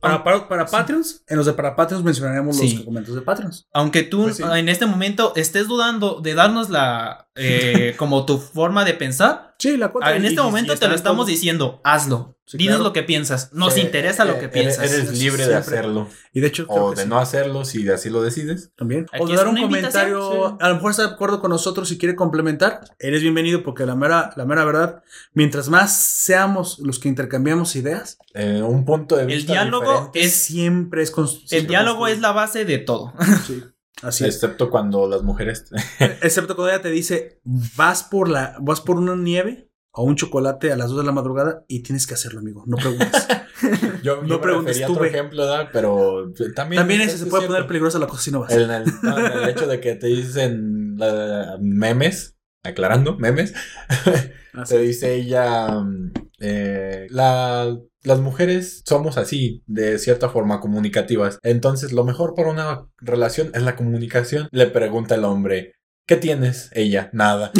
Para, 0.00 0.24
para, 0.24 0.48
para 0.48 0.64
Patreons, 0.64 1.22
en 1.28 1.36
los 1.36 1.44
de 1.44 1.52
para 1.52 1.76
Patreons 1.76 2.02
mencionaremos 2.02 2.56
Sí. 2.56 2.70
los 2.70 2.78
documentos 2.78 3.14
de 3.14 3.20
Patreons. 3.20 3.68
Aunque 3.74 4.02
tú 4.02 4.22
Pues 4.22 4.40
en 4.40 4.70
este 4.70 4.86
momento 4.86 5.34
estés 5.36 5.68
dudando 5.68 6.22
de 6.22 6.32
darnos 6.32 6.70
la. 6.70 7.28
Eh, 7.40 7.94
como 7.96 8.26
tu 8.26 8.38
forma 8.38 8.84
de 8.84 8.94
pensar. 8.94 9.54
Sí, 9.58 9.76
la 9.76 9.88
cuota. 9.88 10.14
En 10.16 10.24
este 10.24 10.40
y- 10.40 10.44
momento 10.44 10.72
y 10.74 10.76
te 10.76 10.88
lo 10.88 10.94
estamos 10.94 11.26
todo. 11.26 11.30
diciendo. 11.34 11.80
Hazlo. 11.84 12.36
Sí, 12.46 12.56
Dinos 12.58 12.76
claro. 12.76 12.84
lo 12.88 12.92
que 12.92 13.02
piensas. 13.04 13.52
Nos 13.52 13.74
Sí, 13.74 13.80
interesa 13.82 14.24
lo 14.24 14.32
eh, 14.32 14.38
que 14.38 14.44
eres- 14.46 14.52
piensas. 14.78 14.92
Eres 14.92 15.12
libre 15.18 15.46
de 15.46 15.50
Siempre. 15.52 15.56
hacerlo. 15.78 16.08
Y 16.32 16.40
de 16.40 16.46
hecho, 16.48 16.64
O 16.68 16.90
que 16.90 16.96
de 16.96 17.02
sí, 17.04 17.08
no 17.08 17.18
hacerlo 17.20 17.64
si 17.64 17.88
así 17.90 18.10
lo 18.10 18.22
decides. 18.22 18.72
también. 18.76 19.06
Aquí 19.12 19.22
O 19.22 19.26
de 19.28 19.36
dar 19.36 19.46
un 19.46 19.60
comentario. 19.60 20.48
sí. 20.50 20.56
A 20.60 20.68
lo 20.70 20.74
mejor 20.76 20.90
está 20.90 21.06
de 21.06 21.10
acuerdo 21.10 21.40
con 21.40 21.50
nosotros 21.50 21.92
y 21.92 21.98
quiere 21.98 22.16
complementar. 22.16 22.80
Eres 22.98 23.22
bienvenido 23.22 23.62
porque 23.62 23.86
la 23.86 23.94
mera, 23.94 24.32
la 24.36 24.46
mera 24.46 24.64
verdad, 24.64 25.02
mientras 25.34 25.68
más 25.68 25.94
seamos 25.96 26.78
los 26.80 26.98
que 26.98 27.08
intercambiamos 27.08 27.76
ideas, 27.76 28.18
Eh, 28.34 28.62
un 28.62 28.84
punto 28.84 29.14
de 29.16 29.22
El 29.22 29.28
vista 29.28 29.52
diálogo 29.52 29.90
diferente, 30.12 30.20
es. 30.22 30.32
siempre 30.34 31.02
es 31.02 31.12
El 31.50 31.66
diálogo 31.68 32.06
es 32.08 32.20
la 32.20 32.32
base 32.32 32.64
de 32.64 32.78
todo. 32.78 33.12
Sí, 33.46 33.62
así 34.02 34.24
es. 34.24 34.34
Excepto 34.34 34.70
cuando 34.70 35.08
las 35.08 35.22
mujeres... 35.22 35.66
Excepto 36.22 36.56
cuando 36.56 36.72
ella 36.72 36.82
te 36.82 36.90
dice, 36.90 37.40
vas 37.76 38.02
por 38.02 38.28
la, 38.28 38.56
vas 38.60 38.80
por 38.80 38.96
una 38.98 39.16
nieve 39.16 39.68
o 39.92 40.04
un 40.04 40.14
chocolate 40.16 40.70
a 40.72 40.76
las 40.76 40.90
2 40.90 40.98
de 41.00 41.04
la 41.04 41.12
madrugada 41.12 41.64
y 41.68 41.82
tienes 41.82 42.06
que 42.06 42.14
hacerlo, 42.14 42.40
amigo. 42.40 42.62
No 42.66 42.76
preguntes. 42.76 43.26
Yo 44.02 44.22
No 44.22 44.28
no 44.28 44.40
preguntes, 44.40 44.80
tú 44.86 44.92
otro 44.92 45.04
ejemplo, 45.04 45.42
¿verdad? 45.42 45.68
Pero 45.72 46.32
también... 46.54 46.80
También 46.80 47.00
eso 47.02 47.18
se 47.18 47.26
puede 47.26 47.42
cierto. 47.42 47.54
poner 47.54 47.66
peligrosa 47.66 47.98
la 47.98 48.06
cosa 48.06 48.22
si 48.22 48.30
no 48.30 48.40
vas. 48.40 48.52
En 48.52 48.70
el, 48.70 48.84
en 48.84 49.38
el 49.42 49.48
hecho 49.48 49.66
de 49.66 49.80
que 49.80 49.96
te 49.96 50.06
dicen 50.06 50.94
la- 50.96 51.56
memes, 51.60 52.36
aclarando, 52.62 53.16
memes, 53.18 53.54
te 54.68 54.78
dice 54.78 55.14
ella, 55.14 55.80
mm, 55.80 56.12
eh, 56.40 57.06
la, 57.10 57.76
las 58.02 58.20
mujeres 58.20 58.82
somos 58.86 59.18
así, 59.18 59.62
de 59.66 59.98
cierta 59.98 60.28
forma, 60.28 60.60
comunicativas. 60.60 61.38
Entonces, 61.42 61.92
lo 61.92 62.04
mejor 62.04 62.34
para 62.34 62.50
una 62.50 62.86
relación 62.98 63.50
es 63.54 63.62
la 63.62 63.76
comunicación. 63.76 64.48
Le 64.52 64.66
pregunta 64.66 65.14
el 65.14 65.24
hombre, 65.24 65.74
¿qué 66.10 66.16
tienes? 66.16 66.68
Ella, 66.72 67.08
nada. 67.12 67.52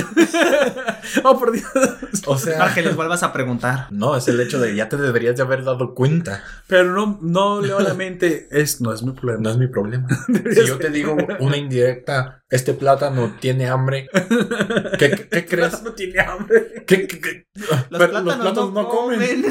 oh, 1.22 1.38
por 1.38 1.52
Dios. 1.52 1.64
O 2.26 2.32
Para 2.32 2.38
sea, 2.38 2.74
que 2.74 2.82
les 2.82 2.96
vuelvas 2.96 3.22
a 3.22 3.32
preguntar. 3.32 3.86
no, 3.92 4.16
es 4.16 4.26
el 4.26 4.40
hecho 4.40 4.58
de 4.58 4.74
ya 4.74 4.88
te 4.88 4.96
deberías 4.96 5.36
de 5.36 5.42
haber 5.44 5.62
dado 5.62 5.94
cuenta. 5.94 6.42
Pero 6.66 6.92
no, 6.92 7.20
no 7.22 7.60
leo 7.62 7.78
la 7.78 7.94
mente. 7.94 8.48
Es, 8.50 8.80
no 8.80 8.92
es 8.92 9.04
mi 9.04 9.12
problema. 9.12 9.40
No 9.40 9.50
es 9.50 9.56
mi 9.56 9.68
problema. 9.68 10.08
Si 10.52 10.66
yo 10.66 10.78
te 10.78 10.90
digo 10.90 11.16
una 11.38 11.56
indirecta, 11.56 12.42
este 12.50 12.74
plátano 12.74 13.36
tiene 13.38 13.68
hambre, 13.68 14.08
¿qué, 14.98 15.10
qué- 15.10 15.28
qué 15.28 15.46
crees? 15.46 15.80
No 15.84 15.92
tiene 15.92 16.18
hambre. 16.20 16.84
¿Qué, 16.88 17.06
qué- 17.06 17.20
qué? 17.20 17.46
Los 17.54 18.00
Pero 18.00 18.10
plátanos, 18.24 18.72
no, 18.72 18.88
comen. 18.88 19.44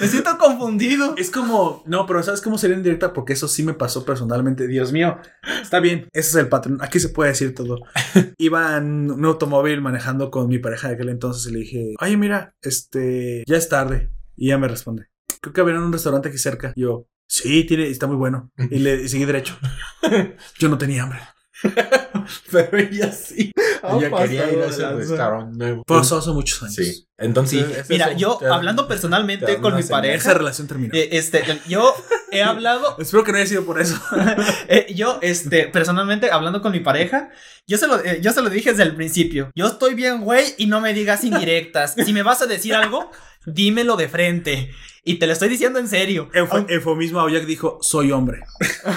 Me 0.00 0.06
siento 0.06 0.38
confundido. 0.38 1.14
Es 1.16 1.30
como, 1.30 1.82
no, 1.86 2.06
pero 2.06 2.22
¿sabes 2.22 2.40
cómo 2.40 2.58
sería 2.58 2.76
indirecta? 2.76 3.12
Porque 3.12 3.32
eso 3.32 3.48
sí 3.48 3.62
me 3.62 3.74
pasó 3.74 4.04
personalmente. 4.04 4.66
Dios 4.66 4.92
mío, 4.92 5.18
está 5.60 5.80
bien, 5.80 6.08
ese 6.12 6.30
es 6.30 6.34
el 6.36 6.48
patrón. 6.48 6.78
Aquí 6.80 7.00
se 7.00 7.08
puede 7.08 7.30
decir 7.30 7.54
todo. 7.54 7.80
Iba 8.38 8.76
en 8.76 9.10
un 9.10 9.24
automóvil 9.24 9.80
manejando 9.80 10.30
con 10.30 10.48
mi 10.48 10.58
pareja 10.58 10.88
de 10.88 10.94
aquel 10.94 11.08
entonces 11.08 11.50
y 11.50 11.52
le 11.52 11.58
dije, 11.60 11.94
oye, 12.00 12.16
mira, 12.16 12.54
este, 12.62 13.44
ya 13.46 13.56
es 13.56 13.68
tarde. 13.68 14.10
Y 14.36 14.46
ella 14.46 14.58
me 14.58 14.68
responde, 14.68 15.08
creo 15.40 15.52
que 15.52 15.60
había 15.60 15.78
un 15.78 15.92
restaurante 15.92 16.28
aquí 16.28 16.38
cerca. 16.38 16.72
Y 16.76 16.82
yo, 16.82 17.06
sí, 17.26 17.64
tiene, 17.64 17.88
está 17.88 18.06
muy 18.06 18.16
bueno. 18.16 18.50
Y 18.70 18.78
le 18.78 19.02
y 19.02 19.08
seguí 19.08 19.24
derecho. 19.24 19.58
Yo 20.58 20.68
no 20.68 20.78
tenía 20.78 21.02
hambre. 21.02 21.20
Pero 22.52 22.78
ella 22.78 23.12
sí. 23.12 23.52
Ella 23.56 24.10
Ah, 24.12 24.22
quería 24.22 24.50
ir 24.52 24.58
a 24.60 24.66
ese 24.66 24.88
restaurante 24.90 25.56
nuevo. 25.56 25.84
Pasó 25.84 26.18
hace 26.18 26.30
muchos 26.30 26.62
años. 26.62 26.74
Sí. 26.74 27.06
Entonces, 27.16 27.64
Sí. 27.68 27.82
Mira, 27.88 28.12
yo 28.12 28.38
hablando 28.50 28.84
te 28.84 28.88
personalmente 28.88 29.56
con 29.58 29.74
mi 29.74 29.82
señal. 29.82 30.04
Esa 30.04 30.18
pareja, 30.24 30.34
relación 30.34 30.68
terminó. 30.68 30.94
eh, 30.94 31.08
este, 31.12 31.42
yo 31.68 31.94
he 32.30 32.42
hablado, 32.42 32.96
Espero 32.98 33.24
que 33.24 33.32
no 33.32 33.38
haya 33.38 33.46
sido 33.46 33.64
por 33.64 33.80
eso. 33.80 34.00
eh, 34.68 34.92
yo, 34.94 35.18
este, 35.22 35.68
personalmente 35.68 36.30
hablando 36.30 36.60
con 36.62 36.72
mi 36.72 36.80
pareja, 36.80 37.30
yo 37.66 37.78
se 37.78 37.86
lo, 37.86 37.98
eh, 38.04 38.20
yo 38.22 38.32
se 38.32 38.42
lo 38.42 38.50
dije 38.50 38.70
desde 38.70 38.84
el 38.84 38.94
principio. 38.94 39.50
Yo 39.54 39.66
estoy 39.66 39.94
bien, 39.94 40.20
güey, 40.22 40.54
y 40.58 40.66
no 40.66 40.80
me 40.80 40.94
digas 40.94 41.24
indirectas. 41.24 41.94
Si 41.94 42.12
me 42.12 42.22
vas 42.22 42.42
a 42.42 42.46
decir 42.46 42.74
algo, 42.74 43.10
dímelo 43.46 43.96
de 43.96 44.08
frente. 44.08 44.70
Y 45.04 45.14
te 45.14 45.26
lo 45.26 45.32
estoy 45.32 45.48
diciendo 45.48 45.78
en 45.78 45.88
serio. 45.88 46.28
Eufo- 46.34 46.66
eufemismo 46.68 47.20
Aoyak 47.20 47.44
dijo, 47.46 47.78
soy 47.80 48.12
hombre. 48.12 48.40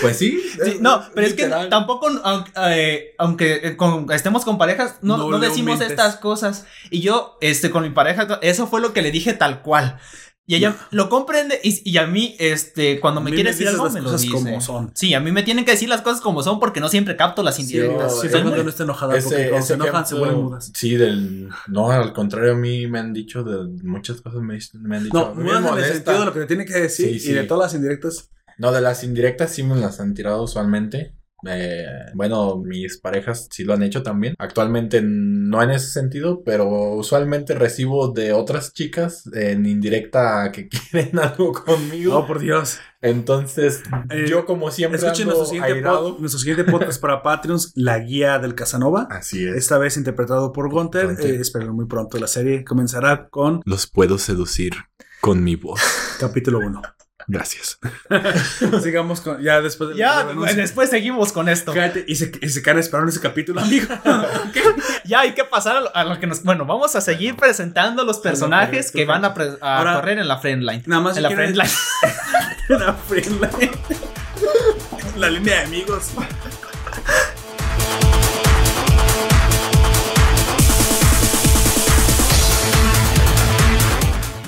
Pues 0.00 0.16
sí. 0.18 0.42
Sí, 0.64 0.78
no, 0.80 1.02
pero 1.14 1.26
es 1.26 1.34
que 1.34 1.46
tampoco, 1.70 2.08
aunque, 2.24 2.50
eh, 2.56 3.14
aunque 3.18 3.60
eh, 3.62 3.76
con- 3.76 4.10
estemos 4.12 4.44
con 4.44 4.58
parejas, 4.58 4.96
no, 5.00 5.16
No 5.16 5.30
no 5.30 5.38
le 5.38 5.48
decimos 5.48 5.74
aumentes. 5.74 5.90
estas 5.90 6.16
cosas. 6.16 6.66
Y 6.90 7.00
yo, 7.00 7.36
este, 7.40 7.70
con 7.70 7.82
mi 7.84 7.90
pareja, 7.90 8.38
eso 8.42 8.66
fue 8.66 8.80
lo 8.80 8.92
que 8.92 9.02
le 9.02 9.10
dije 9.12 9.32
tal 9.32 9.62
cual. 9.62 9.98
Y 10.44 10.56
ella 10.56 10.76
lo 10.90 11.08
comprende 11.08 11.60
y, 11.62 11.88
y 11.88 11.98
a 11.98 12.06
mí, 12.08 12.34
este, 12.40 12.98
cuando 12.98 13.20
A 13.20 13.24
me 13.24 13.30
quiere 13.30 13.44
me 13.44 13.50
decir 13.50 13.68
algo, 13.68 13.84
las 13.84 13.94
me 13.94 14.00
lo 14.00 14.06
cosas 14.06 14.22
dice. 14.22 14.32
como 14.34 14.60
son. 14.60 14.90
Sí, 14.94 15.14
a 15.14 15.20
mí 15.20 15.30
me 15.30 15.44
tienen 15.44 15.64
que 15.64 15.70
decir 15.70 15.88
las 15.88 16.02
cosas 16.02 16.20
como 16.20 16.42
son 16.42 16.58
porque 16.58 16.80
no 16.80 16.88
siempre 16.88 17.16
capto 17.16 17.44
las 17.44 17.60
indirectas. 17.60 18.20
Sí, 18.20 18.28
muy- 18.42 18.50
no 18.62 18.68
está 18.68 18.82
enojada, 18.82 19.14
porque 19.22 19.48
cuando 19.50 19.66
se 19.66 19.74
enojan 19.74 20.04
se 20.06 20.14
vuelven 20.16 20.42
mudas. 20.42 20.72
Sí, 20.74 20.96
del. 20.96 21.48
No, 21.68 21.90
al 21.92 22.12
contrario, 22.12 22.52
a 22.52 22.56
mí 22.56 22.88
me 22.88 22.98
han 22.98 23.12
dicho 23.12 23.44
de 23.44 23.68
muchas 23.84 24.20
cosas. 24.20 24.40
Me, 24.40 24.58
me 24.80 24.96
han 24.96 25.04
dicho. 25.04 25.14
No, 25.16 25.26
"A 25.26 25.34
mí 25.34 25.36
me 25.36 25.44
mudas 25.44 25.58
en 25.60 25.64
el 25.64 25.70
molesta". 25.70 25.94
sentido 25.94 26.18
de 26.18 26.24
lo 26.26 26.32
que 26.34 26.40
te 26.40 26.46
tiene 26.46 26.64
que 26.66 26.74
decir 26.74 27.20
Sí, 27.20 27.30
y 27.30 27.32
de 27.34 27.44
todas 27.44 27.66
las 27.72 27.74
indirectas. 27.74 28.30
No, 28.58 28.72
de 28.72 28.80
las 28.80 29.04
indirectas 29.04 29.52
sí 29.52 29.62
me 29.62 29.76
las 29.76 30.00
han 30.00 30.12
tirado 30.14 30.42
usualmente. 30.42 31.14
Eh, 31.46 31.86
bueno, 32.14 32.56
mis 32.58 32.98
parejas 32.98 33.48
sí 33.50 33.64
lo 33.64 33.74
han 33.74 33.82
hecho 33.82 34.02
también. 34.02 34.34
Actualmente 34.38 35.00
no 35.02 35.62
en 35.62 35.70
ese 35.70 35.88
sentido, 35.88 36.42
pero 36.44 36.68
usualmente 36.94 37.54
recibo 37.54 38.08
de 38.08 38.32
otras 38.32 38.72
chicas 38.72 39.28
en 39.34 39.66
indirecta 39.66 40.50
que 40.52 40.68
quieren 40.90 41.18
algo 41.18 41.52
conmigo. 41.52 42.16
Oh, 42.18 42.26
por 42.26 42.38
Dios. 42.38 42.78
Entonces, 43.00 43.82
Eh, 44.10 44.26
yo 44.28 44.46
como 44.46 44.70
siempre 44.70 44.98
Escuchen 44.98 45.28
ando 45.28 45.38
nuestro 45.40 45.58
siguiente, 45.60 45.88
pod- 45.88 46.18
nuestro 46.20 46.38
siguiente 46.38 46.64
podcast 46.70 47.00
para 47.00 47.22
Patreons, 47.22 47.72
La 47.74 47.98
Guía 47.98 48.38
del 48.38 48.54
Casanova. 48.54 49.08
Así 49.10 49.44
es. 49.44 49.56
Esta 49.56 49.78
vez 49.78 49.96
interpretado 49.96 50.52
por 50.52 50.70
Gunther. 50.70 51.06
Gunther. 51.06 51.34
Eh, 51.34 51.40
esperen 51.40 51.70
muy 51.70 51.86
pronto. 51.86 52.18
La 52.18 52.28
serie 52.28 52.64
comenzará 52.64 53.28
con 53.28 53.60
Los 53.64 53.88
puedo 53.88 54.18
seducir 54.18 54.74
con 55.20 55.42
mi 55.42 55.56
voz. 55.56 55.80
capítulo 56.20 56.58
1. 56.60 56.80
Gracias. 57.32 57.78
Sigamos 58.82 59.22
con. 59.22 59.40
Ya 59.42 59.62
después 59.62 59.96
Ya, 59.96 60.20
anuncio. 60.20 60.54
después 60.54 60.90
seguimos 60.90 61.32
con 61.32 61.48
esto. 61.48 61.72
Cállate, 61.72 62.04
y 62.06 62.14
se, 62.16 62.30
y 62.42 62.48
se 62.50 62.62
quedan 62.62 62.78
esperando 62.78 63.10
ese 63.10 63.20
capítulo, 63.20 63.62
amigo. 63.62 63.86
Ya 65.04 65.20
hay 65.20 65.32
que 65.32 65.42
pasar 65.44 65.76
a 65.76 65.80
lo, 65.80 65.96
a 65.96 66.04
lo 66.04 66.20
que 66.20 66.26
nos. 66.26 66.42
Bueno, 66.42 66.66
vamos 66.66 66.94
a 66.94 67.00
seguir 67.00 67.34
presentando 67.36 68.04
los 68.04 68.18
personajes 68.18 68.92
que 68.92 69.06
van 69.06 69.24
a, 69.24 69.32
pre- 69.32 69.56
a 69.62 69.78
Ahora- 69.78 69.94
correr 69.94 70.18
en 70.18 70.28
la 70.28 70.38
friendline. 70.38 70.82
Nada 70.86 71.00
más 71.00 71.16
En 71.16 71.22
la 71.22 71.28
si 71.30 71.34
friendline. 71.34 71.70
La 72.68 72.92
friendline. 72.94 73.70
La 75.16 75.30
línea 75.30 75.60
de 75.60 75.64
amigos. 75.66 76.10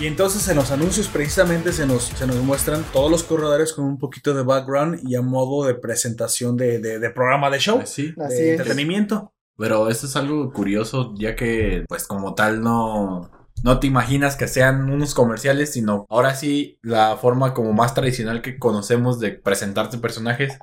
Y 0.05 0.07
entonces 0.07 0.47
en 0.49 0.57
los 0.57 0.71
anuncios 0.71 1.09
precisamente 1.09 1.73
se 1.73 1.87
nos, 1.87 2.03
se 2.05 2.27
nos 2.27 2.37
muestran 2.37 2.85
todos 2.93 3.11
los 3.11 3.23
corredores 3.23 3.73
con 3.73 3.87
un 3.87 3.99
poquito 3.99 4.35
de 4.35 4.43
background 4.43 5.01
y 5.03 5.15
a 5.15 5.23
modo 5.23 5.65
de 5.67 5.75
presentación 5.75 6.59
de, 6.59 6.79
de- 6.79 6.99
de 6.99 7.09
programa 7.11 7.49
de 7.49 7.59
show, 7.59 7.81
Sí. 7.87 8.13
Así 8.21 8.35
de 8.35 8.51
entretenimiento. 8.53 9.33
Pero 9.57 9.89
esto 9.89 10.07
es 10.07 10.15
algo 10.17 10.53
curioso, 10.53 11.15
ya 11.17 11.35
que, 11.37 11.87
pues, 11.89 12.07
como 12.07 12.35
tal, 12.35 12.61
no. 12.61 13.31
No 13.63 13.79
te 13.81 13.87
imaginas 13.87 14.37
que 14.37 14.47
sean 14.47 14.91
unos 14.91 15.15
comerciales, 15.15 15.73
sino 15.73 16.05
ahora 16.11 16.35
sí 16.35 16.79
la 16.83 17.17
forma 17.17 17.55
como 17.55 17.73
más 17.73 17.95
tradicional 17.95 18.43
que 18.43 18.59
conocemos 18.59 19.21
de 19.21 19.31
presentarte 19.31 19.97
personajes. 19.97 20.59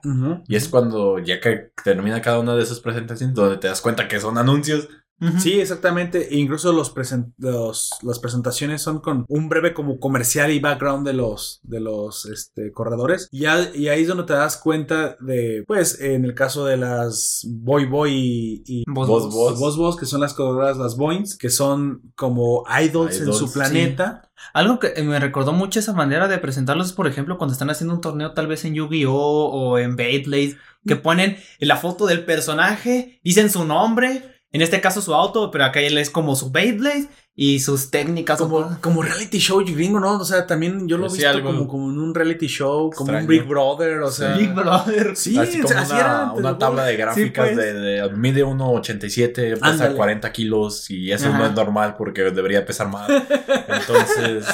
Y 0.48 0.56
es 0.56 0.68
cuando 0.68 1.18
ya 1.18 1.40
que 1.40 1.72
termina 1.84 2.22
cada 2.22 2.38
una 2.40 2.54
de 2.56 2.62
esas 2.62 2.80
presentaciones 2.80 3.34
donde 3.34 3.58
te 3.58 3.68
das 3.68 3.82
cuenta 3.82 4.08
que 4.08 4.20
son 4.20 4.38
anuncios. 4.38 4.88
Sí, 5.40 5.60
exactamente. 5.60 6.34
E 6.34 6.38
incluso 6.40 6.74
los, 6.74 6.94
presen- 6.96 7.34
los- 7.38 7.92
las 8.02 8.20
presentaciones 8.20 8.82
son 8.82 9.00
con 9.00 9.26
un 9.28 9.50
breve 9.50 9.74
como 9.74 10.00
comercial 10.00 10.52
y 10.52 10.60
background 10.60 11.06
de 11.06 11.14
los, 11.14 11.60
de 11.64 11.80
los 11.80 12.26
este, 12.26 12.72
corredores. 12.72 13.28
Y, 13.32 13.46
ahí 13.46 14.02
es 14.02 14.08
donde 14.08 14.24
te 14.24 14.34
das 14.34 14.58
cuenta 14.58 15.18
de, 15.20 15.64
pues, 15.68 16.02
en 16.02 16.26
el 16.26 16.34
caso 16.34 16.66
de 16.66 16.78
las 16.78 17.46
Boy 17.48 17.86
Boy 17.86 18.12
y, 18.14 18.64
y. 18.66 18.84
Boss 18.88 19.78
Boss, 19.78 19.96
que 19.96 20.06
son 20.06 20.22
las 20.22 20.34
corredoras, 20.34 20.78
las 20.78 20.98
Boings, 20.98 21.38
que 21.38 21.50
son 21.50 22.02
como 22.16 22.64
idols, 22.82 23.20
en 23.22 23.32
su 23.34 23.48
sí. 23.48 23.54
planeta. 23.54 24.32
Algo 24.54 24.80
que 24.80 25.00
me 25.04 25.20
recordó 25.20 25.54
mucho 25.54 25.80
esa 25.80 25.94
manera 25.94 26.28
de 26.28 26.40
presentarlos 26.40 26.88
es, 26.88 26.94
por 26.94 27.06
ejemplo, 27.08 27.38
cuando 27.38 27.54
están 27.54 27.70
haciendo 27.70 27.94
un 27.94 28.02
torneo 28.02 28.34
tal 28.34 28.48
vez 28.48 28.66
en 28.66 28.74
Yu-Gi-Oh! 28.74 29.14
o 29.14 29.78
en 29.78 29.96
Beyblade, 29.96 30.58
que 30.86 30.96
ponen 30.96 31.38
la 31.60 31.78
foto 31.78 32.08
del 32.08 32.26
personaje, 32.26 33.20
dicen 33.24 33.52
su 33.52 33.66
nombre, 33.66 34.41
en 34.52 34.62
este 34.62 34.82
caso 34.82 35.02
su 35.02 35.14
auto, 35.14 35.50
pero 35.52 35.66
acá 35.66 35.80
él 35.80 35.98
es 35.98 36.10
como 36.10 36.36
su 36.36 36.52
Beyblade 36.52 37.08
y 37.34 37.60
sus 37.62 37.90
técnicas. 37.90 38.38
Como, 38.38 38.78
como 38.82 39.02
reality 39.02 39.40
show 39.40 39.60
gringo, 39.60 40.00
¿no? 40.00 40.20
O 40.20 40.26
sea, 40.26 40.46
también 40.46 40.88
yo 40.88 40.98
lo 40.98 41.08
he 41.08 41.10
Sí, 41.10 41.18
visto 41.18 41.30
algo 41.30 41.52
como, 41.52 41.68
como 41.68 41.90
en 41.90 42.00
un 42.00 42.14
reality 42.14 42.48
show, 42.48 42.90
como 42.92 43.18
un. 43.18 43.26
Big 43.28 43.44
Brother, 43.44 44.00
o 44.02 44.12
sea. 44.12 44.36
Big 44.36 44.54
Brother. 44.54 45.16
Sí, 45.16 45.38
así 45.38 45.62
como 45.62 45.80
así 45.80 45.92
una, 45.94 46.00
era 46.02 46.32
una 46.34 46.58
tabla 46.58 46.84
de 46.86 46.98
gráficas 46.98 47.46
pues. 47.54 47.58
de, 47.58 47.74
de 47.74 48.10
mide 48.10 48.44
1.87, 48.44 49.54
pesa 49.54 49.66
Ándale. 49.66 49.96
40 49.96 50.32
kilos 50.34 50.90
y 50.90 51.12
eso 51.12 51.30
Ajá. 51.30 51.38
no 51.38 51.46
es 51.46 51.54
normal 51.54 51.96
porque 51.98 52.24
debería 52.24 52.66
pesar 52.66 52.90
más. 52.90 53.10
Entonces, 53.68 54.46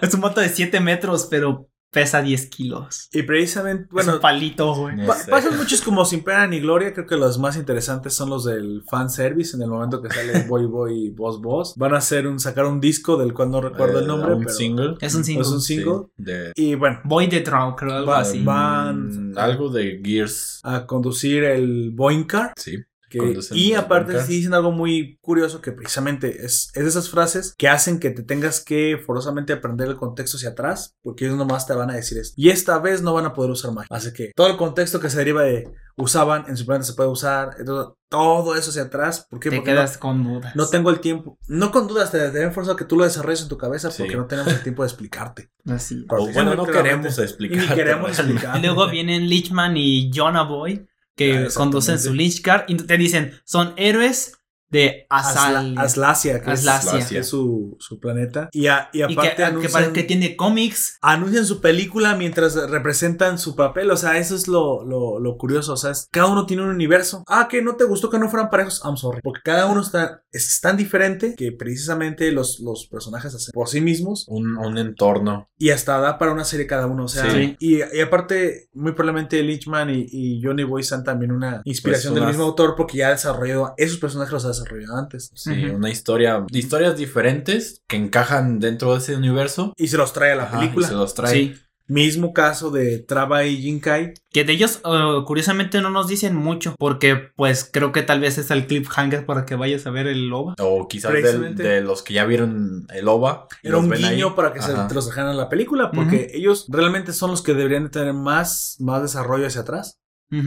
Es 0.00 0.14
un 0.14 0.20
moto 0.20 0.40
de 0.40 0.48
7 0.48 0.78
metros, 0.80 1.26
pero 1.28 1.68
pesa 1.90 2.22
10 2.22 2.46
kilos. 2.46 3.08
Y 3.12 3.22
precisamente, 3.24 3.88
Bueno, 3.90 4.10
es 4.10 4.14
un 4.16 4.20
palito, 4.22 4.74
güey. 4.74 4.96
No 4.96 5.06
Pa- 5.06 5.14
sé. 5.16 5.30
pasan 5.30 5.56
muchos 5.56 5.80
como 5.82 6.04
sin 6.04 6.22
pena 6.22 6.46
ni 6.46 6.60
gloria. 6.60 6.92
Creo 6.94 7.06
que 7.06 7.16
los 7.16 7.38
más 7.38 7.56
interesantes 7.56 8.14
son 8.14 8.30
los 8.30 8.44
del 8.44 8.82
fanservice. 8.88 9.56
En 9.56 9.62
el 9.62 9.68
momento 9.68 10.00
que 10.00 10.08
sale 10.10 10.44
Boy 10.48 10.66
Boy 10.66 11.06
y 11.06 11.10
Boss 11.10 11.40
Boss, 11.40 11.74
van 11.76 11.94
a 11.94 11.98
hacer 11.98 12.26
un 12.26 12.38
sacar 12.38 12.66
un 12.66 12.80
disco 12.80 13.16
del 13.16 13.34
cual 13.34 13.50
no 13.50 13.60
recuerdo 13.60 13.98
el 13.98 14.04
eh, 14.04 14.08
nombre. 14.08 14.34
un 14.34 14.44
pero 14.44 14.54
single. 14.54 14.94
Es 15.00 15.14
un 15.14 15.24
single. 15.24 15.42
Es 15.42 15.48
un 15.50 15.60
Sí, 15.60 15.76
single. 15.76 16.02
de, 16.16 16.52
Y 16.56 16.74
bueno, 16.76 17.00
Boy 17.04 17.26
de 17.26 17.40
Trump, 17.40 17.76
creo, 17.76 17.94
algo 17.94 18.10
Va- 18.12 18.20
así. 18.20 18.42
va- 18.44 18.84
Van- 18.84 19.32
mm, 19.32 19.38
algo 19.38 19.68
de 19.68 20.00
Gears. 20.04 20.60
a 20.62 20.86
conducir 20.86 21.44
el 21.44 21.90
Boeing 21.90 22.24
Car. 22.24 22.52
Sí. 22.56 22.76
Que- 23.10 23.38
y 23.52 23.74
aparte 23.74 24.20
sí 24.24 24.34
dicen 24.36 24.54
algo 24.54 24.70
muy 24.72 25.18
curioso 25.20 25.60
que 25.60 25.72
precisamente 25.72 26.44
es, 26.46 26.70
es 26.74 26.82
de 26.84 26.88
esas 26.88 27.10
frases 27.10 27.54
que 27.58 27.68
hacen 27.68 27.98
que 27.98 28.10
te 28.10 28.22
tengas 28.22 28.60
que 28.64 29.02
forzosamente 29.04 29.52
aprender 29.52 29.88
el 29.88 29.96
contexto 29.96 30.36
hacia 30.36 30.50
atrás, 30.50 30.94
porque 31.02 31.26
ellos 31.26 31.36
nomás 31.36 31.66
te 31.66 31.74
van 31.74 31.90
a 31.90 31.94
decir 31.94 32.18
esto. 32.18 32.34
Y 32.36 32.50
esta 32.50 32.78
vez 32.78 33.02
no 33.02 33.12
van 33.12 33.26
a 33.26 33.34
poder 33.34 33.50
usar 33.50 33.72
magia. 33.72 33.88
Así 33.90 34.12
que 34.12 34.30
todo 34.34 34.46
el 34.48 34.56
contexto 34.56 35.00
que 35.00 35.10
se 35.10 35.18
deriva 35.18 35.42
de 35.42 35.68
usaban, 35.96 36.44
en 36.48 36.56
su 36.56 36.64
planeta 36.64 36.86
se 36.86 36.94
puede 36.94 37.10
usar, 37.10 37.56
entonces, 37.58 37.92
todo 38.08 38.56
eso 38.56 38.70
hacia 38.70 38.82
atrás. 38.84 39.26
¿Por 39.28 39.38
qué? 39.38 39.50
Te 39.50 39.56
Porque 39.56 39.72
quedas 39.72 39.98
con 39.98 40.24
dudas. 40.24 40.56
no, 40.56 40.64
no 40.64 40.68
tengo 40.70 40.88
el 40.90 41.00
tiempo. 41.00 41.38
No 41.46 41.70
con 41.72 41.86
dudas, 41.88 42.10
te 42.10 42.30
deben 42.30 42.52
forzar 42.54 42.74
que 42.76 42.84
tú 42.84 42.96
lo 42.96 43.04
desarrolles 43.04 43.42
en 43.42 43.48
tu 43.48 43.58
cabeza 43.58 43.90
Sí. 43.90 44.02
porque 44.02 44.16
no 44.16 44.26
tenemos 44.26 44.52
el 44.52 44.62
tiempo 44.62 44.82
de 44.82 44.88
explicarte. 44.88 45.50
Así. 45.68 46.06
Pero 46.08 46.26
bueno, 46.32 46.54
no 46.54 46.64
queremos 46.66 47.18
explicar. 47.18 47.58
ni 47.68 47.74
queremos 47.74 48.10
explicar. 48.18 48.56
Y 48.58 48.62
luego 48.62 48.88
vienen 48.88 49.28
Lichman 49.28 49.76
y 49.76 50.10
Jonah 50.14 50.42
Boy 50.44 50.86
que 51.20 51.34
Ah, 51.34 51.48
conducen 51.54 52.00
su 52.00 52.14
Lynch 52.14 52.40
Car 52.40 52.64
y 52.66 52.76
te 52.76 52.96
dicen, 52.96 53.38
son 53.44 53.74
héroes 53.76 54.39
de 54.70 55.06
Asal. 55.10 55.74
Asla- 55.76 55.80
Aslasia, 55.82 56.40
que, 56.42 56.50
Aslasia. 56.50 56.98
Es, 56.98 57.08
que 57.08 57.18
es 57.18 57.26
su, 57.28 57.76
su 57.80 57.98
planeta. 58.00 58.48
Y, 58.52 58.68
a- 58.68 58.88
y 58.92 58.98
y 59.00 59.02
aparte 59.02 59.30
que, 59.30 59.36
que 59.36 59.44
anuncian, 59.44 59.72
parece 59.72 59.92
que 59.92 60.02
tiene 60.04 60.36
cómics. 60.36 60.98
anuncian 61.02 61.44
su 61.44 61.60
película 61.60 62.14
mientras 62.16 62.54
representan 62.70 63.38
su 63.38 63.56
papel. 63.56 63.90
O 63.90 63.96
sea, 63.96 64.18
eso 64.18 64.34
es 64.36 64.48
lo, 64.48 64.84
lo, 64.84 65.18
lo 65.18 65.36
curioso. 65.36 65.72
O 65.72 65.76
sea, 65.76 65.90
es- 65.90 66.08
cada 66.10 66.26
uno 66.28 66.46
tiene 66.46 66.62
un 66.62 66.70
universo. 66.70 67.24
Ah, 67.26 67.48
que 67.50 67.62
no 67.62 67.76
te 67.76 67.84
gustó 67.84 68.10
que 68.10 68.18
no 68.18 68.28
fueran 68.28 68.50
parejos. 68.50 68.80
I'm 68.84 68.96
sorry. 68.96 69.20
Porque 69.22 69.40
cada 69.44 69.66
uno 69.66 69.80
está, 69.82 70.22
es 70.32 70.60
tan 70.60 70.76
diferente 70.76 71.34
que 71.36 71.52
precisamente 71.52 72.30
los, 72.32 72.60
los 72.60 72.86
personajes 72.86 73.34
hacen 73.34 73.52
por 73.52 73.68
sí 73.68 73.80
mismos. 73.80 74.24
Un, 74.28 74.56
un 74.56 74.78
entorno. 74.78 75.48
Y 75.58 75.70
hasta 75.70 75.98
da 75.98 76.18
para 76.18 76.32
una 76.32 76.44
serie 76.44 76.66
cada 76.66 76.86
uno. 76.86 77.04
O 77.04 77.08
sea, 77.08 77.28
Sí. 77.30 77.56
y, 77.58 77.78
y 77.78 78.00
aparte, 78.00 78.68
muy 78.72 78.92
probablemente 78.92 79.42
Lynchman 79.42 79.90
y, 79.90 80.06
y 80.10 80.40
Johnny 80.42 80.64
Boy 80.64 80.82
son 80.82 81.04
también 81.04 81.32
una 81.32 81.60
inspiración 81.64 82.12
Pues 82.12 82.20
del 82.22 82.28
mismo 82.28 82.44
autor 82.44 82.74
porque 82.76 82.98
ya 82.98 83.08
ha 83.08 83.10
desarrollado, 83.10 83.74
esos 83.76 83.98
personajes 83.98 84.32
los 84.32 84.44
ha 84.44 84.48
desarrollado 84.62 84.96
antes. 84.98 85.30
Sí, 85.34 85.64
una 85.66 85.90
historia. 85.90 86.44
Historias 86.50 86.96
diferentes 86.96 87.82
que 87.88 87.96
encajan 87.96 88.58
dentro 88.60 88.92
de 88.92 88.98
ese 88.98 89.16
universo. 89.16 89.72
Y 89.76 89.88
se 89.88 89.96
los 89.96 90.12
trae 90.12 90.32
a 90.32 90.36
la 90.36 90.42
Ajá, 90.44 90.58
película. 90.60 90.86
y 90.86 90.88
se 90.90 90.94
los 90.96 91.14
trae. 91.14 91.32
Sí. 91.32 91.54
Mismo 91.86 92.32
caso 92.32 92.70
de 92.70 93.00
Traba 93.00 93.44
y 93.46 93.56
Jinkai. 93.60 94.14
Que 94.30 94.44
de 94.44 94.52
ellos, 94.52 94.80
uh, 94.84 95.24
curiosamente, 95.24 95.80
no 95.80 95.90
nos 95.90 96.06
dicen 96.06 96.36
mucho. 96.36 96.76
Porque, 96.78 97.16
pues, 97.34 97.68
creo 97.68 97.90
que 97.90 98.02
tal 98.02 98.20
vez 98.20 98.38
es 98.38 98.52
el 98.52 98.68
cliffhanger 98.68 99.26
para 99.26 99.44
que 99.44 99.56
vayas 99.56 99.84
a 99.88 99.90
ver 99.90 100.06
el 100.06 100.28
loba. 100.28 100.54
O 100.60 100.86
quizás 100.86 101.12
del- 101.12 101.56
de 101.56 101.80
los 101.80 102.04
que 102.04 102.14
ya 102.14 102.24
vieron 102.26 102.86
el 102.94 103.08
OVA. 103.08 103.48
y 103.64 103.66
Era 103.66 103.78
un 103.78 103.92
ahí. 103.92 104.04
guiño 104.04 104.36
para 104.36 104.52
que 104.52 104.62
se, 104.62 104.72
te 104.72 104.94
los 104.94 105.06
dejaran 105.06 105.32
en 105.32 105.36
la 105.38 105.48
película. 105.48 105.90
Porque 105.90 106.30
ellos 106.32 106.66
realmente 106.68 107.12
son 107.12 107.32
los 107.32 107.42
que 107.42 107.54
deberían 107.54 107.82
de 107.82 107.90
tener 107.90 108.14
más, 108.14 108.76
más 108.78 109.02
desarrollo 109.02 109.48
hacia 109.48 109.62
atrás. 109.62 109.96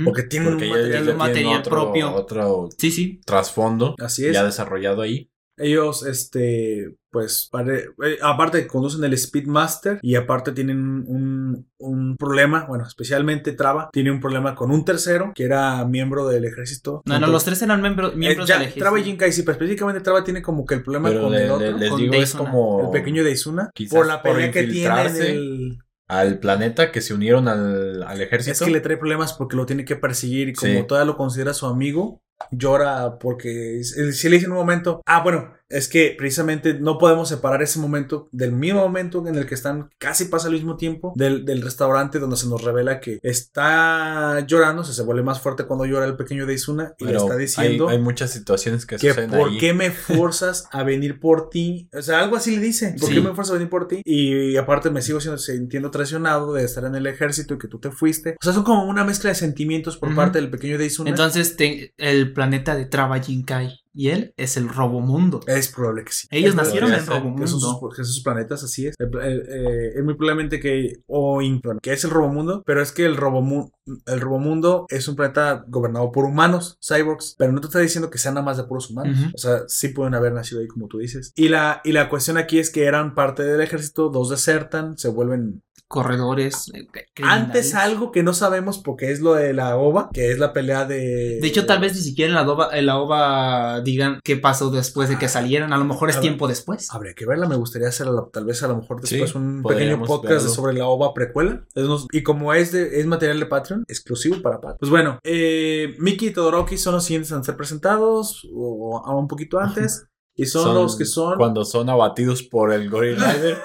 Porque 0.06 0.24
tienen 0.24 0.50
Porque 0.52 0.66
un 0.66 0.70
ya- 0.72 0.76
ya 0.78 0.82
material. 0.82 1.04
tienen 1.04 1.18
material 1.18 1.60
otro, 1.60 1.72
propio. 1.72 2.14
Otro 2.16 2.70
Sí, 2.78 2.92
sí. 2.92 3.22
trasfondo 3.26 3.96
Así 4.00 4.26
es. 4.26 4.34
ya 4.34 4.44
desarrollado 4.44 5.02
ahí. 5.02 5.30
Ellos, 5.56 6.04
este, 6.08 6.96
pues, 7.12 7.48
pare- 7.52 7.90
eh, 8.04 8.18
aparte 8.24 8.66
conducen 8.66 9.04
el 9.04 9.16
Speedmaster 9.16 10.00
y 10.02 10.16
aparte 10.16 10.52
tienen 10.52 10.80
un, 11.08 11.68
un 11.78 12.18
problema, 12.18 12.66
bueno, 12.68 12.88
especialmente 12.88 13.52
Traba, 13.52 13.90
tiene 13.94 14.10
un 14.10 14.20
problema 14.20 14.56
con 14.56 14.72
un 14.72 14.84
tercero 14.84 15.32
que 15.36 15.44
era 15.44 15.86
miembro 15.86 16.28
del 16.28 16.46
ejército. 16.46 17.04
No, 17.06 17.20
no, 17.20 17.28
los 17.28 17.46
tres 17.46 17.62
eran 17.62 17.82
miembro- 17.82 18.14
miembros 18.14 18.48
Eh, 18.48 18.50
ya, 18.50 18.56
del 18.56 18.64
ejército. 18.64 18.84
Traba 18.84 19.00
y 19.00 19.04
Jinkai, 19.04 19.32
sí, 19.32 19.44
pero 19.44 19.52
específicamente 19.52 20.02
Traba 20.02 20.24
tiene 20.24 20.42
como 20.42 20.66
que 20.66 20.74
el 20.74 20.82
problema 20.82 21.10
Pero 21.10 21.22
con 21.22 21.32
le- 21.34 21.42
el 21.44 21.48
le- 21.48 21.52
otro, 21.54 21.78
les 21.78 21.90
con 21.92 22.00
digo, 22.02 22.14
es 22.16 22.34
como 22.34 22.82
el 22.86 22.90
pequeño 22.90 23.24
de 23.24 23.32
Izuna, 23.32 23.70
quizás 23.76 23.94
por 23.96 24.08
la 24.08 24.24
por 24.24 24.34
pelea 24.34 24.50
que 24.52 24.64
tiene 24.64 25.02
en 25.06 25.16
el... 25.18 25.78
al 26.10 26.40
planeta 26.40 26.92
que 26.92 27.02
se 27.02 27.14
unieron 27.14 27.48
al, 27.48 28.04
al 28.04 28.22
ejército. 28.22 28.52
Es 28.54 28.62
que 28.62 28.72
le 28.72 28.82
trae 28.82 28.98
problemas 28.98 29.34
porque 29.34 29.56
lo 29.56 29.66
tiene 29.66 29.86
que 29.86 29.96
perseguir 29.96 30.50
y 30.50 30.54
como 30.54 30.72
Sí. 30.74 30.84
todavía 30.88 31.06
lo 31.12 31.18
considera 31.18 31.54
su 31.54 31.66
amigo, 31.66 32.22
llora 32.52 33.18
porque 33.20 33.82
si 33.84 34.30
le 34.30 34.36
dice 34.36 34.46
en 34.48 34.52
un 34.52 34.58
momento, 34.58 35.02
ah, 35.06 35.22
bueno, 35.24 35.54
es 35.70 35.88
que 35.88 36.14
precisamente 36.18 36.76
no 36.76 36.98
podemos 36.98 37.30
separar 37.30 37.62
ese 37.64 37.80
momento 37.80 38.28
del 38.32 38.52
mismo 38.52 38.82
momento 38.82 39.26
en 39.28 39.36
el 39.36 39.46
que 39.46 39.56
están 39.56 39.90
casi 39.98 40.26
pasa 40.26 40.48
al 40.48 40.54
mismo 40.54 40.78
tiempo 40.78 41.14
del, 41.16 41.46
del 41.46 41.62
restaurante 41.62 42.20
donde 42.20 42.38
se 42.38 42.48
nos 42.48 42.64
revela 42.64 43.00
que 43.00 43.20
está 43.22 44.40
llorando, 44.48 44.84
se, 44.84 44.94
se 44.94 45.02
vuelve 45.04 45.24
más 45.24 45.40
fuerte 45.42 45.66
cuando 45.66 45.86
llora 45.86 46.06
el 46.06 46.16
pequeño 46.16 46.46
de 46.46 46.54
Izuna 46.54 46.94
y 46.98 47.06
le 47.06 47.16
está 47.18 47.36
diciendo 47.36 47.90
hay, 47.90 48.00
muchas 48.00 48.32
situaciones 48.32 48.86
que, 48.86 48.98
que 48.98 49.10
suceden 49.10 49.32
por 49.32 49.50
ahí. 49.50 49.58
qué 49.58 49.74
me 49.74 49.92
fuerzas 49.92 50.68
a 50.72 50.84
venir 50.84 51.20
por 51.20 51.50
ti. 51.50 51.90
O 51.94 52.02
sea, 52.02 52.20
algo 52.20 52.36
así 52.36 52.56
le 52.56 52.62
dice. 52.62 52.96
¿Por 53.00 53.10
Sí. 53.10 53.16
qué 53.16 53.22
me 53.22 53.34
fuerzas 53.34 53.52
a 53.52 53.54
venir 53.54 53.70
por 53.70 53.88
ti? 53.88 54.02
Y 54.06 54.56
aparte 54.58 54.90
me 54.90 55.02
sigo 55.02 55.20
siendo, 55.22 55.38
sintiendo 55.38 55.92
traicionado 55.92 56.54
de 56.54 56.64
estar 56.64 56.86
en 56.86 56.96
el 56.96 57.08
ejército 57.08 57.54
y 57.56 57.58
que 57.58 57.68
tú 57.68 57.80
te 57.80 57.92
fuiste. 57.92 58.36
O 58.40 58.44
sea, 58.44 58.54
son 58.54 58.64
como 58.64 58.86
una 58.86 59.04
mezcla 59.04 59.30
de 59.30 59.36
sentimientos 59.36 59.98
por 59.98 60.14
parte 60.16 60.40
del 60.40 60.50
pequeño 60.50 60.78
Deizuna. 60.78 61.10
Entonces, 61.10 61.56
te- 61.56 61.94
el 61.98 62.34
planeta 62.34 62.76
de 62.76 62.86
Traba 62.86 63.20
Jinkai 63.20 63.80
y 63.94 64.10
él 64.10 64.34
es 64.38 64.58
el 64.58 64.70
Robomundo. 64.70 65.42
es 65.48 65.68
probable 65.70 66.04
que 66.04 66.12
sí. 66.12 66.28
Ellos 66.32 66.50
Es 66.52 66.56
nacieron 66.56 66.94
en 66.94 67.06
Robomundo. 67.06 67.48
son 67.48 67.60
sus 68.06 68.22
planetas, 68.24 68.64
así 68.64 68.88
es. 68.88 68.96
El- 69.00 69.18
el- 69.22 69.42
eh, 69.50 69.92
es 69.96 70.04
muy 70.04 70.16
probablemente 70.16 70.60
que, 70.60 71.02
o 71.08 71.40
que 71.82 71.94
es 71.94 72.04
el 72.04 72.10
Robomundo, 72.10 72.64
pero 72.66 72.82
es 72.82 72.92
que 72.92 73.06
el, 73.06 73.18
Robomu- 73.18 73.72
el 74.06 74.20
Robomundo 74.22 74.86
es 74.90 75.08
un 75.08 75.16
planeta 75.16 75.64
gobernado 75.68 76.12
por 76.12 76.26
humanos, 76.26 76.78
cyborgs, 76.86 77.36
pero 77.38 77.52
no 77.52 77.62
te 77.62 77.68
está 77.68 77.80
diciendo 77.80 78.10
que 78.10 78.18
sean 78.18 78.36
nada 78.36 78.46
más 78.46 78.58
de 78.58 78.64
puros 78.64 78.90
humanos. 78.90 79.18
O 79.34 79.38
sea, 79.38 79.64
sí 79.68 79.90
pueden 79.90 80.16
haber 80.16 80.34
nacido 80.34 80.62
ahí, 80.62 80.68
como 80.68 80.88
tú 80.88 80.98
dices. 81.00 81.32
Y 81.36 81.50
la, 81.50 81.82
y 81.84 81.92
la 81.92 82.10
cuestión 82.10 82.38
aquí 82.38 82.60
es 82.60 82.70
que 82.70 82.86
eran 82.86 83.14
parte 83.16 83.44
del 83.44 83.62
ejército, 83.62 84.10
dos 84.10 84.30
desertan, 84.30 84.98
se 84.98 85.10
vuelven 85.10 85.62
Corredores. 85.94 86.72
eh, 86.74 86.88
criminales. 87.14 87.44
antes 87.46 87.76
algo 87.76 88.12
que 88.12 88.24
no 88.24 88.34
sabemos 88.34 88.80
porque 88.80 89.12
es 89.12 89.22
lo 89.22 89.34
de 89.36 89.54
la 89.54 89.78
OVA, 89.78 90.10
que 90.14 90.32
es 90.32 90.40
la 90.40 90.52
pelea 90.54 90.86
de... 90.86 91.40
De 91.42 91.48
hecho, 91.48 91.66
tal 91.66 91.80
vez 91.80 91.94
ni 91.96 92.02
siquiera 92.02 92.30
en 92.30 92.36
la, 92.36 92.52
ova, 92.52 92.70
en 92.78 92.86
la 92.86 92.98
ova 93.00 93.82
digan 93.82 94.20
qué 94.24 94.36
pasó 94.38 94.70
después 94.72 95.10
de 95.10 95.18
que 95.18 95.28
salieran. 95.30 95.72
A 95.74 95.78
lo 95.78 95.86
mejor 95.86 96.10
es 96.10 96.20
tiempo 96.20 96.48
después. 96.48 96.90
Habría 96.92 97.14
que 97.14 97.26
verla, 97.26 97.48
me 97.48 97.56
gustaría 97.56 97.88
hacer 97.90 98.08
a 98.08 98.12
la- 98.12 98.26
tal 98.32 98.46
vez 98.46 98.62
a 98.64 98.68
lo 98.68 98.78
mejor 98.78 99.02
después 99.02 99.32
Sí, 99.32 99.38
un 99.38 99.62
pequeño 99.64 100.00
podcast 100.04 100.24
verlo. 100.44 100.50
sobre 100.50 100.74
la 100.74 100.88
OVA 100.88 101.14
precuela. 101.14 101.66
Y 102.12 102.24
como 102.24 102.54
es 102.54 102.72
de, 102.72 103.00
es 103.00 103.06
material 103.06 103.40
de 103.40 103.46
Patreon, 103.46 103.84
exclusivo 103.88 104.42
para 104.42 104.56
Patreon. 104.58 104.78
Pues 104.80 104.90
bueno, 104.90 105.20
eh, 105.24 105.96
Mickey 106.00 106.30
y 106.30 106.32
Todoroki 106.34 106.78
son 106.78 106.96
los 106.96 107.06
siguientes 107.06 107.32
a 107.32 107.44
ser 107.44 107.56
presentados, 107.56 108.48
o, 108.54 108.98
o 109.04 109.20
un 109.20 109.28
poquito 109.28 109.60
antes. 109.60 110.06
Y 110.36 110.46
son, 110.48 110.74
los 110.74 110.96
que 110.98 111.06
son 111.06 111.38
Cuando 111.38 111.64
son 111.64 111.90
abatidos 111.90 112.42
por 112.42 112.74
el 112.74 112.90
Gory 112.90 113.14
Rider. 113.16 113.58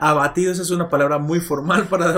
abatidos, 0.00 0.58
es 0.58 0.70
una 0.70 0.88
palabra 0.88 1.18
muy 1.18 1.40
formal 1.40 1.84
para 1.84 2.14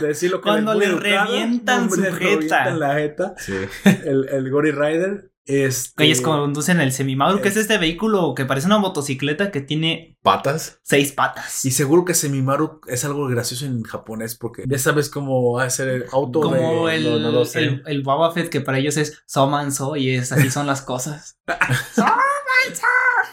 decirlo 0.00 0.40
con 0.40 0.52
Cuando 0.52 0.74
le 0.74 0.88
revientan 0.92 1.90
su 1.90 2.00
le 2.00 2.12
jeta. 2.12 2.18
revientan 2.18 2.80
la 2.80 2.94
jeta. 2.94 3.34
sí. 3.38 3.52
El, 3.84 4.28
el 4.30 4.50
Gory 4.50 4.70
Rider. 4.72 5.30
Este, 5.50 6.04
Ellos 6.04 6.20
conducen 6.20 6.78
el 6.78 6.92
Semimaru, 6.92 7.40
que 7.40 7.48
es 7.48 7.56
es- 7.56 7.62
este 7.62 7.78
vehículo 7.78 8.34
que 8.34 8.44
parece 8.44 8.66
una 8.66 8.76
motocicleta 8.76 9.50
que 9.50 9.62
tiene 9.62 10.18
Patas. 10.22 10.78
seis 10.82 11.12
patas. 11.12 11.64
Y 11.64 11.70
seguro 11.70 12.04
que 12.04 12.12
Semimaru 12.12 12.82
es 12.86 13.06
algo 13.06 13.26
gracioso 13.28 13.64
en 13.64 13.82
japonés 13.82 14.34
porque 14.34 14.64
ya 14.66 14.78
sabes 14.78 15.08
cómo 15.08 15.58
hacer 15.58 15.88
el 15.88 16.04
auto 16.12 16.42
Como 16.42 16.86
de... 16.88 16.96
el, 16.96 17.04
no, 17.04 17.18
no 17.18 17.32
lo 17.32 17.44
sé. 17.46 17.60
el, 17.60 17.82
el 17.86 18.02
Boba 18.02 18.30
Fett, 18.32 18.50
que 18.50 18.60
para 18.60 18.76
ellos 18.78 18.98
es 18.98 19.22
Somanso 19.26 19.96
y 19.96 20.10
es 20.10 20.32
así 20.32 20.50
son 20.50 20.66
las 20.66 20.82
cosas. 20.82 21.38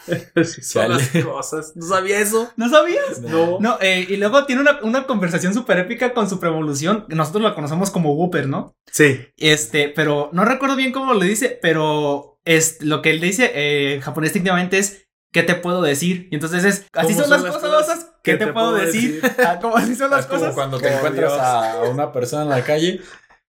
Sí, 0.44 0.62
son 0.62 0.90
las 0.90 1.10
cosas. 1.24 1.74
¿No 1.76 1.88
sabía 1.88 2.20
eso? 2.20 2.52
¿No 2.58 2.70
sabías? 2.70 3.22
No. 3.22 3.58
No, 3.60 3.78
eh, 3.82 4.06
y 4.08 4.18
luego 4.18 4.46
tiene 4.46 4.62
una, 4.62 4.80
una 4.84 5.08
conversación 5.08 5.54
súper 5.54 5.80
épica 5.80 6.14
con 6.14 6.30
su 6.30 6.40
prevolución. 6.40 7.06
Nosotros 7.10 7.44
la 7.44 7.56
conocemos 7.56 7.90
como 7.90 8.14
Whooper, 8.14 8.48
¿no? 8.48 8.76
Sí. 8.92 9.28
Este, 9.38 9.90
pero 9.90 10.30
no 10.32 10.46
recuerdo 10.46 10.76
bien 10.76 10.92
cómo 10.92 11.14
le 11.16 11.26
dice, 11.26 11.58
pero 11.62 12.40
es 12.46 12.84
lo 12.84 13.02
que 13.02 13.10
él 13.10 13.20
dice 13.20 13.52
eh, 13.56 13.96
en 13.96 14.02
japonés 14.02 14.34
técnicamente 14.34 14.78
es 14.78 15.08
¿qué 15.32 15.44
te 15.44 15.56
puedo 15.56 15.82
decir? 15.82 16.30
Y 16.32 16.36
entonces 16.36 16.64
es 16.64 16.86
así 16.94 17.14
¿Cómo 17.14 17.26
son, 17.26 17.44
las 17.44 17.58
cosas, 17.58 18.12
¿qué, 18.24 18.36
te, 18.36 18.48
puedo 18.48 18.74
decir? 18.74 19.22
Ah, 19.46 19.60
¿Cómo 19.62 19.76
así 19.76 19.96
son 19.96 20.12
las 20.12 20.22
Es 20.22 20.26
como 20.28 20.40
cosas? 20.40 20.56
cuando 20.56 20.80
te 20.80 20.94
encuentras 20.94 21.34
Dios. 21.34 21.44
a 21.44 21.82
una 21.90 22.14
persona 22.14 22.44
en 22.44 22.50
la 22.50 22.64
calle 22.64 23.02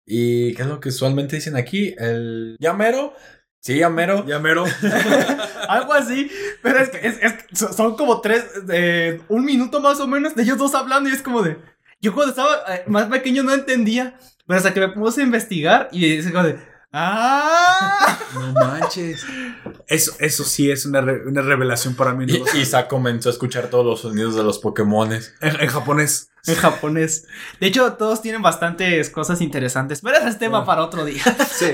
y 0.04 0.54
¿qué 0.54 0.62
es 0.62 0.68
lo 0.68 0.80
que 0.80 0.88
usualmente 0.88 1.36
dicen 1.36 1.56
aquí? 1.56 1.94
El 1.98 2.56
llamero. 2.58 3.14
Sí, 3.66 3.78
llamero. 3.78 4.24
Ya 4.26 4.38
mero. 4.38 4.64
Algo 5.68 5.92
así, 5.92 6.30
pero 6.62 6.78
es 6.78 6.88
que 6.90 6.98
es- 7.06 7.74
son 7.76 7.96
como 7.96 8.20
tres, 8.20 8.44
eh, 8.70 9.20
un 9.28 9.44
minuto 9.44 9.80
más 9.80 9.98
o 10.00 10.06
menos 10.06 10.34
de 10.36 10.42
ellos 10.44 10.56
dos 10.58 10.74
hablando 10.74 11.08
y 11.10 11.12
es 11.12 11.22
como 11.22 11.42
de, 11.42 11.58
yo 12.00 12.14
cuando 12.14 12.30
estaba 12.30 12.54
eh, 12.74 12.84
más 12.86 13.06
pequeño 13.06 13.42
no 13.42 13.52
entendía, 13.52 14.16
pero 14.46 14.58
hasta 14.58 14.72
que 14.72 14.80
me 14.80 14.88
puse 14.90 15.20
a 15.20 15.24
investigar 15.24 15.88
y 15.90 16.16
es 16.16 16.30
como 16.30 16.44
de, 16.44 16.58
ah, 16.92 18.18
No 18.34 18.52
manches. 18.52 19.24
Eso, 19.88 20.12
eso 20.18 20.44
sí 20.44 20.70
es 20.70 20.86
una, 20.86 21.00
re- 21.00 21.26
una 21.26 21.42
revelación 21.42 21.94
para 21.96 22.12
mí. 22.14 22.26
no. 22.26 22.44
Y 22.54 22.58
Isa 22.60 22.86
comenzó 22.88 23.28
a 23.28 23.32
escuchar 23.32 23.68
todos 23.68 23.84
los 23.84 24.00
sonidos 24.00 24.34
de 24.36 24.42
los 24.44 24.58
Pokémones. 24.58 25.34
En, 25.40 25.60
en 25.60 25.68
japonés. 25.68 26.30
en 26.46 26.54
japonés. 26.54 27.26
De 27.60 27.66
hecho, 27.68 27.92
todos 27.94 28.22
tienen 28.22 28.42
bastantes 28.42 29.10
cosas 29.10 29.40
interesantes, 29.40 30.00
pero 30.02 30.18
ese 30.18 30.28
es 30.28 30.38
tema 30.38 30.58
Ah. 30.58 30.64
para 30.64 30.82
otro 30.84 31.04
día. 31.04 31.22
Sí. 31.50 31.66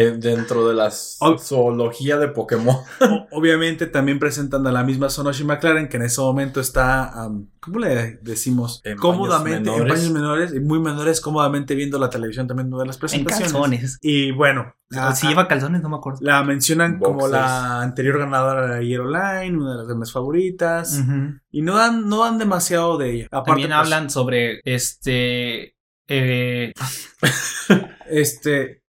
Eh, 0.00 0.12
dentro 0.16 0.68
de 0.68 0.74
la 0.74 0.86
Ob- 0.88 1.38
zoología 1.40 2.18
de 2.18 2.28
Pokémon. 2.28 2.76
Obviamente 3.32 3.86
también 3.86 4.18
presentan 4.20 4.64
a 4.66 4.70
la 4.72 4.84
misma 4.84 5.10
Sonoshi 5.10 5.42
McLaren, 5.44 5.88
que 5.88 5.96
en 5.96 6.04
ese 6.04 6.20
momento 6.20 6.60
está, 6.60 7.12
¿cómo 7.58 7.78
le 7.80 8.18
decimos? 8.22 8.80
En 8.84 8.96
cómodamente, 8.96 9.68
en 9.74 9.88
paños 9.88 10.10
menores 10.10 10.54
y 10.54 10.60
muy 10.60 10.78
menores, 10.78 11.20
cómodamente 11.20 11.74
viendo 11.74 11.98
la 11.98 12.10
televisión 12.10 12.46
también 12.46 12.70
de 12.70 12.86
las 12.86 12.96
En 12.96 13.00
presentaciones. 13.00 13.52
calzones. 13.52 13.98
Y 14.00 14.30
bueno, 14.30 14.72
la, 14.90 15.14
si 15.16 15.26
lleva 15.26 15.48
calzones, 15.48 15.82
no 15.82 15.88
me 15.88 15.96
acuerdo. 15.96 16.20
la 16.22 16.44
mencionan 16.44 16.98
como 17.00 17.26
la 17.26 17.82
anterior 17.82 18.18
ganadora 18.18 18.76
de 18.76 18.86
Yellow 18.86 19.08
Line, 19.08 19.56
una 19.58 19.72
de 19.72 19.78
las 19.78 19.88
de 19.88 19.94
mis 19.96 20.12
favoritas. 20.12 21.02
Y 21.50 21.62
no 21.62 21.76
dan, 21.76 22.08
no 22.08 22.22
dan 22.22 22.38
demasiado 22.38 22.98
de 22.98 23.10
ella. 23.14 23.26
Aparte, 23.32 23.50
También 23.50 23.68
pues, 23.70 23.78
hablan 23.80 24.10
sobre 24.10 24.60
este. 24.64 25.74
eh, 26.06 26.72
Este. 28.06 28.82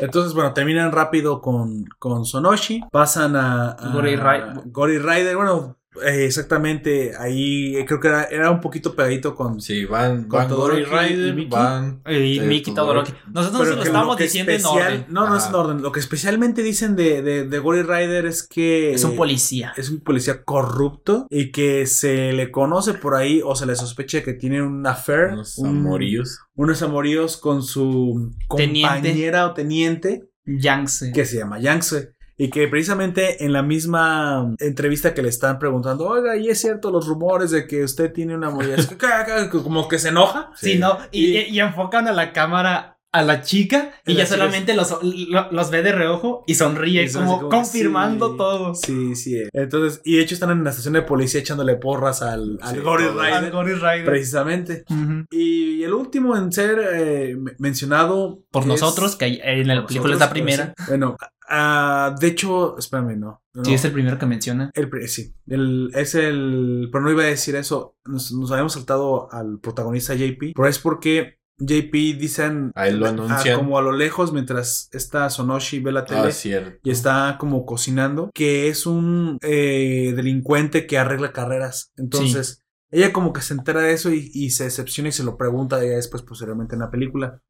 Entonces, 0.00 0.34
bueno, 0.34 0.52
terminan 0.52 0.92
rápido 0.92 1.40
con, 1.40 1.84
con 1.98 2.24
Sonoshi. 2.24 2.82
Pasan 2.90 3.36
a. 3.36 3.70
a 3.72 3.92
Gory 3.92 4.16
Ri- 4.16 4.62
Gory 4.66 4.98
Rider. 4.98 5.36
Bueno, 5.36 5.76
eh, 6.04 6.24
exactamente. 6.24 7.12
Ahí 7.18 7.76
eh, 7.76 7.84
creo 7.84 8.00
que 8.00 8.08
era, 8.08 8.24
era 8.24 8.50
un 8.50 8.60
poquito 8.60 8.94
pegadito 8.94 9.34
con. 9.34 9.60
Sí, 9.60 9.84
van, 9.84 10.24
Con 10.24 10.38
van 10.38 10.48
Gory 10.48 10.84
Todoroki 10.84 11.12
y 11.12 11.16
Rider, 11.16 11.46
van. 11.48 12.00
y 12.06 12.38
Eh, 12.38 12.42
Miki 12.46 12.72
Todoroki. 12.74 13.12
Nosotros 13.32 13.62
Pero 13.62 13.76
lo 13.76 13.82
que 13.82 13.88
estamos 13.88 14.16
que 14.16 14.22
diciendo 14.24 14.52
en 14.52 14.56
especial- 14.58 14.86
orden. 14.92 15.04
No, 15.08 15.28
no 15.28 15.36
es 15.36 15.46
en 15.46 15.54
orden. 15.54 15.82
Lo 15.82 15.92
que 15.92 16.00
especialmente 16.00 16.62
dicen 16.62 16.96
de, 16.96 17.22
de, 17.22 17.46
de 17.46 17.58
Gory 17.58 17.82
Rider 17.82 18.26
es 18.26 18.42
que. 18.42 18.92
Es 18.94 19.04
un 19.04 19.16
policía. 19.16 19.72
Es 19.76 19.90
un 19.90 20.00
policía 20.00 20.44
corrupto 20.44 21.26
y 21.30 21.50
que 21.52 21.86
se 21.86 22.32
le 22.32 22.50
conoce 22.50 22.94
por 22.94 23.14
ahí 23.14 23.40
o 23.44 23.54
se 23.54 23.66
le 23.66 23.76
sospecha 23.76 24.22
que 24.22 24.32
tiene 24.32 24.62
un 24.62 24.86
affair. 24.86 25.32
Unos 25.32 25.58
un- 25.58 25.68
amoríos. 25.68 26.38
Unos 26.54 26.82
amoríos 26.82 27.36
con 27.36 27.62
su 27.62 28.32
Teniente. 28.56 28.88
compañera 28.96 29.46
o 29.46 29.54
teniente. 29.54 30.28
Yangtze. 30.44 31.12
que 31.12 31.24
se 31.24 31.36
llama 31.38 31.60
Yangtze. 31.60 32.14
Y 32.44 32.50
que 32.50 32.66
precisamente 32.68 33.44
en 33.44 33.52
la 33.52 33.62
misma 33.62 34.54
entrevista 34.58 35.14
que 35.14 35.22
le 35.22 35.28
están 35.28 35.58
preguntando, 35.58 36.06
oiga, 36.08 36.36
¿y 36.36 36.48
es 36.48 36.60
cierto 36.60 36.90
los 36.90 37.06
rumores 37.06 37.50
de 37.50 37.66
que 37.66 37.84
usted 37.84 38.12
tiene 38.12 38.34
una 38.34 38.50
mujer? 38.50 38.80
Es 38.80 38.86
que, 38.86 38.96
ca- 38.96 39.24
ca- 39.24 39.48
como 39.50 39.86
que 39.88 39.98
se 39.98 40.08
enoja. 40.08 40.50
Sí, 40.56 40.78
¿no? 40.78 40.98
Y, 41.12 41.36
Y- 41.38 41.42
y 41.50 41.60
enfocan 41.60 42.08
a 42.08 42.12
la 42.12 42.32
cámara 42.32 42.88
a 43.14 43.20
la 43.22 43.42
chica 43.42 43.90
y 44.06 44.14
ya 44.14 44.24
solamente 44.24 44.72
los, 44.74 44.90
lo- 45.02 45.52
los 45.52 45.70
ve 45.70 45.82
de 45.82 45.92
reojo 45.92 46.44
y 46.46 46.54
sonríe, 46.54 47.04
Y 47.04 47.12
como, 47.12 47.50
confirmando 47.50 48.30
sí, 48.30 48.36
todo. 48.38 48.74
Sí, 48.74 49.14
sí. 49.16 49.36
eh. 49.36 49.48
Entonces, 49.52 50.00
y 50.02 50.16
de 50.16 50.22
hecho 50.22 50.32
están 50.34 50.50
en 50.50 50.64
la 50.64 50.70
estación 50.70 50.94
de 50.94 51.02
policía 51.02 51.40
echándole 51.40 51.76
porras 51.76 52.22
al, 52.22 52.58
al 52.62 52.74
Sí, 52.74 52.80
Gory 52.80 53.04
todo. 53.04 53.20
Rider, 53.20 53.34
Al 53.34 53.50
Gory 53.50 53.74
Rider. 53.74 54.04
Precisamente. 54.06 54.84
Y 55.30 55.82
el 55.82 55.92
último 55.92 56.36
en 56.38 56.50
ser 56.52 56.78
eh, 56.94 57.36
me- 57.38 57.52
mencionado 57.58 58.40
Por 58.50 58.62
es- 58.62 58.68
nosotros, 58.68 59.14
que 59.16 59.26
en 59.26 59.68
la 59.68 59.86
película 59.86 59.86
nosotros, 59.86 60.12
es 60.14 60.18
la 60.20 60.30
primera. 60.30 60.74
sí. 60.78 60.84
Bueno, 60.88 61.16
ah, 61.52 62.14
de 62.18 62.26
hecho, 62.26 62.76
espérame, 62.78 63.16
no. 63.18 63.42
no. 63.54 63.64
Sí, 63.64 63.74
es 63.74 63.84
el 63.84 63.92
primero 63.92 64.18
que 64.18 64.26
menciona. 64.26 64.70
El, 64.74 64.88
pri- 64.90 65.06
sí, 65.06 65.34
el, 65.46 65.90
es 65.94 66.14
el. 66.14 66.88
Pero 66.90 67.04
no 67.04 67.10
iba 67.10 67.22
a 67.22 67.26
decir 67.26 67.54
eso. 67.56 67.96
Nos, 68.04 68.32
nos 68.32 68.50
habíamos 68.50 68.72
saltado 68.72 69.32
al 69.32 69.58
protagonista 69.60 70.14
JP. 70.14 70.52
Pero 70.56 70.66
es 70.68 70.78
porque 70.78 71.36
JP 71.58 71.92
dicen. 72.18 72.72
Ahí 72.74 72.92
lo 72.94 73.06
a- 73.06 73.10
anuncian. 73.10 73.58
como 73.58 73.78
a 73.78 73.82
lo 73.82 73.92
lejos, 73.92 74.32
mientras 74.32 74.88
está 74.92 75.28
Sonoshi 75.30 75.78
ve 75.80 75.92
la 75.92 76.04
tele. 76.04 76.20
Ah, 76.20 76.30
cierto. 76.32 76.78
Y 76.82 76.90
está 76.90 77.36
como 77.38 77.64
cocinando, 77.66 78.30
que 78.34 78.68
es 78.68 78.86
un 78.86 79.38
eh, 79.42 80.12
delincuente 80.16 80.86
que 80.86 80.98
arregla 80.98 81.32
carreras. 81.32 81.92
Entonces, 81.96 82.61
ella 82.92 83.12
como 83.12 83.32
que 83.32 83.40
se 83.40 83.54
entera 83.54 83.80
de 83.80 83.92
eso 83.92 84.12
y, 84.12 84.30
y 84.32 84.50
se 84.50 84.64
decepciona 84.64 85.08
y 85.08 85.12
se 85.12 85.24
lo 85.24 85.36
pregunta 85.36 85.78
ya 85.82 85.90
después, 85.96 86.22
posteriormente 86.22 86.74
en 86.76 86.80
la 86.82 86.90
película. 86.90 87.40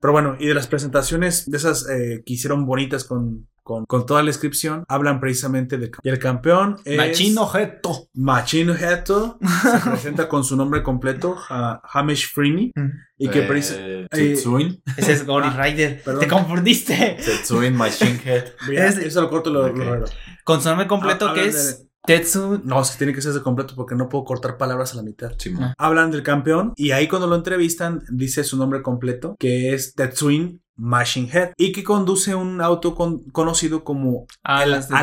Pero 0.00 0.12
bueno, 0.12 0.36
y 0.40 0.46
de 0.46 0.54
las 0.54 0.66
presentaciones 0.66 1.48
de 1.50 1.56
esas 1.58 1.88
eh, 1.88 2.22
que 2.26 2.32
hicieron 2.32 2.64
bonitas 2.66 3.04
con, 3.04 3.46
con, 3.62 3.84
con 3.84 4.06
toda 4.06 4.22
la 4.22 4.28
descripción, 4.28 4.84
hablan 4.88 5.20
precisamente 5.20 5.76
de... 5.76 5.90
Y 6.02 6.08
el 6.08 6.18
campeón 6.18 6.76
es... 6.86 6.96
Machino 6.96 7.50
Heto. 7.54 8.08
Machino 8.14 8.74
Heto. 8.74 9.38
se 9.62 9.78
presenta 9.90 10.26
con 10.26 10.42
su 10.42 10.56
nombre 10.56 10.82
completo, 10.82 11.36
Ha- 11.50 11.82
Hamish 11.92 12.32
Freeney. 12.32 12.72
Y 13.18 13.28
que 13.28 13.42
precisamente... 13.42 14.04
Eh, 14.04 14.08
Tetsuin. 14.34 14.82
Ese 14.96 15.12
es 15.12 15.26
Gory 15.26 15.48
Ah, 15.52 15.62
Rider. 15.64 16.02
perdón. 16.02 16.20
Te 16.20 16.28
confundiste. 16.28 17.18
Tetsuin 17.22 17.76
Machine 17.76 18.18
Head. 18.24 18.44
es- 18.72 18.96
Eso 18.98 19.20
lo 19.20 19.28
corto 19.28 19.50
lo, 19.50 19.66
Ok. 19.66 19.76
lo 19.76 19.84
raro. 19.84 20.04
Con 20.44 20.62
su 20.62 20.68
nombre 20.70 20.86
completo 20.86 21.28
Ah, 21.28 21.34
que 21.34 21.46
es 21.46 21.84
Tetsu. 22.06 22.60
No, 22.64 22.82
que 22.82 22.96
tiene 22.98 23.12
que 23.12 23.20
ser 23.20 23.32
de 23.32 23.42
completo 23.42 23.74
porque 23.76 23.94
no 23.94 24.08
puedo 24.08 24.24
cortar 24.24 24.56
palabras 24.56 24.92
a 24.92 24.96
la 24.96 25.02
mitad. 25.02 25.32
Ah. 25.60 25.74
Hablan 25.78 26.10
del 26.10 26.22
campeón 26.22 26.72
y 26.76 26.92
ahí 26.92 27.08
cuando 27.08 27.26
lo 27.26 27.36
entrevistan 27.36 28.02
dice 28.10 28.44
su 28.44 28.56
nombre 28.56 28.82
completo, 28.82 29.36
que 29.38 29.74
es 29.74 29.94
Tetsuin 29.94 30.62
Machine 30.76 31.28
Head, 31.32 31.50
y 31.56 31.72
que 31.72 31.82
conduce 31.82 32.34
un 32.36 32.60
auto 32.60 32.94
con- 32.94 33.24
conocido 33.30 33.82
como 33.82 34.26
Alas 34.44 34.88
de 34.88 34.94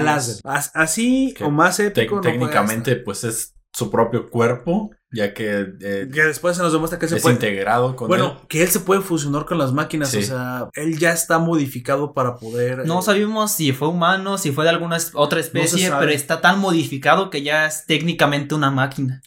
Así 0.73 1.33
Que 1.37 1.43
o 1.43 1.51
más 1.51 1.79
épico. 1.81 2.15
no 2.15 2.21
puede 2.21 2.33
técnicamente, 2.33 2.95
pues 2.95 3.23
es 3.25 3.53
su 3.73 3.91
propio 3.91 4.29
cuerpo, 4.29 4.91
ya 5.15 5.33
que 5.33 5.61
eh, 5.81 6.09
que 6.13 6.23
después 6.23 6.57
se 6.57 6.61
nos 6.63 6.73
demuestra 6.73 6.99
que 6.99 7.07
se 7.07 7.15
es 7.17 7.21
puede. 7.21 7.35
integrado 7.35 7.95
con 7.95 8.07
Bueno, 8.09 8.37
él. 8.41 8.47
que 8.47 8.61
él 8.61 8.67
se 8.69 8.81
puede 8.81 9.01
fusionar 9.01 9.45
con 9.45 9.57
las 9.57 9.71
máquinas, 9.73 10.09
Sí. 10.09 10.19
o 10.19 10.21
sea, 10.23 10.69
él 10.73 10.99
ya 10.99 11.11
está 11.13 11.39
modificado 11.39 12.13
para 12.13 12.35
poder. 12.35 12.85
No 12.85 12.99
eh, 12.99 13.03
sabemos 13.03 13.51
si 13.53 13.71
fue 13.71 13.87
humano, 13.87 14.37
si 14.37 14.51
fue 14.51 14.63
de 14.65 14.71
alguna 14.71 14.97
otra 15.13 15.39
especie, 15.39 15.89
pero 15.99 16.11
está 16.11 16.41
tan 16.41 16.59
modificado 16.59 17.29
que 17.29 17.41
ya 17.41 17.65
es 17.65 17.85
técnicamente 17.85 18.53
una 18.55 18.71
máquina. 18.71 19.21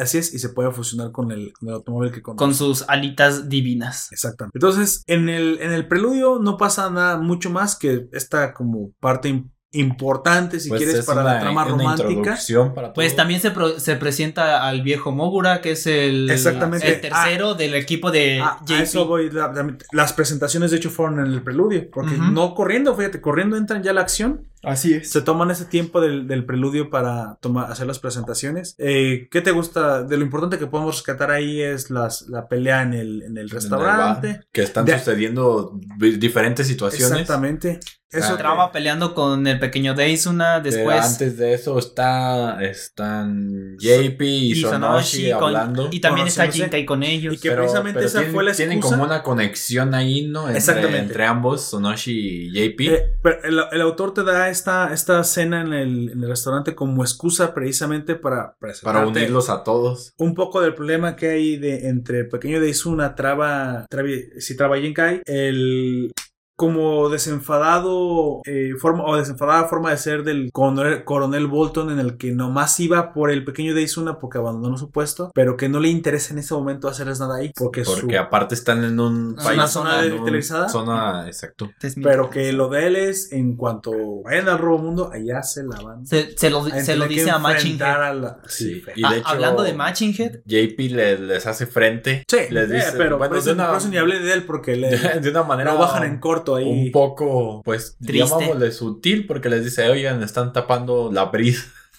así 0.00 0.18
es, 0.18 0.32
y 0.34 0.38
se 0.38 0.48
puede 0.48 0.70
fusionar 0.72 1.12
con 1.12 1.30
el, 1.30 1.52
con 1.52 1.68
el 1.68 1.74
automóvil 1.76 2.10
que 2.10 2.22
conduce. 2.22 2.44
Con 2.44 2.54
sus 2.54 2.88
alitas 2.88 3.48
divinas. 3.48 4.10
Exactamente. 4.12 4.56
Entonces, 4.56 5.02
en 5.06 5.28
el, 5.28 5.58
en 5.60 5.72
el 5.72 5.86
preludio 5.88 6.38
no 6.40 6.56
pasa 6.56 6.88
nada 6.90 7.18
mucho 7.18 7.50
más 7.50 7.76
que 7.76 8.06
esta 8.12 8.54
como 8.54 8.92
parte 9.00 9.28
im- 9.28 9.50
importante, 9.74 10.60
si 10.60 10.68
Pues 10.68 10.78
quieres, 10.82 11.00
es 11.00 11.06
para 11.06 11.22
una- 11.22 11.34
la 11.34 11.40
trama 11.40 11.62
una 11.66 11.70
romántica. 11.70 12.08
introducción 12.10 12.74
para 12.74 12.92
Pues 12.92 13.14
también 13.16 13.40
se, 13.40 13.50
pro- 13.50 13.78
se 13.78 13.96
presenta 13.96 14.66
al 14.66 14.82
viejo 14.82 15.12
Mogura, 15.12 15.60
que 15.60 15.72
es 15.72 15.86
el, 15.86 16.30
Exactamente. 16.30 16.86
el 16.88 17.00
tercero 17.00 17.54
del 17.54 17.74
equipo 17.74 18.10
de 18.10 18.40
Ah, 18.42 18.58
JP. 18.64 18.74
a 18.74 18.82
eso 18.82 19.06
voy. 19.06 19.30
la- 19.30 19.52
la- 19.52 19.76
las 19.92 20.12
presentaciones, 20.12 20.70
de 20.70 20.76
hecho, 20.78 20.90
fueron 20.90 21.20
en 21.20 21.26
el 21.32 21.42
preludio. 21.42 21.88
Porque 21.92 22.16
no 22.16 22.54
corriendo, 22.54 22.94
fíjate, 22.96 23.20
corriendo 23.20 23.56
entran 23.56 23.82
ya 23.82 23.92
la 23.92 24.00
acción. 24.02 24.42
Así 24.66 24.94
es. 24.94 25.10
Se 25.10 25.20
toman 25.22 25.50
ese 25.50 25.64
tiempo 25.64 26.00
del, 26.00 26.26
del 26.28 26.44
preludio 26.44 26.90
para 26.90 27.36
tomar, 27.40 27.70
hacer 27.70 27.86
las 27.86 27.98
presentaciones. 27.98 28.74
Eh, 28.78 29.28
¿Qué 29.30 29.40
te 29.40 29.50
gusta? 29.50 30.02
De 30.02 30.16
lo 30.16 30.22
importante 30.24 30.58
que 30.58 30.66
podemos 30.66 30.96
rescatar 30.96 31.30
ahí 31.30 31.60
es 31.60 31.90
las, 31.90 32.22
la 32.28 32.48
pelea 32.48 32.82
en 32.82 32.94
el, 32.94 33.22
en 33.22 33.36
el 33.36 33.36
En 33.36 33.38
el 33.38 33.50
restaurante. 33.50 34.28
bar, 34.28 34.46
que 34.52 34.62
están 34.62 34.84
De- 34.84 34.98
sucediendo 34.98 35.78
diferentes 35.98 36.66
situaciones. 36.66 37.20
Exactamente. 37.20 37.80
Eso 38.10 38.34
Ah, 38.34 38.38
Traba 38.38 38.70
peleando 38.70 39.12
con 39.12 39.44
el 39.44 39.58
pequeño 39.58 39.94
Deizuna, 39.94 40.58
Eh, 40.58 40.60
después... 40.62 41.00
antes 41.04 41.36
de 41.36 41.52
eso 41.52 41.76
está 41.80 42.62
están 42.62 43.76
JP 43.78 44.20
y, 44.22 44.52
y 44.52 44.54
Sonoshi, 44.54 45.32
con- 45.32 45.44
hablando. 45.44 45.88
y 45.90 46.00
también 46.00 46.28
está. 46.28 46.46
Jinkai 46.46 46.84
con 46.84 47.02
ellos. 47.02 47.34
Y 47.34 47.38
que 47.38 47.50
precisamente 47.50 48.04
esa 48.04 48.18
tienen, 48.18 48.34
fue 48.34 48.44
la 48.44 48.52
tienen 48.52 48.78
excusa. 48.78 48.96
como 48.96 49.06
una 49.08 49.22
conexión 49.24 49.94
ahí, 49.94 50.28
¿no? 50.28 50.42
Entre, 50.42 50.58
Exactamente. 50.58 50.98
entre 51.00 51.26
ambos, 51.26 51.62
Sonoshi 51.62 52.50
y 52.50 52.52
JP. 52.52 52.80
Eh, 52.94 53.02
pero 53.20 53.42
el, 53.42 53.60
el 53.72 53.80
autor 53.80 54.14
te 54.14 54.22
da 54.22 54.48
esta, 54.54 54.92
esta 54.94 55.22
cena 55.24 55.60
en 55.60 55.72
el, 55.72 56.10
en 56.10 56.22
el 56.22 56.28
restaurante 56.28 56.74
como 56.74 57.02
excusa 57.04 57.52
precisamente 57.52 58.14
para 58.14 58.56
para 58.82 59.00
unirlos 59.06 59.50
a 59.50 59.62
todos. 59.64 60.12
un 60.18 60.34
poco 60.34 60.60
del 60.60 60.74
problema 60.74 61.16
que 61.16 61.28
hay 61.30 61.56
de 61.56 61.88
entre 61.88 62.24
Pequeño 62.24 62.60
Deizuna, 62.60 63.14
Traba, 63.14 63.86
Travi- 63.90 64.38
si 64.40 64.56
Traba 64.56 64.78
Jinkai, 64.78 65.22
el 65.26 66.12
como 66.56 67.08
desenfadado 67.08 68.40
eh, 68.44 68.72
forma 68.78 69.04
o 69.04 69.16
desenfadada 69.16 69.64
forma 69.68 69.90
de 69.90 69.96
ser 69.96 70.22
del 70.24 70.50
coronel, 70.52 71.04
coronel 71.04 71.46
Bolton 71.46 71.90
en 71.90 71.98
el 71.98 72.16
que 72.16 72.30
nomás 72.32 72.78
iba 72.80 73.12
por 73.12 73.30
el 73.30 73.44
pequeño 73.44 73.74
Deizuna 73.74 74.18
porque 74.18 74.38
abandonó 74.38 74.76
su 74.78 74.90
puesto, 74.90 75.30
pero 75.34 75.56
que 75.56 75.68
no 75.68 75.80
le 75.80 75.88
interesa 75.88 76.32
en 76.32 76.38
ese 76.38 76.54
momento 76.54 76.88
hacerles 76.88 77.20
nada 77.20 77.36
ahí 77.36 77.52
porque, 77.56 77.84
su- 77.84 78.00
Porque 78.00 78.18
aparte 78.18 78.54
están 78.54 78.84
en 78.84 79.00
un 79.00 79.34
Es 79.38 79.44
país. 79.44 79.58
una 79.58 79.66
zona 79.66 80.02
militarizada. 80.02 80.68
Zona, 80.68 81.26
exacto. 81.26 81.70
pero 82.02 82.30
que 82.30 82.52
lo 82.52 82.68
de 82.68 82.86
él 82.86 82.96
es 82.96 83.32
en 83.32 83.56
cuanto 83.56 83.92
vayan 84.24 84.48
al 84.48 84.58
robo 84.58 84.78
mundo 84.78 85.10
allá 85.12 85.42
se 85.42 85.64
la 85.64 85.80
van 85.80 86.06
Se, 86.06 86.36
se 86.36 86.50
lo, 86.50 86.64
se 86.64 86.96
dice 87.08 87.30
a 87.30 87.38
Matching 87.38 87.80
Head. 87.80 87.82
a 88.02 88.14
la- 88.14 88.38
Sí. 88.46 88.80
fe- 88.80 88.92
Y 88.96 89.00
de 89.02 89.06
Ah, 89.08 89.16
hecho, 89.16 89.28
hablando 89.28 89.62
de 89.62 89.72
Matching 89.74 90.14
Head, 90.18 90.40
JP 90.44 90.78
le- 90.90 91.18
les 91.18 91.46
hace 91.46 91.66
frente. 91.66 92.24
Sí, 92.28 92.38
les 92.50 92.70
eh, 92.70 92.74
dice, 92.74 92.92
pero 92.96 93.18
bueno, 93.18 93.30
por, 93.30 93.38
eso, 93.38 93.48
de 93.48 93.54
una- 93.54 93.68
por 93.68 93.78
eso 93.78 93.88
ni 93.88 93.96
hablé 93.96 94.20
de 94.20 94.32
él 94.32 94.44
porque 94.44 94.76
le, 94.76 94.90
de 95.20 95.30
una 95.30 95.42
manera 95.42 95.72
lo 95.72 95.78
bajan 95.78 96.04
en 96.04 96.18
corto 96.20 96.43
ahí. 96.56 96.64
un 96.64 96.92
poco, 96.92 97.62
pues, 97.64 97.96
Triste. 97.98 98.28
llamámosle 98.28 98.72
sutil, 98.72 99.26
porque 99.26 99.48
les 99.48 99.64
dice, 99.64 99.88
oigan, 99.88 100.22
están 100.22 100.52
tapando 100.52 101.10
la 101.12 101.26
brisa. 101.26 101.64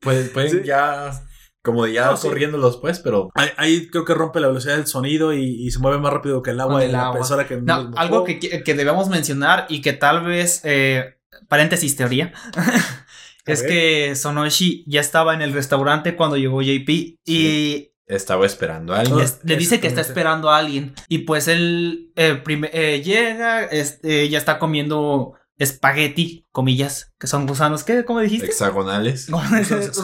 pues, 0.00 0.30
pueden 0.30 0.50
Sí. 0.50 0.60
ya, 0.64 1.10
como 1.62 1.86
ya 1.86 2.06
No, 2.10 2.16
sí. 2.16 2.28
corriéndolos, 2.28 2.78
pues, 2.78 2.98
pero 3.00 3.30
Ahí, 3.34 3.48
ahí 3.56 3.86
creo 3.88 4.04
que 4.04 4.14
rompe 4.14 4.40
la 4.40 4.48
velocidad 4.48 4.76
del 4.76 4.86
sonido 4.86 5.32
y, 5.32 5.44
y 5.64 5.70
se 5.70 5.78
mueve 5.78 5.98
más 5.98 6.12
rápido 6.12 6.42
que 6.42 6.50
el 6.50 6.60
agua 6.60 6.80
de 6.80 6.86
el 6.86 6.92
la 6.92 7.06
agua. 7.06 7.18
persona 7.18 7.46
que 7.46 7.56
No, 7.56 7.84
nos 7.84 7.96
algo 7.98 8.24
que, 8.24 8.38
que 8.38 8.74
debemos 8.74 9.08
mencionar 9.08 9.66
y 9.68 9.80
que 9.80 9.92
tal 9.92 10.24
vez, 10.24 10.60
eh, 10.64 11.18
paréntesis 11.48 11.96
teoría, 11.96 12.32
es 13.46 13.62
que 13.62 14.14
Sonoshi 14.16 14.84
ya 14.86 15.00
estaba 15.00 15.34
en 15.34 15.42
el 15.42 15.52
restaurante 15.52 16.16
cuando 16.16 16.36
llegó 16.36 16.62
JP 16.62 17.18
y 17.24 17.91
estaba 18.16 18.46
esperando 18.46 18.94
a 18.94 19.00
alguien. 19.00 19.26
Le 19.42 19.56
dice 19.56 19.80
que 19.80 19.86
está 19.86 20.00
esperando 20.00 20.50
a 20.50 20.58
alguien. 20.58 20.94
Y 21.08 21.18
pues 21.18 21.48
él 21.48 22.12
eh, 22.16 22.42
eh, 22.72 23.02
llega, 23.04 23.64
este, 23.64 24.28
ya 24.28 24.38
está 24.38 24.58
comiendo 24.58 25.34
espagueti, 25.58 26.46
comillas, 26.50 27.12
que 27.18 27.26
son 27.26 27.46
gusanos, 27.46 27.84
¿qué? 27.84 28.04
¿Cómo 28.04 28.20
dijiste? 28.20 28.46
Hexagonales. 29.28 29.28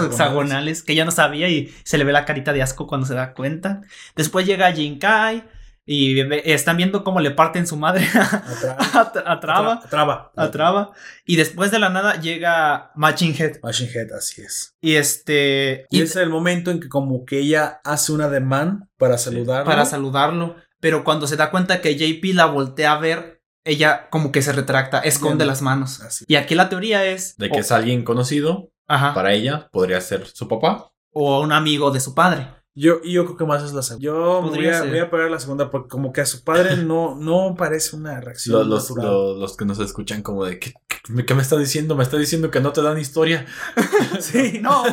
hexagonales, 0.01 0.83
que 0.83 0.95
ya 0.95 1.05
no 1.05 1.11
sabía 1.11 1.49
y 1.49 1.75
se 1.85 1.99
le 1.99 2.05
ve 2.05 2.13
la 2.13 2.25
carita 2.25 2.53
de 2.53 2.63
asco 2.63 2.87
cuando 2.87 3.07
se 3.07 3.15
da 3.15 3.35
cuenta. 3.35 3.83
Después 4.15 4.47
llega 4.47 4.73
Jinkai 4.73 5.45
y 5.91 6.21
están 6.45 6.77
viendo 6.77 7.03
cómo 7.03 7.19
le 7.21 7.31
parten 7.31 7.67
su 7.67 7.77
madre 7.77 8.07
a, 8.15 9.13
Tra- 9.13 9.23
a 9.27 9.41
Traba. 9.41 9.81
Tra- 9.81 9.89
Traba. 9.89 10.33
A 10.37 10.51
Traba. 10.51 10.91
Y 11.25 11.37
después 11.37 11.71
de 11.71 11.79
la 11.79 11.89
nada 11.89 12.21
llega 12.21 12.91
Machine 12.95 13.35
Head. 13.39 13.61
Machine 13.63 13.91
Head, 13.95 14.13
así 14.13 14.43
es. 14.43 14.75
Y 14.83 14.97
este. 14.97 15.87
Y 15.91 16.01
y- 16.01 16.03
es 16.03 16.15
el 16.17 16.29
momento 16.29 16.71
en 16.71 16.81
que 16.81 16.89
como 16.89 17.25
que 17.25 17.39
ella 17.41 17.81
hace 17.85 18.13
una 18.13 18.29
demand 18.29 18.85
para 18.99 19.17
saludar. 19.17 19.65
para 19.65 19.87
saludarlo. 19.87 20.57
Pero 20.81 21.05
cuando 21.05 21.27
se 21.27 21.37
da 21.37 21.51
cuenta 21.51 21.81
que 21.81 21.97
JP 21.97 22.35
la 22.35 22.45
voltea 22.47 22.93
a 22.93 22.99
ver, 22.99 23.43
ella 23.65 24.09
como 24.11 24.31
que 24.31 24.43
se 24.43 24.53
retracta, 24.53 25.01
esconde 25.01 25.39
Bien. 25.45 25.49
las 25.49 25.63
manos. 25.63 26.01
Así. 26.03 26.25
Y 26.29 26.37
aquí 26.37 26.55
la 26.55 26.69
teoría 26.69 27.05
es. 27.07 27.37
De 27.37 27.51
que 27.51 27.59
es 27.61 27.73
alguien 27.73 28.05
conocido, 28.05 28.71
ajá, 28.87 29.15
para 29.15 29.33
ella 29.33 29.69
podría 29.73 30.01
ser 30.01 30.27
su 30.27 30.47
papá. 30.49 30.93
o 31.13 31.41
un 31.41 31.53
amigo 31.53 31.91
de 31.91 32.01
su 32.01 32.15
padre. 32.15 32.47
Yo, 32.79 33.03
yo 33.03 33.25
creo 33.25 33.37
que 33.37 33.45
más 33.45 33.63
es 33.65 33.73
la 33.73 33.83
segunda. 33.83 34.05
Yo 34.05 34.41
voy 34.43 34.69
a, 34.69 34.83
voy 34.85 34.99
a 35.01 35.11
pegar 35.11 35.31
la 35.31 35.41
segunda 35.41 35.69
porque 35.71 35.89
como 35.89 36.13
que 36.13 36.21
a 36.21 36.27
su 36.27 36.45
padre 36.45 36.77
no, 36.85 37.17
no 37.17 37.55
parece 37.57 37.97
una 37.97 38.21
reacción 38.21 38.57
Los, 38.57 38.67
los, 38.69 38.91
natural. 38.91 39.13
los- 39.13 39.39
los 39.39 39.57
que 39.57 39.65
nos 39.65 39.79
escuchan 39.81 40.23
como 40.23 40.45
de, 40.45 40.59
¿qué, 40.61 40.73
qué, 41.27 41.35
me 41.35 41.43
está 41.43 41.57
diciendo? 41.57 41.97
Me 41.97 42.05
está 42.05 42.17
diciendo 42.17 42.51
que 42.51 42.61
no 42.61 42.73
te 42.73 42.83
dan 42.83 42.99
historia. 42.99 43.47
Sí, 44.21 44.59
No, 44.63 44.85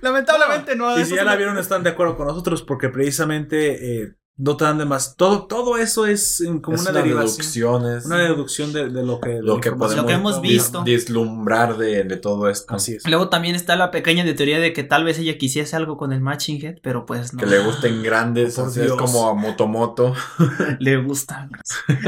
lamentablemente 0.00 0.76
no. 0.76 0.98
Y 0.98 1.04
si 1.04 1.14
ya 1.16 1.24
la 1.24 1.36
vieron, 1.36 1.58
están 1.58 1.82
de 1.82 1.90
acuerdo 1.90 2.16
con 2.16 2.26
nosotros 2.26 2.62
porque 2.62 2.88
precisamente 2.88 4.02
eh, 4.02 4.14
no 4.38 4.56
te 4.56 4.64
dan 4.64 4.78
de 4.78 4.84
más. 4.86 5.14
Todo, 5.16 5.46
todo 5.46 5.76
eso 5.76 6.06
es 6.06 6.40
eh, 6.40 6.46
como 6.62 6.74
es 6.76 6.80
una, 6.82 6.90
una 6.90 7.02
derivación. 7.02 7.82
deducción, 7.82 7.96
es 7.96 8.06
Una 8.06 8.18
deducción 8.18 8.72
de, 8.72 8.88
de 8.88 9.02
lo 9.04 9.20
que, 9.20 9.28
de 9.30 9.42
lo 9.42 9.60
que 9.60 9.70
podemos 9.72 9.96
Lo 9.96 10.06
que 10.06 10.12
hemos 10.14 10.30
estamos 10.32 10.42
visto. 10.48 10.78
dando. 10.78 10.90
deslumbrar 10.90 11.76
de, 11.76 12.04
de 12.04 12.16
todo 12.16 12.48
esto. 12.48 12.74
Así 12.74 12.94
es. 12.94 13.06
Luego 13.06 13.28
también 13.28 13.54
está 13.54 13.76
la 13.76 13.90
pequeña 13.90 14.24
de 14.24 14.34
teoría 14.34 14.58
de 14.58 14.72
que 14.72 14.82
tal 14.84 15.04
vez 15.04 15.18
ella 15.18 15.36
quisiese 15.38 15.76
algo 15.76 15.96
con 15.96 16.12
el 16.12 16.20
Matching 16.20 16.64
Head, 16.64 16.78
pero 16.82 17.04
pues 17.06 17.34
no. 17.34 17.40
Que 17.40 17.46
le 17.46 17.58
gusten 17.60 18.02
grandes, 18.02 18.54
Por 18.56 18.68
así 18.68 18.80
es 18.80 18.92
como 18.92 19.28
a 19.28 19.34
Motomoto. 19.34 20.14
Le 20.80 20.96
gustan. 21.02 21.50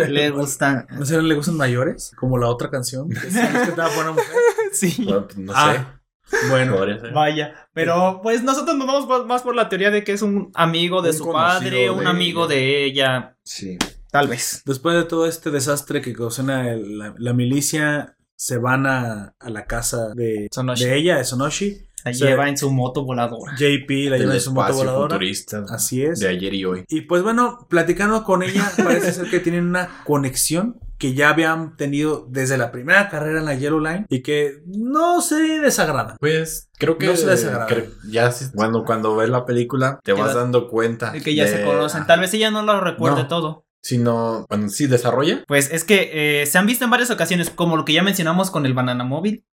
le 0.09 0.31
gustan. 0.33 0.87
¿No 0.91 1.05
sé, 1.05 1.21
le 1.23 1.35
gustan 1.35 1.57
mayores? 1.57 2.13
Como 2.19 2.39
la 2.39 2.49
otra 2.49 2.71
canción. 2.71 3.09
Que 3.11 3.31
sí, 3.31 3.39
es 3.39 3.67
que 3.69 3.73
te 3.73 3.81
va 3.81 3.87
a 3.87 3.91
poner 3.91 4.11
mujer. 4.13 4.27
Sí. 4.73 5.05
Bueno, 5.05 5.27
pues, 5.27 5.39
no 5.39 5.53
Ah, 5.55 5.73
sé. 5.75 6.04
Ser. 6.27 7.13
Vaya, 7.13 7.55
pero 7.73 8.21
pues 8.23 8.43
nosotros 8.43 8.77
nos 8.77 8.87
vamos 8.87 9.27
más- 9.27 9.43
por 9.43 9.55
la 9.55 9.69
teoría 9.69 9.91
de 9.91 10.05
que 10.05 10.13
es 10.13 10.23
un 10.23 10.51
amigo 10.55 11.03
de 11.03 11.11
Un 11.11 11.17
su 11.17 11.33
padre, 11.33 11.91
un 11.91 12.05
de 12.05 12.11
amigo 12.11 12.45
ella. 12.47 12.55
de 12.55 12.85
ella, 12.85 13.37
Sí. 13.43 13.79
tal 14.11 14.29
vez. 14.29 14.63
después 14.65 14.97
de 14.97 15.05
todo 15.05 15.27
este 15.27 15.51
desastre 15.51 16.01
que 16.01 16.13
ocasiona 16.19 16.65
la, 16.77 17.15
la 17.17 17.33
milicia, 17.35 18.17
se 18.37 18.59
van 18.59 18.87
a, 18.87 19.35
a 19.39 19.51
la 19.51 19.67
casa 19.67 20.09
de, 20.15 20.49
ella, 20.95 21.17
de 21.19 21.25
Sonoshi. 21.25 21.89
La 22.05 22.11
O 22.11 22.15
sea, 22.15 22.29
lleva 22.29 22.49
en 22.51 22.59
su 22.59 22.71
moto 22.71 23.03
voladora. 23.03 23.55
JP 23.57 24.11
la 24.11 24.19
lleva 24.19 24.35
en 24.35 24.41
su 24.41 24.53
moto 24.53 24.75
voladora. 24.75 25.15
futurista 25.15 25.65
Así 25.71 26.03
es. 26.05 26.21
de 26.21 26.29
ayer 26.29 26.53
y 26.53 26.65
hoy. 26.67 26.85
Y 26.89 27.03
pues 27.03 27.23
bueno, 27.23 27.67
platicando 27.71 28.25
con 28.25 28.43
ella, 28.43 28.71
parece 28.77 29.13
ser 29.13 29.31
que 29.31 29.41
tienen 29.41 29.65
una 29.67 29.89
conexión 30.05 30.79
que 30.99 31.13
ya 31.15 31.31
habían 31.31 31.77
tenido 31.77 32.27
desde 32.31 32.57
la 32.57 32.71
primera 32.73 33.09
carrera 33.09 33.41
en 33.41 33.45
la 33.47 33.55
Yellow 33.55 33.81
Line 33.81 34.07
y 34.09 34.23
que 34.23 34.63
no 34.67 35.21
se 35.21 35.35
desagrada. 35.61 36.17
Pues 36.21 36.69
creo 36.79 36.99
que 36.99 37.07
No 37.07 37.17
se 37.17 37.27
desagrada. 37.27 37.67
cre- 37.69 37.91
ya 38.09 38.31
si- 38.33 38.47
bueno, 38.55 38.85
cuando 38.85 39.17
ves 39.17 39.29
la 39.29 39.45
película 39.45 39.99
te 40.05 40.15
Que 40.15 40.21
vas 40.21 40.35
la- 40.35 40.41
dando 40.43 40.69
cuenta 40.69 41.11
De 41.11 41.21
que 41.21 41.35
ya 41.35 41.47
se 41.49 41.65
conocen. 41.65 42.07
Tal 42.07 42.21
vez 42.21 42.33
ella 42.35 42.51
no 42.51 42.63
lo 42.63 42.81
recuerde 42.81 43.23
No. 43.23 43.29
todo. 43.29 43.65
sino 43.83 44.47
bueno, 44.49 44.71
sí 44.71 44.87
desarrolla. 44.87 45.45
Pues 45.47 45.71
es 45.71 45.85
que 45.85 46.41
eh, 46.43 46.47
se 46.47 46.57
han 46.57 46.67
visto 46.67 46.85
en 46.87 46.91
varias 46.91 47.11
ocasiones, 47.11 47.51
como 47.51 47.77
lo 47.77 47.85
que 47.85 47.93
ya 47.93 48.03
mencionamos 48.03 48.51
con 48.51 48.65
el 48.65 48.73
Banana 48.73 49.05
Móvil. 49.05 49.45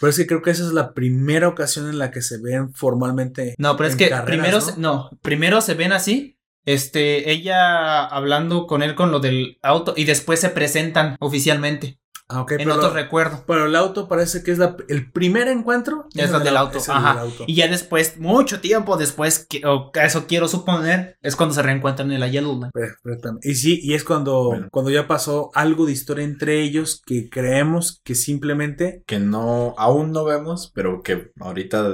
Pero 0.00 0.08
es 0.08 0.16
que 0.16 0.26
creo 0.26 0.40
que 0.40 0.50
esa 0.50 0.62
es 0.62 0.72
la 0.72 0.94
primera 0.94 1.46
ocasión 1.48 1.88
en 1.90 1.98
la 1.98 2.10
que 2.10 2.22
se 2.22 2.38
ven 2.40 2.72
formalmente. 2.72 3.54
No, 3.58 3.76
pero 3.76 3.88
es 3.90 3.96
que 3.96 4.08
carreras, 4.08 4.26
primero, 4.26 4.58
¿no? 4.60 4.64
se- 4.64 4.80
no, 4.80 5.10
primero 5.20 5.60
se 5.60 5.74
ven 5.74 5.92
así. 5.92 6.35
Este, 6.66 7.30
ella 7.30 8.04
hablando 8.04 8.66
con 8.66 8.82
él 8.82 8.96
con 8.96 9.12
lo 9.12 9.20
del 9.20 9.58
auto 9.62 9.94
y 9.96 10.04
después 10.04 10.40
se 10.40 10.50
presentan 10.50 11.16
oficialmente 11.20 12.00
Ah, 12.28 12.44
en 12.48 12.56
pero, 12.58 12.74
otro 12.74 12.90
recuerdo. 12.90 13.44
pero 13.46 13.66
el 13.66 13.76
auto 13.76 14.08
parece 14.08 14.42
que 14.42 14.50
es 14.50 14.58
la- 14.58 14.76
el 14.88 15.12
primer 15.12 15.46
encuentro. 15.46 16.08
Es 16.14 16.30
el 16.32 16.42
del 16.42 16.56
auto, 16.56 16.78
es 16.78 16.88
el 16.88 16.94
ajá. 16.96 17.10
del 17.10 17.18
auto. 17.30 17.44
Y 17.46 17.54
ya 17.54 17.68
después, 17.68 18.18
mucho 18.18 18.60
tiempo 18.60 18.96
después, 18.96 19.46
que, 19.48 19.64
o 19.64 19.92
eso 19.94 20.26
quiero 20.26 20.48
suponer, 20.48 21.16
es 21.22 21.36
cuando 21.36 21.54
se 21.54 21.62
reencuentran 21.62 22.10
en 22.10 22.18
la 22.18 22.26
Yellow 22.28 22.54
Line. 22.54 22.70
Perfectamente. 22.72 23.48
Y 23.48 23.54
sí, 23.54 23.78
y 23.82 23.94
es 23.94 24.02
cuando, 24.02 24.44
Bueno. 24.46 24.68
cuando 24.72 24.90
ya 24.90 25.06
pasó 25.06 25.50
algo 25.54 25.86
de 25.86 25.92
historia 25.92 26.24
entre 26.24 26.62
ellos 26.62 27.00
que 27.06 27.30
creemos 27.30 28.00
que 28.02 28.14
simplemente 28.16 29.02
que 29.06 29.20
no 29.20 29.74
aún 29.78 30.10
no 30.10 30.24
vemos, 30.24 30.72
pero 30.74 31.02
que 31.02 31.30
ahorita, 31.38 31.84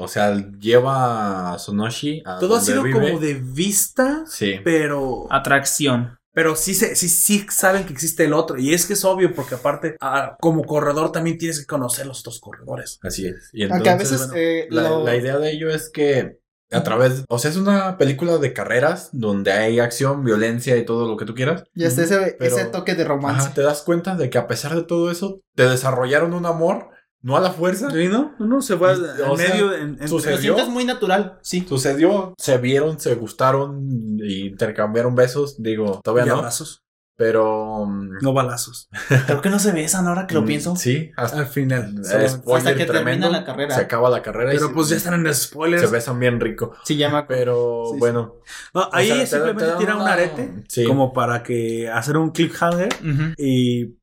o 0.00 0.08
sea, 0.08 0.34
lleva 0.58 1.52
a 1.54 1.58
Sonoshi 1.60 2.22
a 2.24 2.38
todo 2.38 2.56
ha 2.56 2.60
sido 2.60 2.82
vive. 2.82 3.00
como 3.08 3.20
de 3.20 3.34
vista, 3.34 4.24
Sí. 4.26 4.54
pero 4.64 5.26
Atracción. 5.30 6.15
Pero 6.36 6.54
sí, 6.54 6.74
se, 6.74 6.94
sí 6.96 7.08
sí 7.08 7.46
saben 7.50 7.86
que 7.86 7.94
existe 7.94 8.24
el 8.26 8.34
otro 8.34 8.58
y 8.58 8.74
es 8.74 8.84
que 8.84 8.92
es 8.92 9.04
obvio 9.06 9.34
porque 9.34 9.54
aparte 9.54 9.96
ah, 10.02 10.36
como 10.38 10.64
corredor 10.64 11.10
también 11.10 11.38
tienes 11.38 11.58
que 11.60 11.64
conocer 11.66 12.04
los 12.06 12.20
otros 12.20 12.40
corredores. 12.40 12.98
Así 13.02 13.26
es. 13.26 13.48
Y 13.54 13.62
Aunque 13.64 13.88
entonces, 13.88 14.20
a 14.20 14.26
veces 14.26 14.28
bueno, 14.28 14.34
eh, 14.36 14.66
la, 14.70 14.82
lo- 14.90 15.04
la 15.04 15.16
idea 15.16 15.38
de 15.38 15.50
ello 15.50 15.70
es 15.70 15.88
que 15.88 16.38
a 16.70 16.82
través, 16.82 17.24
o 17.28 17.38
sea, 17.38 17.50
es 17.50 17.56
una 17.56 17.96
película 17.96 18.36
de 18.36 18.52
carreras 18.52 19.08
donde 19.12 19.52
hay 19.52 19.78
acción, 19.80 20.24
violencia 20.24 20.76
y 20.76 20.84
todo 20.84 21.08
lo 21.08 21.16
que 21.16 21.24
tú 21.24 21.34
quieras. 21.34 21.64
y 21.74 21.84
está 21.84 22.02
ese, 22.02 22.36
Pero- 22.38 22.54
ese 22.56 22.66
toque 22.66 22.94
de 22.94 23.04
romance. 23.04 23.46
Ajá, 23.46 23.54
te 23.54 23.62
das 23.62 23.80
cuenta 23.82 24.14
de 24.16 24.28
que 24.28 24.36
a 24.36 24.46
pesar 24.46 24.74
de 24.74 24.82
todo 24.82 25.10
eso, 25.10 25.40
te 25.54 25.66
desarrollaron 25.66 26.34
un 26.34 26.44
amor, 26.44 26.90
no 27.22 27.36
a 27.36 27.40
la 27.40 27.50
fuerza. 27.50 27.90
Sí, 27.90 28.08
¿no? 28.08 28.34
No, 28.38 28.46
no, 28.46 28.62
se 28.62 28.74
o 28.74 29.36
sea, 29.36 29.48
medio 29.48 29.74
en, 29.74 29.98
en- 30.00 30.08
sucedió. 30.08 30.56
Lo 30.56 30.66
muy 30.68 30.84
natural, 30.84 31.38
sí. 31.42 31.64
Sucedió, 31.68 32.34
se 32.38 32.58
vieron, 32.58 33.00
se 33.00 33.14
gustaron 33.14 34.18
y 34.22 34.46
intercambiaron 34.48 35.14
besos. 35.14 35.60
Digo, 35.60 36.00
todavía 36.04 36.32
no, 36.32 36.38
abrazos, 36.38 36.84
pero. 37.16 37.84
mm, 37.86 38.18
no 38.22 38.32
balazos. 38.32 38.88
Creo 39.26 39.40
que 39.40 39.48
no 39.50 39.58
se 39.58 39.72
besan 39.72 40.06
ahora 40.06 40.26
que 40.26 40.34
lo 40.34 40.42
mm, 40.42 40.46
pienso. 40.46 40.76
Sí, 40.76 41.10
hasta 41.16 41.38
Al 41.40 41.46
final. 41.46 41.94
Hasta 42.04 42.74
que 42.76 42.84
termina 42.84 43.28
la 43.28 43.44
carrera. 43.44 43.74
Se 43.74 43.80
acaba 43.80 44.08
la 44.10 44.22
carrera 44.22 44.52
y 44.52 44.56
Pero 44.56 44.68
se- 44.68 44.74
pues 44.74 44.88
ya 44.90 44.96
están 44.96 45.14
en 45.26 45.34
spoilers. 45.34 45.82
se 45.82 45.88
besan 45.88 46.20
bien 46.20 46.38
rico. 46.38 46.74
Sí, 46.84 46.96
llama. 46.96 47.26
Pero 47.26 47.86
Sí, 47.86 47.92
sí. 47.94 47.98
bueno. 47.98 48.34
No, 48.74 48.82
o 48.82 48.88
ahí 48.92 49.06
sea, 49.08 49.14
te 49.16 49.20
da- 49.20 49.26
simplemente 49.26 49.64
te 49.64 49.70
da 49.72 49.78
tira 49.78 49.96
un 49.96 50.06
arete 50.06 50.64
Sí. 50.68 50.84
como 50.84 51.12
para 51.12 51.42
que 51.42 51.88
hacer 51.90 52.16
un 52.18 52.30
cliffhanger 52.30 52.88
Ujú. 53.02 53.32
y 53.38 53.95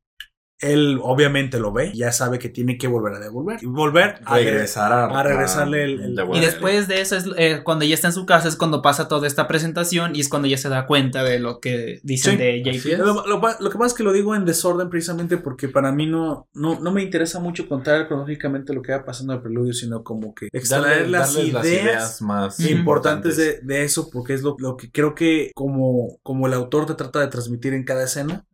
él 0.64 1.00
obviamente 1.02 1.60
lo 1.60 1.72
ve, 1.72 1.92
ya 1.94 2.12
sabe 2.12 2.40
que 2.40 2.50
tiene 2.50 2.78
que 2.78 2.88
volver 2.88 3.14
a 3.14 3.20
devolver. 3.20 3.60
Y 3.62 3.66
volver 3.66 4.16
a 4.26 4.36
regresar 4.36 4.92
a, 4.92 5.06
a 5.06 5.24
regresarle 5.24 5.84
el- 5.84 6.02
el- 6.02 6.20
Y 6.34 6.40
después 6.40 6.88
de 6.88 7.02
eso 7.02 7.16
es 7.16 7.26
eh, 7.38 7.62
cuando 7.64 7.86
ya 7.86 7.94
está 7.96 8.08
en 8.08 8.14
su 8.14 8.26
casa 8.26 8.48
es 8.48 8.56
cuando 8.56 8.82
pasa 8.82 9.08
toda 9.08 9.28
esta 9.28 9.48
presentación 9.48 10.16
y 10.16 10.20
es 10.22 10.30
cuando 10.30 10.48
ya 10.48 10.58
se 10.58 10.70
da 10.70 10.86
cuenta 10.86 11.24
de 11.24 11.40
lo 11.40 11.60
que 11.60 12.00
dicen 12.04 12.34
Sí, 12.34 12.38
de 12.38 12.64
JP. 12.64 12.98
Lo, 13.00 13.26
lo 13.28 13.70
que 13.70 13.78
pasa 13.78 13.88
es 13.88 13.94
que 13.94 14.04
lo 14.04 14.12
digo 14.14 14.36
en 14.36 14.46
desorden 14.46 14.90
precisamente 14.90 15.38
porque 15.38 15.68
para 15.70 15.92
mí 15.92 16.06
no, 16.06 16.48
no, 16.54 16.80
no 16.80 16.92
me 16.92 17.04
interesa 17.04 17.40
mucho 17.40 17.68
contar 17.68 18.08
cronológicamente 18.08 18.74
lo 18.74 18.82
que 18.82 18.92
va 18.94 19.06
pasando 19.06 19.34
en 19.34 19.38
el 19.38 19.44
preludio, 19.44 19.74
sino 19.74 20.04
como 20.04 20.34
que 20.34 20.48
extraer 20.52 21.08
Darle- 21.08 21.10
las, 21.12 21.36
ideas 21.38 22.22
más 22.22 22.60
importantes 22.60 23.38
de, 23.38 23.60
de 23.62 23.84
eso 23.84 24.10
porque 24.10 24.34
es 24.34 24.42
lo, 24.42 24.56
lo 24.60 24.78
que 24.78 24.92
creo 24.92 25.16
que 25.16 25.52
como, 25.54 26.18
como 26.24 26.48
el 26.48 26.54
autor 26.54 26.86
te 26.86 26.94
trata 26.96 27.20
de 27.20 27.28
transmitir 27.28 27.74
en 27.74 27.84
cada 27.84 28.04
escena. 28.04 28.46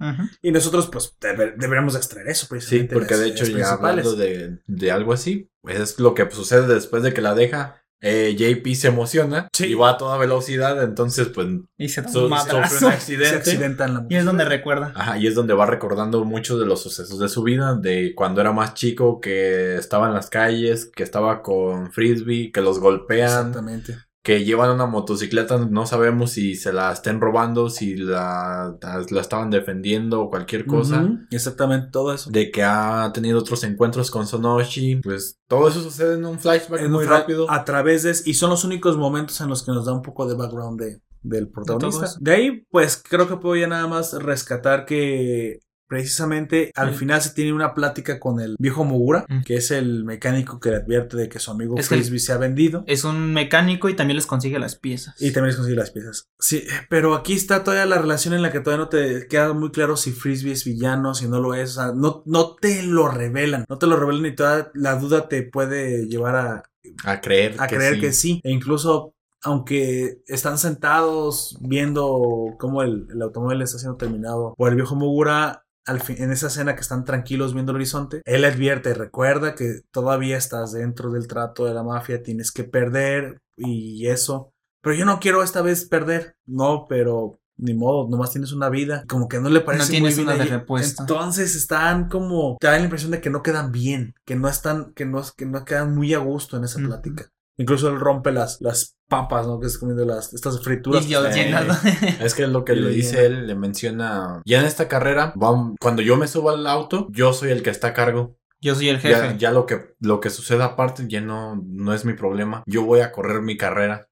Y 0.41 0.51
nosotros 0.51 0.89
pues 0.91 1.15
debe- 1.21 1.53
deberíamos 1.57 1.95
extraer 1.99 2.27
eso 2.29 2.45
Sí, 2.45 2.49
precisamente. 2.49 2.93
porque 2.95 3.13
las 3.13 3.23
de 3.23 3.27
hecho, 3.29 3.45
ya 3.45 3.71
hablando 3.73 4.15
de, 4.15 4.59
de 4.67 4.91
algo 4.91 5.13
así, 5.13 5.49
pues 5.61 5.79
es 5.79 5.99
lo 5.99 6.13
que 6.13 6.29
sucede 6.31 6.67
después 6.73 7.03
de 7.03 7.13
que 7.13 7.21
la 7.21 7.35
deja. 7.35 7.75
eh, 8.01 8.33
JP 8.37 8.75
se 8.75 8.87
emociona 8.87 9.49
Sí. 9.51 9.65
y 9.65 9.73
va 9.73 9.89
a 9.89 9.97
toda 9.97 10.17
velocidad, 10.17 10.81
entonces 10.83 11.27
pues 11.27 11.47
Y 11.77 11.89
se 11.89 11.99
un 11.99 12.07
sufre 12.07 12.29
un. 12.57 12.59
Se 12.69 12.87
accidente. 12.87 13.83
en 13.83 13.93
la 13.93 14.05
Y 14.09 14.15
es 14.15 14.23
donde 14.23 14.45
recuerda. 14.45 14.93
Ajá, 14.95 15.17
y 15.17 15.27
es 15.27 15.35
donde 15.35 15.53
va 15.53 15.65
recordando 15.65 16.23
muchos 16.23 16.57
de 16.61 16.65
los 16.65 16.81
sucesos 16.81 17.19
de 17.19 17.27
su 17.27 17.43
vida, 17.43 17.75
de 17.75 18.13
cuando 18.15 18.39
era 18.39 18.53
más 18.53 18.73
chico, 18.73 19.19
que 19.19 19.75
estaba 19.75 20.07
en 20.07 20.13
las 20.13 20.29
calles, 20.29 20.85
que 20.95 21.03
estaba 21.03 21.41
con 21.41 21.91
frisbee, 21.91 22.53
que 22.53 22.61
los 22.61 22.79
golpean, 22.79 23.47
Exactamente. 23.47 23.97
Que 24.29 24.45
llevan 24.45 24.69
una 24.69 24.85
motocicleta, 24.85 25.57
no 25.57 25.87
sabemos 25.87 26.33
si 26.33 26.53
se 26.53 26.71
la 26.71 26.91
estén 26.91 27.19
robando, 27.19 27.71
si 27.71 27.95
la, 27.95 28.77
la 29.09 29.21
estaban 29.21 29.49
defendiendo 29.49 30.21
o 30.21 30.29
cualquier 30.29 30.67
cosa. 30.67 31.03
Exactamente, 31.31 31.89
todo 31.91 32.13
eso. 32.13 32.29
De 32.29 32.51
que 32.51 32.61
ha 32.61 33.09
tenido 33.11 33.39
otros 33.39 33.63
encuentros 33.63 34.11
con 34.11 34.27
Sonoshi, 34.27 34.97
pues 34.97 35.39
todo 35.47 35.67
eso 35.67 35.81
sucede 35.81 36.13
en 36.13 36.25
un 36.25 36.37
flashback 36.37 36.79
Es 36.81 36.89
muy 36.91 37.05
rápido. 37.05 37.49
A 37.49 37.65
través 37.65 38.03
de... 38.03 38.13
Y 38.23 38.35
son 38.35 38.51
los 38.51 38.63
únicos 38.63 38.97
momentos 38.97 39.41
en 39.41 39.49
los 39.49 39.65
que 39.65 39.71
nos 39.71 39.87
da 39.87 39.93
un 39.93 40.03
poco 40.03 40.27
de 40.27 40.35
background 40.35 40.79
de, 40.79 41.01
del 41.23 41.49
protagonista. 41.49 42.05
eso. 42.05 42.17
De 42.21 42.31
ahí, 42.31 42.63
pues 42.69 43.01
creo 43.03 43.27
que 43.27 43.37
puedo 43.37 43.55
ya 43.55 43.65
nada 43.65 43.87
más 43.87 44.13
rescatar 44.13 44.85
que 44.85 45.59
precisamente 45.89 46.71
al 46.75 46.93
final 46.93 47.21
se 47.21 47.31
tiene 47.31 47.51
una 47.51 47.73
plática 47.73 48.19
con 48.19 48.39
el 48.39 48.55
viejo 48.59 48.85
Mogura, 48.85 49.25
Mm. 49.27 49.41
que 49.43 49.55
es 49.55 49.71
el 49.71 50.05
mecánico 50.05 50.59
que 50.59 50.69
le 50.69 50.75
advierte 50.77 51.17
de 51.17 51.27
que 51.27 51.39
su 51.39 51.51
amigo 51.51 51.75
Es 51.77 51.91
el- 51.91 51.97
Frisbee 51.99 52.19
se 52.19 52.31
ha 52.31 52.37
vendido. 52.37 52.83
Es 52.87 53.03
un 53.03 53.33
mecánico 53.33 53.89
y 53.89 53.95
también 53.95 54.15
les 54.15 54.27
consigue 54.27 54.59
las 54.59 54.75
piezas. 54.75 55.15
Y 55.21 55.31
también 55.31 55.47
les 55.47 55.55
consigue 55.57 55.75
las 55.77 55.91
piezas. 55.91 56.29
Sí, 56.39 56.63
pero 56.89 57.15
aquí 57.15 57.33
está 57.33 57.63
todavía 57.63 57.85
la 57.85 57.97
relación 57.99 58.33
en 58.33 58.41
la 58.43 58.51
que 58.51 58.59
todavía 58.59 58.85
no 58.85 58.89
te 58.89 59.27
queda 59.27 59.51
muy 59.53 59.71
claro 59.71 59.97
si 59.97 60.11
Frisbee 60.11 60.51
es 60.53 60.63
villano, 60.63 61.13
si 61.15 61.27
no 61.27 61.39
lo 61.41 61.53
es. 61.55 61.71
O 61.71 61.81
sea, 61.81 61.91
no, 61.93 62.23
no 62.25 62.55
te 62.55 62.83
lo 62.83 63.07
revelan. 63.09 63.65
No 63.67 63.77
te 63.77 63.87
lo 63.87 63.97
revelan 63.97 64.25
y 64.27 64.35
toda 64.35 64.71
la 64.75 64.95
duda 64.95 65.27
te 65.27 65.41
puede 65.43 66.07
llevar 66.07 66.35
a, 66.35 66.63
A 67.03 67.19
creer 67.21 67.55
a 67.59 67.67
que 67.67 67.75
creer 67.75 67.95
sí. 67.95 67.99
que 68.01 68.13
sí. 68.13 68.41
E 68.43 68.51
incluso, 68.51 69.13
aunque 69.41 70.21
están 70.27 70.57
sentados 70.57 71.57
viendo 71.61 72.55
cómo 72.59 72.83
el, 72.83 73.07
el 73.11 73.21
automóvil 73.21 73.61
está 73.61 73.77
siendo 73.79 73.97
terminado 73.97 74.53
por 74.57 74.69
el 74.69 74.75
viejo 74.75 74.95
Mogura, 74.95 75.65
al 75.89 76.01
fin, 76.01 76.17
en 76.19 76.31
esa 76.31 76.47
escena 76.47 76.75
que 76.75 76.81
están 76.81 77.03
tranquilos 77.03 77.53
viendo 77.53 77.71
el 77.71 77.77
horizonte, 77.77 78.21
él 78.25 78.45
advierte, 78.45 78.93
recuerda 78.93 79.55
que 79.55 79.81
todavía 79.91 80.37
estás 80.37 80.71
dentro 80.71 81.11
del 81.11 81.27
trato 81.27 81.65
de 81.65 81.73
la 81.73 81.83
mafia, 81.83 82.21
tienes 82.21 82.51
que 82.51 82.63
perder 82.63 83.39
y 83.57 84.07
eso. 84.07 84.53
Pero 84.81 84.95
yo 84.95 85.05
no 85.05 85.19
quiero 85.19 85.43
esta 85.43 85.61
vez 85.61 85.85
perder. 85.85 86.35
No, 86.45 86.85
pero 86.87 87.39
ni 87.57 87.73
modo, 87.73 88.07
nomás 88.07 88.31
tienes 88.31 88.53
una 88.53 88.69
vida. 88.69 89.03
Como 89.07 89.27
que 89.27 89.39
no 89.39 89.49
le 89.49 89.61
parece 89.61 89.85
No 89.85 89.89
tienes 89.89 90.15
muy 90.15 90.23
una 90.23 90.35
bien 90.35 90.63
de. 90.65 90.85
Entonces 90.99 91.55
están 91.55 92.07
como 92.07 92.57
te 92.59 92.67
da 92.67 92.77
la 92.77 92.83
impresión 92.83 93.11
de 93.11 93.19
que 93.19 93.29
no 93.29 93.43
quedan 93.43 93.71
bien, 93.71 94.15
que 94.25 94.35
no 94.35 94.47
están 94.47 94.93
que 94.93 95.05
no 95.05 95.21
que 95.35 95.45
no 95.45 95.65
quedan 95.65 95.93
muy 95.93 96.13
a 96.13 96.19
gusto 96.19 96.57
en 96.57 96.63
esa 96.63 96.79
plática. 96.79 97.29
Incluso 97.57 97.89
él 97.89 97.99
rompe 97.99 98.31
las 98.31 98.61
las 98.61 98.95
papas, 99.09 99.45
¿no? 99.47 99.59
Que 99.59 99.67
es 99.67 99.77
comiendo 99.77 100.05
las 100.05 100.33
estas 100.33 100.63
frituras. 100.63 101.05
Y 101.05 101.09
yo 101.09 101.25
Eh, 101.25 101.33
llenado. 101.33 101.73
Es 102.21 102.33
que 102.35 102.47
lo 102.47 102.63
que 102.63 102.75
le 102.77 102.89
dice 102.91 103.25
él, 103.25 103.47
le 103.47 103.55
menciona, 103.55 104.41
ya 104.45 104.59
en 104.61 104.65
esta 104.65 104.87
carrera, 104.87 105.33
cuando 105.79 106.01
yo 106.01 106.15
me 106.15 106.27
subo 106.27 106.51
al 106.51 106.65
auto, 106.67 107.07
yo 107.11 107.33
soy 107.33 107.49
el 107.51 107.63
que 107.63 107.71
está 107.71 107.87
a 107.87 107.93
cargo. 107.93 108.37
Yo 108.61 108.75
soy 108.75 108.89
el 108.89 108.99
jefe. 108.99 109.35
ya 109.37 109.51
lo 109.51 109.65
que 109.65 109.95
lo 109.99 110.19
que 110.19 110.29
suceda 110.29 110.65
aparte 110.65 111.05
ya 111.07 111.21
no, 111.21 111.61
no 111.65 111.93
es 111.93 112.05
mi 112.05 112.13
problema. 112.13 112.63
Yo 112.65 112.83
voy 112.85 112.99
a 113.01 113.11
correr 113.11 113.41
mi 113.41 113.57
carrera. 113.57 114.07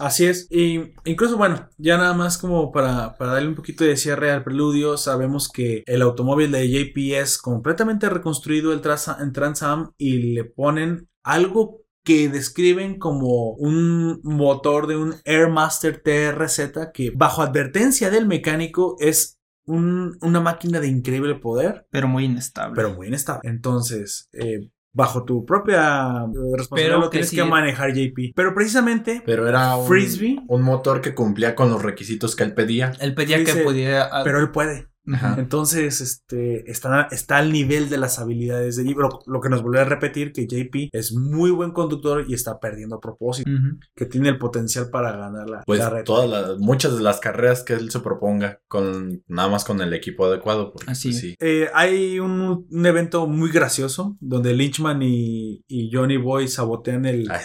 Así 0.00 0.26
es. 0.26 0.48
Y 0.50 0.92
incluso, 1.04 1.36
bueno, 1.36 1.68
ya 1.78 1.96
nada 1.96 2.14
más 2.14 2.36
como 2.36 2.72
para, 2.72 3.14
para 3.16 3.32
darle 3.34 3.48
un 3.48 3.54
poquito 3.54 3.84
de 3.84 3.96
cierre 3.96 4.32
al 4.32 4.42
preludio, 4.42 4.96
sabemos 4.96 5.48
que 5.48 5.84
el 5.86 6.02
automóvil 6.02 6.50
de 6.50 6.68
JP 6.68 6.96
es 7.20 7.38
completamente 7.38 8.08
reconstruido 8.10 8.72
el 8.72 8.80
Trans- 8.80 9.20
en 9.20 9.32
Trans 9.32 9.62
Am 9.62 9.92
y 9.96 10.32
le 10.34 10.44
ponen 10.44 11.08
algo 11.22 11.83
que 12.04 12.28
describen 12.28 12.98
como 12.98 13.50
un 13.52 14.20
motor 14.22 14.86
de 14.86 14.96
un 14.96 15.14
Airmaster 15.24 16.02
TRZ 16.02 16.90
que 16.92 17.10
bajo 17.14 17.42
advertencia 17.42 18.10
del 18.10 18.26
mecánico 18.26 18.96
es 19.00 19.38
un- 19.66 20.18
una 20.20 20.40
máquina 20.40 20.80
de 20.80 20.88
increíble 20.88 21.34
poder, 21.36 21.86
Pero 21.90 22.06
muy 22.06 22.24
inestable. 22.26 22.74
pero 22.76 22.92
muy 22.94 23.06
inestable. 23.08 23.48
Entonces, 23.48 24.28
eh, 24.34 24.68
bajo 24.92 25.24
tu 25.24 25.44
propia 25.46 26.24
eh, 26.26 26.56
responsabilidad 26.56 26.68
Pero 26.90 26.98
lo 26.98 27.04
que 27.10 27.16
tienes 27.16 27.30
sí- 27.30 27.36
que 27.36 27.44
manejar 27.44 27.92
JP. 27.94 28.32
Pero 28.36 28.54
precisamente 28.54 29.22
Pero 29.24 29.48
era 29.48 29.74
un, 29.76 29.88
Frisbee. 29.88 30.40
un 30.46 30.62
motor 30.62 31.00
que 31.00 31.14
cumplía 31.14 31.54
con 31.54 31.70
los 31.70 31.82
requisitos 31.82 32.36
que 32.36 32.44
él 32.44 32.52
pedía. 32.54 32.92
Él 33.00 33.14
pedía 33.14 33.38
Dice, 33.38 33.54
que 33.58 33.64
pudiera. 33.64 34.04
ah, 34.12 34.20
pero 34.22 34.38
él 34.40 34.50
puede. 34.50 34.88
Ajá. 35.12 35.36
Entonces, 35.38 36.00
este, 36.00 36.70
está, 36.70 37.08
está 37.10 37.38
al 37.38 37.52
nivel 37.52 37.88
de 37.88 37.98
las 37.98 38.18
habilidades 38.18 38.76
de 38.76 38.84
libro. 38.84 39.20
Lo 39.26 39.40
que 39.40 39.48
nos 39.48 39.62
vuelve 39.62 39.80
a 39.80 39.84
repetir 39.84 40.32
que 40.32 40.46
JP 40.46 40.88
es 40.92 41.12
muy 41.12 41.50
buen 41.50 41.72
conductor 41.72 42.24
y 42.26 42.34
está 42.34 42.58
perdiendo 42.58 42.96
a 42.96 43.00
propósito, 43.00 43.50
que 43.94 44.06
tiene 44.06 44.28
el 44.30 44.38
potencial 44.38 44.90
para 44.90 45.12
ganar 45.12 45.48
la, 45.48 45.62
Pues 45.66 45.82
todas 46.04 46.28
las, 46.28 46.58
muchas 46.58 46.96
de 46.96 47.02
las 47.02 47.20
carreras 47.20 47.62
que 47.62 47.74
él 47.74 47.90
se 47.90 48.00
proponga, 48.00 48.60
con 48.68 49.22
nada 49.28 49.48
más 49.48 49.64
con 49.64 49.80
el 49.80 49.92
equipo 49.92 50.26
adecuado. 50.26 50.72
Porque, 50.72 50.90
Así 50.90 51.10
pues, 51.10 51.20
sí. 51.20 51.34
Eh, 51.40 51.68
hay 51.74 52.18
un, 52.18 52.66
un 52.70 52.86
evento 52.86 53.26
muy 53.26 53.50
gracioso 53.50 54.16
donde 54.20 54.54
Lynchman 54.54 55.02
y, 55.02 55.64
y 55.68 55.90
Johnny 55.92 56.16
Boy 56.16 56.48
sabotean 56.48 57.04
el, 57.04 57.30
Ay. 57.30 57.40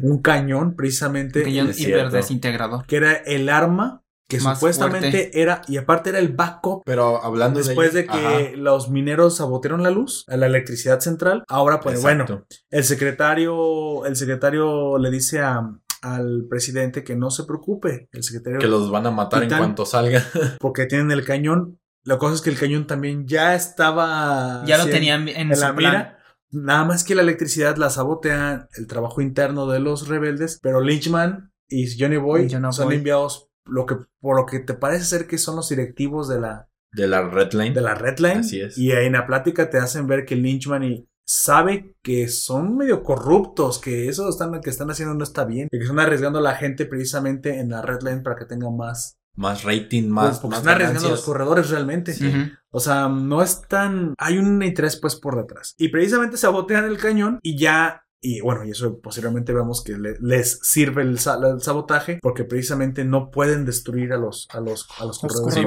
un 0.00 0.22
cañón 0.22 0.74
precisamente 0.76 1.40
es 1.40 1.76
cierto. 1.76 2.06
hiperdesintegrador. 2.06 2.86
que 2.86 2.96
era 2.96 3.12
el 3.12 3.48
arma 3.48 4.01
que 4.38 4.42
Más 4.42 4.58
supuestamente 4.58 5.10
fuerte. 5.10 5.40
era 5.40 5.62
y 5.68 5.76
aparte 5.76 6.10
era 6.10 6.18
el 6.18 6.32
backup 6.32 6.82
Pero 6.84 7.22
hablando 7.22 7.60
Después 7.60 7.92
de 7.92 8.06
que 8.06 8.10
Ajá, 8.12 8.56
los 8.56 8.88
mineros 8.90 9.36
sabotearon 9.36 9.82
la 9.82 9.90
luz, 9.90 10.24
la 10.28 10.46
electricidad 10.46 11.00
central, 11.00 11.44
ahora 11.48 11.80
pues 11.80 12.00
bueno, 12.02 12.46
el 12.70 12.84
secretario, 12.84 14.06
el 14.06 14.16
secretario 14.16 14.98
le 14.98 15.10
dice 15.10 15.40
a, 15.40 15.70
al 16.02 16.46
presidente 16.48 17.04
que 17.04 17.14
no 17.14 17.30
se 17.30 17.44
preocupe, 17.44 18.08
el 18.12 18.22
secretario, 18.22 18.58
que 18.58 18.68
los 18.68 18.90
van 18.90 19.06
a 19.06 19.10
matar 19.10 19.42
en 19.42 19.50
cuanto 19.50 19.84
salga. 19.86 20.24
porque 20.60 20.86
tienen 20.86 21.10
el 21.10 21.24
cañón. 21.24 21.78
La 22.04 22.18
cosa 22.18 22.34
es 22.34 22.40
que 22.40 22.50
el 22.50 22.58
cañón 22.58 22.86
también 22.88 23.28
ya 23.28 23.54
estaba 23.54 24.64
Ya 24.66 24.76
lo 24.78 24.86
tenían 24.86 25.28
en, 25.28 25.50
en 25.50 25.56
su 25.56 25.60
la 25.62 25.74
plan. 25.74 25.92
mira. 25.92 26.18
Nada 26.50 26.84
más 26.84 27.04
que 27.04 27.14
la 27.14 27.22
electricidad 27.22 27.76
la 27.76 27.88
sabotea 27.90 28.68
el 28.76 28.86
trabajo 28.86 29.20
interno 29.20 29.66
de 29.68 29.78
los 29.80 30.08
rebeldes, 30.08 30.58
pero 30.62 30.80
Lynchman 30.80 31.52
y 31.68 31.98
Johnny 31.98 32.18
Boy 32.18 32.46
Y 32.46 32.52
Johnny 32.52 32.72
son 32.72 32.92
enviados 32.92 33.48
lo 33.64 33.86
que 33.86 33.96
por 34.20 34.36
lo 34.36 34.46
que 34.46 34.60
te 34.60 34.74
parece 34.74 35.04
ser 35.04 35.26
que 35.26 35.38
son 35.38 35.56
los 35.56 35.68
directivos 35.68 36.28
de 36.28 36.40
la 36.40 36.68
De 36.92 37.06
la 37.06 37.22
Red 37.22 37.52
Line. 37.52 37.72
de 37.74 37.80
la 37.80 37.94
Red 37.94 38.18
Line. 38.18 38.40
Así 38.40 38.60
es. 38.60 38.76
Y 38.78 38.92
en 38.92 39.12
la 39.12 39.26
plática 39.26 39.70
te 39.70 39.78
hacen 39.78 40.06
ver 40.06 40.24
que 40.24 40.36
Lynchman 40.36 40.82
y 40.84 41.08
sabe 41.24 41.94
que 42.02 42.28
son 42.28 42.76
medio 42.76 43.02
corruptos, 43.02 43.78
que 43.78 44.08
eso 44.08 44.28
están, 44.28 44.60
que 44.60 44.70
están 44.70 44.90
haciendo 44.90 45.14
no 45.14 45.24
está 45.24 45.44
bien, 45.44 45.68
y 45.70 45.78
que 45.78 45.84
están 45.84 46.00
arriesgando 46.00 46.40
a 46.40 46.42
la 46.42 46.56
gente 46.56 46.84
precisamente 46.84 47.58
en 47.60 47.70
la 47.70 47.80
Red 47.80 48.02
Line 48.02 48.20
para 48.22 48.36
que 48.36 48.44
tenga 48.44 48.70
más. 48.70 49.16
Más 49.34 49.62
rating, 49.64 50.02
Pues, 50.02 50.10
más. 50.12 50.40
porque 50.40 50.50
más 50.56 50.58
están 50.58 50.74
arriesgando 50.74 50.98
a 51.06 51.10
los 51.12 51.20
ganancias. 51.20 51.26
corredores 51.26 51.70
realmente. 51.70 52.12
Ujú. 52.12 52.50
O 52.70 52.80
sea, 52.80 53.08
no 53.08 53.42
es 53.42 53.62
tan. 53.66 54.14
Hay 54.18 54.36
un 54.36 54.62
interés 54.62 54.96
pues 55.00 55.16
por 55.16 55.36
detrás. 55.36 55.74
Y 55.78 55.88
precisamente 55.88 56.36
sabotean 56.36 56.84
el 56.84 56.98
cañón 56.98 57.38
y 57.42 57.56
ya. 57.58 58.04
Y 58.24 58.40
bueno, 58.40 58.64
y 58.64 58.70
eso 58.70 59.00
posteriormente 59.00 59.52
vemos 59.52 59.82
que 59.82 59.98
le- 59.98 60.16
les 60.20 60.60
sirve 60.62 61.02
el, 61.02 61.18
sa- 61.18 61.40
el 61.44 61.60
sabotaje 61.60 62.20
porque 62.22 62.44
precisamente 62.44 63.04
no 63.04 63.32
pueden 63.32 63.64
destruir 63.64 64.12
a 64.12 64.16
los, 64.16 64.46
a 64.52 64.60
los, 64.60 64.86
a 65.00 65.04
los 65.06 65.18
corredores. 65.18 65.54
Sí, 65.54 65.60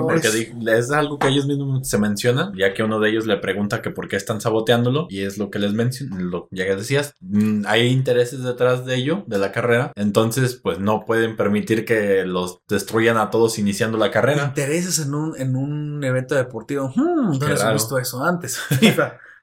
porque 0.54 0.78
es 0.80 0.90
algo 0.92 1.20
que 1.20 1.28
ellos 1.28 1.46
mismos 1.48 1.88
se 1.88 1.98
mencionan, 1.98 2.54
ya 2.58 2.74
que 2.74 2.82
uno 2.82 3.02
de 3.02 3.10
ellos 3.10 3.26
le 3.26 3.36
pregunta 3.38 3.82
que 3.82 3.90
por 3.92 4.08
qué 4.08 4.16
están 4.16 4.40
saboteándolo, 4.40 5.08
y 5.10 5.24
es 5.24 5.38
lo 5.38 5.50
que 5.52 5.60
les 5.60 5.74
menciono, 5.74 6.18
lo 6.18 6.48
ya 6.50 6.66
que 6.66 6.78
decías, 6.78 7.14
mm, 7.20 7.64
hay 7.68 7.88
intereses 7.88 8.42
detrás 8.42 8.86
de 8.86 8.96
ello, 8.96 9.26
de 9.28 9.38
la 9.38 9.52
carrera, 9.52 9.92
entonces 9.98 10.56
pues 10.56 10.80
no 10.80 11.04
pueden 11.06 11.36
permitir 11.36 11.84
que 11.84 12.24
los 12.26 12.60
destruyan 12.70 13.18
a 13.18 13.30
todos 13.32 13.60
iniciando 13.60 13.98
la 13.98 14.12
carrera. 14.12 14.46
intereses 14.46 15.00
en 15.00 15.14
un, 15.14 15.36
en 15.38 15.58
un 15.58 16.02
evento 16.06 16.36
deportivo. 16.36 16.88
Hmm, 16.96 17.32
¿Dónde 17.32 17.48
Qué 17.48 17.58
se 17.58 17.64
ha 17.64 17.66
raro. 17.66 17.74
visto 17.74 18.00
eso 18.00 18.24
antes? 18.24 18.58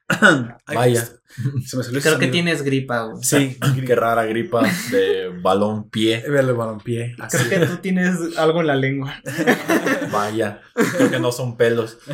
Ay, 0.65 0.75
Vaya. 0.75 1.05
Se 1.65 1.77
me 1.77 1.83
salió 1.83 2.01
Creo 2.01 2.19
que 2.19 2.27
tienes 2.27 2.61
gripa, 2.61 3.03
güey. 3.05 3.23
Sí, 3.23 3.57
Qué 3.87 3.95
rara 3.95 4.25
gripa 4.25 4.63
de 4.91 5.29
balón 5.41 5.89
pie. 5.89 6.23
El 6.25 6.53
balompié. 6.53 7.15
así. 7.19 7.37
Creo 7.37 7.61
que 7.61 7.65
tú 7.67 7.77
tienes 7.77 8.37
algo 8.37 8.61
en 8.61 8.67
la 8.67 8.75
lengua. 8.75 9.15
Vaya, 10.11 10.61
creo 10.97 11.09
que 11.09 11.19
no 11.19 11.31
son 11.31 11.57
pelos. 11.57 11.97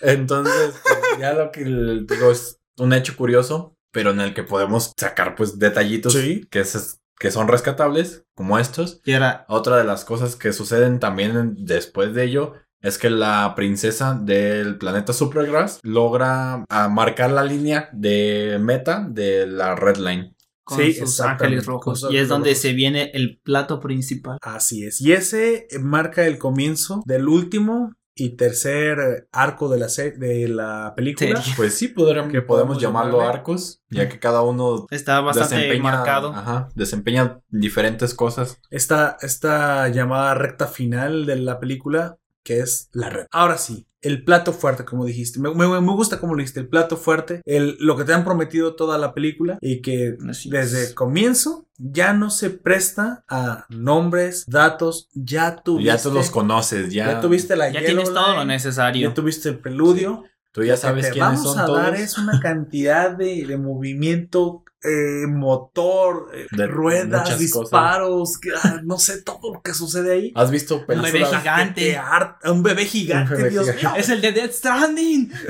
Entonces, 0.00 0.74
pues, 0.82 0.98
ya 1.20 1.32
lo 1.34 1.50
que 1.50 1.64
digo 1.64 2.30
es 2.30 2.60
un 2.78 2.92
hecho 2.92 3.16
curioso, 3.16 3.74
pero 3.92 4.10
en 4.10 4.20
el 4.20 4.34
que 4.34 4.42
podemos 4.42 4.92
sacar 4.96 5.34
pues 5.34 5.58
detallitos 5.58 6.12
Sí. 6.12 6.46
que, 6.50 6.60
es- 6.60 7.00
que 7.18 7.30
son 7.30 7.48
rescatables, 7.48 8.24
como 8.34 8.58
estos. 8.58 9.00
Y 9.04 9.12
era. 9.12 9.46
Otra 9.48 9.76
de 9.78 9.84
las 9.84 10.04
cosas 10.04 10.36
que 10.36 10.52
suceden 10.52 11.00
también 11.00 11.54
después 11.58 12.12
de 12.14 12.24
ello 12.24 12.52
es 12.80 12.98
que 12.98 13.10
la 13.10 13.54
princesa 13.56 14.14
del 14.20 14.78
planeta 14.78 15.12
Supergrass 15.12 15.80
logra 15.82 16.64
ah, 16.68 16.88
marcar 16.88 17.30
la 17.30 17.42
línea 17.44 17.88
de 17.92 18.58
meta 18.60 19.06
de 19.08 19.46
la 19.46 19.74
Red 19.74 19.96
Line. 19.96 20.34
Con 20.64 20.78
Sí, 20.78 20.92
sus 20.94 21.02
exactamente, 21.10 21.44
ángeles 21.44 21.66
rojos. 21.66 22.06
Y 22.10 22.16
es 22.16 22.28
donde 22.28 22.50
rojos. 22.50 22.62
se 22.62 22.72
viene 22.72 23.10
el 23.14 23.40
plato 23.42 23.78
principal. 23.80 24.38
Así 24.42 24.84
es. 24.84 25.00
Y 25.00 25.12
ese 25.12 25.68
marca 25.80 26.26
el 26.26 26.38
comienzo 26.38 27.02
del 27.06 27.28
último 27.28 27.92
y 28.18 28.30
tercer 28.30 29.28
arco 29.30 29.68
de 29.68 29.78
la, 29.78 29.86
de 29.86 30.48
la 30.48 30.94
película. 30.96 31.40
Pues 31.56 31.74
sí, 31.74 31.88
podremos, 31.88 32.32
Que 32.32 32.40
podemos 32.42 32.46
podemos 32.78 32.82
llamarlo 32.82 33.18
llamarle. 33.18 33.38
arcos, 33.38 33.82
ya 33.90 34.08
que 34.08 34.18
cada 34.18 34.42
uno 34.42 34.86
Está 34.90 35.20
bastante 35.20 35.54
desempeña, 35.56 35.82
marcado. 35.82 36.30
ajá, 36.30 36.68
desempeña 36.74 37.40
diferentes 37.50 38.14
cosas. 38.14 38.58
Esta, 38.70 39.18
esta 39.20 39.86
llamada 39.88 40.34
recta 40.34 40.66
final 40.66 41.26
de 41.26 41.36
la 41.36 41.60
película, 41.60 42.16
que 42.46 42.60
es 42.60 42.88
la 42.92 43.10
red. 43.10 43.26
Ahora 43.32 43.58
sí, 43.58 43.86
el 44.00 44.22
plato 44.24 44.52
fuerte, 44.52 44.84
como 44.84 45.04
dijiste. 45.04 45.40
Me, 45.40 45.52
me- 45.52 45.66
me 45.80 45.92
gusta 45.92 46.20
como 46.20 46.34
lo 46.34 46.38
dijiste, 46.38 46.60
el 46.60 46.68
plato 46.68 46.96
fuerte, 46.96 47.42
el, 47.44 47.76
lo 47.80 47.96
que 47.96 48.04
te 48.04 48.14
han 48.14 48.24
prometido 48.24 48.76
toda 48.76 48.98
la 48.98 49.12
película 49.14 49.58
y 49.60 49.82
que 49.82 50.16
Así 50.30 50.48
desde 50.48 50.82
es. 50.84 50.88
el 50.90 50.94
comienzo 50.94 51.66
ya 51.78 52.12
no 52.12 52.30
se 52.30 52.50
presta 52.50 53.24
a 53.28 53.66
nombres, 53.68 54.44
datos, 54.46 55.08
ya 55.12 55.56
tuviste. 55.56 55.86
Ya 55.92 55.98
tú 56.02 56.12
los 56.12 56.30
conoces, 56.30 56.92
ya. 56.92 57.06
ya 57.12 57.20
tuviste 57.20 57.56
la 57.56 57.66
Ya 57.70 57.80
Yellow 57.80 57.86
tienes 58.04 58.14
todo 58.14 58.32
lo 58.34 58.40
Line, 58.42 58.54
necesario. 58.54 59.08
Ya 59.08 59.14
tuviste 59.14 59.48
el 59.48 59.58
preludio. 59.58 60.22
Tú 60.52 60.62
ya 60.62 60.68
Lo 60.70 60.74
que 60.76 60.80
sabes 60.80 61.06
te 61.06 61.12
quiénes 61.12 61.30
vamos 61.40 61.42
son 61.52 61.58
a 61.58 61.66
todos. 61.66 61.78
dar 61.82 61.94
es 61.96 62.16
una 62.16 62.40
cantidad 62.40 63.10
de, 63.10 63.44
de 63.44 63.58
movimiento, 63.58 64.64
eh, 64.82 65.26
motor, 65.26 66.30
eh, 66.34 66.46
De 66.50 66.66
ruedas, 66.66 67.38
disparos, 67.38 68.38
que, 68.38 68.50
ah, 68.62 68.80
no 68.84 68.98
sé 68.98 69.22
todo 69.22 69.54
lo 69.54 69.62
que 69.62 69.74
sucede 69.74 70.12
ahí. 70.12 70.32
¿Has 70.36 70.50
visto 70.50 70.84
bebé 70.86 71.02
películas? 71.10 71.40
gigante. 71.40 71.80
Que 71.80 71.90
te 71.92 71.96
har- 71.96 72.38
Un 72.44 72.62
bebé 72.62 72.84
gigante, 72.84 73.32
Un 73.34 73.38
bebé 73.38 73.50
Dios 73.50 73.64
gigante. 73.66 73.86
mío. 73.86 73.96
Es 73.96 74.08
el 74.10 74.20
de 74.20 74.32
Death 74.32 74.52
Stranding. 74.52 75.32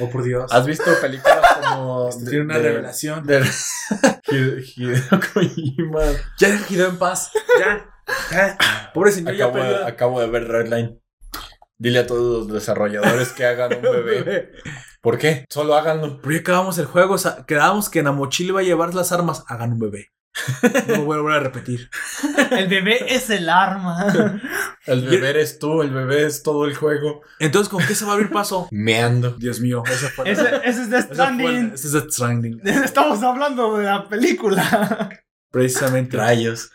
Oh, 0.00 0.08
por 0.10 0.22
Dios. 0.22 0.52
¿Has 0.52 0.64
visto 0.64 0.84
películas 1.00 1.40
como 1.72 2.08
tiene 2.28 2.44
una 2.44 2.58
de- 2.58 2.62
revelación. 2.62 3.26
de 3.26 3.40
Hide- 4.28 4.64
Hideo 4.76 5.20
Kojima? 5.34 6.02
Ya 6.38 6.66
quedó 6.68 6.88
en 6.90 6.98
paz. 6.98 7.32
Ya. 7.58 7.84
ya. 8.30 8.90
Pobre 8.94 9.10
señor, 9.10 9.34
ya 9.34 9.46
Acabo, 9.46 9.58
perdió. 9.64 9.86
acabo 9.86 10.20
de 10.20 10.26
ver 10.28 10.46
Redline. 10.46 11.00
Dile 11.78 12.00
a 12.00 12.06
todos 12.06 12.46
los 12.48 12.52
desarrolladores 12.52 13.30
que 13.30 13.44
hagan 13.44 13.74
un 13.74 13.82
bebé. 13.82 14.52
¿Por 15.08 15.16
qué? 15.16 15.46
Solo 15.48 15.74
háganlo. 15.74 16.20
Pero 16.20 16.32
ya 16.34 16.40
acabamos 16.40 16.76
el 16.76 16.84
juego. 16.84 17.14
o 17.14 17.18
sea, 17.18 17.46
quedábamos 17.46 17.88
que 17.88 18.02
Namochil 18.02 18.48
iba 18.48 18.60
a 18.60 18.62
llevar 18.62 18.94
las 18.94 19.10
armas. 19.10 19.42
Hagan 19.48 19.72
un 19.72 19.78
bebé. 19.78 20.10
No 20.86 20.96
lo 20.96 21.04
voy 21.06 21.16
a 21.16 21.20
volver 21.22 21.36
a 21.36 21.40
repetir. 21.44 21.88
El 22.50 22.68
bebé 22.68 22.98
es 23.08 23.30
el 23.30 23.48
arma. 23.48 24.12
El 24.84 25.08
bebé 25.08 25.30
eres 25.30 25.58
tú, 25.58 25.80
el 25.82 25.90
bebé 25.90 26.26
es 26.26 26.42
todo 26.42 26.66
el 26.66 26.74
juego. 26.74 27.22
Entonces, 27.38 27.70
¿con 27.70 27.86
qué 27.86 27.94
se 27.94 28.04
va 28.04 28.12
a 28.12 28.14
abrir 28.16 28.30
paso? 28.30 28.68
Meando. 28.70 29.30
Dios 29.32 29.60
mío, 29.60 29.82
ese 29.86 30.10
fue. 30.10 30.30
Ese, 30.30 30.46
ese 30.64 30.82
es 30.82 30.90
Death 30.90 31.12
Stranding. 31.12 31.72
ese 31.72 31.86
es 31.86 31.92
Death 31.94 32.10
Stranding. 32.10 32.60
Estamos 32.84 33.22
hablando 33.22 33.78
de 33.78 33.84
la 33.84 34.06
película. 34.08 35.08
Precisamente. 35.50 36.18
Rayos. 36.18 36.70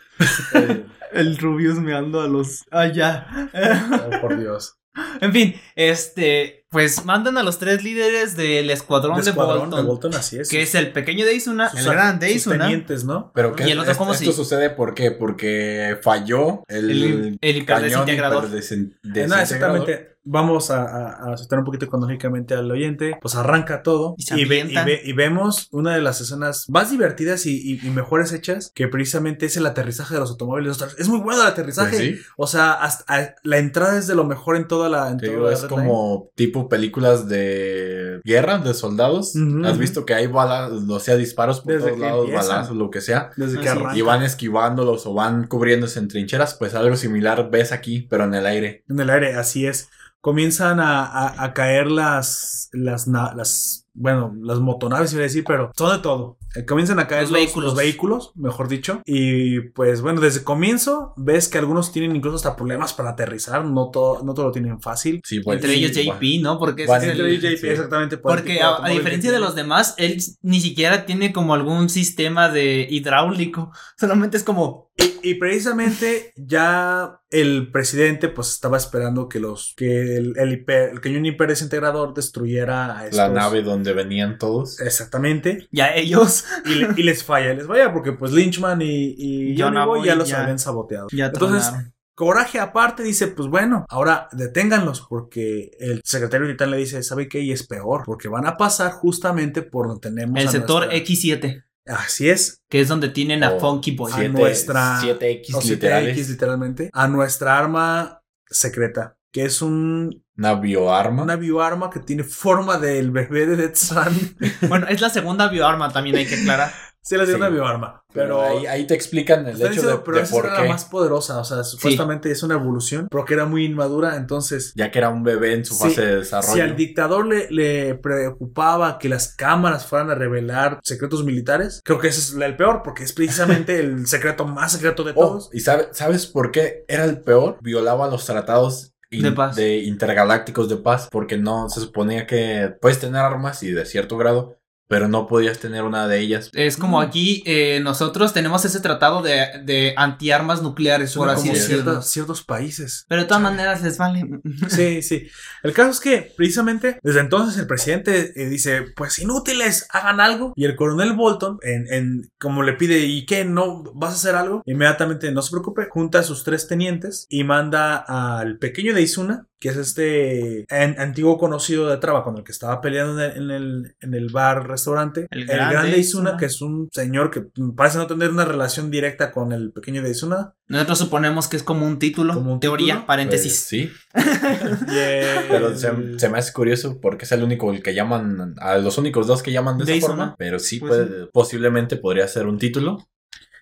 El 1.12 1.38
Rubius 1.38 1.78
meando 1.78 2.20
a 2.20 2.26
los. 2.26 2.64
Ah, 2.72 2.88
ya. 2.88 3.50
Oh, 3.92 4.20
por 4.20 4.36
Dios. 4.38 4.76
En 5.20 5.32
fin, 5.32 5.54
este. 5.76 6.63
Pues 6.74 7.04
mandan 7.04 7.38
a 7.38 7.44
los 7.44 7.60
tres 7.60 7.84
líderes 7.84 8.36
del 8.36 8.68
escuadrón, 8.68 9.16
El 9.16 9.24
de, 9.24 9.30
escuadrón 9.30 9.70
Bolton, 9.70 9.80
de 9.80 9.86
Bolton, 9.86 10.14
así 10.16 10.38
es. 10.40 10.48
Que 10.48 10.62
es 10.62 10.74
el 10.74 10.90
pequeño 10.90 11.24
de 11.24 11.32
Isuna, 11.34 11.70
Sus- 11.70 11.78
el 11.86 11.86
gran 11.92 12.18
de 12.18 12.26
sus 12.30 12.36
Isuna. 12.38 12.58
tenientes, 12.64 13.04
¿no? 13.04 13.30
Pero 13.32 13.54
¿Y 13.64 13.70
el 13.70 13.78
otro 13.78 13.92
es- 13.92 13.96
cómo 13.96 14.12
esto 14.12 14.24
sí? 14.24 14.32
sucede 14.32 14.70
¿por 14.70 14.92
qué? 14.94 15.12
Porque 15.12 15.96
falló 16.02 16.64
el, 16.66 16.90
El- 16.90 17.38
el 17.40 17.64
cañón 17.64 18.08
hiperdesen- 18.08 18.90
Eh, 18.92 18.98
No, 19.04 19.12
desintegrador. 19.14 19.40
exactamente. 19.40 20.13
Vamos 20.26 20.70
a, 20.70 20.82
a, 20.82 21.12
a 21.30 21.32
aceptar 21.34 21.58
un 21.58 21.64
poquito 21.64 21.86
cronológicamente 21.88 22.54
al 22.54 22.70
oyente. 22.70 23.18
Pues 23.20 23.34
arranca 23.34 23.82
todo 23.82 24.14
Y 24.18 24.44
ve- 24.46 24.66
y, 24.70 24.74
ve- 24.74 25.00
y 25.04 25.12
vemos 25.12 25.68
una 25.70 25.94
de 25.94 26.00
las 26.02 26.20
escenas 26.20 26.64
más 26.68 26.90
divertidas 26.90 27.46
y, 27.46 27.56
y- 27.60 27.86
y 27.86 27.90
mejores 27.90 28.32
hechas, 28.32 28.72
que 28.74 28.88
precisamente 28.88 29.46
es 29.46 29.56
el 29.56 29.66
aterrizaje 29.66 30.14
de 30.14 30.20
los 30.20 30.30
automóviles. 30.30 30.78
Es 30.98 31.08
muy 31.08 31.20
bueno 31.20 31.42
el 31.42 31.48
aterrizaje. 31.48 31.96
Pues 31.96 32.02
sí. 32.02 32.18
O 32.36 32.46
sea, 32.46 32.72
hasta 32.72 33.04
a- 33.14 33.34
la 33.42 33.58
entrada 33.58 33.98
es 33.98 34.06
de 34.06 34.14
lo 34.14 34.24
mejor 34.24 34.56
en 34.56 34.66
toda 34.66 34.88
la. 34.88 35.10
En 35.10 35.18
Te 35.18 35.26
toda 35.26 35.36
digo, 35.36 35.48
la 35.48 35.54
es 35.54 35.62
red 35.62 35.70
line. 35.70 35.82
como 35.82 36.30
tipo 36.34 36.68
películas 36.68 37.28
de 37.28 38.20
guerra, 38.24 38.58
de 38.58 38.74
soldados. 38.74 39.34
Has 39.64 39.78
visto 39.78 40.06
que 40.06 40.14
hay 40.14 40.26
balas, 40.26 40.70
o 40.72 41.00
sea, 41.00 41.16
disparos 41.16 41.60
por 41.60 41.72
Desde 41.74 41.88
todos 41.88 42.00
lados, 42.00 42.24
empiezan. 42.26 42.48
balazos, 42.48 42.76
lo 42.76 42.90
que 42.90 43.00
sea. 43.00 43.30
Desde 43.36 43.60
que 43.60 43.68
arranca. 43.68 43.96
Y 43.96 44.00
van 44.02 44.22
esquivándolos 44.22 45.06
o 45.06 45.14
van 45.14 45.46
cubriéndose 45.46 45.98
en 45.98 46.08
trincheras, 46.08 46.54
pues 46.54 46.74
algo 46.74 46.96
similar 46.96 47.50
ves 47.50 47.72
aquí, 47.72 48.06
pero 48.08 48.24
en 48.24 48.34
el 48.34 48.46
aire. 48.46 48.84
En 48.88 49.00
el 49.00 49.10
aire, 49.10 49.34
así 49.34 49.66
es. 49.66 49.88
Comienzan 50.24 50.80
a, 50.80 51.04
a- 51.04 51.52
caer 51.52 51.90
las, 51.90 52.70
las, 52.72 53.06
las, 53.06 53.86
bueno, 53.92 54.34
las 54.40 54.58
motonaves, 54.58 55.12
iba 55.12 55.20
a 55.20 55.24
decir, 55.24 55.44
pero 55.46 55.70
son 55.76 55.94
de 55.94 56.02
todo. 56.02 56.38
Eh, 56.54 56.64
comienzan 56.64 56.98
a 56.98 57.06
caer 57.08 57.22
Los 57.22 57.30
los, 57.32 57.40
vehículos. 57.40 57.64
los 57.72 57.76
vehículos, 57.76 58.32
mejor 58.36 58.68
dicho. 58.68 59.02
Y 59.04 59.60
pues 59.70 60.00
bueno, 60.00 60.20
desde 60.20 60.38
el 60.40 60.44
comienzo 60.44 61.12
ves 61.16 61.48
que 61.48 61.58
algunos 61.58 61.92
tienen 61.92 62.14
incluso 62.16 62.36
hasta 62.36 62.56
problemas 62.56 62.92
para 62.92 63.10
aterrizar. 63.10 63.64
No 63.64 63.90
todo, 63.90 64.22
no 64.24 64.34
todo 64.34 64.46
lo 64.46 64.52
tienen 64.52 64.80
fácil. 64.80 65.20
Sí, 65.24 65.40
pues, 65.40 65.56
Entre 65.56 65.74
ellos 65.74 65.92
JP, 65.92 66.42
¿no? 66.42 66.58
Porque 66.58 66.84
es 66.84 66.90
en 66.90 67.02
el- 67.10 67.20
Entre 67.20 67.36
JP, 67.38 67.56
sí. 67.60 67.66
exactamente. 67.68 68.18
por 68.18 68.32
el 68.32 68.38
Porque 68.38 68.60
a, 68.60 68.84
a 68.84 68.88
diferencia 68.88 69.32
de 69.32 69.40
los 69.40 69.54
demás, 69.54 69.94
él 69.98 70.22
ni 70.42 70.60
siquiera 70.60 71.06
tiene 71.06 71.32
como 71.32 71.54
algún 71.54 71.88
sistema 71.88 72.48
de 72.48 72.86
hidráulico. 72.90 73.72
Solamente 73.98 74.36
es 74.36 74.44
como. 74.44 74.84
Y, 74.96 75.30
y 75.30 75.34
precisamente 75.34 76.32
ya 76.36 77.20
el 77.30 77.72
presidente 77.72 78.28
pues 78.28 78.50
estaba 78.50 78.76
esperando 78.76 79.28
que 79.28 79.40
los 79.40 79.74
que 79.76 80.16
el, 80.16 80.34
el, 80.38 80.64
hiper- 80.64 80.90
el 80.92 81.00
cañón 81.00 81.26
hiperdesintegrador 81.26 82.14
destruyera 82.14 82.96
a 82.98 83.04
estos. 83.06 83.16
La 83.18 83.28
nave 83.28 83.62
donde 83.62 83.92
venían 83.92 84.38
todos. 84.38 84.80
Exactamente. 84.80 85.66
Ya 85.72 85.92
ellos. 85.94 86.43
Y, 86.66 86.74
le- 86.74 86.88
y 86.96 87.02
les 87.02 87.22
falla, 87.24 87.54
les 87.54 87.66
falla 87.66 87.92
porque 87.92 88.12
pues 88.12 88.32
Lynchman 88.32 88.82
y, 88.82 89.14
y 89.16 89.56
John 89.58 89.74
Johnny 89.74 89.86
Boy 89.86 90.06
ya 90.06 90.14
los 90.14 90.28
ya- 90.28 90.42
habían 90.42 90.58
saboteado. 90.58 91.08
Ya 91.12 91.26
Entonces. 91.26 91.72
Coraje 92.16 92.60
aparte 92.60 93.02
dice, 93.02 93.26
pues 93.26 93.48
bueno, 93.48 93.84
ahora 93.88 94.28
deténganlos 94.30 95.00
porque 95.08 95.72
el 95.80 96.00
secretario 96.04 96.46
militar 96.46 96.68
le 96.68 96.76
dice, 96.76 97.02
¿sabe 97.02 97.26
qué? 97.28 97.40
Y 97.40 97.50
es 97.50 97.66
peor, 97.66 98.04
porque 98.06 98.28
van 98.28 98.46
a 98.46 98.56
pasar 98.56 98.92
justamente 98.92 99.62
por 99.62 99.88
donde 99.88 100.10
tenemos 100.10 100.40
El 100.40 100.46
a 100.46 100.50
sector 100.52 100.86
nuestra- 100.86 100.96
X7, 101.14 101.64
Así 101.86 102.28
es, 102.30 102.62
que 102.70 102.80
es 102.80 102.86
donde 102.88 103.08
tienen 103.08 103.42
a 103.42 103.58
Funky 103.58 103.90
Boy. 103.96 104.12
a 104.12 104.28
nuestra- 104.28 105.00
7X 105.02 105.54
o 105.54 105.60
7X 105.60 105.68
literales. 105.68 106.28
literalmente, 106.30 106.88
a 106.92 107.08
nuestra 107.08 107.58
arma 107.58 108.22
secreta, 108.48 109.16
que 109.34 109.44
es 109.44 109.60
un, 109.60 110.22
Una 110.38 110.54
bioarma. 110.54 111.22
una 111.24 111.34
bioarma 111.36 111.90
que 111.90 111.98
tiene 112.00 112.22
forma 112.24 112.78
del 112.78 113.10
bebé 113.10 113.46
de 113.46 113.56
Death 113.56 113.74
Stranding. 113.76 114.36
Bueno, 114.68 114.86
es 114.88 115.00
la 115.00 115.10
segunda 115.10 115.48
bioarma, 115.48 115.92
también 115.92 116.14
hay 116.16 116.24
que 116.26 116.36
aclarar. 116.36 116.72
sí, 117.02 117.16
le 117.16 117.26
dio 117.26 117.34
Sí. 117.34 117.40
una 117.40 117.48
bioarma, 117.50 118.02
Pero 118.14 118.38
pero... 118.38 118.42
ahí, 118.60 118.66
ahí 118.66 118.86
te 118.86 118.94
explican 118.94 119.46
el 119.46 119.60
hecho 119.60 119.86
de, 119.86 119.98
pero 119.98 120.16
de 120.18 120.22
esa 120.22 120.32
por 120.34 120.46
era 120.46 120.56
qué. 120.56 120.62
la 120.62 120.68
más 120.68 120.84
poderosa, 120.86 121.38
o 121.40 121.44
sea, 121.44 121.62
supuestamente 121.64 122.30
es 122.30 122.42
una 122.44 122.54
evolución, 122.54 123.08
porque 123.10 123.34
era 123.34 123.44
muy 123.44 123.64
inmadura, 123.66 124.16
entonces 124.16 124.72
Ya 124.76 124.90
que 124.90 124.98
era 125.00 125.10
un 125.10 125.22
bebé 125.24 125.52
en 125.54 125.64
su 125.66 125.74
Sí, 125.74 125.82
fase 125.82 126.00
de 126.00 126.12
Si 126.12 126.18
desarrollo. 126.20 126.62
al 126.62 126.76
dictador 126.76 127.26
le, 127.26 127.50
le 127.50 127.94
preocupaba 127.96 128.98
que 128.98 129.08
las 129.08 129.34
cámaras 129.34 129.86
fueran 129.86 130.10
a 130.10 130.14
revelar 130.14 130.80
secretos 130.82 131.24
militares, 131.24 131.80
creo 131.84 131.98
que 131.98 132.08
ese 132.08 132.20
es 132.20 132.34
el 132.40 132.56
peor, 132.56 132.82
porque 132.82 133.02
es 133.04 133.12
precisamente 133.12 133.78
el 133.80 134.06
secreto 134.06 134.46
más 134.46 134.72
secreto 134.72 135.04
de 135.04 135.12
Oh, 135.16 135.26
todos. 135.28 135.50
¿Y 135.52 135.60
sabe- 135.60 135.88
sabes 135.92 136.26
por 136.26 136.50
qué 136.52 136.84
era 136.88 137.04
el 137.04 137.20
peor? 137.20 137.58
Violaba 137.60 138.08
los 138.08 138.24
tratados 138.24 138.93
in- 139.16 139.22
De 139.22 139.32
paz. 139.32 139.56
de 139.56 139.78
intergalácticos 139.84 140.68
de 140.68 140.76
paz, 140.76 141.08
porque 141.10 141.36
no 141.38 141.68
se 141.68 141.80
suponía 141.80 142.26
que 142.26 142.74
puedes 142.80 142.98
tener 143.00 143.20
armas 143.22 143.62
y 143.62 143.70
de 143.72 143.84
cierto 143.86 144.16
grado, 144.16 144.56
pero 144.88 145.08
no 145.08 145.26
podías 145.26 145.58
tener 145.58 145.82
una 145.84 146.06
de 146.08 146.20
ellas. 146.20 146.50
Es 146.52 146.76
como 146.76 146.98
Mm. 146.98 147.02
aquí 147.02 147.42
eh, 147.46 147.80
nosotros 147.82 148.32
tenemos 148.32 148.64
ese 148.64 148.80
tratado 148.80 149.22
de, 149.22 149.46
de 149.64 149.94
antiarmas 149.96 150.62
nucleares, 150.62 151.14
por 151.14 151.28
así 151.30 151.48
como 151.48 151.54
decirlo. 151.54 151.82
ciertos, 151.84 152.06
ciertos 152.10 152.42
países. 152.44 153.04
Pero 153.08 153.22
de 153.22 153.28
todas 153.28 153.42
maneras 153.42 153.82
les 153.82 153.98
vale. 153.98 154.24
Sí, 154.68 155.02
sí. 155.02 155.26
El 155.62 155.72
caso 155.72 155.90
es 155.90 156.00
que 156.00 156.32
precisamente 156.36 156.98
desde 157.02 157.20
entonces 157.20 157.58
el 157.58 157.66
presidente 157.66 158.32
eh, 158.36 158.48
dice, 158.48 158.82
pues 158.96 159.18
inútiles, 159.18 159.86
hagan 159.90 160.20
algo. 160.20 160.52
Y 160.56 160.64
el 160.64 160.76
coronel 160.76 161.12
Bolton, 161.14 161.58
en, 161.62 161.86
en 161.92 162.30
como 162.38 162.62
le 162.62 162.74
pide, 162.74 162.98
¿y 163.00 163.26
qué? 163.26 163.44
¿No 163.44 163.82
vas 163.94 164.12
a 164.12 164.16
hacer 164.16 164.34
algo? 164.34 164.62
Inmediatamente, 164.66 165.32
no 165.32 165.42
se 165.42 165.50
preocupe, 165.50 165.86
junta 165.90 166.18
a 166.20 166.22
sus 166.22 166.44
tres 166.44 166.68
tenientes 166.68 167.26
y 167.28 167.44
manda 167.44 167.96
al 167.96 168.58
pequeño 168.58 168.94
de 168.94 169.02
Izuna, 169.02 169.46
que 169.60 169.68
es 169.70 169.76
este 169.76 170.66
an- 170.68 170.96
antiguo 170.98 171.38
conocido 171.38 171.88
de 171.88 171.96
Traba 171.96 172.22
con 172.24 172.36
el 172.36 172.44
que 172.44 172.52
estaba 172.52 172.80
peleando 172.80 173.22
en 173.22 173.30
el, 173.32 173.36
en 173.42 173.50
el, 173.50 173.96
en 174.00 174.14
el 174.14 174.28
bar 174.30 174.68
restaurante. 174.68 175.26
El 175.30 175.42
El, 175.42 175.46
grande 175.46 175.74
grande 175.74 175.98
Izuna, 175.98 176.30
Izuna. 176.30 176.36
que 176.38 176.46
es 176.46 176.60
un 176.60 176.88
señor 176.92 177.30
que 177.30 177.44
parece 177.74 177.98
no 177.98 178.06
tener 178.06 178.30
una 178.30 178.44
relación 178.44 178.90
directa 178.90 179.32
con 179.32 179.52
el 179.52 179.72
pequeño 179.72 180.02
de 180.02 180.10
Izuna. 180.10 180.54
Nosotros 180.66 180.98
suponemos 180.98 181.48
que 181.48 181.56
es 181.56 181.62
como 181.62 181.86
un 181.86 181.98
título. 181.98 182.34
Como 182.34 182.52
un 182.52 182.60
teoría, 182.60 182.94
título, 182.94 183.06
paréntesis. 183.06 183.52
Pues, 183.52 183.58
sí, 183.66 183.90
pero 185.48 185.76
se, 185.76 186.18
se 186.18 186.28
me 186.28 186.38
hace 186.38 186.52
curioso 186.52 187.00
porque 187.00 187.24
es 187.24 187.32
el 187.32 187.42
único 187.42 187.70
el 187.72 187.82
que 187.82 187.94
llaman, 187.94 188.54
a 188.58 188.76
los 188.78 188.98
únicos 188.98 189.26
dos 189.26 189.42
que 189.42 189.52
llaman 189.52 189.78
de, 189.78 189.84
De 189.84 189.92
esa 189.96 189.98
Izuna. 190.06 190.16
forma, 190.16 190.36
pero 190.38 190.58
sí, 190.58 190.78
Pues 190.80 190.90
puede, 190.92 191.26
posiblemente 191.32 191.96
podría 191.96 192.26
ser 192.28 192.46
un 192.46 192.58
título. 192.58 193.06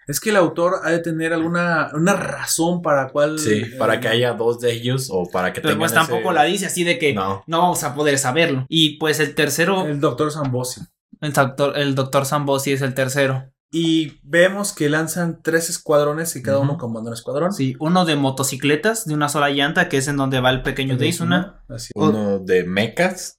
Es 0.08 0.18
que 0.20 0.30
el 0.30 0.36
autor 0.36 0.80
ha 0.82 0.90
de 0.90 0.98
tener 0.98 1.32
alguna 1.32 1.90
una 1.94 2.14
razón 2.14 2.82
para 2.82 3.08
cual. 3.10 3.38
Sí, 3.38 3.62
eh, 3.62 3.76
para 3.78 4.00
que 4.00 4.08
haya 4.08 4.32
dos 4.32 4.58
de 4.60 4.72
ellos 4.72 5.08
o 5.10 5.28
para 5.30 5.52
que 5.52 5.60
Pero 5.60 5.74
tengan 5.74 5.78
pues 5.80 5.92
ese- 5.92 6.00
tampoco 6.00 6.32
la 6.32 6.44
dice 6.44 6.66
así 6.66 6.84
de 6.84 6.98
que 6.98 7.14
no. 7.14 7.42
No, 7.46 7.58
vamos 7.58 7.84
a 7.84 7.94
poder 7.94 8.18
saberlo. 8.18 8.66
Y 8.68 8.98
pues 8.98 9.20
el 9.20 9.34
tercero, 9.34 9.86
El 9.86 10.00
doctor 10.00 10.32
Zambosi. 10.32 10.80
el 11.20 11.32
doctor, 11.32 11.78
el 11.78 11.94
doctor 11.94 12.26
Sambosi 12.26 12.72
es 12.72 12.82
el 12.82 12.94
tercero. 12.94 13.48
Y 13.74 14.18
vemos 14.22 14.74
que 14.74 14.90
lanzan 14.90 15.40
tres 15.42 15.70
escuadrones 15.70 16.36
y 16.36 16.42
cada 16.42 16.58
uno 16.58 16.76
comanda 16.76 17.08
un 17.08 17.14
escuadrón. 17.14 17.54
Sí, 17.54 17.74
uno 17.80 18.04
de 18.04 18.16
motocicletas 18.16 19.06
de 19.06 19.14
una 19.14 19.30
sola 19.30 19.48
llanta, 19.48 19.88
que 19.88 19.96
es 19.96 20.08
en 20.08 20.18
donde 20.18 20.40
va 20.40 20.50
el 20.50 20.60
pequeño. 20.62 20.94
Así. 21.70 21.90
uno 21.94 22.38
de 22.40 22.64
mechas. 22.64 23.38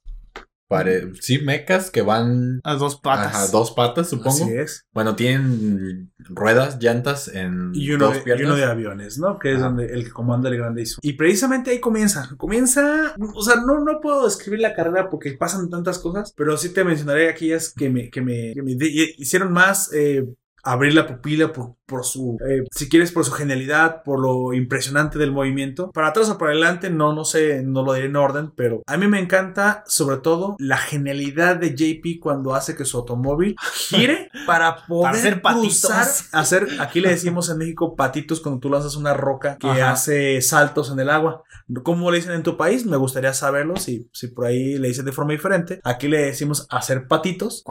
Pare... 0.68 1.12
Sí, 1.20 1.38
mechas 1.40 1.90
que 1.90 2.02
van 2.02 2.60
A 2.64 2.74
dos 2.74 2.98
patas. 3.00 3.34
a 3.34 3.52
dos 3.52 3.72
patas, 3.72 4.08
supongo. 4.08 4.30
Así 4.44 4.50
es. 4.52 4.84
Bueno, 4.92 5.14
tienen 5.14 6.12
ruedas, 6.18 6.78
llantas 6.80 7.28
en 7.28 7.70
Y 7.74 7.90
uno, 7.92 8.06
dos 8.06 8.14
de, 8.14 8.20
y 8.20 8.22
piernas. 8.24 8.46
uno 8.46 8.56
de 8.56 8.64
aviones, 8.64 9.18
¿no? 9.18 9.38
Que 9.38 9.50
es 9.52 9.58
Ajá. 9.58 9.66
donde 9.66 9.86
el 9.86 10.04
que 10.04 10.10
comanda 10.10 10.48
el 10.48 10.56
grande 10.56 10.82
Isu. 10.82 11.00
Y 11.02 11.12
precisamente 11.14 11.70
ahí 11.70 11.80
comienza. 11.80 12.30
Comienza. 12.36 13.14
O 13.34 13.42
sea, 13.42 13.56
no, 13.56 13.80
no 13.84 14.00
puedo 14.00 14.24
describir 14.24 14.60
la 14.60 14.74
carrera 14.74 15.10
porque 15.10 15.32
pasan 15.34 15.68
tantas 15.68 15.98
cosas. 15.98 16.32
Pero 16.36 16.56
sí 16.56 16.70
te 16.70 16.82
mencionaré 16.84 17.28
aquellas 17.28 17.72
que 17.74 17.90
me, 17.90 18.08
que 18.10 18.22
me, 18.22 18.52
que 18.54 18.62
me 18.62 18.74
di- 18.74 19.14
hicieron 19.18 19.52
más. 19.52 19.92
eh, 19.92 20.24
abrir 20.64 20.94
la 20.94 21.06
pupila 21.06 21.52
por, 21.52 21.76
por 21.86 22.04
su, 22.04 22.38
eh, 22.48 22.64
si 22.70 22.88
quieres, 22.88 23.12
por 23.12 23.24
su 23.24 23.32
genialidad, 23.32 24.02
por 24.02 24.20
lo 24.20 24.52
impresionante 24.54 25.18
del 25.18 25.32
movimiento. 25.32 25.90
Para 25.92 26.08
atrás 26.08 26.30
o 26.30 26.38
para 26.38 26.52
adelante, 26.52 26.90
no, 26.90 27.12
no 27.12 27.24
sé, 27.24 27.62
no 27.62 27.82
lo 27.82 27.92
diré 27.92 28.06
en 28.06 28.16
orden, 28.16 28.50
pero 28.56 28.82
a 28.86 28.96
mí 28.96 29.06
me 29.06 29.20
encanta 29.20 29.84
sobre 29.86 30.18
todo 30.18 30.56
la 30.58 30.78
genialidad 30.78 31.56
de 31.56 31.74
JP 31.74 32.20
cuando 32.20 32.54
hace 32.54 32.74
que 32.74 32.84
su 32.84 32.98
automóvil 32.98 33.56
gire 33.74 34.30
para 34.46 34.86
poder 34.86 35.14
hacer 35.14 35.42
patitos. 35.42 35.82
cruzar, 35.82 36.06
hacer, 36.32 36.68
aquí 36.80 37.00
le 37.00 37.10
decimos 37.10 37.50
en 37.50 37.58
México 37.58 37.94
patitos 37.94 38.40
cuando 38.40 38.60
tú 38.60 38.70
lanzas 38.70 38.96
una 38.96 39.14
roca 39.14 39.56
que 39.58 39.68
Ajá. 39.68 39.92
hace 39.92 40.40
saltos 40.40 40.90
en 40.90 41.00
el 41.00 41.10
agua. 41.10 41.42
¿Cómo 41.82 42.10
le 42.10 42.18
dicen 42.18 42.32
en 42.32 42.42
tu 42.42 42.56
país? 42.56 42.86
Me 42.86 42.96
gustaría 42.96 43.32
saberlo, 43.32 43.76
si, 43.76 44.08
si 44.12 44.28
por 44.28 44.46
ahí 44.46 44.78
le 44.78 44.88
dicen 44.88 45.04
de 45.04 45.12
forma 45.12 45.32
diferente. 45.32 45.80
Aquí 45.84 46.08
le 46.08 46.18
decimos 46.18 46.66
hacer 46.70 47.06
patitos 47.06 47.64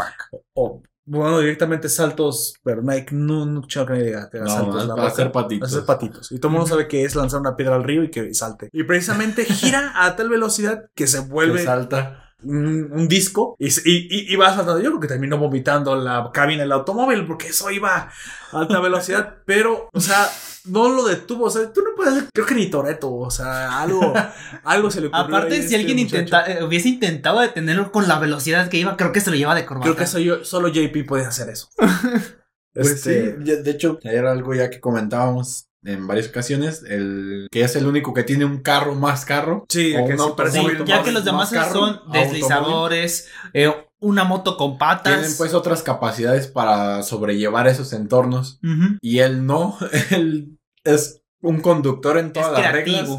o 0.53 0.81
bueno, 1.05 1.39
directamente 1.39 1.89
saltos, 1.89 2.55
pero 2.63 2.81
Nike 2.81 3.13
no, 3.13 3.45
no 3.45 3.59
escuchado 3.59 3.87
que 3.87 3.93
nadie 3.93 4.05
diga 4.05 4.29
que 4.29 4.37
haga 4.37 4.45
No, 4.47 4.51
saltos. 4.73 4.97
la 4.97 5.05
hacer 5.07 5.31
patitos. 5.31 5.69
Hacer 5.71 5.85
patitos. 5.85 6.31
Y 6.31 6.39
todo 6.39 6.47
el 6.47 6.53
mundo 6.53 6.67
sabe 6.67 6.87
que 6.87 7.03
es 7.03 7.15
lanzar 7.15 7.41
una 7.41 7.55
piedra 7.55 7.75
al 7.75 7.83
río 7.83 8.03
y 8.03 8.09
que 8.09 8.33
salte. 8.33 8.69
Y 8.71 8.83
precisamente 8.83 9.43
gira 9.45 9.91
a 9.95 10.15
tal 10.15 10.29
velocidad 10.29 10.85
que 10.95 11.07
se 11.07 11.23
Que 11.23 11.27
vuelve 11.29 11.63
salta. 11.63 12.33
un, 12.43 12.89
un 12.91 13.07
disco 13.07 13.55
y, 13.59 13.67
y- 13.67 14.33
y 14.33 14.35
va 14.37 14.53
saltando. 14.53 14.79
Yo 14.81 14.89
creo 14.91 14.99
que 15.01 15.07
terminó 15.07 15.37
vomitando 15.37 15.95
la 15.95 16.29
cabina 16.33 16.61
del 16.63 16.71
automóvil 16.71 17.25
porque 17.25 17.47
eso 17.47 17.69
iba 17.71 18.09
a 18.51 18.57
alta 18.59 18.79
velocidad, 18.79 19.35
pero, 19.45 19.89
o 19.93 19.99
sea, 19.99 20.27
no 20.65 20.89
lo 20.89 21.03
detuvo. 21.05 21.45
O 21.45 21.49
sea, 21.49 21.71
tú 21.73 21.81
no 21.81 21.89
puedes 21.95 22.13
hacer, 22.13 22.29
creo 22.33 22.45
que 22.45 22.55
ni 22.55 22.67
Toreto, 22.69 23.13
o 23.13 23.29
sea, 23.31 23.81
algo, 23.81 24.13
algo 24.63 24.91
se 24.91 25.01
le 25.01 25.07
ocurrió. 25.07 25.25
Aparte, 25.25 25.55
si 25.57 25.61
este 25.63 25.75
alguien 25.75 25.97
muchacho. 25.97 26.17
intenta, 26.17 26.45
eh, 26.51 26.63
hubiese 26.63 26.89
intentado 26.89 27.39
detenerlo 27.41 27.91
con 27.91 28.07
la 28.07 28.19
velocidad 28.19 28.69
que 28.69 28.77
iba, 28.77 28.95
creo 28.97 29.11
que 29.11 29.21
se 29.21 29.29
lo 29.29 29.35
lleva 29.35 29.55
de 29.55 29.65
corbata. 29.65 29.85
Creo 29.85 29.95
que 29.97 30.07
soy 30.07 30.25
yo, 30.25 30.43
solo 30.45 30.67
JP 30.69 31.05
puede 31.07 31.25
hacer 31.25 31.49
eso. 31.49 31.69
Pues 32.75 32.87
Este, 32.89 33.35
sí, 33.37 33.43
de 33.61 33.69
hecho, 33.69 33.99
era 34.01 34.31
algo 34.31 34.55
ya 34.55 34.71
que 34.71 34.79
comentábamos 34.79 35.67
en 35.83 36.07
varias 36.07 36.29
ocasiones, 36.29 36.81
el 36.87 37.47
que 37.51 37.61
es 37.61 37.75
el 37.75 37.85
único 37.85 38.15
que 38.15 38.23
tiene 38.23 38.45
un 38.45 38.63
carro 38.63 38.95
más 38.95 39.25
carro. 39.25 39.65
Sí, 39.69 39.93
o 39.95 40.07
que 40.07 40.13
un 40.13 40.17
sí, 40.17 40.23
Sí, 40.23 40.23
automóvil 40.23 40.77
parece- 40.77 40.85
ya 40.87 40.95
más- 40.95 41.05
que 41.05 41.11
los 41.11 41.23
demás 41.23 41.51
carro, 41.51 41.71
son 41.71 41.99
deslizadores, 42.11 43.27
eh, 43.53 43.71
una 44.03 44.23
moto 44.23 44.57
con 44.57 44.77
patas. 44.77 45.13
Tienen 45.15 45.37
pues 45.37 45.53
otras 45.53 45.81
capacidades 45.83 46.47
para 46.47 47.01
sobrellevar 47.03 47.67
esos 47.67 47.91
entornos. 47.93 48.59
Y 49.01 49.19
él 49.19 49.45
no, 49.45 49.77
él 50.11 50.57
es 50.83 51.21
un 51.41 51.59
conductor 51.59 52.17
en 52.17 52.27
Es 52.27 52.33
todas 52.33 52.53
las 52.53 52.71
reglas. 52.71 53.09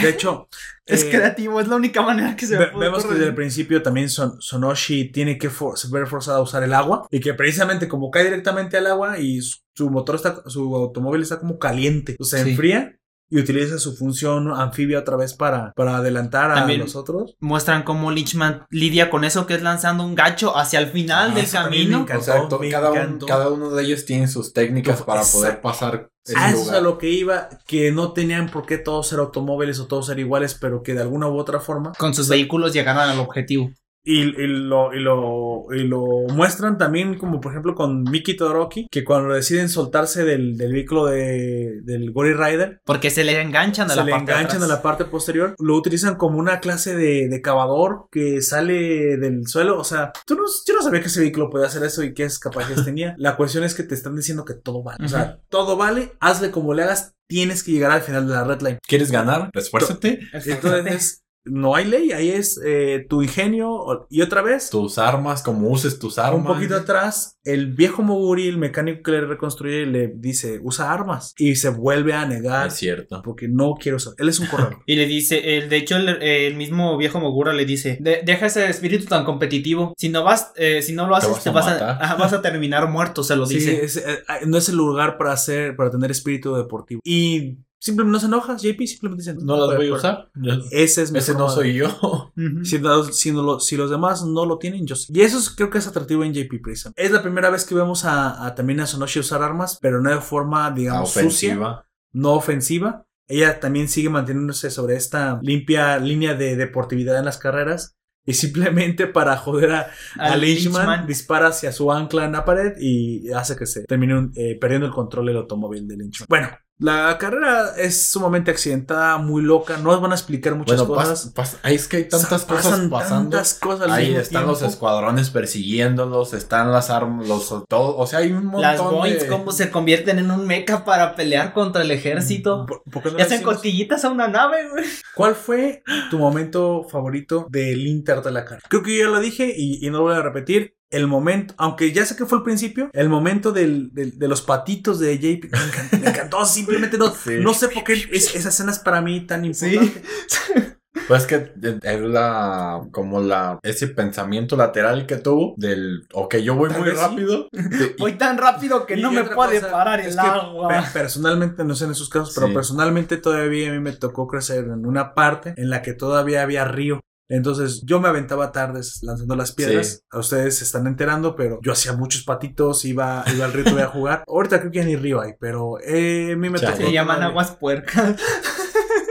de 0.00 0.08
hecho, 0.08 0.48
Es 0.86 1.02
eh, 1.04 1.10
creativo, 1.10 1.60
es 1.60 1.68
la 1.68 1.76
única 1.76 2.02
manera 2.02 2.36
que 2.36 2.44
se 2.46 2.58
Ve- 2.58 2.66
puede 2.66 2.90
vemos 2.90 3.04
que 3.06 3.14
desde 3.14 3.26
el 3.28 3.34
principio 3.34 3.82
también 3.82 4.10
Son- 4.10 4.36
Sonoshi 4.40 5.10
tiene 5.10 5.38
que 5.38 5.48
for- 5.48 5.78
se 5.78 5.88
ver 5.88 6.06
forzada 6.06 6.38
a 6.38 6.42
usar 6.42 6.62
el 6.62 6.74
agua 6.74 7.06
y 7.10 7.20
que 7.20 7.32
precisamente 7.32 7.88
como 7.88 8.10
cae 8.10 8.24
directamente 8.24 8.76
al 8.76 8.86
agua 8.88 9.18
y 9.18 9.40
su, 9.74 9.88
motor 9.90 10.16
está, 10.16 10.42
su 10.46 10.76
automóvil 10.76 11.22
está 11.22 11.38
como 11.38 11.58
caliente, 11.58 12.16
o 12.20 12.24
sea, 12.24 12.40
se 12.40 12.44
Sí. 12.44 12.50
enfría 12.50 12.98
y 13.30 13.38
utiliza 13.40 13.78
su 13.78 13.96
función 13.96 14.52
anfibia 14.52 14.98
otra 15.00 15.16
vez 15.16 15.34
para, 15.34 15.72
para 15.74 15.96
adelantar 15.96 16.50
a 16.50 16.54
También- 16.54 16.80
los 16.80 16.94
otros. 16.94 17.34
Muestran 17.40 17.82
cómo 17.82 18.10
Lynchman 18.10 18.64
lidia 18.70 19.10
con 19.10 19.24
eso 19.24 19.46
que 19.46 19.54
es 19.54 19.62
lanzando 19.62 20.04
un 20.04 20.14
gacho 20.14 20.56
hacia 20.56 20.78
el 20.78 20.88
final 20.88 21.30
Ah, 21.32 21.34
del 21.34 21.50
camino. 21.50 22.00
encantó. 22.00 22.32
Exacto, 22.32 22.60
cada, 22.70 22.90
un- 22.92 23.18
cada 23.18 23.48
uno 23.50 23.70
de 23.70 23.82
ellos 23.84 24.04
tiene 24.04 24.28
sus 24.28 24.52
técnicas 24.52 25.02
para 25.02 25.20
exacto. 25.20 25.38
poder 25.38 25.60
pasar 25.60 26.08
ese 26.26 26.38
A 26.38 26.50
eso 26.50 26.62
es 26.62 26.68
a 26.70 26.80
lo 26.80 26.96
que 26.98 27.10
iba, 27.10 27.48
que 27.66 27.92
no 27.92 28.12
tenían 28.12 28.48
por 28.50 28.64
qué 28.66 28.78
todos 28.78 29.08
ser 29.08 29.18
automóviles 29.18 29.78
o 29.80 29.86
todos 29.86 30.06
ser 30.06 30.18
iguales, 30.18 30.54
pero 30.58 30.82
que 30.82 30.94
de 30.94 31.00
alguna 31.02 31.26
u 31.28 31.36
otra 31.38 31.60
forma 31.60 31.92
Con 31.98 32.14
sus 32.14 32.28
vehículos 32.28 32.72
llegaron 32.72 33.02
al 33.08 33.18
objetivo. 33.18 33.70
Y, 34.06 34.20
y 34.20 34.46
lo, 34.46 34.92
y, 34.92 35.00
lo, 35.00 35.66
y 35.72 35.84
lo 35.84 36.26
muestran 36.34 36.76
también 36.76 37.16
como 37.16 37.40
por 37.40 37.52
ejemplo 37.52 37.74
con 37.74 38.02
Miki 38.02 38.36
Todoroki, 38.36 38.86
que 38.90 39.02
cuando 39.02 39.34
deciden 39.34 39.70
soltarse 39.70 40.24
del, 40.24 40.58
del 40.58 40.72
vehículo 40.72 41.06
de, 41.06 41.80
del 41.82 42.12
Gory 42.12 42.34
Rider, 42.34 42.80
Porque 42.84 43.10
se 43.10 43.24
le 43.24 43.40
enganchan 43.40 43.86
a 43.86 43.94
se 43.94 43.96
la 43.96 44.04
le 44.04 44.12
parte 44.12 44.26
de 44.26 44.38
enganchan 44.38 44.62
a 44.62 44.66
la 44.66 44.82
parte 44.82 45.06
posterior, 45.06 45.54
lo 45.58 45.76
utilizan 45.76 46.16
como 46.16 46.38
una 46.38 46.60
clase 46.60 46.94
de, 46.94 47.28
de 47.28 47.40
cavador 47.40 48.08
que 48.10 48.42
sale 48.42 49.16
del 49.16 49.46
suelo. 49.46 49.78
O 49.78 49.84
sea, 49.84 50.12
tú 50.26 50.34
no, 50.34 50.42
yo 50.66 50.74
no 50.74 50.82
sabía 50.82 51.00
que 51.00 51.06
ese 51.06 51.20
vehículo 51.20 51.48
podía 51.48 51.66
hacer 51.66 51.82
eso 51.82 52.02
y 52.02 52.12
qué 52.12 52.28
capacidades 52.40 52.84
tenía. 52.84 53.14
La 53.18 53.36
cuestión 53.36 53.64
es 53.64 53.74
que 53.74 53.84
te 53.84 53.94
están 53.94 54.16
diciendo 54.16 54.44
que 54.44 54.54
todo 54.54 54.82
vale. 54.82 55.04
O 55.04 55.08
sea, 55.08 55.40
todo 55.48 55.76
vale, 55.76 56.12
hazle 56.20 56.50
como 56.50 56.74
le 56.74 56.82
hagas, 56.82 57.14
tienes 57.26 57.62
que 57.62 57.72
llegar 57.72 57.90
al 57.90 58.02
final 58.02 58.26
de 58.26 58.34
la 58.34 58.44
red 58.44 58.60
line. 58.60 58.78
¿Quieres 58.86 59.10
ganar? 59.10 59.50
Esfuérzate. 59.54 60.20
Entonces, 60.32 61.23
no 61.44 61.74
hay 61.74 61.84
ley, 61.84 62.12
ahí 62.12 62.30
es 62.30 62.60
eh, 62.64 63.06
tu 63.08 63.22
ingenio 63.22 64.06
y 64.10 64.22
otra 64.22 64.42
vez. 64.42 64.70
Tus 64.70 64.98
armas, 64.98 65.42
como 65.42 65.68
uses 65.68 65.98
tus 65.98 66.18
armas. 66.18 66.40
Un 66.40 66.46
poquito 66.46 66.74
atrás, 66.76 67.38
el 67.44 67.72
viejo 67.72 68.02
Moguri, 68.02 68.48
el 68.48 68.56
mecánico 68.58 69.02
que 69.02 69.10
le 69.12 69.20
reconstruye, 69.22 69.86
le 69.86 70.12
dice, 70.16 70.58
usa 70.62 70.92
armas. 70.92 71.34
Y 71.38 71.56
se 71.56 71.68
vuelve 71.68 72.12
a 72.14 72.24
negar 72.26 72.68
Es 72.68 72.74
cierto. 72.74 73.20
porque 73.22 73.48
no 73.48 73.74
quiere 73.74 73.96
usar. 73.96 74.14
Él 74.18 74.28
es 74.28 74.40
un 74.40 74.46
corredor. 74.46 74.78
Y 74.86 74.96
le 74.96 75.06
dice, 75.06 75.58
el, 75.58 75.68
de 75.68 75.76
hecho, 75.76 75.96
el, 75.96 76.08
el 76.22 76.54
mismo 76.56 76.96
viejo 76.96 77.20
Mogura 77.20 77.52
le 77.52 77.64
dice: 77.66 77.98
"De- 78.00 78.22
Deja 78.24 78.46
ese 78.46 78.68
espíritu 78.68 79.06
tan 79.06 79.24
competitivo. 79.24 79.94
Si 79.98 80.08
no 80.08 80.24
vas, 80.24 80.52
eh, 80.56 80.82
si 80.82 80.92
no 80.94 81.06
lo 81.06 81.16
haces, 81.16 81.30
vas 81.30 81.42
te 81.44 81.48
a 81.50 81.52
vas 81.52 81.66
a, 81.66 81.70
matar". 81.72 81.98
ajá, 82.02 82.14
vas 82.16 82.32
a 82.32 82.42
terminar 82.42 82.88
muerto, 82.90 83.22
se 83.22 83.36
lo 83.36 83.46
Sí, 83.46 83.56
dice. 83.56 83.84
es, 83.84 83.96
eh, 83.98 84.22
no 84.46 84.56
es 84.58 84.68
el 84.68 84.76
lugar 84.76 85.18
para 85.18 85.32
hacer, 85.32 85.76
para 85.76 85.90
tener 85.90 86.10
espíritu 86.10 86.54
deportivo. 86.54 87.00
Y 87.04 87.58
simplemente 87.84 88.12
no 88.14 88.20
se 88.20 88.26
enoja, 88.26 88.56
JP 88.56 88.86
simplemente 88.86 89.22
dice, 89.30 89.34
No 89.44 89.56
las 89.66 89.76
voy 89.76 89.88
a 89.88 89.94
usar. 89.94 90.30
Ese 90.70 91.02
es 91.02 91.12
mi 91.12 91.18
Ese 91.18 91.34
no 91.34 91.48
soy 91.50 91.74
yo. 91.74 92.32
Si 92.64 92.78
los, 92.78 93.16
si, 93.18 93.30
no 93.30 93.42
lo- 93.42 93.60
si 93.60 93.76
los 93.76 93.90
demás 93.90 94.24
no 94.24 94.46
lo 94.46 94.58
tienen, 94.58 94.86
yo 94.86 94.96
sí. 94.96 95.12
Y 95.14 95.20
eso 95.20 95.38
es- 95.38 95.50
creo 95.50 95.68
que 95.70 95.78
es 95.78 95.86
atractivo 95.86 96.24
en 96.24 96.32
JP 96.32 96.60
Prison. 96.62 96.92
Es 96.96 97.10
la 97.10 97.22
primera 97.22 97.50
vez 97.50 97.64
que 97.64 97.74
vemos 97.74 98.04
a, 98.04 98.44
a- 98.46 98.54
también 98.54 98.80
a 98.80 98.86
Sonoshi 98.86 99.20
usar 99.20 99.42
armas, 99.42 99.78
pero 99.82 100.00
no 100.00 100.10
de 100.10 100.20
forma, 100.20 100.70
digamos, 100.70 101.10
sucia. 101.10 101.20
ofensiva. 101.52 101.86
no 102.12 102.32
ofensiva. 102.32 103.04
Ella 103.28 103.60
también 103.60 103.88
sigue 103.88 104.08
manteniéndose 104.10 104.70
sobre 104.70 104.96
esta 104.96 105.38
limpia 105.42 105.98
línea 105.98 106.34
de 106.34 106.56
deportividad 106.56 107.18
en 107.18 107.24
las 107.26 107.38
carreras. 107.38 107.96
Y 108.26 108.32
simplemente 108.32 109.06
para 109.06 109.36
joder 109.36 109.70
a, 109.72 109.80
a 110.18 110.32
Al 110.32 110.40
Lynchman, 110.40 110.86
Lynchman. 110.86 111.06
dispara 111.06 111.48
hacia 111.48 111.72
su 111.72 111.92
ancla 111.92 112.24
en 112.24 112.32
la 112.32 112.44
pared 112.46 112.72
y 112.80 113.30
hace 113.32 113.54
que 113.54 113.66
se 113.66 113.84
termine 113.84 114.16
un- 114.18 114.32
eh, 114.34 114.56
perdiendo 114.58 114.86
el 114.86 114.92
control 114.94 115.26
del 115.26 115.36
automóvil 115.36 115.86
de 115.86 115.96
Lynchman. 115.98 116.26
Bueno, 116.30 116.48
la 116.78 117.16
carrera 117.18 117.72
es 117.78 118.02
sumamente 118.08 118.50
accidentada, 118.50 119.16
muy 119.18 119.42
loca. 119.42 119.76
No 119.76 119.92
nos 119.92 120.00
van 120.00 120.10
a 120.12 120.14
explicar 120.16 120.54
muchas 120.56 120.78
Bueno, 120.86 120.94
cosas. 121.02 121.32
pas- 121.34 121.44
pas- 121.54 121.56
ahí 121.62 121.76
es 121.76 121.86
que 121.88 121.98
hay 121.98 122.08
tantas 122.08 122.44
cosas 122.44 122.44
pasando. 122.80 122.98
tantas 122.98 123.54
cosas 123.54 123.90
Ahí 123.90 124.14
están 124.14 124.46
los 124.46 124.60
escuadrones 124.62 125.30
persiguiéndolos, 125.30 126.34
están 126.34 126.72
las 126.72 126.90
armas, 126.90 127.28
los 127.28 127.48
todo, 127.68 127.96
o 127.96 128.06
sea, 128.06 128.18
hay 128.20 128.32
un 128.32 128.46
montón 128.46 128.62
Las 128.62 128.80
Boeings, 128.80 129.22
de 129.22 129.28
cómo 129.28 129.52
se 129.52 129.70
convierten 129.70 130.18
en 130.18 130.30
un 130.30 130.46
mecha 130.46 130.84
para 130.84 131.14
pelear 131.14 131.52
contra 131.52 131.82
el 131.82 131.90
ejército. 131.90 132.66
¿Por- 132.66 132.82
por 132.84 133.02
qué 133.02 133.10
no 133.12 133.18
Y 133.18 133.22
hacen 133.22 133.38
decimos- 133.38 133.54
costillitas 133.54 134.04
a 134.04 134.10
una 134.10 134.28
nave, 134.28 134.68
güey. 134.70 134.84
¿Cuál 135.14 135.34
fue 135.36 135.82
tu 136.10 136.18
momento 136.18 136.86
favorito 136.90 137.46
del 137.50 137.86
Inter 137.86 138.20
de 138.22 138.30
la 138.32 138.44
cara? 138.44 138.60
Creo 138.68 138.82
que 138.82 138.98
yo 138.98 139.04
ya 139.06 139.10
lo 139.10 139.20
dije 139.20 139.52
y, 139.56 139.86
y 139.86 139.90
no 139.90 139.98
lo 139.98 140.04
voy 140.04 140.14
a 140.16 140.22
repetir. 140.22 140.76
El 140.90 141.06
momento, 141.08 141.54
aunque 141.58 141.92
ya 141.92 142.04
sé 142.06 142.14
que 142.16 142.24
fue 142.26 142.38
el 142.38 142.44
principio, 142.44 142.88
el 142.92 143.08
momento 143.08 143.50
del, 143.52 143.92
del- 143.92 144.16
de 144.18 144.28
los 144.28 144.42
patitos 144.42 144.98
de 145.00 145.16
JP 145.18 145.50
me 145.50 145.58
encantó, 145.64 145.96
me 145.98 146.08
encantó, 146.10 146.46
simplemente 146.46 146.98
no, 146.98 147.10
Sí. 147.12 147.38
no 147.40 147.52
sé 147.54 147.68
por 147.68 147.82
qué 147.84 147.94
es- 148.12 148.34
esa 148.34 148.48
escena 148.50 148.70
es 148.72 148.78
para 148.78 149.00
mí 149.00 149.26
tan 149.26 149.44
importante. 149.44 150.02
Pues 151.08 151.26
que 151.26 151.52
es 151.82 152.00
la 152.00 152.80
como 152.92 153.20
la 153.20 153.58
ese 153.62 153.88
pensamiento 153.88 154.56
lateral 154.56 155.06
que 155.06 155.16
tuvo 155.16 155.54
del 155.58 156.06
ok 156.14 156.36
yo 156.36 156.54
voy 156.54 156.70
muy 156.70 156.88
sí. 156.90 156.96
rápido 156.96 157.48
de- 157.52 157.96
Voy 157.98 158.12
tan 158.12 158.38
rápido 158.38 158.86
que 158.86 158.96
no 158.96 159.10
me 159.12 159.24
puede 159.24 159.60
cosa, 159.60 159.72
parar 159.72 160.00
el 160.00 160.18
agua. 160.18 160.68
pe- 160.68 160.90
personalmente, 160.94 161.62
no 161.64 161.74
sé 161.74 161.84
en 161.86 161.90
esos 161.90 162.08
casos, 162.08 162.32
pero 162.34 162.46
Sí. 162.46 162.54
personalmente 162.54 163.16
todavía 163.18 163.70
a 163.70 163.72
mí 163.74 163.80
me 163.80 163.92
tocó 163.92 164.26
crecer 164.28 164.64
en 164.64 164.86
una 164.86 165.14
parte 165.14 165.52
en 165.58 165.68
la 165.68 165.82
que 165.82 165.92
todavía 165.94 166.42
había 166.42 166.64
río. 166.64 167.00
Entonces 167.28 167.82
yo 167.84 168.00
me 168.00 168.08
aventaba 168.08 168.52
tardes 168.52 169.00
lanzando 169.02 169.34
las 169.36 169.52
piedras. 169.52 169.88
Sí. 169.88 169.98
A 170.10 170.18
ustedes 170.18 170.58
se 170.58 170.64
están 170.64 170.86
enterando, 170.86 171.34
pero 171.36 171.58
yo 171.62 171.72
hacía 171.72 171.92
muchos 171.94 172.22
patitos, 172.24 172.84
iba, 172.84 173.24
iba 173.34 173.44
al 173.46 173.52
río 173.52 173.78
a 173.82 173.86
jugar. 173.88 174.24
Ahorita 174.28 174.60
creo 174.60 174.70
que 174.70 174.78
ya 174.78 174.84
ni 174.84 174.96
río 174.96 175.20
hay, 175.20 175.32
pero 175.40 175.78
eh, 175.80 176.32
a 176.32 176.36
mí 176.36 176.50
me 176.50 176.58
Chale. 176.58 176.72
tocó. 176.72 176.86
Se 176.86 176.92
llaman 176.92 177.16
todavía. 177.16 177.30
aguas 177.30 177.56
puercas. 177.56 178.20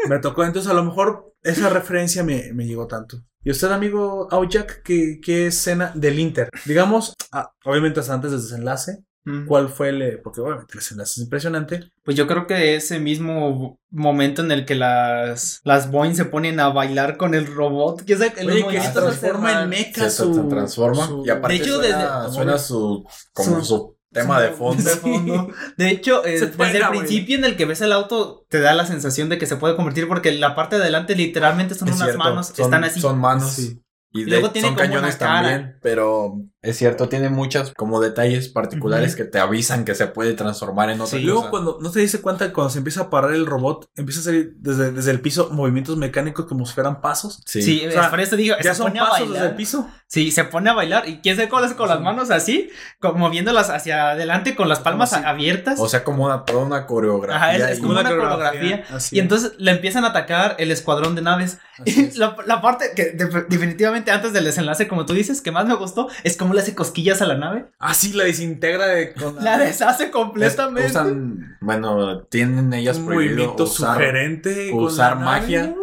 Me 0.10 0.20
tocó, 0.20 0.44
entonces 0.44 0.70
a 0.70 0.74
lo 0.74 0.84
mejor 0.84 1.34
esa 1.44 1.70
referencia 1.70 2.26
me, 2.26 2.52
me 2.54 2.66
llegó 2.66 2.88
tanto. 2.88 3.24
¿Y 3.42 3.52
usted, 3.52 3.72
amigo 3.72 4.28
Aujak, 4.32 4.84
qué, 4.84 5.20
qué 5.24 5.48
escena 5.48 5.94
del 5.96 6.20
Inter? 6.20 6.50
Digamos, 6.66 7.14
ah, 7.32 7.54
obviamente 7.64 8.02
hasta 8.02 8.14
antes 8.14 8.32
del 8.32 8.42
desenlace, 8.42 9.04
Mm. 9.26 9.46
¿cuál 9.46 9.70
fue 9.70 9.90
el...? 9.90 10.02
eh, 10.02 10.18
Porque 10.24 10.42
obviamente 10.42 10.74
el 10.74 10.80
desenlace 10.80 11.12
es 11.20 11.24
impresionante. 11.24 11.92
Pues 12.04 12.18
yo 12.18 12.28
creo 12.28 12.46
que 12.46 12.76
ese 12.76 13.00
mismo 13.00 13.80
momento 13.90 14.42
en 14.42 14.52
el 14.52 14.66
que 14.66 14.76
las, 14.76 15.62
las 15.64 15.90
Boeing 15.92 16.14
se 16.16 16.26
ponen 16.26 16.60
a 16.60 16.70
bailar 16.70 17.16
con 17.18 17.34
el 17.34 17.46
robot. 17.48 18.02
Que 18.04 18.14
es 18.14 18.20
el, 18.22 18.50
Oye, 18.50 18.68
que 18.68 18.82
se 18.82 18.90
transforma 18.92 19.62
en 19.64 19.70
mecha 19.70 20.10
se, 20.10 20.24
su... 20.24 20.34
se 20.34 20.42
transforma 20.50 21.08
su- 21.08 21.24
y 21.26 21.30
aparte 21.30 21.54
De 21.58 21.64
hecho, 21.64 21.76
suena, 21.82 22.22
desde- 22.24 22.34
suena 22.36 22.58
su 22.58 23.06
como 23.34 23.60
su- 23.60 23.66
su, 23.66 23.98
tema 24.12 24.42
de 24.42 24.50
su- 24.50 24.56
fondo 24.58 24.84
de 24.90 24.90
fondo. 24.98 25.48
De 25.78 25.90
hecho, 25.90 26.26
eh, 26.26 26.40
desde 26.40 26.78
el 26.80 26.88
principio 26.90 27.38
en 27.38 27.46
el 27.46 27.56
que 27.56 27.66
ves 27.66 27.80
el 27.82 27.94
auto, 27.94 28.46
te 28.50 28.60
da 28.60 28.74
la 28.74 28.86
sensación 28.86 29.30
de 29.30 29.38
que 29.38 29.46
se 29.46 29.56
puede 29.56 29.76
convertir 29.78 30.08
porque 30.08 30.32
la 30.34 30.54
parte 30.54 30.76
de 30.76 30.82
adelante 30.84 31.16
literalmente 31.16 31.76
son 31.76 31.88
Es 31.88 31.96
unas 31.96 32.08
cierto, 32.10 32.24
manos, 32.24 32.48
son- 32.48 32.66
están 32.66 32.84
así. 32.84 33.00
son 33.00 33.20
manos 33.20 33.52
Sí. 33.54 33.82
y, 34.12 34.26
luego 34.26 34.48
de, 34.48 34.54
tiene 34.54 34.68
son 34.68 34.76
como 34.76 34.86
cañones 34.88 35.16
una 35.16 35.18
cara. 35.20 35.42
también 35.50 35.80
pero 35.82 36.42
Es 36.64 36.78
cierto, 36.78 37.10
tiene 37.10 37.30
muchas 37.30 37.74
como 37.76 38.00
detalles 38.00 38.48
particulares 38.50 39.16
que 39.18 39.26
te 39.26 39.38
avisan 39.38 39.84
que 39.84 39.96
se 39.96 40.08
puede 40.08 40.34
transformar 40.34 40.90
en 40.90 41.02
otra 41.02 41.20
Y 41.20 41.24
luego 41.24 41.42
cosa. 41.42 41.52
cuando 41.52 41.78
no 41.82 41.92
te 41.92 42.00
diste 42.00 42.22
cuenta 42.22 42.52
cuando 42.54 42.70
se 42.72 42.78
empieza 42.78 43.02
a 43.02 43.10
parar 43.10 43.34
el 43.34 43.46
robot, 43.46 43.90
empieza 43.98 44.22
a 44.22 44.24
salir 44.24 44.54
desde, 44.60 44.94
desde 44.94 45.12
el 45.12 45.20
piso 45.20 45.50
movimientos 45.52 45.98
mecánicos 45.98 46.46
como 46.46 46.66
si 46.66 46.74
fueran 46.74 47.02
pasos. 47.02 47.42
Sí. 47.46 47.62
Sí, 47.62 47.86
O 47.86 47.92
sea, 47.92 48.10
por 48.10 48.22
eso 48.22 48.38
digo, 48.38 48.56
Ya 48.64 48.74
se 48.74 48.78
son 48.80 48.88
pone 48.88 49.00
a 49.02 49.04
pasos 49.10 49.20
desde 49.20 49.34
el 49.34 49.40
bailar. 49.42 49.56
piso. 49.58 49.90
Sí, 50.08 50.32
se 50.32 50.44
pone 50.46 50.70
a 50.70 50.74
bailar 50.74 51.10
y 51.10 51.18
quién 51.22 51.36
sabe 51.36 51.50
cómo 51.50 51.60
lo 51.60 51.66
hace 51.66 51.76
con 51.76 51.90
las 51.90 51.98
Sí. 51.98 52.04
manos 52.04 52.32
así, 52.32 52.70
como 53.02 53.16
moviéndolas 53.16 53.70
hacia 53.70 54.12
adelante 54.12 54.56
con 54.56 54.70
las 54.70 54.80
palmas 54.80 55.12
abiertas. 55.14 55.80
O 55.80 55.90
sea, 55.90 56.04
como 56.06 56.26
una, 56.26 56.46
toda 56.46 56.64
una 56.64 56.86
coreografía. 56.86 57.36
Ajá, 57.36 57.72
es- 57.72 57.80
como 57.80 57.92
una 57.92 58.04
coreografía. 58.08 58.86
y 59.12 59.20
entonces 59.20 59.54
le 59.58 59.72
empiezan 59.72 60.06
a 60.06 60.10
atacar 60.10 60.56
el 60.60 60.72
escuadrón 60.72 61.16
de 61.16 61.24
naves. 61.24 61.58
Así 61.80 61.84
Y 62.00 62.04
es. 62.06 62.18
la, 62.18 62.38
la 62.46 62.62
parte 62.62 62.92
que 62.96 63.12
de- 63.12 63.46
definitivamente 63.50 64.12
antes 64.12 64.32
del 64.34 64.44
desenlace, 64.46 64.88
como 64.88 65.06
tú 65.06 65.14
dices, 65.14 65.42
que 65.42 65.52
más 65.52 65.66
me 65.66 65.74
gustó, 65.76 66.08
es 66.24 66.38
cómo 66.54 66.56
le 66.56 66.62
hace 66.62 66.76
cosquillas 66.76 67.22
a 67.22 67.26
la 67.26 67.36
nave. 67.38 67.66
Así 67.80 68.14
la 68.14 68.24
desintegra 68.26 68.86
de, 68.88 69.14
con 69.14 69.44
La 69.44 69.58
deshace 69.58 70.06
es- 70.06 70.12
completamente. 70.12 70.90
usan, 70.90 71.58
bueno, 71.62 72.22
tienen 72.24 72.72
ellas 72.74 72.98
un 72.98 73.06
prohibido 73.08 73.36
movimiento 73.36 73.64
usar, 73.64 73.96
sugerente. 73.96 74.72
usar 74.74 75.20
magia, 75.20 75.68
No, 75.68 75.76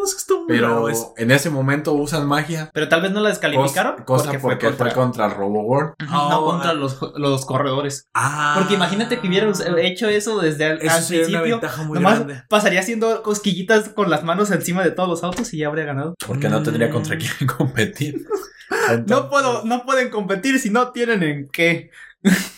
pero 0.47 0.89
es- 0.89 1.07
en 1.17 1.31
ese 1.31 1.51
momento 1.51 1.93
usan 1.95 2.27
magia. 2.27 2.71
Pero 2.73 2.89
tal 2.89 3.03
vez 3.03 3.11
no 3.13 3.21
la 3.21 3.31
descalificaron. 3.31 4.05
Cosa, 4.05 4.31
cosa 4.31 4.39
porque, 4.41 4.71
fue 4.71 4.93
contra 4.93 5.29
RoboWorld. 5.29 5.95
Ujú, 6.03 6.11
no 6.13 6.41
Oh, 6.41 6.51
contra 6.53 6.71
ah. 6.71 6.75
los, 6.75 6.99
los 7.17 7.45
corredores. 7.47 8.07
Ah. 8.15 8.55
Porque 8.59 8.75
imagínate 8.75 9.19
que 9.19 9.29
hubieran 9.29 9.53
hecho 9.79 10.09
eso 10.09 10.41
desde 10.41 10.65
al, 10.67 10.79
Eso 10.83 10.91
al 10.97 11.03
sería 11.03 11.21
una 11.29 11.41
principio. 11.41 11.57
ventaja 11.61 11.83
muy 11.83 11.95
Nomás 11.99 12.19
grande. 12.21 12.43
pasaría 12.49 12.81
haciendo 12.81 13.23
cosquillitas 13.23 13.89
con 13.91 14.09
las 14.11 14.23
manos 14.25 14.51
encima 14.51 14.83
de 14.85 14.91
todos 14.93 15.09
los 15.09 15.25
autos 15.25 15.53
y 15.53 15.59
ya 15.59 15.67
habría 15.69 15.85
ganado. 15.85 16.15
Porque 16.27 16.49
no 16.49 16.63
tendría 16.63 16.91
contra 16.91 17.17
quién 17.19 17.31
competir. 17.59 18.25
No 19.07 19.29
puedo, 19.31 19.65
no 19.65 19.85
pueden 19.85 20.11
competir 20.11 20.59
si 20.61 20.71
no 20.71 20.91
tienen 20.93 21.23
en 21.23 21.49
qué. 21.49 21.91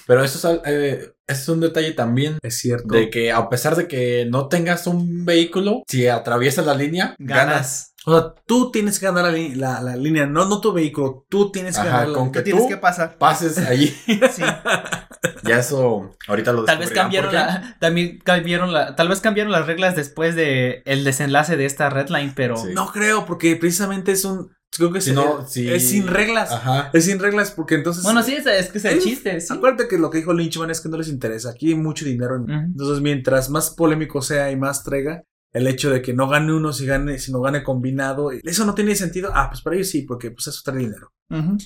Pero 0.06 0.24
eso 0.24 0.52
es, 0.52 0.60
eh, 0.66 1.12
eso 1.26 1.42
es 1.42 1.48
un 1.48 1.60
detalle 1.60 1.92
también. 1.92 2.38
Es 2.42 2.58
cierto. 2.58 2.94
De 2.94 3.10
que 3.10 3.30
a 3.32 3.48
pesar 3.48 3.76
de 3.76 3.86
que 3.88 4.26
no 4.28 4.48
tengas 4.48 4.86
un 4.86 5.24
vehículo, 5.24 5.82
si 5.88 6.08
atraviesas 6.08 6.66
la 6.66 6.74
línea, 6.74 7.14
ganas. 7.18 7.46
Ganas. 7.46 7.88
O 8.04 8.12
sea, 8.18 8.34
tú 8.46 8.72
tienes 8.72 8.98
que 8.98 9.06
ganar 9.06 9.32
la, 9.32 9.38
la- 9.54 9.80
la 9.80 9.94
línea, 9.96 10.26
no, 10.26 10.44
no 10.46 10.60
tu 10.60 10.72
vehículo. 10.72 11.24
Tú 11.28 11.52
tienes 11.52 11.76
que 11.76 11.82
Ajá, 11.82 11.90
ganar 11.90 12.08
la 12.08 12.14
con 12.18 12.32
que 12.32 12.40
¿Qué 12.40 12.44
tienes 12.46 12.64
tú- 12.64 12.68
que 12.68 12.76
pasar? 12.76 13.16
Pases 13.16 13.58
allí. 13.58 13.94
Sí. 14.32 14.42
ya 15.44 15.58
eso, 15.60 16.10
ahorita 16.26 16.52
lo 16.52 16.64
Tal 16.64 16.78
vez 16.78 16.90
cambiaron 16.90 17.32
la, 17.32 17.76
también 17.78 18.18
cambiaron 18.24 18.72
la, 18.72 18.96
tal 18.96 19.06
vez 19.08 19.20
cambiaron 19.20 19.52
las 19.52 19.66
reglas 19.68 19.94
después 19.94 20.34
de 20.34 20.82
el 20.84 21.04
desenlace 21.04 21.56
de 21.56 21.64
esta 21.66 21.90
redline, 21.90 22.32
pero 22.34 22.56
Sí. 22.56 22.70
No 22.74 22.90
creo, 22.90 23.24
porque 23.24 23.54
precisamente 23.54 24.10
es 24.10 24.24
un. 24.24 24.50
Creo 24.74 24.90
que 24.90 25.00
Si 25.02 25.10
es, 25.10 25.16
no, 25.16 25.46
si- 25.46 25.68
es 25.70 25.88
sin 25.88 26.06
reglas. 26.06 26.50
Ajas. 26.50 26.88
Es 26.94 27.04
sin 27.04 27.18
reglas, 27.18 27.50
porque 27.50 27.74
entonces. 27.74 28.02
bueno, 28.04 28.22
sí, 28.22 28.34
es, 28.34 28.46
es 28.46 28.68
que 28.70 28.78
es 28.78 28.84
el 28.86 29.00
Sí. 29.00 29.10
chiste, 29.10 29.40
sí. 29.40 29.52
Acuérdate 29.52 29.86
que 29.86 29.98
lo 29.98 30.08
que 30.10 30.18
dijo 30.18 30.32
Lynchman 30.32 30.70
es 30.70 30.80
que 30.80 30.88
no 30.88 30.96
les 30.96 31.08
interesa. 31.08 31.50
Aquí 31.50 31.68
hay 31.68 31.74
mucho 31.74 32.04
dinero. 32.06 32.36
en-. 32.36 32.50
Entonces, 32.50 33.02
mientras 33.02 33.50
más 33.50 33.70
polémico 33.70 34.22
sea 34.22 34.50
y 34.50 34.56
más 34.56 34.82
traiga, 34.82 35.22
el 35.52 35.66
hecho 35.66 35.90
de 35.90 36.00
que 36.00 36.14
no 36.14 36.26
gane 36.28 36.54
uno 36.54 36.72
si 36.72 36.86
gane, 36.86 37.18
si 37.18 37.30
no 37.30 37.42
gane 37.42 37.62
combinado, 37.62 38.30
eso 38.32 38.64
no 38.64 38.74
tiene 38.74 38.94
sentido. 38.96 39.30
Ah, 39.34 39.48
pues 39.50 39.60
para 39.60 39.76
ellos 39.76 39.88
sí, 39.90 40.02
porque 40.02 40.30
pues 40.30 40.46
eso 40.46 40.62
trae 40.64 40.78
dinero. 40.78 41.12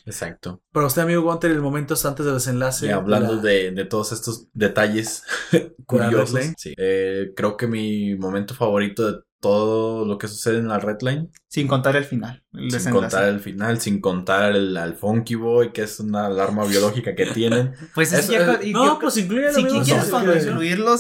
Exacto. 0.06 0.62
Para 0.72 0.86
usted, 0.86 1.02
amigo 1.02 1.22
Gunter, 1.22 1.50
el 1.50 1.60
momento 1.60 1.94
es 1.94 2.04
antes 2.06 2.24
del 2.26 2.34
desenlace. 2.34 2.86
Y 2.86 2.90
hablando 2.90 3.34
la- 3.36 3.42
de, 3.42 3.70
de 3.72 3.84
todos 3.84 4.12
estos 4.12 4.48
detalles 4.52 5.22
curiosos, 5.86 6.40
sí. 6.56 6.74
Eh, 6.76 7.32
creo 7.36 7.56
que 7.56 7.66
mi 7.66 8.14
momento 8.16 8.54
favorito 8.54 9.10
de 9.12 9.18
todo 9.38 10.06
lo 10.06 10.16
que 10.18 10.28
sucede 10.28 10.58
en 10.58 10.66
la 10.66 10.78
Redline, 10.78 11.30
Sin 11.46 11.68
contar 11.68 11.94
el 11.94 12.04
final. 12.04 12.42
El 12.54 12.70
sin 12.70 12.90
contar 12.90 13.24
el 13.28 13.38
final, 13.38 13.80
sin 13.80 14.00
contar 14.00 14.52
el, 14.56 14.76
al 14.76 14.94
Funky 14.96 15.34
Boy, 15.34 15.72
que 15.72 15.82
es 15.82 16.00
una 16.00 16.26
alarma 16.26 16.64
biológica 16.64 17.14
que 17.14 17.26
tienen. 17.26 17.74
Pues 17.94 18.12
es 18.12 18.28
es- 18.30 18.64
y 18.66 18.72
No, 18.72 18.84
yo- 18.86 18.98
pues 18.98 19.16
incluye 19.18 19.52
si 19.52 19.62
quieres 19.64 20.10
no, 20.10 20.32
es 20.32 20.46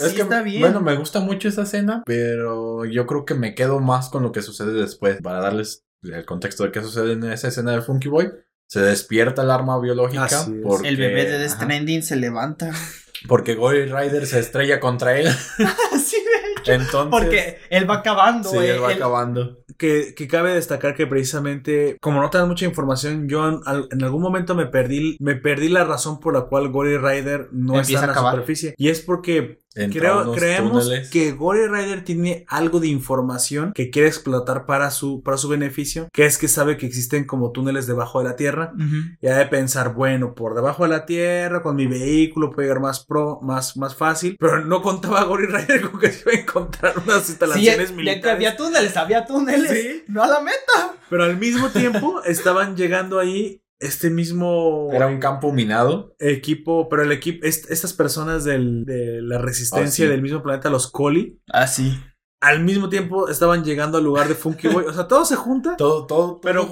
Es 0.02 0.10
sí 0.10 0.16
que, 0.16 0.22
está 0.22 0.42
bien. 0.42 0.60
bueno, 0.60 0.80
me 0.82 0.94
gusta 0.96 1.20
mucho 1.20 1.48
esa 1.48 1.62
escena, 1.62 2.02
pero 2.04 2.84
yo 2.84 3.06
creo 3.06 3.24
que 3.24 3.34
me 3.34 3.54
quedo 3.54 3.80
más 3.80 4.10
con 4.10 4.22
lo 4.22 4.32
que 4.32 4.42
sucede 4.42 4.72
después. 4.74 5.18
Para 5.22 5.40
darles 5.40 5.84
el 6.02 6.24
contexto 6.26 6.62
de 6.64 6.70
qué 6.72 6.82
sucede 6.82 7.12
en 7.14 7.24
esa 7.24 7.48
escena 7.48 7.72
del 7.72 7.82
Funky 7.82 8.08
Boy. 8.08 8.30
Se 8.68 8.80
despierta 8.80 9.42
el 9.42 9.50
arma 9.50 9.78
biológica 9.80 10.24
Así 10.24 10.52
es. 10.52 10.60
porque, 10.62 10.88
el 10.88 10.96
bebé 10.96 11.24
de 11.24 11.38
Death 11.38 11.50
Stranding 11.52 12.02
se 12.02 12.16
levanta. 12.16 12.72
porque 13.28 13.54
Gory 13.54 13.86
Rider 13.86 14.26
se 14.26 14.38
estrella 14.40 14.80
contra 14.80 15.18
él. 15.18 15.28
sí, 16.04 16.16
de 16.16 16.52
hecho. 16.60 16.72
Entonces, 16.72 17.10
Porque 17.10 17.58
él 17.70 17.88
va 17.88 17.96
acabando. 17.96 18.50
sí, 18.50 18.58
eh, 18.58 18.70
él 18.74 18.82
va 18.82 18.90
él- 18.92 18.96
acabando. 18.98 19.62
que, 19.78 20.14
que 20.16 20.26
cabe 20.26 20.52
destacar 20.54 20.94
que 20.96 21.06
precisamente, 21.06 21.96
como 22.00 22.20
no 22.20 22.28
te 22.30 22.38
dan 22.38 22.48
mucha 22.48 22.64
información, 22.64 23.28
yo 23.28 23.48
en, 23.48 23.60
al- 23.66 23.88
en 23.92 24.02
algún 24.02 24.22
momento 24.22 24.54
me 24.54 24.66
perdí, 24.66 25.16
me 25.20 25.36
perdí 25.36 25.68
la 25.68 25.84
razón 25.84 26.18
por 26.18 26.34
la 26.34 26.42
cual 26.42 26.68
Gory 26.70 26.98
Rider 26.98 27.48
no 27.52 27.78
Empieza 27.78 27.92
está 27.92 27.98
en 27.98 28.04
a 28.04 28.06
la 28.06 28.12
acabar. 28.12 28.32
superficie. 28.34 28.74
Y 28.78 28.88
es 28.88 29.00
porque 29.00 29.60
creo, 29.92 30.32
creemos 30.32 30.84
túneles. 30.84 31.10
que 31.10 31.32
Gory 31.32 31.66
Rider 31.68 32.04
tiene 32.04 32.44
algo 32.48 32.80
de 32.80 32.88
información 32.88 33.72
que 33.74 33.90
quiere 33.90 34.08
explotar 34.08 34.66
para 34.66 34.90
su, 34.90 35.22
para 35.22 35.36
su 35.36 35.48
beneficio, 35.48 36.08
que 36.12 36.26
es 36.26 36.38
que 36.38 36.48
sabe 36.48 36.76
que 36.76 36.86
existen 36.86 37.24
como 37.26 37.52
túneles 37.52 37.86
debajo 37.86 38.18
de 38.20 38.24
la 38.28 38.36
tierra. 38.36 38.72
Y 39.20 39.26
ha 39.28 39.36
de 39.36 39.46
pensar, 39.46 39.94
bueno, 39.94 40.34
por 40.34 40.54
debajo 40.54 40.84
de 40.84 40.88
la 40.90 41.06
tierra, 41.06 41.62
con 41.62 41.76
mi 41.76 41.86
vehículo 41.86 42.50
puedo 42.50 42.62
llegar 42.66 42.80
más 42.80 43.04
pro, 43.04 43.38
más, 43.42 43.76
más 43.76 43.94
fácil. 43.94 44.36
Pero 44.40 44.64
no 44.64 44.82
contaba 44.82 45.22
Gory 45.24 45.46
Rider 45.46 45.90
con 45.90 46.00
que 46.00 46.10
se 46.12 46.22
iba 46.22 46.32
a 46.32 46.40
encontrar 46.42 46.94
unas 47.04 47.24
Sí, 47.24 47.32
instalaciones 47.32 47.90
que 47.90 47.96
militares. 47.96 48.34
había 48.34 48.56
túneles, 48.56 48.96
había 48.96 49.24
túneles. 49.26 49.70
Sí. 49.70 50.04
No 50.08 50.22
a 50.22 50.26
la 50.26 50.40
meta. 50.40 50.94
Pero 51.10 51.24
al 51.24 51.36
mismo 51.36 51.68
tiempo 51.70 52.22
estaban 52.24 52.76
llegando 52.76 53.18
ahí 53.18 53.62
este 53.80 54.10
mismo 54.10 54.88
Era 54.92 55.06
un 55.06 55.18
campo 55.18 55.52
minado. 55.52 56.14
equipo, 56.18 56.88
pero 56.88 57.02
el 57.02 57.12
equipo, 57.12 57.46
est- 57.46 57.70
estas 57.70 57.92
personas 57.92 58.44
del- 58.44 58.84
de 58.84 59.20
la 59.22 59.38
resistencia 59.38 60.04
Ah, 60.04 60.08
sí. 60.08 60.10
del 60.10 60.22
mismo 60.22 60.42
planeta, 60.42 60.70
los 60.70 60.90
Coli, 60.90 61.40
Ah, 61.52 61.66
sí. 61.66 61.98
al 62.40 62.62
mismo 62.62 62.88
tiempo 62.88 63.28
estaban 63.28 63.64
llegando 63.64 63.98
al 63.98 64.04
lugar 64.04 64.28
de 64.28 64.34
Funky 64.34 64.68
Boy. 64.68 64.84
O 64.86 64.92
sea, 64.92 65.08
todo 65.08 65.24
se 65.24 65.36
junta. 65.36 65.74
Todo, 65.78 66.06
todo. 66.06 66.40
Pero 66.40 66.66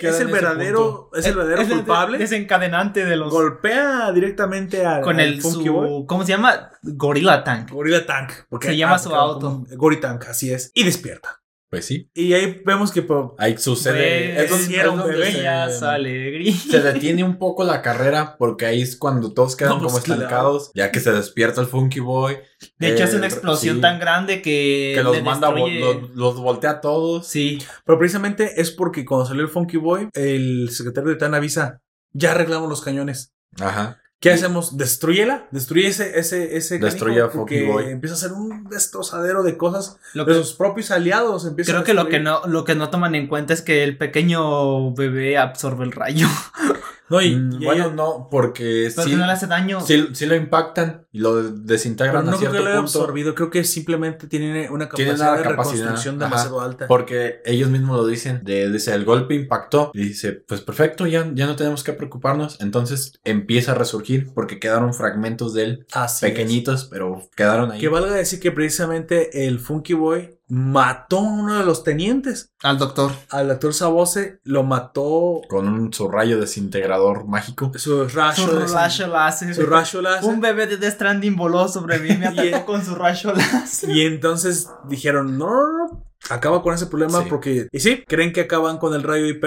queda 0.00 0.10
es 0.10 0.20
el 0.20 0.28
verdadero, 0.28 1.10
es 1.14 1.26
el 1.26 1.34
verdadero 1.36 1.62
Es 1.62 1.68
el 1.70 1.76
culpable. 1.78 2.18
desencadenante 2.18 3.04
de 3.04 3.16
los. 3.16 3.30
Golpea 3.30 4.10
directamente 4.12 4.84
al, 4.86 5.02
con 5.02 5.16
al 5.20 5.26
el 5.26 5.42
Funky 5.42 5.66
su. 5.66 5.72
Boy. 5.72 6.06
¿Cómo 6.06 6.24
se 6.24 6.30
llama? 6.32 6.70
Gorilla 6.82 7.44
Tank. 7.44 7.70
Gorilla 7.70 8.06
Tank. 8.06 8.30
Porque 8.48 8.68
Se 8.68 8.76
llama 8.76 8.94
ah, 8.94 8.98
su 8.98 9.14
auto. 9.14 9.64
Gory 9.76 10.00
Tank, 10.00 10.24
así 10.28 10.52
es. 10.52 10.70
Y 10.74 10.84
despierta. 10.84 11.41
Pues 11.72 11.86
sí. 11.86 12.10
Y 12.12 12.34
ahí 12.34 12.60
vemos 12.66 12.92
que 12.92 13.00
po- 13.00 13.34
Ahí 13.38 13.56
sucede. 13.56 14.34
Pues, 14.46 14.68
es 14.68 14.68
es 14.68 14.86
un 14.86 14.98
donde 14.98 15.14
bebé. 15.14 15.32
se- 15.32 15.86
alegría. 15.86 16.54
se 16.54 16.80
detiene 16.82 17.24
un 17.24 17.38
poco 17.38 17.64
la 17.64 17.80
carrera 17.80 18.36
porque 18.38 18.66
ahí 18.66 18.82
es 18.82 18.94
cuando 18.94 19.32
todos 19.32 19.56
quedan 19.56 19.72
No, 19.76 19.78
pues, 19.80 19.92
como 19.94 20.04
claro. 20.04 20.20
estancados, 20.20 20.70
ya 20.74 20.92
que 20.92 21.00
se 21.00 21.12
despierta 21.12 21.62
el 21.62 21.66
Funky 21.66 22.00
Boy. 22.00 22.36
De 22.78 22.88
hecho, 22.92 23.04
hace 23.04 23.14
Eh, 23.14 23.16
una 23.16 23.26
explosión 23.26 23.76
sí, 23.76 23.80
tan 23.80 23.98
grande 23.98 24.42
que. 24.42 24.92
que 24.94 25.02
los 25.02 25.22
manda, 25.22 25.48
a 25.48 25.52
vo- 25.54 25.80
los, 25.80 26.10
los 26.10 26.36
voltea 26.36 26.70
a 26.72 26.80
todos. 26.82 27.26
Sí. 27.26 27.58
Pero 27.86 27.98
precisamente 27.98 28.60
es 28.60 28.70
porque 28.70 29.06
cuando 29.06 29.24
salió 29.24 29.42
el 29.42 29.48
Funky 29.48 29.78
Boy, 29.78 30.10
el 30.12 30.68
secretario 30.70 31.08
de 31.08 31.16
TAN 31.16 31.34
avisa, 31.34 31.80
ya 32.12 32.32
arreglamos 32.32 32.68
los 32.68 32.82
cañones. 32.82 33.32
Ajá. 33.58 33.98
¿Qué 34.22 34.30
hacemos? 34.30 34.76
Destruyela, 34.78 35.48
destruye 35.50 35.88
ese, 35.88 36.16
ese, 36.16 36.56
ese 36.56 36.78
Destruye 36.78 37.16
canijo, 37.18 37.26
a 37.26 37.32
porque 37.40 37.64
Boy. 37.64 37.90
empieza 37.90 38.14
a 38.14 38.18
ser 38.18 38.32
un 38.32 38.68
destrozadero 38.70 39.42
de 39.42 39.56
cosas 39.56 39.98
Lo 40.14 40.24
de 40.24 40.32
que, 40.32 40.38
sus 40.38 40.52
propios 40.54 40.92
aliados. 40.92 41.44
empieza 41.44 41.72
creo 41.72 41.80
a 41.82 41.84
que 41.84 41.92
lo 41.92 42.08
que 42.08 42.20
no, 42.20 42.40
lo 42.46 42.64
que 42.64 42.76
no 42.76 42.88
toman 42.88 43.16
en 43.16 43.26
cuenta 43.26 43.52
es 43.52 43.62
que 43.62 43.82
el 43.82 43.98
pequeño 43.98 44.94
bebé 44.94 45.38
absorbe 45.38 45.84
el 45.84 45.90
rayo. 45.90 46.28
No, 47.08 47.20
y, 47.20 47.36
Mm, 47.36 47.60
y 47.60 47.64
bueno, 47.66 47.84
ella- 47.86 47.94
no, 47.94 48.28
porque 48.30 48.90
sí, 48.90 49.14
no 49.16 49.26
le 49.26 49.32
hace 49.32 49.46
daño. 49.46 49.80
sí, 49.82 50.08
sí 50.12 50.24
lo 50.24 50.34
impactan 50.34 51.06
y 51.12 51.18
lo 51.18 51.34
pero 51.34 51.50
desintegran 51.50 52.24
no 52.24 52.32
a 52.32 52.38
creo 52.38 52.52
que 52.52 52.58
lo 52.60 52.66
haya 52.66 52.78
absorbido, 52.78 53.34
creo 53.34 53.50
que 53.50 53.64
simplemente 53.64 54.26
tiene 54.28 54.70
una 54.70 54.88
Tiene 54.88 55.10
capacidad 55.10 55.32
una 55.32 55.36
de 55.38 55.42
capacidad, 55.42 55.72
reconstrucción 55.74 56.14
ajá. 56.16 56.24
demasiado 56.24 56.60
alta. 56.62 56.86
Porque 56.86 57.40
ellos 57.44 57.68
mismos 57.68 57.98
lo 57.98 58.06
dicen, 58.06 58.40
de, 58.44 58.70
dice, 58.70 58.94
el 58.94 59.04
golpe 59.04 59.34
impactó. 59.34 59.90
Y 59.92 60.04
dice, 60.08 60.32
pues 60.32 60.62
perfecto, 60.62 61.06
ya, 61.06 61.30
ya 61.34 61.46
no 61.46 61.56
tenemos 61.56 61.84
que 61.84 61.92
preocuparnos. 61.92 62.58
Entonces 62.60 63.12
empieza 63.24 63.72
a 63.72 63.74
resurgir 63.74 64.32
porque 64.34 64.58
quedaron 64.58 64.94
fragmentos 64.94 65.52
de 65.52 65.64
él, 65.64 65.86
Así 65.92 66.24
es. 66.24 66.30
pequeñitos, 66.32 66.86
pero 66.86 67.28
quedaron 67.36 67.72
ahí. 67.72 67.80
Que 67.80 67.88
valga 67.88 68.14
decir 68.14 68.40
que 68.40 68.52
precisamente 68.52 69.46
el 69.46 69.58
Funky 69.60 69.92
Boy 69.94 70.38
mató 70.54 71.18
a 71.20 71.22
uno 71.22 71.54
de 71.58 71.64
los 71.64 71.82
tenientes. 71.82 72.52
Al 72.62 72.76
doctor. 72.76 73.10
Al 73.30 73.50
actor 73.50 73.72
Sabose 73.72 74.38
lo 74.44 74.62
mató 74.64 75.40
Con 75.48 75.66
un 75.66 75.94
su 75.94 76.08
rayo 76.10 76.38
desintegrador 76.38 77.26
mágico. 77.26 77.72
su 77.76 78.06
rayo. 78.06 78.34
Su 78.44 78.58
rayo 78.58 79.06
láser. 79.06 79.54
su 79.54 79.62
rayo 79.64 80.02
láser. 80.02 80.28
Un 80.28 80.42
bebé 80.42 80.66
de 80.66 80.76
Death 80.76 80.94
Stranding 80.96 81.36
voló 81.36 81.68
sobre 81.68 81.98
mí 82.00 82.10
y 82.10 82.16
me 82.18 82.34
Y- 82.34 82.48
atacó 82.52 82.72
con 82.72 82.84
su 82.84 82.94
rayo 82.94 83.32
láser. 83.32 83.88
Y 83.88 84.02
entonces 84.02 84.68
dijeron, 84.90 85.38
no, 85.38 85.46
no, 85.46 85.78
no, 85.86 86.04
acaba 86.30 86.62
con 86.62 86.74
ese 86.74 86.86
problema 86.86 87.20
Sí. 87.22 87.26
porque, 87.28 87.68
y 87.72 87.80
sí, 87.80 88.04
creen 88.06 88.32
que 88.32 88.42
acaban 88.42 88.78
con 88.78 88.94
el 88.94 89.02
rayo 89.02 89.26
Y 89.26 89.32
no 89.34 89.40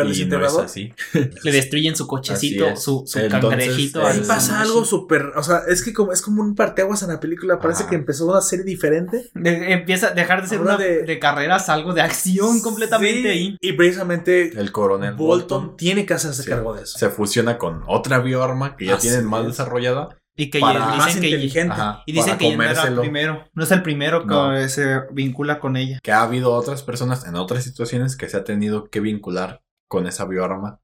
así. 0.61 0.93
Le 1.43 1.51
destruyen 1.51 1.95
su 1.95 2.07
cochecito, 2.07 2.75
su, 2.75 3.03
su 3.05 3.19
Entonces, 3.19 3.49
cangrejito. 3.49 4.05
Ahí 4.05 4.21
pasa 4.27 4.59
algo 4.61 4.83
súper, 4.85 5.27
o 5.35 5.43
sea, 5.43 5.61
es 5.67 5.83
que 5.83 5.93
como 5.93 6.11
es 6.11 6.21
como 6.21 6.41
un 6.41 6.55
parteaguas 6.55 7.01
en 7.03 7.09
la 7.09 7.19
película, 7.19 7.59
parece 7.59 7.83
Ajá. 7.83 7.89
que 7.91 7.95
empezó 7.95 8.25
una 8.27 8.41
serie 8.41 8.65
diferente. 8.65 9.29
De- 9.33 9.73
empieza 9.73 10.07
a 10.07 10.11
dejar 10.11 10.41
de 10.41 10.47
ser 10.47 10.59
Ahora 10.59 10.75
una 10.75 10.83
de- 10.83 11.03
de, 11.03 11.19
carreras, 11.19 11.69
algo 11.69 11.93
de 11.93 12.01
acción 12.01 12.61
completamente 12.61 13.21
Sí, 13.21 13.27
ahí. 13.27 13.57
Y 13.61 13.73
precisamente 13.73 14.49
El 14.59 14.71
coronel 14.71 15.13
Bolton, 15.15 15.61
Bolton 15.63 15.77
tiene 15.77 16.05
que 16.05 16.13
hacerse 16.13 16.43
Sí. 16.43 16.49
cargo 16.49 16.73
de 16.73 16.83
eso. 16.83 16.97
se 16.99 17.09
fusiona 17.09 17.57
con 17.57 17.83
otra 17.87 18.19
bioarma 18.19 18.75
que 18.75 18.85
ya 18.85 18.95
Así 18.95 19.07
tienen 19.07 19.25
más 19.25 19.41
es. 19.41 19.47
desarrollada. 19.47 20.17
Y 20.37 20.49
que 20.49 20.59
Para- 20.59 20.79
dicen 20.79 20.97
más 20.97 21.15
que 21.15 21.27
inteligente. 21.27 21.73
Ajá, 21.73 22.03
y 22.05 22.11
dicen 22.11 22.37
que 22.37 22.57
no 22.57 22.63
era 22.63 22.83
el 22.83 22.99
primero. 22.99 23.43
No 23.53 23.63
es 23.63 23.71
el 23.71 23.81
primero 23.81 24.21
que 24.21 24.27
No. 24.27 24.67
se 24.69 25.01
vincula 25.11 25.59
con 25.59 25.77
ella. 25.77 25.99
Que 26.03 26.11
ha 26.11 26.23
habido 26.23 26.53
otras 26.53 26.83
personas 26.83 27.25
en 27.25 27.35
otras 27.35 27.63
situaciones 27.63 28.17
que 28.17 28.27
se 28.29 28.37
ha 28.37 28.43
tenido 28.43 28.85
que 28.89 28.99
vincular 28.99 29.61
con 29.87 30.07
esa 30.07 30.25
bioarma 30.25 30.81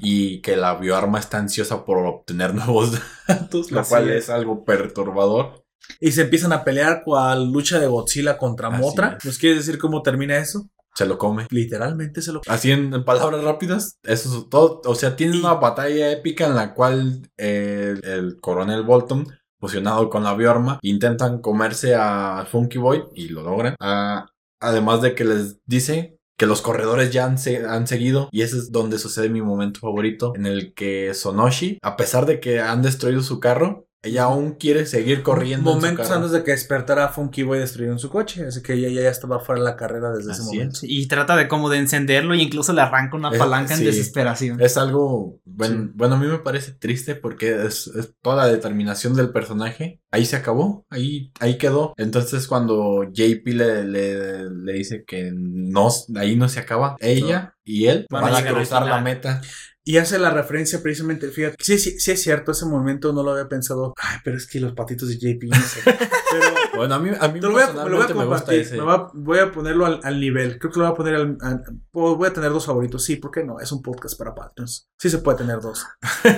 y 0.00 0.40
que 0.40 0.56
la 0.56 0.74
bioarma 0.74 1.18
está 1.20 1.38
ansiosa 1.38 1.84
por 1.84 1.98
obtener 1.98 2.54
nuevos 2.54 2.98
datos, 3.28 3.70
lo 3.72 3.80
Así 3.80 3.90
cual 3.90 4.10
es. 4.10 4.24
es 4.24 4.30
algo 4.30 4.64
perturbador. 4.64 5.64
Y 6.00 6.12
se 6.12 6.22
empiezan 6.22 6.52
a 6.52 6.62
pelear 6.62 7.02
cual 7.04 7.50
lucha 7.50 7.80
de 7.80 7.86
Godzilla 7.88 8.38
contra 8.38 8.68
Así 8.68 8.80
Motra. 8.80 9.16
es. 9.18 9.24
¿Nos 9.24 9.38
quieres 9.38 9.66
decir 9.66 9.80
cómo 9.80 10.02
termina 10.02 10.36
eso? 10.36 10.68
Se 10.94 11.06
lo 11.06 11.16
come. 11.18 11.46
Literalmente 11.50 12.20
se 12.22 12.32
lo 12.32 12.42
Así 12.48 12.70
en, 12.70 12.92
en 12.92 13.04
palabras 13.04 13.42
rápidas, 13.44 13.98
eso 14.02 14.38
es 14.38 14.48
todo. 14.50 14.80
O 14.84 14.94
sea, 14.94 15.16
tiene 15.16 15.36
Y- 15.36 15.40
una 15.40 15.54
batalla 15.54 16.10
épica 16.12 16.46
en 16.46 16.54
la 16.54 16.74
cual 16.74 17.22
eh, 17.38 17.94
el 18.02 18.38
coronel 18.40 18.82
Bolton, 18.82 19.26
fusionado 19.58 20.10
con 20.10 20.22
la 20.24 20.34
bioarma, 20.34 20.78
intentan 20.82 21.40
comerse 21.40 21.94
a 21.94 22.46
Funky 22.50 22.78
Boy 22.78 23.04
y 23.14 23.28
lo 23.28 23.42
logran. 23.42 23.74
Ah, 23.80 24.26
además 24.60 25.00
de 25.02 25.14
que 25.14 25.24
les 25.24 25.58
dice 25.66 26.18
que 26.38 26.46
los 26.46 26.60
corredores 26.62 27.12
ya 27.12 27.24
han, 27.26 27.38
se- 27.38 27.64
han 27.66 27.86
seguido 27.86 28.28
y 28.32 28.42
ese 28.42 28.58
es 28.58 28.72
donde 28.72 28.98
sucede 28.98 29.28
mi 29.28 29.40
momento 29.42 29.80
favorito 29.80 30.32
en 30.34 30.46
el 30.46 30.74
que 30.74 31.14
Sonoshi, 31.14 31.78
a 31.82 31.96
pesar 31.96 32.26
de 32.26 32.40
que 32.40 32.60
han 32.60 32.82
destruido 32.82 33.22
su 33.22 33.38
carro, 33.38 33.86
ella 34.02 34.24
aún 34.24 34.52
quiere 34.54 34.84
seguir 34.86 35.22
corriendo. 35.22 35.70
en 35.70 35.76
su 35.76 35.80
Momentos 35.80 36.10
antes 36.10 36.32
de 36.32 36.42
que 36.42 36.50
despertara 36.50 37.08
Funky 37.08 37.44
Boy 37.44 37.60
destruyendo 37.60 37.98
su 37.98 38.10
coche. 38.10 38.46
Así 38.46 38.60
que 38.62 38.72
ella 38.74 38.88
ya 39.02 39.08
estaba 39.08 39.38
fuera 39.38 39.60
de 39.60 39.64
la 39.70 39.76
carrera 39.76 40.10
desde 40.10 40.32
ese 40.32 40.42
momento. 40.42 40.80
Y 40.82 41.06
trata 41.06 41.36
de 41.36 41.46
como 41.46 41.70
de 41.70 41.78
encenderlo 41.78 42.34
y 42.34 42.42
incluso 42.42 42.72
le 42.72 42.80
arranca 42.80 43.16
una 43.16 43.30
Eh, 43.32 43.38
palanca 43.38 43.76
sí. 43.76 43.82
en 43.82 43.86
desesperación. 43.86 44.60
Es 44.60 44.76
algo, 44.76 45.38
bueno, 45.44 45.84
Sí. 45.84 45.90
bueno, 45.94 46.14
a 46.16 46.18
mí 46.18 46.26
me 46.26 46.38
parece 46.38 46.72
triste 46.72 47.14
porque 47.14 47.64
es, 47.66 47.86
es 47.86 48.12
toda 48.20 48.44
la 48.44 48.52
determinación 48.52 49.14
del 49.14 49.30
personaje. 49.30 50.00
Ahí 50.10 50.26
se 50.26 50.36
acabó, 50.36 50.84
ahí, 50.90 51.32
ahí 51.40 51.56
quedó. 51.56 51.94
Entonces 51.96 52.46
cuando 52.48 53.04
JP 53.04 53.46
le, 53.54 53.84
le, 53.84 54.50
le 54.50 54.72
dice 54.72 55.04
que 55.06 55.30
no, 55.32 55.88
ahí 56.16 56.36
no 56.36 56.48
se 56.48 56.60
acaba, 56.60 56.96
ella 57.00 57.54
y 57.64 57.86
él 57.86 58.06
Van 58.10 58.24
van, 58.24 58.34
a 58.34 58.44
cruzar 58.50 58.84
la 58.86 59.00
meta. 59.00 59.40
Y 59.84 59.96
hace 59.96 60.18
la 60.18 60.30
referencia 60.30 60.80
precisamente, 60.82 61.28
fíjate, 61.28 61.56
sí, 61.58 61.76
sí, 61.78 61.98
sí 61.98 62.12
es 62.12 62.22
cierto, 62.22 62.52
ese 62.52 62.66
momento 62.66 63.12
no 63.12 63.22
lo 63.24 63.32
había 63.32 63.48
pensado. 63.48 63.94
Ay, 63.96 64.18
pero 64.24 64.36
es 64.36 64.46
que 64.46 64.60
los 64.60 64.74
patitos 64.74 65.08
de 65.08 65.16
JP, 65.18 65.44
no 65.48 65.56
sé. 65.56 65.80
Pero 66.32 66.46
Bueno, 66.76 66.94
a 66.94 66.98
mí, 66.98 67.10
a 67.20 67.28
mí 67.28 67.40
lo 67.40 67.50
voy 67.52 67.62
a, 67.62 67.72
lo 67.72 67.96
voy 67.96 68.04
a 68.08 68.14
compartir, 68.14 68.60
ese. 68.60 68.76
me 68.78 68.84
va- 68.84 69.10
voy 69.12 69.38
a 69.38 69.52
ponerlo 69.52 69.84
al, 69.84 70.00
al 70.02 70.18
nivel. 70.18 70.58
Creo 70.58 70.72
que 70.72 70.78
lo 70.78 70.86
voy 70.86 70.92
a 70.92 70.96
poner 70.96 71.14
al, 71.16 71.36
al- 71.42 71.62
Voy 71.92 72.26
a 72.26 72.32
tener 72.32 72.50
dos 72.50 72.64
favoritos, 72.64 73.04
sí, 73.04 73.16
¿por 73.16 73.30
qué 73.30 73.44
no? 73.44 73.60
Es 73.60 73.70
un 73.70 73.82
podcast 73.82 74.16
para 74.18 74.34
patrons. 74.34 74.86
Sí 74.98 75.10
se 75.10 75.18
puede 75.18 75.38
tener 75.38 75.60
dos. 75.60 75.84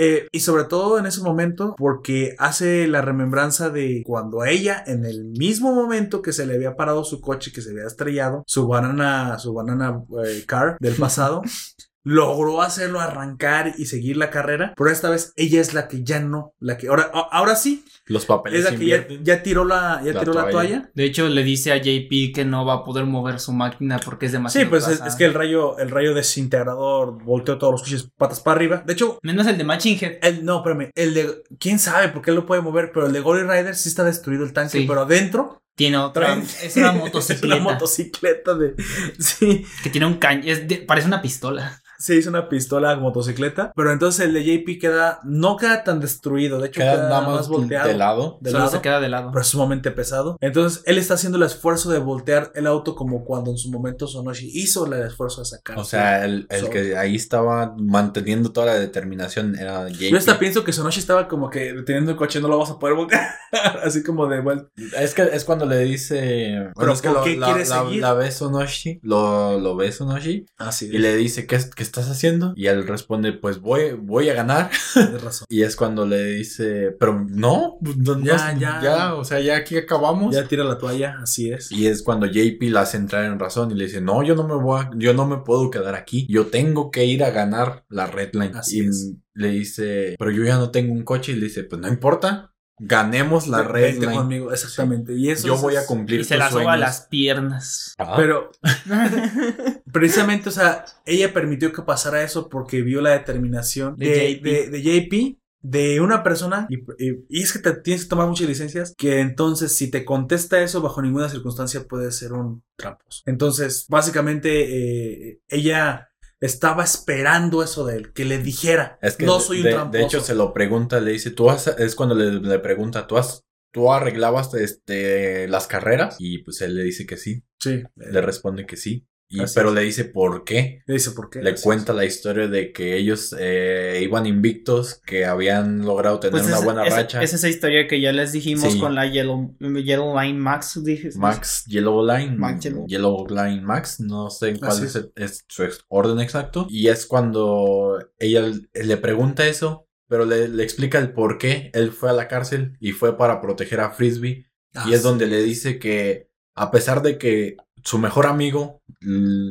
Eh, 0.00 0.28
y 0.30 0.38
sobre 0.38 0.62
todo 0.62 0.96
en 1.00 1.06
ese 1.06 1.20
momento, 1.22 1.74
porque 1.76 2.36
hace 2.38 2.86
la 2.86 3.02
remembranza 3.02 3.68
de 3.68 4.04
cuando 4.06 4.44
ella, 4.44 4.80
en 4.86 5.04
el 5.04 5.24
mismo 5.24 5.74
momento 5.74 6.22
que 6.22 6.32
se 6.32 6.46
le 6.46 6.54
había 6.54 6.76
parado 6.76 7.02
su 7.02 7.20
coche, 7.20 7.50
que 7.52 7.62
se 7.62 7.70
había 7.72 7.84
estrellado, 7.88 8.44
su 8.46 8.68
banana, 8.68 9.40
su 9.40 9.52
banana 9.52 10.04
eh, 10.24 10.44
car 10.46 10.76
del 10.78 10.94
pasado, 10.94 11.42
logró 12.08 12.62
hacerlo 12.62 13.00
arrancar 13.00 13.74
y 13.76 13.84
seguir 13.86 14.16
la 14.16 14.30
carrera. 14.30 14.72
Pero 14.76 14.90
esta 14.90 15.10
vez 15.10 15.32
ella 15.36 15.60
es 15.60 15.74
la 15.74 15.88
que 15.88 16.02
ya 16.04 16.20
no, 16.20 16.54
la 16.58 16.78
que 16.78 16.88
ahora, 16.88 17.10
ahora 17.30 17.54
sí, 17.54 17.84
Los 18.06 18.24
papeles 18.24 18.64
es 18.64 18.72
la 18.72 18.78
que 18.78 18.86
ya, 18.86 19.06
ya 19.22 19.42
tiró 19.42 19.64
la, 19.66 20.00
ya 20.04 20.12
La 20.14 20.20
tiró 20.20 20.32
la 20.32 20.48
toalla. 20.48 20.52
toalla. 20.52 20.90
De 20.94 21.04
hecho, 21.04 21.28
le 21.28 21.42
dice 21.42 21.72
a 21.72 21.76
JP 21.76 22.34
que 22.34 22.44
no 22.46 22.64
va 22.64 22.74
a 22.74 22.84
poder 22.84 23.04
mover 23.04 23.38
su 23.40 23.52
máquina 23.52 23.98
porque 24.02 24.26
es 24.26 24.32
demasiado. 24.32 24.64
Sí, 24.64 24.70
pues 24.70 24.88
es, 24.88 25.14
que 25.16 25.26
el 25.26 25.34
rayo, 25.34 25.78
el 25.78 25.90
rayo 25.90 26.14
desintegrador 26.14 27.22
volteó 27.22 27.58
todos 27.58 27.72
los 27.72 27.82
coches 27.82 28.08
patas 28.16 28.40
para 28.40 28.56
arriba. 28.56 28.82
De 28.86 28.94
hecho, 28.94 29.18
Menos 29.22 29.46
el 29.46 29.58
de 29.58 29.64
Machine 29.64 29.98
Head. 30.00 30.18
El, 30.22 30.44
no, 30.44 30.58
espérame. 30.58 30.90
El 30.94 31.12
de. 31.14 31.42
¿Quién 31.58 31.78
sabe 31.78 32.08
por 32.08 32.22
qué 32.22 32.32
lo 32.32 32.46
puede 32.46 32.62
mover? 32.62 32.90
Pero 32.92 33.06
el 33.06 33.12
de 33.12 33.20
Gory 33.20 33.42
Rider 33.42 33.74
sí 33.74 33.88
está 33.90 34.04
destruido 34.04 34.44
el 34.44 34.52
tanque. 34.52 34.78
Sí. 34.78 34.84
Pero 34.88 35.02
adentro. 35.02 35.62
Tiene 35.74 35.96
otra. 35.98 36.34
Es 36.62 36.76
una 36.76 36.90
es 36.92 36.96
motocicleta. 36.98 37.54
una 37.56 37.64
motocicleta 37.72 38.54
de. 38.54 38.74
Sí. 39.18 39.64
que 39.82 39.90
tiene 39.90 40.06
un 40.06 40.18
de- 40.18 40.84
parece 40.88 41.06
una 41.06 41.22
pistola. 41.22 41.80
Se 41.98 42.14
hizo 42.16 42.30
una 42.30 42.48
pistola 42.48 42.94
motocicleta. 42.96 43.72
Pero 43.74 43.92
entonces 43.92 44.24
el 44.26 44.32
de 44.32 44.44
JP 44.44 44.80
queda. 44.80 45.20
No 45.24 45.56
queda 45.56 45.82
tan 45.84 46.00
destruido. 46.00 46.60
De 46.60 46.68
hecho, 46.68 46.80
Queda 46.80 46.92
queda, 46.94 47.08
nada 47.08 47.20
más 47.22 47.36
más 47.36 47.48
volteado. 47.48 47.88
de 47.88 47.94
lado. 47.94 48.38
de 48.40 48.50
Solo 48.50 48.64
lado, 48.64 48.76
se 48.76 48.80
queda 48.82 49.00
de 49.00 49.08
lado. 49.08 49.30
Pero 49.32 49.42
es 49.42 49.48
sumamente 49.48 49.90
pesado. 49.90 50.36
Entonces 50.40 50.82
él 50.86 50.98
está 50.98 51.14
haciendo 51.14 51.38
el 51.38 51.44
esfuerzo 51.44 51.90
de 51.90 51.98
voltear 51.98 52.52
el 52.54 52.66
auto 52.66 52.94
como 52.94 53.24
cuando 53.24 53.50
en 53.50 53.58
su 53.58 53.70
momento 53.70 54.06
Sonoshi 54.06 54.48
hizo 54.54 54.86
el 54.86 54.92
esfuerzo 55.04 55.40
de 55.40 55.46
sacar. 55.46 55.78
O 55.78 55.84
sea, 55.84 56.24
el, 56.24 56.46
el 56.50 56.60
So- 56.60 56.70
que 56.70 56.96
ahí 56.96 57.16
estaba 57.16 57.74
manteniendo 57.78 58.52
toda 58.52 58.66
la 58.66 58.74
determinación 58.74 59.58
era 59.58 59.88
JP. 59.88 60.10
Yo 60.10 60.16
hasta 60.18 60.38
pienso 60.38 60.62
que 60.64 60.72
Sonoshi 60.72 61.00
estaba 61.00 61.26
como 61.28 61.50
que 61.50 61.72
deteniendo 61.72 62.12
el 62.12 62.16
coche, 62.16 62.40
no 62.40 62.48
lo 62.48 62.58
vas 62.58 62.70
a 62.70 62.78
poder 62.78 62.94
voltear. 62.94 63.28
Así 63.84 64.02
como 64.02 64.26
de 64.28 64.40
vuelta. 64.40 64.68
Es 64.98 65.14
que 65.14 65.22
es 65.22 65.44
cuando 65.44 65.66
le 65.66 65.78
dice. 65.80 66.70
Bueno, 66.76 66.92
es 66.92 67.02
que 67.02 67.08
¿por 67.08 67.18
lo- 67.18 67.24
qué 67.24 67.36
la, 67.36 67.46
quiere 67.46 67.68
la- 67.68 67.82
seguir? 67.84 68.02
la 68.02 68.12
ve 68.14 68.30
Sonoshi. 68.30 69.00
Lo, 69.02 69.58
lo 69.58 69.74
ve 69.76 69.90
Sonoshi. 69.90 70.46
Así 70.58 70.86
Y 70.86 70.98
le 70.98 71.16
dice, 71.16 71.46
¿qué, 71.46 71.56
es- 71.56 71.70
qué 71.74 71.87
estás 71.88 72.08
haciendo? 72.08 72.52
Y 72.56 72.66
él 72.66 72.86
responde, 72.86 73.32
pues 73.32 73.60
voy, 73.60 73.92
voy 74.00 74.28
a 74.28 74.34
ganar. 74.34 74.70
Tienes 74.94 75.22
razón. 75.22 75.46
Y 75.50 75.62
es 75.62 75.74
cuando 75.76 76.06
le 76.06 76.24
dice, 76.34 76.92
pero 76.98 77.24
no, 77.28 77.78
pues, 77.82 77.96
no- 77.96 78.20
Ya, 78.22 78.52
no- 78.54 78.60
ya. 78.60 78.80
ya, 78.82 79.14
o 79.14 79.24
sea, 79.24 79.40
ya 79.40 79.56
aquí 79.56 79.76
acabamos. 79.76 80.34
Ya 80.34 80.46
tira 80.46 80.64
la 80.64 80.78
toalla, 80.78 81.16
así 81.22 81.50
es. 81.50 81.72
Y 81.72 81.86
es 81.86 82.02
cuando 82.02 82.26
JP 82.26 82.62
la 82.70 82.82
hace 82.82 82.96
entrar 82.98 83.24
en 83.24 83.38
razón 83.38 83.70
y 83.70 83.74
le 83.74 83.84
dice, 83.84 84.00
no, 84.00 84.22
yo 84.22 84.34
no 84.34 84.46
me 84.46 84.54
voy 84.54 84.80
a, 84.80 84.90
yo 84.96 85.14
no 85.14 85.26
me 85.26 85.38
puedo 85.38 85.70
quedar 85.70 85.94
aquí. 85.94 86.26
Yo 86.28 86.46
tengo 86.46 86.90
que 86.90 87.04
ir 87.06 87.24
a 87.24 87.30
ganar 87.30 87.84
la 87.88 88.06
Red 88.06 88.34
Line. 88.34 88.52
Así 88.54 88.78
y 88.78 88.86
es. 88.86 89.12
le 89.34 89.48
dice, 89.48 90.14
pero 90.18 90.30
yo 90.30 90.44
ya 90.44 90.56
no 90.58 90.70
tengo 90.70 90.92
un 90.92 91.02
coche. 91.04 91.32
Y 91.32 91.36
le 91.36 91.46
dice, 91.46 91.64
pues 91.64 91.80
no 91.80 91.88
importa, 91.88 92.52
ganemos 92.78 93.46
la 93.48 93.62
Red 93.62 94.02
conmigo, 94.02 94.52
exactamente. 94.52 95.12
Y 95.14 95.30
eso 95.30 95.46
Yo 95.48 95.54
es- 95.54 95.60
voy 95.62 95.76
a 95.76 95.86
cumplir 95.86 96.20
Y 96.20 96.24
se 96.24 96.36
la 96.36 96.48
soba 96.50 96.60
a 96.60 96.64
sueños". 96.64 96.80
las 96.80 97.00
piernas. 97.06 97.94
Ah, 97.98 98.14
Pero 98.16 98.50
precisamente, 99.92 100.48
o 100.48 100.52
sea, 100.52 100.84
ella 101.04 101.32
permitió 101.32 101.72
que 101.72 101.82
pasara 101.82 102.22
eso 102.22 102.48
porque 102.48 102.82
vio 102.82 103.00
la 103.00 103.10
determinación 103.10 103.96
De 103.96 104.08
de, 104.10 104.34
JP. 104.34 104.42
de- 104.50 104.70
de 104.70 104.82
JP, 104.82 105.38
de 105.60 106.00
una 106.00 106.22
persona, 106.22 106.66
y, 106.70 106.76
y- 107.04 107.24
y 107.28 107.42
es 107.42 107.52
que 107.52 107.58
te 107.58 107.72
tienes 107.72 108.04
que 108.04 108.08
tomar 108.10 108.28
muchas 108.28 108.46
licencias, 108.48 108.94
que 108.96 109.20
entonces 109.20 109.72
si 109.72 109.90
te 109.90 110.04
contesta 110.04 110.60
eso, 110.62 110.80
bajo 110.80 111.02
ninguna 111.02 111.28
circunstancia 111.28 111.84
puede 111.88 112.12
ser 112.12 112.32
un 112.32 112.62
trampos. 112.76 113.22
Entonces, 113.26 113.86
básicamente, 113.88 115.30
eh, 115.30 115.40
ella 115.48 116.10
estaba 116.40 116.84
esperando 116.84 117.62
eso 117.62 117.84
de 117.84 117.96
él, 117.96 118.12
que 118.12 118.24
le 118.24 118.38
dijera, 118.38 118.98
Es 119.02 119.16
que 119.16 119.26
no 119.26 119.38
de- 119.38 119.44
soy 119.44 119.62
un 119.62 119.70
tramposo. 119.70 119.98
de 119.98 120.04
hecho 120.04 120.20
se 120.20 120.34
lo 120.34 120.52
pregunta, 120.52 121.00
le 121.00 121.12
dice, 121.12 121.30
tú 121.30 121.50
has, 121.50 121.66
es 121.66 121.94
cuando 121.94 122.14
le, 122.14 122.32
le 122.40 122.58
pregunta, 122.60 123.06
¿tú 123.06 123.18
has, 123.18 123.44
tú 123.72 123.92
arreglabas 123.92 124.54
este, 124.54 125.48
las 125.48 125.66
carreras? 125.66 126.16
Y 126.18 126.38
pues 126.38 126.60
él 126.62 126.74
le 126.76 126.82
dice 126.84 127.06
que 127.06 127.16
sí, 127.16 127.42
sí, 127.60 127.82
le 127.96 128.20
responde 128.20 128.66
que 128.66 128.76
sí. 128.76 129.06
Y, 129.30 129.40
Así 129.42 129.54
pero 129.56 129.68
es. 129.68 129.74
le 129.74 129.80
dice 129.82 130.04
por 130.06 130.42
qué. 130.44 130.80
le 130.86 130.94
dice 130.94 131.10
por 131.10 131.28
qué. 131.28 131.42
Le 131.42 131.50
Así 131.50 131.62
cuenta 131.62 131.92
la 131.92 132.06
historia 132.06 132.48
de 132.48 132.72
que 132.72 132.96
ellos 132.96 133.36
eh, 133.38 134.00
iban 134.02 134.24
invictos, 134.24 135.02
que 135.04 135.26
habían 135.26 135.84
logrado 135.84 136.18
tener 136.18 136.32
Pues 136.32 136.46
una 136.46 136.56
es, 136.58 136.64
buena 136.64 136.86
es- 136.86 136.94
racha. 136.94 137.22
es 137.22 137.34
esa 137.34 137.48
historia 137.48 137.86
que 137.86 138.00
ya 138.00 138.10
les 138.12 138.32
dijimos 138.32 138.72
Sí. 138.72 138.80
con 138.80 138.94
la 138.94 139.06
Yellow, 139.06 139.54
Yellow 139.60 140.18
Line 140.18 140.38
Max. 140.38 140.82
dije- 140.82 141.10
Max 141.16 141.64
Yellow 141.66 142.06
Line. 142.06 142.36
Max 142.36 142.64
Yellow. 142.64 142.86
Yellow 142.86 143.26
Line 143.28 143.60
Max. 143.60 144.00
No 144.00 144.30
sé 144.30 144.58
cuál 144.58 144.70
Así 144.70 144.84
es, 145.16 145.44
su 145.46 145.64
orden 145.88 146.20
exacto. 146.20 146.66
Y 146.70 146.88
es 146.88 147.04
cuando 147.06 147.98
ella 148.18 148.44
le 148.72 148.96
pregunta 148.96 149.46
eso, 149.46 149.86
pero 150.08 150.24
le, 150.24 150.48
le 150.48 150.62
explica 150.62 150.98
el 150.98 151.12
por 151.12 151.36
qué 151.36 151.70
él 151.74 151.92
fue 151.92 152.08
a 152.08 152.14
la 152.14 152.28
cárcel 152.28 152.76
y 152.80 152.92
fue 152.92 153.18
para 153.18 153.40
proteger 153.42 153.80
a 153.80 153.90
Frisbee. 153.90 154.46
y 154.86 154.92
es 154.94 155.02
donde 155.02 155.26
le 155.26 155.42
dice 155.42 155.78
que 155.78 156.28
a 156.54 156.70
pesar 156.70 157.02
de 157.02 157.18
que 157.18 157.56
su 157.84 157.98
mejor 157.98 158.26
amigo, 158.26 158.77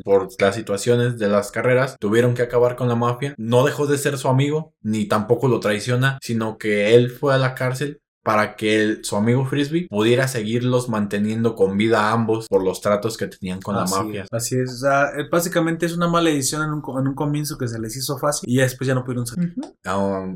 por 0.04 0.30
las 0.40 0.56
situaciones 0.56 1.18
de 1.18 1.28
las 1.28 1.52
carreras, 1.52 1.98
tuvieron 2.00 2.34
que 2.34 2.42
acabar 2.42 2.76
con 2.76 2.88
la 2.88 2.96
mafia, 2.96 3.34
no 3.38 3.66
dejó 3.66 3.88
de 3.88 3.98
ser 3.98 4.18
su 4.18 4.28
amigo, 4.28 4.74
ni 4.82 5.06
tampoco 5.06 5.48
lo 5.48 5.60
traiciona, 5.60 6.20
sino 6.22 6.58
que 6.58 6.96
él 6.96 7.10
fue 7.10 7.34
a 7.34 7.38
la 7.38 7.56
cárcel 7.56 8.02
para 8.28 8.56
que 8.58 8.82
el- 8.82 9.06
su 9.06 9.16
amigo 9.16 9.46
Frisbee 9.46 9.88
pudiera 9.88 10.28
seguirlos 10.28 10.90
manteniendo 10.90 11.56
con 11.56 11.78
vida 11.78 12.02
a 12.10 12.12
ambos 12.12 12.48
por 12.50 12.64
los 12.64 12.82
tratos 12.82 13.16
que 13.18 13.28
tenían 13.28 13.62
con 13.62 13.76
Así 13.78 13.96
la 13.96 14.04
mafia. 14.04 14.24
es, 14.24 14.28
Así 14.32 14.56
es. 14.60 14.74
O 14.74 14.78
sea, 14.78 15.06
eh, 15.18 15.28
básicamente 15.32 15.86
es 15.86 15.96
una 15.96 16.08
mala 16.10 16.30
edición 16.30 16.62
en 16.64 16.72
un, 16.72 16.82
co- 16.82 17.00
en 17.00 17.08
un 17.08 17.16
comienzo 17.16 17.58
que 17.58 17.68
se 17.70 17.80
les 17.80 17.96
hizo 17.96 18.18
fácil 18.18 18.50
y 18.50 18.58
ya 18.58 18.64
después 18.64 18.88
ya 18.88 18.94
no 18.96 19.04
pudieron 19.06 19.26
salir. 19.26 19.54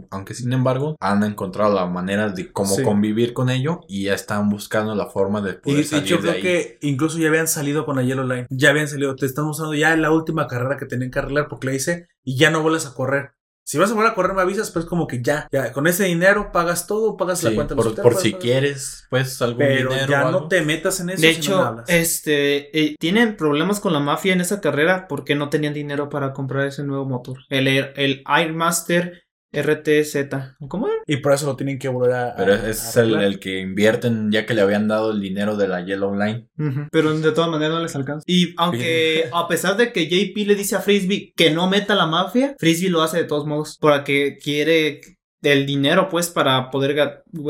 Aunque 0.10 0.34
sin 0.34 0.53
embargo 0.53 0.95
han 1.00 1.24
encontrado 1.24 1.74
la 1.74 1.86
manera 1.86 2.30
de 2.30 2.52
cómo 2.52 2.76
Sí. 2.76 2.84
convivir 2.84 3.34
con 3.34 3.50
ello 3.50 3.82
y 3.88 4.06
ya 4.06 4.14
están 4.14 4.50
buscando 4.50 4.95
la 4.95 5.08
forma 5.08 5.42
de 5.42 5.52
Y, 5.52 5.56
poder 5.56 5.80
y 5.80 5.84
salir 5.84 6.06
yo 6.06 6.16
de 6.18 6.22
creo 6.22 6.34
ahí. 6.36 6.42
que 6.42 6.78
incluso 6.82 7.18
ya 7.18 7.28
habían 7.28 7.48
salido 7.48 7.86
con 7.86 7.95
la 7.98 8.03
Yellow 8.03 8.26
Line. 8.26 8.48
Ya 8.50 8.70
habían 8.70 8.88
salido. 8.88 9.16
Te 9.16 9.26
están 9.26 9.45
mostrando 9.45 9.76
ya 9.76 9.95
la 9.98 10.11
última 10.11 10.48
carrera 10.48 10.78
que 10.78 10.86
tenían 10.86 11.11
que 11.11 11.20
arreglar 11.20 11.48
porque 11.50 11.68
le 11.68 11.76
hice 11.76 12.08
y 12.24 12.38
ya 12.38 12.52
no 12.52 12.61
vuelves 12.61 12.86
a 12.86 12.94
correr. 12.94 13.32
Si 13.64 13.77
vas 13.77 13.90
a 13.91 13.93
volver 13.93 14.11
a 14.11 14.15
correr, 14.15 14.33
me 14.33 14.41
avisas, 14.41 14.69
pues 14.72 14.85
como 14.85 15.07
que 15.07 15.22
ya, 15.22 15.48
ya 15.51 15.72
con 15.72 15.88
ese 15.88 16.03
dinero 16.06 16.51
pagas 16.51 16.88
todo, 16.88 17.15
pagas 17.15 17.41
la 17.43 17.53
cuenta 17.56 17.75
por, 17.75 17.95
por 17.95 18.03
pagas- 18.14 18.22
si 18.22 18.33
quieres, 18.33 19.06
pues 19.09 19.41
algún 19.41 19.59
Pero 19.59 19.91
dinero. 19.91 20.11
ya 20.11 20.19
o 20.27 20.31
no 20.31 20.38
algo. 20.40 20.48
te 20.49 20.61
metas 20.61 20.99
en 20.99 21.11
eso 21.11 21.22
De 21.22 21.33
si 21.35 21.49
no 21.49 21.75
me 21.75 21.81
hecho, 21.83 21.83
este, 21.88 22.77
eh, 22.77 22.95
tienen 22.99 23.38
problemas 23.38 23.80
con 23.80 23.93
la 23.93 23.99
mafia 23.99 24.33
en 24.33 24.41
esa 24.41 24.59
carrera 24.59 25.07
porque 25.07 25.35
no 25.35 25.49
tenían 25.49 25.73
dinero 25.73 26.09
para 26.09 26.33
comprar 26.33 26.65
ese 26.67 26.83
nuevo 26.83 27.06
motor. 27.06 27.38
El, 27.49 27.67
Air- 27.67 27.93
el 27.95 28.23
Airmaster 28.25 29.23
RTZ. 29.54 30.18
¿Cómo 30.68 30.88
era? 30.88 30.98
Y 31.08 31.18
por 31.18 31.34
eso 31.34 31.46
lo 31.46 31.56
tienen 31.56 31.78
que 31.80 31.88
volver 31.90 32.14
a. 32.14 32.36
Pero 32.36 32.54
a- 32.54 32.70
es 32.70 32.96
a 32.98 33.02
el, 33.02 33.40
que 33.40 33.60
invierten 33.60 34.32
ya 34.32 34.46
que 34.46 34.54
le 34.54 34.62
habían 34.62 34.88
dado 34.88 35.12
el 35.12 35.20
dinero 35.22 35.58
de 35.58 35.68
la 35.68 35.86
Yellow 35.86 36.16
Line. 36.16 36.48
Pero 36.92 37.18
de 37.20 37.32
todas 37.32 37.50
maneras 37.50 37.74
no 37.76 37.82
les 37.84 37.96
alcanza. 37.96 38.24
Y 38.28 38.54
aunque, 38.58 39.30
a 39.34 39.48
pesar 39.48 39.78
de 39.78 39.92
que 39.92 40.08
JP 40.08 40.46
le 40.48 40.56
dice 40.56 40.76
a 40.76 40.82
Frisbee 40.82 41.34
que 41.36 41.52
no 41.52 41.70
meta 41.70 41.96
la 41.96 42.06
mafia, 42.08 42.56
Frisbee 42.60 42.90
lo 42.90 43.02
hace 43.02 43.18
de 43.18 43.24
todos 43.26 43.46
modos. 43.46 43.78
Porque 43.80 44.38
quiere 44.42 45.02
el 45.42 45.66
dinero, 45.66 46.08
pues, 46.10 46.30
para 46.30 46.70
poder 46.70 46.98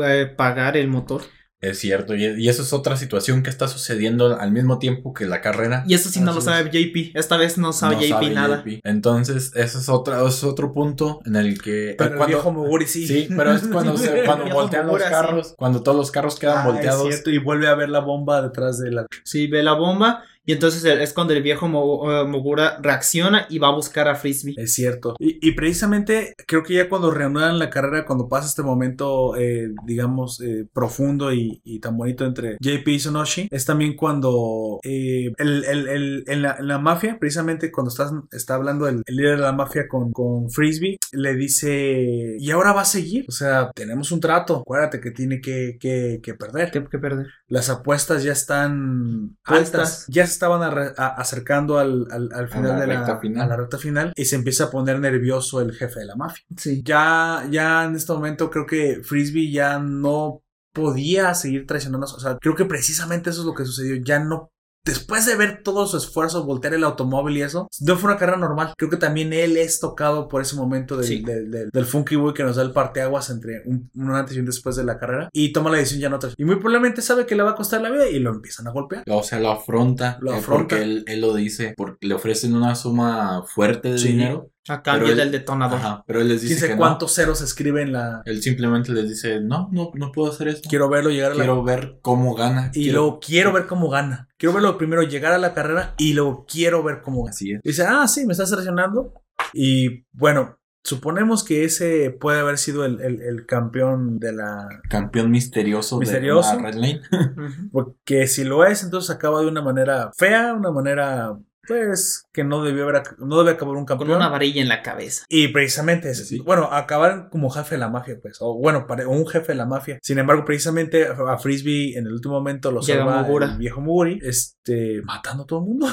eh, 0.04 0.26
pagar 0.36 0.76
el 0.76 0.88
motor. 0.88 1.22
Es 1.62 1.78
cierto, 1.78 2.16
y, 2.16 2.24
y 2.26 2.48
eso 2.48 2.62
es 2.62 2.72
otra 2.72 2.96
situación 2.96 3.42
que 3.44 3.48
está 3.50 3.68
sucediendo 3.68 4.36
al 4.38 4.50
mismo 4.50 4.80
tiempo 4.80 5.14
que 5.14 5.26
la 5.26 5.40
carrera. 5.40 5.84
Y 5.86 5.94
eso 5.94 6.08
sí 6.10 6.20
no 6.20 6.32
lo 6.34 6.40
sabe 6.40 6.68
JP. 6.70 7.16
Esta 7.16 7.36
vez 7.36 7.56
no 7.56 7.72
sabe 7.72 7.94
No 7.94 8.00
JP 8.02 8.08
sabe 8.10 8.30
nada. 8.30 8.62
JP. 8.64 8.80
Entonces, 8.82 9.52
ese 9.54 9.78
es, 9.78 9.88
otra, 9.88 10.26
es 10.26 10.42
otro 10.42 10.72
punto 10.72 11.20
en 11.24 11.36
el 11.36 11.62
que. 11.62 11.94
Pero 11.96 12.10
el 12.10 12.16
cuando- 12.16 12.26
viejo 12.36 12.52
Moguri 12.52 12.86
sí. 12.86 13.06
Sí, 13.06 13.28
pero 13.34 13.52
es 13.52 13.62
cuando, 13.68 13.96
se- 13.96 14.22
cuando 14.26 14.44
Viejo 14.44 14.58
voltean 14.60 14.86
los 14.88 15.00
sí. 15.02 15.08
carros, 15.08 15.54
cuando 15.56 15.82
todos 15.84 15.96
los 15.96 16.10
carros 16.10 16.36
quedan 16.38 16.56
Ah, 16.58 16.60
es 16.60 16.66
volteados. 16.72 17.06
cierto, 17.06 17.30
y 17.30 17.38
vuelve 17.38 17.68
a 17.68 17.74
ver 17.76 17.90
la 17.90 18.00
bomba 18.00 18.42
detrás 18.42 18.78
de 18.80 18.90
la. 18.90 19.06
Sí, 19.24 19.46
ve 19.46 19.62
la 19.62 19.74
bomba. 19.74 20.24
Y 20.44 20.52
entonces 20.52 20.84
es 20.84 21.12
cuando 21.12 21.32
el 21.34 21.42
viejo 21.42 21.66
eh, 21.66 22.24
Mogura 22.26 22.78
reacciona 22.82 23.46
y 23.48 23.58
va 23.58 23.68
a 23.68 23.74
buscar 23.74 24.08
a 24.08 24.14
Frisbee. 24.16 24.54
Es 24.56 24.72
cierto. 24.74 25.14
Y, 25.18 25.38
y 25.46 25.52
precisamente 25.52 26.34
creo 26.46 26.62
que 26.62 26.74
ya 26.74 26.88
cuando 26.88 27.10
reanudan 27.10 27.58
la 27.58 27.70
carrera, 27.70 28.04
cuando 28.04 28.28
pasa 28.28 28.48
este 28.48 28.62
momento, 28.62 29.36
eh, 29.36 29.70
digamos, 29.86 30.40
eh, 30.40 30.66
profundo 30.72 31.32
y, 31.32 31.60
y 31.64 31.78
tan 31.80 31.96
bonito 31.96 32.24
entre 32.24 32.56
JP 32.60 32.88
y 32.88 32.98
Sonoshi, 32.98 33.48
es 33.50 33.64
también 33.64 33.94
cuando 33.96 34.80
eh, 34.82 35.32
el, 35.38 35.64
el- 35.64 35.88
el- 35.88 36.24
en, 36.26 36.42
la, 36.42 36.56
en 36.58 36.66
la 36.68 36.78
mafia, 36.78 37.18
precisamente 37.20 37.70
cuando 37.70 37.90
estás, 37.90 38.12
está 38.32 38.54
hablando 38.54 38.88
el, 38.88 39.02
líder 39.06 39.36
de 39.36 39.42
la 39.42 39.52
mafia 39.52 39.86
con, 39.88 40.10
con 40.12 40.50
Frisbee, 40.50 40.98
le 41.12 41.34
dice, 41.36 42.36
¿y 42.38 42.50
ahora 42.50 42.72
va 42.72 42.82
a 42.82 42.84
seguir? 42.84 43.24
O 43.28 43.32
sea, 43.32 43.70
tenemos 43.74 44.10
un 44.12 44.20
trato, 44.20 44.56
acuérdate 44.58 45.00
que 45.00 45.10
tiene 45.10 45.40
que, 45.40 45.76
que, 45.80 46.20
que 46.22 46.34
perder. 46.34 46.70
¿Qué, 46.70 46.84
qué 46.90 46.98
perder? 46.98 47.26
Las 47.48 47.70
apuestas 47.70 48.22
ya 48.24 48.32
están 48.32 49.36
Puestas. 49.44 49.74
altas. 49.74 50.06
Ya 50.08 50.24
se 50.32 50.36
estaban 50.36 50.62
a- 50.62 51.06
acercando 51.08 51.78
al, 51.78 52.06
al- 52.10 52.30
al 52.32 52.48
final 52.48 52.70
la 52.70 52.80
de 52.80 52.86
la 52.86 52.94
recta 52.98 53.18
final. 53.20 53.42
a 53.42 53.46
la 53.46 53.56
recta 53.56 53.78
final 53.78 54.12
y 54.16 54.24
se 54.24 54.36
empieza 54.36 54.64
a 54.64 54.70
poner 54.70 54.98
nervioso 54.98 55.60
el 55.60 55.72
jefe 55.72 56.00
de 56.00 56.06
la 56.06 56.16
mafia. 56.16 56.44
Sí. 56.56 56.82
Ya, 56.84 57.46
ya 57.50 57.84
en 57.84 57.94
este 57.94 58.12
momento 58.12 58.50
creo 58.50 58.66
que 58.66 59.00
Frisbee 59.04 59.50
ya 59.52 59.78
no 59.78 60.42
podía 60.72 61.34
seguir 61.34 61.66
traicionando. 61.66 62.06
O 62.06 62.20
sea, 62.20 62.38
creo 62.38 62.54
que 62.54 62.64
precisamente 62.64 63.30
eso 63.30 63.40
es 63.40 63.46
lo 63.46 63.54
que 63.54 63.64
sucedió. 63.64 63.96
Ya 64.02 64.18
no. 64.18 64.50
Después 64.84 65.26
de 65.26 65.36
ver 65.36 65.62
todo 65.62 65.86
su 65.86 65.96
esfuerzo, 65.96 66.44
voltear 66.44 66.74
el 66.74 66.82
automóvil 66.82 67.36
y 67.36 67.42
eso, 67.42 67.68
no 67.80 67.96
fue 67.96 68.10
una 68.10 68.18
carrera 68.18 68.38
normal. 68.38 68.74
Creo 68.76 68.90
que 68.90 68.96
también 68.96 69.32
él 69.32 69.56
es 69.56 69.78
tocado 69.78 70.26
por 70.28 70.42
ese 70.42 70.56
momento 70.56 70.96
del, 70.96 71.06
Sí. 71.06 71.22
del, 71.22 71.50
del- 71.50 71.70
del 71.70 71.86
Funky 71.86 72.16
Boy 72.16 72.34
que 72.34 72.42
nos 72.42 72.56
da 72.56 72.62
el 72.62 72.72
parteaguas 72.72 73.30
entre 73.30 73.62
un, 73.64 73.88
un 73.94 74.10
antes 74.10 74.36
y 74.36 74.40
un 74.40 74.46
después 74.46 74.74
de 74.74 74.84
la 74.84 74.98
carrera 74.98 75.28
y 75.32 75.52
toma 75.52 75.70
la 75.70 75.76
decisión 75.78 76.00
ya 76.00 76.08
no 76.08 76.16
otra. 76.16 76.30
Y 76.36 76.44
muy 76.44 76.56
probablemente 76.56 77.00
sabe 77.00 77.26
que 77.26 77.36
le 77.36 77.42
va 77.44 77.50
a 77.52 77.54
costar 77.54 77.80
la 77.80 77.90
vida 77.90 78.08
y 78.08 78.18
lo 78.18 78.30
empiezan 78.30 78.66
a 78.66 78.70
golpear. 78.72 79.04
O 79.08 79.22
sea, 79.22 79.38
lo 79.38 79.50
afronta. 79.52 80.18
Lo 80.20 80.32
eh, 80.32 80.38
afronta. 80.38 80.62
Porque 80.76 80.82
él, 80.82 81.04
él 81.06 81.20
lo 81.20 81.34
dice. 81.34 81.74
Porque 81.76 82.06
le 82.06 82.14
ofrecen 82.14 82.54
una 82.56 82.74
suma 82.74 83.44
fuerte 83.44 83.92
de 83.92 83.98
Sí. 83.98 84.08
dinero. 84.08 84.48
A 84.68 84.82
cambio 84.82 85.08
él- 85.10 85.16
del 85.16 85.32
detonador. 85.32 85.78
Ajá. 85.78 86.04
Pero 86.06 86.20
él 86.20 86.28
les 86.28 86.42
dice 86.42 86.54
sabe 86.56 86.72
que 86.72 86.76
cuántos 86.78 87.14
ceros 87.14 87.40
escribe 87.40 87.82
en 87.82 87.92
la. 87.92 88.22
Él 88.24 88.42
simplemente 88.42 88.92
les 88.92 89.08
dice, 89.08 89.40
no, 89.40 89.68
no, 89.72 89.90
no 89.94 90.12
puedo 90.12 90.30
hacer 90.32 90.48
eso. 90.48 90.62
Quiero 90.68 90.88
verlo 90.88 91.10
llegar 91.10 91.32
a 91.32 91.34
la 91.34 91.40
Quiero 91.44 91.64
ver 91.64 91.98
cómo 92.02 92.34
gana. 92.34 92.70
Y 92.74 92.84
quiero- 92.84 92.98
luego 93.00 93.20
quiero 93.20 93.52
ver 93.52 93.66
cómo 93.66 93.88
gana. 93.88 94.28
Quiero 94.38 94.52
verlo 94.52 94.78
primero 94.78 95.02
llegar 95.02 95.32
a 95.32 95.38
la 95.38 95.52
carrera 95.54 95.94
y 95.98 96.12
luego 96.14 96.46
quiero 96.50 96.82
ver 96.82 97.00
cómo 97.02 97.22
gana. 97.24 97.30
Así 97.30 97.52
es. 97.52 97.60
Dice, 97.62 97.84
ah, 97.88 98.06
sí, 98.06 98.24
me 98.26 98.32
estás 98.32 98.50
seleccionando. 98.50 99.12
Y 99.52 100.04
bueno, 100.12 100.58
suponemos 100.84 101.44
que 101.44 101.64
ese 101.64 102.10
puede 102.10 102.40
haber 102.40 102.58
sido 102.58 102.84
el, 102.84 103.00
el- 103.00 103.20
el 103.22 103.46
campeón 103.46 104.18
de 104.18 104.32
la... 104.32 104.68
Campeón 104.88 105.30
misterioso, 105.30 105.98
Misterioso. 105.98 106.56
de 106.56 106.62
la 106.62 106.68
Red 106.70 106.74
Lane. 106.74 107.00
Porque 107.72 108.26
si 108.26 108.44
lo 108.44 108.64
es, 108.64 108.82
entonces 108.82 109.10
acaba 109.10 109.40
de 109.40 109.46
una 109.48 109.62
manera 109.62 110.10
fea, 110.16 110.54
una 110.54 110.70
manera, 110.70 111.36
pues, 111.66 112.26
que 112.32 112.44
no 112.44 112.62
debió 112.64 112.84
haber, 112.88 113.02
no 113.18 113.38
debe 113.38 113.52
acabar 113.52 113.76
un 113.76 113.84
Con 113.86 113.98
campeón. 113.98 114.16
una 114.16 114.28
varilla 114.28 114.60
en 114.62 114.68
la 114.68 114.82
cabeza. 114.82 115.24
Y 115.28 115.48
precisamente 115.48 116.10
ese, 116.10 116.24
Sí. 116.24 116.38
bueno, 116.40 116.68
acabar 116.72 117.28
como 117.30 117.50
jefe 117.50 117.76
de 117.76 117.78
la 117.80 117.88
mafia, 117.88 118.16
pues, 118.20 118.38
o 118.40 118.54
bueno, 118.54 118.86
pare- 118.86 119.06
un 119.06 119.26
jefe 119.26 119.52
de 119.52 119.54
la 119.56 119.66
mafia. 119.66 119.98
Sin 120.02 120.18
embargo, 120.18 120.44
precisamente 120.44 121.06
a 121.06 121.38
Frisbee 121.38 121.96
en 121.96 122.06
el 122.06 122.12
último 122.14 122.34
momento 122.34 122.70
lo 122.72 122.82
salva 122.82 123.26
el 123.26 123.58
viejo 123.58 123.80
Muguri, 123.80 124.18
este, 124.22 125.02
matando 125.02 125.44
a 125.44 125.46
todo 125.46 125.60
el 125.60 125.64
mundo. 125.66 125.86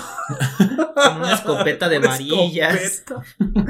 Con 0.96 1.18
una 1.18 1.34
escopeta 1.34 1.88
de 1.90 2.00
varillas. 2.00 2.82
escopeta. 2.82 3.66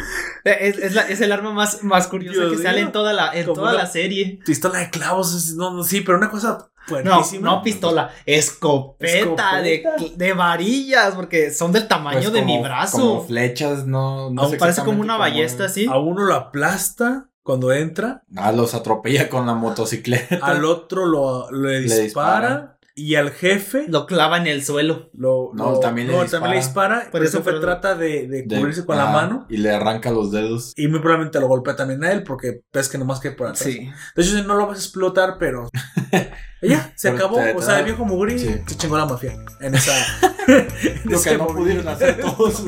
Es, 0.45 0.77
es 0.77 0.95
la- 0.95 1.07
es 1.09 1.21
el 1.21 1.31
arma 1.31 1.51
más, 1.53 1.83
más 1.83 2.07
curiosa 2.07 2.41
Dios 2.41 2.53
que 2.57 2.63
sale 2.63 2.77
mío. 2.77 2.87
en 2.87 2.91
toda 2.91 3.13
la, 3.13 3.31
en 3.33 3.45
toda 3.45 3.73
la 3.73 3.85
serie. 3.85 4.39
Pistola 4.45 4.79
de 4.79 4.89
clavos, 4.89 5.35
es- 5.35 5.55
no, 5.55 5.73
no, 5.73 5.83
sí, 5.83 6.01
pero 6.01 6.17
una 6.17 6.29
cosa 6.29 6.69
No, 6.91 7.11
fuertísima. 7.11 7.49
no 7.51 7.61
pistola, 7.63 8.11
escopeta, 8.25 9.61
De, 9.61 9.75
Escopeta. 9.75 10.15
de 10.15 10.33
varillas, 10.33 11.15
porque 11.15 11.51
son 11.51 11.71
del 11.71 11.87
tamaño 11.87 12.19
Pues 12.19 12.33
de 12.33 12.39
como- 12.41 12.55
mi 12.57 12.61
brazo. 12.63 12.97
Como 12.97 13.23
flechas, 13.25 13.85
no, 13.85 14.29
no 14.31 14.43
Aún 14.43 14.57
Parece 14.57 14.83
como 14.83 15.01
una 15.01 15.17
ballesta 15.17 15.65
así. 15.65 15.85
A 15.87 15.97
uno 15.97 16.23
lo 16.23 16.33
aplasta 16.35 17.25
cuando 17.43 17.71
entra, 17.71 18.23
Ah, 18.35 18.51
los 18.51 18.73
atropella 18.73 19.29
con 19.29 19.45
la 19.47 19.53
motocicleta. 19.53 20.39
al 20.41 20.65
otro 20.65 21.05
lo, 21.05 21.51
le 21.51 21.79
dispara, 21.81 22.03
dispara. 22.03 22.78
Y 22.99 23.15
al 23.15 23.31
jefe 23.31 23.85
Lo 23.87 24.05
clava 24.05 24.37
en 24.37 24.47
el 24.47 24.63
suelo. 24.63 25.09
lo, 25.13 25.51
No, 25.53 25.71
lo- 25.71 25.79
también 25.79 26.07
le 26.07 26.13
no, 26.13 26.21
dispara. 26.21 26.41
también 26.41 26.59
le 26.59 26.65
dispara. 26.65 27.01
Por 27.03 27.11
Por 27.11 27.23
eso 27.23 27.41
fue 27.43 27.59
trata 27.59 27.95
de, 27.95 28.27
de 28.27 28.43
De- 28.43 28.57
cubrirse 28.59 28.85
con 28.85 28.97
la 28.97 29.07
mano. 29.07 29.45
Y 29.49 29.57
le 29.57 29.71
arranca 29.71 30.11
los 30.11 30.31
dedos. 30.31 30.73
Y 30.75 30.87
muy 30.87 30.99
probablemente 30.99 31.39
lo 31.39 31.47
golpea 31.47 31.75
también 31.75 32.03
a 32.03 32.11
él 32.11 32.23
porque 32.23 32.61
ves 32.73 32.89
que 32.89 32.97
nomás 32.97 33.19
que 33.19 33.31
por 33.31 33.47
atrás. 33.47 33.63
Sí. 33.63 33.89
De 34.15 34.21
hecho, 34.23 34.43
no 34.43 34.55
lo 34.55 34.67
vas 34.67 34.77
a 34.77 34.81
explotar, 34.81 35.37
pero. 35.39 35.69
ya, 36.61 36.91
se 36.95 37.11
Pero 37.11 37.15
acabó. 37.25 37.37
te- 37.37 37.53
o 37.53 37.61
sea, 37.61 37.79
el 37.79 37.85
viejo 37.85 38.05
Muguri 38.05 38.37
Sí. 38.39 38.55
se 38.67 38.75
chingó 38.77 38.97
la 38.97 39.05
mafia. 39.05 39.33
En 39.61 39.75
esa. 39.75 39.93
en 40.47 40.67
Lo 41.05 41.21
que 41.21 41.37
no 41.37 41.47
pudieron 41.47 41.87
hacer 41.87 42.19
todos. 42.19 42.63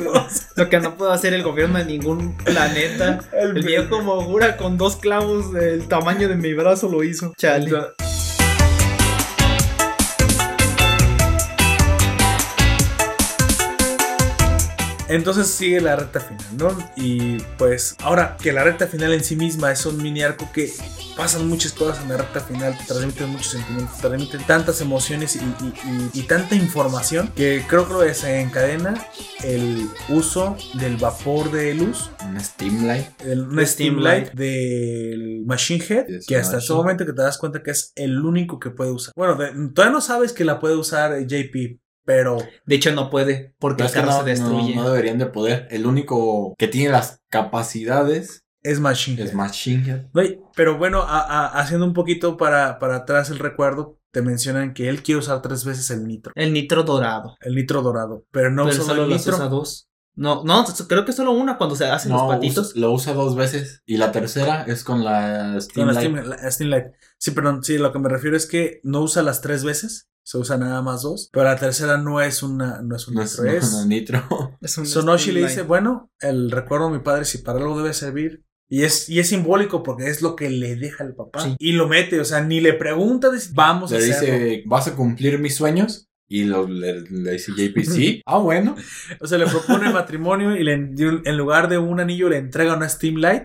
Lo 0.56 0.70
que 0.70 0.80
no 0.80 0.96
puede 0.98 1.14
hacer 1.14 1.34
el 1.34 1.44
gobierno 1.44 1.78
de 1.80 1.86
ningún 1.86 2.38
planeta. 2.38 3.20
El 3.34 3.58
El 3.58 3.64
viejo 3.66 4.02
Mogura 4.02 4.58
con 4.58 4.78
dos 4.78 4.96
clavos 4.98 5.52
del 5.54 5.88
tamaño 5.88 6.28
de 6.30 6.36
mi 6.36 6.54
brazo 6.54 6.90
lo 6.90 7.04
hizo. 7.04 7.34
Chale. 7.38 7.72
Entonces 15.12 15.48
sigue 15.48 15.82
la 15.82 15.96
recta 15.96 16.20
final, 16.20 16.46
¿no? 16.58 16.90
Y 16.96 17.38
pues 17.58 17.96
ahora 18.02 18.38
que 18.42 18.52
la 18.54 18.64
recta 18.64 18.88
final 18.88 19.14
en 19.14 19.24
sí 19.24 19.36
misma 19.36 19.72
es 19.72 19.86
un 19.86 20.02
mini 20.02 20.22
arco 20.22 20.50
que 20.54 20.72
pasan 21.18 21.48
muchas 21.50 21.74
cosas 21.74 22.02
en 22.04 22.10
la 22.10 22.18
recta 22.18 22.40
final, 22.40 22.78
te 22.78 22.86
transmiten 22.86 23.30
muchos 23.30 23.48
sentimientos, 23.52 23.96
te 23.98 24.08
transmiten 24.08 24.42
tantas 24.48 24.80
emociones 24.82 25.36
y, 25.36 25.40
y- 25.40 25.74
y- 26.16 26.20
y 26.22 26.24
tanta 26.24 26.56
información 26.56 27.28
que 27.36 27.64
creo 27.68 27.88
que 27.88 28.06
desencadena 28.06 28.94
el 29.44 29.88
uso 30.10 30.56
del 30.76 30.96
vapor 30.98 31.52
de 31.52 31.74
luz, 31.74 32.10
Un 32.26 32.40
Steam 32.40 32.86
Light. 32.88 33.08
el, 33.22 33.44
Steam 33.52 33.66
Steam 33.68 33.98
Light 34.00 34.32
del 34.34 35.44
Machine 35.46 35.84
Head, 35.88 36.06
Yes, 36.08 36.26
que 36.28 36.38
hasta 36.38 36.58
ese 36.60 36.74
momento 36.74 37.06
que 37.06 37.14
te 37.14 37.22
das 37.22 37.38
cuenta 37.38 37.62
que 37.62 37.72
es 37.72 37.92
el 37.96 38.18
único 38.24 38.60
que 38.60 38.70
puede 38.70 38.92
usar. 38.92 39.14
Bueno, 39.16 39.36
de- 39.36 39.52
todavía 39.74 39.92
no 39.94 40.02
sabes 40.02 40.32
que 40.34 40.46
la 40.46 40.60
puede 40.60 40.76
usar 40.76 41.20
JP, 41.28 41.80
pero 42.14 42.38
De 42.66 42.76
hecho, 42.76 42.92
no 42.94 43.10
puede, 43.10 43.56
porque 43.60 43.84
el 43.84 43.92
carro 43.92 44.12
no, 44.12 44.20
se 44.20 44.24
destruye. 44.26 44.76
no- 44.76 44.84
no 44.84 44.90
deberían 44.90 45.18
de 45.18 45.28
poder. 45.28 45.68
El 45.72 45.86
único 45.86 46.54
que 46.58 46.68
tiene 46.68 46.92
las 46.92 47.22
capacidades 47.30 48.44
es 48.64 48.80
Machine 48.80 49.20
Head. 49.22 49.28
es 49.30 49.34
Machine 49.34 49.90
Head. 50.14 50.36
Pero 50.56 50.78
bueno, 50.78 51.02
a- 51.02 51.22
a- 51.22 51.60
haciendo 51.60 51.86
un 51.86 51.94
poquito 51.94 52.38
para, 52.38 52.80
para 52.80 52.98
atrás 52.98 53.30
el 53.30 53.40
recuerdo, 53.40 53.98
te 54.12 54.22
mencionan 54.22 54.74
que 54.74 54.90
él 54.90 55.04
quiere 55.04 55.20
usar 55.20 55.42
tres 55.42 55.64
veces 55.66 55.90
el 55.90 56.06
nitro, 56.06 56.34
El 56.36 56.52
nitro 56.54 56.84
dorado. 56.84 57.36
el 57.42 57.56
nitro 57.56 57.82
dorado, 57.82 58.26
pero 58.32 58.52
no 58.52 58.64
pero 58.66 58.76
solo, 58.76 58.88
solo 58.88 59.04
el 59.06 59.10
nitro. 59.12 59.36
usa 59.36 59.48
dos. 59.48 59.88
No, 60.14 60.44
no, 60.44 60.66
creo 60.90 61.06
que 61.06 61.14
solo 61.14 61.32
una 61.32 61.58
cuando 61.58 61.76
se 61.78 61.86
hacen 61.86 62.12
No, 62.12 62.26
los 62.28 62.36
patitos. 62.36 62.72
usa- 62.72 62.82
lo 62.82 62.92
usa 62.92 63.14
dos 63.14 63.36
veces. 63.38 63.82
Y 63.86 63.96
la 63.96 64.12
tercera 64.12 64.64
es 64.68 64.84
con 64.84 65.06
la 65.06 65.60
Steam 65.62 65.88
con 65.88 65.96
la 65.96 66.02
Light. 66.02 66.16
Steam, 66.18 66.30
la 66.42 66.52
Steam 66.52 66.70
Light. 66.70 66.86
Sí, 67.18 67.32
perdón, 67.32 67.64
sí, 67.64 67.78
lo 67.78 67.94
que 67.94 68.00
me 68.00 68.10
refiero 68.10 68.36
es 68.36 68.46
que 68.46 68.82
no 68.84 69.00
usa 69.02 69.24
las 69.24 69.40
tres 69.40 69.64
veces, 69.64 70.10
se 70.24 70.38
usa 70.38 70.58
nada 70.58 70.82
más 70.82 71.02
dos, 71.02 71.30
pero 71.32 71.46
la 71.46 71.56
tercera 71.58 71.98
no 71.98 72.22
es 72.22 72.44
una, 72.44 72.82
no 72.82 72.96
es 72.96 73.08
un 73.08 73.16
No 73.16 73.22
nitro, 73.24 73.46
es 73.46 73.64
es- 73.66 73.72
no, 73.74 73.86
nitro. 73.86 74.58
Es 74.62 74.78
un 74.78 74.86
Sonoshi 74.86 75.32
le 75.32 75.42
dice, 75.44 75.64
bueno, 75.64 76.12
el 76.20 76.52
recuerdo 76.52 76.88
de 76.90 76.98
mi 76.98 77.04
padre 77.04 77.26
si 77.26 77.40
para 77.40 77.60
algo 77.60 77.78
debe 77.78 77.94
servir. 77.94 78.44
Y 78.70 78.84
es, 78.84 79.10
y 79.10 79.20
es 79.20 79.28
simbólico 79.28 79.84
porque 79.84 80.10
es 80.10 80.22
lo 80.22 80.38
que 80.38 80.50
le 80.50 80.78
deja 80.78 81.04
el 81.04 81.14
papá. 81.14 81.42
Sí. 81.42 81.56
Y 81.60 81.74
lo 81.74 81.90
mete, 81.90 82.22
o 82.22 82.26
sea, 82.26 82.42
ni 82.42 82.62
le 82.62 82.72
pregunta, 82.72 83.30
de 83.30 83.38
si 83.40 83.54
vamos 83.54 83.92
a 83.92 83.98
Le 83.98 84.10
hacerlo. 84.14 84.34
dice, 84.46 84.64
¿vas 84.66 84.88
a 84.88 84.96
cumplir 84.96 85.40
mis 85.40 85.56
sueños? 85.56 86.08
Y 86.30 86.46
lo, 86.46 86.66
le, 86.66 87.02
le 87.02 87.32
dice 87.34 87.52
JP, 87.52 87.78
sí. 87.84 88.22
Ah, 88.26 88.38
bueno. 88.38 88.78
O 89.20 89.28
sea, 89.28 89.38
le 89.38 89.46
propone 89.48 89.90
matrimonio 89.92 90.56
y 90.56 90.64
le, 90.64 90.72
en 90.76 91.38
lugar 91.38 91.68
de 91.68 91.80
un 91.80 92.00
anillo 92.00 92.30
le 92.30 92.38
entrega 92.38 92.78
una 92.78 92.88
Steam 92.88 93.16
Light. 93.18 93.44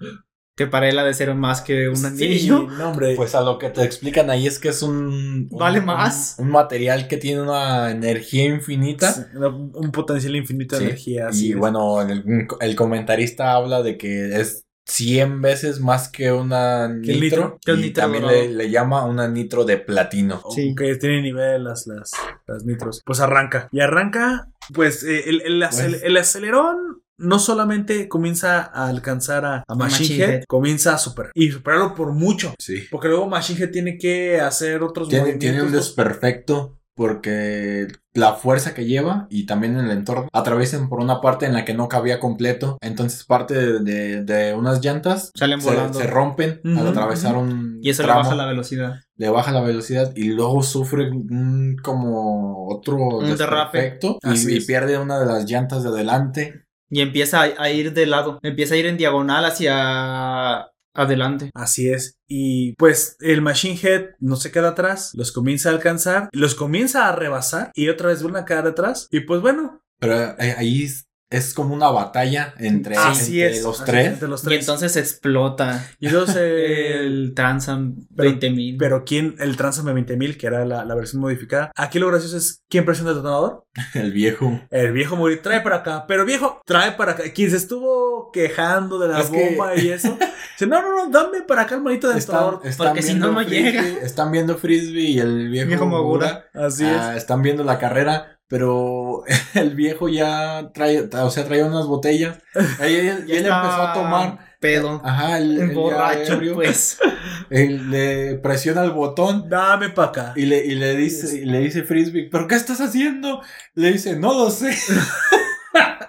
Que 0.57 0.67
para 0.67 0.89
él 0.89 0.99
ha 0.99 1.05
de 1.05 1.13
ser 1.13 1.35
más 1.35 1.61
que 1.61 1.89
un 1.91 1.97
Sí, 1.97 2.07
anillo. 2.07 2.63
no, 2.63 2.89
hombre. 2.91 3.15
Pues 3.15 3.35
a 3.35 3.43
lo 3.43 3.59
que 3.59 3.69
te 3.69 3.85
explican 3.85 4.31
ahí 4.31 4.47
es 4.47 4.59
que 4.59 4.71
es 4.71 4.83
un... 4.83 4.97
un- 4.97 5.49
Vale 5.51 5.83
más. 5.83 6.37
Un, 6.39 6.47
un 6.47 6.53
material 6.53 7.09
que 7.09 7.19
tiene 7.19 7.43
una 7.43 7.91
energía 7.91 8.47
infinita. 8.47 9.13
Sí, 9.13 9.21
un 9.35 9.93
potencial 9.93 10.35
infinito 10.35 10.77
de 10.77 10.81
Sí, 10.81 10.87
energía. 10.87 11.29
así 11.29 11.47
Y 11.49 11.51
es. 11.53 11.59
bueno, 11.59 12.01
el, 12.01 12.47
el 12.61 12.75
comentarista 12.75 13.53
habla 13.53 13.83
de 13.83 13.99
que 13.99 14.41
es 14.41 14.63
100 14.89 15.43
veces 15.43 15.81
más 15.81 16.09
que 16.09 16.33
una 16.33 16.89
Que 17.05 17.13
el 17.13 17.21
nitro. 17.21 17.59
Que 17.63 17.73
el 17.73 17.81
y 17.81 17.83
nitro 17.83 18.03
también 18.05 18.27
le, 18.27 18.49
le 18.49 18.71
llama 18.71 19.05
una 19.05 19.29
nitro 19.29 19.65
de 19.67 19.77
platino. 19.77 20.43
Sí. 20.55 20.75
Que 20.75 20.97
tiene 20.97 21.21
nivel 21.21 21.65
las, 21.65 21.87
las, 21.87 22.13
las 22.47 22.65
nitros. 22.65 23.03
Pues 23.05 23.21
arranca. 23.21 23.69
Y 23.73 23.81
arranca, 23.81 24.49
pues 24.73 25.03
eh, 25.03 25.29
el, 25.29 25.43
el, 25.43 25.63
acel- 25.63 25.91
Pues- 25.91 26.03
el 26.03 26.17
acelerón 26.17 26.77
no 27.19 27.39
solamente 27.39 28.09
comienza 28.09 28.61
a 28.63 28.89
alcanzar 28.89 29.45
a, 29.45 29.65
a 29.67 29.75
Machine, 29.75 30.01
Machine 30.09 30.25
Head, 30.25 30.31
Head. 30.41 30.45
comienza 30.49 30.95
a 30.95 30.99
superar. 30.99 31.33
Y 31.35 31.51
superarlo 31.51 31.95
por 31.95 32.13
mucho. 32.13 32.55
Sí. 32.59 32.85
Porque 32.91 33.09
luego 33.09 33.27
Machine 33.29 33.61
Head 33.61 33.71
tiene 33.71 33.99
que 33.99 34.41
hacer 34.41 34.83
otros 34.83 35.09
Tiene, 35.09 35.23
movimientos. 35.33 35.51
tiene 35.51 35.63
un 35.67 35.73
desperfecto 35.73 36.79
porque 36.95 37.89
la 38.15 38.33
fuerza 38.35 38.73
que 38.73 38.87
lleva 38.87 39.27
y 39.29 39.45
también 39.45 39.77
el 39.77 39.91
entorno 39.91 40.29
atraviesan 40.33 40.89
por 40.89 41.01
una 41.01 41.21
parte 41.21 41.45
en 41.45 41.53
la 41.53 41.65
que 41.67 41.75
no 41.75 41.89
cabía 41.89 42.19
completo. 42.19 42.79
Entonces 42.81 43.25
parte 43.25 43.55
de, 43.55 43.81
de- 43.81 44.25
de 44.25 44.55
unas 44.55 44.83
llantas 44.83 45.31
Salen 45.35 45.61
se, 45.61 45.69
volando. 45.69 45.99
se 45.99 46.07
rompen 46.07 46.61
al 46.65 46.87
atravesar 46.89 47.37
un 47.37 47.81
Y 47.83 47.91
eso 47.91 48.03
le 48.03 48.09
baja 48.13 48.35
la 48.35 48.47
velocidad. 48.47 48.95
le 49.17 49.29
baja 49.29 49.53
la 49.53 49.61
velocidad 49.61 50.13
y 50.17 50.29
luego 50.29 50.63
sufre 50.63 51.11
un 51.11 51.77
como 51.83 52.67
otro 52.69 52.97
Un 52.97 53.37
derrape. 53.37 53.99
y, 54.23 54.61
pierde 54.61 54.97
una 54.99 55.19
de 55.21 55.27
las 55.27 55.45
llantas 55.45 55.83
de 55.83 55.91
adelante. 55.91 56.63
Y 56.89 57.01
empieza 57.01 57.43
a, 57.43 57.71
ir 57.71 57.93
de 57.93 58.07
lado. 58.07 58.39
Empieza 58.43 58.75
a 58.75 58.79
ir 58.79 58.87
en 58.87 58.97
diagonal 58.97 59.45
hacia 59.45 60.71
adelante. 60.95 61.51
Así 61.55 61.89
es. 61.89 62.17
Y 62.27 62.75
pues 62.77 63.17
el 63.21 63.43
Machine 63.43 63.79
Head 63.81 64.11
no 64.19 64.37
se 64.37 64.51
queda 64.51 64.69
atrás, 64.69 65.13
los 65.15 65.33
comienza 65.33 65.69
a 65.69 65.73
alcanzar, 65.73 66.29
los 66.33 66.55
comienza 66.55 67.09
a 67.09 67.13
rebasar 67.13 67.71
y 67.75 67.89
otra 67.89 68.09
vez 68.09 68.23
vuelven 68.23 68.43
a 68.43 68.47
quedar 68.47 68.67
atrás. 68.67 69.09
Y 69.11 69.21
pues 69.21 69.41
bueno, 69.41 69.83
Pero 69.99 70.15
eh, 70.39 70.55
ahí 70.57 70.89
es, 71.31 71.55
como 71.55 71.75
una 71.75 71.89
batalla 71.91 72.55
entre, 72.59 72.97
así 72.97 73.41
entre 73.43 73.59
es. 73.59 73.65
los 73.65 73.81
así, 73.81 73.91
tres. 73.91 74.07
entre 74.09 74.29
los 74.29 74.43
Y 74.43 74.47
tres. 74.47 74.61
entonces 74.61 74.97
explota 74.97 75.87
Y 75.99 76.07
entonces, 76.07 76.37
eh, 76.41 77.01
el 77.01 77.33
Transam 77.35 77.97
Pero- 78.17 78.31
20.000. 78.31 78.77
Pero 78.79 79.05
quién, 79.05 79.35
el 79.39 79.57
Transam 79.57 79.87
20000, 79.87 80.37
que 80.39 80.47
era 80.47 80.65
la, 80.65 80.85
la 80.85 80.95
versión 80.95 81.21
modificada. 81.23 81.73
Aquí 81.77 81.99
lo 81.99 82.09
gracioso 82.09 82.37
es 82.37 82.63
quién 82.69 82.85
presiona 82.85 83.11
el 83.11 83.17
detonador. 83.17 83.65
El 83.95 84.11
viejo. 84.13 84.59
El 84.71 84.93
viejo 84.93 85.17
Muri 85.17 85.37
trae 85.43 85.61
para 85.61 85.77
acá. 85.77 86.07
Pero 86.09 86.25
viejo, 86.25 86.63
trae 86.65 86.93
para 86.93 87.13
acá. 87.13 87.25
Quien 87.35 87.51
se 87.51 87.59
estuvo 87.59 88.31
quejando 88.33 88.99
de 88.99 89.09
la 89.09 89.21
Es 89.21 89.29
que- 89.29 89.51
bomba 89.51 89.77
y 89.77 89.91
eso. 89.91 90.17
Dice, 90.57 90.67
no, 90.67 90.81
no, 90.81 90.95
no, 90.95 91.11
dame 91.11 91.43
para 91.43 91.63
acá 91.63 91.75
el 91.75 91.83
manito 91.83 92.09
detonador. 92.09 92.61
están 92.65 92.87
Porque 92.89 93.03
si 93.03 93.15
no, 93.15 93.33
no 93.33 93.43
llega. 93.43 93.87
Están 93.87 94.33
viendo 94.33 94.57
frisbee 94.57 95.11
y 95.11 95.19
el 95.19 95.51
viejo, 95.51 95.69
Viejo 95.69 95.87
Mogura. 95.87 96.47
Así 96.55 96.85
ah, 96.85 97.11
es. 97.13 97.19
están 97.19 97.43
viendo 97.43 97.63
la 97.65 97.79
carrera, 97.79 98.36
pero 98.49 99.25
el 99.55 99.75
viejo 99.75 100.09
ya 100.09 100.71
trae, 100.73 101.09
o 101.13 101.31
sea, 101.31 101.45
traía 101.45 101.67
unas 101.67 101.87
botellas. 101.87 102.39
Y 102.81 102.95
él, 102.95 103.25
él 103.29 103.47
empezó 103.47 103.83
a 103.83 103.93
tomar. 103.93 104.47
Pedo. 104.59 105.03
Ajá, 105.05 105.37
el, 105.37 105.75
borracho, 105.75 106.33
ebrio, 106.33 106.55
pues. 106.55 106.99
él 107.51 107.91
le 107.91 108.37
presiona 108.37 108.83
el 108.85 108.91
botón 108.91 109.51
Dame 109.51 109.91
para 109.91 110.09
acá. 110.09 110.33
y 110.35 110.47
le, 110.47 110.65
y 110.65 110.75
le 110.77 110.97
dice, 110.97 111.43
y 111.43 111.45
le 111.45 111.61
dice 111.61 111.83
frisbee, 111.83 112.31
¿pero 112.33 112.49
qué 112.49 112.55
estás 112.55 112.81
haciendo? 112.81 113.43
Le 113.75 113.93
dice, 113.93 114.17
no 114.17 114.33
lo 114.33 114.51
sé. 114.51 114.75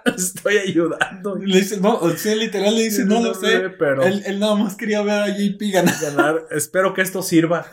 Estoy 0.06 0.60
ayudando. 0.60 1.36
Le 1.36 1.58
dice, 1.58 1.82
no, 1.82 1.96
o 1.96 2.10
sea, 2.12 2.36
literal 2.36 2.74
le 2.74 2.84
dice, 2.84 3.04
no 3.04 3.22
lo 3.22 3.34
sé. 3.34 3.70
Pero 3.78 4.04
Él, 4.04 4.24
él 4.26 4.40
nada 4.40 4.56
más 4.56 4.76
quería 4.78 5.02
ver 5.02 5.20
a 5.24 5.28
JP 5.28 5.62
ganar. 5.74 5.96
ganar. 6.02 6.46
Espero 6.50 6.94
que 6.94 7.02
esto 7.02 7.22
sirva. 7.22 7.68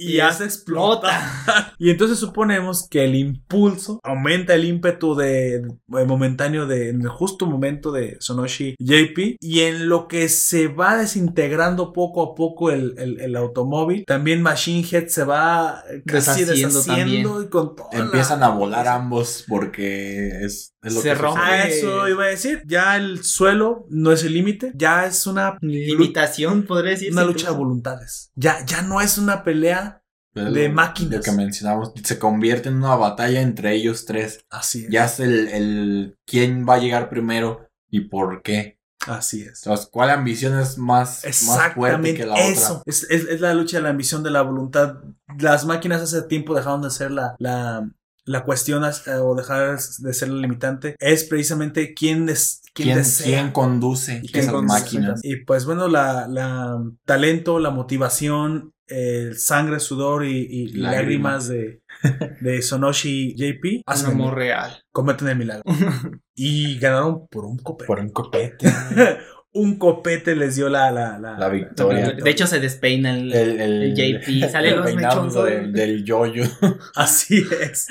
Y, 0.00 0.14
ya 0.14 0.32
se 0.32 0.44
explota. 0.44 1.74
y 1.78 1.90
entonces 1.90 2.18
suponemos 2.18 2.88
que 2.88 3.04
el 3.04 3.16
impulso 3.16 3.98
aumenta 4.04 4.54
el 4.54 4.64
ímpetu 4.64 5.14
de, 5.16 5.56
eh, 5.56 6.04
momentáneo 6.06 6.66
de 6.66 6.90
en 6.90 7.02
el 7.02 7.08
justo 7.08 7.46
momento 7.46 7.90
de 7.90 8.16
Sonoshi 8.20 8.76
JP 8.78 9.36
y 9.40 9.60
en 9.60 9.88
lo 9.88 10.06
que 10.06 10.28
se 10.28 10.68
va 10.68 10.96
desintegrando 10.96 11.92
poco 11.92 12.22
a 12.22 12.34
poco 12.34 12.70
el, 12.70 12.94
el- 12.98 13.20
el 13.20 13.36
automóvil 13.36 14.04
también 14.06 14.40
Machine 14.42 14.86
Head 14.90 15.08
se 15.08 15.24
va 15.24 15.82
casi 16.06 16.44
Deshaciendo 16.44 16.78
deshaciendo 16.78 17.42
y 17.42 17.48
con 17.48 17.74
toda 17.74 17.88
la- 17.92 17.98
Empiezan 18.04 18.42
a 18.44 18.50
volar 18.50 18.86
ambos 18.88 19.44
porque 19.48 20.44
es, 20.44 20.72
Se 20.90 21.02
que 21.08 21.14
rompe. 21.14 21.40
sucede. 21.40 21.54
a 21.56 21.66
eso 21.66 22.08
iba 22.08 22.24
a 22.24 22.28
decir 22.28 22.62
ya 22.66 22.96
el 22.96 23.22
suelo 23.24 23.86
no 23.90 24.12
es 24.12 24.24
el 24.24 24.34
límite 24.34 24.72
ya 24.74 25.06
es 25.06 25.26
una 25.26 25.58
Limitación, 25.60 26.64
podría 26.64 26.92
decir. 26.92 27.12
una 27.12 27.24
lucha 27.24 27.50
de 27.50 27.56
voluntades 27.56 28.30
ya 28.34 28.64
ya 28.66 28.82
no 28.82 29.00
es 29.00 29.18
una 29.18 29.42
pelea 29.44 30.02
Pero 30.32 30.50
de 30.52 30.68
lo- 30.68 30.74
máquinas. 30.74 31.16
Lo 31.16 31.22
que 31.22 31.32
mencionamos 31.32 31.92
se 32.02 32.18
convierte 32.18 32.68
en 32.68 32.76
una 32.76 32.94
batalla 32.96 33.40
entre 33.40 33.74
ellos 33.74 34.04
tres. 34.04 34.40
así 34.50 34.84
es 34.84 34.90
Ya 34.90 35.04
es 35.06 35.20
el, 35.20 35.48
el 35.48 36.16
quién 36.26 36.66
va 36.68 36.74
a 36.74 36.78
llegar 36.78 37.08
primero 37.08 37.68
y 37.90 38.00
por 38.02 38.42
qué. 38.42 38.78
así 39.06 39.42
es 39.42 39.62
Entonces, 39.64 39.88
¿cuál 39.90 40.10
ambición 40.10 40.58
es 40.58 40.76
más, 40.76 41.22
más 41.24 41.72
fuerte 41.74 42.10
Exactamente 42.10 42.14
que 42.14 42.26
la 42.26 42.34
eso. 42.36 42.72
otra? 42.78 42.82
Es, 42.86 43.04
es- 43.10 43.24
es 43.28 43.40
la 43.40 43.54
lucha 43.54 43.78
de 43.78 43.82
la 43.84 43.90
ambición 43.90 44.22
de 44.22 44.30
la 44.30 44.42
voluntad. 44.42 44.96
Las 45.38 45.64
máquinas 45.64 46.02
hace 46.02 46.22
tiempo 46.22 46.54
dejaron 46.54 46.82
de 46.82 46.90
ser 46.90 47.10
la, 47.10 47.34
la, 47.38 47.88
la 48.28 48.44
cuestión 48.44 48.84
eh, 48.84 49.10
o 49.20 49.34
dejar 49.34 49.78
de 49.98 50.14
ser 50.14 50.28
limitante. 50.28 50.94
Es 51.00 51.24
precisamente 51.24 51.94
quién, 51.94 52.28
es, 52.28 52.62
quién, 52.74 52.88
¿Quién, 52.88 52.98
desea. 52.98 53.26
quién 53.40 53.52
conduce 53.52 54.20
y 54.22 54.28
quién 54.28 54.42
esas 54.44 54.54
conduce. 54.54 54.80
máquinas? 54.80 55.20
Y 55.24 55.36
pues 55.44 55.64
bueno, 55.64 55.88
la, 55.88 56.28
la 56.28 56.80
talento, 57.04 57.58
la 57.58 57.70
motivación, 57.70 58.72
el 58.86 59.36
sangre, 59.38 59.80
sudor 59.80 60.24
y, 60.24 60.46
y 60.50 60.68
lágrimas, 60.68 61.48
de, 61.48 61.82
de 62.40 62.62
Sonoshi 62.62 63.34
JP 63.36 63.82
hacen 63.86 64.10
amor 64.12 64.34
real. 64.34 64.82
cometen 64.92 65.28
el 65.28 65.36
milagro. 65.36 65.62
y 66.34 66.78
ganaron 66.78 67.26
por 67.28 67.44
un 67.44 67.58
copete. 67.58 67.86
Por 67.86 68.00
un 68.00 68.10
copete. 68.10 68.66
un 69.58 69.78
copete 69.78 70.34
les 70.36 70.56
dio 70.56 70.68
la, 70.68 70.90
la, 70.90 71.18
la, 71.18 71.38
La 71.38 71.48
victoria. 71.48 72.12
De 72.12 72.30
hecho, 72.30 72.46
se 72.46 72.60
despeina 72.60 73.14
el, 73.16 73.32
El, 73.32 73.60
el, 73.60 73.82
el 73.82 73.94
JP. 74.20 74.50
Sale 74.52 74.68
el 74.70 74.76
los 74.76 74.86
peinado 74.86 75.24
mechones. 75.24 75.72
del, 75.72 76.04
yoyo. 76.04 76.44
Así 76.94 77.46
es. 77.60 77.86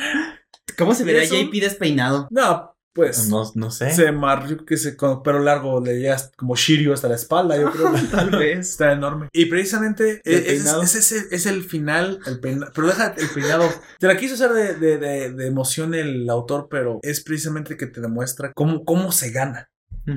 ¿Cómo 0.77 0.93
se 0.93 1.03
vería 1.03 1.23
JP 1.25 1.51
despeinado? 1.61 2.27
No, 2.31 2.73
pues. 2.93 3.29
No, 3.29 3.43
no 3.55 3.71
sé. 3.71 3.91
Se 3.91 4.11
mar, 4.11 4.47
yo 4.47 4.65
que 4.65 4.77
sé, 4.77 4.95
con 4.95 5.21
pelo 5.23 5.39
largo 5.39 5.79
le 5.83 5.99
llega 5.99 6.15
hasta- 6.15 6.35
como 6.35 6.55
Shiryu 6.55 6.93
hasta 6.93 7.07
la 7.07 7.15
espalda, 7.15 7.55
yo 7.57 7.71
creo. 7.71 7.91
Tal 8.11 8.29
vez. 8.31 8.69
Está 8.71 8.91
enorme. 8.93 9.27
Y 9.33 9.45
precisamente 9.45 10.21
¿Y 10.25 10.29
el 10.33 10.35
e- 10.35 10.39
ese, 10.39 10.53
peinado? 10.63 10.81
es, 10.83 10.95
es- 10.95 11.27
es 11.31 11.45
el 11.45 11.63
final, 11.63 12.19
el 12.25 12.39
peinado. 12.39 12.71
Pero 12.75 12.87
deja 12.87 13.13
el 13.17 13.29
peinado. 13.29 13.69
Te 13.99 14.07
la 14.07 14.17
quiso 14.17 14.33
hacer 14.35 14.51
de, 14.53 14.73
de- 14.75 14.97
de- 14.97 15.31
de 15.33 15.47
emoción 15.47 15.93
el 15.93 16.29
autor, 16.29 16.67
pero 16.69 16.99
es 17.03 17.21
precisamente 17.21 17.77
que 17.77 17.87
te 17.87 18.01
demuestra 18.01 18.51
cómo, 18.55 18.83
cómo 18.83 19.11
se 19.11 19.31
gana. 19.31 19.69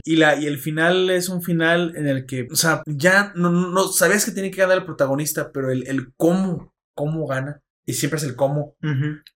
Y, 0.04 0.16
la, 0.16 0.36
y 0.40 0.46
el 0.46 0.58
final 0.58 1.10
es 1.10 1.28
un 1.28 1.42
final 1.42 1.94
en 1.96 2.06
el 2.06 2.26
que, 2.26 2.46
o 2.50 2.56
sea, 2.56 2.82
ya 2.86 3.32
no, 3.34 3.50
no, 3.50 3.70
no- 3.70 3.88
sabías 3.88 4.24
que 4.24 4.32
tiene 4.32 4.50
que 4.50 4.60
ganar 4.60 4.78
el 4.78 4.84
protagonista, 4.84 5.50
pero 5.52 5.70
el, 5.70 5.86
el 5.88 6.12
cómo, 6.16 6.72
cómo 6.94 7.26
gana. 7.26 7.60
Y 7.86 7.94
siempre 7.94 8.18
es 8.18 8.24
el 8.24 8.36
cómo 8.36 8.76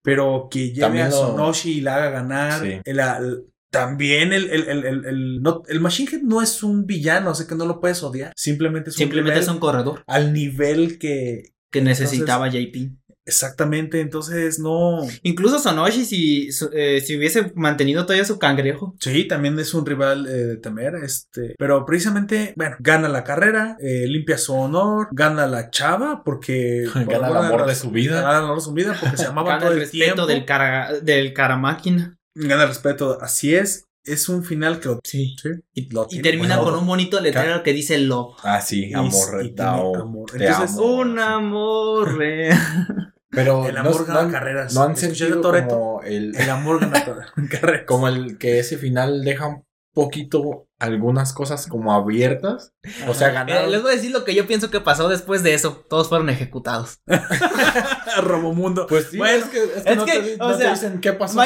pero 0.03 0.49
que 0.51 0.69
lleve 0.73 1.03
a 1.03 1.07
Sonoshi 1.11 1.73
y 1.79 1.81
la 1.81 1.97
haga 1.97 2.11
ganar. 2.11 2.63
Sí. 2.63 2.81
El- 2.85 3.01
el- 3.01 3.45
también 3.71 4.33
el, 4.33 4.49
el, 4.51 4.69
el, 4.69 4.85
el, 4.85 5.05
el- 5.05 5.43
no- 5.43 5.63
el 5.67 5.81
Machine 5.81 6.09
Head 6.13 6.23
no 6.23 6.41
es 6.41 6.63
un 6.63 6.87
villano, 6.87 7.31
o 7.31 7.35
sea 7.35 7.47
que 7.49 7.57
no 7.57 7.67
lo 7.67 7.81
puedes 7.81 8.01
odiar. 8.05 8.33
Simplemente 8.37 8.91
es 8.91 8.97
un 8.97 8.99
Simplemente 8.99 9.41
es 9.41 9.49
un 9.49 9.59
corredor 9.59 10.05
al 10.07 10.33
nivel 10.33 10.99
que. 11.01 11.53
que 11.73 11.83
necesitaba 11.83 12.49
JP. 12.49 12.93
Exactamente, 13.27 14.01
entonces 14.01 14.59
no. 14.59 14.99
Incluso 15.23 15.59
Sonoshi, 15.59 16.05
si, 16.05 16.49
eh, 16.73 17.01
si 17.01 17.17
hubiese 17.17 17.53
mantenido 17.55 18.05
todavía 18.05 18.25
su 18.25 18.39
cangrejo. 18.39 18.95
Sí, 19.01 19.25
también 19.27 19.59
es 19.59 19.73
un 19.73 19.87
rival 19.87 20.27
eh, 20.27 20.31
de 20.31 20.57
temer, 20.59 20.95
este, 20.97 21.55
pero 21.59 21.87
precisamente, 21.87 22.53
bueno, 22.57 22.77
gana 22.81 23.09
la 23.09 23.25
carrera, 23.25 23.77
eh, 23.81 24.07
limpia 24.07 24.37
su 24.37 24.53
honor, 24.55 25.09
gana 25.13 25.47
la 25.47 25.71
chava 25.71 26.23
porque 26.25 26.85
Gana 26.95 27.29
el 27.29 27.37
amor 27.37 27.67
de 27.67 27.75
su 27.75 27.91
vida. 27.91 28.21
gana 28.21 28.39
el 28.39 28.45
amor 28.45 28.57
de 28.57 28.63
su 28.65 28.73
vida 28.73 28.95
porque 29.01 29.17
se 29.17 29.27
amaba 29.27 29.49
Gana 29.51 29.61
todo 29.61 29.71
el 29.73 29.75
el, 29.79 29.81
respeto 29.81 30.05
tiempo. 30.05 30.27
del 30.27 30.45
cara, 30.45 30.93
del 31.01 31.33
cara 31.33 31.57
máquina. 31.57 32.19
Gana 32.35 32.63
el 32.65 32.69
respeto, 32.69 33.19
así 33.23 33.55
es. 33.55 33.85
es 34.05 34.29
un 34.29 34.45
final 34.45 34.81
que 34.81 34.89
lo, 34.89 35.01
Sí. 35.03 35.35
sí, 35.41 35.49
Y, 35.73 35.89
lo 35.91 36.05
y 36.05 36.09
tiene 36.21 36.29
termina 36.31 36.59
con 36.59 36.75
un 36.75 36.87
bonito 36.87 37.19
letrero 37.23 37.63
que 37.63 37.73
dice 37.73 37.97
love. 37.97 38.35
Ah, 38.43 38.61
sí, 38.61 38.93
amor, 38.93 39.43
y 39.43 39.55
Tao, 39.55 39.93
tiene 39.93 40.03
amor. 40.03 40.31
te 40.31 40.45
Entonces, 40.45 40.77
amo. 40.77 40.97
Un 40.97 41.19
amor. 41.19 42.19
Pero 43.35 43.67
El 43.67 43.77
amor 43.77 44.01
no, 44.01 44.05
gana 44.07 44.15
no 44.15 44.27
han- 44.27 44.31
carreras. 44.33 44.75
No 44.75 44.83
han 44.83 44.93
¿Escuchaste 44.93 45.17
sentido 45.33 45.43
como 45.69 46.03
el, 46.03 46.35
El 46.37 46.51
amor 46.51 46.81
gana 46.81 47.05
toda 47.05 47.33
carrera. 47.51 47.87
como 47.87 48.09
el 48.09 48.39
que 48.39 48.59
ese 48.59 48.77
final 48.79 49.23
deja 49.25 49.47
un 49.47 49.65
poquito 49.95 50.67
algunas 50.81 51.33
cosas 51.33 51.67
como 51.69 51.93
abiertas. 51.95 52.73
O 53.09 53.15
sea, 53.15 53.29
Eh, 53.29 53.33
ganaron. 53.33 53.71
les 53.71 53.81
voy 53.81 53.93
a 53.93 53.95
decir 53.95 54.11
lo 54.11 54.25
que 54.25 54.35
yo 54.35 54.47
pienso 54.47 54.69
que 54.71 54.81
pasó 54.81 55.09
después 55.09 55.43
de 55.45 55.55
eso. 55.55 55.85
Todos 55.89 56.09
fueron 56.09 56.29
ejecutados. 56.31 56.99
Robomundo. 58.23 58.87
Pues 58.87 59.09
sí, 59.11 59.19
Bueno, 59.19 59.45
es 59.45 59.51
que, 59.51 59.63
es 59.63 59.83
que 59.83 59.91
es 59.93 59.97
no, 59.97 60.05
que, 60.05 60.13
te, 60.13 60.37
te 60.37 60.55
sea, 60.57 60.71
dicen 60.73 61.01
qué 61.01 61.13
pasó. 61.13 61.41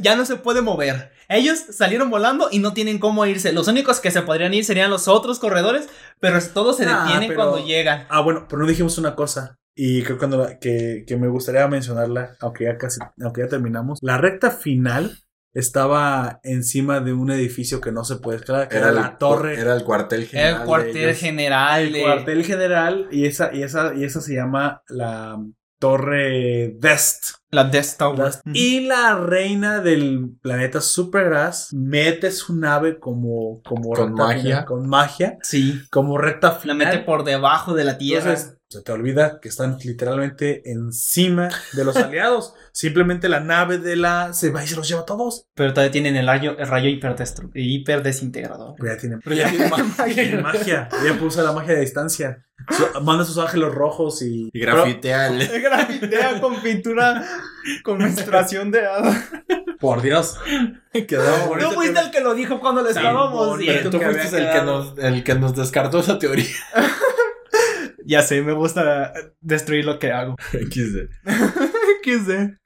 Ya 0.00 0.16
no 0.16 0.24
se 0.24 0.36
puede 0.36 0.62
mover. 0.62 1.12
Ellos 1.28 1.58
salieron 1.70 2.10
volando 2.10 2.48
y 2.50 2.58
no 2.58 2.72
tienen 2.72 2.98
cómo 2.98 3.24
irse. 3.26 3.52
Los 3.52 3.68
únicos 3.68 4.00
que 4.00 4.10
se 4.10 4.22
podrían 4.22 4.52
ir 4.54 4.64
serían 4.64 4.90
los 4.90 5.06
otros 5.08 5.38
corredores, 5.38 5.88
pero 6.18 6.38
todos 6.52 6.76
se 6.76 6.84
Ah, 6.86 7.04
detienen 7.04 7.28
pero- 7.28 7.40
cuando 7.50 7.66
llegan. 7.66 8.06
Ah, 8.08 8.20
bueno, 8.20 8.46
pero 8.48 8.62
no 8.62 8.68
dijimos 8.68 8.98
una 8.98 9.14
cosa. 9.14 9.56
Y 9.82 10.02
creo 10.02 10.18
cuando 10.18 10.36
la- 10.38 10.58
que, 10.58 11.04
que 11.06 11.16
me 11.16 11.28
gustaría 11.28 11.66
mencionarla, 11.68 12.36
aunque 12.40 12.64
ya 12.64 12.76
casi, 12.76 13.00
aunque 13.22 13.40
ya 13.42 13.48
terminamos. 13.48 13.98
La 14.02 14.18
recta 14.18 14.50
final 14.50 15.16
estaba 15.54 16.38
encima 16.42 17.00
de 17.00 17.12
un 17.12 17.30
edificio 17.30 17.80
que 17.80 17.90
no 17.92 18.04
se 18.04 18.16
puede 18.16 18.38
escalar, 18.38 18.68
que 18.68 18.76
era, 18.76 18.92
la 18.92 19.16
torre. 19.18 19.58
Era 19.58 19.74
el 19.74 19.82
cuartel 19.84 20.26
general. 20.26 20.60
El 20.60 20.66
cuartel 20.66 21.14
general. 21.14 21.82
el 21.86 21.92
de- 21.94 22.00
cuartel 22.02 22.44
general. 22.44 23.08
Y 23.10 23.24
esa, 23.26 23.54
y 23.54 23.62
esa, 23.62 23.94
y 23.94 24.04
esa 24.04 24.20
se 24.20 24.34
llama 24.34 24.82
la 24.88 25.38
torre 25.94 26.76
Dest. 26.78 27.36
La 27.50 27.64
Death 27.64 27.96
Tower. 27.98 28.18
Las- 28.18 28.42
Y 28.52 28.80
la 28.86 29.16
reina 29.16 29.80
del 29.80 30.36
planeta 30.40 30.80
Supergrass 30.80 31.72
mete 31.72 32.30
su 32.30 32.54
nave 32.54 32.98
como, 33.00 33.60
como 33.64 33.90
Con 33.92 34.08
recta 34.10 34.22
magia. 34.24 34.42
final, 34.42 34.64
con 34.66 34.88
magia, 34.88 35.38
Sí. 35.42 35.80
como 35.90 36.16
recta 36.18 36.48
La 36.48 36.54
final. 36.56 36.76
mete 36.76 36.98
por 36.98 37.24
debajo 37.24 37.74
de 37.74 37.84
la 37.84 37.98
tierra. 37.98 38.30
Entonces, 38.34 38.56
se 38.70 38.82
te 38.82 38.92
olvida 38.92 39.40
que 39.40 39.48
están 39.48 39.78
literalmente 39.84 40.62
encima 40.70 41.48
de 41.72 41.84
los 41.84 41.96
aliados. 41.96 42.54
Simplemente 42.72 43.28
la 43.28 43.40
nave 43.40 43.78
de 43.78 43.96
la 43.96 44.32
se 44.32 44.50
va 44.50 44.62
y 44.62 44.68
se 44.68 44.76
los 44.76 44.88
lleva 44.88 45.00
a 45.00 45.06
todos. 45.06 45.46
pero 45.54 45.72
todavía 45.74 45.90
tienen 45.90 46.14
el 46.16 46.24
rayo, 46.26 46.56
el 46.56 46.68
rayo 46.68 46.88
hiperdestru- 46.88 47.50
hiperdesintegrador. 47.52 48.76
Pero 48.78 48.94
ya 48.94 49.00
tienen, 49.00 49.20
Pero 49.24 49.34
ya 49.36 49.50
tiene 49.50 49.68
magia. 49.68 50.04
tienen 50.14 50.42
magia. 50.42 50.88
Ella 51.02 51.12
puede 51.14 51.26
usar 51.26 51.44
la 51.44 51.52
magia 51.52 51.74
de 51.74 51.80
distancia. 51.80 52.46
Su- 52.70 53.00
manda 53.02 53.24
sus 53.24 53.38
ángeles 53.38 53.72
rojos 53.74 54.22
y. 54.22 54.50
Y 54.52 54.60
grafitea 54.60 55.26
el- 55.26 55.48
Grafitea 55.62 56.40
con 56.40 56.62
pintura 56.62 57.24
con 57.82 57.98
menstruación 57.98 58.70
de 58.70 58.86
hada. 58.86 59.24
Por 59.80 60.00
Dios. 60.02 60.36
Quedaba 61.08 61.42
Tú 61.44 61.48
bonito 61.48 61.70
fuiste 61.72 62.00
el 62.00 62.10
que 62.12 62.20
lo 62.20 62.34
dijo 62.34 62.60
cuando 62.60 62.82
lo 62.82 62.88
estábamos. 62.90 63.58
Tú 63.90 63.98
fuiste 64.00 64.36
el 64.38 64.50
que, 64.52 64.62
nos, 64.62 64.96
el 64.98 65.24
que 65.24 65.34
nos 65.34 65.56
descartó 65.56 65.98
esa 66.00 66.18
teoría. 66.20 66.46
Ya 68.10 68.22
sé, 68.22 68.42
me 68.42 68.52
gusta 68.52 69.12
destruir 69.40 69.84
lo 69.84 69.98
que 69.98 70.10
hago. 70.12 70.36
XD. 70.52 71.08
¿Qué 72.02 72.18
sé? 72.18 72.56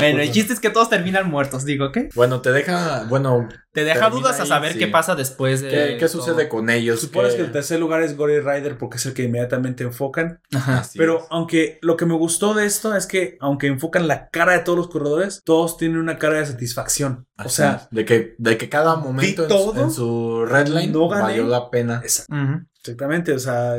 Bueno, 0.00 0.20
el 0.20 0.32
chiste 0.32 0.52
es 0.52 0.58
que 0.58 0.70
todos 0.70 0.90
terminan 0.90 1.28
muertos, 1.30 1.64
digo, 1.64 1.92
¿qué? 1.92 2.08
Bueno, 2.16 2.40
te 2.40 2.50
deja. 2.50 3.04
Bueno, 3.08 3.48
Te 3.72 3.84
deja 3.84 4.10
dudas 4.10 4.38
a 4.40 4.42
ahí, 4.42 4.48
saber 4.48 4.72
sí. 4.72 4.78
qué 4.80 4.88
pasa 4.88 5.14
después 5.14 5.60
de. 5.60 5.68
¿qué, 5.70 5.96
qué 5.98 6.08
todo. 6.08 6.24
sucede 6.24 6.48
con 6.48 6.70
ellos? 6.70 7.00
Supones 7.00 7.32
¿Qué- 7.32 7.38
que 7.38 7.42
el 7.44 7.52
tercer 7.52 7.78
lugar 7.78 8.02
es 8.02 8.16
Gory 8.16 8.40
Rider 8.40 8.78
porque 8.78 8.96
es 8.96 9.06
el 9.06 9.14
que 9.14 9.24
inmediatamente 9.24 9.84
enfocan. 9.84 10.40
Ajá. 10.52 10.82
Pero 10.96 11.18
es. 11.18 11.24
aunque 11.30 11.78
lo 11.82 11.96
que 11.96 12.06
me 12.06 12.14
gustó 12.14 12.54
de 12.54 12.66
esto 12.66 12.96
es 12.96 13.06
que 13.06 13.36
aunque 13.40 13.68
enfocan 13.68 14.08
la 14.08 14.28
cara 14.28 14.52
de 14.54 14.60
todos 14.60 14.78
los 14.78 14.88
corredores, 14.88 15.42
todos 15.44 15.76
tienen 15.76 15.98
una 15.98 16.16
cara 16.18 16.38
de 16.40 16.46
satisfacción. 16.46 17.26
O 17.44 17.48
sea, 17.48 17.86
de 17.92 18.04
que, 18.04 18.34
de 18.38 18.56
que 18.58 18.68
cada 18.68 18.96
momento 18.96 19.42
en, 19.42 19.48
todo, 19.48 19.80
en 19.82 19.90
su 19.92 20.44
redline 20.46 20.92
no 20.92 21.08
gané. 21.08 21.22
valió 21.22 21.44
la 21.46 21.70
pena. 21.70 22.02
exactamente, 22.04 23.32
o 23.32 23.38
sea, 23.38 23.74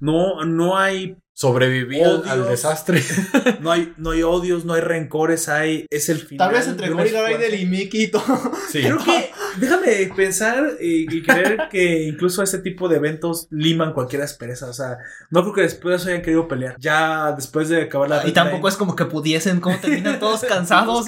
no, 0.00 0.44
no 0.44 0.76
hay 0.78 1.16
Sobrevivir 1.34 2.02
al- 2.04 2.10
Odios. 2.16 2.28
al 2.28 2.48
desastre. 2.48 3.00
No 3.60 3.70
hay, 3.70 3.92
no 3.96 4.10
hay 4.10 4.22
odios, 4.24 4.64
no 4.64 4.74
hay 4.74 4.80
rencores, 4.80 5.48
hay. 5.48 5.86
Es 5.88 6.08
el 6.08 6.18
final. 6.18 6.48
Tal 6.48 6.56
vez 6.58 6.66
entre 6.68 6.90
Gory 6.90 7.10
Rider 7.10 7.54
y 7.54 7.66
Mickey 7.66 8.04
y 8.04 8.08
todo. 8.08 8.24
Sí. 8.70 8.82
Creo 8.82 8.98
que. 8.98 9.30
Déjame 9.58 10.12
pensar 10.16 10.64
y, 10.80 11.02
y 11.16 11.22
creer 11.22 11.68
que 11.70 12.02
incluso 12.02 12.42
este 12.42 12.58
tipo 12.58 12.88
de 12.88 12.96
eventos 12.96 13.46
liman 13.50 13.92
cualquier 13.92 14.22
aspereza. 14.22 14.66
O 14.68 14.72
sea, 14.72 14.98
no 15.30 15.42
creo 15.42 15.54
que 15.54 15.60
después 15.62 15.92
de 15.92 15.96
eso 15.96 16.08
hayan 16.10 16.22
querido 16.22 16.48
pelear. 16.48 16.74
Ya 16.80 17.32
después 17.32 17.68
de 17.68 17.82
acabar 17.82 18.08
la. 18.10 18.26
Y 18.26 18.32
tampoco 18.32 18.66
es 18.68 18.76
como 18.76 18.96
que 18.96 19.04
pudiesen, 19.06 19.60
como 19.60 19.78
terminan 19.78 20.18
todos 20.18 20.40
cansados. 20.48 21.06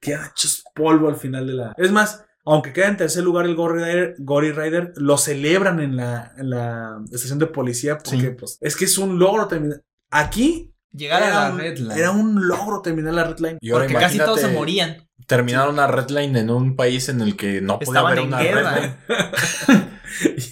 Quedan 0.00 0.26
hechos 0.30 0.64
polvo 0.74 1.08
al 1.08 1.16
final 1.16 1.46
de 1.46 1.52
la. 1.54 1.74
Es 1.76 1.90
más. 1.92 2.24
Aunque 2.50 2.72
queda 2.72 2.88
en 2.88 2.96
tercer 2.96 3.22
lugar 3.24 3.46
el 3.46 3.54
Gory 3.54 3.82
Rider, 3.84 4.14
Gory 4.18 4.52
Rider 4.52 4.92
lo 4.96 5.18
celebran 5.18 5.80
en 5.80 5.96
la, 5.96 6.32
en 6.38 6.50
la 6.50 6.98
estación 7.12 7.38
de 7.38 7.46
policía 7.46 7.98
porque 7.98 8.20
Sí. 8.20 8.30
pues, 8.38 8.58
es 8.60 8.76
que 8.76 8.86
es 8.86 8.96
un 8.98 9.18
logro 9.18 9.46
terminar. 9.48 9.82
Aquí 10.10 10.72
Llegar 10.92 11.22
a 11.22 11.28
la 11.28 11.50
un, 11.52 11.58
red 11.58 11.78
line. 11.78 11.94
era 11.98 12.10
un 12.10 12.48
logro 12.48 12.80
terminar 12.80 13.12
la 13.14 13.24
red 13.24 13.38
line. 13.38 13.58
Y 13.60 13.70
ahora 13.70 13.84
Porque 13.84 13.98
casi 14.00 14.18
todos 14.18 14.40
se 14.40 14.48
morían. 14.48 15.06
Terminar 15.26 15.68
una 15.68 15.86
redline 15.86 16.36
en 16.36 16.48
un 16.48 16.74
país 16.74 17.10
en 17.10 17.20
el 17.20 17.36
que 17.36 17.60
no 17.60 17.78
podía 17.78 17.90
Estaban 18.00 18.12
haber 18.12 18.24
una 18.24 18.40
guerra. 18.40 18.96
redline. 19.06 19.98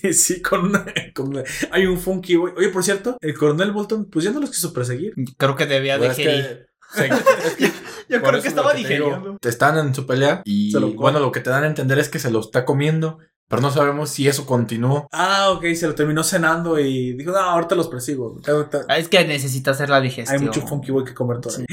Y 0.03 0.13
sí, 0.13 0.43
con 0.43 0.67
una, 0.67 0.85
con 1.15 1.29
una- 1.29 1.43
Hay 1.71 1.87
un 1.87 1.99
funky 1.99 2.37
boy. 2.37 2.53
Oye, 2.57 2.69
por 2.69 2.85
cierto, 2.85 3.17
el 3.21 3.35
coronel 3.35 3.73
Bolton, 3.73 4.05
pues 4.11 4.25
ya 4.25 4.31
no 4.31 4.39
los 4.41 4.51
quiso 4.51 4.73
perseguir. 4.73 5.15
Creo 5.39 5.57
que 5.57 5.67
debía 5.67 5.99
Pero 5.99 6.13
es 6.13 6.19
sí, 6.97 7.03
es 7.45 7.55
que 7.55 7.73
Yo 8.09 8.21
creo 8.21 8.33
que 8.33 8.39
es 8.39 8.45
estaba 8.47 8.71
lo 8.71 8.75
te 8.75 8.79
digeriendo. 8.79 9.39
Están 9.43 9.79
en 9.79 9.95
su 9.95 10.07
pelea 10.07 10.43
y 10.45 10.73
Se 10.73 10.81
lo 10.81 10.93
bueno, 10.93 11.21
lo 11.21 11.33
que 11.33 11.41
te 11.41 11.51
dan 11.51 11.65
a 11.65 11.67
entender 11.67 11.99
es 11.99 12.09
que 12.09 12.19
se 12.19 12.31
lo 12.31 12.41
está 12.41 12.65
comiendo, 12.65 13.19
pero 13.49 13.63
no 13.63 13.71
sabemos 13.71 14.11
si 14.11 14.29
eso 14.29 14.47
continuó. 14.47 15.09
Ah, 15.13 15.51
ok, 15.51 15.65
se 15.75 15.87
lo 15.87 15.95
terminó 15.95 16.25
cenando 16.25 16.79
y 16.79 17.13
dijo, 17.13 17.33
no, 17.33 17.39
ahorita 17.39 17.75
los 17.75 17.89
persigo. 17.89 18.41
Ah, 18.89 18.97
Es 18.97 19.09
que 19.09 19.25
necesita 19.25 19.73
hacer 19.73 19.91
la 19.91 20.01
digestión. 20.01 20.41
Hay 20.41 20.47
mucho 20.47 20.63
funky 20.63 20.91
boy 20.91 21.05
que 21.05 21.15
comer 21.15 21.41
todavía. 21.41 21.67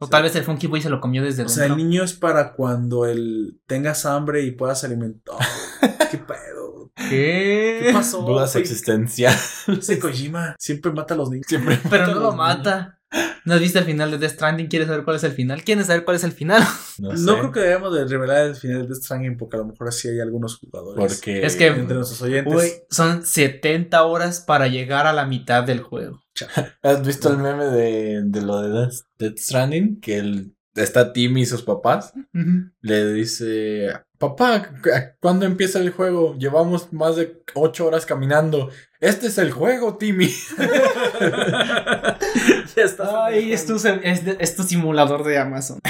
O 0.00 0.08
tal 0.08 0.24
vez 0.24 0.34
el 0.36 0.44
Funky 0.44 0.66
Boy 0.66 0.82
se 0.82 0.90
lo 0.90 1.00
comió 1.00 1.22
desde 1.22 1.44
O 1.44 1.48
sea, 1.48 1.66
el 1.66 1.76
niño 1.76 2.02
es 2.02 2.14
para 2.14 2.52
cuando 2.52 3.06
el 3.06 3.60
tengas 3.66 4.04
hambre 4.04 4.42
y 4.42 4.50
puedas 4.50 4.82
alimentar. 4.84 5.36
¿Qué 6.10 6.18
pedo? 6.18 6.90
¿Qué? 6.96 7.80
¿Qué 7.84 7.90
pasó? 7.92 8.22
Dudas 8.22 8.56
existenciales. 8.56 9.64
Ese 9.68 9.98
Kojima 9.98 10.56
siempre 10.58 10.92
mata 10.92 11.14
a 11.14 11.16
los 11.16 11.30
niños. 11.30 11.46
Siempre. 11.48 11.78
Pero 11.88 12.08
no 12.08 12.20
lo 12.20 12.32
niños. 12.32 12.98
¿No 13.44 13.54
has 13.54 13.60
visto 13.60 13.78
el 13.78 13.84
final 13.84 14.10
de 14.10 14.18
Death 14.18 14.32
Stranding? 14.32 14.66
¿Quieres 14.68 14.88
saber 14.88 15.04
cuál 15.04 15.16
es 15.16 15.24
el 15.24 15.32
final? 15.32 15.62
¿Quieres 15.64 15.86
saber 15.86 16.04
cuál 16.04 16.16
es 16.16 16.24
el 16.24 16.32
final? 16.32 16.62
No, 16.98 17.10
No 17.12 17.16
sé, 17.16 17.24
creo 17.40 17.52
que 17.52 17.60
debamos 17.60 17.94
de 17.94 18.04
revelar 18.06 18.46
el 18.46 18.54
final 18.56 18.88
de 18.88 18.94
Stranging 18.94 19.36
porque 19.36 19.56
a 19.56 19.60
lo 19.60 19.66
mejor 19.66 19.92
sí 19.92 20.08
hay 20.08 20.20
algunos 20.20 20.56
jugadores. 20.58 20.96
porque 21.20 21.44
Es 21.44 21.54
que- 21.56 21.66
entre 21.66 21.94
nuestros 21.96 22.22
oyentes. 22.22 22.54
Uy, 22.54 22.70
son 22.90 23.24
70 23.26 24.02
horas 24.04 24.40
para 24.40 24.66
llegar 24.68 25.06
a 25.06 25.12
la 25.12 25.26
mitad 25.26 25.62
del 25.64 25.80
juego. 25.80 26.20
¿Has 26.82 27.06
visto 27.06 27.28
el 27.30 27.38
meme 27.38 27.66
de, 27.66 28.22
de 28.24 28.40
lo 28.42 28.60
de 28.62 28.70
Death, 28.80 28.94
Death 29.18 29.38
Stranding? 29.38 30.00
Que 30.00 30.18
el, 30.18 30.54
está 30.74 31.12
Timmy 31.12 31.42
y 31.42 31.46
sus 31.46 31.62
papás. 31.62 32.12
Le 32.80 33.12
dice, 33.12 33.90
papá, 34.18 34.70
¿cu- 34.82 34.88
¿cuándo 35.20 35.46
empieza 35.46 35.78
el 35.78 35.90
juego? 35.90 36.34
Llevamos 36.36 36.92
más 36.92 37.14
de 37.16 37.42
ocho 37.54 37.86
horas 37.86 38.04
caminando. 38.06 38.70
Este 39.00 39.26
es 39.28 39.38
el 39.38 39.52
juego, 39.52 39.96
Timmy. 39.98 40.32
ya 42.76 42.82
está. 42.82 43.26
Ay, 43.26 43.52
es 43.52 43.66
tu, 43.66 43.76
es, 43.76 44.22
es 44.38 44.56
tu 44.56 44.62
simulador 44.62 45.24
de 45.24 45.38
Amazon. 45.38 45.80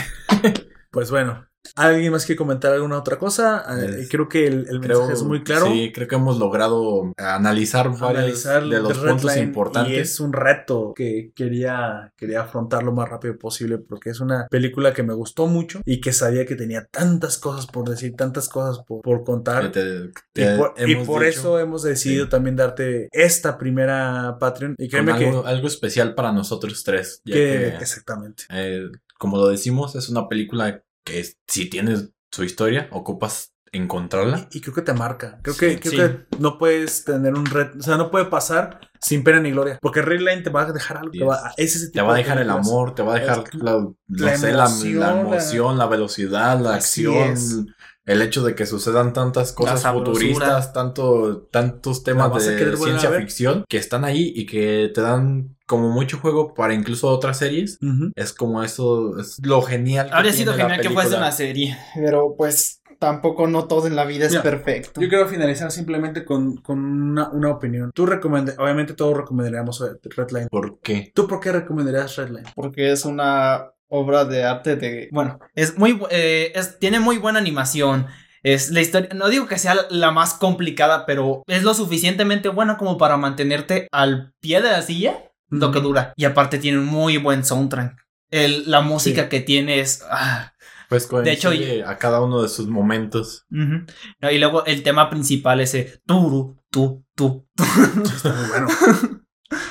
Pues 0.90 1.10
bueno, 1.10 1.46
¿alguien 1.76 2.12
más 2.12 2.24
quiere 2.26 2.36
comentar 2.38 2.72
alguna 2.72 2.98
otra 2.98 3.18
cosa? 3.18 3.64
Eh, 3.80 4.00
Es- 4.00 4.08
creo 4.10 4.28
que 4.28 4.46
el, 4.46 4.66
el 4.68 4.80
mensaje 4.80 5.12
es 5.12 5.22
muy 5.22 5.42
claro. 5.42 5.66
Sí, 5.66 5.92
creo 5.94 6.06
que 6.08 6.14
hemos 6.14 6.38
logrado 6.38 7.12
analizar 7.16 7.88
varios 7.98 8.44
de 8.44 8.80
los 8.80 8.98
puntos 8.98 9.36
importantes. 9.36 9.92
Y 9.92 9.96
es 10.00 10.20
un 10.20 10.32
reto 10.32 10.92
que 10.94 11.32
quería, 11.34 12.12
quería 12.16 12.42
afrontar 12.42 12.82
lo 12.82 12.92
más 12.92 13.08
rápido 13.08 13.36
posible 13.38 13.78
porque 13.78 14.10
es 14.10 14.20
una 14.20 14.46
película 14.48 14.92
que 14.92 15.02
me 15.02 15.14
gustó 15.14 15.46
mucho 15.46 15.80
y 15.84 16.00
que 16.00 16.12
sabía 16.12 16.44
que 16.46 16.54
tenía 16.56 16.84
tantas 16.86 17.38
cosas 17.38 17.66
por 17.66 17.88
decir, 17.88 18.14
tantas 18.16 18.48
cosas 18.48 18.84
por, 18.86 19.02
por 19.02 19.24
contar. 19.24 19.70
te- 19.72 20.10
Y 20.34 20.58
por, 20.58 20.74
y 20.76 20.92
hemos 20.92 21.06
por 21.06 21.24
dicho 21.24 21.38
eso 21.40 21.58
hemos 21.58 21.82
decidido 21.82 22.28
también 22.28 22.56
darte 22.56 23.08
esta 23.12 23.58
primera 23.58 24.36
Patreon. 24.38 24.74
Y 24.78 24.88
créeme 24.88 25.16
que, 25.18 25.26
algo, 25.28 25.46
algo 25.46 25.66
especial 25.66 26.14
para 26.14 26.32
nosotros 26.32 26.84
tres. 26.84 27.20
Ya 27.24 27.34
que- 27.34 27.44
que, 27.44 27.82
exactamente. 27.82 28.44
eh, 28.50 28.88
como 29.18 29.38
lo 29.38 29.48
decimos, 29.48 29.94
es 29.94 30.08
una 30.08 30.28
película 30.28 30.82
que 31.04 31.20
es- 31.20 31.38
si 31.46 31.68
tienes 31.70 32.10
su 32.30 32.44
historia, 32.44 32.88
ocupas 32.90 33.52
encontrarla. 33.72 34.48
Y 34.52 34.60
creo 34.60 34.72
que 34.74 34.82
te 34.82 34.92
marca. 34.92 35.40
Creo 35.42 35.54
Sí, 35.54 35.60
que, 35.60 35.80
creo 35.80 35.90
sí. 35.92 35.96
que 35.98 36.36
no 36.38 36.58
puedes 36.58 37.04
tener 37.04 37.34
un 37.34 37.44
red. 37.46 37.76
O 37.78 37.82
sea, 37.82 37.96
no 37.96 38.10
puede 38.10 38.26
pasar 38.26 38.80
sin 39.00 39.24
pena 39.24 39.40
ni 39.40 39.50
gloria. 39.50 39.78
Porque 39.82 40.00
Red 40.00 40.20
Line 40.20 40.42
te 40.42 40.50
va 40.50 40.62
a 40.62 40.72
dejar 40.72 40.96
algo. 40.98 41.12
Sí, 41.12 41.18
Te 41.18 41.24
va, 41.24 41.52
es 41.56 41.74
ese 41.76 41.86
Te 41.86 41.92
tipo 41.94 42.06
va 42.06 42.12
a 42.12 42.16
de 42.16 42.22
dejar 42.22 42.38
el 42.38 42.50
amor, 42.50 42.94
te 42.94 43.02
va 43.02 43.16
a 43.16 43.18
dejar 43.20 43.44
la, 43.54 43.72
la 43.72 43.90
la- 44.08 44.34
emoción, 44.34 45.00
la, 45.00 45.12
la- 45.14 45.20
emoción, 45.20 45.76
la 45.78 45.86
velocidad, 45.86 46.60
la 46.60 46.74
acción, 46.76 47.32
es. 47.32 47.56
El 48.06 48.20
hecho 48.22 48.42
de 48.44 48.54
que 48.54 48.66
sucedan 48.66 49.12
tantas 49.12 49.52
cosas 49.52 49.82
futuristas, 49.82 50.72
tanto, 50.72 51.48
tantos 51.50 52.02
temas 52.02 52.44
de 52.44 52.76
ciencia 52.76 53.10
ficción 53.10 53.64
que 53.68 53.78
están 53.78 54.04
ahí 54.04 54.32
y 54.34 54.46
que 54.46 54.90
te 54.94 55.00
dan 55.00 55.56
como 55.66 55.90
mucho 55.90 56.18
juego 56.18 56.52
para 56.54 56.74
incluso 56.74 57.08
otras 57.08 57.38
series. 57.38 57.78
Es 58.14 58.32
como 58.32 58.62
eso, 58.62 59.18
es 59.18 59.38
lo 59.44 59.62
genial. 59.62 60.08
que 60.08 60.14
Habría 60.14 60.32
sido 60.32 60.54
genial 60.54 60.80
que 60.80 60.90
fuese 60.90 61.16
una 61.16 61.32
serie. 61.32 61.76
Pero 61.94 62.34
pues 62.36 62.82
tampoco 62.98 63.46
no 63.46 63.66
todo 63.66 63.86
en 63.86 63.96
la 63.96 64.04
vida 64.04 64.26
es 64.26 64.32
Mira, 64.32 64.42
perfecto. 64.42 65.00
Yo 65.00 65.08
quiero 65.08 65.26
finalizar 65.26 65.70
simplemente 65.70 66.24
con, 66.24 66.56
con 66.58 66.78
una, 66.78 67.30
una 67.30 67.50
opinión. 67.50 67.90
Tú 67.94 68.06
recomendarías, 68.06 68.58
obviamente 68.58 68.94
todos 68.94 69.16
recomendaríamos 69.16 69.82
Redline. 70.02 70.48
¿Por 70.48 70.80
qué? 70.80 71.10
¿Tú 71.14 71.26
por 71.26 71.40
qué 71.40 71.52
recomendarías 71.52 72.16
Redline? 72.16 72.46
Porque 72.54 72.92
es 72.92 73.04
una 73.04 73.70
obra 73.94 74.24
de 74.24 74.44
arte 74.44 74.76
de. 74.76 75.08
Bueno, 75.12 75.38
es 75.54 75.78
muy. 75.78 76.00
eh, 76.10 76.52
es- 76.54 76.78
tiene 76.78 77.00
muy 77.00 77.18
buena 77.18 77.38
animación. 77.38 78.06
Es 78.42 78.70
la 78.70 78.80
historia. 78.82 79.08
No 79.14 79.28
digo 79.28 79.46
que 79.46 79.58
sea 79.58 79.74
la 79.90 80.10
más 80.10 80.34
complicada, 80.34 81.06
pero 81.06 81.42
es 81.46 81.62
lo 81.62 81.72
suficientemente 81.74 82.48
buena 82.50 82.76
como 82.76 82.98
para 82.98 83.16
mantenerte 83.16 83.88
al 83.92 84.34
pie 84.40 84.60
de 84.60 84.70
la 84.70 84.82
silla 84.82 85.30
lo 85.48 85.70
que 85.72 85.80
dura. 85.80 86.12
Y 86.16 86.24
aparte 86.24 86.58
tiene 86.58 86.78
un 86.78 86.86
muy 86.86 87.16
buen 87.16 87.44
soundtrack. 87.44 87.96
El, 88.30 88.70
la 88.70 88.80
música 88.80 89.28
que 89.28 89.40
tiene 89.40 89.80
es. 89.80 90.02
ah, 90.10 90.52
Pues 90.88 91.08
De 91.08 91.32
hecho, 91.32 91.50
a 91.86 91.96
cada 91.98 92.20
uno 92.20 92.42
de 92.42 92.48
sus 92.48 92.66
momentos. 92.66 93.46
No, 93.48 94.30
y 94.30 94.38
luego 94.38 94.64
el 94.66 94.82
tema 94.82 95.08
principal, 95.08 95.60
ese 95.60 96.00
turu, 96.06 96.58
tu, 96.70 97.04
tu. 97.14 97.46
Está 97.56 98.32
muy 98.34 98.48
bueno. 98.48 98.68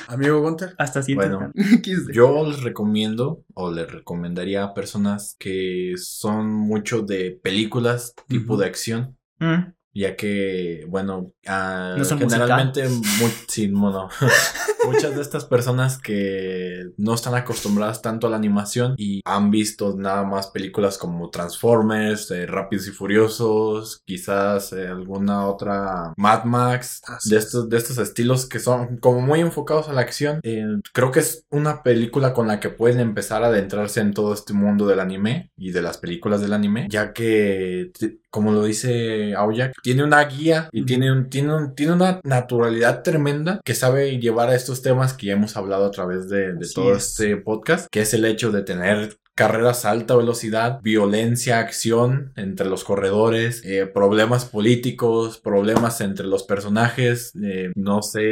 Amigo 0.08 0.40
Gunter. 0.40 0.74
Hasta 0.78 1.00
así. 1.00 1.14
Bueno, 1.14 1.52
Yo 2.12 2.46
les 2.46 2.62
recomiendo 2.62 3.44
o 3.54 3.70
les 3.70 3.90
recomendaría 3.90 4.64
a 4.64 4.74
personas 4.74 5.36
que 5.38 5.94
son 5.96 6.50
mucho 6.52 7.02
de 7.02 7.38
películas 7.42 8.14
tipo 8.28 8.56
de 8.56 8.66
acción, 8.66 9.16
Mm, 9.40 9.74
ya 9.94 10.16
que, 10.16 10.84
bueno, 10.88 11.32
¿No 11.46 12.04
son 12.04 12.18
generalmente 12.18 12.88
muy, 12.88 13.30
sí, 13.48 13.68
no, 13.68 14.08
muchas 14.86 15.14
de 15.14 15.22
estas 15.22 15.44
personas 15.44 15.98
que 15.98 16.90
no 16.96 17.14
están 17.14 17.34
acostumbradas 17.34 18.02
tanto 18.02 18.26
a 18.26 18.30
la 18.30 18.36
animación 18.36 18.94
y 18.96 19.20
han 19.24 19.50
visto 19.50 19.94
nada 19.96 20.24
más 20.24 20.48
películas 20.48 20.98
como 20.98 21.30
Transformers, 21.30 22.30
eh, 22.30 22.46
Rápidos 22.46 22.88
y 22.88 22.90
Furiosos, 22.90 24.02
quizás 24.04 24.72
eh, 24.72 24.88
alguna 24.88 25.46
otra 25.46 26.12
Mad 26.16 26.44
Max, 26.44 27.02
de 27.24 27.36
es. 27.36 27.44
estos, 27.44 27.68
de 27.68 27.76
estos 27.76 27.98
estilos 27.98 28.46
que 28.46 28.58
son 28.58 28.98
como 28.98 29.20
muy 29.20 29.40
enfocados 29.40 29.88
a 29.88 29.92
la 29.92 30.00
acción. 30.00 30.40
Eh, 30.42 30.66
creo 30.92 31.10
que 31.10 31.20
es 31.20 31.46
una 31.50 31.82
película 31.82 32.32
con 32.32 32.48
la 32.48 32.60
que 32.60 32.70
pueden 32.70 33.00
empezar 33.00 33.42
a 33.44 33.48
adentrarse 33.48 34.00
en 34.00 34.12
todo 34.12 34.34
este 34.34 34.52
mundo 34.52 34.86
del 34.86 35.00
anime 35.00 35.50
y 35.56 35.70
de 35.70 35.82
las 35.82 35.98
películas 35.98 36.40
del 36.40 36.52
anime, 36.52 36.88
ya 36.90 37.12
que, 37.12 37.92
como 38.34 38.50
lo 38.50 38.64
dice 38.64 39.32
Aoyak, 39.36 39.74
tiene 39.80 40.02
una 40.02 40.24
guía 40.24 40.68
y 40.72 40.84
tiene, 40.84 41.12
un, 41.12 41.30
tiene, 41.30 41.54
un- 41.54 41.74
tiene 41.76 41.92
una 41.92 42.18
naturalidad 42.24 43.04
tremenda 43.04 43.60
que 43.64 43.76
sabe 43.76 44.18
llevar 44.18 44.48
a 44.48 44.56
estos 44.56 44.82
temas 44.82 45.14
que 45.14 45.26
ya 45.28 45.34
hemos 45.34 45.56
hablado 45.56 45.84
a 45.86 45.92
través 45.92 46.28
de, 46.28 46.52
de 46.54 46.68
todo 46.74 46.96
es. 46.96 47.10
este 47.10 47.36
podcast, 47.36 47.86
que 47.92 48.00
es 48.00 48.12
el 48.12 48.24
hecho 48.24 48.50
de 48.50 48.62
tener 48.62 49.16
carreras 49.36 49.84
a 49.84 49.90
alta 49.90 50.16
velocidad, 50.16 50.80
violencia, 50.82 51.60
acción 51.60 52.32
entre 52.34 52.66
los 52.68 52.82
corredores, 52.82 53.62
eh, 53.64 53.86
problemas 53.86 54.44
políticos, 54.46 55.38
problemas 55.38 56.00
entre 56.00 56.26
los 56.26 56.42
personajes, 56.42 57.32
eh, 57.40 57.70
no 57.76 58.02
sé, 58.02 58.22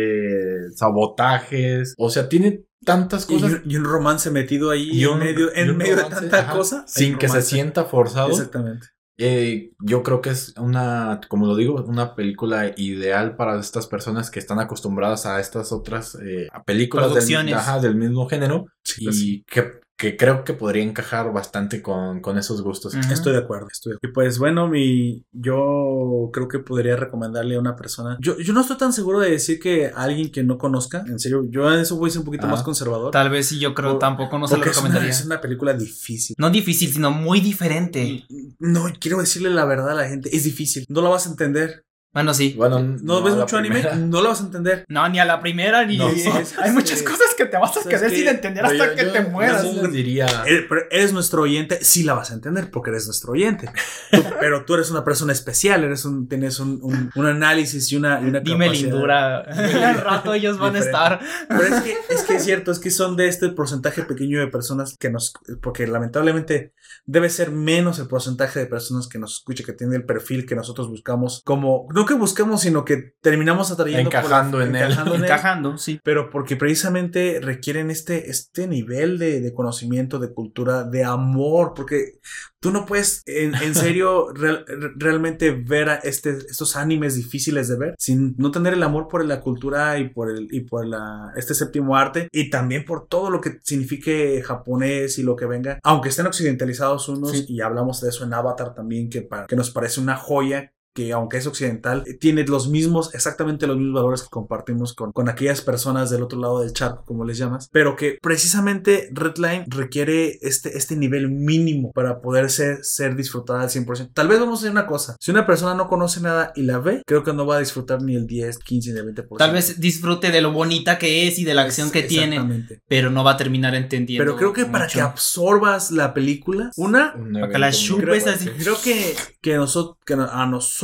sabotajes, 0.75 1.95
o 1.97 2.11
sea, 2.11 2.29
tiene 2.29 2.65
tantas 2.85 3.27
cosas 3.27 3.61
y 3.65 3.77
un 3.77 3.85
romance 3.85 4.29
metido 4.31 4.71
ahí 4.71 4.91
y 4.93 5.07
un- 5.07 5.23
en 5.23 5.27
medio, 5.29 5.55
en 5.55 5.77
medio 5.77 5.97
de 5.97 6.03
tanta 6.05 6.39
ajá, 6.41 6.53
cosa. 6.53 6.85
sin 6.89 7.17
que 7.17 7.29
se 7.29 7.43
sienta 7.43 7.85
forzado. 7.85 8.31
Exactamente. 8.31 8.89
Eh, 9.19 9.73
yo 9.81 10.03
creo 10.03 10.21
que 10.21 10.31
es 10.31 10.55
una, 10.59 11.21
como 11.29 11.47
lo 11.47 11.55
digo, 11.55 11.83
una 11.87 12.15
película 12.15 12.73
ideal 12.77 13.37
para 13.37 13.61
estas 13.61 13.87
personas 13.87 14.31
que 14.31 14.39
están 14.39 14.59
acostumbradas 14.59 15.27
a 15.27 15.39
estas 15.39 15.71
otras 15.71 16.17
eh, 16.25 16.49
películas 16.65 17.15
del, 17.15 17.55
ajá, 17.55 17.79
del 17.79 17.95
mismo 17.95 18.27
género 18.29 18.67
Sí, 18.83 19.05
pues 19.05 19.19
sí. 19.19 19.35
y 19.35 19.43
que, 19.45 19.81
que 20.03 20.17
creo 20.17 20.43
que 20.43 20.53
podría 20.53 20.83
encajar 20.83 21.33
bastante 21.33 21.81
con, 21.81 22.21
con 22.21 22.37
esos 22.37 22.61
gustos. 22.61 22.93
Estoy 22.95 23.35
de 23.35 23.39
acuerdo, 23.39 23.69
estoy 23.71 23.93
de 23.93 23.97
acuerdo. 23.99 24.11
Y 24.11 24.13
pues 24.13 24.37
bueno, 24.41 24.67
mi, 24.67 25.25
yo 25.31 26.29
creo 26.33 26.49
que 26.49 26.59
podría 26.59 26.97
recomendarle 26.97 27.55
a 27.55 27.61
una 27.61 27.77
persona. 27.77 28.17
Yo, 28.21 28.37
yo 28.39 28.53
no 28.53 28.63
estoy 28.63 28.77
tan 28.79 28.93
seguro 28.93 29.21
de 29.21 29.31
decir 29.31 29.61
que 29.61 29.87
a 29.95 30.03
alguien 30.03 30.33
que 30.33 30.43
no 30.43 30.59
conozca, 30.59 31.05
en 31.07 31.21
serio, 31.21 31.45
yo 31.49 31.73
en 31.73 31.79
eso 31.79 31.95
voy 31.97 32.09
a 32.09 32.13
ser 32.15 32.19
un 32.19 32.25
poquito 32.25 32.47
Ah. 32.49 32.51
más 32.51 32.65
conservador. 32.65 33.13
Tal 33.13 33.31
vez 33.31 33.47
sí, 33.47 33.61
yo 33.61 33.75
creo 33.75 33.91
Por- 33.93 33.99
tampoco 34.01 34.41
no 34.41 34.49
se 34.49 34.55
lo 34.55 34.59
porque 34.59 34.71
es 34.71 34.77
una, 34.79 34.87
recomendaría. 34.89 35.11
es 35.17 35.25
una 35.25 35.41
película 35.41 35.73
difícil. 35.73 36.35
No 36.37 36.51
difícil, 36.51 36.93
sino 36.93 37.13
muy 37.13 37.41
diferente. 37.41 38.25
No, 38.59 38.87
quiero 38.99 39.19
decirle 39.21 39.51
la 39.51 39.65
verdad 39.67 39.91
a 39.91 39.95
la 39.95 40.09
gente, 40.09 40.35
es 40.35 40.43
difícil. 40.43 40.85
No 40.89 41.01
la 41.01 41.11
vas 41.11 41.29
a 41.29 41.31
entender. 41.31 41.85
Bueno, 42.13 42.35
sí. 42.35 42.53
Bueno, 42.59 42.79
¿No, 42.81 43.23
ves 43.23 43.35
mucho 43.35 43.57
anime? 43.57 43.77
primera. 43.81 43.97
No 43.97 44.21
la 44.21 44.29
vas 44.29 44.43
a 44.43 44.45
entender. 44.45 44.85
No, 44.89 45.09
ni 45.09 45.19
a 45.19 45.25
la 45.25 45.41
primera, 45.41 45.87
ni. 45.87 45.97
No, 45.97 46.09
es- 46.09 46.27
Hay 46.59 46.69
es 46.69 46.75
muchas 46.75 47.03
cosas 47.03 47.35
que 47.37 47.47
te 47.47 47.57
vas 47.57 47.71
a 47.71 47.83
¿sabes 47.83 47.99
quedar 48.01 48.11
sin 48.11 48.29
entender 48.29 48.65
hasta 48.67 48.89
yo- 48.91 48.95
que 48.95 49.05
yo- 49.07 49.13
te 49.13 49.23
mueras. 49.23 49.91
diría, 49.91 50.27
Eh, 50.47 50.67
pero 50.69 50.83
eres 50.91 51.15
nuestro 51.15 51.43
oyente, 51.43 51.79
sí 51.83 52.03
la 52.05 52.13
vas 52.13 52.31
a 52.31 52.35
entender 52.35 52.71
porque 52.71 52.91
eres 52.91 53.07
nuestro 53.07 53.33
oyente. 53.33 53.71
Tú- 54.11 54.23
pero 54.41 54.65
tú 54.67 54.75
eres 54.75 54.91
una 54.91 55.05
persona 55.05 55.33
especial, 55.33 55.85
eres 55.85 56.05
un, 56.05 56.29
tienes 56.29 56.61
un, 56.61 56.81
un- 56.83 57.11
un 57.15 57.27
análisis 57.27 57.91
y 57.93 57.97
una, 57.97 58.21
y 58.21 58.27
una 58.27 58.41
Dime 58.41 58.69
lindura. 58.69 59.39
Al 59.41 60.01
rato 60.03 60.35
ellos 60.35 60.59
van 60.59 60.77
a 60.77 60.81
estar. 60.81 61.19
Pero 61.49 61.63
es 61.63 61.83
que, 61.83 61.97
es 62.11 62.23
que 62.25 62.35
es 62.37 62.45
cierto, 62.45 62.73
es 62.73 62.79
que 62.79 62.91
son 62.91 63.17
de 63.17 63.29
este 63.29 63.49
porcentaje 63.49 64.03
pequeño 64.03 64.39
de 64.39 64.49
personas 64.49 64.97
que 64.99 65.09
nos, 65.11 65.33
porque 65.63 65.87
lamentablemente 65.87 66.75
debe 67.07 67.31
ser 67.31 67.51
menos 67.51 67.99
el 67.99 68.07
porcentaje 68.07 68.59
de 68.61 68.67
personas 68.67 69.09
que 69.09 69.19
nos 69.19 69.39
escucha, 69.39 69.65
que 69.65 69.73
tiene 69.73 69.97
el 69.97 70.05
perfil 70.05 70.45
que 70.45 70.55
nosotros 70.55 70.89
buscamos, 70.89 71.41
como, 71.45 71.89
no 71.95 72.02
que 72.07 72.15
buscamos, 72.15 72.61
sino 72.63 72.85
que 72.85 73.15
terminamos 73.21 73.71
atrayendo. 73.71 74.11
por 74.11 74.15
la- 74.15 74.21
Encajando 74.21 74.63
en 74.63 74.77
él. 74.77 74.83
encajando 74.83 75.15
en 75.15 75.21
él. 75.21 75.25
Encajando, 75.25 75.79
sí. 75.79 76.01
Pero 76.03 76.31
porque 76.31 76.57
precisamente 76.57 77.41
requieren 77.43 77.91
este, 77.91 78.31
este 78.31 78.67
nivel 78.67 79.19
de, 79.19 79.41
de 79.41 79.53
conocimiento, 79.53 80.19
de 80.19 80.33
cultura, 80.33 80.85
de 80.85 81.05
amor, 81.05 81.73
porque 81.75 82.21
tú 82.61 82.71
no 82.71 82.87
puedes 82.87 83.23
en, 83.27 83.55
en 83.57 83.75
serio 83.75 84.33
real- 84.35 84.65
re- 84.67 84.93
realmente 84.97 85.51
ver 85.51 85.89
a 85.91 85.95
este, 85.97 86.31
estos 86.31 86.77
animes 86.77 87.17
difíciles 87.17 87.69
de 87.69 87.77
ver 87.77 87.95
sin 87.99 88.35
no 88.39 88.51
tener 88.51 88.73
el 88.75 88.83
amor 88.83 89.09
por 89.09 89.25
la 89.25 89.41
cultura 89.41 89.99
y 89.99 90.09
por, 90.11 90.31
el, 90.31 90.49
y 90.51 90.61
por 90.61 90.87
la, 90.87 91.33
este 91.37 91.55
séptimo 91.55 91.97
arte 91.97 92.29
y 92.33 92.51
también 92.51 92.85
por 92.85 93.07
todo 93.09 93.31
lo 93.31 93.41
que 93.41 93.59
signifique 93.63 94.43
japonés 94.43 95.19
y 95.19 95.23
lo 95.23 95.37
que 95.37 95.47
venga, 95.47 95.79
aunque 95.83 96.09
estén 96.11 96.27
occidentalizados 96.27 97.09
unos 97.09 97.33
Sí. 97.33 97.47
y 97.49 97.61
hablamos 97.61 98.01
de 98.01 98.11
eso 98.11 98.25
en 98.25 98.35
Avatar 98.35 98.75
también, 98.75 99.09
que, 99.11 99.23
para, 99.23 99.47
que 99.47 99.57
nos 99.57 99.71
parece 99.71 100.01
una 100.01 100.17
joya 100.17 100.73
que 100.95 101.13
aunque 101.13 101.39
es 101.39 101.47
occidental, 101.47 102.05
eh, 102.07 102.15
tiene 102.15 102.45
los 102.45 102.69
mismos, 102.69 103.15
exactamente 103.15 103.67
los 103.67 103.77
mismos 103.77 103.95
valores 103.95 104.23
que 104.23 104.29
compartimos 104.29 104.93
con, 104.95 105.13
con 105.13 105.29
aquellas 105.29 105.61
personas 105.61 106.11
del 106.11 106.23
otro 106.23 106.39
lado 106.39 106.61
del 106.61 106.73
charco, 106.73 107.05
como 107.05 107.25
les 107.25 107.39
llamas, 107.39 107.69
pero 107.73 107.97
que 107.97 108.19
precisamente 108.21 109.09
Redline 109.13 109.65
requiere 109.69 110.39
este, 110.43 110.77
este 110.77 110.97
nivel 110.97 111.31
mínimo 111.31 111.93
para 111.93 112.21
poder 112.21 112.51
ser, 112.51 112.85
ser 112.85 113.17
disfrutada 113.17 113.63
al 113.63 113.69
100%. 113.69 114.11
Tal 114.13 114.29
vez 114.29 114.39
vamos 114.41 114.59
a 114.59 114.63
hacer 114.63 114.73
una 114.73 114.87
cosa, 114.87 115.17
si 115.21 115.31
una 115.31 115.47
persona 115.47 115.75
no 115.75 115.89
conoce 115.89 116.21
nada 116.21 116.53
y 116.55 116.63
la 116.63 116.79
ve, 116.79 117.03
creo 117.07 117.25
que 117.25 117.33
no 117.33 117.47
va 117.47 117.57
a 117.57 117.61
disfrutar 117.61 118.03
ni 118.03 118.15
el 118.15 118.27
10, 118.27 118.59
15 118.59 118.93
ni 118.93 118.99
el 118.99 119.15
20%. 119.15 119.39
Tal 119.39 119.53
vez 119.53 119.81
disfrute 119.81 120.31
de 120.31 120.41
lo 120.41 120.53
bonita 120.53 120.99
que 120.99 121.27
es 121.27 121.39
y 121.39 121.45
de 121.45 121.55
la 121.55 121.63
acción 121.63 121.91
que 121.91 122.03
tiene, 122.03 122.37
Exactamente. 122.37 122.81
pero 122.87 123.11
no 123.11 123.25
va 123.25 123.33
a 123.33 123.37
terminar 123.37 123.75
entendiendo. 123.75 124.25
Pero 124.25 124.37
creo 124.37 124.53
que 124.53 124.67
para 124.67 124.87
que 124.87 125.01
absorbas 125.01 125.91
la 125.91 126.13
película, 126.13 126.71
una, 126.77 127.15
Un 127.15 127.33
Para 127.33 127.49
que 127.49 127.59
la 127.59 127.73
chupes 127.73 128.27
así. 128.27 128.51
Creo 128.51 128.77
que, 128.83 129.15
que, 129.41 129.57
nosotros, 129.57 129.97
que 130.05 130.15
a 130.15 130.47
nosotros 130.47 130.82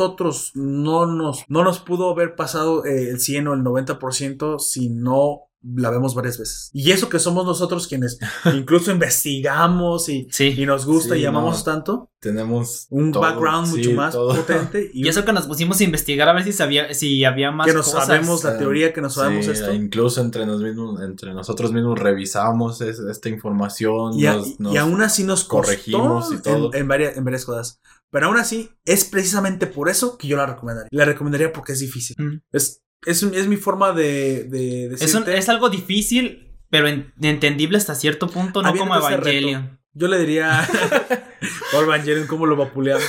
no 0.55 1.07
nos, 1.07 1.45
no 1.49 1.65
nos 1.65 1.81
pudo 1.81 2.11
haber 2.11 2.35
pasado 2.37 2.85
eh, 2.85 3.11
el 3.11 3.21
100 3.21 3.49
o 3.49 3.55
el 3.55 3.61
90% 3.63 4.59
si 4.59 4.89
no 4.91 5.43
la 5.75 5.91
vemos 5.91 6.15
varias 6.15 6.39
veces. 6.39 6.71
Y 6.73 6.93
eso 6.93 7.09
que 7.09 7.19
somos 7.19 7.45
nosotros 7.45 7.89
quienes 7.89 8.19
incluso 8.55 8.93
investigamos 8.93 10.09
y, 10.09 10.29
Sí. 10.31 10.55
y 10.57 10.65
nos 10.67 10.87
gusta 10.87 11.15
Sí, 11.17 11.23
y 11.23 11.25
amamos 11.25 11.59
no. 11.59 11.65
tanto, 11.65 12.11
Tenemos 12.21 12.87
un 12.91 13.11
todo, 13.11 13.23
background 13.23 13.67
sí, 13.67 13.77
mucho 13.79 13.93
más 13.93 14.15
todo. 14.15 14.35
potente 14.37 14.89
y, 14.95 15.05
Y 15.05 15.09
eso 15.09 15.25
que 15.25 15.33
nos 15.33 15.47
pusimos 15.47 15.81
a 15.81 15.85
investigar 15.85 16.29
a 16.29 16.33
ver 16.33 16.45
si 16.45 16.53
sabía, 16.53 16.95
si 16.95 17.25
había 17.25 17.51
más 17.51 17.67
que 17.67 17.73
nos 17.75 17.87
cosas. 17.87 18.07
sabemos 18.07 18.45
la 18.45 18.57
teoría, 18.57 18.93
que 18.93 19.01
nos 19.01 19.15
sabemos 19.15 19.47
Sí, 19.47 19.51
esto. 19.51 19.73
Incluso 19.75 20.21
entre, 20.21 20.47
nos 20.47 20.61
mismos, 20.63 21.01
entre 21.03 21.35
nosotros 21.35 21.73
mismos 21.73 21.99
revisamos 21.99 22.81
es- 22.81 23.01
esta 23.01 23.29
información. 23.29 24.15
Y, 24.19 24.27
a- 24.27 24.37
nos- 24.61 24.73
y 24.75 24.77
aún 24.77 25.03
así 25.03 25.25
nos 25.25 25.43
corregimos 25.43 26.27
costó 26.29 26.35
y 26.35 26.43
todo. 26.43 26.73
En, 26.73 26.81
en 26.83 26.89
varias, 26.89 27.17
en 27.17 27.25
varias 27.25 27.45
cosas. 27.45 27.81
Pero 28.11 28.27
aún 28.27 28.39
así, 28.39 28.71
es 28.85 29.05
precisamente 29.05 29.67
por 29.67 29.89
eso 29.89 30.17
que 30.17 30.29
yo 30.29 30.37
la 30.37 30.47
recomendaría. 30.47 30.89
La 30.93 31.05
recomendaría 31.05 31.53
porque 31.53 31.73
es 31.73 31.81
difícil. 31.81 32.17
Mm. 32.19 32.41
Es, 32.53 32.83
es, 33.07 33.23
es 33.23 33.47
mi 33.49 33.57
forma 33.57 33.93
de, 33.93 34.45
de 34.45 34.87
Es, 34.87 35.15
un- 35.15 35.21
decirte. 35.25 35.39
es 35.39 35.49
algo 35.49 35.69
difícil, 35.69 36.57
pero 36.71 36.89
en- 36.89 37.13
entendible 37.21 37.77
hasta 37.79 37.95
cierto 37.95 38.29
punto, 38.29 38.63
no 38.63 38.75
como. 38.75 38.95
Evangelion. 38.97 39.79
Yo 39.93 40.09
le 40.09 40.19
diría. 40.21 40.67
Por 41.73 41.85
Evangelion, 41.85 42.27
¿cómo 42.27 42.47
lo 42.47 42.57
vapuleamos? 42.57 43.05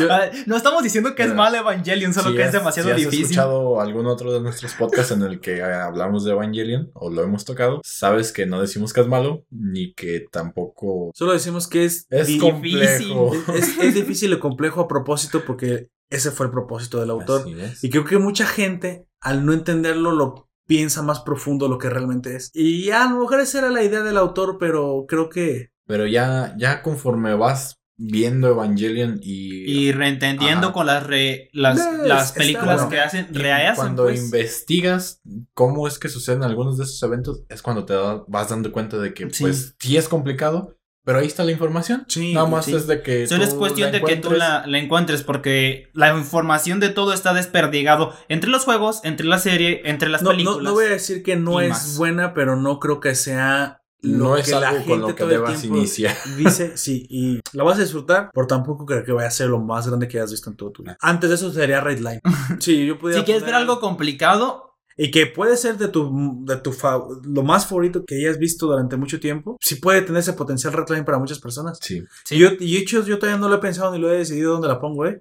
Yo- 0.00 0.10
Ah, 0.10 0.30
No 0.46 0.56
estamos 0.56 0.82
diciendo 0.82 1.14
que 1.14 1.22
es 1.24 1.34
mal 1.34 1.54
Evangelion, 1.54 2.12
solo 2.14 2.30
si 2.30 2.36
que 2.36 2.42
es 2.42 2.48
has- 2.48 2.52
demasiado 2.54 2.88
si 2.88 2.92
has 2.92 2.98
difícil. 2.98 3.22
escuchado 3.24 3.80
algún 3.80 4.06
otro 4.06 4.32
de 4.32 4.40
nuestros 4.40 4.72
podcasts 4.74 5.12
en 5.12 5.22
el 5.22 5.40
que 5.40 5.56
eh, 5.58 5.62
hablamos 5.62 6.24
de 6.24 6.32
Evangelion 6.32 6.90
o 6.94 7.10
lo 7.10 7.22
hemos 7.22 7.44
tocado, 7.44 7.80
sabes 7.84 8.32
que 8.32 8.46
no 8.46 8.60
decimos 8.60 8.92
que 8.92 9.00
es 9.00 9.06
malo 9.08 9.44
ni 9.50 9.92
que 9.94 10.26
tampoco 10.30 11.10
Solo 11.14 11.32
decimos 11.32 11.68
que 11.68 11.84
es, 11.84 12.06
es 12.10 12.26
di- 12.26 12.38
complejo. 12.38 13.32
es, 13.54 13.78
es 13.78 13.94
difícil 13.94 14.32
y 14.32 14.38
complejo 14.38 14.80
a 14.80 14.88
propósito 14.88 15.42
porque 15.46 15.88
ese 16.10 16.30
fue 16.30 16.46
el 16.46 16.52
propósito 16.52 17.00
del 17.00 17.10
autor. 17.10 17.42
Así 17.42 17.54
es. 17.60 17.82
Y 17.84 17.90
creo 17.90 18.04
que 18.04 18.18
mucha 18.18 18.46
gente, 18.46 19.06
al 19.20 19.44
no 19.46 19.52
entenderlo, 19.52 20.12
lo 20.12 20.48
piensa 20.66 21.02
más 21.02 21.20
profundo 21.20 21.66
de 21.66 21.70
lo 21.70 21.78
que 21.78 21.90
realmente 21.90 22.36
es. 22.36 22.50
Y 22.54 22.90
a 22.90 23.04
lo 23.08 23.20
mejor 23.20 23.40
esa 23.40 23.58
era 23.58 23.70
la 23.70 23.82
idea 23.82 24.02
del 24.02 24.16
autor, 24.16 24.56
pero 24.58 25.04
creo 25.08 25.28
que 25.28 25.70
Pero 25.86 26.06
ya, 26.06 26.54
ya 26.56 26.82
conforme 26.82 27.34
vas 27.34 27.76
viendo 27.96 28.48
Evangelion 28.48 29.20
y, 29.22 29.70
Y 29.86 29.92
reentendiendo 29.92 30.66
Ajá. 30.68 30.72
con 30.72 30.86
las 30.86 31.06
re- 31.06 31.48
las, 31.52 31.78
Es- 31.78 31.98
las 32.06 32.24
está 32.28 32.38
películas 32.40 32.74
bueno. 32.76 32.88
que 32.90 33.00
hacen, 33.00 33.28
rehacen 33.32 33.76
cuando 33.76 34.02
pues. 34.04 34.20
investigas 34.24 35.20
cómo 35.54 35.86
es 35.86 35.98
que 35.98 36.08
suceden 36.08 36.42
algunos 36.42 36.76
de 36.78 36.84
esos 36.84 37.02
eventos, 37.02 37.42
es 37.48 37.62
cuando 37.62 37.84
te 37.84 37.94
da- 37.94 38.24
vas 38.26 38.48
dando 38.48 38.72
cuenta 38.72 38.98
de 38.98 39.14
que 39.14 39.30
Sí. 39.30 39.44
pues 39.44 39.76
sí 39.78 39.96
es 39.96 40.08
complicado, 40.08 40.76
pero 41.04 41.18
ahí 41.18 41.26
está 41.26 41.44
la 41.44 41.52
información. 41.52 42.04
Sí, 42.08 42.32
Nada 42.34 42.46
más 42.48 42.64
sí. 42.64 42.74
es 42.74 42.86
de 42.86 43.02
que 43.02 43.26
Solo 43.26 43.44
es 43.44 43.50
tú 43.50 43.58
cuestión 43.58 43.92
la 43.92 43.98
de 43.98 44.04
que 44.04 44.16
tú 44.16 44.28
encuentres. 44.28 44.38
la, 44.38 44.66
la 44.66 44.78
encuentres 44.78 45.22
porque 45.22 45.90
la 45.92 46.16
información 46.16 46.80
de 46.80 46.88
todo 46.88 47.12
está 47.12 47.32
desperdigado 47.34 48.12
entre 48.28 48.50
los 48.50 48.64
juegos, 48.64 49.00
entre 49.04 49.26
la 49.26 49.38
serie, 49.38 49.82
entre 49.84 50.08
las 50.08 50.22
No, 50.22 50.30
películas. 50.30 50.56
no, 50.58 50.62
no 50.70 50.72
voy 50.72 50.86
a 50.86 50.88
decir 50.88 51.22
que 51.22 51.36
no 51.36 51.60
es 51.60 51.68
más. 51.70 51.96
buena, 51.98 52.32
pero 52.34 52.56
no 52.56 52.80
creo 52.80 53.00
que 53.00 53.14
sea 53.14 53.82
lo 54.04 54.18
no 54.28 54.36
es 54.36 54.44
que 54.46 54.52
la 54.52 54.68
algo 54.68 54.78
gente 54.80 54.90
con 54.90 55.00
lo 55.00 55.14
que 55.14 55.24
debas 55.26 55.64
iniciar. 55.64 56.16
Dice, 56.36 56.76
sí, 56.76 57.06
y 57.10 57.40
la 57.52 57.64
vas 57.64 57.78
a 57.78 57.82
disfrutar, 57.82 58.30
pero 58.32 58.46
tampoco 58.46 58.84
creo 58.86 59.04
que 59.04 59.12
vaya 59.12 59.28
a 59.28 59.30
ser 59.30 59.48
lo 59.48 59.58
más 59.60 59.86
grande 59.88 60.06
que 60.08 60.18
hayas 60.18 60.30
visto 60.30 60.50
en 60.50 60.56
todo 60.56 60.70
tu 60.70 60.82
vida. 60.82 60.96
Antes 61.00 61.30
de 61.30 61.36
eso 61.36 61.52
sería 61.52 61.80
Redline. 61.80 62.20
Sí, 62.60 62.86
yo 62.86 62.98
pudiera 62.98 63.20
Si 63.20 63.24
quieres 63.26 63.44
ver 63.44 63.54
algo 63.54 63.80
complicado, 63.80 64.70
Y 64.96 65.10
que 65.10 65.26
puede 65.26 65.56
ser 65.56 65.76
de 65.76 65.88
tu, 65.88 66.44
de 66.44 66.56
tu 66.58 66.70
fa- 66.72 67.02
lo 67.24 67.42
más 67.42 67.66
favorito 67.66 68.04
que 68.04 68.14
hayas 68.14 68.38
visto 68.38 68.66
durante 68.68 68.96
mucho 68.96 69.18
tiempo. 69.18 69.56
Sí 69.60 69.74
puede 69.76 70.02
tener 70.02 70.20
ese 70.20 70.34
potencial 70.34 70.72
Redline 70.72 71.04
para 71.04 71.18
muchas 71.18 71.40
personas. 71.40 71.78
Sí. 71.82 72.00
Sí. 72.24 72.36
Y 72.36 72.38
yo, 72.38 72.50
y 72.60 72.74
de 72.74 72.78
hecho, 72.78 73.04
yo 73.04 73.18
todavía 73.18 73.40
no 73.40 73.48
lo 73.48 73.56
he 73.56 73.58
pensado 73.58 73.90
ni 73.92 73.98
lo 73.98 74.08
he 74.12 74.18
decidido 74.18 74.52
dónde 74.52 74.68
la 74.68 74.78
pongo, 74.80 75.04
¿eh? 75.06 75.20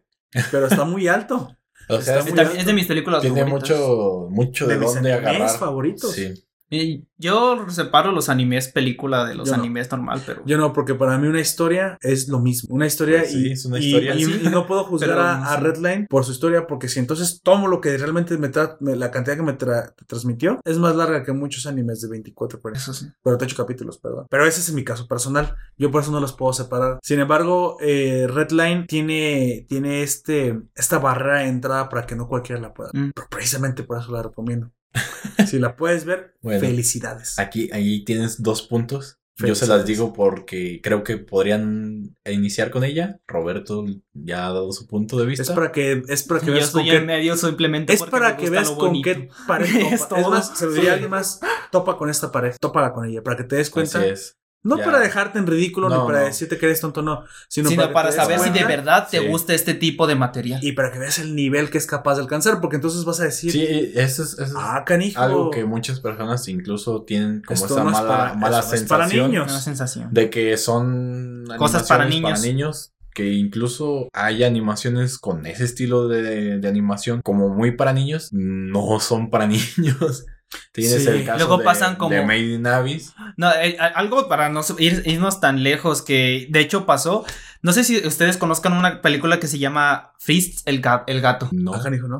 Pero 0.51 0.67
está 0.67 0.83
muy 0.85 1.07
alto. 1.07 1.49
O 1.89 1.99
sea, 2.01 2.19
Está 2.19 2.19
es- 2.19 2.25
muy 2.31 2.33
es, 2.39 2.47
alto. 2.47 2.59
es 2.59 2.65
de 2.65 2.73
mis 2.73 2.85
películas 2.85 3.21
tiene 3.21 3.41
favoritas. 3.43 3.77
mucho, 3.77 4.27
mucho 4.29 4.67
de, 4.67 4.77
dónde 4.77 5.11
agarrar. 5.13 5.49
favoritos. 5.59 6.11
Sí. 6.13 6.33
Y 6.75 7.05
yo 7.17 7.65
separo 7.69 8.11
los 8.11 8.29
animes 8.29 8.67
película 8.69 9.25
de 9.25 9.35
los 9.35 9.49
Yo 9.49 9.55
no. 9.57 9.63
animes 9.63 9.89
normal, 9.91 10.21
pero 10.25 10.41
Yo 10.45 10.57
no, 10.57 10.73
porque 10.73 10.95
para 10.95 11.17
mí 11.17 11.27
una 11.27 11.39
historia 11.39 11.97
es 12.01 12.27
lo 12.27 12.39
mismo. 12.39 12.75
Una 12.75 12.85
historia 12.87 13.19
Pues 13.19 13.31
sí, 13.31 13.47
y, 13.47 13.51
es 13.51 13.65
una 13.65 13.79
historia, 13.79 14.15
y, 14.15 14.25
sí. 14.25 14.41
y 14.43 14.49
no 14.49 14.65
puedo 14.67 14.83
juzgar 14.85 15.17
a. 15.19 15.55
Redline 15.57 16.07
por 16.09 16.25
su 16.25 16.31
historia, 16.31 16.67
porque 16.67 16.87
si 16.89 16.99
entonces 16.99 17.41
tomo 17.43 17.67
lo 17.67 17.79
que 17.81 17.95
realmente 17.97 18.37
me, 18.37 18.51
tra- 18.51 18.77
me- 18.79 18.95
la 18.95 19.11
cantidad 19.11 19.35
que 19.37 19.43
me 19.43 19.57
tra- 19.57 19.93
transmitió, 20.07 20.59
es 20.65 20.77
más 20.77 20.95
larga 20.95 21.23
que 21.23 21.31
muchos 21.31 21.65
animes 21.67 22.01
de 22.01 22.09
24 22.09 22.59
40. 22.61 22.79
eso 22.79 22.93
sí. 22.93 23.07
Pero 23.23 23.37
te 23.37 23.45
he 23.45 23.47
hecho 23.47 23.55
capítulos, 23.57 23.97
perdón. 23.99 24.25
Pero 24.29 24.45
ese 24.45 24.59
es 24.59 24.73
mi 24.73 24.83
caso 24.83 25.07
personal. 25.07 25.55
Yo 25.77 25.91
por 25.91 26.01
eso 26.01 26.11
no 26.11 26.19
los 26.19 26.33
puedo 26.33 26.53
separar. 26.53 26.99
Sin 27.03 27.19
embargo, 27.19 27.77
eh, 27.81 28.27
Redline 28.29 28.87
tiene, 28.87 29.65
tiene 29.69 30.03
este, 30.03 30.59
esta 30.75 30.99
barrera 30.99 31.39
de 31.39 31.47
entrada 31.49 31.89
para 31.89 32.05
que 32.05 32.15
no 32.15 32.27
cualquiera 32.27 32.61
la 32.61 32.73
pueda. 32.73 32.89
Mm. 32.93 33.11
Pero 33.15 33.27
precisamente 33.29 33.83
por 33.83 33.99
eso 33.99 34.11
la 34.11 34.23
recomiendo. 34.23 34.71
si 35.47 35.59
la 35.59 35.75
puedes 35.75 36.05
ver, 36.05 36.35
Bueno. 36.41 36.59
felicidades. 36.59 37.39
Aquí, 37.39 37.69
ahí 37.73 38.03
tienes 38.05 38.41
dos 38.41 38.61
puntos. 38.63 39.19
Yo 39.37 39.55
se 39.55 39.65
las 39.65 39.83
digo 39.83 40.13
porque 40.13 40.79
creo 40.83 41.03
que 41.03 41.17
podrían 41.17 42.15
iniciar 42.23 42.69
con 42.69 42.83
ella. 42.83 43.19
Roberto 43.27 43.83
ya 44.13 44.45
ha 44.45 44.53
dado 44.53 44.71
su 44.71 44.85
punto 44.85 45.17
de 45.17 45.25
vista. 45.25 45.41
Es 45.41 45.49
para 45.49 45.71
que, 45.71 46.03
es 46.07 46.21
para 46.23 46.39
que 46.39 46.45
Yo 46.47 46.53
veas 46.53 46.69
con 46.69 46.85
qué 46.85 46.99
medio 46.99 47.35
simplemente 47.35 47.93
Es 47.93 48.03
para 48.03 48.37
que 48.37 48.51
veas 48.51 48.69
con 48.69 49.01
qué 49.01 49.29
pared 49.47 49.65
Es 49.91 50.07
topa. 50.07 50.17
Es 50.17 50.23
todo. 50.23 50.29
más, 50.29 50.57
se 50.57 50.65
lo 50.67 50.73
diría 50.73 50.93
alguien 50.93 51.09
más, 51.09 51.39
topa 51.71 51.97
con 51.97 52.11
esta 52.11 52.31
pared, 52.31 52.55
tópala 52.59 52.93
con 52.93 53.05
ella, 53.05 53.23
para 53.23 53.37
que 53.37 53.43
te 53.45 53.55
des 53.55 53.71
cuenta. 53.71 53.99
Así 53.99 54.09
es. 54.09 54.37
No 54.63 54.77
Ya. 54.77 54.85
para 54.85 54.99
dejarte 54.99 55.39
en 55.39 55.45
ridículo 55.47 55.89
No, 55.89 56.01
ni 56.01 56.05
para 56.07 56.19
no. 56.21 56.25
decirte 56.27 56.57
que 56.57 56.65
eres 56.67 56.79
tonto, 56.79 57.01
no. 57.01 57.25
Sino, 57.49 57.69
para 57.91 58.11
saber 58.13 58.39
si 58.39 58.49
de 58.49 58.63
verdad 58.63 59.07
te 59.11 59.19
Sí. 59.19 59.27
gusta 59.27 59.53
este 59.53 59.73
tipo 59.73 60.07
de 60.07 60.15
material. 60.15 60.63
Y 60.63 60.71
para 60.71 60.89
que 60.91 60.99
veas 60.99 61.19
el 61.19 61.35
nivel 61.35 61.69
que 61.69 61.77
es 61.77 61.85
capaz 61.85 62.15
de 62.15 62.21
alcanzar, 62.21 62.61
porque 62.61 62.77
entonces 62.77 63.03
vas 63.03 63.19
a 63.19 63.25
decir, 63.25 63.51
Sí, 63.51 63.61
eso 63.95 64.23
es, 64.23 64.33
eso 64.33 64.43
es 64.43 64.53
ah, 64.55 64.83
canijo. 64.85 65.19
algo 65.21 65.51
que 65.51 65.65
muchas 65.65 65.99
personas 65.99 66.47
incluso 66.47 67.01
tienen 67.03 67.41
como 67.45 67.55
Esto 67.55 67.73
esa 67.75 67.83
no 67.83 67.89
es 67.89 67.93
mala, 67.93 68.07
para- 68.07 68.33
mala 68.35 68.61
para 68.61 68.63
sensación 68.77 69.31
niños. 69.31 69.51
Una 69.51 69.59
sensación. 69.59 70.07
de 70.13 70.29
que 70.29 70.55
son 70.57 71.45
Cosas 71.57 71.87
para 71.87 72.05
niños. 72.05 72.41
niños, 72.41 72.93
que 73.13 73.31
incluso 73.33 74.07
hay 74.13 74.43
animaciones 74.43 75.17
con 75.19 75.45
ese 75.45 75.65
estilo 75.65 76.07
de, 76.07 76.57
de 76.59 76.67
animación 76.67 77.21
como 77.21 77.49
muy 77.49 77.71
para 77.71 77.93
niños, 77.93 78.29
no 78.31 78.99
son 78.99 79.29
para 79.29 79.45
niños. 79.77 80.25
Tienes 80.71 81.03
Sí. 81.03 81.09
el 81.09 81.25
caso 81.25 81.39
Luego 81.39 81.57
de, 81.57 81.63
pasan 81.63 81.95
como- 81.95 82.13
de 82.13 82.21
Made 82.23 82.53
in 82.55 82.67
Abyss. 82.67 83.13
No, 83.37 83.51
eh, 83.51 83.77
algo 83.79 84.27
para 84.27 84.49
no 84.49 84.61
ir- 84.61 85.01
irnos 85.05 85.39
tan 85.39 85.63
lejos 85.63 86.01
que 86.01 86.47
de 86.49 86.59
hecho 86.59 86.85
pasó. 86.85 87.25
No 87.61 87.71
sé 87.73 87.83
si 87.83 88.05
ustedes 88.05 88.37
conozcan 88.37 88.73
una 88.73 89.01
película 89.01 89.39
que 89.39 89.47
se 89.47 89.57
llama 89.57 90.11
Fist 90.19 90.67
el, 90.67 90.81
ga- 90.81 91.03
el 91.07 91.21
gato. 91.21 91.49
¿no? 91.51 91.71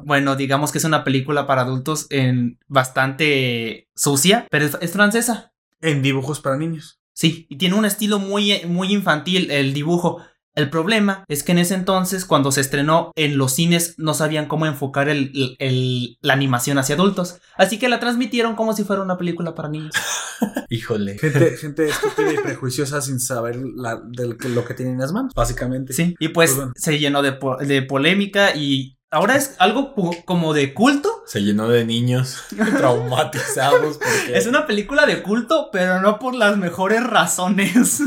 Bueno, 0.05 0.35
digamos 0.35 0.71
que 0.71 0.77
es 0.77 0.83
una 0.85 1.03
película 1.03 1.45
para 1.45 1.61
adultos 1.63 2.07
en 2.09 2.57
bastante 2.67 3.89
sucia, 3.95 4.47
pero 4.49 4.65
es, 4.65 4.77
es 4.81 4.91
francesa. 4.91 5.51
En 5.81 6.01
dibujos 6.01 6.39
para 6.39 6.57
niños. 6.57 6.99
Sí, 7.13 7.45
y 7.49 7.57
tiene 7.57 7.75
un 7.75 7.85
estilo 7.85 8.17
muy, 8.19 8.61
muy 8.65 8.91
infantil 8.93 9.51
el 9.51 9.73
dibujo. 9.73 10.19
El 10.55 10.69
problema 10.69 11.25
es 11.27 11.41
que 11.43 11.51
en 11.53 11.57
ese 11.57 11.73
entonces, 11.73 12.25
cuando 12.25 12.51
se 12.51 12.61
estrenó 12.61 13.11
en 13.15 13.37
los 13.37 13.53
cines, 13.53 13.95
no 13.97 14.13
sabían 14.13 14.47
cómo 14.47 14.65
enfocar 14.67 15.09
el- 15.09 15.31
el- 15.33 15.55
el- 15.59 16.17
la 16.21 16.33
animación 16.33 16.77
hacia 16.77 16.93
adultos. 16.95 17.39
Así 17.57 17.79
que 17.79 17.89
la 17.89 17.99
transmitieron 17.99 18.55
como 18.55 18.73
si 18.73 18.83
fuera 18.83 19.01
una 19.01 19.17
película 19.17 19.55
para 19.55 19.69
niños. 19.69 19.95
Híjole. 20.69 21.17
Gente, 21.17 21.57
gente 21.57 21.89
estúpida 21.89 22.33
y 22.33 22.37
prejuiciosa 22.37 23.01
sin 23.01 23.19
saber 23.19 23.57
la- 23.75 24.01
de 24.05 24.35
lo 24.49 24.63
que 24.65 24.73
tienen 24.75 24.95
en 24.95 24.99
las 25.01 25.11
manos, 25.11 25.33
básicamente. 25.33 25.93
Sí, 25.93 26.15
y 26.19 26.27
pues 26.29 26.51
Pues 26.51 26.55
bueno. 26.57 26.73
se 26.75 26.99
llenó 26.99 27.21
de, 27.21 27.31
po- 27.31 27.57
de 27.57 27.81
polémica 27.81 28.55
y 28.55 28.97
ahora 29.09 29.35
es 29.37 29.55
algo 29.59 29.95
como 30.25 30.53
de 30.53 30.73
culto. 30.73 31.23
Se 31.25 31.41
llenó 31.41 31.67
de 31.69 31.85
niños 31.85 32.37
traumatizados 32.77 33.97
porque 33.97 34.37
Es 34.37 34.45
una 34.45 34.67
película 34.67 35.05
de 35.05 35.23
culto, 35.23 35.69
pero 35.71 36.01
no 36.01 36.19
por 36.19 36.35
las 36.35 36.57
mejores 36.57 37.03
razones. 37.03 38.01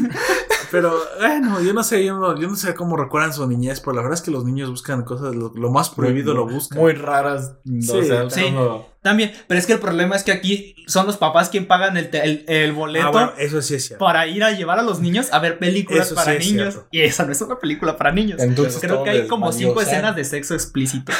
Pero, 0.70 0.98
bueno, 1.18 1.60
yo 1.60 1.72
no 1.72 1.82
sé, 1.84 2.04
yo 2.04 2.16
no, 2.18 2.38
yo 2.40 2.48
no 2.48 2.56
sé 2.56 2.74
cómo 2.74 2.96
recuerdan 2.96 3.32
su 3.32 3.46
niñez, 3.46 3.80
pero 3.80 3.92
la 3.94 4.02
verdad 4.02 4.14
es 4.18 4.22
que 4.22 4.30
los 4.30 4.44
niños 4.44 4.70
buscan 4.70 5.02
cosas, 5.04 5.34
lo, 5.34 5.52
lo 5.54 5.70
más 5.70 5.90
prohibido 5.90 6.34
lo 6.34 6.46
buscan. 6.46 6.78
muy 6.78 6.92
raras. 6.94 7.56
Sí, 7.64 7.90
o 7.98 8.02
sea, 8.04 8.30
sí. 8.30 8.42
como- 8.44 8.88
También, 9.02 9.32
pero 9.46 9.58
es 9.60 9.66
que 9.66 9.74
el 9.74 9.78
problema 9.80 10.16
es 10.16 10.24
que 10.24 10.32
aquí 10.32 10.74
son 10.86 11.06
los 11.06 11.16
papás 11.16 11.48
quien 11.48 11.66
pagan 11.66 11.96
el, 11.96 12.10
el, 12.12 12.44
el 12.48 12.72
boleto. 12.72 13.06
Ah, 13.06 13.10
bueno, 13.10 13.32
eso 13.38 13.62
sí 13.62 13.74
es 13.74 13.86
cierto. 13.86 14.04
para 14.04 14.26
ir 14.26 14.42
a 14.42 14.50
llevar 14.52 14.78
a 14.78 14.82
los 14.82 15.00
niños 15.00 15.32
a 15.32 15.38
ver 15.38 15.58
películas 15.58 16.06
Eso 16.06 16.14
para 16.16 16.32
sí 16.32 16.38
es 16.38 16.46
niños. 16.52 16.72
cierto. 16.74 16.88
Y 16.90 17.00
esa 17.02 17.24
no 17.24 17.32
es 17.32 17.40
una 17.40 17.58
película 17.58 17.96
para 17.96 18.10
niños. 18.12 18.40
Entonces 18.40 18.80
Creo 18.80 19.04
que 19.04 19.10
hay 19.10 19.26
como 19.28 19.52
cinco 19.52 19.80
escenas 19.80 20.16
de 20.16 20.24
sexo 20.24 20.54
explícito. 20.54 21.12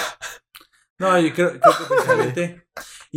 No, 0.99 1.19
yo 1.21 1.33
creo, 1.35 1.51
creo 1.61 1.61
que 1.61 1.85
precisamente. 1.95 2.67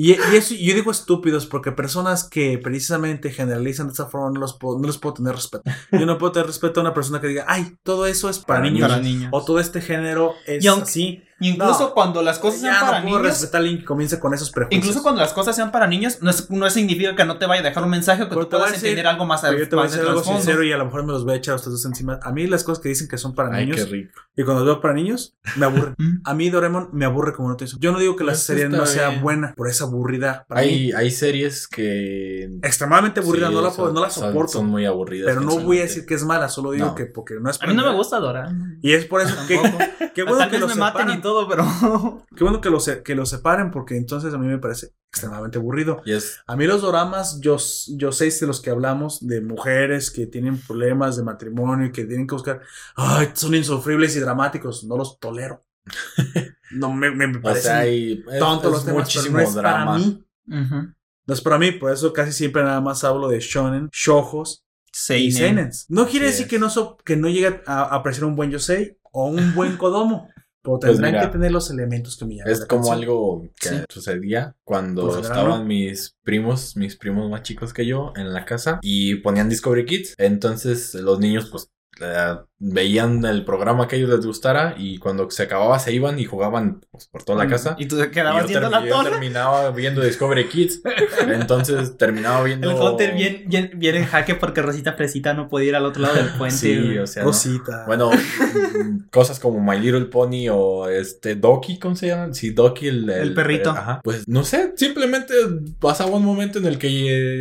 Y, 0.01 0.11
y 0.13 0.35
eso, 0.37 0.53
yo 0.55 0.73
digo 0.75 0.91
estúpidos 0.91 1.45
porque 1.45 1.73
personas 1.73 2.23
que 2.23 2.57
precisamente 2.57 3.31
generalizan 3.31 3.87
de 3.87 3.93
esa 3.93 4.05
forma 4.05 4.29
no 4.31 4.39
los 4.39 4.57
puedo, 4.57 4.79
no 4.79 4.87
les 4.87 4.97
puedo 4.97 5.15
tener 5.15 5.35
respeto. 5.35 5.69
Yo 5.91 6.05
no 6.05 6.17
puedo 6.17 6.31
tener 6.31 6.47
respeto 6.47 6.79
a 6.79 6.83
una 6.83 6.93
persona 6.93 7.19
que 7.19 7.27
diga, 7.27 7.43
ay, 7.49 7.75
todo 7.83 8.05
eso 8.05 8.29
es 8.29 8.39
para, 8.39 8.61
Para 8.61 8.71
niños. 8.71 8.87
Para 8.87 9.01
niños. 9.01 9.29
O 9.33 9.43
todo 9.43 9.59
este 9.59 9.81
género 9.81 10.35
es 10.47 10.63
Y 10.63 10.67
aunque- 10.67 10.83
así. 10.83 11.23
Y 11.39 11.49
incluso 11.49 11.79
No. 11.87 11.93
cuando 11.93 12.21
las 12.21 12.39
cosas 12.39 12.61
sean 12.61 12.75
para 12.81 12.99
no 12.99 13.05
puedo 13.05 13.19
niños. 13.19 13.31
respetar 13.33 13.55
a 13.55 13.59
alguien 13.59 13.79
que 13.79 13.85
comience 13.85 14.19
con 14.19 14.33
esos 14.33 14.51
prejuicios. 14.51 14.77
Incluso 14.83 15.01
cuando 15.03 15.21
las 15.21 15.33
cosas 15.33 15.55
sean 15.55 15.71
para 15.71 15.87
niños, 15.87 16.17
no, 16.21 16.29
es- 16.29 16.49
no 16.49 16.69
significa 16.69 17.15
que 17.15 17.25
no 17.25 17.37
te 17.37 17.45
vaya 17.45 17.61
a 17.61 17.63
dejar 17.63 17.83
un 17.83 17.89
mensaje 17.89 18.23
o 18.23 18.29
que 18.29 18.35
Pero 18.35 18.47
tú 18.47 18.55
a 18.57 18.59
puedas 18.59 18.75
entender 18.75 19.07
algo 19.07 19.25
más 19.25 19.41
Pero 19.41 19.57
yo 19.57 19.69
te 19.69 19.75
voy 19.75 19.85
a 19.85 19.87
decir 19.89 20.05
algo 20.05 20.23
sincero 20.23 20.63
y 20.63 20.71
a 20.71 20.77
lo 20.77 20.85
mejor 20.85 21.05
me 21.05 21.13
los 21.13 21.23
voy 21.23 21.33
a 21.33 21.37
echar 21.37 21.53
a 21.53 21.55
ustedes 21.55 21.73
dos 21.73 21.85
encima. 21.85 22.19
A 22.23 22.31
mí 22.31 22.45
las 22.47 22.63
cosas 22.63 22.81
que 22.81 22.89
dicen 22.89 23.07
que 23.07 23.17
son 23.17 23.33
para 23.35 23.49
Ay, 23.55 23.65
qué 23.67 23.71
niños 23.73 23.89
rico. 23.89 24.19
y 24.35 24.43
cuando 24.43 24.65
los 24.65 24.75
veo 24.75 24.81
para 24.81 24.93
niños, 24.93 25.35
me 25.55 25.65
aburren. 25.65 25.95
Mm. 25.99 26.21
A 26.23 26.33
mí 26.33 26.49
Doraemon 26.49 26.89
me 26.93 27.05
aburre 27.05 27.33
como 27.33 27.49
no 27.49 27.57
te 27.57 27.65
hizo. 27.65 27.77
Yo 27.79 27.91
no 27.91 27.99
digo 27.99 28.15
que 28.15 28.23
la 28.23 28.31
Eso 28.33 28.41
serie 28.43 28.69
no 28.69 28.85
sea 28.85 29.09
bien. 29.09 29.21
buena 29.21 29.53
por 29.55 29.67
esa 29.67 29.83
aburrida. 29.85 30.45
Para 30.47 30.61
mí, 30.61 30.67
Hay, 30.67 30.91
hay 30.93 31.11
series 31.11 31.67
que 31.67 32.49
extremadamente 32.63 33.19
aburrida, 33.19 33.47
sí, 33.47 33.53
no, 33.53 33.61
la, 33.61 33.69
son- 33.69 33.77
puedo- 33.77 33.93
no 33.93 34.01
la 34.01 34.09
soporto. 34.09 34.53
Son 34.53 34.65
muy 34.67 34.85
aburridas. 34.85 35.27
pero 35.27 35.41
no 35.41 35.57
voy 35.59 35.79
a 35.79 35.81
decir 35.83 36.05
que 36.05 36.13
es 36.13 36.23
mala, 36.23 36.47
solo 36.49 36.71
digo 36.71 36.87
No. 36.87 36.95
que 36.95 37.05
porque 37.05 37.35
no 37.41 37.49
es 37.49 37.61
A 37.61 37.67
mí 37.67 37.73
no 37.73 37.85
me 37.85 37.95
gusta 37.95 38.19
Dora. 38.19 38.49
Y 38.81 38.93
es 38.93 39.05
por 39.05 39.21
eso 39.21 39.35
que, 39.47 39.57
Tampoco. 39.57 39.83
qué 40.15 40.23
bueno 40.23 40.45
que 40.45 40.51
vez 40.51 40.61
lo 40.61 40.67
me 40.67 40.75
maten 40.75 40.99
separan. 41.01 41.21
Todo, 41.29 41.47
pero. 41.47 42.25
Qué 42.35 42.43
bueno 42.43 42.61
que 42.61 42.69
lo, 42.69 42.79
se- 42.79 43.03
que 43.03 43.15
lo 43.15 43.25
separen 43.25 43.71
porque 43.71 43.95
entonces 43.97 44.33
a 44.33 44.37
mí 44.37 44.47
me 44.47 44.57
parece 44.57 44.93
extremadamente 45.11 45.57
aburrido. 45.57 46.01
Y 46.05 46.13
es 46.13 46.39
A 46.47 46.55
mí 46.55 46.65
los 46.65 46.81
doramas, 46.81 47.39
yo, 47.41 47.57
yo 47.97 48.11
sé 48.11 48.29
de 48.31 48.47
los 48.47 48.61
que 48.61 48.69
hablamos, 48.69 49.25
de 49.25 49.41
mujeres 49.41 50.11
que 50.11 50.27
tienen 50.27 50.57
problemas 50.59 51.17
de 51.17 51.23
matrimonio 51.23 51.87
y 51.87 51.91
que 51.91 52.05
tienen 52.05 52.27
que 52.27 52.35
buscar, 52.35 52.61
ay, 52.95 53.29
son 53.33 53.55
insufribles 53.55 54.15
y 54.15 54.19
dramáticos, 54.19 54.83
no 54.83 54.97
los 54.97 55.19
tolero. 55.19 55.63
No 56.71 56.93
me, 56.93 57.09
me, 57.09 57.25
me 57.27 57.39
o 57.43 57.55
sea, 57.55 57.83
es- 57.85 58.19
tontos 58.37 58.65
es 58.67 58.71
los 58.71 58.85
temas, 58.85 58.85
pero 58.85 58.93
muchísimo 58.99 59.37
no 59.37 59.43
es 59.43 59.53
drama. 59.55 59.85
para 59.93 59.97
mí. 59.97 60.23
Ujú. 60.47 60.93
No 61.25 61.33
es 61.33 61.41
para 61.41 61.57
mí, 61.57 61.71
por 61.71 61.91
eso 61.91 62.13
casi 62.13 62.31
siempre 62.31 62.63
nada 62.63 62.79
más 62.81 63.03
hablo 63.03 63.27
de 63.27 63.39
shonen, 63.39 63.89
shojos 63.91 64.63
y 65.09 65.31
Seinen. 65.31 65.71
No 65.87 66.07
quiere 66.07 66.27
Así 66.27 66.33
decir 66.43 66.47
que 66.47 66.59
no, 66.59 66.69
so- 66.69 66.97
que 67.03 67.15
no 67.15 67.27
llegue 67.27 67.61
a, 67.65 67.81
a 67.83 67.95
apreciar 67.95 68.25
un 68.25 68.35
buen 68.35 68.51
yosei 68.51 68.97
o 69.11 69.25
un 69.29 69.55
buen 69.55 69.77
kodomo, 69.81 70.29
pero 70.77 70.91
Pues 70.91 70.97
tendrán 70.97 71.13
mira, 71.13 71.25
que 71.27 71.31
tener 71.37 71.51
los 71.51 71.69
elementos 71.71 72.17
que 72.17 72.25
me 72.25 72.35
llaman 72.35 72.51
Es 72.51 72.65
como 72.65 72.91
algo 72.91 73.47
que 73.59 73.69
Sí. 73.69 73.75
sucedía 73.89 74.55
cuando 74.63 75.19
estaban 75.19 75.65
mis 75.67 76.15
primos, 76.23 76.75
mis 76.75 76.97
primos 76.97 77.29
más 77.29 77.43
chicos 77.43 77.73
que 77.73 77.85
yo 77.85 78.11
en 78.15 78.33
la 78.33 78.45
casa 78.45 78.79
y 78.81 79.15
ponían 79.15 79.49
Discovery 79.49 79.85
Kids. 79.85 80.15
Entonces 80.17 80.93
los 80.95 81.19
niños 81.19 81.49
pues 81.49 81.69
eh, 82.01 82.35
veían 82.61 83.23
el 83.25 83.45
programa 83.45 83.87
que 83.87 83.95
a 83.95 83.99
ellos 83.99 84.09
les 84.09 84.25
gustara 84.25 84.75
y 84.77 84.97
cuando 84.97 85.29
se 85.31 85.43
acababa 85.43 85.79
se 85.79 85.93
iban 85.93 86.19
y 86.19 86.25
jugaban 86.25 86.81
pues, 86.91 87.07
por 87.07 87.23
toda 87.23 87.37
la 87.43 87.49
casa. 87.49 87.75
Y 87.79 87.85
tú 87.85 87.97
te 87.97 88.11
quedabas 88.11 88.49
Y 88.49 88.53
yo, 88.53 88.59
viendo 88.59 88.67
termi- 88.77 88.81
la 88.83 88.87
yo 88.89 88.95
torre. 88.95 89.09
terminaba 89.11 89.71
viendo 89.71 90.01
Discovery 90.01 90.47
Kids. 90.49 90.81
Entonces 91.27 91.97
terminaba 91.97 92.43
viendo. 92.43 92.69
El 92.71 92.77
Hunter 92.77 93.13
bien, 93.15 93.43
bien, 93.47 93.71
bien 93.75 93.95
en 93.95 94.05
jaque 94.05 94.35
porque 94.35 94.61
Rosita 94.61 94.93
Fresita 94.93 95.33
no 95.33 95.47
podía 95.47 95.69
ir 95.69 95.75
al 95.75 95.85
otro 95.85 96.01
lado 96.01 96.15
del 96.15 96.29
puente. 96.37 96.55
Sí, 96.57 96.97
o 96.97 97.07
sea. 97.07 97.23
¿no? 97.23 97.29
Cosita. 97.29 97.85
Bueno, 97.87 98.11
mm, 98.11 99.09
cosas 99.09 99.39
como 99.39 99.59
My 99.61 99.79
Little 99.79 100.05
Pony 100.05 100.49
o 100.51 100.89
este 100.89 101.35
Doki, 101.35 101.79
¿cómo 101.79 101.95
se 101.95 102.07
llaman? 102.07 102.33
Sí, 102.33 102.49
Doki, 102.51 102.87
el, 102.87 103.09
El 103.09 103.33
perrito. 103.33 103.69
Ajá. 103.71 104.01
Pues 104.03 104.27
no 104.27 104.43
sé, 104.43 104.73
simplemente 104.75 105.33
pasaba 105.79 106.11
un 106.11 106.25
momento 106.25 106.59
en 106.59 106.65
el 106.65 106.77
que 106.77 106.87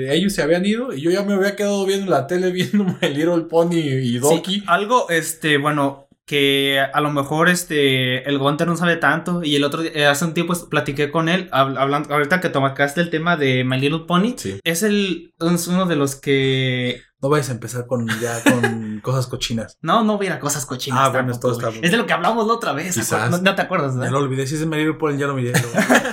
eh, 0.07 0.15
ellos 0.15 0.33
se 0.33 0.43
habían 0.43 0.65
ido 0.65 0.93
y 0.93 1.01
yo 1.01 1.11
ya 1.11 1.23
me 1.23 1.35
había 1.35 1.57
quedado 1.57 1.85
viendo 1.87 2.11
la 2.11 2.27
tele 2.27 2.51
viendo 2.53 2.85
My 3.03 3.09
Little 3.09 3.43
Pony 3.49 3.75
y 3.79 4.19
Doki. 4.19 4.37
Sí, 4.37 4.43
algo, 4.67 5.09
este, 5.11 5.59
bueno, 5.59 6.07
que 6.27 6.79
a 6.81 7.01
lo 7.01 7.11
mejor 7.11 7.49
este 7.49 8.29
el 8.29 8.37
Gunter 8.39 8.67
no 8.69 8.77
sabe 8.77 8.97
tanto 8.97 9.43
y 9.43 9.57
el 9.57 9.65
otro 9.65 9.81
día, 9.81 9.93
eh, 9.95 10.07
hace 10.07 10.27
un 10.27 10.35
tiempo 10.35 10.53
platiqué 10.69 11.11
con 11.11 11.29
él 11.31 11.49
hab- 11.53 11.79
hablando 11.79 12.13
ahorita 12.13 12.41
que 12.43 12.51
tomaste 12.51 13.01
el 13.01 13.09
tema 13.09 13.37
de 13.39 13.65
My 13.65 13.81
Little 13.81 14.05
Pony 14.07 14.35
Sí. 14.37 14.61
es 14.63 14.83
el 14.83 15.33
es 15.41 15.69
uno 15.69 15.87
de 15.87 15.97
los 15.97 16.17
que 16.17 17.01
No 17.23 17.31
vayas 17.31 17.49
a 17.49 17.53
empezar 17.53 17.87
con 17.87 18.07
ya 18.21 18.43
con 18.45 18.88
cosas 19.01 19.27
cochinas. 19.27 19.77
no 19.83 20.05
no 20.05 20.15
hubiera 20.15 20.39
cosas 20.41 20.67
cochinas 20.67 21.01
Ah, 21.01 21.09
bueno, 21.11 21.33
esto 21.33 21.53
está- 21.53 21.71
es 21.83 21.91
de 21.91 21.97
lo 21.97 22.07
que 22.07 22.13
hablamos 22.13 22.47
la 22.47 22.53
otra 22.55 22.73
vez 22.73 22.95
Quizás. 22.95 23.31
no, 23.31 23.39
no 23.39 23.55
te 23.55 23.63
acuerdas 23.63 23.93
Ya 23.95 23.99
¿verdad? 24.01 24.13
lo 24.13 24.19
olvidé. 24.21 24.47
Si 24.47 24.55
es 24.57 24.67
Paul, 24.99 25.17
ya 25.19 25.27
lo 25.27 25.35
miré. 25.35 25.53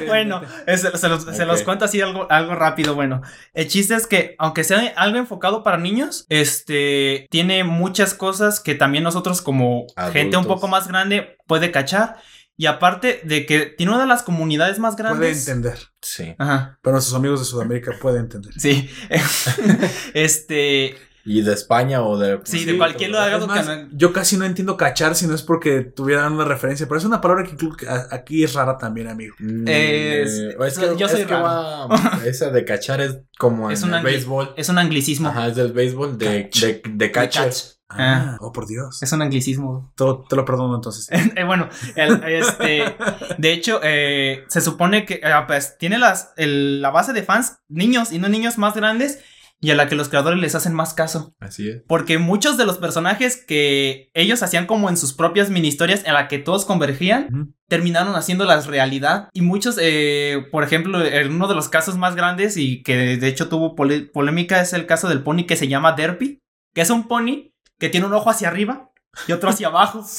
Bueno, 0.07 0.41
eh, 0.67 0.77
se, 0.77 1.09
los, 1.09 1.23
se 1.23 1.45
los 1.45 1.61
cuento 1.63 1.85
así 1.85 2.01
algo, 2.01 2.27
algo 2.29 2.55
rápido. 2.55 2.95
Bueno, 2.95 3.21
el 3.53 3.67
chiste 3.67 3.95
es 3.95 4.07
que, 4.07 4.35
aunque 4.39 4.63
sea 4.63 4.93
algo 4.97 5.17
enfocado 5.17 5.63
para 5.63 5.77
niños, 5.77 6.25
este 6.29 7.27
tiene 7.29 7.63
muchas 7.63 8.13
cosas 8.13 8.59
que 8.59 8.75
también 8.75 9.03
nosotros, 9.03 9.41
como 9.41 9.85
gente 10.11 10.37
un 10.37 10.45
poco 10.45 10.67
más 10.67 10.87
grande, 10.87 11.37
puede 11.47 11.71
cachar. 11.71 12.17
Y 12.57 12.67
aparte 12.67 13.19
de 13.25 13.45
que 13.45 13.65
tiene 13.65 13.91
una 13.91 14.01
de 14.01 14.07
las 14.07 14.23
comunidades 14.23 14.79
más 14.79 14.95
puede 14.95 15.09
grandes. 15.09 15.45
entender. 15.47 15.77
Sí. 16.01 16.35
Ajá. 16.37 16.79
Pero 16.81 16.93
nuestros 16.93 17.13
amigos 17.13 17.39
de 17.41 17.45
Sudamérica 17.45 17.91
pueden 18.01 18.21
entender. 18.21 18.53
Sí. 18.57 18.89
este. 20.13 20.95
Y 21.27 21.41
de 21.41 21.53
España 21.53 22.03
o 22.03 22.17
de. 22.19 22.39
Sí, 22.43 22.65
de 22.65 22.77
cualquier 22.77 23.09
lugar. 23.09 23.41
Yo 23.91 24.13
casi 24.13 24.37
no 24.37 24.45
entiendo 24.45 24.77
cachar 24.77 25.15
si 25.15 25.25
no 25.25 25.33
es 25.33 25.41
porque 25.41 25.81
tuvieran 25.81 26.33
una 26.33 26.45
referencia, 26.45 26.87
pero 26.87 26.99
es 26.99 27.05
una 27.05 27.19
palabra 27.19 27.43
que 27.45 27.57
aquí 28.11 28.43
es 28.43 28.53
rara 28.53 28.77
también, 28.77 29.07
amigo. 29.07 29.33
Mm, 29.39 29.67
Es- 29.67 30.31
es 30.33 30.77
que, 30.77 30.95
yo 30.97 31.07
soy 31.09 31.21
es 31.21 31.27
que 31.27 31.33
raro. 31.33 31.43
va- 31.89 32.19
esa 32.25 32.51
de 32.51 32.63
cachar 32.63 33.01
es 33.01 33.17
como 33.39 33.71
Es 33.71 33.81
en 33.81 33.89
un 33.89 33.95
el 33.95 34.03
béisbol. 34.03 34.53
Es 34.55 34.69
un 34.69 34.77
anglicismo. 34.77 35.29
Ajá, 35.29 35.47
es 35.47 35.55
del 35.55 35.73
béisbol 35.73 36.17
de, 36.17 36.43
Catch. 36.43 36.59
de, 36.61 36.81
de 36.85 37.11
catcher. 37.11 37.43
catch. 37.45 37.57
Ah, 37.89 38.37
oh 38.41 38.51
por 38.51 38.67
Dios. 38.67 39.01
Es 39.03 39.11
un 39.11 39.21
anglicismo. 39.21 39.93
Te, 39.95 40.03
lo- 40.03 40.25
te 40.27 40.35
lo 40.35 40.43
perdono 40.43 40.75
entonces. 40.75 41.07
Eh, 41.35 41.43
bueno, 41.43 41.69
el- 41.95 42.23
este, 42.23 42.83
de 43.37 43.51
hecho, 43.53 43.79
eh, 43.83 44.43
se 44.47 44.61
supone 44.61 45.05
que 45.05 45.21
ah, 45.23 45.45
pues, 45.47 45.77
tiene 45.77 45.97
las, 45.97 46.33
el- 46.37 46.81
la 46.81 46.89
base 46.91 47.13
de 47.13 47.23
fans 47.23 47.59
niños 47.67 48.11
y 48.11 48.19
no 48.19 48.27
niños 48.29 48.57
más 48.57 48.75
grandes 48.75 49.19
y 49.65 49.71
a 49.71 49.75
la 49.75 49.89
que 49.89 49.95
los 49.95 50.09
creadores 50.09 50.39
les 50.39 50.53
hacen 50.53 50.75
más 50.75 50.93
caso. 50.93 51.33
Así 51.39 51.69
es. 51.69 51.81
Porque 51.87 52.19
muchos 52.19 52.55
de 52.55 52.67
los 52.67 52.77
personajes 52.77 53.43
que 53.43 54.11
ellos 54.13 54.43
hacían 54.43 54.67
como 54.67 54.89
en 54.89 54.95
sus 54.95 55.13
propias 55.13 55.49
mini 55.49 55.69
historias 55.69 56.05
en 56.05 56.13
la 56.13 56.27
que 56.27 56.37
todos 56.37 56.65
convergían, 56.65 57.55
terminaron 57.67 58.15
haciéndolas 58.15 58.67
realidad. 58.67 59.29
Y 59.33 59.41
muchos, 59.41 59.79
eh, 59.81 60.45
por 60.51 60.63
ejemplo, 60.63 61.03
en 61.03 61.33
uno 61.33 61.47
de 61.47 61.55
los 61.55 61.67
casos 61.67 61.97
más 61.97 62.15
grandes 62.15 62.57
y 62.57 62.83
que 62.83 63.17
de 63.17 63.27
hecho 63.27 63.49
tuvo 63.49 63.75
polémica 63.75 64.61
es 64.61 64.73
el 64.73 64.85
caso 64.85 65.09
del 65.09 65.23
pony 65.23 65.47
que 65.47 65.55
se 65.55 65.67
llama 65.67 65.93
Derpy, 65.93 66.43
que 66.75 66.81
es 66.81 66.91
un 66.91 67.07
pony 67.07 67.51
que 67.79 67.89
tiene 67.89 68.05
un 68.05 68.13
ojo 68.13 68.29
hacia 68.29 68.49
arriba 68.49 68.91
y 69.27 69.31
otro 69.31 69.49
hacia 69.49 69.69
abajo. 69.69 70.05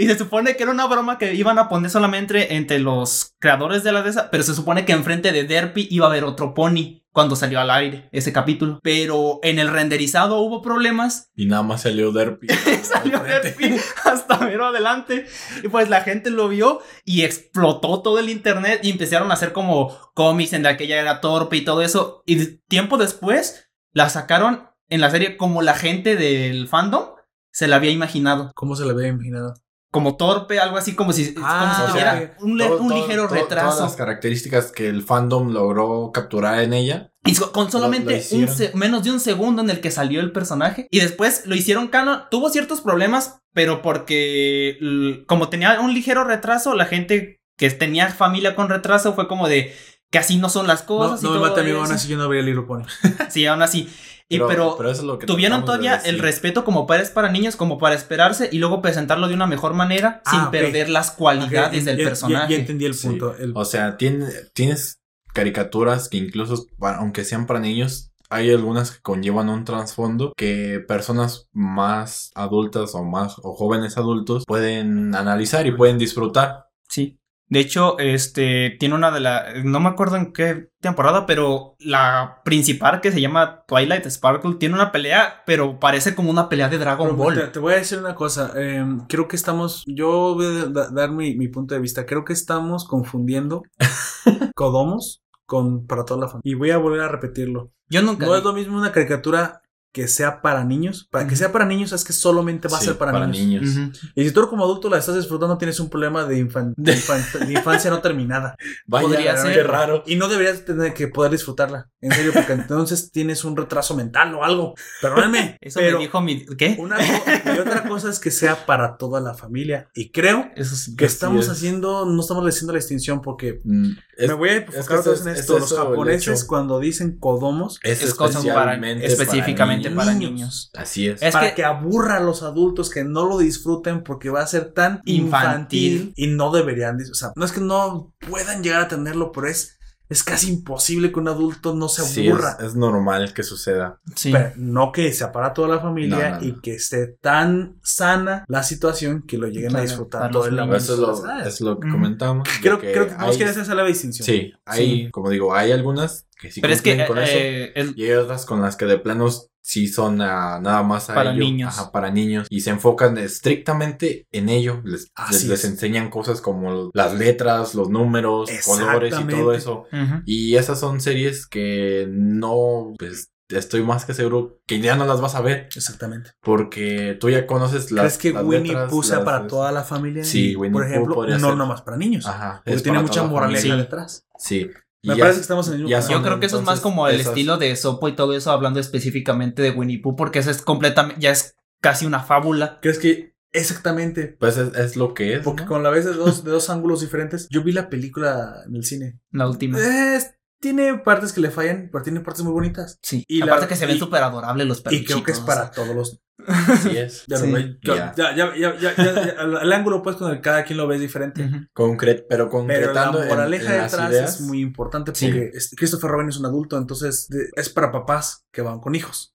Y 0.00 0.06
se 0.06 0.16
supone 0.16 0.54
que 0.54 0.62
era 0.62 0.70
una 0.70 0.86
broma 0.86 1.18
que 1.18 1.34
iban 1.34 1.58
a 1.58 1.68
poner 1.68 1.90
solamente 1.90 2.54
entre 2.54 2.78
los 2.78 3.34
creadores 3.40 3.82
de 3.82 3.90
la 3.90 4.02
de 4.02 4.10
esa, 4.10 4.30
pero 4.30 4.44
se 4.44 4.54
supone 4.54 4.84
que 4.84 4.92
enfrente 4.92 5.32
de 5.32 5.42
Derpy 5.42 5.88
iba 5.90 6.06
a 6.06 6.08
haber 6.08 6.22
otro 6.22 6.54
pony 6.54 7.02
cuando 7.18 7.34
salió 7.34 7.58
al 7.58 7.72
aire 7.72 8.08
ese 8.12 8.32
capítulo. 8.32 8.78
Pero 8.80 9.40
en 9.42 9.58
el 9.58 9.66
renderizado 9.66 10.38
hubo 10.38 10.62
problemas 10.62 11.32
Y 11.34 11.46
nada 11.46 11.64
más 11.64 11.82
salió 11.82 12.12
Derpy. 12.12 12.46
salió 12.84 13.18
Derpy 13.18 13.74
hasta 14.04 14.38
mero 14.38 14.66
adelante. 14.66 15.26
Y 15.64 15.66
pues 15.66 15.90
la 15.90 16.02
gente 16.02 16.30
lo 16.30 16.48
vio 16.48 16.80
y 17.04 17.24
explotó 17.24 18.02
todo 18.02 18.20
el 18.20 18.28
internet 18.28 18.82
y 18.84 18.90
empezaron 18.90 19.32
a 19.32 19.34
hacer 19.34 19.52
como 19.52 19.98
cómics 20.14 20.52
en 20.52 20.62
la 20.62 20.76
que 20.76 20.84
ella 20.84 21.00
era 21.00 21.20
torpe 21.20 21.56
y 21.56 21.64
todo 21.64 21.82
eso. 21.82 22.22
Y 22.24 22.58
tiempo 22.68 22.98
después 22.98 23.68
la 23.92 24.10
sacaron 24.10 24.68
en 24.88 25.00
la 25.00 25.10
serie 25.10 25.36
como 25.36 25.60
la 25.60 25.74
gente 25.74 26.14
del 26.14 26.68
fandom 26.68 27.16
se 27.50 27.66
la 27.66 27.74
había 27.74 27.90
imaginado. 27.90 28.52
¿Cómo 28.54 28.76
se 28.76 28.84
le 28.84 28.92
había 28.92 29.08
imaginado? 29.08 29.54
Como 29.90 30.16
torpe, 30.18 30.58
algo 30.60 30.76
así, 30.76 30.94
como 30.94 31.12
si, 31.14 31.34
Ah, 31.42 31.60
como 31.60 31.74
si 31.74 31.82
o 31.82 31.86
tuviera 31.92 32.12
sea, 32.18 32.36
un, 32.40 32.58
Todo- 32.58 32.88
ligero 32.94 33.22
todo- 33.22 33.28
Todas 33.28 33.42
retraso. 33.42 33.82
las 33.84 33.96
características 33.96 34.70
que 34.70 34.86
el 34.88 35.02
fandom 35.02 35.50
logró 35.52 36.10
capturar 36.12 36.60
en 36.62 36.74
ella. 36.74 37.12
Y 37.24 37.34
con 37.36 37.70
solamente 37.72 38.22
lo 38.32 38.36
un 38.38 38.48
menos 38.78 39.04
de 39.04 39.12
un 39.12 39.20
segundo 39.20 39.62
en 39.62 39.70
el 39.70 39.80
que 39.80 39.90
salió 39.90 40.20
el 40.20 40.32
personaje. 40.32 40.86
Y 40.90 41.00
después 41.00 41.42
lo 41.46 41.54
hicieron 41.54 41.88
canon. 41.88 42.24
Tuvo 42.30 42.50
ciertos 42.50 42.80
problemas, 42.82 43.40
pero 43.54 43.80
porque 43.80 44.78
como 45.26 45.48
tenía 45.48 45.80
un 45.80 45.94
ligero 45.94 46.24
retraso, 46.24 46.74
la 46.74 46.84
gente 46.86 47.40
que 47.56 47.70
tenía 47.70 48.08
familia 48.08 48.54
con 48.54 48.68
retraso 48.68 49.14
fue 49.14 49.26
como 49.26 49.48
de 49.48 49.74
que 50.10 50.18
así 50.18 50.36
no 50.38 50.48
son 50.48 50.66
las 50.66 50.82
No, 50.82 50.86
cosas. 50.86 51.22
no 51.22 51.28
y 51.28 51.32
me 51.32 51.38
todo 51.38 51.48
mate, 51.48 51.60
amigo, 51.62 51.80
aún 51.80 51.92
así 51.92 52.08
yo 52.08 52.16
no 52.16 52.28
veía 52.28 52.42
Little 52.42 52.62
Pony. 52.62 52.84
Sí, 53.30 53.44
aún 53.46 53.60
así. 53.62 53.90
Y 54.30 54.38
pero, 54.40 54.76
eso 54.82 54.90
es 54.90 55.02
lo 55.04 55.18
que 55.18 55.26
tuvieron 55.26 55.60
de 55.60 55.66
todavía 55.66 55.96
el 55.96 56.18
respeto 56.18 56.62
como 56.64 56.86
padres 56.86 57.10
para 57.10 57.30
niños, 57.32 57.56
como 57.56 57.78
para 57.78 57.94
esperarse 57.94 58.50
y 58.52 58.58
luego 58.58 58.82
presentarlo 58.82 59.26
de 59.28 59.34
una 59.34 59.46
mejor 59.46 59.72
manera 59.72 60.20
Ah, 60.26 60.30
sin 60.30 60.50
perder 60.50 60.90
las 60.90 61.10
cualidades 61.12 61.84
del 61.86 61.96
ya- 61.96 62.04
personaje. 62.04 62.52
Ya, 62.52 62.58
entendí 62.60 62.84
el 62.84 62.92
Sí. 62.94 63.06
punto. 63.08 63.34
El- 63.38 63.52
O 63.56 63.64
sea, 63.64 63.96
tiene, 63.96 64.26
tienes 64.52 65.00
caricaturas 65.32 66.08
que 66.08 66.18
incluso, 66.18 66.66
aunque 66.80 67.24
sean 67.24 67.46
para 67.46 67.60
niños, 67.60 68.10
hay 68.28 68.50
algunas 68.50 68.90
que 68.90 69.00
conllevan 69.00 69.48
un 69.48 69.64
trasfondo 69.64 70.34
que 70.36 70.84
personas 70.86 71.48
más 71.52 72.30
adultas 72.34 72.94
o 72.94 73.04
más 73.04 73.36
o 73.42 73.54
jóvenes 73.54 73.96
adultos 73.96 74.44
pueden 74.46 75.14
analizar 75.14 75.66
y 75.66 75.72
pueden 75.72 75.96
disfrutar. 75.96 76.66
Sí. 76.88 77.18
De 77.50 77.60
hecho, 77.60 77.98
este 77.98 78.76
tiene 78.78 78.94
una 78.94 79.10
de 79.10 79.20
las. 79.20 79.64
No 79.64 79.80
me 79.80 79.88
acuerdo 79.88 80.16
en 80.16 80.32
qué 80.32 80.68
temporada, 80.80 81.24
pero 81.24 81.76
la 81.78 82.42
principal 82.44 83.00
que 83.00 83.10
se 83.10 83.20
llama 83.22 83.64
Twilight 83.66 84.04
Sparkle 84.06 84.56
tiene 84.56 84.74
una 84.74 84.92
pelea, 84.92 85.42
pero 85.46 85.80
parece 85.80 86.14
como 86.14 86.30
una 86.30 86.48
pelea 86.50 86.68
de 86.68 86.76
Dragon 86.78 87.06
Pero 87.08 87.16
Ball. 87.16 87.34
Te, 87.36 87.46
te 87.46 87.58
voy 87.58 87.72
a 87.72 87.76
decir 87.76 87.98
una 87.98 88.14
cosa. 88.14 88.52
eh, 88.56 88.84
creo 89.08 89.28
que 89.28 89.36
estamos. 89.36 89.82
Yo 89.86 90.34
voy 90.34 90.46
a 90.46 90.66
da- 90.66 90.90
dar 90.90 91.10
mi, 91.10 91.34
mi 91.36 91.48
punto 91.48 91.74
de 91.74 91.80
vista. 91.80 92.04
Creo 92.04 92.24
que 92.24 92.34
estamos 92.34 92.86
confundiendo 92.86 93.62
Codomos 94.54 95.22
con 95.46 95.86
para 95.86 96.04
toda 96.04 96.20
la 96.20 96.28
familia. 96.28 96.42
Y 96.50 96.54
voy 96.54 96.70
a 96.70 96.78
volver 96.78 97.00
a 97.00 97.08
repetirlo. 97.08 97.70
Yo 97.88 98.02
nunca. 98.02 98.26
No 98.26 98.32
vi. 98.32 98.38
es 98.38 98.44
lo 98.44 98.52
mismo 98.52 98.76
una 98.76 98.92
caricatura 98.92 99.62
que 99.98 100.06
sea 100.06 100.40
para 100.42 100.62
niños. 100.64 101.08
Para 101.10 101.26
que 101.26 101.34
sea 101.34 101.50
para 101.50 101.64
niños 101.64 101.92
es 101.92 102.04
que 102.04 102.12
solamente 102.12 102.68
va 102.68 102.78
a 102.78 102.80
ser 102.80 102.96
para, 102.96 103.26
niños. 103.26 103.68
Ujú. 103.68 103.90
Y 104.14 104.24
si 104.24 104.30
tú 104.30 104.48
como 104.48 104.62
adulto 104.62 104.88
la 104.88 104.98
estás 104.98 105.16
disfrutando, 105.16 105.58
tienes 105.58 105.80
un 105.80 105.90
problema 105.90 106.24
de, 106.24 106.38
infan- 106.38 106.72
de 106.76 106.94
infan- 106.94 107.46
de 107.46 107.52
infancia 107.52 107.90
no 107.90 108.00
terminada. 108.00 108.54
Vaya, 108.86 109.08
Podría 109.08 109.34
qué 109.34 109.40
ser. 109.54 109.66
raro. 109.66 110.04
Y 110.06 110.14
no 110.14 110.28
deberías 110.28 110.64
tener 110.64 110.94
que 110.94 111.08
poder 111.08 111.32
disfrutarla. 111.32 111.88
En 112.00 112.12
serio, 112.12 112.30
porque 112.32 112.52
entonces 112.52 113.10
tienes 113.12 113.44
un 113.44 113.56
retraso 113.56 113.96
mental 113.96 114.32
o 114.36 114.44
algo. 114.44 114.74
Perdóname. 115.02 115.56
Eso 115.60 115.80
pero 115.80 115.98
me 115.98 116.04
dijo 116.04 116.20
mi. 116.20 116.46
¿Qué? 116.56 116.76
una 116.78 116.96
y 117.02 117.58
otra 117.58 117.82
cosa 117.88 118.08
es 118.08 118.20
que 118.20 118.30
sea 118.30 118.64
para 118.66 118.96
toda 118.98 119.20
la 119.20 119.34
familia. 119.34 119.90
Y 119.94 120.12
creo 120.12 120.48
Eso 120.54 120.76
sí. 120.76 120.94
que 120.94 121.06
estamos 121.06 121.46
es. 121.46 121.50
haciendo, 121.50 122.06
no 122.06 122.20
estamos 122.20 122.46
haciendo 122.46 122.72
la 122.72 122.78
extinción 122.78 123.20
porque 123.20 123.60
Mm, 123.64 123.90
es- 124.16 124.28
me 124.28 124.34
voy 124.34 124.48
a 124.50 124.52
es 124.58 124.64
que 124.64 124.76
enfocar 124.76 124.98
en 125.22 125.28
es 125.28 125.40
esto. 125.40 125.58
Los 125.58 125.74
japoneses 125.76 126.44
cuando 126.44 126.78
dicen 126.78 127.18
kodomos 127.18 127.80
es, 127.82 128.02
Es 128.02 128.14
cosa 128.14 128.40
para, 128.54 128.74
específicamente 129.02 129.87
para 129.87 129.87
niños. 129.94 130.16
niños. 130.32 130.70
Así 130.76 131.08
es. 131.08 131.22
Es 131.22 131.32
para 131.32 131.48
que- 131.50 131.54
que... 131.56 131.64
aburra 131.64 132.16
a 132.16 132.20
los 132.20 132.42
adultos 132.42 132.90
que 132.90 133.04
no 133.04 133.26
lo 133.28 133.38
disfruten 133.38 134.02
porque 134.02 134.30
va 134.30 134.40
a 134.42 134.46
ser 134.46 134.72
tan 134.72 135.00
infantil, 135.04 135.92
Infantil. 135.92 136.12
y 136.16 136.26
no 136.28 136.50
deberían, 136.52 136.98
o 137.00 137.14
sea, 137.14 137.32
no 137.36 137.44
es 137.44 137.52
que 137.52 137.60
no 137.60 138.12
puedan 138.28 138.62
llegar 138.62 138.82
a 138.82 138.88
tenerlo, 138.88 139.32
pero 139.32 139.48
es 139.48 139.74
es 140.10 140.24
casi 140.24 140.48
imposible 140.50 141.12
que 141.12 141.18
un 141.20 141.28
adulto 141.28 141.74
no 141.74 141.86
se 141.86 142.00
Sí, 142.02 142.26
es, 142.26 142.32
aburra. 142.32 142.56
es 142.62 142.74
normal 142.74 143.34
que 143.34 143.42
suceda. 143.42 144.00
Sí. 144.16 144.32
Pero 144.32 144.52
no 144.56 144.90
que 144.90 145.12
sea 145.12 145.32
para 145.32 145.52
toda 145.52 145.68
la 145.68 145.80
familia 145.80 146.16
No, 146.16 146.30
no, 146.36 146.40
no. 146.40 146.46
y 146.46 146.60
que 146.62 146.76
esté 146.76 147.08
tan 147.08 147.76
sana 147.82 148.46
la 148.48 148.62
situación 148.62 149.24
que 149.26 149.36
lo 149.36 149.48
lleguen 149.48 149.68
Claro, 149.68 149.80
a 149.80 149.86
disfrutar 149.86 150.20
para 150.22 150.32
todo 150.32 150.46
el 150.46 150.56
niños. 150.56 150.82
Eso 150.82 150.94
es 150.94 150.98
lo, 150.98 151.40
es 151.46 151.60
lo 151.60 151.78
que 151.78 151.90
comentamos. 151.90 152.48
Creo, 152.62 152.80
que 152.80 152.90
creo 152.92 153.04
que 153.04 153.10
tenemos 153.12 153.32
hay- 153.32 153.36
que 153.38 153.44
hacer 153.44 153.76
la 153.76 153.84
distinción. 153.84 154.24
Sí, 154.24 154.50
hay, 154.64 155.10
como 155.10 155.28
digo, 155.28 155.54
hay 155.54 155.72
algunas 155.72 156.26
que 156.40 156.50
sí 156.50 156.62
Pero 156.62 156.72
es 156.72 156.80
que 156.80 156.92
cumplen 156.92 157.06
con 157.08 157.18
eso. 157.18 157.32
eh, 157.36 157.72
el- 157.74 157.92
Y 157.94 158.04
hay 158.04 158.12
otras 158.12 158.46
con 158.46 158.62
las 158.62 158.76
que 158.76 158.86
de 158.86 158.96
planos 158.98 159.50
sí 159.68 159.86
son 159.86 160.16
nada 160.16 160.82
más 160.82 161.10
a 161.10 161.14
Para 161.14 161.32
ello, 161.32 161.40
niños. 161.44 161.78
ajá, 161.78 161.92
para 161.92 162.10
niños. 162.10 162.46
Y 162.48 162.60
se 162.60 162.70
enfocan 162.70 163.18
estrictamente 163.18 164.26
en 164.32 164.48
ello. 164.48 164.80
Les, 164.84 165.08
les, 165.30 165.44
les 165.44 165.64
es. 165.64 165.70
enseñan 165.70 166.08
cosas 166.08 166.40
como 166.40 166.90
las 166.94 167.14
letras, 167.14 167.74
los 167.74 167.90
números, 167.90 168.48
colores 168.64 169.14
y 169.20 169.24
todo 169.24 169.52
eso. 169.52 169.84
Y 170.24 170.56
esas 170.56 170.80
son 170.80 171.00
series 171.02 171.46
que 171.46 172.06
no, 172.10 172.94
pues, 172.98 173.30
estoy 173.50 173.82
más 173.82 174.04
que 174.06 174.14
seguro 174.14 174.58
que 174.66 174.80
ya 174.80 174.96
no 174.96 175.04
las 175.06 175.20
vas 175.20 175.34
a 175.34 175.40
ver. 175.42 175.68
Exactamente. 175.76 176.30
Porque 176.42 177.16
tú 177.20 177.28
ya 177.28 177.46
conoces 177.46 177.90
las. 177.92 178.02
¿Crees 178.04 178.18
que 178.18 178.32
las 178.32 178.44
Winnie 178.44 178.72
letras, 178.72 178.90
Pooh 178.90 179.02
sea 179.02 179.16
las- 179.16 179.24
para 179.26 179.46
toda 179.46 179.70
la 179.72 179.84
familia? 179.84 180.24
Sí, 180.24 180.56
Winnie 180.56 180.72
Por 180.72 180.86
ejemplo, 180.86 181.26
no 181.26 181.38
ser. 181.48 181.56
nomás 181.56 181.82
para 181.82 181.96
niños. 181.98 182.26
Ajá. 182.26 182.62
Porque 182.64 182.80
tiene 182.80 183.00
mucha 183.02 183.22
moraleja 183.24 183.60
familia. 183.60 183.76
detrás. 183.82 184.24
Sí. 184.38 184.70
Y 185.02 185.08
Me 185.10 185.16
ya- 185.16 185.20
parece 185.22 185.38
que 185.38 185.42
estamos 185.42 185.68
en 185.68 185.74
el 185.74 185.84
mismo 185.84 186.00
Yo 186.10 186.22
creo 186.22 186.40
que 186.40 186.46
eso 186.46 186.58
es 186.58 186.64
más 186.64 186.80
como 186.80 187.06
el 187.08 187.16
esas- 187.20 187.28
estilo 187.28 187.56
de 187.56 187.74
Sopo 187.76 188.08
y 188.08 188.16
todo 188.16 188.34
eso, 188.34 188.50
hablando 188.50 188.80
específicamente 188.80 189.62
de 189.62 189.70
Winnie 189.70 190.00
Pooh, 190.00 190.16
porque 190.16 190.40
eso 190.40 190.50
es 190.50 190.60
completamente, 190.62 191.20
ya 191.20 191.30
es 191.30 191.54
casi 191.80 192.04
una 192.06 192.20
fábula. 192.20 192.78
¿Crees 192.82 192.98
que 192.98 193.34
exactamente? 193.52 194.36
Pues 194.40 194.56
es, 194.58 194.74
es 194.74 194.96
lo 194.96 195.14
que 195.14 195.34
es. 195.34 195.40
Porque 195.44 195.62
¿no? 195.64 195.68
con 195.68 195.82
la 195.82 195.90
vez 195.90 196.04
de 196.04 196.12
dos, 196.14 196.42
de 196.44 196.50
dos 196.50 196.68
ángulos 196.70 197.00
diferentes, 197.00 197.46
yo 197.50 197.62
vi 197.62 197.72
la 197.72 197.88
película 197.88 198.62
en 198.66 198.74
el 198.74 198.84
cine. 198.84 199.20
La 199.30 199.46
última. 199.48 199.78
Es- 199.78 200.34
tiene 200.60 200.98
partes 200.98 201.32
que 201.32 201.40
le 201.40 201.50
fallan, 201.50 201.88
pero 201.92 202.02
tiene 202.04 202.20
partes 202.20 202.42
muy 202.44 202.52
bonitas. 202.52 202.98
Sí. 203.02 203.24
y 203.28 203.42
Aparte 203.42 203.62
la- 203.62 203.68
que 203.68 203.76
se 203.76 203.86
ven 203.86 203.96
y- 203.96 203.98
súper 203.98 204.22
adorables 204.22 204.66
los 204.66 204.80
Y 204.80 204.82
perritos. 204.82 205.06
creo 205.12 205.24
que 205.24 205.32
es 205.32 205.40
para 205.40 205.70
todos 205.70 205.94
los. 205.94 206.20
Así 206.46 206.96
es. 206.96 207.24
Ya, 207.26 207.38
lo 207.38 207.44
Sí. 207.46 207.52
ve- 207.52 207.78
Ya. 207.82 208.14
ya, 208.16 208.34
ya, 208.34 208.54
ya, 208.56 208.78
ya, 208.78 208.94
ya- 208.96 208.96
ya- 208.96 209.42
el, 209.42 209.56
el 209.56 209.72
ángulo, 209.72 210.02
pues, 210.02 210.16
con 210.16 210.30
el 210.30 210.40
cada 210.40 210.64
quien 210.64 210.76
lo 210.78 210.86
ve 210.86 210.94
es 210.96 211.00
diferente. 211.00 211.44
Ujú. 211.44 211.56
Concret, 211.72 212.26
pero 212.28 212.44
Pero 212.44 212.50
concretando 212.50 213.18
la 213.18 213.24
en- 213.24 213.28
moraleja 213.30 213.76
en 213.76 213.82
detrás 213.82 214.10
ideas, 214.10 214.34
es 214.36 214.40
muy 214.42 214.60
importante 214.60 215.12
porque 215.12 215.50
este, 215.52 215.76
Christopher 215.76 216.10
Robin 216.10 216.28
es 216.28 216.38
un 216.38 216.46
adulto, 216.46 216.78
entonces 216.78 217.28
de- 217.28 217.48
es 217.56 217.68
para 217.68 217.90
papás 217.92 218.44
que 218.52 218.62
van 218.62 218.80
con 218.80 218.94
hijos. 218.94 219.34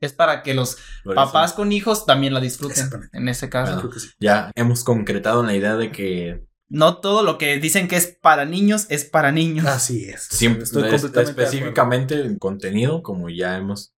Es 0.00 0.12
para 0.12 0.42
que 0.44 0.54
los 0.54 0.76
por 1.02 1.14
eso, 1.14 1.24
papás 1.24 1.52
con 1.54 1.72
hijos 1.72 2.06
también 2.06 2.32
la 2.32 2.40
disfruten. 2.40 2.88
En 3.12 3.28
ese 3.28 3.48
caso. 3.48 3.72
Bueno. 3.72 3.80
Creo 3.88 3.92
que 3.94 4.00
sí. 4.00 4.10
Ya 4.20 4.52
hemos 4.54 4.84
concretado 4.84 5.40
en 5.40 5.46
la 5.48 5.54
idea 5.56 5.74
de 5.76 5.90
que 5.90 6.44
No 6.70 6.96
todo 6.98 7.22
lo 7.22 7.36
que 7.38 7.58
dicen 7.58 7.88
que 7.88 7.96
es 7.96 8.06
para 8.20 8.44
niños 8.46 8.86
es 8.88 9.04
para 9.04 9.30
niños. 9.32 9.66
Así 9.66 10.04
es. 10.06 10.22
siempre 10.30 10.64
Estoy 10.64 10.84
es- 10.84 10.90
completamente 11.02 11.34
de 11.34 11.44
específicamente 11.44 12.14
el 12.20 12.38
contenido, 12.38 13.02
como 13.02 13.28
ya 13.28 13.56
hemos 13.56 13.92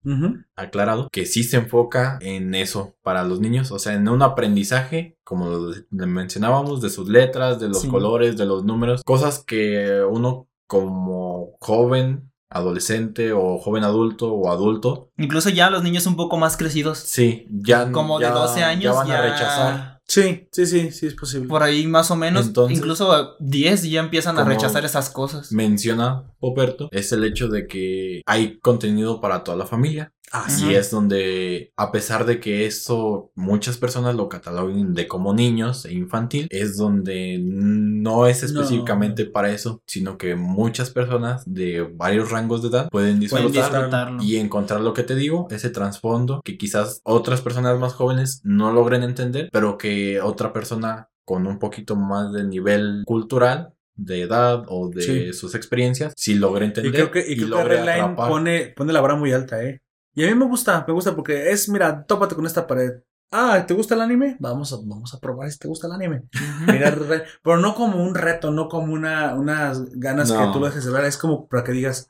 aclarado, 0.56 1.08
que 1.10 1.26
sí 1.26 1.44
se 1.44 1.58
enfoca 1.58 2.18
en 2.20 2.54
eso 2.54 2.94
para 3.02 3.24
los 3.24 3.40
niños, 3.40 3.70
o 3.72 3.78
sea, 3.78 3.94
en 3.94 4.08
un 4.08 4.22
aprendizaje, 4.22 5.16
como 5.24 5.48
lo 5.48 5.70
de- 5.70 5.84
le 5.90 6.06
mencionábamos, 6.06 6.80
de 6.82 6.90
sus 6.90 7.08
letras, 7.08 7.60
de 7.60 7.68
los 7.68 7.82
Sí. 7.82 7.88
colores, 7.88 8.36
de 8.36 8.46
los 8.46 8.64
números, 8.64 9.02
cosas 9.04 9.42
que 9.46 10.02
uno 10.08 10.48
como 10.66 11.56
joven, 11.60 12.30
adolescente 12.50 13.32
o 13.32 13.58
joven 13.58 13.84
adulto 13.84 14.32
o 14.32 14.50
adulto, 14.50 15.10
Incluso 15.18 15.50
ya 15.50 15.68
los 15.70 15.82
niños 15.82 16.06
un 16.06 16.16
poco 16.16 16.36
más 16.38 16.56
crecidos. 16.56 16.98
sí, 16.98 17.46
ya 17.50 17.90
Como 17.92 18.18
de 18.18 18.26
ya- 18.26 18.32
12 18.32 18.62
años 18.62 18.84
ya 18.84 18.92
van 18.92 19.06
ya 19.08 19.18
a 19.18 19.22
rechazar. 19.22 19.95
Sí, 20.09 20.47
sí, 20.52 20.67
sí, 20.67 20.91
sí 20.93 21.07
es 21.07 21.15
posible. 21.15 21.49
Por 21.49 21.62
ahí 21.62 21.86
más 21.86 22.10
o 22.10 22.17
menos. 22.17 22.47
Entonces- 22.47 22.78
incluso 22.78 23.12
a 23.12 23.35
10 23.41 23.83
ya 23.91 24.01
empiezan 24.01 24.39
a 24.39 24.44
rechazar 24.44 24.85
esas 24.85 25.10
cosas. 25.10 25.51
Menciona 25.52 26.33
Poperto 26.39 26.89
es 26.93 27.10
el 27.12 27.25
hecho 27.25 27.49
de 27.49 27.67
que 27.67 28.23
hay 28.25 28.59
contenido 28.60 29.20
para 29.20 29.43
toda 29.43 29.57
la 29.59 29.67
familia. 29.67 30.12
Así 30.32 30.64
Ajá. 30.64 30.72
Y 30.72 30.74
es 30.74 30.90
donde, 30.90 31.72
a 31.76 31.92
pesar 31.92 32.26
de 32.26 32.40
que 32.40 32.66
eso 32.66 33.30
muchas 33.36 33.78
personas 33.78 34.16
lo 34.16 34.28
cataloguen 34.28 34.92
de 34.92 35.06
como 35.06 35.32
niños 35.32 35.84
e 35.84 35.92
infantil, 35.94 36.48
es 36.50 36.76
donde 36.76 37.38
no 37.40 38.26
es 38.26 38.42
No. 38.42 38.60
específicamente 38.60 39.24
para 39.26 39.50
eso, 39.52 39.82
sino 39.86 40.18
que 40.18 40.34
muchas 40.34 40.90
personas 40.90 41.42
de 41.46 41.82
varios 41.82 42.30
rangos 42.30 42.62
de 42.62 42.68
edad 42.68 42.88
pueden 42.90 43.18
Pueden 43.18 43.20
disfrutar 43.20 43.72
disfrutarlo. 43.72 44.22
y 44.22 44.36
encontrar 44.36 44.80
lo 44.80 44.94
que 44.94 45.05
te 45.05 45.14
digo, 45.14 45.46
ese 45.50 45.70
trasfondo 45.70 46.40
que 46.44 46.58
quizás 46.58 47.00
otras 47.05 47.40
personas 47.40 47.78
más 47.78 47.94
jóvenes 47.94 48.40
no 48.42 48.72
logren 48.72 49.05
entender, 49.05 49.48
pero 49.52 49.78
que 49.78 50.20
otra 50.20 50.52
persona 50.52 51.08
con 51.24 51.46
un 51.46 51.58
poquito 51.58 51.96
más 51.96 52.32
de 52.32 52.44
nivel 52.44 53.02
cultural 53.06 53.72
de 53.96 54.22
edad 54.22 54.64
o 54.68 54.88
de 54.90 55.02
Sí. 55.02 55.32
sus 55.32 55.55
experiencias, 55.55 56.12
sí 56.16 56.34
logre 56.34 56.66
entender 56.66 56.90
Y 56.92 56.94
creo 56.94 57.10
que, 57.10 57.20
y 57.32 57.36
creo 57.36 57.56
que 57.58 57.64
Redline 57.64 58.14
pone, 58.14 58.74
pone 58.76 58.92
la 58.92 59.00
vara 59.00 59.14
muy 59.16 59.32
alta, 59.32 59.62
¿eh? 59.64 59.80
Y 60.16 60.24
a 60.24 60.28
mí 60.28 60.34
me 60.34 60.46
gusta, 60.46 60.84
me 60.88 60.92
gusta 60.94 61.14
porque 61.14 61.50
es, 61.50 61.68
mira, 61.68 62.04
tópate 62.04 62.34
con 62.34 62.46
esta 62.46 62.66
pared. 62.66 62.94
Ah, 63.32 63.64
¿te 63.66 63.74
gusta 63.74 63.96
el 63.96 64.00
anime? 64.02 64.36
Vamos 64.38 64.72
a, 64.72 64.76
vamos 64.76 65.12
a 65.12 65.18
probar 65.18 65.50
si 65.50 65.58
te 65.58 65.66
gusta 65.66 65.88
el 65.88 65.92
anime. 65.94 66.22
Mira, 66.68 66.96
pero 67.42 67.56
no 67.58 67.74
como 67.74 68.02
un 68.02 68.14
reto, 68.14 68.52
no 68.52 68.68
como 68.68 68.92
una, 68.94 69.34
unas 69.34 69.84
ganas 69.98 70.30
No. 70.30 70.38
que 70.38 70.52
tú 70.52 70.60
lo 70.60 70.66
dejes 70.66 70.84
de 70.84 70.92
ver. 70.92 71.04
Es 71.04 71.18
como 71.18 71.48
para 71.48 71.64
que 71.64 71.72
digas, 71.72 72.06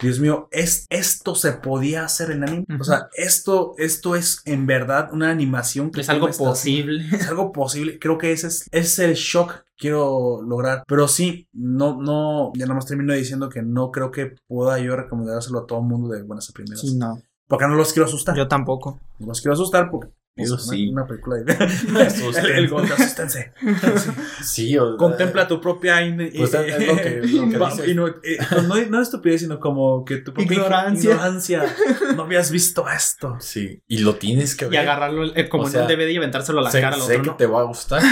Dios 0.00 0.20
mío, 0.20 0.48
es, 0.50 0.86
esto 0.88 1.34
se 1.34 1.52
podía 1.52 2.04
hacer 2.04 2.30
en 2.30 2.44
anime. 2.44 2.64
O 2.80 2.82
sea, 2.84 3.08
esto, 3.14 3.74
esto 3.76 4.16
es 4.16 4.40
en 4.46 4.66
verdad 4.66 5.10
una 5.12 5.28
animación 5.30 5.90
que 5.90 6.00
Es 6.00 6.08
algo 6.08 6.28
posible. 6.30 7.04
es 7.14 7.28
algo 7.28 7.52
posible. 7.52 7.98
Creo 7.98 8.16
que 8.16 8.32
ese 8.32 8.46
es, 8.46 8.62
ese 8.72 8.78
es 8.80 8.98
el 9.00 9.14
shock 9.16 9.52
que 9.52 9.74
quiero 9.76 10.40
lograr. 10.42 10.82
Pero 10.88 11.08
sí, 11.08 11.46
no, 11.52 12.00
no, 12.00 12.52
ya 12.56 12.64
nomás 12.64 12.86
termino 12.86 13.12
diciendo 13.12 13.50
que 13.50 13.60
no 13.62 13.90
creo 13.92 14.10
que 14.10 14.34
pueda 14.48 14.78
yo 14.78 14.96
recomendárselo 14.96 15.60
a 15.60 15.66
todo 15.66 15.80
el 15.80 15.84
mundo 15.84 16.08
de 16.08 16.22
buenas 16.22 16.48
a 16.48 16.52
primeras. 16.54 16.80
Sí, 16.80 16.96
no. 16.96 17.20
Porque 17.48 17.66
no 17.66 17.74
los 17.74 17.92
quiero 17.92 18.06
asustar. 18.06 18.36
Yo 18.36 18.48
tampoco. 18.48 19.00
No 19.18 19.28
los 19.28 19.40
quiero 19.40 19.54
asustar 19.54 19.90
porque 19.90 20.10
Eso 20.36 20.56
es 20.56 20.66
una, 20.66 20.76
sí. 20.76 20.88
una 20.88 21.06
película 21.06 21.36
de 21.36 21.52
el, 22.40 22.50
el 22.50 22.68
gol 22.70 22.84
asústense. 22.90 23.52
Sí. 24.42 24.76
O- 24.76 24.96
Contempla 24.96 25.46
tu 25.46 25.60
propia 25.60 26.02
in- 26.02 26.16
Pues 26.36 26.52
es- 26.54 26.74
es 26.74 26.86
lo 26.86 26.96
que- 26.96 27.20
lo 27.22 27.48
que 27.48 27.58
Va- 27.58 27.70
dices. 27.70 27.88
y 27.88 27.94
no, 27.94 28.08
eh, 28.08 28.38
no, 28.66 28.76
no 28.86 29.00
estupidez, 29.00 29.40
sino 29.42 29.60
como 29.60 30.04
que 30.04 30.16
tu 30.18 30.32
propia 30.34 30.52
Ignorancia. 30.54 31.10
ignorancia. 31.12 31.76
No 32.16 32.24
habías 32.24 32.50
visto 32.50 32.84
esto. 32.88 33.36
Sí, 33.40 33.80
y 33.86 33.98
lo 33.98 34.16
tienes 34.16 34.56
que 34.56 34.64
ver. 34.66 34.74
Y 34.74 34.76
agarrarlo 34.78 35.24
eh, 35.36 35.48
como 35.48 35.64
O 35.64 35.66
en 35.66 35.72
sea, 35.72 35.82
un 35.82 35.88
DVD 35.88 36.08
y 36.10 36.16
aventárselo 36.16 36.58
a 36.58 36.62
la 36.62 36.70
sé, 36.70 36.80
cara 36.80 36.96
al 36.96 37.02
sé 37.02 37.12
otro. 37.12 37.22
que 37.22 37.30
¿no? 37.30 37.36
te 37.36 37.46
va 37.46 37.60
a 37.60 37.64
gustar. 37.64 38.02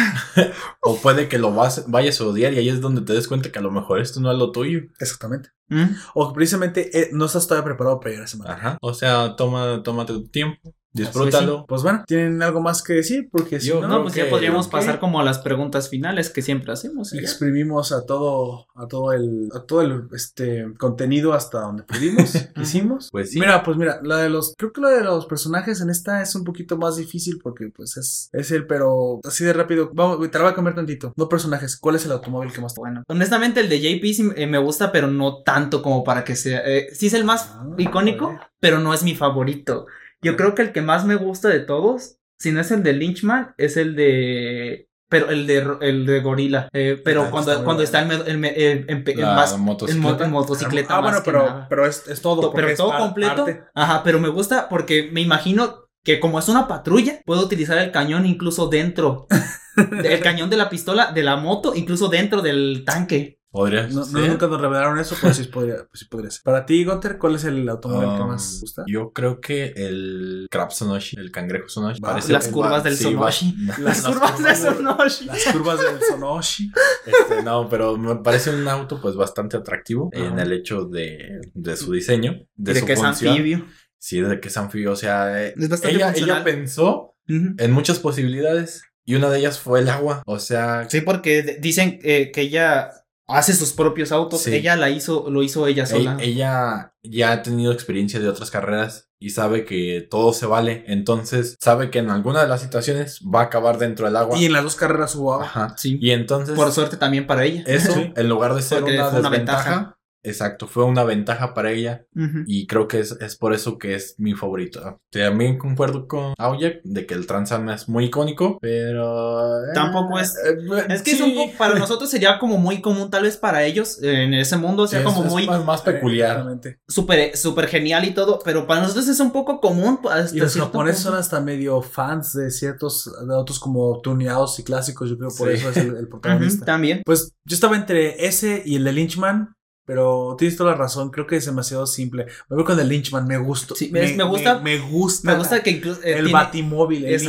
o 0.81 0.97
puede 1.01 1.29
que 1.29 1.39
lo 1.39 1.53
vas, 1.53 1.85
vayas 1.91 2.21
a 2.21 2.25
odiar 2.25 2.53
y 2.53 2.59
ahí 2.59 2.69
es 2.69 2.81
donde 2.81 3.01
te 3.03 3.13
des 3.13 3.27
cuenta 3.29 3.51
que 3.51 3.59
a 3.59 3.63
lo 3.63 3.71
mejor 3.71 4.01
esto 4.01 4.21
no 4.21 4.31
es 4.31 4.39
lo 4.39 4.53
tuyo. 4.53 4.81
Exactamente. 5.01 5.51
¿Mm? 5.69 5.85
O 6.15 6.29
que 6.29 6.35
precisamente 6.35 6.99
eh, 7.01 7.09
no 7.13 7.25
estás 7.25 7.47
todavía 7.49 7.65
preparado 7.65 7.99
para 7.99 8.11
llegar 8.11 8.23
a 8.23 8.27
ese 8.27 8.37
momento. 8.37 8.57
Ajá. 8.59 8.79
O 8.81 8.95
sea, 8.95 9.37
toma, 9.37 9.83
tómate 9.83 10.13
tu 10.13 10.29
tiempo, 10.29 10.75
disfrútalo. 10.93 11.65
Pues 11.67 11.83
bueno, 11.83 12.05
¿tienen 12.07 12.43
algo 12.43 12.61
más 12.61 12.83
que 12.83 12.95
decir? 12.95 13.29
Porque 13.31 13.61
si 13.61 13.69
Yo 13.69 13.81
no, 13.81 13.89
No, 13.89 14.03
pues 14.03 14.15
ya 14.15 14.29
podríamos 14.29 14.69
pasar 14.69 15.01
como 15.01 15.21
a 15.21 15.25
las 15.25 15.39
preguntas 15.39 15.89
finales 15.89 16.31
que 16.31 16.43
siempre 16.43 16.73
hacemos. 16.73 17.13
y 17.13 17.17
ya. 17.17 17.23
exprimimos 17.23 17.93
a 17.93 18.05
todo, 18.07 18.67
a 18.75 18.87
todo 18.89 19.13
el, 19.13 19.49
a 19.55 19.61
todo 19.61 19.83
el 19.83 20.03
este 20.15 20.67
contenido 20.79 21.33
hasta 21.33 21.61
donde 21.61 21.83
pudimos, 21.85 22.33
quisimos. 22.55 23.09
Pues 23.11 23.31
sí. 23.31 23.41
Mira, 23.41 23.63
pues 23.63 23.77
mira, 23.77 24.01
la 24.03 24.19
de 24.19 24.29
los, 24.31 24.55
creo 24.57 24.73
que 24.73 24.81
la 24.81 24.91
de 24.91 25.03
los 25.05 25.27
personajes 25.27 25.81
en 25.81 25.91
esta 25.91 26.23
es 26.23 26.35
un 26.35 26.45
poquito 26.45 26.77
más 26.77 26.97
difícil 26.97 27.39
porque 27.43 27.69
pues 27.69 27.97
es, 27.97 28.29
es 28.33 28.51
el, 28.51 28.67
pero 28.67 29.21
así 29.25 29.45
de 29.45 29.53
rápido, 29.53 29.91
vamos, 29.95 30.31
te 30.31 30.39
la 30.39 30.45
voy 30.45 30.53
a 30.53 30.55
cambiar 30.55 30.75
tantito. 30.75 31.13
No 31.17 31.29
personajes, 31.29 31.77
¿cuál 31.77 31.97
es 31.97 32.05
el 32.07 32.13
automóvil 32.13 32.53
que 32.53 32.61
más 32.61 32.75
te 32.75 32.81
Bueno, 32.81 33.03
honestamente 33.09 33.61
el 33.61 33.69
de 33.69 33.81
JP 33.81 34.05
sí, 34.15 34.31
eh, 34.37 34.47
me 34.47 34.59
gusta, 34.59 34.93
pero 34.93 35.07
no 35.09 35.43
tanto 35.43 35.83
como 35.83 36.05
para 36.05 36.25
que 36.25 36.37
sea. 36.37 36.61
eh, 36.67 36.89
sí 36.93 37.07
es 37.07 37.15
el 37.15 37.25
más 37.25 37.51
Ah, 37.55 37.67
icónico, 37.79 38.39
pero 38.61 38.79
no 38.79 38.95
es 38.95 39.03
mi 39.03 39.15
favorito. 39.15 39.87
Yo 40.23 40.37
creo 40.37 40.55
que 40.55 40.63
el 40.63 40.73
que 40.73 40.83
más 40.83 41.05
me 41.05 41.17
gusta 41.17 41.49
de 41.49 41.61
todos, 41.61 42.19
si 42.39 42.53
no 42.53 42.61
es 42.61 42.71
el 42.71 42.83
de 42.83 42.93
Lynchman, 42.93 43.55
es 43.59 43.77
el 43.77 43.95
de. 43.97 44.89
Pero 45.09 45.29
el 45.31 45.47
de 45.47 45.77
el 45.83 46.07
de 46.07 46.21
Gorila. 46.21 46.69
Eh, 46.73 46.99
pero 47.05 47.25
Ah, 47.25 47.31
cuando, 47.31 47.53
está 47.53 47.65
cuando 47.65 47.83
está 47.83 48.01
en, 48.03 48.13
en 48.13 48.45
en- 48.47 48.85
en 48.89 49.05
pe- 49.05 49.13
en 49.13 49.21
La 49.21 49.35
más 49.35 49.53
en 49.53 49.61
motocicleta. 49.61 50.01
mo- 50.19 50.25
en 50.25 50.31
motocicleta. 50.31 50.97
Ah, 50.97 51.01
más 51.03 51.11
bueno, 51.11 51.23
que 51.25 51.31
pero, 51.31 51.45
nada. 51.47 51.67
pero 51.69 51.87
es, 51.87 52.09
es 52.09 52.23
todo. 52.23 52.51
Pero 52.55 52.69
es 52.69 52.79
todo 52.79 52.97
completo. 52.97 53.45
parte. 53.45 53.63
Ajá, 53.75 54.03
pero 54.05 54.19
me 54.21 54.29
gusta 54.29 54.69
porque 54.71 55.11
me 55.13 55.21
imagino 55.21 55.85
que 56.03 56.19
como 56.19 56.39
es 56.39 56.49
una 56.49 56.67
patrulla, 56.67 57.21
puedo 57.27 57.45
utilizar 57.45 57.77
el 57.79 57.93
cañón 57.93 58.25
incluso 58.25 58.69
dentro. 58.69 59.27
el 60.05 60.21
cañón 60.21 60.49
de 60.51 60.57
la 60.57 60.71
pistola 60.71 61.13
de 61.13 61.23
la 61.23 61.37
moto, 61.37 61.75
incluso 61.75 62.09
dentro 62.09 62.41
del 62.41 62.83
tanque. 62.87 63.39
Podría 63.53 63.87
No, 63.89 63.97
no, 63.97 64.05
ser. 64.07 64.31
nunca 64.31 64.47
nos 64.47 64.61
revelaron 64.61 64.99
eso, 64.99 65.15
pero 65.21 65.35
sí 65.35 65.45
podría, 65.45 65.77
pues 65.77 66.01
sí 66.01 66.07
podría 66.07 66.31
ser. 66.31 66.41
Para 66.43 66.65
ti, 66.65 66.85
Gunter, 66.85 67.19
¿cuál 67.19 67.35
es 67.35 67.45
el 67.45 67.69
automóvil 67.69 68.09
que 68.17 68.23
Um, 68.23 68.29
más 68.29 68.55
te 68.55 68.61
gusta? 68.63 68.85
Yo 68.87 69.13
creo 69.13 69.41
que 69.43 69.75
el 69.77 70.47
Crab 70.51 70.73
Sonoshi, 70.73 71.19
el 71.19 71.31
cangrejo 71.31 71.69
Sonoshi. 71.69 72.01
Va, 72.01 72.13
parece 72.13 72.33
las 72.33 72.49
curvas 72.49 72.73
va- 72.73 72.81
del 72.81 72.97
sí, 72.97 73.05
Sonoshi. 73.05 73.55
Las 73.79 74.01
curvas 74.03 74.43
de 74.43 74.57
Sonoshi. 74.57 75.25
Las 75.27 75.45
curvas 75.53 75.79
del 75.81 76.01
Sonoshi. 76.09 76.71
Este, 77.07 77.43
no, 77.43 77.69
pero 77.69 77.99
me 77.99 78.17
parece 78.17 78.51
un 78.51 78.67
auto 78.67 79.01
pues 79.03 79.17
bastante 79.17 79.59
atractivo 79.59 80.09
en 80.15 80.39
el 80.39 80.51
hecho 80.53 80.87
de, 80.87 81.41
de 81.53 81.77
su 81.77 81.93
diseño, 81.93 82.47
de, 82.57 82.73
De, 82.75 82.81
su 82.81 82.87
que 82.87 82.95
es 82.95 83.01
función. 83.01 83.33
anfibio. 83.33 83.67
Sí, 83.99 84.21
de 84.21 84.41
que 84.41 84.49
es 84.49 84.57
anfibio. 84.57 84.93
O 84.93 84.97
sea, 84.97 85.45
eh, 85.47 85.55
Es 85.59 85.85
ella, 85.85 86.13
ella 86.17 86.43
pensó 86.43 87.15
en 87.29 87.71
muchas 87.71 87.99
posibilidades 87.99 88.83
y 89.05 89.15
una 89.15 89.29
de 89.31 89.39
ellas 89.41 89.59
fue 89.59 89.81
el 89.81 89.89
agua. 89.91 90.23
O 90.27 90.39
sea, 90.39 90.89
Sí, 90.89 91.03
porque 91.03 91.59
dicen 91.61 91.99
eh, 92.03 92.31
que 92.33 92.41
ella 92.43 92.91
hace 93.29 93.55
sus 93.55 93.73
propios 93.73 94.13
autos. 94.13 94.43
Sí. 94.43 94.55
Ella 94.55 94.77
la 94.77 94.91
hizo, 94.91 95.29
lo 95.31 95.43
hizo 95.43 95.67
ella 95.67 95.87
sola. 95.87 96.17
ella 96.21 96.95
ya 97.03 97.33
ha 97.33 97.43
tenido 97.43 97.73
experiencia 97.73 98.21
de 98.21 98.29
otras 98.29 98.51
carreras 98.51 99.11
y 99.19 99.31
sabe 99.31 99.65
que 99.65 100.07
todo 100.11 100.33
se 100.33 100.47
vale. 100.47 100.85
Entonces, 100.89 101.57
sabe 101.61 101.91
que 101.91 102.01
en 102.01 102.11
alguna 102.11 102.43
de 102.43 102.49
las 102.49 102.61
situaciones 102.63 103.21
va 103.23 103.41
a 103.41 103.45
acabar 103.45 103.79
dentro 103.79 104.07
del 104.07 104.17
agua. 104.17 104.37
Y 104.39 104.47
en 104.47 104.53
las 104.53 104.65
dos 104.65 104.75
carreras 104.77 105.15
hubo 105.15 105.35
agua. 105.35 105.47
Ajá. 105.47 105.75
Sí. 105.79 105.99
Y 106.01 106.11
entonces, 106.11 106.55
Por 106.57 106.73
suerte 106.73 106.97
también 106.97 107.27
para 107.27 107.45
ella. 107.45 107.63
eso, 107.67 107.93
Sí. 107.95 108.13
en 108.17 108.29
lugar 108.29 108.55
de 108.55 108.63
ser 108.63 108.83
una 108.83 109.11
desventaja, 109.11 109.31
ventaja. 109.31 109.99
Exacto, 110.25 110.67
fue 110.69 110.85
una 110.85 111.03
ventaja 111.05 111.53
para 111.55 111.73
ella 111.73 112.05
y 112.47 112.67
creo 112.67 112.87
que 112.87 113.01
es, 113.01 113.13
es 113.21 113.37
por 113.37 113.53
eso 113.55 113.77
que 113.79 113.95
es 113.95 114.15
mi 114.19 114.35
favorito. 114.35 115.01
También 115.11 115.59
concuerdo 115.59 116.07
con 116.07 116.35
Aoyak 116.39 116.81
de 116.85 117.07
que 117.07 117.15
el 117.15 117.27
Transam 117.27 117.69
es 117.71 117.89
muy 117.89 118.05
icónico, 118.07 118.59
pero... 118.61 119.65
eh, 119.65 119.71
Tampoco 119.75 120.19
es- 120.19 120.37
eh, 120.37 120.85
Es 120.89 121.03
que 121.03 121.13
es 121.13 121.21
un 121.21 121.35
poco, 121.35 121.53
para 121.59 121.75
nosotros 121.79 122.09
sería 122.11 122.39
como 122.39 122.57
muy 122.59 122.81
común, 122.81 123.11
tal 123.11 123.25
vez 123.25 123.37
para 123.37 123.65
ellos 123.65 124.01
eh, 124.03 124.25
en 124.25 124.35
ese 124.35 124.57
mundo, 124.57 124.87
sea 124.87 125.01
Sí, 125.01 125.05
como 125.07 125.25
es 125.25 125.31
muy 125.33 125.47
más, 125.47 125.65
más 125.65 125.83
peculiar. 125.83 126.31
Exactamente. 126.31 126.79
súper 126.89 127.37
súper 127.37 127.67
genial 127.67 128.05
y 128.05 128.13
todo, 128.15 128.39
pero 128.45 128.67
para 128.67 128.81
nosotros 128.83 129.09
es 129.09 129.19
un 129.21 129.33
poco 129.33 129.61
común. 129.61 129.99
Y 130.33 130.39
los 130.39 130.55
japoneses 130.55 131.03
son 131.03 131.15
hasta 131.15 131.41
medio 131.41 131.83
fans 131.83 132.33
de 132.35 132.51
ciertos, 132.51 133.11
de 133.27 133.35
otros 133.35 133.59
como 133.59 134.01
tuneados 134.01 134.59
y 134.59 134.65
clásicos, 134.65 135.11
yo 135.11 135.19
creo 135.19 135.31
por 135.37 135.49
Sí. 135.49 135.55
eso 135.55 135.71
es 135.71 135.77
el, 135.79 135.97
el 135.97 136.09
también. 136.65 137.03
Pues 137.05 137.33
yo 137.45 137.55
estaba 137.55 137.77
entre 137.77 138.25
ese 138.27 138.63
y 138.65 138.77
el 138.77 138.85
de 138.85 138.93
Lynchman, 138.93 139.55
pero 139.85 140.37
tienes 140.39 140.57
toda 140.57 140.73
la 140.73 140.77
razón, 140.77 141.11
creo 141.11 141.27
que 141.27 141.37
es 141.37 141.47
demasiado 141.47 141.87
simple. 141.87 142.27
Me 142.49 142.57
voy 142.57 142.65
con 142.65 142.79
el 142.79 142.89
Lynchman, 142.89 143.27
me 143.27 143.37
gusta. 143.39 143.75
Sí, 143.75 143.91
me- 143.93 144.13
me 144.15 144.25
gusta- 144.25 144.61
Me, 144.61 144.79
gusta. 144.79 145.33
Me 145.33 145.39
gusta 145.39 145.63
que 145.63 145.71
incluso 145.71 146.03
eh, 146.03 146.19
el 146.19 146.29
batimóvil. 146.33 147.05
El 147.05 147.15
es 147.15 147.23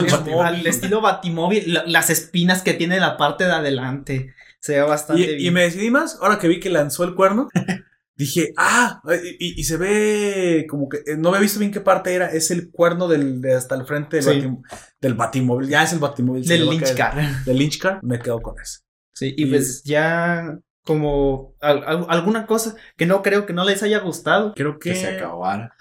estilo 0.66 1.02
batimóvil, 1.02 1.74
la- 1.74 1.84
las 1.88 2.10
espinas 2.10 2.62
que 2.62 2.74
tiene 2.74 2.96
en 2.96 3.02
la 3.02 3.18
parte 3.18 3.46
de 3.46 3.52
adelante. 3.52 4.34
Se 4.60 4.74
ve 4.74 4.82
bastante 4.84 5.24
Y, 5.24 5.26
y 5.26 5.36
bien. 5.36 5.54
me 5.54 5.62
decidí 5.64 5.90
más, 5.92 6.18
ahora 6.22 6.40
que 6.40 6.48
vi 6.48 6.60
que 6.60 6.70
lanzó 6.70 7.04
el 7.04 7.16
cuerno, 7.16 7.50
dije, 8.16 8.54
ah, 8.58 9.02
y, 9.40 9.60
y 9.60 9.64
se 9.64 9.76
ve 9.78 10.66
como 10.70 10.88
que, 10.88 10.98
eh, 11.00 11.18
no 11.18 11.30
había 11.30 11.42
visto 11.42 11.60
bien 11.60 11.72
qué 11.72 11.82
parte 11.82 12.14
era, 12.14 12.28
es 12.32 12.52
el 12.52 12.70
cuerno 12.72 13.08
del, 13.08 13.42
de 13.42 13.56
hasta 13.56 13.76
el 13.76 13.86
frente 13.86 14.18
del, 14.22 14.24
Sí. 14.24 14.48
batim- 14.48 14.62
del 15.02 15.14
batimóvil, 15.16 15.68
ya 15.68 15.84
es 15.84 15.92
el 15.94 16.00
batimóvil. 16.00 16.46
Del 16.46 16.60
le 16.62 16.66
va 16.66 16.72
a 16.72 16.76
Lynch 16.76 16.96
caer. 16.96 16.98
Car. 17.26 17.44
Del 17.46 17.58
Lynch 17.58 17.80
Car, 17.80 18.00
me 18.04 18.20
quedo 18.20 18.42
con 18.42 18.56
ese. 18.62 18.80
Sí, 19.14 19.34
y 19.36 19.44
Y- 19.44 19.50
pues 19.50 19.84
ya 19.84 20.58
como 20.84 21.56
al- 21.62 21.84
al- 21.86 22.06
alguna 22.10 22.45
cosa 22.45 22.76
que 22.98 23.06
no 23.06 23.22
creo 23.22 23.45
que 23.45 23.53
no 23.53 23.64
les 23.66 23.84
haya 23.84 24.00
gustado. 24.00 24.53
Creo 24.56 24.80
que, 24.80 24.92
que 24.92 24.95
se 24.95 25.08
acabara. 25.08 25.74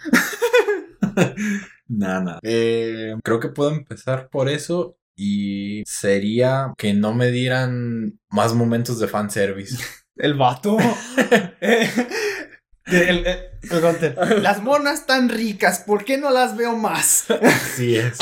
nada, 1.89 2.20
nada. 2.20 2.39
Eh, 2.42 3.14
creo 3.22 3.40
que 3.40 3.48
puedo 3.48 3.70
empezar 3.70 4.28
por 4.31 4.48
eso 4.48 4.97
y 5.14 5.82
sería 5.86 6.72
que 6.78 6.94
no 6.94 7.12
me 7.14 7.31
dieran 7.31 8.18
más 8.31 8.55
momentos 8.55 8.98
de 8.98 9.08
fanservice. 9.08 9.76
El 10.16 10.34
vato. 10.34 10.76
Eh, 11.60 13.08
el- 13.08 13.26
el- 13.26 13.39
el 13.70 13.81
Gunter, 13.81 14.16
Las 14.42 14.62
monas 14.62 15.07
tan 15.07 15.28
ricas, 15.28 15.81
¿por 15.86 16.05
qué 16.05 16.18
no 16.18 16.31
las 16.31 16.57
veo 16.57 16.76
más? 16.76 17.26
Así 17.31 17.97
es. 17.97 18.18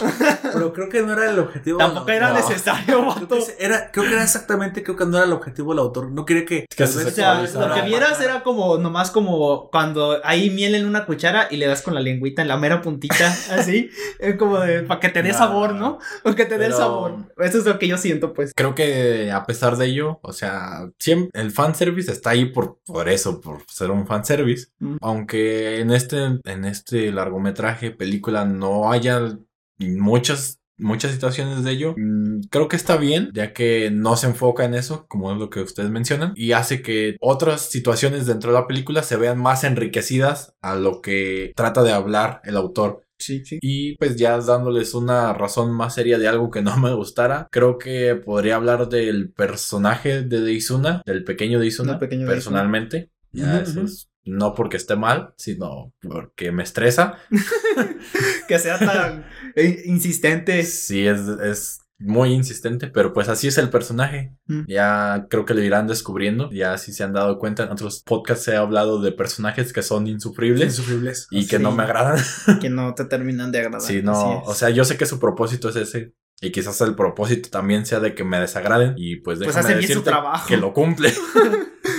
Pero 0.52 0.73
creo 0.73 0.89
que 0.89 1.02
no 1.02 1.12
era 1.12 1.31
el 1.31 1.39
objetivo. 1.39 1.78
Tampoco 1.78 2.07
del 2.07 2.17
era 2.17 2.28
no. 2.31 2.35
necesario, 2.36 2.85
Creo 2.86 3.07
vato. 3.07 3.28
que, 3.28 3.57
era, 3.65 3.91
creo 3.91 4.05
que 4.07 4.12
era 4.12 4.23
exactamente, 4.23 4.83
creo 4.83 4.97
que 4.97 5.07
no 5.07 5.17
era 5.17 5.27
el 5.27 5.33
objetivo 5.33 5.73
del 5.73 5.78
autor. 5.81 6.10
No 6.10 6.25
quería 6.25 6.44
que. 6.44 6.67
Que 6.69 6.86
se 6.86 7.05
O 7.07 7.10
sea, 7.10 7.43
lo 7.43 7.75
que 7.75 7.83
vieras 7.83 8.20
era 8.20 8.43
como, 8.43 8.78
nomás 8.78 9.10
como 9.10 9.70
cuando 9.70 10.20
hay 10.25 10.51
miel 10.51 10.75
en 10.75 10.86
una 10.86 11.07
cuchara 11.07 11.49
y 11.51 11.57
le 11.57 11.67
das 11.67 11.83
con 11.83 11.94
la 11.94 12.01
lengüita 12.01 12.43
en 12.43 12.49
la 12.49 12.57
mera 12.57 12.83
puntita, 12.83 13.28
así, 13.51 13.91
es 14.19 14.36
como 14.36 14.59
de, 14.60 14.83
para 14.83 15.01
que 15.01 15.09
te 15.09 15.23
dé 15.23 15.31
Nah. 15.31 15.39
sabor, 15.39 15.75
¿no? 15.75 15.99
Para 16.23 16.36
que 16.36 16.44
te 16.44 16.59
dé 16.59 16.67
el 16.67 16.75
sabor. 16.75 17.15
Eso 17.39 17.59
es 17.59 17.65
lo 17.65 17.78
que 17.78 17.86
yo 17.89 17.97
siento, 17.97 18.33
pues. 18.35 18.52
Creo 18.55 18.75
que 18.75 19.31
a 19.31 19.44
pesar 19.47 19.77
de 19.77 19.86
ello, 19.86 20.19
o 20.23 20.33
sea, 20.33 20.89
siempre 20.99 21.41
el 21.41 21.51
fanservice 21.51 22.10
está 22.10 22.31
ahí 22.31 22.47
por, 22.47 22.78
por 22.85 23.09
eso, 23.09 23.41
por 23.41 23.59
ser 23.69 23.91
un 23.91 24.07
fanservice. 24.07 24.69
Mm. 24.81 24.97
Aunque 25.01 25.30
en 25.33 25.91
este, 25.91 26.41
en 26.44 26.65
este 26.65 27.12
largometraje, 27.12 27.91
película, 27.91 28.44
no 28.44 28.92
haya 28.92 29.39
muchas, 29.78 30.60
muchas 30.76 31.12
situaciones 31.12 31.65
de 31.65 31.70
ello, 31.73 31.94
mm, 31.97 32.42
creo 32.50 32.68
que 32.68 32.76
está 32.76 32.97
bien, 32.97 33.31
ya 33.33 33.52
que 33.52 33.91
no 33.91 34.17
se 34.17 34.26
enfoca 34.28 34.65
en 34.65 34.75
eso, 34.75 35.07
como 35.09 35.33
es 35.33 35.39
lo 35.39 35.50
que 35.50 35.60
ustedes 35.60 35.91
mencionan, 35.91 36.33
y 36.36 36.52
hace 36.52 36.83
que 36.83 37.17
otras 37.20 37.62
situaciones 37.70 38.26
dentro 38.26 38.52
de 38.52 38.59
la 38.59 38.67
película 38.67 39.02
se 39.02 39.17
vean 39.17 39.39
más 39.39 39.65
enriquecidas 39.65 40.55
a 40.60 40.75
lo 40.75 41.00
que 41.00 41.52
trata 41.57 41.83
de 41.83 41.92
hablar 41.92 42.41
el 42.44 42.57
autor. 42.57 43.02
Sí, 43.18 43.44
sí. 43.44 43.59
Y 43.60 43.97
pues 43.97 44.17
ya 44.17 44.39
dándoles 44.39 44.94
una 44.94 45.34
razón 45.34 45.73
más 45.73 45.94
seria 45.94 46.18
de 46.18 46.26
algo 46.26 46.50
que 46.50 46.62
no 46.62 46.76
me 46.78 46.94
gustara, 46.94 47.49
creo 47.50 47.76
que 47.76 48.15
podría 48.15 48.57
hablar 48.57 48.89
del 48.89 49.31
personaje 49.31 50.23
de 50.23 50.41
Deizuna, 50.41 51.02
del 51.05 51.25
pequeño 51.25 51.60
Deizuna, 51.60 51.99
pequeño 51.99 52.26
personalmente. 52.26 53.10
Ya 53.33 53.60
Ujú, 53.60 53.62
eso 53.62 53.83
es 53.83 54.09
no 54.24 54.55
porque 54.55 54.76
esté 54.76 54.97
mal, 54.97 55.32
sino 55.36 55.92
porque 56.02 56.52
me 56.52 56.62
estresa. 56.62 57.18
Que 58.49 58.58
sea 58.58 58.78
tan 58.78 59.24
insistente. 59.84 60.62
Sí, 60.65 61.07
es, 61.07 61.20
es 61.42 61.81
muy 61.99 62.32
insistente, 62.32 62.89
pero 62.89 63.12
pues 63.12 63.28
así 63.28 63.47
es 63.47 63.58
el 63.58 63.68
personaje. 63.70 64.34
Mm. 64.47 64.62
Ya 64.66 65.26
creo 65.31 65.44
que 65.44 65.55
lo 65.55 65.62
irán 65.62 65.86
descubriendo. 65.86 66.50
Ya 66.50 66.76
si 66.78 66.92
se 66.92 67.05
han 67.05 67.12
dado 67.12 67.39
cuenta, 67.39 67.65
en 67.65 67.70
otros 67.70 68.02
podcasts 68.02 68.49
he 68.49 68.57
hablado 68.57 69.00
de 69.00 69.12
personajes 69.12 69.73
que 69.73 69.82
son 69.82 70.07
insufribles 70.07 70.65
Insufribles. 70.78 71.28
y 71.31 71.47
que 71.47 71.58
Sí. 71.58 71.62
no 71.62 71.73
me 71.73 71.82
agradan. 71.84 72.18
Que 72.60 72.70
no 72.70 72.94
te 72.94 73.05
terminan 73.05 73.52
de 73.52 73.58
agradar. 73.60 73.82
Sí, 73.82 74.02
no, 74.02 74.40
o 74.42 74.55
sea, 74.55 74.70
yo 74.70 74.84
sé 74.84 74.97
que 74.97 75.07
su 75.07 75.20
propósito 75.20 75.68
es 75.68 75.76
ese. 75.76 76.12
Y 76.42 76.50
quizás 76.52 76.81
el 76.81 76.94
propósito 76.94 77.50
también 77.50 77.84
sea 77.84 78.00
de 78.00 78.15
que 78.15 78.24
me 78.24 78.40
desagraden. 78.40 78.94
Y 78.97 79.16
pues 79.16 79.39
Pues 79.39 79.49
déjame 79.55 79.60
hace 79.66 79.74
bien 79.74 79.82
su 79.82 79.89
decirte 80.00 80.10
trabajo. 80.10 80.49
que 80.49 80.57
lo 80.57 80.73
cumple. 80.73 81.12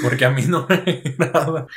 Porque 0.02 0.26
a 0.26 0.32
mí 0.32 0.44
no 0.48 0.66
me 0.68 1.04
agrada. 1.26 1.68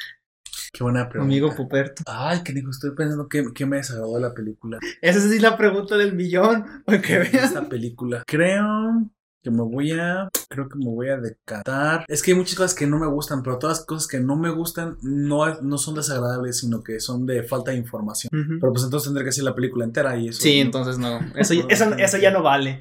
Qué 0.77 0.83
buena 0.83 1.09
pregunta. 1.09 1.33
Amigo 1.33 1.55
Puperto. 1.55 2.03
Ay, 2.07 2.43
que 2.43 2.53
digo, 2.53 2.69
estoy 2.71 2.91
pensando 2.97 3.29
que, 3.29 3.45
que 3.55 3.65
me 3.65 3.77
desagradó 3.77 4.17
de 4.17 4.23
la 4.23 4.35
película. 4.35 4.79
Esa 5.01 5.21
sí 5.21 5.37
es 5.37 5.41
la 5.43 5.57
pregunta 5.57 5.97
del 5.97 6.15
millón. 6.17 6.65
Para 6.85 7.01
que 7.01 7.19
vean. 7.19 7.35
Esta 7.37 7.69
película. 7.69 8.25
Creo 8.27 9.09
que 9.41 9.51
me 9.53 9.63
voy 9.63 9.93
a. 9.93 10.29
Creo 10.49 10.69
que 10.69 10.77
me 10.77 10.87
voy 10.87 11.11
a 11.11 11.17
decatar. 11.19 12.05
Es 12.09 12.23
que 12.25 12.33
hay 12.33 12.37
muchas 12.37 12.57
cosas 12.57 12.75
que 12.75 12.89
no 12.89 12.99
me 12.99 13.07
gustan, 13.07 13.43
pero 13.45 13.59
todas 13.59 13.79
las 13.79 13.87
cosas 13.87 14.09
que 14.09 14.19
no 14.19 14.35
me 14.37 14.51
gustan 14.51 14.97
no, 15.03 15.61
no 15.63 15.79
son 15.79 15.95
desagradables, 15.95 16.59
sino 16.59 16.83
que 16.83 16.99
son 16.99 17.25
de 17.25 17.45
falta 17.45 17.71
de 17.71 17.77
información. 17.77 18.31
Pero 18.33 18.73
pues 18.73 18.83
entonces 18.83 19.07
tendré 19.07 19.23
que 19.23 19.27
decir 19.29 19.45
la 19.45 19.55
película 19.55 19.85
entera 19.85 20.17
y 20.17 20.29
eso. 20.29 20.41
Sí, 20.43 20.59
no- 20.59 20.65
entonces 20.67 20.99
no. 20.99 21.21
Eso, 21.37 21.55
eso, 21.69 21.95
eso 21.95 22.19
ya 22.19 22.33
no 22.33 22.43
vale. 22.43 22.81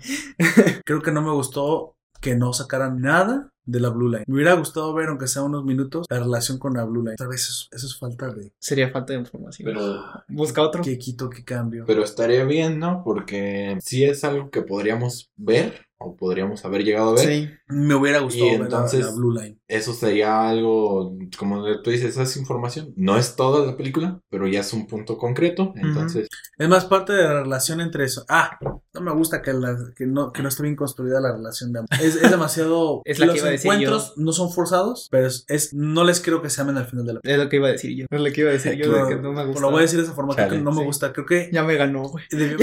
Creo 0.84 1.02
que 1.04 1.12
no 1.12 1.22
me 1.22 1.32
gustó 1.32 1.96
que 2.22 2.36
no 2.36 2.54
sacaran 2.54 3.02
nada 3.02 3.50
de 3.66 3.80
la 3.80 3.90
Blue 3.90 4.10
Line. 4.10 4.24
Me 4.28 4.36
hubiera 4.36 4.54
gustado 4.54 4.94
ver, 4.94 5.10
aunque 5.10 5.28
sea 5.28 5.44
unos 5.44 5.64
minutos, 5.64 6.06
la 6.10 6.20
relación 6.20 6.58
con 6.58 6.74
la 6.74 6.84
Blue 6.84 7.04
Line. 7.04 7.16
Tal 7.16 7.28
vez 7.28 7.42
eso, 7.48 7.68
eso 7.72 7.88
es 7.88 7.98
falta 7.98 8.34
de. 8.34 8.52
Sería 8.60 8.90
falta 8.90 9.14
de 9.14 9.20
información. 9.20 9.66
Pero, 9.66 10.04
Busca 10.28 10.62
otro. 10.62 10.82
¿Qué 10.82 10.98
quito, 10.98 11.30
qué 11.30 11.44
cambio? 11.44 11.86
pero 11.86 12.04
estaría 12.04 12.44
bien, 12.44 12.80
¿no? 12.80 13.04
Porque 13.04 13.78
sí 13.82 14.04
es 14.04 14.24
algo 14.24 14.50
que 14.50 14.62
podríamos 14.62 15.32
ver 15.36 15.86
o 16.00 16.16
podríamos 16.18 16.66
haber 16.66 16.84
llegado 16.84 17.12
a 17.12 17.14
ver. 17.14 17.26
Sí. 17.26 17.50
Me 17.68 17.96
hubiera 17.96 18.20
gustado 18.20 18.46
Y 18.48 18.50
ver 18.52 18.60
la- 18.60 18.66
entonces- 18.66 19.06
la 19.06 19.12
Blue 19.12 19.32
Line. 19.34 19.58
Eso 19.68 19.94
sería 19.94 20.48
algo, 20.50 21.18
como 21.40 21.64
tú 21.82 21.90
dices, 21.90 22.10
esa 22.10 22.24
es 22.24 22.36
información. 22.38 22.94
No 22.98 23.18
es 23.18 23.36
toda 23.36 23.66
la 23.66 23.78
película, 23.78 24.20
pero 24.30 24.48
ya 24.48 24.60
es 24.60 24.74
un 24.74 24.86
punto 24.86 25.18
concreto. 25.18 25.74
Entonces, 25.78 26.28
Es 26.58 26.70
más 26.70 26.86
parte 26.86 27.14
de 27.14 27.24
la 27.24 27.42
relación 27.44 27.82
entre 27.82 28.04
eso. 28.06 28.26
Ah, 28.30 28.60
no 28.94 29.02
me 29.02 29.12
gusta 29.14 29.42
que, 29.42 29.54
la- 29.54 29.78
que, 29.96 30.06
no, 30.06 30.32
que 30.32 30.44
no 30.44 30.50
esté 30.50 30.64
bien 30.64 30.76
construida 30.76 31.20
la 31.22 31.32
relación 31.32 31.72
de 31.74 31.80
ambos. 31.80 32.00
Es, 32.00 32.16
es 32.18 32.30
demasiado. 32.30 33.02
Es 33.06 33.18
la 33.20 33.26
que 33.26 33.32
los 33.32 33.38
iba 33.40 33.48
a 33.48 33.52
decir 33.52 33.72
encuentros 33.72 34.14
no 34.18 34.32
son 34.34 34.52
forzados, 34.52 35.08
pero 35.10 35.28
es, 35.28 35.46
es- 35.48 35.74
no 35.74 36.04
les 36.04 36.20
creo 36.22 36.42
que 36.42 36.50
se 36.50 36.62
amen 36.62 36.78
al 36.78 36.86
final 36.86 37.06
de 37.06 37.14
la 37.14 37.20
Es 37.24 37.38
lo 37.38 37.50
que 37.50 37.56
iba 37.56 37.68
a 37.70 37.72
decir 37.72 37.96
yo. 37.98 38.06
Es 38.10 38.22
lo 38.22 38.32
que 38.32 38.42
iba 38.42 38.50
a 38.50 38.54
decir 38.54 38.74
yo 38.74 38.92
de 38.92 39.16
que 39.16 39.22
no 39.22 39.32
me 39.34 39.46
gusta. 39.46 39.62
Lo 39.62 39.72
voy 39.72 39.80
a 39.80 39.82
decir 39.84 39.98
de 40.00 40.06
esa 40.06 40.14
forma, 40.14 40.36
creo 40.36 40.48
que 40.50 40.52
Chale, 40.56 40.64
no 40.64 40.72
me 40.72 40.80
sí. 40.82 40.86
gusta. 40.86 41.14
Creo 41.14 41.26
que 41.26 41.50
Ya 41.52 41.64
me 41.64 41.76
ganó, 41.76 42.04
güey. 42.10 42.26
debió 42.30 42.58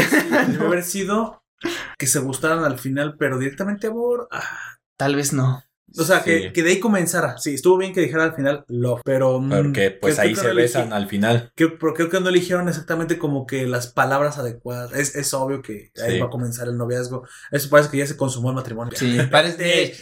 haber 0.67 0.83
sido 0.83 1.43
que 1.99 2.07
se 2.07 2.21
gustaran 2.21 2.65
al 2.65 2.79
final, 2.79 3.17
pero 3.19 3.39
directamente 3.39 3.89
amor. 3.89 4.29
ah. 4.33 4.79
Tal 4.97 5.17
vez 5.17 5.33
no. 5.33 5.63
O 5.99 6.05
sea, 6.05 6.19
Sí. 6.23 6.31
que, 6.31 6.53
que 6.53 6.63
de 6.63 6.71
ahí 6.71 6.81
comenzara. 6.81 7.39
Sí, 7.39 7.55
estuvo 7.55 7.77
bien 7.79 7.93
que 7.93 8.01
dijera 8.01 8.25
al 8.25 8.35
final 8.35 8.65
love, 8.69 9.01
pero. 9.05 9.41
mm, 9.41 9.51
porque 9.51 9.91
pues 9.91 10.15
creo 10.17 10.25
ahí 10.29 10.35
que 10.35 10.41
se 10.41 10.49
no 10.49 10.55
besan 10.55 10.93
al 10.93 11.09
final. 11.09 11.53
Creo, 11.57 11.79
pero 11.79 11.95
creo 11.95 12.09
que 12.09 12.21
no 12.21 12.29
eligieron 12.29 12.69
exactamente 12.69 13.19
como 13.19 13.47
que 13.47 13.67
las 13.67 13.89
palabras 13.89 14.39
adecuadas. 14.39 14.93
Es, 14.93 15.17
es 15.17 15.33
obvio 15.35 15.63
que 15.63 15.91
ahí 16.05 16.13
Sí. 16.15 16.19
va 16.21 16.27
a 16.27 16.31
comenzar 16.31 16.69
el 16.69 16.77
noviazgo. 16.77 17.27
Eso 17.51 17.69
parece 17.71 17.91
que 17.91 17.99
ya 17.99 18.07
se 18.07 18.17
consumó 18.17 18.51
el 18.51 18.57
matrimonio. 18.57 18.93
Sí, 18.97 19.19
Espérate, 19.19 19.93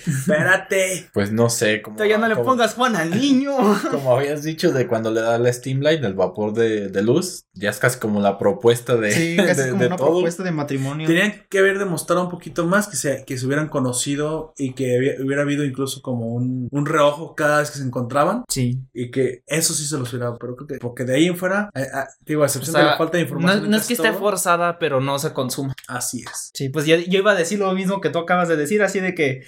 espérate. 0.43 1.11
Pues 1.13 1.33
no 1.33 1.51
sé, 1.51 1.83
como, 1.83 2.05
Ya 2.05 2.19
no 2.19 2.29
le 2.29 2.35
como- 2.35 2.47
pongas 2.47 2.75
Juan 2.75 2.97
al 2.97 3.11
niño. 3.11 3.53
como 3.91 4.17
habías 4.17 4.43
dicho 4.43 4.73
de 4.73 4.87
cuando 4.87 5.11
le 5.11 5.21
da 5.21 5.39
la 5.39 5.53
Steamlight, 5.53 6.03
el 6.05 6.15
vapor 6.15 6.53
de, 6.53 6.89
de 6.89 7.03
luz, 7.03 7.45
ya 7.55 7.71
es 7.71 7.79
casi 7.79 7.99
como 7.99 8.21
la 8.21 8.39
propuesta 8.39 8.97
de, 8.97 9.13
Sí, 9.13 9.37
casi 9.37 9.63
de- 9.63 9.69
como 9.71 9.81
de 9.83 9.87
una 9.89 9.97
todo. 9.97 10.09
propuesta 10.09 10.43
de 10.43 10.51
matrimonio. 10.53 11.07
Tenían 11.07 11.47
que 11.49 11.59
haber 11.59 11.79
demostrado 11.79 12.23
un 12.25 12.31
poquito 12.31 12.67
más 12.67 12.89
que 12.89 12.97
se, 12.97 13.25
que 13.25 13.39
se 13.39 13.47
hubieran 13.47 13.69
conocido 13.69 14.53
y 14.57 14.75
que 14.75 15.17
hubiera 15.23 15.43
habido 15.43 15.65
incluso 15.65 15.78
como 16.03 16.27
un, 16.35 16.69
un 16.71 16.87
reojo 16.87 17.35
cada 17.35 17.61
vez 17.61 17.71
que 17.71 17.79
se 17.79 17.85
encontraban 17.85 18.45
Sí. 18.49 18.81
y 18.93 19.11
que 19.11 19.43
eso 19.47 19.75
sí 19.75 19.85
se 19.87 19.99
los 19.99 20.13
hubiera, 20.13 20.35
pero 20.39 20.57
creo 20.57 20.67
que 20.67 20.79
porque 20.79 21.05
de 21.05 21.17
ahí 21.17 21.27
en 21.27 21.37
fuera, 21.37 21.71
eh, 21.75 21.87
ah, 21.95 22.09
digo, 22.25 22.43
a 22.43 22.47
excepción 22.47 22.75
O 22.75 22.79
sea, 22.79 22.85
de 22.85 22.91
la 22.93 22.97
falta 22.99 23.17
de 23.19 23.23
información. 23.25 23.71
no 23.71 23.77
es 23.77 23.87
que 23.87 23.95
esté 23.95 24.09
todo, 24.09 24.19
forzada, 24.19 24.79
pero 24.79 25.01
no 25.01 25.19
se 25.19 25.33
consuma. 25.33 25.75
Así 25.87 26.23
es. 26.23 26.51
Sí, 26.55 26.69
pues 26.69 26.87
yo, 26.87 26.97
yo 26.97 27.19
iba 27.19 27.33
a 27.33 27.37
decir 27.37 27.59
lo 27.59 27.73
mismo 27.73 28.01
que 28.01 28.11
tú 28.11 28.19
acabas 28.19 28.49
de 28.49 28.57
decir, 28.57 28.83
así 28.83 29.01
de 29.01 29.15
que... 29.15 29.43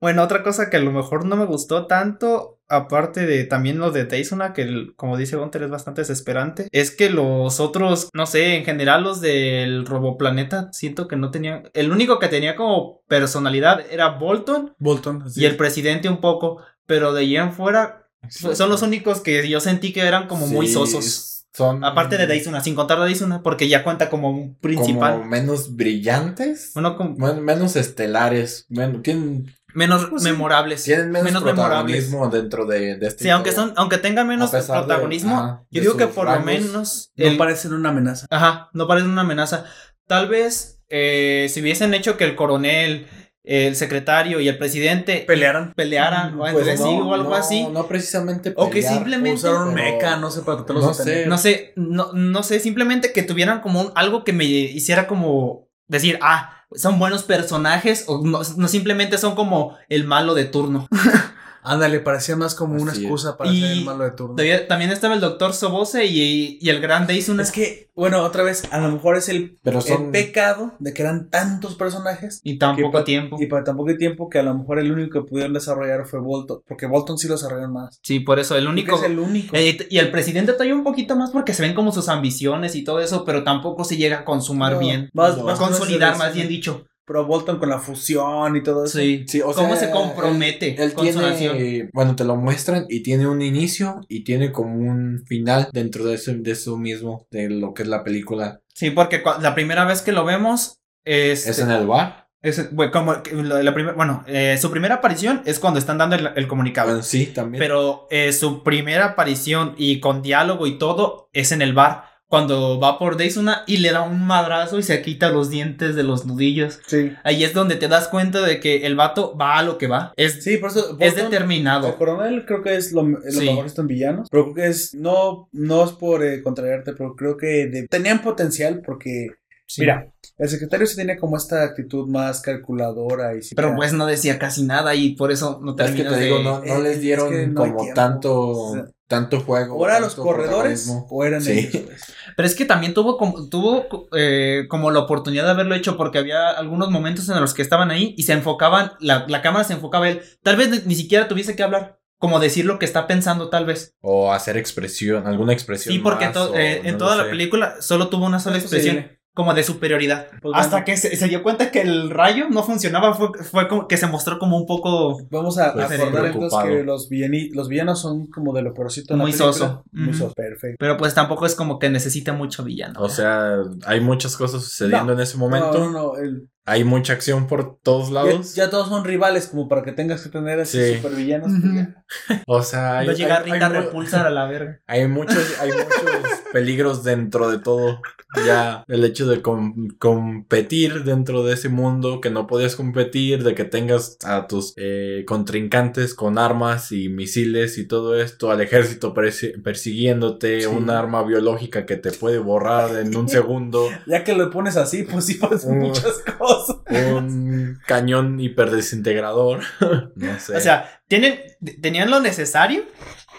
bueno, 0.00 0.22
otra 0.22 0.42
cosa 0.42 0.70
que 0.70 0.78
a 0.78 0.80
lo 0.80 0.92
mejor 0.92 1.26
no 1.26 1.36
me 1.36 1.44
gustó 1.46 1.86
tanto, 1.86 2.58
aparte 2.68 3.26
de 3.26 3.44
también 3.44 3.78
lo 3.78 3.90
de 3.90 4.04
Teisuna, 4.04 4.52
que 4.52 4.92
como 4.96 5.16
dice 5.16 5.36
Gunter 5.36 5.64
es 5.64 5.70
bastante 5.70 6.00
desesperante, 6.02 6.68
es 6.72 6.90
que 6.90 7.10
los 7.10 7.60
otros, 7.60 8.08
no 8.14 8.26
sé, 8.26 8.56
en 8.56 8.64
general 8.64 9.02
los 9.02 9.20
del 9.20 9.84
Roboplaneta, 9.86 10.72
siento 10.72 11.06
que 11.08 11.16
no 11.16 11.30
tenían... 11.30 11.68
El 11.74 11.92
único 11.92 12.18
que 12.18 12.28
tenía 12.28 12.56
como 12.56 13.02
personalidad 13.08 13.84
era 13.90 14.08
Bolton 14.18 14.74
Bolton. 14.78 15.22
así 15.26 15.40
y 15.42 15.44
el 15.44 15.52
es. 15.52 15.56
presidente 15.58 16.08
un 16.08 16.20
poco, 16.20 16.62
pero 16.86 17.12
de 17.12 17.20
allí 17.22 17.36
en 17.36 17.52
fuera 17.52 18.06
Son 18.28 18.68
los 18.70 18.82
únicos 18.82 19.20
que 19.20 19.48
yo 19.48 19.60
sentí 19.60 19.92
que 19.92 20.00
eran 20.02 20.28
como 20.28 20.46
muy 20.46 20.68
sosos. 20.68 21.26
Son 21.52 21.82
Aparte 21.84 22.16
de 22.16 22.28
Daisuna, 22.28 22.60
sin 22.62 22.76
contar 22.76 22.98
a 22.98 23.00
Daisuna, 23.00 23.42
porque 23.42 23.68
ya 23.68 23.82
cuenta 23.82 24.08
como 24.08 24.30
un 24.30 24.54
principal. 24.60 25.14
como 25.18 25.24
menos 25.28 25.74
brillantes. 25.74 26.70
Bueno, 26.74 26.96
como 26.96 27.16
men- 27.16 27.42
menos 27.44 27.74
estelares. 27.74 28.66
men- 28.68 29.02
tienen, 29.02 29.52
menos 29.74 30.06
Pues 30.06 30.22
memorables. 30.22 30.84
tienen 30.84 31.10
menos, 31.10 31.24
menos 31.26 31.42
memorables. 31.44 32.04
protagonismo 32.06 32.28
dentro 32.28 32.66
de, 32.66 32.96
de 32.96 33.06
este 33.06 33.24
Sí, 33.24 33.30
aunque 33.30 33.52
son, 33.52 33.72
aunque 33.76 33.98
tengan 33.98 34.26
menos 34.28 34.50
de- 34.52 34.62
protagonismo, 34.62 35.36
ajá, 35.36 35.64
yo 35.70 35.80
digo 35.82 35.96
que 35.96 36.06
por 36.06 36.26
rangos, 36.26 36.46
lo 36.46 36.52
menos 36.52 37.12
No 37.16 37.36
parecen 37.38 37.72
una 37.74 37.88
amenaza. 37.90 38.26
Ajá, 38.30 38.68
no 38.72 38.86
parece 38.86 39.06
una 39.06 39.22
amenaza. 39.22 39.64
Tal 40.06 40.28
vez 40.28 40.82
eh, 40.88 41.46
si 41.50 41.60
hubiesen 41.60 41.94
hecho 41.94 42.16
que 42.16 42.24
el 42.24 42.34
coronel, 42.34 43.06
el 43.44 43.74
secretario 43.74 44.38
y 44.40 44.48
el 44.48 44.58
presidente 44.58 45.24
Pelearan. 45.26 45.72
pelearan 45.74 46.34
o 46.34 46.38
Pues 46.40 46.56
entre 46.58 46.76
sí 46.76 46.82
no, 46.82 47.08
o 47.08 47.14
algo 47.14 47.30
no, 47.30 47.34
así. 47.36 47.66
No 47.72 47.86
precisamente 47.86 48.52
O 48.56 48.66
que 48.68 48.74
pelear, 48.82 48.94
simplemente- 48.94 49.34
Usaron 49.48 49.72
meca, 49.74 50.16
no 50.16 50.30
sé, 50.30 50.42
para 50.42 50.58
tratar 50.58 50.76
no 50.76 50.82
los 50.88 50.96
sé. 50.96 51.26
No 51.26 51.38
sé, 51.38 51.72
no, 51.76 52.12
no 52.12 52.42
sé, 52.42 52.60
simplemente 52.60 53.12
que 53.12 53.22
tuvieran 53.22 53.60
como 53.60 53.80
un, 53.80 53.92
algo 53.94 54.24
que 54.24 54.32
me 54.32 54.44
hiciera 54.44 55.06
como 55.06 55.68
decir, 55.88 56.18
ah, 56.22 56.59
son 56.74 56.98
buenos 56.98 57.22
personajes 57.24 58.04
o 58.06 58.24
no, 58.24 58.40
no 58.56 58.68
simplemente 58.68 59.18
son 59.18 59.34
como 59.34 59.76
el 59.88 60.04
malo 60.04 60.34
de 60.34 60.44
turno. 60.44 60.88
Ándale, 61.72 62.00
parecía 62.00 62.36
más 62.36 62.54
como 62.54 62.74
una 62.80 62.92
es. 62.92 62.98
excusa 62.98 63.36
para 63.36 63.50
Y 63.52 63.60
ser 63.60 63.70
el 63.72 63.84
malo 63.84 64.04
de 64.04 64.10
turno. 64.12 64.34
Todavía- 64.36 64.66
también 64.66 64.90
estaba 64.90 65.14
el 65.14 65.20
doctor 65.20 65.52
Sobose 65.54 66.04
y, 66.06 66.58
y 66.60 66.68
el 66.70 66.80
gran 66.80 67.06
Daisy 67.06 67.32
Es 67.40 67.52
que, 67.52 67.90
bueno, 67.94 68.22
otra 68.22 68.42
vez, 68.42 68.64
a 68.72 68.78
lo 68.80 68.90
mejor 68.90 69.16
es 69.16 69.28
el, 69.28 69.58
Pero 69.62 69.78
el 69.86 70.10
pecado 70.10 70.72
de 70.78 70.92
que 70.94 71.02
eran 71.02 71.30
tantos 71.30 71.74
personajes 71.76 72.40
y 72.42 72.58
tan 72.58 72.76
poco 72.76 73.04
tiempo. 73.04 73.36
y 73.40 73.46
para 73.46 73.62
tan 73.64 73.76
poco 73.76 73.94
tiempo 73.96 74.28
que 74.28 74.38
a 74.38 74.42
lo 74.42 74.54
mejor 74.54 74.78
el 74.78 74.90
único 74.90 75.22
que 75.22 75.28
pudieron 75.28 75.52
desarrollar 75.52 76.06
fue 76.06 76.18
Bolton, 76.20 76.62
porque 76.66 76.86
Bolton 76.86 77.18
sí 77.18 77.28
lo 77.28 77.34
desarrollaron 77.34 77.72
más. 77.72 77.98
Sí, 78.02 78.20
por 78.20 78.38
eso 78.38 78.56
el 78.56 78.66
único... 78.66 78.96
Es 78.96 79.02
el 79.04 79.18
único. 79.18 79.54
Eh, 79.56 79.86
y 79.90 79.98
el 79.98 80.10
presidente 80.10 80.52
todavía 80.52 80.74
un 80.74 80.84
poquito 80.84 81.14
más 81.16 81.30
porque 81.30 81.54
se 81.54 81.62
ven 81.62 81.74
como 81.74 81.92
sus 81.92 82.08
ambiciones 82.08 82.74
y 82.74 82.84
todo 82.84 83.00
eso, 83.00 83.24
pero 83.24 83.44
tampoco 83.44 83.84
se 83.84 83.96
llega 83.96 84.20
a 84.20 84.24
consumar 84.24 84.72
No, 84.72 84.78
bien. 84.80 85.10
más- 85.12 85.36
No. 85.36 85.44
Más 85.44 85.58
consolidar, 85.58 86.16
más 86.18 86.34
bien 86.34 86.48
dicho. 86.48 86.84
Pero 87.12 87.26
Bolton 87.26 87.58
con 87.58 87.68
la 87.68 87.80
fusión 87.80 88.54
y 88.54 88.62
todo 88.62 88.84
eso. 88.84 89.00
Sí. 89.00 89.24
Sí, 89.26 89.40
o 89.40 89.52
¿Cómo 89.52 89.74
sea, 89.74 89.88
se 89.88 89.90
compromete 89.90 90.74
Él, 90.76 90.80
él 90.80 90.92
con 90.94 91.12
su 91.12 91.20
nación? 91.20 91.56
tiene, 91.56 91.90
bueno, 91.92 92.14
te 92.14 92.22
lo 92.24 92.36
muestran 92.36 92.86
y 92.88 93.02
tiene 93.02 93.26
un 93.26 93.42
inicio 93.42 94.00
y 94.08 94.22
tiene 94.22 94.52
como 94.52 94.76
un 94.76 95.24
final 95.26 95.68
dentro 95.72 96.04
de 96.04 96.14
eso, 96.14 96.32
de 96.32 96.52
eso 96.52 96.76
mismo, 96.76 97.26
de 97.32 97.50
lo 97.50 97.74
que 97.74 97.82
es 97.82 97.88
la 97.88 98.04
película. 98.04 98.60
Sí, 98.74 98.90
porque 98.90 99.22
la 99.40 99.54
primera 99.56 99.84
vez 99.84 100.02
que 100.02 100.12
lo 100.12 100.24
vemos 100.24 100.78
es... 101.04 101.48
Es 101.48 101.58
en 101.58 101.72
el 101.72 101.88
bar. 101.88 102.28
es- 102.42 102.72
bueno, 102.72 102.92
como 102.92 103.14
la, 103.42 103.60
la 103.62 103.74
primer- 103.74 103.94
bueno, 103.96 104.22
eh, 104.28 104.56
su 104.60 104.70
primera 104.70 104.94
aparición 104.96 105.42
es 105.46 105.58
cuando 105.58 105.80
están 105.80 105.98
dando 105.98 106.14
el, 106.14 106.30
el 106.36 106.46
comunicado. 106.46 106.90
Bueno, 106.90 107.02
sí, 107.02 107.26
también. 107.26 107.58
Pero 107.60 108.06
eh, 108.10 108.32
su 108.32 108.62
primera 108.62 109.04
aparición 109.06 109.74
y 109.76 109.98
con 109.98 110.22
diálogo 110.22 110.66
y 110.68 110.78
todo 110.78 111.28
es 111.32 111.50
en 111.50 111.60
el 111.60 111.74
bar. 111.74 112.04
Cuando 112.30 112.78
va 112.78 112.96
por 112.96 113.16
Daisuna 113.18 113.64
y 113.66 113.78
le 113.78 113.90
da 113.90 114.02
un 114.02 114.24
madrazo 114.24 114.78
y 114.78 114.84
se 114.84 115.02
quita 115.02 115.30
los 115.30 115.50
dientes 115.50 115.96
de 115.96 116.04
los 116.04 116.26
nudillos. 116.26 116.78
Sí. 116.86 117.10
Ahí 117.24 117.42
es 117.42 117.52
donde 117.54 117.74
te 117.74 117.88
das 117.88 118.06
cuenta 118.06 118.40
de 118.42 118.60
que 118.60 118.86
el 118.86 118.94
vato 118.94 119.36
va 119.36 119.58
a 119.58 119.64
lo 119.64 119.78
que 119.78 119.88
va. 119.88 120.12
Es, 120.16 120.44
Sí, 120.44 120.56
por 120.58 120.70
eso. 120.70 120.96
es 121.00 121.16
determinado. 121.16 121.88
El 121.88 121.94
coronel 121.96 122.46
creo 122.46 122.62
que 122.62 122.76
es 122.76 122.92
lo, 122.92 123.02
es 123.26 123.34
lo 123.34 123.40
Sí. 123.40 123.46
mejor 123.46 123.66
en 123.76 123.86
villanos. 123.88 124.28
Pero 124.30 124.44
creo 124.44 124.54
que 124.54 124.66
es. 124.68 124.94
No, 124.94 125.48
no 125.50 125.84
es 125.84 125.90
por 125.90 126.24
eh, 126.24 126.40
contrariarte, 126.40 126.92
pero 126.92 127.16
creo 127.16 127.36
que 127.36 127.66
de- 127.66 127.88
tenían 127.88 128.22
potencial 128.22 128.80
porque. 128.86 129.26
Sí. 129.66 129.82
Mira, 129.82 130.06
el 130.38 130.48
secretario 130.48 130.86
sí 130.86 130.96
tenía 130.96 131.16
como 131.16 131.36
esta 131.36 131.62
actitud 131.64 132.08
más 132.08 132.40
calculadora 132.40 133.36
y 133.36 133.42
sí 133.42 133.54
Pero 133.54 133.74
pues 133.76 133.92
no 133.92 134.04
decía 134.06 134.36
casi 134.38 134.64
nada 134.64 134.94
y 134.96 135.14
por 135.14 135.30
eso 135.30 135.60
no 135.62 135.76
es 135.78 135.90
que 135.92 136.02
te 136.04 136.18
digo, 136.18 136.40
no, 136.42 136.58
no 136.58 136.76
eh, 136.76 136.82
les 136.82 136.96
es 136.96 137.00
dieron 137.00 137.30
que 137.30 137.46
no 137.46 137.62
hay 137.64 137.70
como 137.72 137.94
tanto, 137.94 138.36
O 138.48 138.72
sea, 138.74 138.86
tanto 139.10 139.40
juego. 139.40 139.76
O 139.76 139.84
eran 139.86 140.00
los 140.00 140.14
corredores 140.14 140.88
o 141.10 141.24
eran 141.24 141.42
Sí. 141.42 141.50
ellos. 141.70 141.82
pues. 141.84 142.14
Pero 142.36 142.46
es 142.46 142.54
que 142.54 142.64
también 142.64 142.94
tuvo 142.94 143.18
como, 143.18 143.48
tuvo 143.50 144.08
eh, 144.16 144.66
como 144.70 144.90
la 144.90 145.00
oportunidad 145.00 145.44
de 145.44 145.50
haberlo 145.50 145.74
hecho 145.74 145.96
porque 145.98 146.18
había 146.18 146.48
algunos 146.50 146.90
momentos 146.90 147.28
en 147.28 147.38
los 147.40 147.52
que 147.52 147.60
estaban 147.62 147.90
ahí 147.90 148.14
y 148.16 148.22
se 148.22 148.32
enfocaban, 148.32 148.92
la, 149.00 149.26
la 149.28 149.42
cámara 149.42 149.64
se 149.64 149.72
enfocaba 149.74 150.06
a 150.06 150.10
él. 150.10 150.22
Tal 150.42 150.56
vez 150.56 150.70
ni, 150.70 150.78
ni 150.86 150.94
siquiera 150.94 151.26
tuviese 151.28 151.56
que 151.56 151.62
hablar, 151.64 151.98
como 152.18 152.38
decir 152.38 152.64
lo 152.64 152.78
que 152.78 152.86
está 152.86 153.06
pensando 153.08 153.50
tal 153.50 153.66
vez. 153.66 153.94
O 154.00 154.32
hacer 154.32 154.56
expresión, 154.56 155.26
alguna 155.26 155.52
expresión. 155.52 155.92
Sí, 155.92 155.98
porque 155.98 156.26
más, 156.26 156.34
to- 156.34 156.52
o 156.52 156.56
eh, 156.56 156.82
en 156.84 156.92
no 156.92 156.98
toda 156.98 157.16
la 157.16 157.24
sé. 157.24 157.30
película 157.30 157.82
solo 157.82 158.08
tuvo 158.08 158.26
una 158.26 158.38
sola 158.38 158.56
Es 158.58 158.62
expresión. 158.62 159.10
Como 159.34 159.54
de 159.54 159.62
superioridad. 159.62 160.26
Pues 160.42 160.54
Hasta 160.56 160.70
bueno. 160.72 160.84
que 160.86 160.96
se, 160.96 161.14
se 161.16 161.28
dio 161.28 161.42
cuenta 161.42 161.70
que 161.70 161.80
el 161.82 162.10
rayo 162.10 162.48
no 162.50 162.62
funcionaba, 162.62 163.14
fue, 163.14 163.28
fue 163.44 163.68
como 163.68 163.86
que 163.86 163.96
se 163.96 164.06
mostró 164.06 164.38
como 164.38 164.56
un 164.56 164.66
poco... 164.66 165.18
Vamos 165.30 165.56
a 165.58 165.72
Pues, 165.72 165.90
acordar 165.90 166.26
entonces 166.26 166.58
que 166.64 166.82
los, 166.82 167.08
villani- 167.08 167.50
los 167.54 167.68
villanos 167.68 168.00
son 168.00 168.26
como 168.26 168.52
de 168.52 168.62
lo 168.62 168.74
peorcito 168.74 169.16
Muy 169.16 169.30
película. 169.32 169.52
soso. 169.52 169.84
Muy 169.92 170.08
Ujú. 170.10 170.18
soso. 170.18 170.34
Perfecto. 170.34 170.76
Pero 170.78 170.96
pues 170.96 171.14
tampoco 171.14 171.46
es 171.46 171.54
como 171.54 171.78
que 171.78 171.88
necesita 171.90 172.32
mucho 172.32 172.64
villano. 172.64 173.00
O 173.00 173.08
sea, 173.08 173.56
hay 173.86 174.00
muchas 174.00 174.36
cosas 174.36 174.62
sucediendo 174.64 175.06
No, 175.06 175.12
en 175.12 175.20
ese 175.20 175.38
momento. 175.38 175.72
No, 175.78 175.90
no, 175.90 175.90
no. 175.90 176.16
el- 176.16 176.48
Hay 176.70 176.84
mucha 176.84 177.12
acción 177.14 177.46
por 177.46 177.78
todos 177.82 178.10
lados. 178.10 178.54
ya 178.54 178.70
todos 178.70 178.88
son 178.88 179.04
rivales 179.04 179.48
como 179.48 179.68
para 179.68 179.82
que 179.82 179.92
tengas 179.92 180.22
que 180.22 180.28
tener 180.28 180.60
así 180.60 180.78
Sí. 180.78 180.96
supervillanos. 180.96 181.50
Ya. 181.74 182.04
O 182.46 182.62
sea, 182.62 182.98
hay, 182.98 183.06
Va 183.06 183.12
a 183.12 183.16
llegar 183.16 183.42
hay- 183.44 183.52
Rita 183.52 183.66
hay 183.66 183.72
mu- 183.72 183.80
Repulsar 183.80 184.26
a 184.26 184.30
la 184.30 184.46
verga. 184.46 184.80
hay 184.86 185.06
muchos, 185.08 185.60
hay 185.60 185.70
muchos 185.70 186.40
peligros 186.52 187.02
dentro 187.04 187.50
de 187.50 187.58
todo. 187.58 188.00
Ya 188.46 188.84
el 188.86 189.04
hecho 189.04 189.26
de 189.26 189.42
com- 189.42 189.88
competir 189.98 191.02
dentro 191.02 191.42
de 191.44 191.54
ese 191.54 191.68
mundo, 191.68 192.20
que 192.20 192.30
no 192.30 192.46
podías 192.46 192.76
competir, 192.76 193.42
de 193.42 193.54
que 193.56 193.64
tengas 193.64 194.18
a 194.24 194.46
tus 194.46 194.72
eh, 194.76 195.24
contrincantes 195.26 196.14
con 196.14 196.38
armas 196.38 196.92
y 196.92 197.08
misiles 197.08 197.76
y 197.78 197.86
todo 197.88 198.14
esto, 198.20 198.52
al 198.52 198.60
ejército 198.60 199.14
persi- 199.14 199.60
persiguiéndote, 199.62 200.60
Sí. 200.60 200.66
un 200.66 200.90
arma 200.90 201.24
biológica 201.24 201.86
que 201.86 201.96
te 201.96 202.12
puede 202.12 202.38
borrar 202.38 202.96
en 202.98 203.16
un 203.16 203.28
segundo, 203.28 203.88
Ya 204.06 204.22
que 204.22 204.34
lo 204.34 204.48
pones 204.50 204.76
así, 204.76 205.02
pues 205.02 205.24
sí 205.26 205.34
pasan 205.34 205.78
Uh. 205.78 205.86
muchas 205.86 206.22
cosas. 206.38 206.59
Un 206.90 207.78
cañón 207.86 208.40
hiperdesintegrador. 208.40 209.60
no 210.14 210.38
sé. 210.38 210.56
O 210.56 210.60
sea, 210.60 211.00
tienen, 211.08 211.40
tenían 211.80 212.10
lo 212.10 212.20
necesario, 212.20 212.84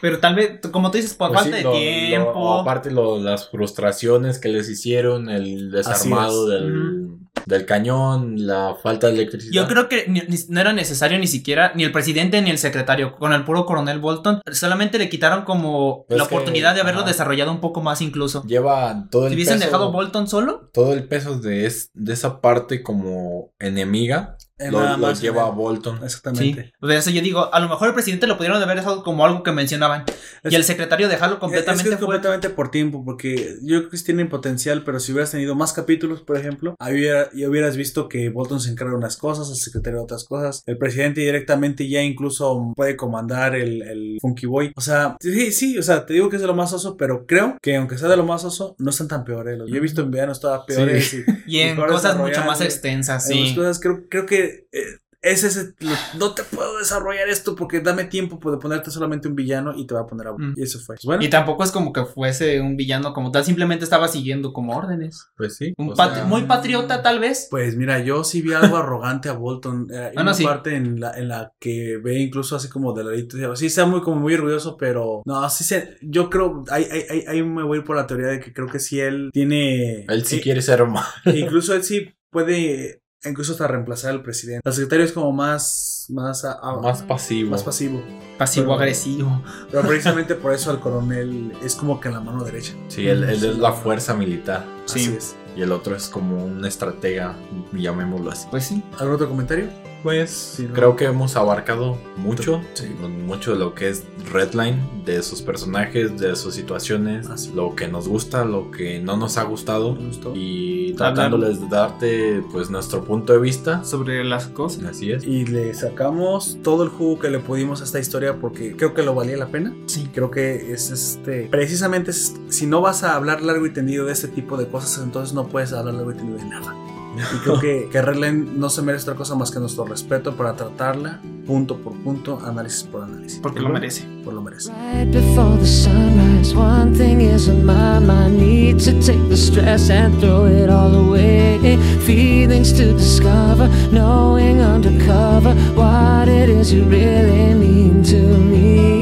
pero 0.01 0.19
tal 0.19 0.35
vez, 0.35 0.59
como 0.71 0.89
tú 0.91 0.97
dices, 0.97 1.13
por 1.13 1.29
Pues 1.29 1.41
falta 1.41 1.57
sí, 1.57 1.63
de 1.63 2.07
tiempo. 2.07 2.33
lo- 2.33 2.59
aparte 2.61 2.91
lo- 2.91 3.19
las 3.19 3.49
frustraciones 3.49 4.39
que 4.39 4.49
les 4.49 4.69
hicieron, 4.69 5.29
el 5.29 5.71
desarmado 5.71 6.51
es. 6.53 6.61
del, 6.61 7.00
del 7.45 7.65
cañón, 7.65 8.45
la 8.45 8.75
falta 8.81 9.07
de 9.07 9.13
electricidad. 9.13 9.53
Yo 9.53 9.67
creo 9.67 9.89
que 9.89 10.05
ni- 10.07 10.23
no 10.49 10.59
era 10.61 10.73
necesario 10.73 11.17
ni 11.19 11.27
siquiera 11.27 11.71
ni 11.75 11.83
el 11.83 11.91
presidente 11.91 12.41
ni 12.41 12.49
el 12.49 12.57
secretario. 12.57 13.15
Con 13.17 13.33
el 13.33 13.43
puro 13.43 13.65
coronel 13.65 13.99
Bolton, 13.99 14.41
solamente 14.51 14.97
le 14.97 15.09
quitaron 15.09 15.43
como 15.43 16.05
Pues 16.07 16.19
la 16.19 16.27
que, 16.27 16.33
oportunidad 16.35 16.75
de 16.75 16.81
haberlo 16.81 17.03
desarrollado 17.03 17.51
un 17.51 17.59
poco 17.61 17.81
más 17.81 18.01
incluso. 18.01 18.43
lleva 18.45 19.07
todo 19.11 19.23
el 19.25 19.29
Si 19.29 19.35
hubiesen 19.35 19.55
peso, 19.59 19.65
dejado 19.65 19.91
Bolton 19.91 20.27
solo, 20.27 20.69
todo 20.73 20.93
el 20.93 21.07
peso 21.07 21.39
de, 21.39 21.65
es- 21.65 21.89
de 21.93 22.13
esa 22.13 22.41
parte 22.41 22.81
como 22.83 23.51
enemiga 23.59 24.37
lo, 24.69 24.79
nada 24.81 24.97
lo 24.97 25.13
lleva 25.13 25.43
eh, 25.43 25.45
a 25.45 25.49
Bolton. 25.49 25.97
sí. 25.99 26.05
Exactamente. 26.05 26.73
Por 26.79 26.91
eso 26.91 27.09
yo 27.09 27.21
digo, 27.21 27.53
a 27.53 27.59
lo 27.59 27.69
mejor 27.69 27.87
el 27.87 27.93
presidente 27.93 28.27
lo 28.27 28.37
pudieron 28.37 28.61
haber 28.61 28.77
dejado 28.77 29.01
como 29.03 29.25
algo 29.25 29.41
que 29.43 29.51
mencionaban. 29.51 30.03
Es- 30.43 30.51
y 30.53 30.55
el 30.55 30.63
secretario 30.63 31.07
dejarlo 31.09 31.35
Es 31.35 31.39
completamente 31.39 31.83
que 31.83 31.89
es 31.89 31.95
fuera. 31.99 32.05
completamente 32.05 32.49
por 32.49 32.69
tiempo, 32.69 33.03
porque 33.05 33.55
yo 33.63 33.79
creo 33.79 33.89
que 33.89 33.97
sí 33.97 34.03
tienen 34.05 34.29
potencial, 34.29 34.83
pero 34.83 34.99
si 34.99 35.11
hubieras 35.13 35.31
tenido 35.31 35.55
más 35.55 35.73
capítulos, 35.73 36.21
por 36.21 36.37
ejemplo, 36.37 36.75
hubiera- 36.79 37.29
y 37.33 37.45
hubieras 37.45 37.77
visto 37.77 38.07
que 38.09 38.29
Bolton 38.29 38.59
se 38.59 38.69
encarga 38.71 38.91
de 38.91 38.97
unas 38.97 39.17
cosas, 39.17 39.49
el 39.49 39.55
secretario 39.55 39.99
de 39.99 40.03
otras 40.03 40.25
cosas, 40.25 40.63
el 40.65 40.77
presidente 40.77 41.21
directamente 41.21 41.87
ya 41.87 42.01
incluso 42.01 42.73
puede 42.75 42.95
comandar 42.97 43.55
el, 43.55 43.81
el 43.81 44.17
Funky 44.21 44.45
Boy. 44.45 44.71
O 44.75 44.81
sea, 44.81 45.15
sí, 45.21 45.51
sí, 45.51 45.77
o 45.77 45.83
sea, 45.83 46.05
te 46.05 46.13
digo 46.13 46.29
que 46.29 46.35
es 46.35 46.41
de 46.41 46.47
lo 46.47 46.53
más 46.55 46.73
oso, 46.73 46.97
pero 46.97 47.25
creo 47.25 47.57
que 47.61 47.75
aunque 47.77 47.97
sea 47.97 48.09
de 48.09 48.17
lo 48.17 48.25
más 48.25 48.43
oso, 48.43 48.75
no 48.79 48.89
están 48.89 49.07
tan 49.07 49.23
peores. 49.23 49.57
Yo 49.67 49.75
he 49.75 49.79
visto 49.79 50.01
en 50.01 50.11
villanos 50.11 50.39
todavía 50.39 50.65
peores 50.65 51.13
y, 51.47 51.57
Y 51.57 51.59
en 51.59 51.75
cosas 51.75 52.17
mucho 52.17 52.43
más 52.43 52.61
extensas, 52.61 53.29
en 53.29 53.39
las 53.39 53.49
sí. 53.49 53.55
cosas 53.55 53.79
creo, 53.79 54.03
creo 54.09 54.25
que 54.25 54.50
eh, 54.71 54.97
es 55.23 55.43
ese, 55.43 55.75
lo- 55.81 55.91
no 56.17 56.33
te 56.33 56.41
puedo 56.43 56.79
desarrollar 56.79 57.29
esto 57.29 57.55
porque 57.55 57.79
dame 57.79 58.05
tiempo 58.05 58.39
de 58.49 58.57
ponerte 58.57 58.89
solamente 58.89 59.27
un 59.27 59.35
villano 59.35 59.71
y 59.77 59.85
te 59.85 59.93
va 59.93 59.99
a 60.01 60.07
poner 60.07 60.25
a... 60.29 60.31
Mm. 60.33 60.55
Y 60.57 60.63
eso 60.63 60.79
fue. 60.79 60.95
Pues 60.95 61.05
bueno, 61.05 61.23
Y 61.23 61.29
tampoco 61.29 61.63
es 61.63 61.71
como 61.71 61.93
que 61.93 62.05
fuese 62.05 62.59
un 62.59 62.75
villano 62.75 63.13
como 63.13 63.29
tal, 63.29 63.45
simplemente 63.45 63.83
estaba 63.83 64.07
siguiendo 64.07 64.51
como 64.51 64.75
órdenes. 64.75 65.27
Pues 65.37 65.57
sí. 65.57 65.75
Un 65.77 65.91
o 65.91 65.93
pat- 65.93 66.15
sea, 66.15 66.23
muy 66.23 66.41
patriota 66.45 67.03
tal 67.03 67.19
vez. 67.19 67.47
Pues 67.51 67.75
mira, 67.75 67.99
yo 67.99 68.23
sí 68.23 68.41
vi 68.41 68.53
algo 68.53 68.77
arrogante 68.77 69.29
a 69.29 69.33
Bolton. 69.33 69.89
Eh, 69.93 69.95
hay 69.95 70.07
Ah, 70.07 70.11
no, 70.15 70.21
una 70.23 70.33
sí. 70.33 70.43
parte 70.43 70.75
en 70.75 70.99
la, 70.99 71.11
en 71.15 71.27
la 71.27 71.51
que 71.59 71.97
ve 72.03 72.17
incluso 72.17 72.55
así 72.55 72.67
como 72.67 72.91
de 72.93 73.03
ladito. 73.03 73.55
Sí, 73.55 73.67
está 73.67 73.85
muy 73.85 74.01
como 74.01 74.21
muy 74.21 74.33
orgulloso, 74.33 74.75
pero 74.75 75.21
no, 75.27 75.47
sí 75.51 75.63
se. 75.63 75.97
Yo 76.01 76.31
creo, 76.31 76.63
ahí, 76.71 76.87
ahí, 76.91 77.25
ahí- 77.27 77.43
me 77.43 77.61
voy 77.61 77.77
a 77.77 77.81
ir 77.81 77.85
por 77.85 77.95
la 77.95 78.07
teoría 78.07 78.25
de 78.29 78.39
que 78.39 78.51
creo 78.53 78.65
que 78.67 78.79
sí 78.79 78.99
él 78.99 79.29
tiene. 79.31 80.05
Él 80.09 80.25
sí 80.25 80.37
eh, 80.37 80.41
quiere 80.41 80.63
ser 80.63 80.83
malo. 80.87 81.05
Incluso 81.25 81.75
él 81.75 81.83
sí 81.83 82.09
puede. 82.31 83.00
Incluso 83.23 83.51
hasta 83.51 83.67
reemplazar 83.67 84.11
al 84.11 84.23
presidente. 84.23 84.61
El 84.67 84.73
secretario 84.73 85.05
es 85.05 85.11
como 85.11 85.31
más. 85.31 86.05
Más, 86.09 86.43
a- 86.43 86.53
a- 86.53 86.75
Más 86.81 87.03
pasivo. 87.03 87.51
más 87.51 87.63
pasivo. 87.63 88.01
Pasivo-agresivo. 88.37 89.41
Pero 89.69 89.83
precisamente 89.87 90.35
por 90.35 90.51
eso 90.53 90.71
al 90.71 90.79
coronel 90.79 91.53
es 91.63 91.75
como 91.75 91.99
que 91.99 92.09
la 92.09 92.19
mano 92.19 92.43
derecha. 92.43 92.73
Sí, 92.87 93.07
él, 93.07 93.23
él 93.23 93.29
es 93.45 93.57
la 93.57 93.71
fuerza 93.71 94.13
militar. 94.15 94.65
Sí. 94.85 94.99
Así 95.05 95.15
es. 95.15 95.35
Y 95.55 95.61
el 95.61 95.71
otro 95.71 95.95
es 95.95 96.09
como 96.09 96.43
un 96.43 96.65
estratega, 96.65 97.35
llamémoslo 97.73 98.31
así. 98.31 98.47
Pues 98.49 98.65
sí. 98.65 98.83
¿Algún 98.97 99.15
otro 99.15 99.29
comentario? 99.29 99.67
Pues 100.03 100.31
Sí, 100.31 100.63
¿no? 100.67 100.73
creo 100.73 100.95
que 100.95 101.05
hemos 101.05 101.35
abarcado 101.35 101.97
mucho, 102.17 102.61
Sí. 102.73 102.85
mucho 103.25 103.53
de 103.53 103.59
lo 103.59 103.73
que 103.75 103.89
es 103.89 104.03
Redline, 104.31 105.03
de 105.05 105.21
sus 105.23 105.41
personajes, 105.41 106.17
de 106.19 106.35
sus 106.35 106.53
situaciones, 106.55 107.27
Así. 107.29 107.51
lo 107.53 107.75
que 107.75 107.87
nos 107.87 108.07
gusta, 108.07 108.45
lo 108.45 108.71
que 108.71 108.99
no 108.99 109.17
nos 109.17 109.37
ha 109.37 109.43
gustado 109.43 109.97
y 110.33 110.93
tratándoles 110.93 111.61
de 111.61 111.67
darte 111.69 112.43
pues 112.51 112.69
nuestro 112.69 113.03
punto 113.03 113.33
de 113.33 113.39
vista. 113.39 113.83
Sobre 113.83 114.23
las 114.23 114.47
cosas. 114.47 114.83
Así 114.85 115.11
es. 115.11 115.23
Y 115.23 115.45
le 115.45 115.73
sacamos 115.73 116.57
todo 116.63 116.83
el 116.83 116.89
jugo 116.89 117.19
que 117.19 117.29
le 117.29 117.39
pudimos 117.39 117.81
a 117.81 117.83
esta 117.83 117.99
historia 117.99 118.35
porque 118.39 118.75
creo 118.75 118.93
que 118.93 119.03
lo 119.03 119.15
valía 119.15 119.37
la 119.37 119.47
pena. 119.47 119.73
Sí. 119.87 120.09
Creo 120.13 120.29
que 120.31 120.71
es 120.73 120.91
este. 120.91 121.47
Precisamente 121.49 122.11
es- 122.11 122.35
si 122.49 122.65
no 122.67 122.81
vas 122.81 123.03
a 123.03 123.15
hablar 123.15 123.41
largo 123.41 123.65
y 123.65 123.71
tendido 123.73 124.05
de 124.05 124.13
este 124.13 124.27
tipo 124.27 124.57
de 124.57 124.67
cosas, 124.67 125.01
entonces 125.03 125.33
no 125.33 125.47
puedes 125.47 125.73
hablar 125.73 125.93
largo 125.95 126.11
y 126.11 126.15
tendido 126.15 126.37
de 126.37 126.45
nada. 126.45 126.75
Y 127.15 127.37
creo 127.39 127.59
que, 127.59 127.89
que 127.91 128.01
Redline 128.01 128.59
no 128.59 128.69
se 128.69 128.81
merece 128.81 129.03
otra 129.03 129.15
cosa 129.15 129.35
más 129.35 129.51
que 129.51 129.59
nuestro 129.59 129.85
respeto 129.85 130.35
para 130.35 130.55
tratarla 130.55 131.19
punto 131.45 131.77
por 131.77 131.93
punto, 131.93 132.39
análisis 132.45 132.83
por 132.83 133.03
análisis. 133.03 133.39
Porque 133.41 133.59
lo 133.59 133.69
merece. 133.69 134.05
Por 134.23 134.33
lo 134.33 134.41
merece. 134.41 134.71
Right 134.71 135.11
before 135.11 135.57
the 135.57 135.65
sunrise, 135.65 136.55
one 136.55 136.95
thing 136.95 137.21
is 137.21 137.49
on 137.49 137.65
my 137.65 137.99
mind. 137.99 138.39
Need 138.39 138.79
to 138.85 138.93
take 139.05 139.27
the 139.29 139.35
stress 139.35 139.89
and 139.89 140.17
throw 140.19 140.45
it 140.45 140.69
all 140.69 140.93
away. 140.95 141.77
Feelings 142.05 142.71
to 142.73 142.93
discover, 142.93 143.67
knowing 143.91 144.61
undercover 144.61 145.53
what 145.75 146.27
it 146.27 146.49
is 146.49 146.71
you 146.71 146.83
really 146.85 147.53
mean 147.53 148.03
to 148.03 148.21
me. 148.37 149.00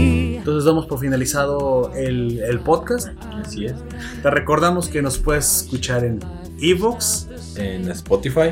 Entonces 0.50 0.66
damos 0.66 0.88
por 0.88 1.00
finalizado 1.00 1.92
el, 1.96 2.40
el 2.40 2.60
podcast. 2.60 3.10
Así 3.34 3.66
es. 3.66 3.76
Te 4.24 4.30
recordamos 4.32 4.90
que 4.90 5.02
nos 5.02 5.20
puedes 5.20 5.62
escuchar 5.64 6.04
en 6.04 6.20
Evox, 6.60 7.28
En 7.56 7.90
Spotify 7.90 8.50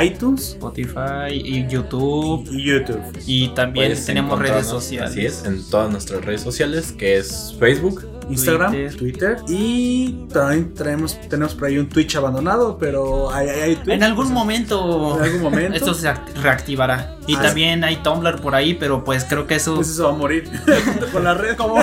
iTunes 0.00 0.50
Spotify 0.50 1.32
y 1.32 1.66
YouTube. 1.66 2.48
y 2.50 2.64
YouTube. 2.64 3.02
Y 3.26 3.48
también 3.48 3.88
puedes 3.88 4.06
tenemos 4.06 4.38
redes 4.38 4.66
sociales. 4.66 5.10
Así 5.10 5.26
es, 5.26 5.44
en 5.44 5.68
todas 5.68 5.90
nuestras 5.90 6.24
redes 6.24 6.40
sociales, 6.40 6.92
que 6.92 7.18
es 7.18 7.54
Facebook, 7.58 8.06
Instagram, 8.30 8.72
Twitter. 8.72 8.96
Twitter, 8.96 9.36
y 9.48 10.12
también 10.32 10.74
traemos, 10.74 11.18
tenemos 11.28 11.54
por 11.54 11.68
ahí 11.68 11.78
un 11.78 11.88
Twitch 11.88 12.16
abandonado, 12.16 12.78
pero 12.78 13.32
hay, 13.32 13.48
hay, 13.48 13.60
hay 13.60 13.76
Twitch, 13.76 13.94
En 13.94 14.02
algún 14.02 14.24
o 14.24 14.28
sea, 14.28 14.34
momento. 14.34 15.16
en 15.18 15.24
algún 15.24 15.42
momento 15.42 15.76
Esto 15.76 15.94
se 15.94 16.08
act- 16.08 16.32
reactivará. 16.42 17.16
Y 17.26 17.36
Ah, 17.36 17.42
también 17.42 17.84
hay 17.84 17.96
Tumblr 18.02 18.40
por 18.40 18.54
ahí, 18.56 18.74
pero 18.74 19.04
pues 19.04 19.24
creo 19.24 19.46
que 19.46 19.54
eso. 19.54 19.76
pues 19.76 19.88
eso 19.90 20.04
va 20.04 20.10
a 20.10 20.16
morir 20.16 20.50
con 21.12 21.22
la 21.22 21.34
red 21.34 21.54
como 21.56 21.76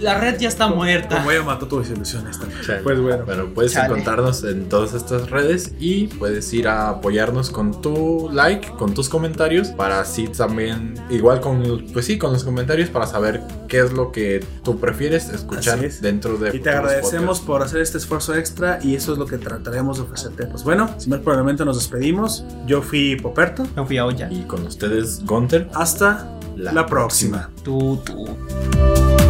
La 0.00 0.18
red 0.18 0.38
ya 0.38 0.48
está 0.48 0.66
muerta. 0.68 1.18
como 1.18 1.30
ella 1.30 1.42
mató 1.42 1.66
tus 1.66 1.88
ilusiones 1.90 2.38
también. 2.38 2.60
Chale. 2.62 2.80
Pues 2.82 3.00
bueno, 3.00 3.24
Bueno, 3.24 3.46
puedes 3.54 3.72
Chale. 3.72 3.86
encontrarnos 3.86 4.42
en 4.44 4.68
todas 4.68 4.92
estas 4.94 5.30
redes 5.30 5.72
y 5.78 6.08
puedes 6.08 6.52
ir 6.52 6.66
a 6.68 6.88
apoyarnos 6.90 7.50
con 7.50 7.80
tu 7.80 8.28
like, 8.32 8.70
con 8.76 8.94
tus 8.94 9.08
comentarios, 9.08 9.68
para 9.68 10.00
así 10.00 10.26
también, 10.28 10.94
igual 11.10 11.40
con, 11.40 11.84
pues 11.92 12.06
sí, 12.06 12.18
con 12.18 12.32
los 12.32 12.42
comentarios 12.44 12.88
para 12.90 13.06
saber 13.06 13.40
qué 13.68 13.80
es 13.80 13.92
lo 13.92 14.10
que 14.12 14.44
tú 14.64 14.78
prefieres 14.80 15.23
escuchar 15.28 15.78
Así 15.78 15.86
es. 15.86 16.00
dentro 16.02 16.36
de 16.36 16.54
y 16.56 16.60
te 16.60 16.70
agradecemos 16.70 17.40
por 17.40 17.62
hacer 17.62 17.80
este 17.80 17.98
esfuerzo 17.98 18.34
extra 18.34 18.78
y 18.82 18.94
eso 18.94 19.12
es 19.12 19.18
lo 19.18 19.26
que 19.26 19.38
trataremos 19.38 19.96
de 19.98 20.04
ofrecerte. 20.04 20.46
Pues 20.46 20.64
bueno, 20.64 20.94
sin 20.98 21.10
más 21.10 21.20
por 21.20 21.34
el 21.34 21.40
momento 21.40 21.64
nos 21.64 21.76
despedimos. 21.76 22.44
Yo 22.66 22.82
fui 22.82 23.16
Poperto. 23.16 23.66
Me 23.76 23.84
fui 23.86 23.98
a 23.98 24.06
olla. 24.06 24.28
Y 24.30 24.42
con 24.42 24.66
ustedes, 24.66 25.24
Gunter. 25.24 25.68
Hasta 25.74 26.28
La 26.56 26.72
la, 26.72 26.86
próxima. 26.86 27.50
Tú, 27.62 28.00
tú. 28.04 29.23